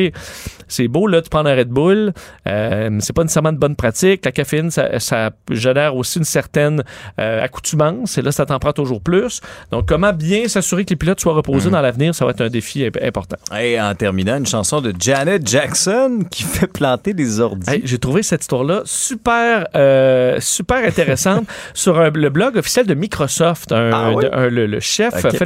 c'est 0.68 0.88
beau, 0.88 1.08
là, 1.08 1.22
tu 1.22 1.30
prends 1.30 1.46
un 1.46 1.56
Red 1.56 1.70
Bull, 1.70 2.14
euh, 2.48 2.98
c'est 3.00 3.14
pas 3.14 3.22
nécessairement 3.24 3.54
de 3.54 3.58
bonne 3.58 3.76
pratique. 3.76 4.24
La 4.26 4.32
caféine, 4.32 4.72
ça, 4.72 5.00
ça 5.00 5.32
génère 5.52 5.96
aussi 5.96 6.20
une 6.20 6.26
certaine 6.26 6.84
accoutumance, 7.40 8.18
et 8.18 8.22
là, 8.22 8.32
ça 8.32 8.46
t'en 8.46 8.60
prend 8.60 8.74
toujours 8.74 9.02
plus. 9.02 9.42
Donc, 9.72 9.88
comment 9.88 10.14
bien 10.14 10.48
s'assurer 10.48 10.86
que 10.86 10.92
les 10.92 10.96
pilotes 10.96 11.20
soient 11.20 11.34
reposés 11.34 11.70
dans 11.70 11.82
l'avenir, 11.82 12.14
ça 12.16 12.26
va 12.26 12.32
être 12.32 12.42
un 12.42 12.50
défi 12.50 12.84
imp- 12.86 12.98
important. 13.02 13.38
Et 13.60 13.80
en 13.80 13.94
terminant, 13.96 14.38
une 14.38 14.46
chanson 14.46 14.82
de 14.82 14.94
Janet 15.00 15.48
Jackson 15.48 16.20
qui 16.30 16.44
fait 16.56 16.68
planter 16.68 17.14
des 17.14 17.40
ordi. 17.40 17.70
Hey, 17.70 17.82
j'ai 17.96 18.00
trouvé 18.00 18.24
cette 18.24 18.42
histoire-là 18.42 18.82
super, 18.84 19.68
euh, 19.74 20.38
super 20.42 20.86
intéressante 20.86 21.46
sur 21.74 21.98
un- 21.98 22.10
le 22.10 22.30
blog 22.30 22.58
officiel 22.58 22.86
de 22.86 22.94
Microsoft. 22.94 23.72
Un- 23.72 23.90
Ah 23.94 24.12
oui? 24.14 24.26
de- 24.26 24.30
un- 24.34 24.50
le, 24.50 24.66
le 24.66 24.80
chef, 24.82 25.14
Ok. 25.16 25.26
en 25.26 25.30
fait, 25.30 25.46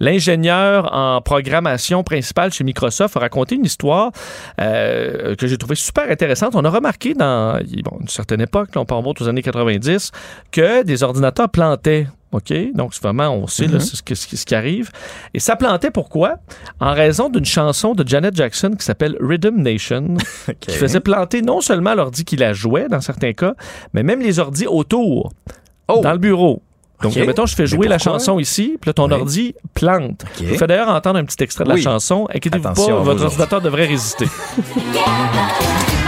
l'ingénieur 0.00 0.88
en 0.94 1.20
programmation 1.20 2.02
principal 2.02 2.52
chez 2.52 2.64
Microsoft 2.64 3.16
a 3.16 3.20
raconté 3.20 3.56
une 3.56 3.66
histoire 3.66 4.12
euh, 4.60 5.34
que 5.36 5.46
j'ai 5.46 5.58
trouvée 5.58 5.74
super 5.74 6.10
intéressante. 6.10 6.54
On 6.54 6.64
a 6.64 6.70
remarqué 6.70 7.12
dans 7.12 7.58
bon, 7.84 7.98
une 8.00 8.08
certaine 8.08 8.40
époque, 8.40 8.74
là, 8.74 8.80
on 8.80 8.84
part 8.86 9.06
aux 9.06 9.28
années 9.28 9.42
90, 9.42 10.10
que 10.50 10.82
des 10.84 11.02
ordinateurs 11.02 11.48
plantaient. 11.50 12.06
OK? 12.32 12.52
Donc, 12.74 12.92
vraiment, 13.00 13.28
on 13.30 13.46
sait 13.46 13.66
là, 13.66 13.74
Mhm. 13.74 13.80
ce, 13.80 13.96
ce 13.96 14.02
qui- 14.02 14.36
ce 14.36 14.44
qui 14.44 14.54
arrive. 14.54 14.90
Et 15.34 15.40
ça 15.40 15.56
plantait 15.56 15.90
pourquoi? 15.90 16.34
En 16.80 16.92
raison 16.92 17.28
d'une 17.30 17.44
chanson 17.46 17.94
de 17.94 18.06
Janet 18.06 18.36
Jackson 18.36 18.72
qui 18.78 18.84
s'appelle 18.84 19.16
Rhythm 19.20 19.56
Nation, 19.62 20.14
qui 20.60 20.72
faisait 20.72 21.00
planter 21.00 21.40
non 21.42 21.60
seulement 21.60 21.94
l'ordi 21.94 22.24
qui 22.24 22.36
la 22.36 22.52
jouait 22.52 22.88
dans 22.88 23.00
certains 23.00 23.32
cas, 23.32 23.54
mais 23.94 24.02
même 24.02 24.20
les 24.20 24.38
ordis 24.38 24.66
autour, 24.66 25.32
dans 25.88 26.12
le 26.12 26.18
bureau. 26.18 26.62
Donc, 27.00 27.12
Ok. 27.16 27.26
mettons, 27.26 27.46
je 27.46 27.54
fais 27.54 27.66
jouer 27.66 27.86
la 27.88 27.98
chanson 27.98 28.38
ici, 28.40 28.76
puis 28.80 28.88
là, 28.88 28.92
ton 28.92 29.06
Oui. 29.06 29.12
ordi 29.14 29.54
plante. 29.72 30.24
Ok. 30.24 30.42
Je 30.44 30.52
vous 30.52 30.58
fais 30.58 30.66
d'ailleurs 30.66 30.88
entendre 30.88 31.18
un 31.20 31.24
petit 31.24 31.42
extrait 31.42 31.62
de 31.64 31.68
la 31.68 31.76
Oui. 31.76 31.82
chanson. 31.82 32.26
Inquiétez-vous 32.34 32.62
pas, 32.74 33.00
votre 33.00 33.24
ordinateur 33.24 33.60
devrait 33.62 33.86
résister. 33.86 34.26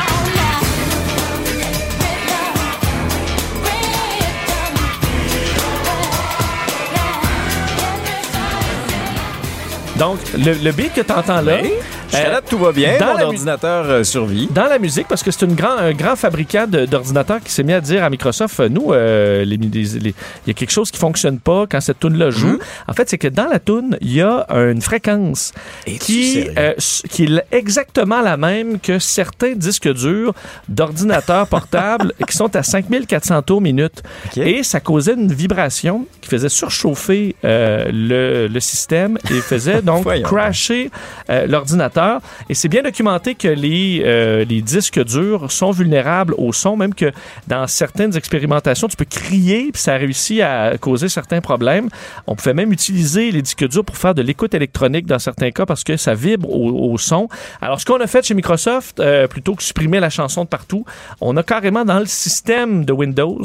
Donc, 10.00 10.18
le, 10.32 10.54
le 10.54 10.72
beat 10.72 10.94
que 10.94 11.02
tu 11.02 11.12
entends 11.12 11.42
là. 11.42 11.58
Oui. 11.62 11.72
Date, 12.10 12.46
tout 12.48 12.58
va 12.58 12.72
bien. 12.72 12.98
dans 12.98 13.18
Mon 13.18 13.24
ordinateur 13.26 13.84
euh, 13.86 14.02
survit. 14.02 14.48
Dans 14.50 14.64
la 14.64 14.78
musique, 14.78 15.06
parce 15.06 15.22
que 15.22 15.30
c'est 15.30 15.46
grand, 15.54 15.76
un 15.76 15.92
grand 15.92 16.16
fabricant 16.16 16.66
d'ordinateurs 16.66 17.40
qui 17.40 17.52
s'est 17.52 17.62
mis 17.62 17.74
à 17.74 17.80
dire 17.82 18.02
à 18.02 18.10
Microsoft, 18.10 18.60
euh, 18.60 18.68
nous, 18.70 18.92
euh, 18.92 19.44
il 19.46 20.14
y 20.46 20.50
a 20.50 20.52
quelque 20.54 20.70
chose 20.70 20.90
qui 20.90 20.98
fonctionne 20.98 21.38
pas 21.38 21.66
quand 21.70 21.80
cette 21.80 22.00
tune-là 22.00 22.30
joue. 22.30 22.48
Mhm. 22.48 22.58
En 22.88 22.92
fait, 22.94 23.10
c'est 23.10 23.18
que 23.18 23.28
dans 23.28 23.46
la 23.46 23.58
tune, 23.58 23.98
il 24.00 24.14
y 24.14 24.22
a 24.22 24.46
une 24.50 24.80
fréquence 24.80 25.52
qui, 25.84 26.48
euh, 26.58 26.72
qui 27.10 27.24
est 27.24 27.44
exactement 27.52 28.22
la 28.22 28.36
même 28.36 28.80
que 28.80 28.98
certains 28.98 29.52
disques 29.52 29.92
durs 29.92 30.32
d'ordinateurs 30.68 31.46
portables 31.46 32.14
qui 32.26 32.36
sont 32.36 32.54
à 32.56 32.62
5400 32.62 33.42
tours 33.42 33.60
minute. 33.60 34.02
Et 34.36 34.62
ça 34.62 34.80
causait 34.80 35.14
une 35.14 35.32
vibration 35.32 36.06
qui 36.20 36.30
faisait 36.30 36.48
surchauffer 36.48 37.36
euh, 37.44 37.84
le, 37.92 38.48
le 38.48 38.60
système 38.60 39.18
et 39.30 39.40
faisait 39.40 39.82
donc 39.90 40.02
Voyons. 40.04 40.26
crasher 40.26 40.90
euh, 41.28 41.46
l'ordinateur. 41.46 42.20
Et 42.48 42.54
c'est 42.54 42.68
bien 42.68 42.82
documenté 42.82 43.34
que 43.34 43.48
les, 43.48 44.02
euh, 44.04 44.44
les 44.44 44.62
disques 44.62 45.02
durs 45.04 45.50
sont 45.50 45.70
vulnérables 45.70 46.34
au 46.38 46.52
son, 46.52 46.76
même 46.76 46.94
que 46.94 47.12
dans 47.48 47.66
certaines 47.66 48.16
expérimentations, 48.16 48.88
tu 48.88 48.96
peux 48.96 49.04
crier, 49.04 49.70
puis 49.72 49.82
ça 49.82 49.94
a 49.94 49.96
réussi 49.96 50.42
à 50.42 50.76
causer 50.78 51.08
certains 51.08 51.40
problèmes. 51.40 51.88
On 52.26 52.36
pouvait 52.36 52.54
même 52.54 52.72
utiliser 52.72 53.30
les 53.30 53.42
disques 53.42 53.66
durs 53.68 53.84
pour 53.84 53.96
faire 53.96 54.14
de 54.14 54.22
l'écoute 54.22 54.54
électronique 54.54 55.06
dans 55.06 55.18
certains 55.18 55.50
cas 55.50 55.66
parce 55.66 55.84
que 55.84 55.96
ça 55.96 56.14
vibre 56.14 56.48
au, 56.50 56.92
au 56.92 56.98
son. 56.98 57.28
Alors, 57.60 57.80
ce 57.80 57.84
qu'on 57.86 58.00
a 58.00 58.06
fait 58.06 58.24
chez 58.24 58.34
Microsoft, 58.34 59.00
euh, 59.00 59.26
plutôt 59.26 59.54
que 59.54 59.62
supprimer 59.62 60.00
la 60.00 60.10
chanson 60.10 60.44
de 60.44 60.48
partout, 60.48 60.84
on 61.20 61.36
a 61.36 61.42
carrément 61.42 61.84
dans 61.84 61.98
le 61.98 62.06
système 62.06 62.84
de 62.84 62.92
Windows 62.92 63.44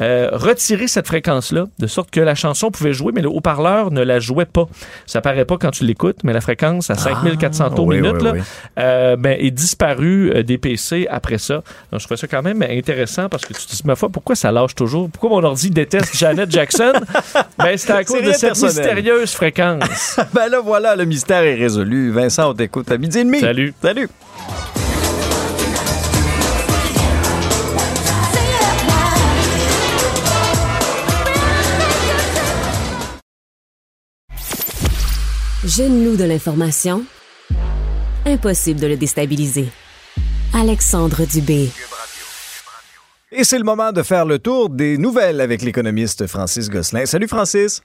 retiré 0.00 0.86
cette 0.88 1.06
fréquence-là, 1.06 1.64
de 1.78 1.86
sorte 1.86 2.10
que 2.10 2.20
la 2.20 2.34
chanson 2.34 2.70
pouvait 2.70 2.92
jouer, 2.92 3.12
mais 3.14 3.22
le 3.22 3.28
haut-parleur 3.28 3.90
ne 3.90 4.02
la 4.02 4.18
jouait 4.20 4.44
pas. 4.44 4.66
Ça 5.06 5.20
paraît 5.20 5.44
pas 5.44 5.56
quand 5.58 5.70
tu 5.70 5.84
l'écoutes, 5.86 6.18
mais 6.24 6.32
la 6.32 6.40
fréquence 6.40 6.90
à 6.90 6.94
5400 6.94 7.70
tours 7.70 7.86
oui, 7.86 8.00
minute 8.00 8.16
oui, 8.18 8.24
là, 8.24 8.32
oui. 8.32 8.40
euh, 8.78 9.16
ben, 9.16 9.36
est 9.38 9.50
disparue 9.50 10.32
euh, 10.34 10.42
des 10.42 10.58
PC 10.58 11.06
après 11.10 11.38
ça. 11.38 11.62
Donc, 11.90 12.00
je 12.00 12.04
trouvais 12.04 12.18
ça 12.18 12.26
quand 12.26 12.42
même 12.42 12.62
intéressant 12.62 13.28
parce 13.28 13.44
que 13.44 13.54
tu 13.54 13.66
te 13.66 13.74
dis, 13.74 13.82
ma 13.84 13.96
foi, 13.96 14.08
pourquoi 14.08 14.36
ça 14.36 14.52
lâche 14.52 14.74
toujours? 14.74 15.08
Pourquoi 15.10 15.30
mon 15.30 15.44
ordi 15.44 15.70
déteste 15.70 16.16
Janet 16.16 16.50
Jackson? 16.50 16.92
ben, 17.58 17.76
c'est 17.76 17.92
à 17.92 18.04
cause 18.04 18.22
de 18.22 18.32
cette 18.32 18.40
personnel. 18.40 18.74
mystérieuse 18.74 19.32
fréquence. 19.32 20.20
ben 20.34 20.48
là, 20.48 20.60
voilà, 20.60 20.96
le 20.96 21.04
mystère 21.04 21.42
est 21.42 21.54
résolu. 21.54 22.10
Vincent, 22.10 22.50
on 22.50 22.54
t'écoute 22.54 22.90
à 22.90 22.98
midi 22.98 23.18
et 23.18 23.24
demi. 23.24 23.40
Salut. 23.40 23.74
Salut. 23.80 24.08
Jeune 35.66 36.04
loup 36.04 36.16
de 36.16 36.22
l'information, 36.22 37.02
impossible 38.24 38.78
de 38.78 38.86
le 38.86 38.96
déstabiliser. 38.96 39.68
Alexandre 40.54 41.26
Dubé. 41.26 41.70
Et 43.32 43.42
c'est 43.42 43.58
le 43.58 43.64
moment 43.64 43.90
de 43.90 44.04
faire 44.04 44.26
le 44.26 44.38
tour 44.38 44.70
des 44.70 44.96
nouvelles 44.96 45.40
avec 45.40 45.62
l'économiste 45.62 46.28
Francis 46.28 46.70
Gosselin. 46.70 47.04
Salut 47.04 47.26
Francis. 47.26 47.82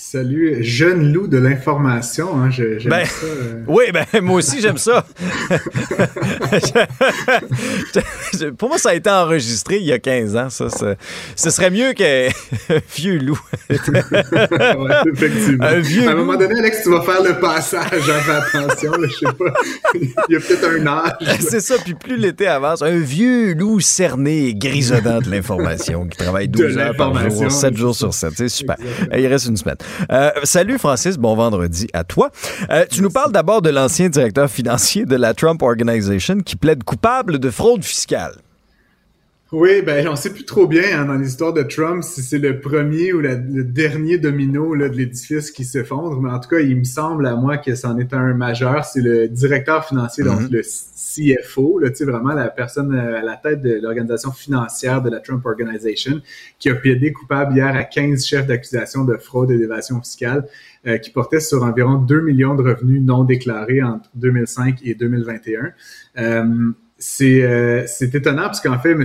Salut, 0.00 0.58
jeune 0.62 1.12
loup 1.12 1.26
de 1.26 1.38
l'information. 1.38 2.40
Hein, 2.40 2.50
j'aime 2.50 2.78
Ben, 2.86 3.04
ça. 3.04 3.26
euh. 3.26 3.62
Oui, 3.66 3.86
ben 3.92 4.06
moi 4.22 4.36
aussi 4.36 4.60
j'aime 4.60 4.78
ça. 4.78 5.04
Pour 8.56 8.68
moi, 8.68 8.78
ça 8.78 8.90
a 8.90 8.94
été 8.94 9.10
enregistré 9.10 9.78
il 9.78 9.84
y 9.84 9.92
a 9.92 9.98
15 9.98 10.36
ans. 10.36 10.50
Ça, 10.50 10.70
ça- 10.70 10.94
ce 11.34 11.50
serait 11.50 11.70
mieux 11.70 11.94
qu'un 11.94 12.28
vieux 12.96 13.18
loup. 13.18 13.40
Ouais, 13.68 13.76
effectivement. 15.12 15.64
Un 15.64 15.80
vieux 15.80 16.06
à 16.06 16.10
un 16.12 16.14
loup. 16.14 16.20
moment 16.24 16.38
donné, 16.38 16.58
Alex, 16.60 16.82
tu 16.84 16.90
vas 16.90 17.02
faire 17.02 17.22
le 17.22 17.40
passage. 17.40 17.82
hein, 17.92 18.20
fais 18.20 18.58
attention, 18.58 18.92
là, 18.92 19.08
je 19.08 19.14
sais 19.16 19.32
pas. 19.36 19.52
Il 20.28 20.32
y 20.32 20.36
a 20.36 20.40
peut-être 20.40 20.64
un 20.80 20.86
âge. 20.86 21.38
C'est 21.40 21.60
ça, 21.60 21.74
puis 21.84 21.94
plus 21.94 22.16
l'été 22.16 22.46
avance, 22.46 22.82
un 22.82 22.98
vieux 22.98 23.52
loup 23.54 23.80
cerné 23.80 24.46
et 24.46 24.54
grisonnant 24.54 25.20
de 25.20 25.28
l'information 25.30 26.06
qui 26.06 26.16
travaille 26.16 26.46
12 26.48 26.74
De 26.74 26.78
heures 26.80 26.96
par 26.96 27.12
jour, 27.14 27.22
l'information, 27.24 27.50
7 27.50 27.76
jours 27.76 27.94
sur 27.96 28.14
7. 28.14 28.32
C'est 28.36 28.48
super. 28.48 28.76
Il 29.16 29.26
reste 29.26 29.46
une 29.46 29.56
semaine. 29.56 29.76
Euh, 30.10 30.30
salut 30.44 30.78
Francis, 30.78 31.16
bon 31.16 31.34
vendredi 31.34 31.88
à 31.92 32.04
toi. 32.04 32.30
Euh, 32.70 32.84
tu 32.90 33.02
nous 33.02 33.10
parles 33.10 33.32
d'abord 33.32 33.62
de 33.62 33.70
l'ancien 33.70 34.08
directeur 34.08 34.50
financier 34.50 35.04
de 35.04 35.16
la 35.16 35.34
Trump 35.34 35.62
Organization 35.62 36.38
qui 36.38 36.56
plaide 36.56 36.84
coupable 36.84 37.38
de 37.38 37.50
fraude 37.50 37.84
fiscale. 37.84 38.34
Oui, 39.50 39.80
ben 39.80 40.06
on 40.08 40.14
sait 40.14 40.30
plus 40.30 40.44
trop 40.44 40.66
bien 40.66 40.82
hein, 40.92 41.06
dans 41.06 41.14
l'histoire 41.14 41.54
de 41.54 41.62
Trump 41.62 42.04
si 42.04 42.20
c'est 42.20 42.38
le 42.38 42.60
premier 42.60 43.14
ou 43.14 43.20
la- 43.20 43.36
le 43.36 43.64
dernier 43.64 44.18
domino 44.18 44.74
là, 44.74 44.90
de 44.90 44.94
l'édifice 44.94 45.50
qui 45.50 45.64
s'effondre, 45.64 46.20
mais 46.20 46.28
en 46.30 46.38
tout 46.38 46.50
cas, 46.50 46.58
il 46.58 46.76
me 46.76 46.84
semble 46.84 47.26
à 47.26 47.34
moi 47.34 47.56
que 47.56 47.74
c'en 47.74 47.96
est 47.96 48.12
un 48.12 48.34
majeur. 48.34 48.84
C'est 48.84 49.00
le 49.00 49.26
directeur 49.26 49.86
financier, 49.86 50.22
donc 50.22 50.40
Mhm. 50.42 50.48
le 50.50 50.60
CFO, 50.62 51.78
là, 51.78 51.88
tu 51.88 51.96
sais, 51.96 52.04
vraiment 52.04 52.34
la 52.34 52.48
personne 52.48 52.92
euh, 52.94 53.20
à 53.20 53.22
la 53.22 53.36
tête 53.36 53.62
de 53.62 53.78
l'organisation 53.82 54.32
financière 54.32 55.00
de 55.00 55.08
la 55.08 55.18
Trump 55.20 55.46
Organization, 55.46 56.20
qui 56.58 56.68
a 56.68 56.74
plaidé 56.74 57.14
coupable 57.14 57.56
hier 57.56 57.74
à 57.74 57.84
15 57.84 58.26
chefs 58.26 58.46
d'accusation 58.46 59.06
de 59.06 59.16
fraude 59.16 59.50
et 59.50 59.56
d'évasion 59.56 59.98
fiscale, 60.02 60.44
euh, 60.86 60.98
qui 60.98 61.08
portaient 61.10 61.40
sur 61.40 61.62
environ 61.62 61.94
2 61.94 62.20
millions 62.20 62.54
de 62.54 62.62
revenus 62.62 63.00
non 63.00 63.24
déclarés 63.24 63.82
entre 63.82 64.10
2005 64.14 64.80
et 64.84 64.94
2021. 64.94 65.72
Euh, 66.18 66.44
c'est 66.98 67.42
euh, 67.42 67.84
c'est 67.86 68.14
étonnant 68.14 68.42
parce 68.42 68.60
qu'en 68.60 68.78
fait, 68.78 68.90
M. 68.90 69.04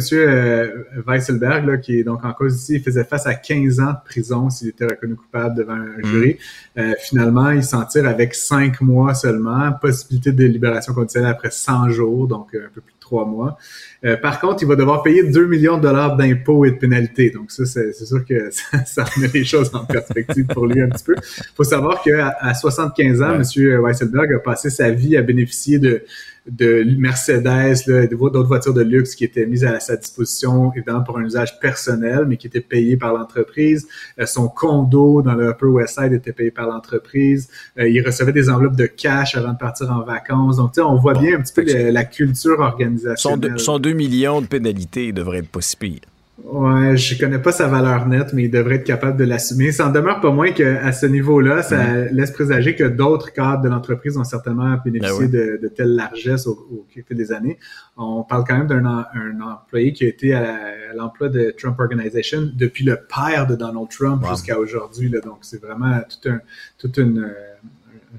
Weisselberg, 1.06 1.66
là, 1.66 1.78
qui 1.78 2.00
est 2.00 2.04
donc 2.04 2.26
en 2.26 2.34
cause 2.34 2.56
ici, 2.56 2.76
il 2.76 2.84
faisait 2.84 3.04
face 3.04 3.28
à 3.28 3.36
15 3.36 3.80
ans 3.80 3.92
de 3.92 4.10
prison 4.10 4.50
s'il 4.50 4.70
était 4.70 4.86
reconnu 4.86 5.16
coupable 5.16 5.56
devant 5.56 5.74
un 5.74 6.02
jury. 6.04 6.38
Euh, 6.78 6.94
finalement, 7.00 7.52
il 7.52 7.64
s'en 7.64 7.86
tire 7.86 8.08
avec 8.08 8.34
5 8.34 8.82
mois 8.82 9.14
seulement, 9.14 9.72
possibilité 9.74 10.32
de 10.32 10.46
libération 10.46 10.94
conditionnelle 10.94 11.30
après 11.30 11.52
100 11.52 11.90
jours, 11.90 12.28
donc 12.28 12.56
euh, 12.56 12.66
un 12.66 12.70
peu 12.74 12.82
plus 12.82 12.94
de 12.94 13.00
3 13.00 13.26
mois. 13.26 13.58
Euh, 14.06 14.18
par 14.18 14.40
contre, 14.40 14.64
il 14.64 14.68
va 14.68 14.76
devoir 14.76 15.04
payer 15.04 15.24
2 15.24 15.46
millions 15.46 15.78
de 15.78 15.84
dollars 15.84 16.18
d'impôts 16.18 16.66
et 16.66 16.72
de 16.72 16.78
pénalités. 16.78 17.30
Donc 17.30 17.52
ça, 17.52 17.66
c'est 17.66 17.94
sûr 17.94 18.26
que 18.26 18.50
ça, 18.52 18.86
ça 18.86 19.04
remet 19.04 19.30
les 19.32 19.46
choses 19.46 19.70
en 19.74 19.86
perspective 19.86 20.48
pour 20.48 20.66
lui 20.66 20.82
un 20.82 20.90
petit 20.90 21.04
peu. 21.04 21.16
Il 21.16 21.56
faut 21.56 21.64
savoir 21.64 22.02
qu'à 22.02 22.36
à 22.40 22.56
75 22.56 23.22
ans, 23.22 23.36
M. 23.36 23.44
Weisselberg 23.84 24.34
a 24.34 24.40
passé 24.40 24.72
sa 24.72 24.90
vie 24.90 25.16
à 25.16 25.22
bénéficier 25.22 25.78
de 25.78 26.04
de 26.50 26.84
Mercedes, 26.98 28.10
d'autres 28.12 28.44
voitures 28.48 28.74
de 28.74 28.82
luxe 28.82 29.16
qui 29.16 29.24
étaient 29.24 29.46
mises 29.46 29.64
à 29.64 29.80
sa 29.80 29.96
disposition, 29.96 30.72
évidemment 30.74 31.02
pour 31.04 31.18
un 31.18 31.24
usage 31.24 31.60
personnel, 31.60 32.26
mais 32.28 32.38
qui 32.38 32.48
étaient 32.48 32.60
payées 32.62 32.98
par 32.98 33.14
l'entreprise. 33.14 33.88
Euh, 34.20 34.26
son 34.26 34.48
condo 34.50 35.22
dans 35.22 35.36
le 35.36 35.50
Upper 35.50 35.68
West 35.68 36.00
Side 36.00 36.12
était 36.14 36.34
payé 36.34 36.52
par 36.52 36.68
l'entreprise. 36.68 37.50
Euh, 37.80 37.88
il 37.88 38.06
recevait 38.06 38.34
des 38.34 38.50
enveloppes 38.50 38.76
de 38.76 38.86
cash 38.88 39.36
avant 39.36 39.54
de 39.54 39.58
partir 39.58 39.90
en 39.92 40.02
vacances. 40.04 40.58
Donc, 40.58 40.74
tu 40.74 40.82
sais, 40.82 40.86
on 40.86 40.96
voit 40.98 41.14
bien 41.14 41.38
un 41.38 41.42
petit 41.42 41.54
peu 41.54 41.64
la 41.92 42.04
culture 42.06 42.58
Son, 42.58 42.62
organisationnelle. 42.64 43.40
deux- 43.54 43.58
son 43.58 43.80
2 43.80 43.94
millions 43.94 44.42
de 44.42 44.48
pénalités 44.48 45.12
devrait 45.14 45.40
être 45.40 45.50
pas 45.50 45.62
si 45.62 45.78
pire. 45.78 46.00
Ouais, 46.44 46.98
je 46.98 47.18
connais 47.18 47.40
pas 47.40 47.54
sa 47.54 47.68
valeur 47.68 48.06
nette, 48.06 48.34
mais 48.34 48.44
il 48.44 48.52
devrait 48.52 48.76
être 48.76 48.84
capable 48.84 49.18
de 49.18 49.24
l'assumer. 49.24 49.72
Ça 49.72 49.88
en 49.88 49.92
demeure 49.92 50.20
pas 50.20 50.32
moins 50.32 50.52
qu'à 50.52 50.92
ce 50.92 51.06
niveau-là, 51.06 51.64
ça 51.64 52.06
laisse 52.12 52.32
présager 52.32 52.76
que 52.76 52.84
d'autres 52.84 53.32
cadres 53.32 53.64
de 53.64 53.70
l'entreprise 53.70 54.18
ont 54.18 54.26
certainement 54.26 54.78
bénéficié 54.84 55.28
Ben 55.28 55.40
oui. 55.40 55.58
de, 55.58 55.60
de 55.62 55.68
telle 55.70 55.96
largesse 55.96 56.46
au, 56.48 56.86
fil 56.90 57.04
des 57.10 57.32
années. 57.32 57.58
On 57.96 58.24
parle 58.24 58.44
quand 58.46 58.58
même 58.58 58.68
d'un 58.68 58.86
un 58.86 59.40
employé 59.42 59.94
qui 59.94 60.04
a 60.04 60.08
été 60.08 60.34
à 60.34 60.94
l'emploi 60.94 61.30
de 61.30 61.54
Trump 61.58 61.80
Organization 61.80 62.50
depuis 62.54 62.84
le 62.84 62.98
père 62.98 63.48
de 63.48 63.56
Donald 63.56 63.88
Trump 63.90 64.24
jusqu'à 64.30 64.60
aujourd'hui. 64.60 65.10
Donc, 65.10 65.40
c'est 65.42 65.62
vraiment 65.62 66.02
tout 66.02 66.30
un, 66.30 66.40
toute 66.78 66.98
une, 66.98 67.20
euh, 67.20 67.53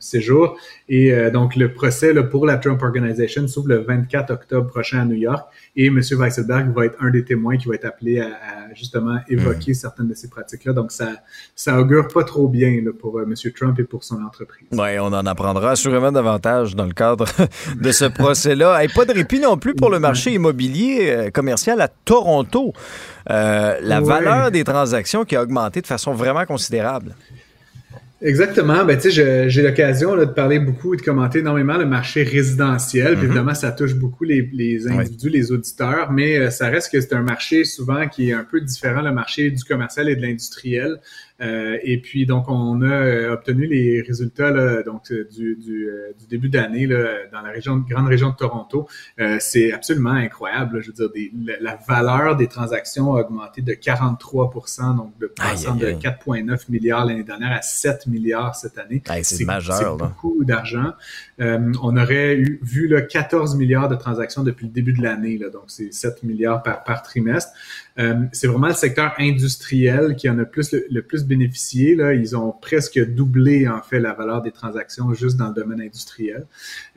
séjour. 0.01 0.57
Et 0.89 1.13
euh, 1.13 1.31
donc, 1.31 1.57
le 1.57 1.73
procès 1.73 2.13
là, 2.13 2.23
pour 2.23 2.47
la 2.47 2.57
Trump 2.57 2.83
Organization 2.83 3.47
s'ouvre 3.49 3.69
le 3.69 3.79
24 3.79 4.31
octobre 4.33 4.67
prochain 4.69 5.01
à 5.01 5.05
New 5.05 5.17
York. 5.17 5.47
Et 5.77 5.87
M. 5.87 5.97
Weisselberg 5.99 6.75
va 6.75 6.87
être 6.87 6.97
un 7.01 7.11
des 7.11 7.25
témoins 7.25 7.57
qui 7.57 7.69
va 7.69 7.75
être 7.75 7.85
appelé 7.85 8.21
à, 8.21 8.29
justement 8.75 9.19
évoquer 9.29 9.73
mm. 9.73 9.75
certaines 9.75 10.09
de 10.09 10.15
ces 10.15 10.29
pratiques-là. 10.29 10.73
Donc, 10.73 10.93
ça, 10.93 11.09
ça 11.55 11.81
augure 11.81 12.09
pas 12.09 12.25
trop 12.25 12.49
bien 12.49 12.81
là, 12.85 12.93
pour 12.99 13.19
euh, 13.19 13.25
M. 13.25 13.35
Trump 13.53 13.79
et 13.79 13.85
pour 13.85 14.05
son 14.05 14.23
entreprise. 14.23 14.69
Oui, 14.73 14.99
on 14.99 15.07
en 15.07 15.27
apprendra 15.27 15.73
assurément 15.73 16.13
davantage 16.13 16.75
dans 16.75 16.87
le 16.87 16.93
cadre 16.95 17.27
de 17.81 17.93
ce 17.93 18.05
procès-là. 18.05 18.85
Et 18.85 18.89
pas 18.89 19.05
de 19.05 19.13
répit 19.13 19.41
non 19.41 19.57
plus 19.57 19.75
pour 19.75 19.91
le 19.91 19.99
marché 19.99 20.33
immobilier 20.33 21.11
euh, 21.11 21.31
commercial 21.31 21.81
à 21.81 21.89
Toronto. 21.89 22.73
la 23.27 24.01
valeur 24.01 24.51
des 24.51 24.65
transactions 24.65 25.25
qui 25.25 25.37
a 25.37 25.43
augmenté 25.43 25.81
de 25.81 25.87
façon 25.87 26.13
vraiment 26.13 26.45
considérable. 26.45 27.15
Exactement. 28.25 28.87
Ben, 28.87 28.97
tu 28.97 29.13
sais, 29.13 29.51
j'ai 29.51 29.63
l'occasion 29.63 30.17
de 30.17 30.25
parler 30.25 30.59
beaucoup 30.59 30.95
et 30.95 30.97
de 30.97 31.03
commenter 31.03 31.41
énormément 31.41 31.77
le 31.77 31.85
marché 31.85 32.23
résidentiel. 32.23 33.15
Mm-hmm. 33.15 33.23
Évidemment, 33.23 33.55
ça 33.55 33.71
touche 33.71 33.95
beaucoup 33.95 34.25
les, 34.25 34.49
les 34.51 34.89
individus, 34.89 35.29
les 35.29 35.53
auditeurs, 35.53 36.11
mais 36.11 36.39
euh, 36.39 36.51
ça 36.51 36.69
reste 36.69 36.91
que 36.91 37.03
c'est 37.03 37.13
un 37.13 37.21
marché 37.21 37.65
souvent 37.65 38.09
qui 38.09 38.31
est 38.31 38.33
un 38.33 38.45
peu 38.45 38.63
différent, 38.63 39.03
le 39.03 39.13
marché 39.13 39.51
du 39.51 39.63
commercial 39.63 40.09
et 40.09 40.17
de 40.17 40.23
l'industriel. 40.23 41.01
Euh, 41.45 41.79
et 41.83 42.01
puis, 42.01 42.27
donc, 42.27 42.49
on 42.49 42.81
a 42.83 42.87
euh, 42.87 43.33
obtenu 43.33 43.67
les 43.67 44.03
résultats 44.03 44.51
là, 44.51 44.83
donc, 44.83 45.11
euh, 45.11 45.29
du, 45.31 45.57
du, 45.57 45.89
du 46.19 46.27
début 46.29 46.49
d'année 46.49 46.87
dans 46.87 47.43
la 47.43 47.51
région, 47.51 47.77
grande 47.79 48.09
région 48.09 48.31
de 48.31 48.37
Toronto. 48.37 48.89
c'est 49.39 49.73
absolument 49.73 50.11
incroyable. 50.11 50.81
je 50.81 50.89
veux 50.89 50.93
dire, 50.93 51.11
des, 51.11 51.33
la, 51.61 51.79
valeur 51.87 52.37
des 52.37 52.47
transactions 52.47 53.15
a 53.17 53.21
augmenté 53.21 53.63
de 53.63 53.73
43% 53.73 54.97
donc 54.97 55.19
de 55.19 55.27
passant 55.27 55.75
de 55.75 55.87
4,9 55.89 56.71
milliards 56.71 57.05
l'année 57.05 57.25
dernière 57.25 57.53
à 57.53 57.63
7 57.63 58.07
milliards 58.07 58.55
cette 58.55 58.79
année. 58.79 59.03
c'est 59.23 59.45
majeur. 59.45 59.77
C'est 59.77 60.05
beaucoup 60.05 60.45
d'argent. 60.45 60.93
on 61.39 61.97
aurait 61.97 62.37
eu, 62.37 62.61
vu 62.63 62.89
là, 62.89 63.03
14 63.03 63.57
milliards 63.57 63.89
de 63.89 63.97
transactions 63.97 64.43
depuis 64.43 64.67
le 64.67 64.73
début 64.73 64.93
de 64.93 65.03
l'année, 65.03 65.39
donc 65.53 65.65
c'est 65.69 65.93
7 65.93 66.23
milliards 66.23 66.63
par, 66.63 66.85
par 66.85 67.03
trimestre. 67.03 67.53
C'est 68.33 68.47
vraiment 68.49 68.69
le 68.69 68.75
secteur 68.75 69.15
industriel 69.19 70.17
qui 70.17 70.29
en 70.29 70.39
a 70.39 70.45
plus 70.45 70.73
le, 70.73 70.87
le 70.91 71.03
plus 71.03 71.25
bénéficier. 71.25 71.95
Là, 71.95 72.13
ils 72.13 72.37
ont 72.37 72.53
presque 72.53 72.99
doublé 73.15 73.69
en 73.69 73.83
fait 73.83 74.01
la 74.01 74.13
valeur 74.13 74.43
des 74.43 74.53
transactions 74.53 75.15
juste 75.15 75.37
dans 75.37 75.49
le 75.49 75.55
domaine 75.55 75.81
industriel. 75.81 76.47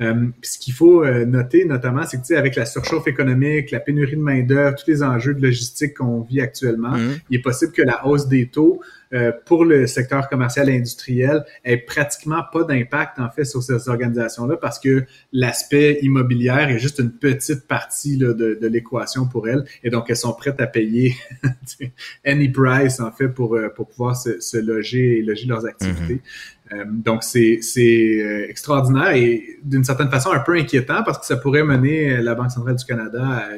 Euh, 0.02 0.28
ce 0.41 0.57
qu'il 0.57 0.74
faut 0.74 1.03
euh, 1.03 1.26
noter 1.26 1.65
notamment, 1.65 2.03
c'est 2.06 2.22
que 2.22 2.34
avec 2.34 2.56
la 2.56 2.65
surchauffe 2.65 3.07
économique, 3.07 3.72
la 3.72 3.80
pénurie 3.80 4.15
de 4.15 4.22
main 4.22 4.41
d'œuvre, 4.44 4.76
tous 4.76 4.90
les 4.90 5.03
enjeux 5.03 5.34
de 5.34 5.41
logistique 5.41 5.95
qu'on 5.95 6.22
vit 6.22 6.41
actuellement, 6.41 6.94
mm-hmm. 6.94 7.19
il 7.30 7.40
est 7.40 7.41
possible 7.41 7.72
que 7.72 7.82
la 7.82 8.06
hausse 8.06 8.28
des 8.28 8.48
taux 8.48 8.82
euh, 9.13 9.31
pour 9.45 9.63
le 9.63 9.88
secteur 9.88 10.27
commercial 10.27 10.69
et 10.69 10.75
industriel 10.75 11.45
ait 11.63 11.77
pratiquement 11.77 12.43
pas 12.51 12.63
d'impact 12.63 13.19
en 13.19 13.29
fait 13.29 13.45
sur 13.45 13.63
ces 13.63 13.88
organisations-là 13.88 14.57
parce 14.57 14.79
que 14.79 15.05
l'aspect 15.31 15.99
immobilier 16.01 16.65
est 16.69 16.79
juste 16.79 16.99
une 16.99 17.11
petite 17.11 17.67
partie 17.67 18.17
là, 18.17 18.34
de, 18.34 18.57
de 18.61 18.67
l'équation 18.67 19.25
pour 19.25 19.47
elles 19.47 19.63
et 19.84 19.89
donc 19.89 20.09
elles 20.09 20.17
sont 20.17 20.34
prêtes 20.34 20.59
à 20.59 20.67
payer 20.67 21.15
any 22.25 22.49
price 22.49 22.99
en 22.99 23.11
fait 23.11 23.29
pour, 23.29 23.55
euh, 23.55 23.69
pour 23.69 23.88
pouvoir 23.88 24.15
se, 24.15 24.41
se 24.41 24.57
loger 24.57 25.19
et 25.19 25.21
loger 25.21 25.47
leurs 25.47 25.65
activités. 25.65 26.15
Mm-hmm. 26.15 26.73
Euh, 26.73 26.85
donc 26.89 27.23
c'est 27.23 27.59
c'est 27.61 28.45
extraordinaire 28.49 29.11
et 29.11 29.57
d'une 29.63 29.85
certaine 29.85 30.09
façon 30.09 30.31
un 30.31 30.39
peu 30.39 30.57
inquiétant 30.57 31.01
parce 31.03 31.19
que 31.19 31.25
ça 31.25 31.38
pourrait 31.38 31.63
mener 31.63 32.21
la 32.21 32.35
Banque 32.35 32.51
centrale 32.51 32.75
du 32.75 32.84
Canada 32.84 33.23
à 33.25 33.49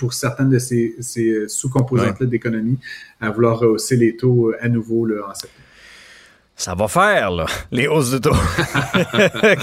pour 0.00 0.14
certaines 0.14 0.48
de 0.48 0.58
ces, 0.58 0.96
sous-composantes 1.46 2.22
d'économie 2.22 2.78
à 3.20 3.30
vouloir 3.30 3.58
rehausser 3.58 3.96
les 3.96 4.16
taux 4.16 4.52
à 4.58 4.68
nouveau 4.68 5.04
là, 5.04 5.28
en 5.28 5.34
septembre 5.34 5.59
ça 6.60 6.74
va 6.74 6.88
faire, 6.88 7.30
là, 7.30 7.46
les 7.72 7.88
hausses 7.88 8.10
de 8.10 8.18
taux. 8.18 8.30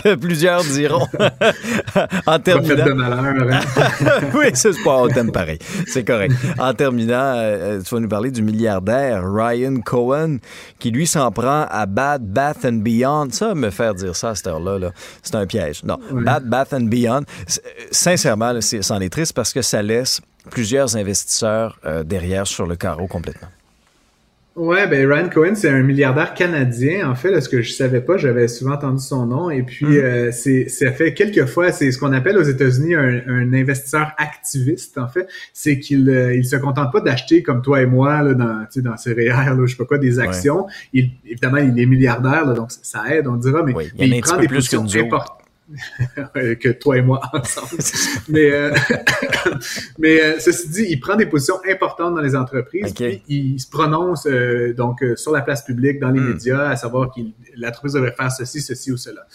que 0.03 0.15
plusieurs 0.15 0.64
diront. 0.64 1.06
en 2.26 2.40
terminant. 2.40 2.86
de 2.86 2.91
malheur, 2.94 3.53
hein? 3.53 3.60
oui, 4.34 4.48
c'est 4.56 4.84
pas 4.84 5.07
thème 5.14 5.32
pareil. 5.32 5.60
C'est 5.86 6.03
correct. 6.03 6.34
En 6.57 6.74
terminant, 6.74 7.36
euh, 7.36 7.80
tu 7.84 7.94
vas 7.94 8.02
nous 8.02 8.07
parler 8.07 8.32
du 8.32 8.41
milliardaire 8.41 9.22
Ryan 9.32 9.76
Cohen, 9.86 10.38
qui 10.80 10.90
lui 10.90 11.06
s'en 11.06 11.32
prend 11.32 11.68
à 11.69 11.86
Bad 11.86 12.24
Bath 12.24 12.65
and 12.65 12.80
Beyond. 12.82 13.28
Ça, 13.30 13.53
me 13.53 13.69
faire 13.69 13.94
dire 13.94 14.15
ça 14.15 14.30
à 14.30 14.36
cette 14.36 14.48
heure-là, 14.48 14.80
-là, 14.80 14.91
c'est 15.22 15.36
un 15.36 15.45
piège. 15.45 15.84
Non, 15.84 15.99
Bad 16.11 16.45
Bath 16.45 16.74
and 16.74 16.88
Beyond. 16.90 17.26
Sincèrement, 17.91 18.60
c'en 18.60 18.99
est 19.02 19.10
triste 19.10 19.34
parce 19.34 19.53
que 19.53 19.61
ça 19.61 19.84
laisse 19.84 20.19
plusieurs 20.49 20.95
investisseurs 20.95 21.78
euh, 21.86 22.03
derrière 22.03 22.48
sur 22.48 22.65
le 22.65 22.76
carreau 22.76 23.06
complètement. 23.06 23.49
Ouais, 24.57 24.88
ben 24.88 25.07
Ryan 25.07 25.29
Cohen, 25.29 25.53
c'est 25.53 25.69
un 25.69 25.84
milliardaire 25.84 26.34
canadien. 26.34 27.07
En 27.11 27.13
fait, 27.13 27.29
là, 27.29 27.41
ce 27.41 27.47
que 27.47 27.61
je 27.61 27.71
savais 27.71 28.01
pas, 28.01 28.17
j'avais 28.17 28.47
souvent 28.47 28.73
entendu 28.73 29.03
son 29.03 29.27
nom. 29.27 29.51
Et 29.51 29.61
puis, 29.61 29.85
mm. 29.85 29.97
euh, 29.97 30.31
c'est, 30.31 30.67
ça 30.67 30.91
fait 30.91 31.13
quelques 31.13 31.45
fois, 31.45 31.71
c'est 31.71 31.91
ce 31.91 31.99
qu'on 31.99 32.11
appelle 32.11 32.39
aux 32.39 32.43
États-Unis 32.43 32.95
un, 32.95 33.53
investisseur 33.53 34.13
activiste. 34.17 34.97
En 34.97 35.07
fait, 35.07 35.27
c'est 35.53 35.77
qu'il 35.77 36.09
euh, 36.09 36.35
il 36.35 36.43
se 36.43 36.55
contente 36.55 36.91
pas 36.91 37.01
d'acheter 37.01 37.43
comme 37.43 37.61
toi 37.61 37.84
et 37.84 37.85
moi 37.85 38.23
là, 38.23 38.34
dans, 38.34 38.61
tu 38.61 38.65
sais, 38.71 38.81
dans 38.81 38.97
ses 38.97 39.13
là, 39.13 39.55
je 39.63 39.67
sais 39.67 39.77
pas 39.77 39.85
quoi, 39.85 39.99
des 39.99 40.19
actions. 40.19 40.65
Il, 40.91 41.11
évidemment, 41.23 41.57
il 41.57 41.79
est 41.79 41.85
milliardaire, 41.85 42.51
donc 42.55 42.71
ça 42.81 43.03
aide, 43.13 43.27
on 43.27 43.35
dira, 43.35 43.61
mais, 43.61 43.73
il, 43.99 44.21
prend 44.21 44.38
des 44.38 44.47
positions 44.47 44.84
importantes 44.84 45.47
que 46.34 46.69
toi 46.69 46.98
et 46.98 47.02
moi 47.02 47.22
ensemble. 47.34 47.81
mais 48.30 48.52
euh, 48.52 48.73
mais 49.99 50.22
euh, 50.22 50.39
ceci 50.39 50.69
dit, 50.69 50.85
il 50.89 50.99
prend 50.99 51.15
des 51.15 51.26
positions 51.26 51.60
importantes 51.69 52.15
dans 52.15 52.22
les 52.22 52.35
entreprises. 52.35 52.94
Puis 52.94 53.23
il 53.27 53.60
se 53.60 53.69
prononce 53.69 54.26
euh, 54.27 54.73
donc 54.73 55.03
sur 55.15 55.31
la 55.31 55.41
place 55.41 55.64
publique, 55.64 55.99
dans 55.99 56.11
les 56.11 56.19
hmm. 56.19 56.34
médias, 56.34 56.69
à 56.69 56.76
savoir 56.76 57.11
qu'il 57.11 57.34
l'entreprise 57.56 57.94
devrait 57.94 58.14
faire 58.14 58.31
ceci, 58.31 58.61
ceci 58.61 58.91
ou 58.91 58.98
cela. 58.98 59.26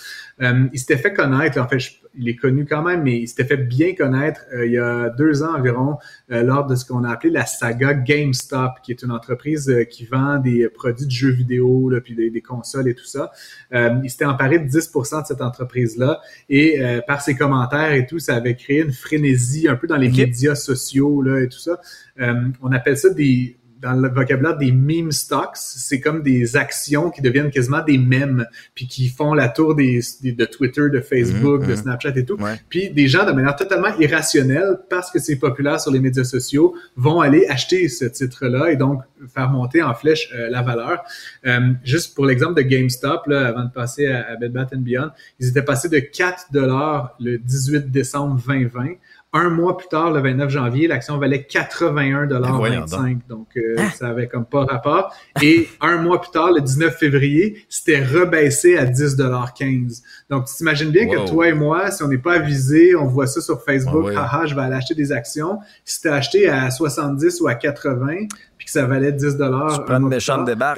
il 0.41 0.79
s'était 0.79 0.99
fait 0.99 1.13
connaître, 1.13 1.61
en 1.61 1.69
fait, 1.69 1.79
il 2.17 2.29
est 2.29 2.37
connu 2.37 2.67
quand 2.67 2.83
même, 2.83 3.03
mais 3.03 3.19
il 3.19 3.29
s'était 3.29 3.45
fait 3.45 3.57
bien 3.57 3.95
connaître 3.95 4.43
il 4.65 4.73
y 4.73 4.79
a 4.79 5.11
deux 5.11 5.43
ans 5.43 5.55
environ 5.57 5.99
lors 6.29 6.67
de 6.67 6.75
ce 6.75 6.85
qu'on 6.85 7.05
a 7.05 7.11
appelé 7.11 7.31
la 7.31 7.47
saga 7.47 7.95
GameStop, 7.95 8.81
qui 8.83 8.93
est 8.93 9.03
une 9.03 9.13
entreprise 9.13 9.73
qui 9.91 10.05
vend 10.05 10.39
des 10.39 10.69
produits 10.69 11.07
de 11.07 11.11
jeux 11.11 11.31
vidéo, 11.31 11.89
là, 11.89 12.01
puis 12.01 12.15
des, 12.15 12.31
des, 12.31 12.41
consoles 12.41 12.89
et 12.89 12.95
tout 12.95 13.05
ça. 13.05 13.33
il 13.73 14.11
s'était 14.11 14.25
emparé 14.25 14.59
de 14.59 14.69
10% 14.69 15.23
de 15.23 15.27
cette 15.27 15.41
entreprise-là 15.41 16.21
et 16.49 16.83
euh, 16.83 17.01
par 17.07 17.23
ses 17.23 17.35
commentaires 17.35 17.93
et 17.93 18.07
tout, 18.07 18.19
ça 18.19 18.37
avait 18.37 18.55
créé 18.55 18.83
une 18.83 18.93
frénésie 18.93 19.69
un 19.69 19.77
peu 19.77 19.87
dans 19.87 19.97
les 19.97 20.11
médias 20.11 20.55
sociaux 20.55 21.23
là, 21.23 21.41
et 21.41 21.49
tout 21.49 21.59
ça. 21.59 21.81
Euh, 22.21 22.35
on 22.61 22.73
appelle 22.73 22.97
ça 22.97 23.11
des 23.11 23.57
dans 23.83 23.93
le 23.95 24.09
vocabulaire 24.09 24.57
des 24.57 24.71
meme 24.71 25.11
stocks, 25.11 25.57
c'est 25.57 26.01
comme 26.01 26.23
des 26.23 26.57
actions 26.57 27.11
qui 27.11 27.21
deviennent 27.21 27.51
quasiment 27.51 27.83
des 27.83 27.99
mèmes, 27.99 28.47
puis 28.77 28.87
qui 28.87 29.09
font 29.09 29.35
la 29.35 29.49
tour 29.49 29.75
des, 29.75 30.01
de 30.23 30.45
Twitter, 30.45 30.89
de 30.89 31.01
Facebook, 31.01 31.63
de 31.63 31.67
mhm, 31.67 31.71
mhm. 31.71 31.77
Snapchat 31.77 32.17
et 32.17 32.25
tout. 32.25 32.39
Puis 32.69 32.91
des 32.91 33.09
gens 33.09 33.27
de 33.27 33.33
manière 33.33 33.57
totalement 33.57 33.95
irrationnelle, 33.99 34.79
parce 34.89 35.11
que 35.11 35.19
c'est 35.19 35.37
populaire 35.37 35.81
sur 35.81 35.91
les 35.91 35.99
médias 35.99 36.23
sociaux, 36.23 36.75
vont 36.97 37.21
aller 37.21 37.47
acheter 37.49 37.89
ce 37.89 38.05
titre-là 38.05 38.71
et 38.71 38.77
donc 38.77 39.03
faire 39.35 39.51
monter 39.51 39.83
en 39.83 39.95
flèche 39.95 40.29
euh, 40.35 40.49
la 40.49 40.63
valeur. 40.63 41.03
Euh, 41.47 41.73
juste 41.85 42.15
pour 42.15 42.27
l'exemple 42.27 42.55
de 42.55 42.63
GameStop, 42.63 43.27
là, 43.27 43.49
avant 43.49 43.65
de 43.65 43.71
passer 43.71 44.07
à, 44.07 44.31
à 44.31 44.37
Bed 44.37 44.53
Bath 44.53 44.75
Beyond, 44.75 45.11
ils 45.41 45.49
étaient 45.49 45.63
passés 45.63 45.89
de 45.89 45.99
4 45.99 46.47
dollars 46.53 47.17
le 47.21 47.39
18 47.39 47.91
décembre 47.91 48.41
2020 48.47 48.95
un 49.35 49.49
mois 49.49 49.79
plus 49.79 49.89
tard, 49.89 50.13
le 50.13 50.21
29 50.21 50.51
janvier, 50.51 50.87
l'action 50.87 51.17
valait 51.17 51.47
81,25 51.49 53.21
Donc, 53.29 53.49
euh, 53.57 53.77
ça 53.95 54.09
avait 54.09 54.29
comme 54.29 54.45
pas 54.45 54.65
rapport. 54.65 55.15
Et 55.41 55.69
un 55.81 55.97
mois 56.03 56.21
plus 56.21 56.31
tard, 56.31 56.53
le 56.53 56.61
19 56.61 56.95
février, 56.97 57.65
c'était 57.71 58.05
rebaissé 58.05 58.77
à 58.77 58.85
10,15 58.85 60.03
Donc, 60.29 60.47
tu 60.47 60.55
t'imagines 60.55 60.91
bien 60.91 61.09
que 61.09 61.27
toi 61.29 61.49
et 61.49 61.55
moi, 61.55 61.91
si 61.91 62.03
on 62.03 62.09
n'est 62.09 62.19
pas 62.19 62.35
avisé, 62.35 62.95
on 62.95 63.07
voit 63.07 63.27
ça 63.27 63.41
sur 63.41 63.63
Facebook, 63.63 64.13
haha, 64.15 64.45
je 64.45 64.55
vais 64.55 64.63
aller 64.63 64.77
acheter 64.77 64.95
des 64.95 65.13
actions. 65.13 65.59
Si 65.85 66.03
tu 66.03 66.09
as 66.09 66.15
acheté 66.15 66.49
à 66.51 66.71
70 66.71 67.41
ou 67.41 67.49
à 67.49 67.55
80, 67.55 68.27
puis 68.59 68.67
que 68.67 68.71
ça 68.71 68.85
valait 68.85 69.13
10 69.13 69.37
dollars. 69.37 69.85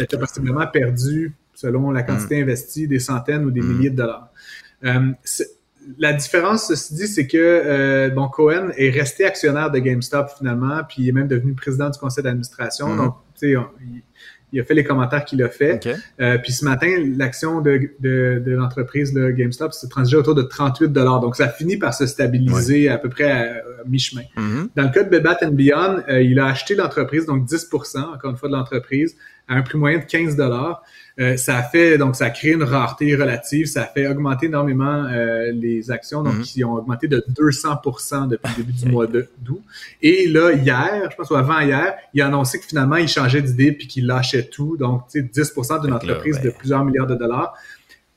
Tu 0.08 0.14
as 0.14 0.18
possiblement 0.18 0.66
perdu, 0.68 1.34
selon 1.54 1.90
la 1.90 2.04
quantité 2.04 2.38
hmm. 2.38 2.42
investie, 2.42 2.86
des 2.86 3.00
centaines 3.00 3.44
ou 3.44 3.50
des 3.50 3.62
hmm. 3.62 3.72
milliers 3.72 3.90
de 3.90 3.96
dollars. 3.96 4.28
Euh, 4.84 5.10
la 5.98 6.12
différence, 6.12 6.68
ceci 6.68 6.94
dit, 6.94 7.06
c'est 7.06 7.26
que 7.26 7.38
euh, 7.38 8.10
bon, 8.10 8.28
Cohen 8.28 8.68
est 8.76 8.90
resté 8.90 9.24
actionnaire 9.24 9.70
de 9.70 9.78
GameStop 9.78 10.28
finalement, 10.38 10.80
puis 10.88 11.02
il 11.02 11.08
est 11.08 11.12
même 11.12 11.28
devenu 11.28 11.54
président 11.54 11.90
du 11.90 11.98
conseil 11.98 12.24
d'administration. 12.24 12.88
Mm-hmm. 12.88 12.96
Donc, 12.96 13.14
tu 13.38 13.54
sais, 13.54 13.60
il, 14.52 14.60
a 14.60 14.64
fait 14.64 14.74
les 14.74 14.84
commentaires 14.84 15.24
qu'il 15.24 15.42
a 15.42 15.48
fait. 15.48 15.86
Euh, 16.20 16.38
puis 16.38 16.52
ce 16.52 16.64
matin, 16.64 16.88
l'action 17.16 17.60
de, 17.60 17.90
de, 17.98 18.40
de 18.44 18.52
l'entreprise 18.52 19.12
de 19.12 19.30
GameStop 19.30 19.72
s'est 19.72 19.88
transigée 19.88 20.16
autour 20.16 20.36
de 20.36 20.42
38 20.42 20.92
dollars. 20.92 21.20
Donc, 21.20 21.34
ça 21.34 21.48
finit 21.48 21.76
par 21.76 21.92
se 21.92 22.06
stabiliser 22.06 22.88
à 22.88 22.98
peu 22.98 23.08
près 23.08 23.30
à, 23.30 23.62
mi-chemin. 23.86 24.22
Mm-hmm. 24.36 24.68
Dans 24.76 24.82
le 24.84 24.90
cas 24.90 25.02
de 25.02 25.10
Bed 25.10 25.22
Bath 25.22 25.44
Beyond, 25.52 26.02
euh, 26.08 26.22
il 26.22 26.38
a 26.38 26.46
acheté 26.46 26.74
l'entreprise, 26.76 27.26
donc 27.26 27.46
10% 27.46 28.14
encore 28.14 28.30
une 28.30 28.36
fois 28.36 28.48
de 28.48 28.54
l'entreprise, 28.54 29.16
à 29.48 29.54
un 29.54 29.62
prix 29.62 29.76
moyen 29.76 29.98
de 29.98 30.04
15 30.04 30.36
dollars. 30.36 30.82
Euh, 31.20 31.36
ça 31.36 31.56
a 31.58 31.62
fait 31.62 31.96
donc 31.96 32.16
ça 32.16 32.24
a 32.24 32.30
créé 32.30 32.54
une 32.54 32.64
rareté 32.64 33.14
relative, 33.14 33.66
ça 33.66 33.82
a 33.82 33.86
fait 33.86 34.08
augmenter 34.08 34.46
énormément 34.46 35.04
euh, 35.04 35.52
les 35.52 35.92
actions 35.92 36.24
donc 36.24 36.34
mhm. 36.34 36.42
qui 36.42 36.64
ont 36.64 36.74
augmenté 36.74 37.06
de 37.06 37.24
200% 37.30 38.26
depuis 38.26 38.52
le 38.58 38.64
début 38.64 38.72
du 38.72 38.86
mois 38.86 39.06
d'août. 39.06 39.62
Et 40.02 40.26
là 40.26 40.50
hier, 40.52 41.08
je 41.08 41.16
pense 41.16 41.30
ou 41.30 41.36
avant 41.36 41.60
hier, 41.60 41.94
il 42.14 42.22
a 42.22 42.26
annoncé 42.26 42.58
que 42.58 42.64
finalement 42.66 42.96
il 42.96 43.06
changeait 43.06 43.42
d'idée 43.42 43.70
puis 43.70 43.86
qu'il 43.86 44.06
lâchait 44.06 44.46
tout. 44.46 44.76
Donc 44.76 45.04
tu 45.08 45.30
sais 45.32 45.42
10% 45.42 45.82
d'une 45.82 45.92
entreprise 45.92 46.40
de 46.40 46.50
plusieurs 46.50 46.84
milliards 46.84 47.06
de 47.06 47.14
dollars 47.14 47.54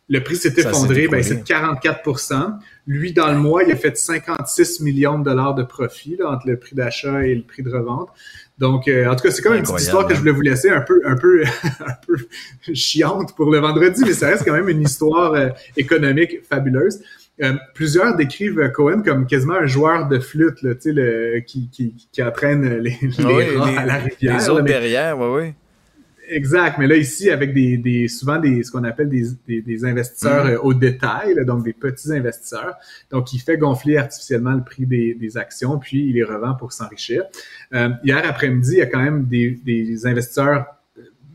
le 0.10 0.24
prix 0.24 0.38
s'est 0.38 0.53
effondré, 0.57 1.07
ben, 1.07 1.22
c'est 1.22 1.36
de 1.36 1.44
44% 1.44 2.57
Lui, 2.86 3.11
dans 3.11 3.30
le 3.30 3.38
mois, 3.38 3.64
il 3.64 3.72
a 3.72 3.76
fait 3.76 3.98
56 3.98 4.80
millions 4.80 5.19
de 5.19 5.26
dollars 5.26 5.53
de 5.53 5.64
profit 5.64 6.18
entre 6.24 6.48
le 6.48 6.57
prix 6.57 6.76
d'achat 6.76 7.26
et 7.26 7.36
le 7.36 7.41
prix 7.41 7.61
de 7.61 7.69
revente. 7.69 8.10
Donc, 8.57 8.88
euh, 8.88 9.07
en 9.07 9.15
tout 9.15 9.23
cas, 9.23 9.31
c'est 9.31 9.41
comme 9.41 9.55
une 9.55 9.61
petite 9.61 9.81
histoire 9.81 10.07
que 10.07 10.15
je 10.15 10.19
voulais 10.19 10.31
vous 10.31 10.41
laisser 10.41 10.69
un 10.69 10.81
peu, 10.81 11.01
un 11.05 11.15
peu, 11.15 11.43
un 11.63 11.93
peu 12.05 12.17
chiante 12.73 13.35
pour 13.35 13.51
le 13.51 13.59
vendredi, 13.59 14.01
mais 14.05 14.13
ça 14.13 14.27
reste 14.27 14.45
quand 14.45 14.53
même 14.53 14.69
une 14.69 14.81
histoire 14.81 15.34
euh, 15.34 15.49
économique 15.75 16.43
fabuleuse. 16.47 16.99
Euh, 17.43 17.53
plusieurs 17.75 18.15
décrivent 18.15 18.71
Cohen 18.71 19.03
comme 19.03 19.27
quasiment 19.27 19.57
un 19.57 19.67
joueur 19.67 20.07
de 20.07 20.17
flûte, 20.17 20.63
là, 20.63 20.73
le, 20.85 21.39
qui, 21.41 21.69
qui, 21.69 22.07
qui 22.11 22.23
entraîne 22.23 22.79
les, 22.79 22.97
les, 23.01 23.77
à 23.77 23.85
la 23.85 23.95
rivière. 23.97 24.38
Les 24.38 24.49
autres 24.49 24.63
derrière, 24.63 25.19
oui, 25.19 25.27
oui. 25.41 25.53
Exact, 26.29 26.77
mais 26.77 26.87
là 26.87 26.95
ici 26.95 27.29
avec 27.29 27.53
des, 27.53 27.77
des 27.77 28.07
souvent 28.07 28.37
des 28.37 28.63
ce 28.63 28.71
qu'on 28.71 28.83
appelle 28.83 29.09
des, 29.09 29.25
des, 29.47 29.61
des 29.61 29.85
investisseurs 29.85 30.45
Mm. 30.45 30.49
euh, 30.49 30.59
au 30.59 30.73
détail, 30.73 31.33
là, 31.35 31.43
donc 31.43 31.63
des 31.63 31.73
petits 31.73 32.11
investisseurs. 32.13 32.75
Donc 33.11 33.33
il 33.33 33.39
fait 33.39 33.57
gonfler 33.57 33.97
artificiellement 33.97 34.53
le 34.53 34.63
prix 34.63 34.85
des, 34.85 35.13
des 35.13 35.37
actions 35.37 35.79
puis 35.79 36.07
il 36.09 36.13
les 36.13 36.23
revend 36.23 36.55
pour 36.55 36.73
s'enrichir. 36.73 37.23
Euh, 37.73 37.89
hier 38.03 38.21
après-midi, 38.25 38.73
il 38.73 38.77
y 38.77 38.81
a 38.81 38.85
quand 38.87 39.01
même 39.01 39.25
des, 39.25 39.51
des 39.63 40.05
investisseurs 40.05 40.65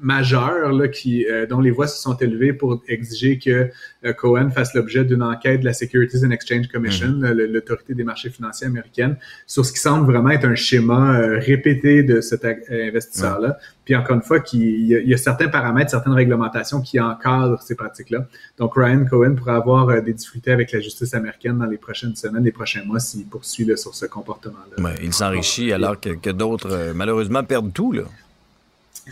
majeurs 0.03 0.73
là, 0.73 0.89
qui, 0.89 1.25
euh, 1.27 1.47
dont 1.47 1.61
les 1.61 1.71
voix 1.71 1.87
se 1.87 2.01
sont 2.03 2.17
élevées 2.17 2.53
pour 2.53 2.83
exiger 2.89 3.39
que 3.39 3.71
euh, 4.05 4.13
Cohen 4.13 4.51
fasse 4.51 4.75
l'objet 4.75 5.05
d'une 5.05 5.23
enquête 5.23 5.61
de 5.61 5.65
la 5.65 5.73
Securities 5.73 6.27
and 6.27 6.31
Exchange 6.33 6.67
Commission, 6.69 7.07
le- 7.21 7.47
l'autorité 7.47 7.95
des 7.95 8.05
marchés 8.05 8.29
financiers 8.31 8.67
américaine, 8.67 9.17
sur 9.47 9.65
ce 9.65 9.73
qui 9.73 9.79
semble 9.79 10.05
vraiment 10.13 10.31
être 10.31 10.45
un 10.45 10.55
schéma 10.57 11.19
euh, 11.21 11.39
répété 11.39 12.03
de 12.03 12.21
cet 12.21 12.45
euh, 12.45 12.55
investisseur-là. 12.89 13.59
Puis 13.85 13.95
encore 13.97 14.17
une 14.17 14.23
fois, 14.23 14.41
qu'il- 14.41 14.63
il 14.63 14.87
y, 14.87 14.95
a, 14.97 14.99
il 15.01 15.09
y 15.09 15.15
a 15.15 15.17
certains 15.17 15.49
paramètres, 15.49 15.91
certaines 15.91 16.13
réglementations 16.13 16.81
qui 16.81 16.99
encadrent 17.01 17.63
ces 17.63 17.75
pratiques-là. 17.77 18.27
Donc 18.59 18.73
Ryan 18.77 19.05
Cohen 19.09 19.35
pourrait 19.37 19.53
avoir 19.55 20.03
des 20.03 20.13
difficultés 20.13 20.51
avec 20.53 20.73
la 20.73 20.81
justice 20.81 21.15
américaine 21.15 21.59
dans 21.59 21.67
les 21.67 21.79
prochaines 21.79 22.17
semaines, 22.17 22.45
les 22.45 22.53
prochains 22.53 22.85
mois, 22.85 23.01
s'il 23.01 23.25
poursuit 23.27 23.65
là, 23.65 23.77
sur 23.77 23.95
ce 23.95 24.07
comportement-là. 24.07 24.83
Ouais, 24.83 24.95
il 25.03 25.13
s'enrichit 25.13 25.73
alors 25.73 25.99
que, 26.01 26.11
que 26.11 26.31
d'autres, 26.31 26.93
malheureusement, 26.95 27.43
perdent 27.45 27.73
tout. 27.73 27.93
Là. 27.93 28.03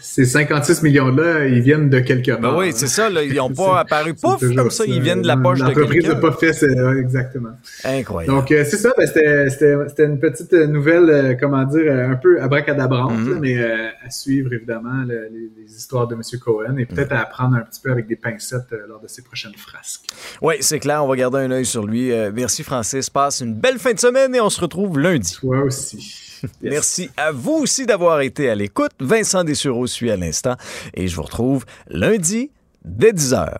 Ces 0.02 0.24
56 0.24 0.82
millions-là, 0.82 1.46
ils 1.46 1.60
viennent 1.60 1.88
de 1.90 2.00
quelque 2.00 2.32
part. 2.32 2.52
Ben 2.52 2.58
oui, 2.58 2.72
c'est 2.74 2.86
ça. 2.86 3.08
Là, 3.10 3.22
ils 3.22 3.34
n'ont 3.34 3.50
pas 3.54 3.80
apparu 3.80 4.14
pouf 4.14 4.40
comme 4.54 4.70
ça. 4.70 4.84
Ils 4.86 5.00
viennent 5.00 5.22
de 5.22 5.26
la 5.26 5.36
poche 5.36 5.58
de 5.60 5.64
L'entreprise 5.64 6.02
quelqu'un. 6.02 6.14
n'a 6.14 6.20
pas 6.20 6.32
fait, 6.32 6.52
c'est- 6.52 6.70
ouais, 6.80 6.98
exactement. 6.98 7.50
Incroyable. 7.84 8.34
Donc, 8.34 8.50
euh, 8.52 8.64
c'est 8.68 8.76
ça, 8.76 8.92
ben, 8.96 9.06
c'était- 9.06 10.04
une 10.04 10.18
petite 10.18 10.52
nouvelle, 10.52 11.10
euh, 11.10 11.34
comment 11.38 11.64
dire, 11.64 11.82
euh, 11.86 12.10
un 12.10 12.16
peu 12.16 12.40
abracadabrante, 12.40 13.12
Mhm. 13.18 13.32
là, 13.34 13.38
mais 13.40 13.58
euh, 13.58 13.88
à 14.06 14.10
suivre, 14.10 14.52
évidemment, 14.52 15.04
le- 15.06 15.28
les, 15.32 15.50
les 15.64 15.76
histoires 15.76 16.06
de 16.08 16.14
M. 16.14 16.22
Cohen 16.40 16.76
et 16.78 16.86
peut-être 16.86 17.12
à 17.12 17.20
apprendre 17.20 17.56
un 17.56 17.60
petit 17.60 17.80
peu 17.80 17.90
avec 17.92 18.06
des 18.06 18.16
pincettes 18.16 18.74
lors 18.88 19.00
de 19.00 19.08
ses 19.08 19.22
prochaines 19.22 19.54
frasques. 19.56 20.06
Oui, 20.42 20.54
c'est 20.60 20.78
clair. 20.78 21.04
On 21.04 21.08
va 21.08 21.16
garder 21.16 21.38
un 21.38 21.50
œil 21.50 21.66
sur 21.66 21.86
lui. 21.86 22.12
Merci, 22.34 22.62
Francis. 22.62 23.10
Passe 23.10 23.40
une 23.40 23.54
belle 23.54 23.78
fin 23.78 23.92
de 23.92 23.98
semaine 24.00 24.34
et 24.34 24.40
on 24.40 24.50
se 24.50 24.60
retrouve 24.60 24.98
lundi. 24.98 25.36
Toi 25.40 25.62
aussi. 25.64 25.98
Merci 26.62 27.10
à 27.16 27.32
vous 27.32 27.52
aussi 27.52 27.86
d'avoir 27.86 28.20
été 28.20 28.48
à 28.48 28.54
l'écoute. 28.54 28.92
Vincent 29.00 29.44
Dessureau 29.44 29.86
suit 29.86 30.10
à 30.10 30.16
l'instant 30.16 30.56
et 30.94 31.08
je 31.08 31.16
vous 31.16 31.22
retrouve 31.22 31.64
lundi 31.88 32.50
dès 32.84 33.12
10h. 33.12 33.56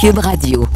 Cube 0.00 0.18
Radio. 0.18 0.68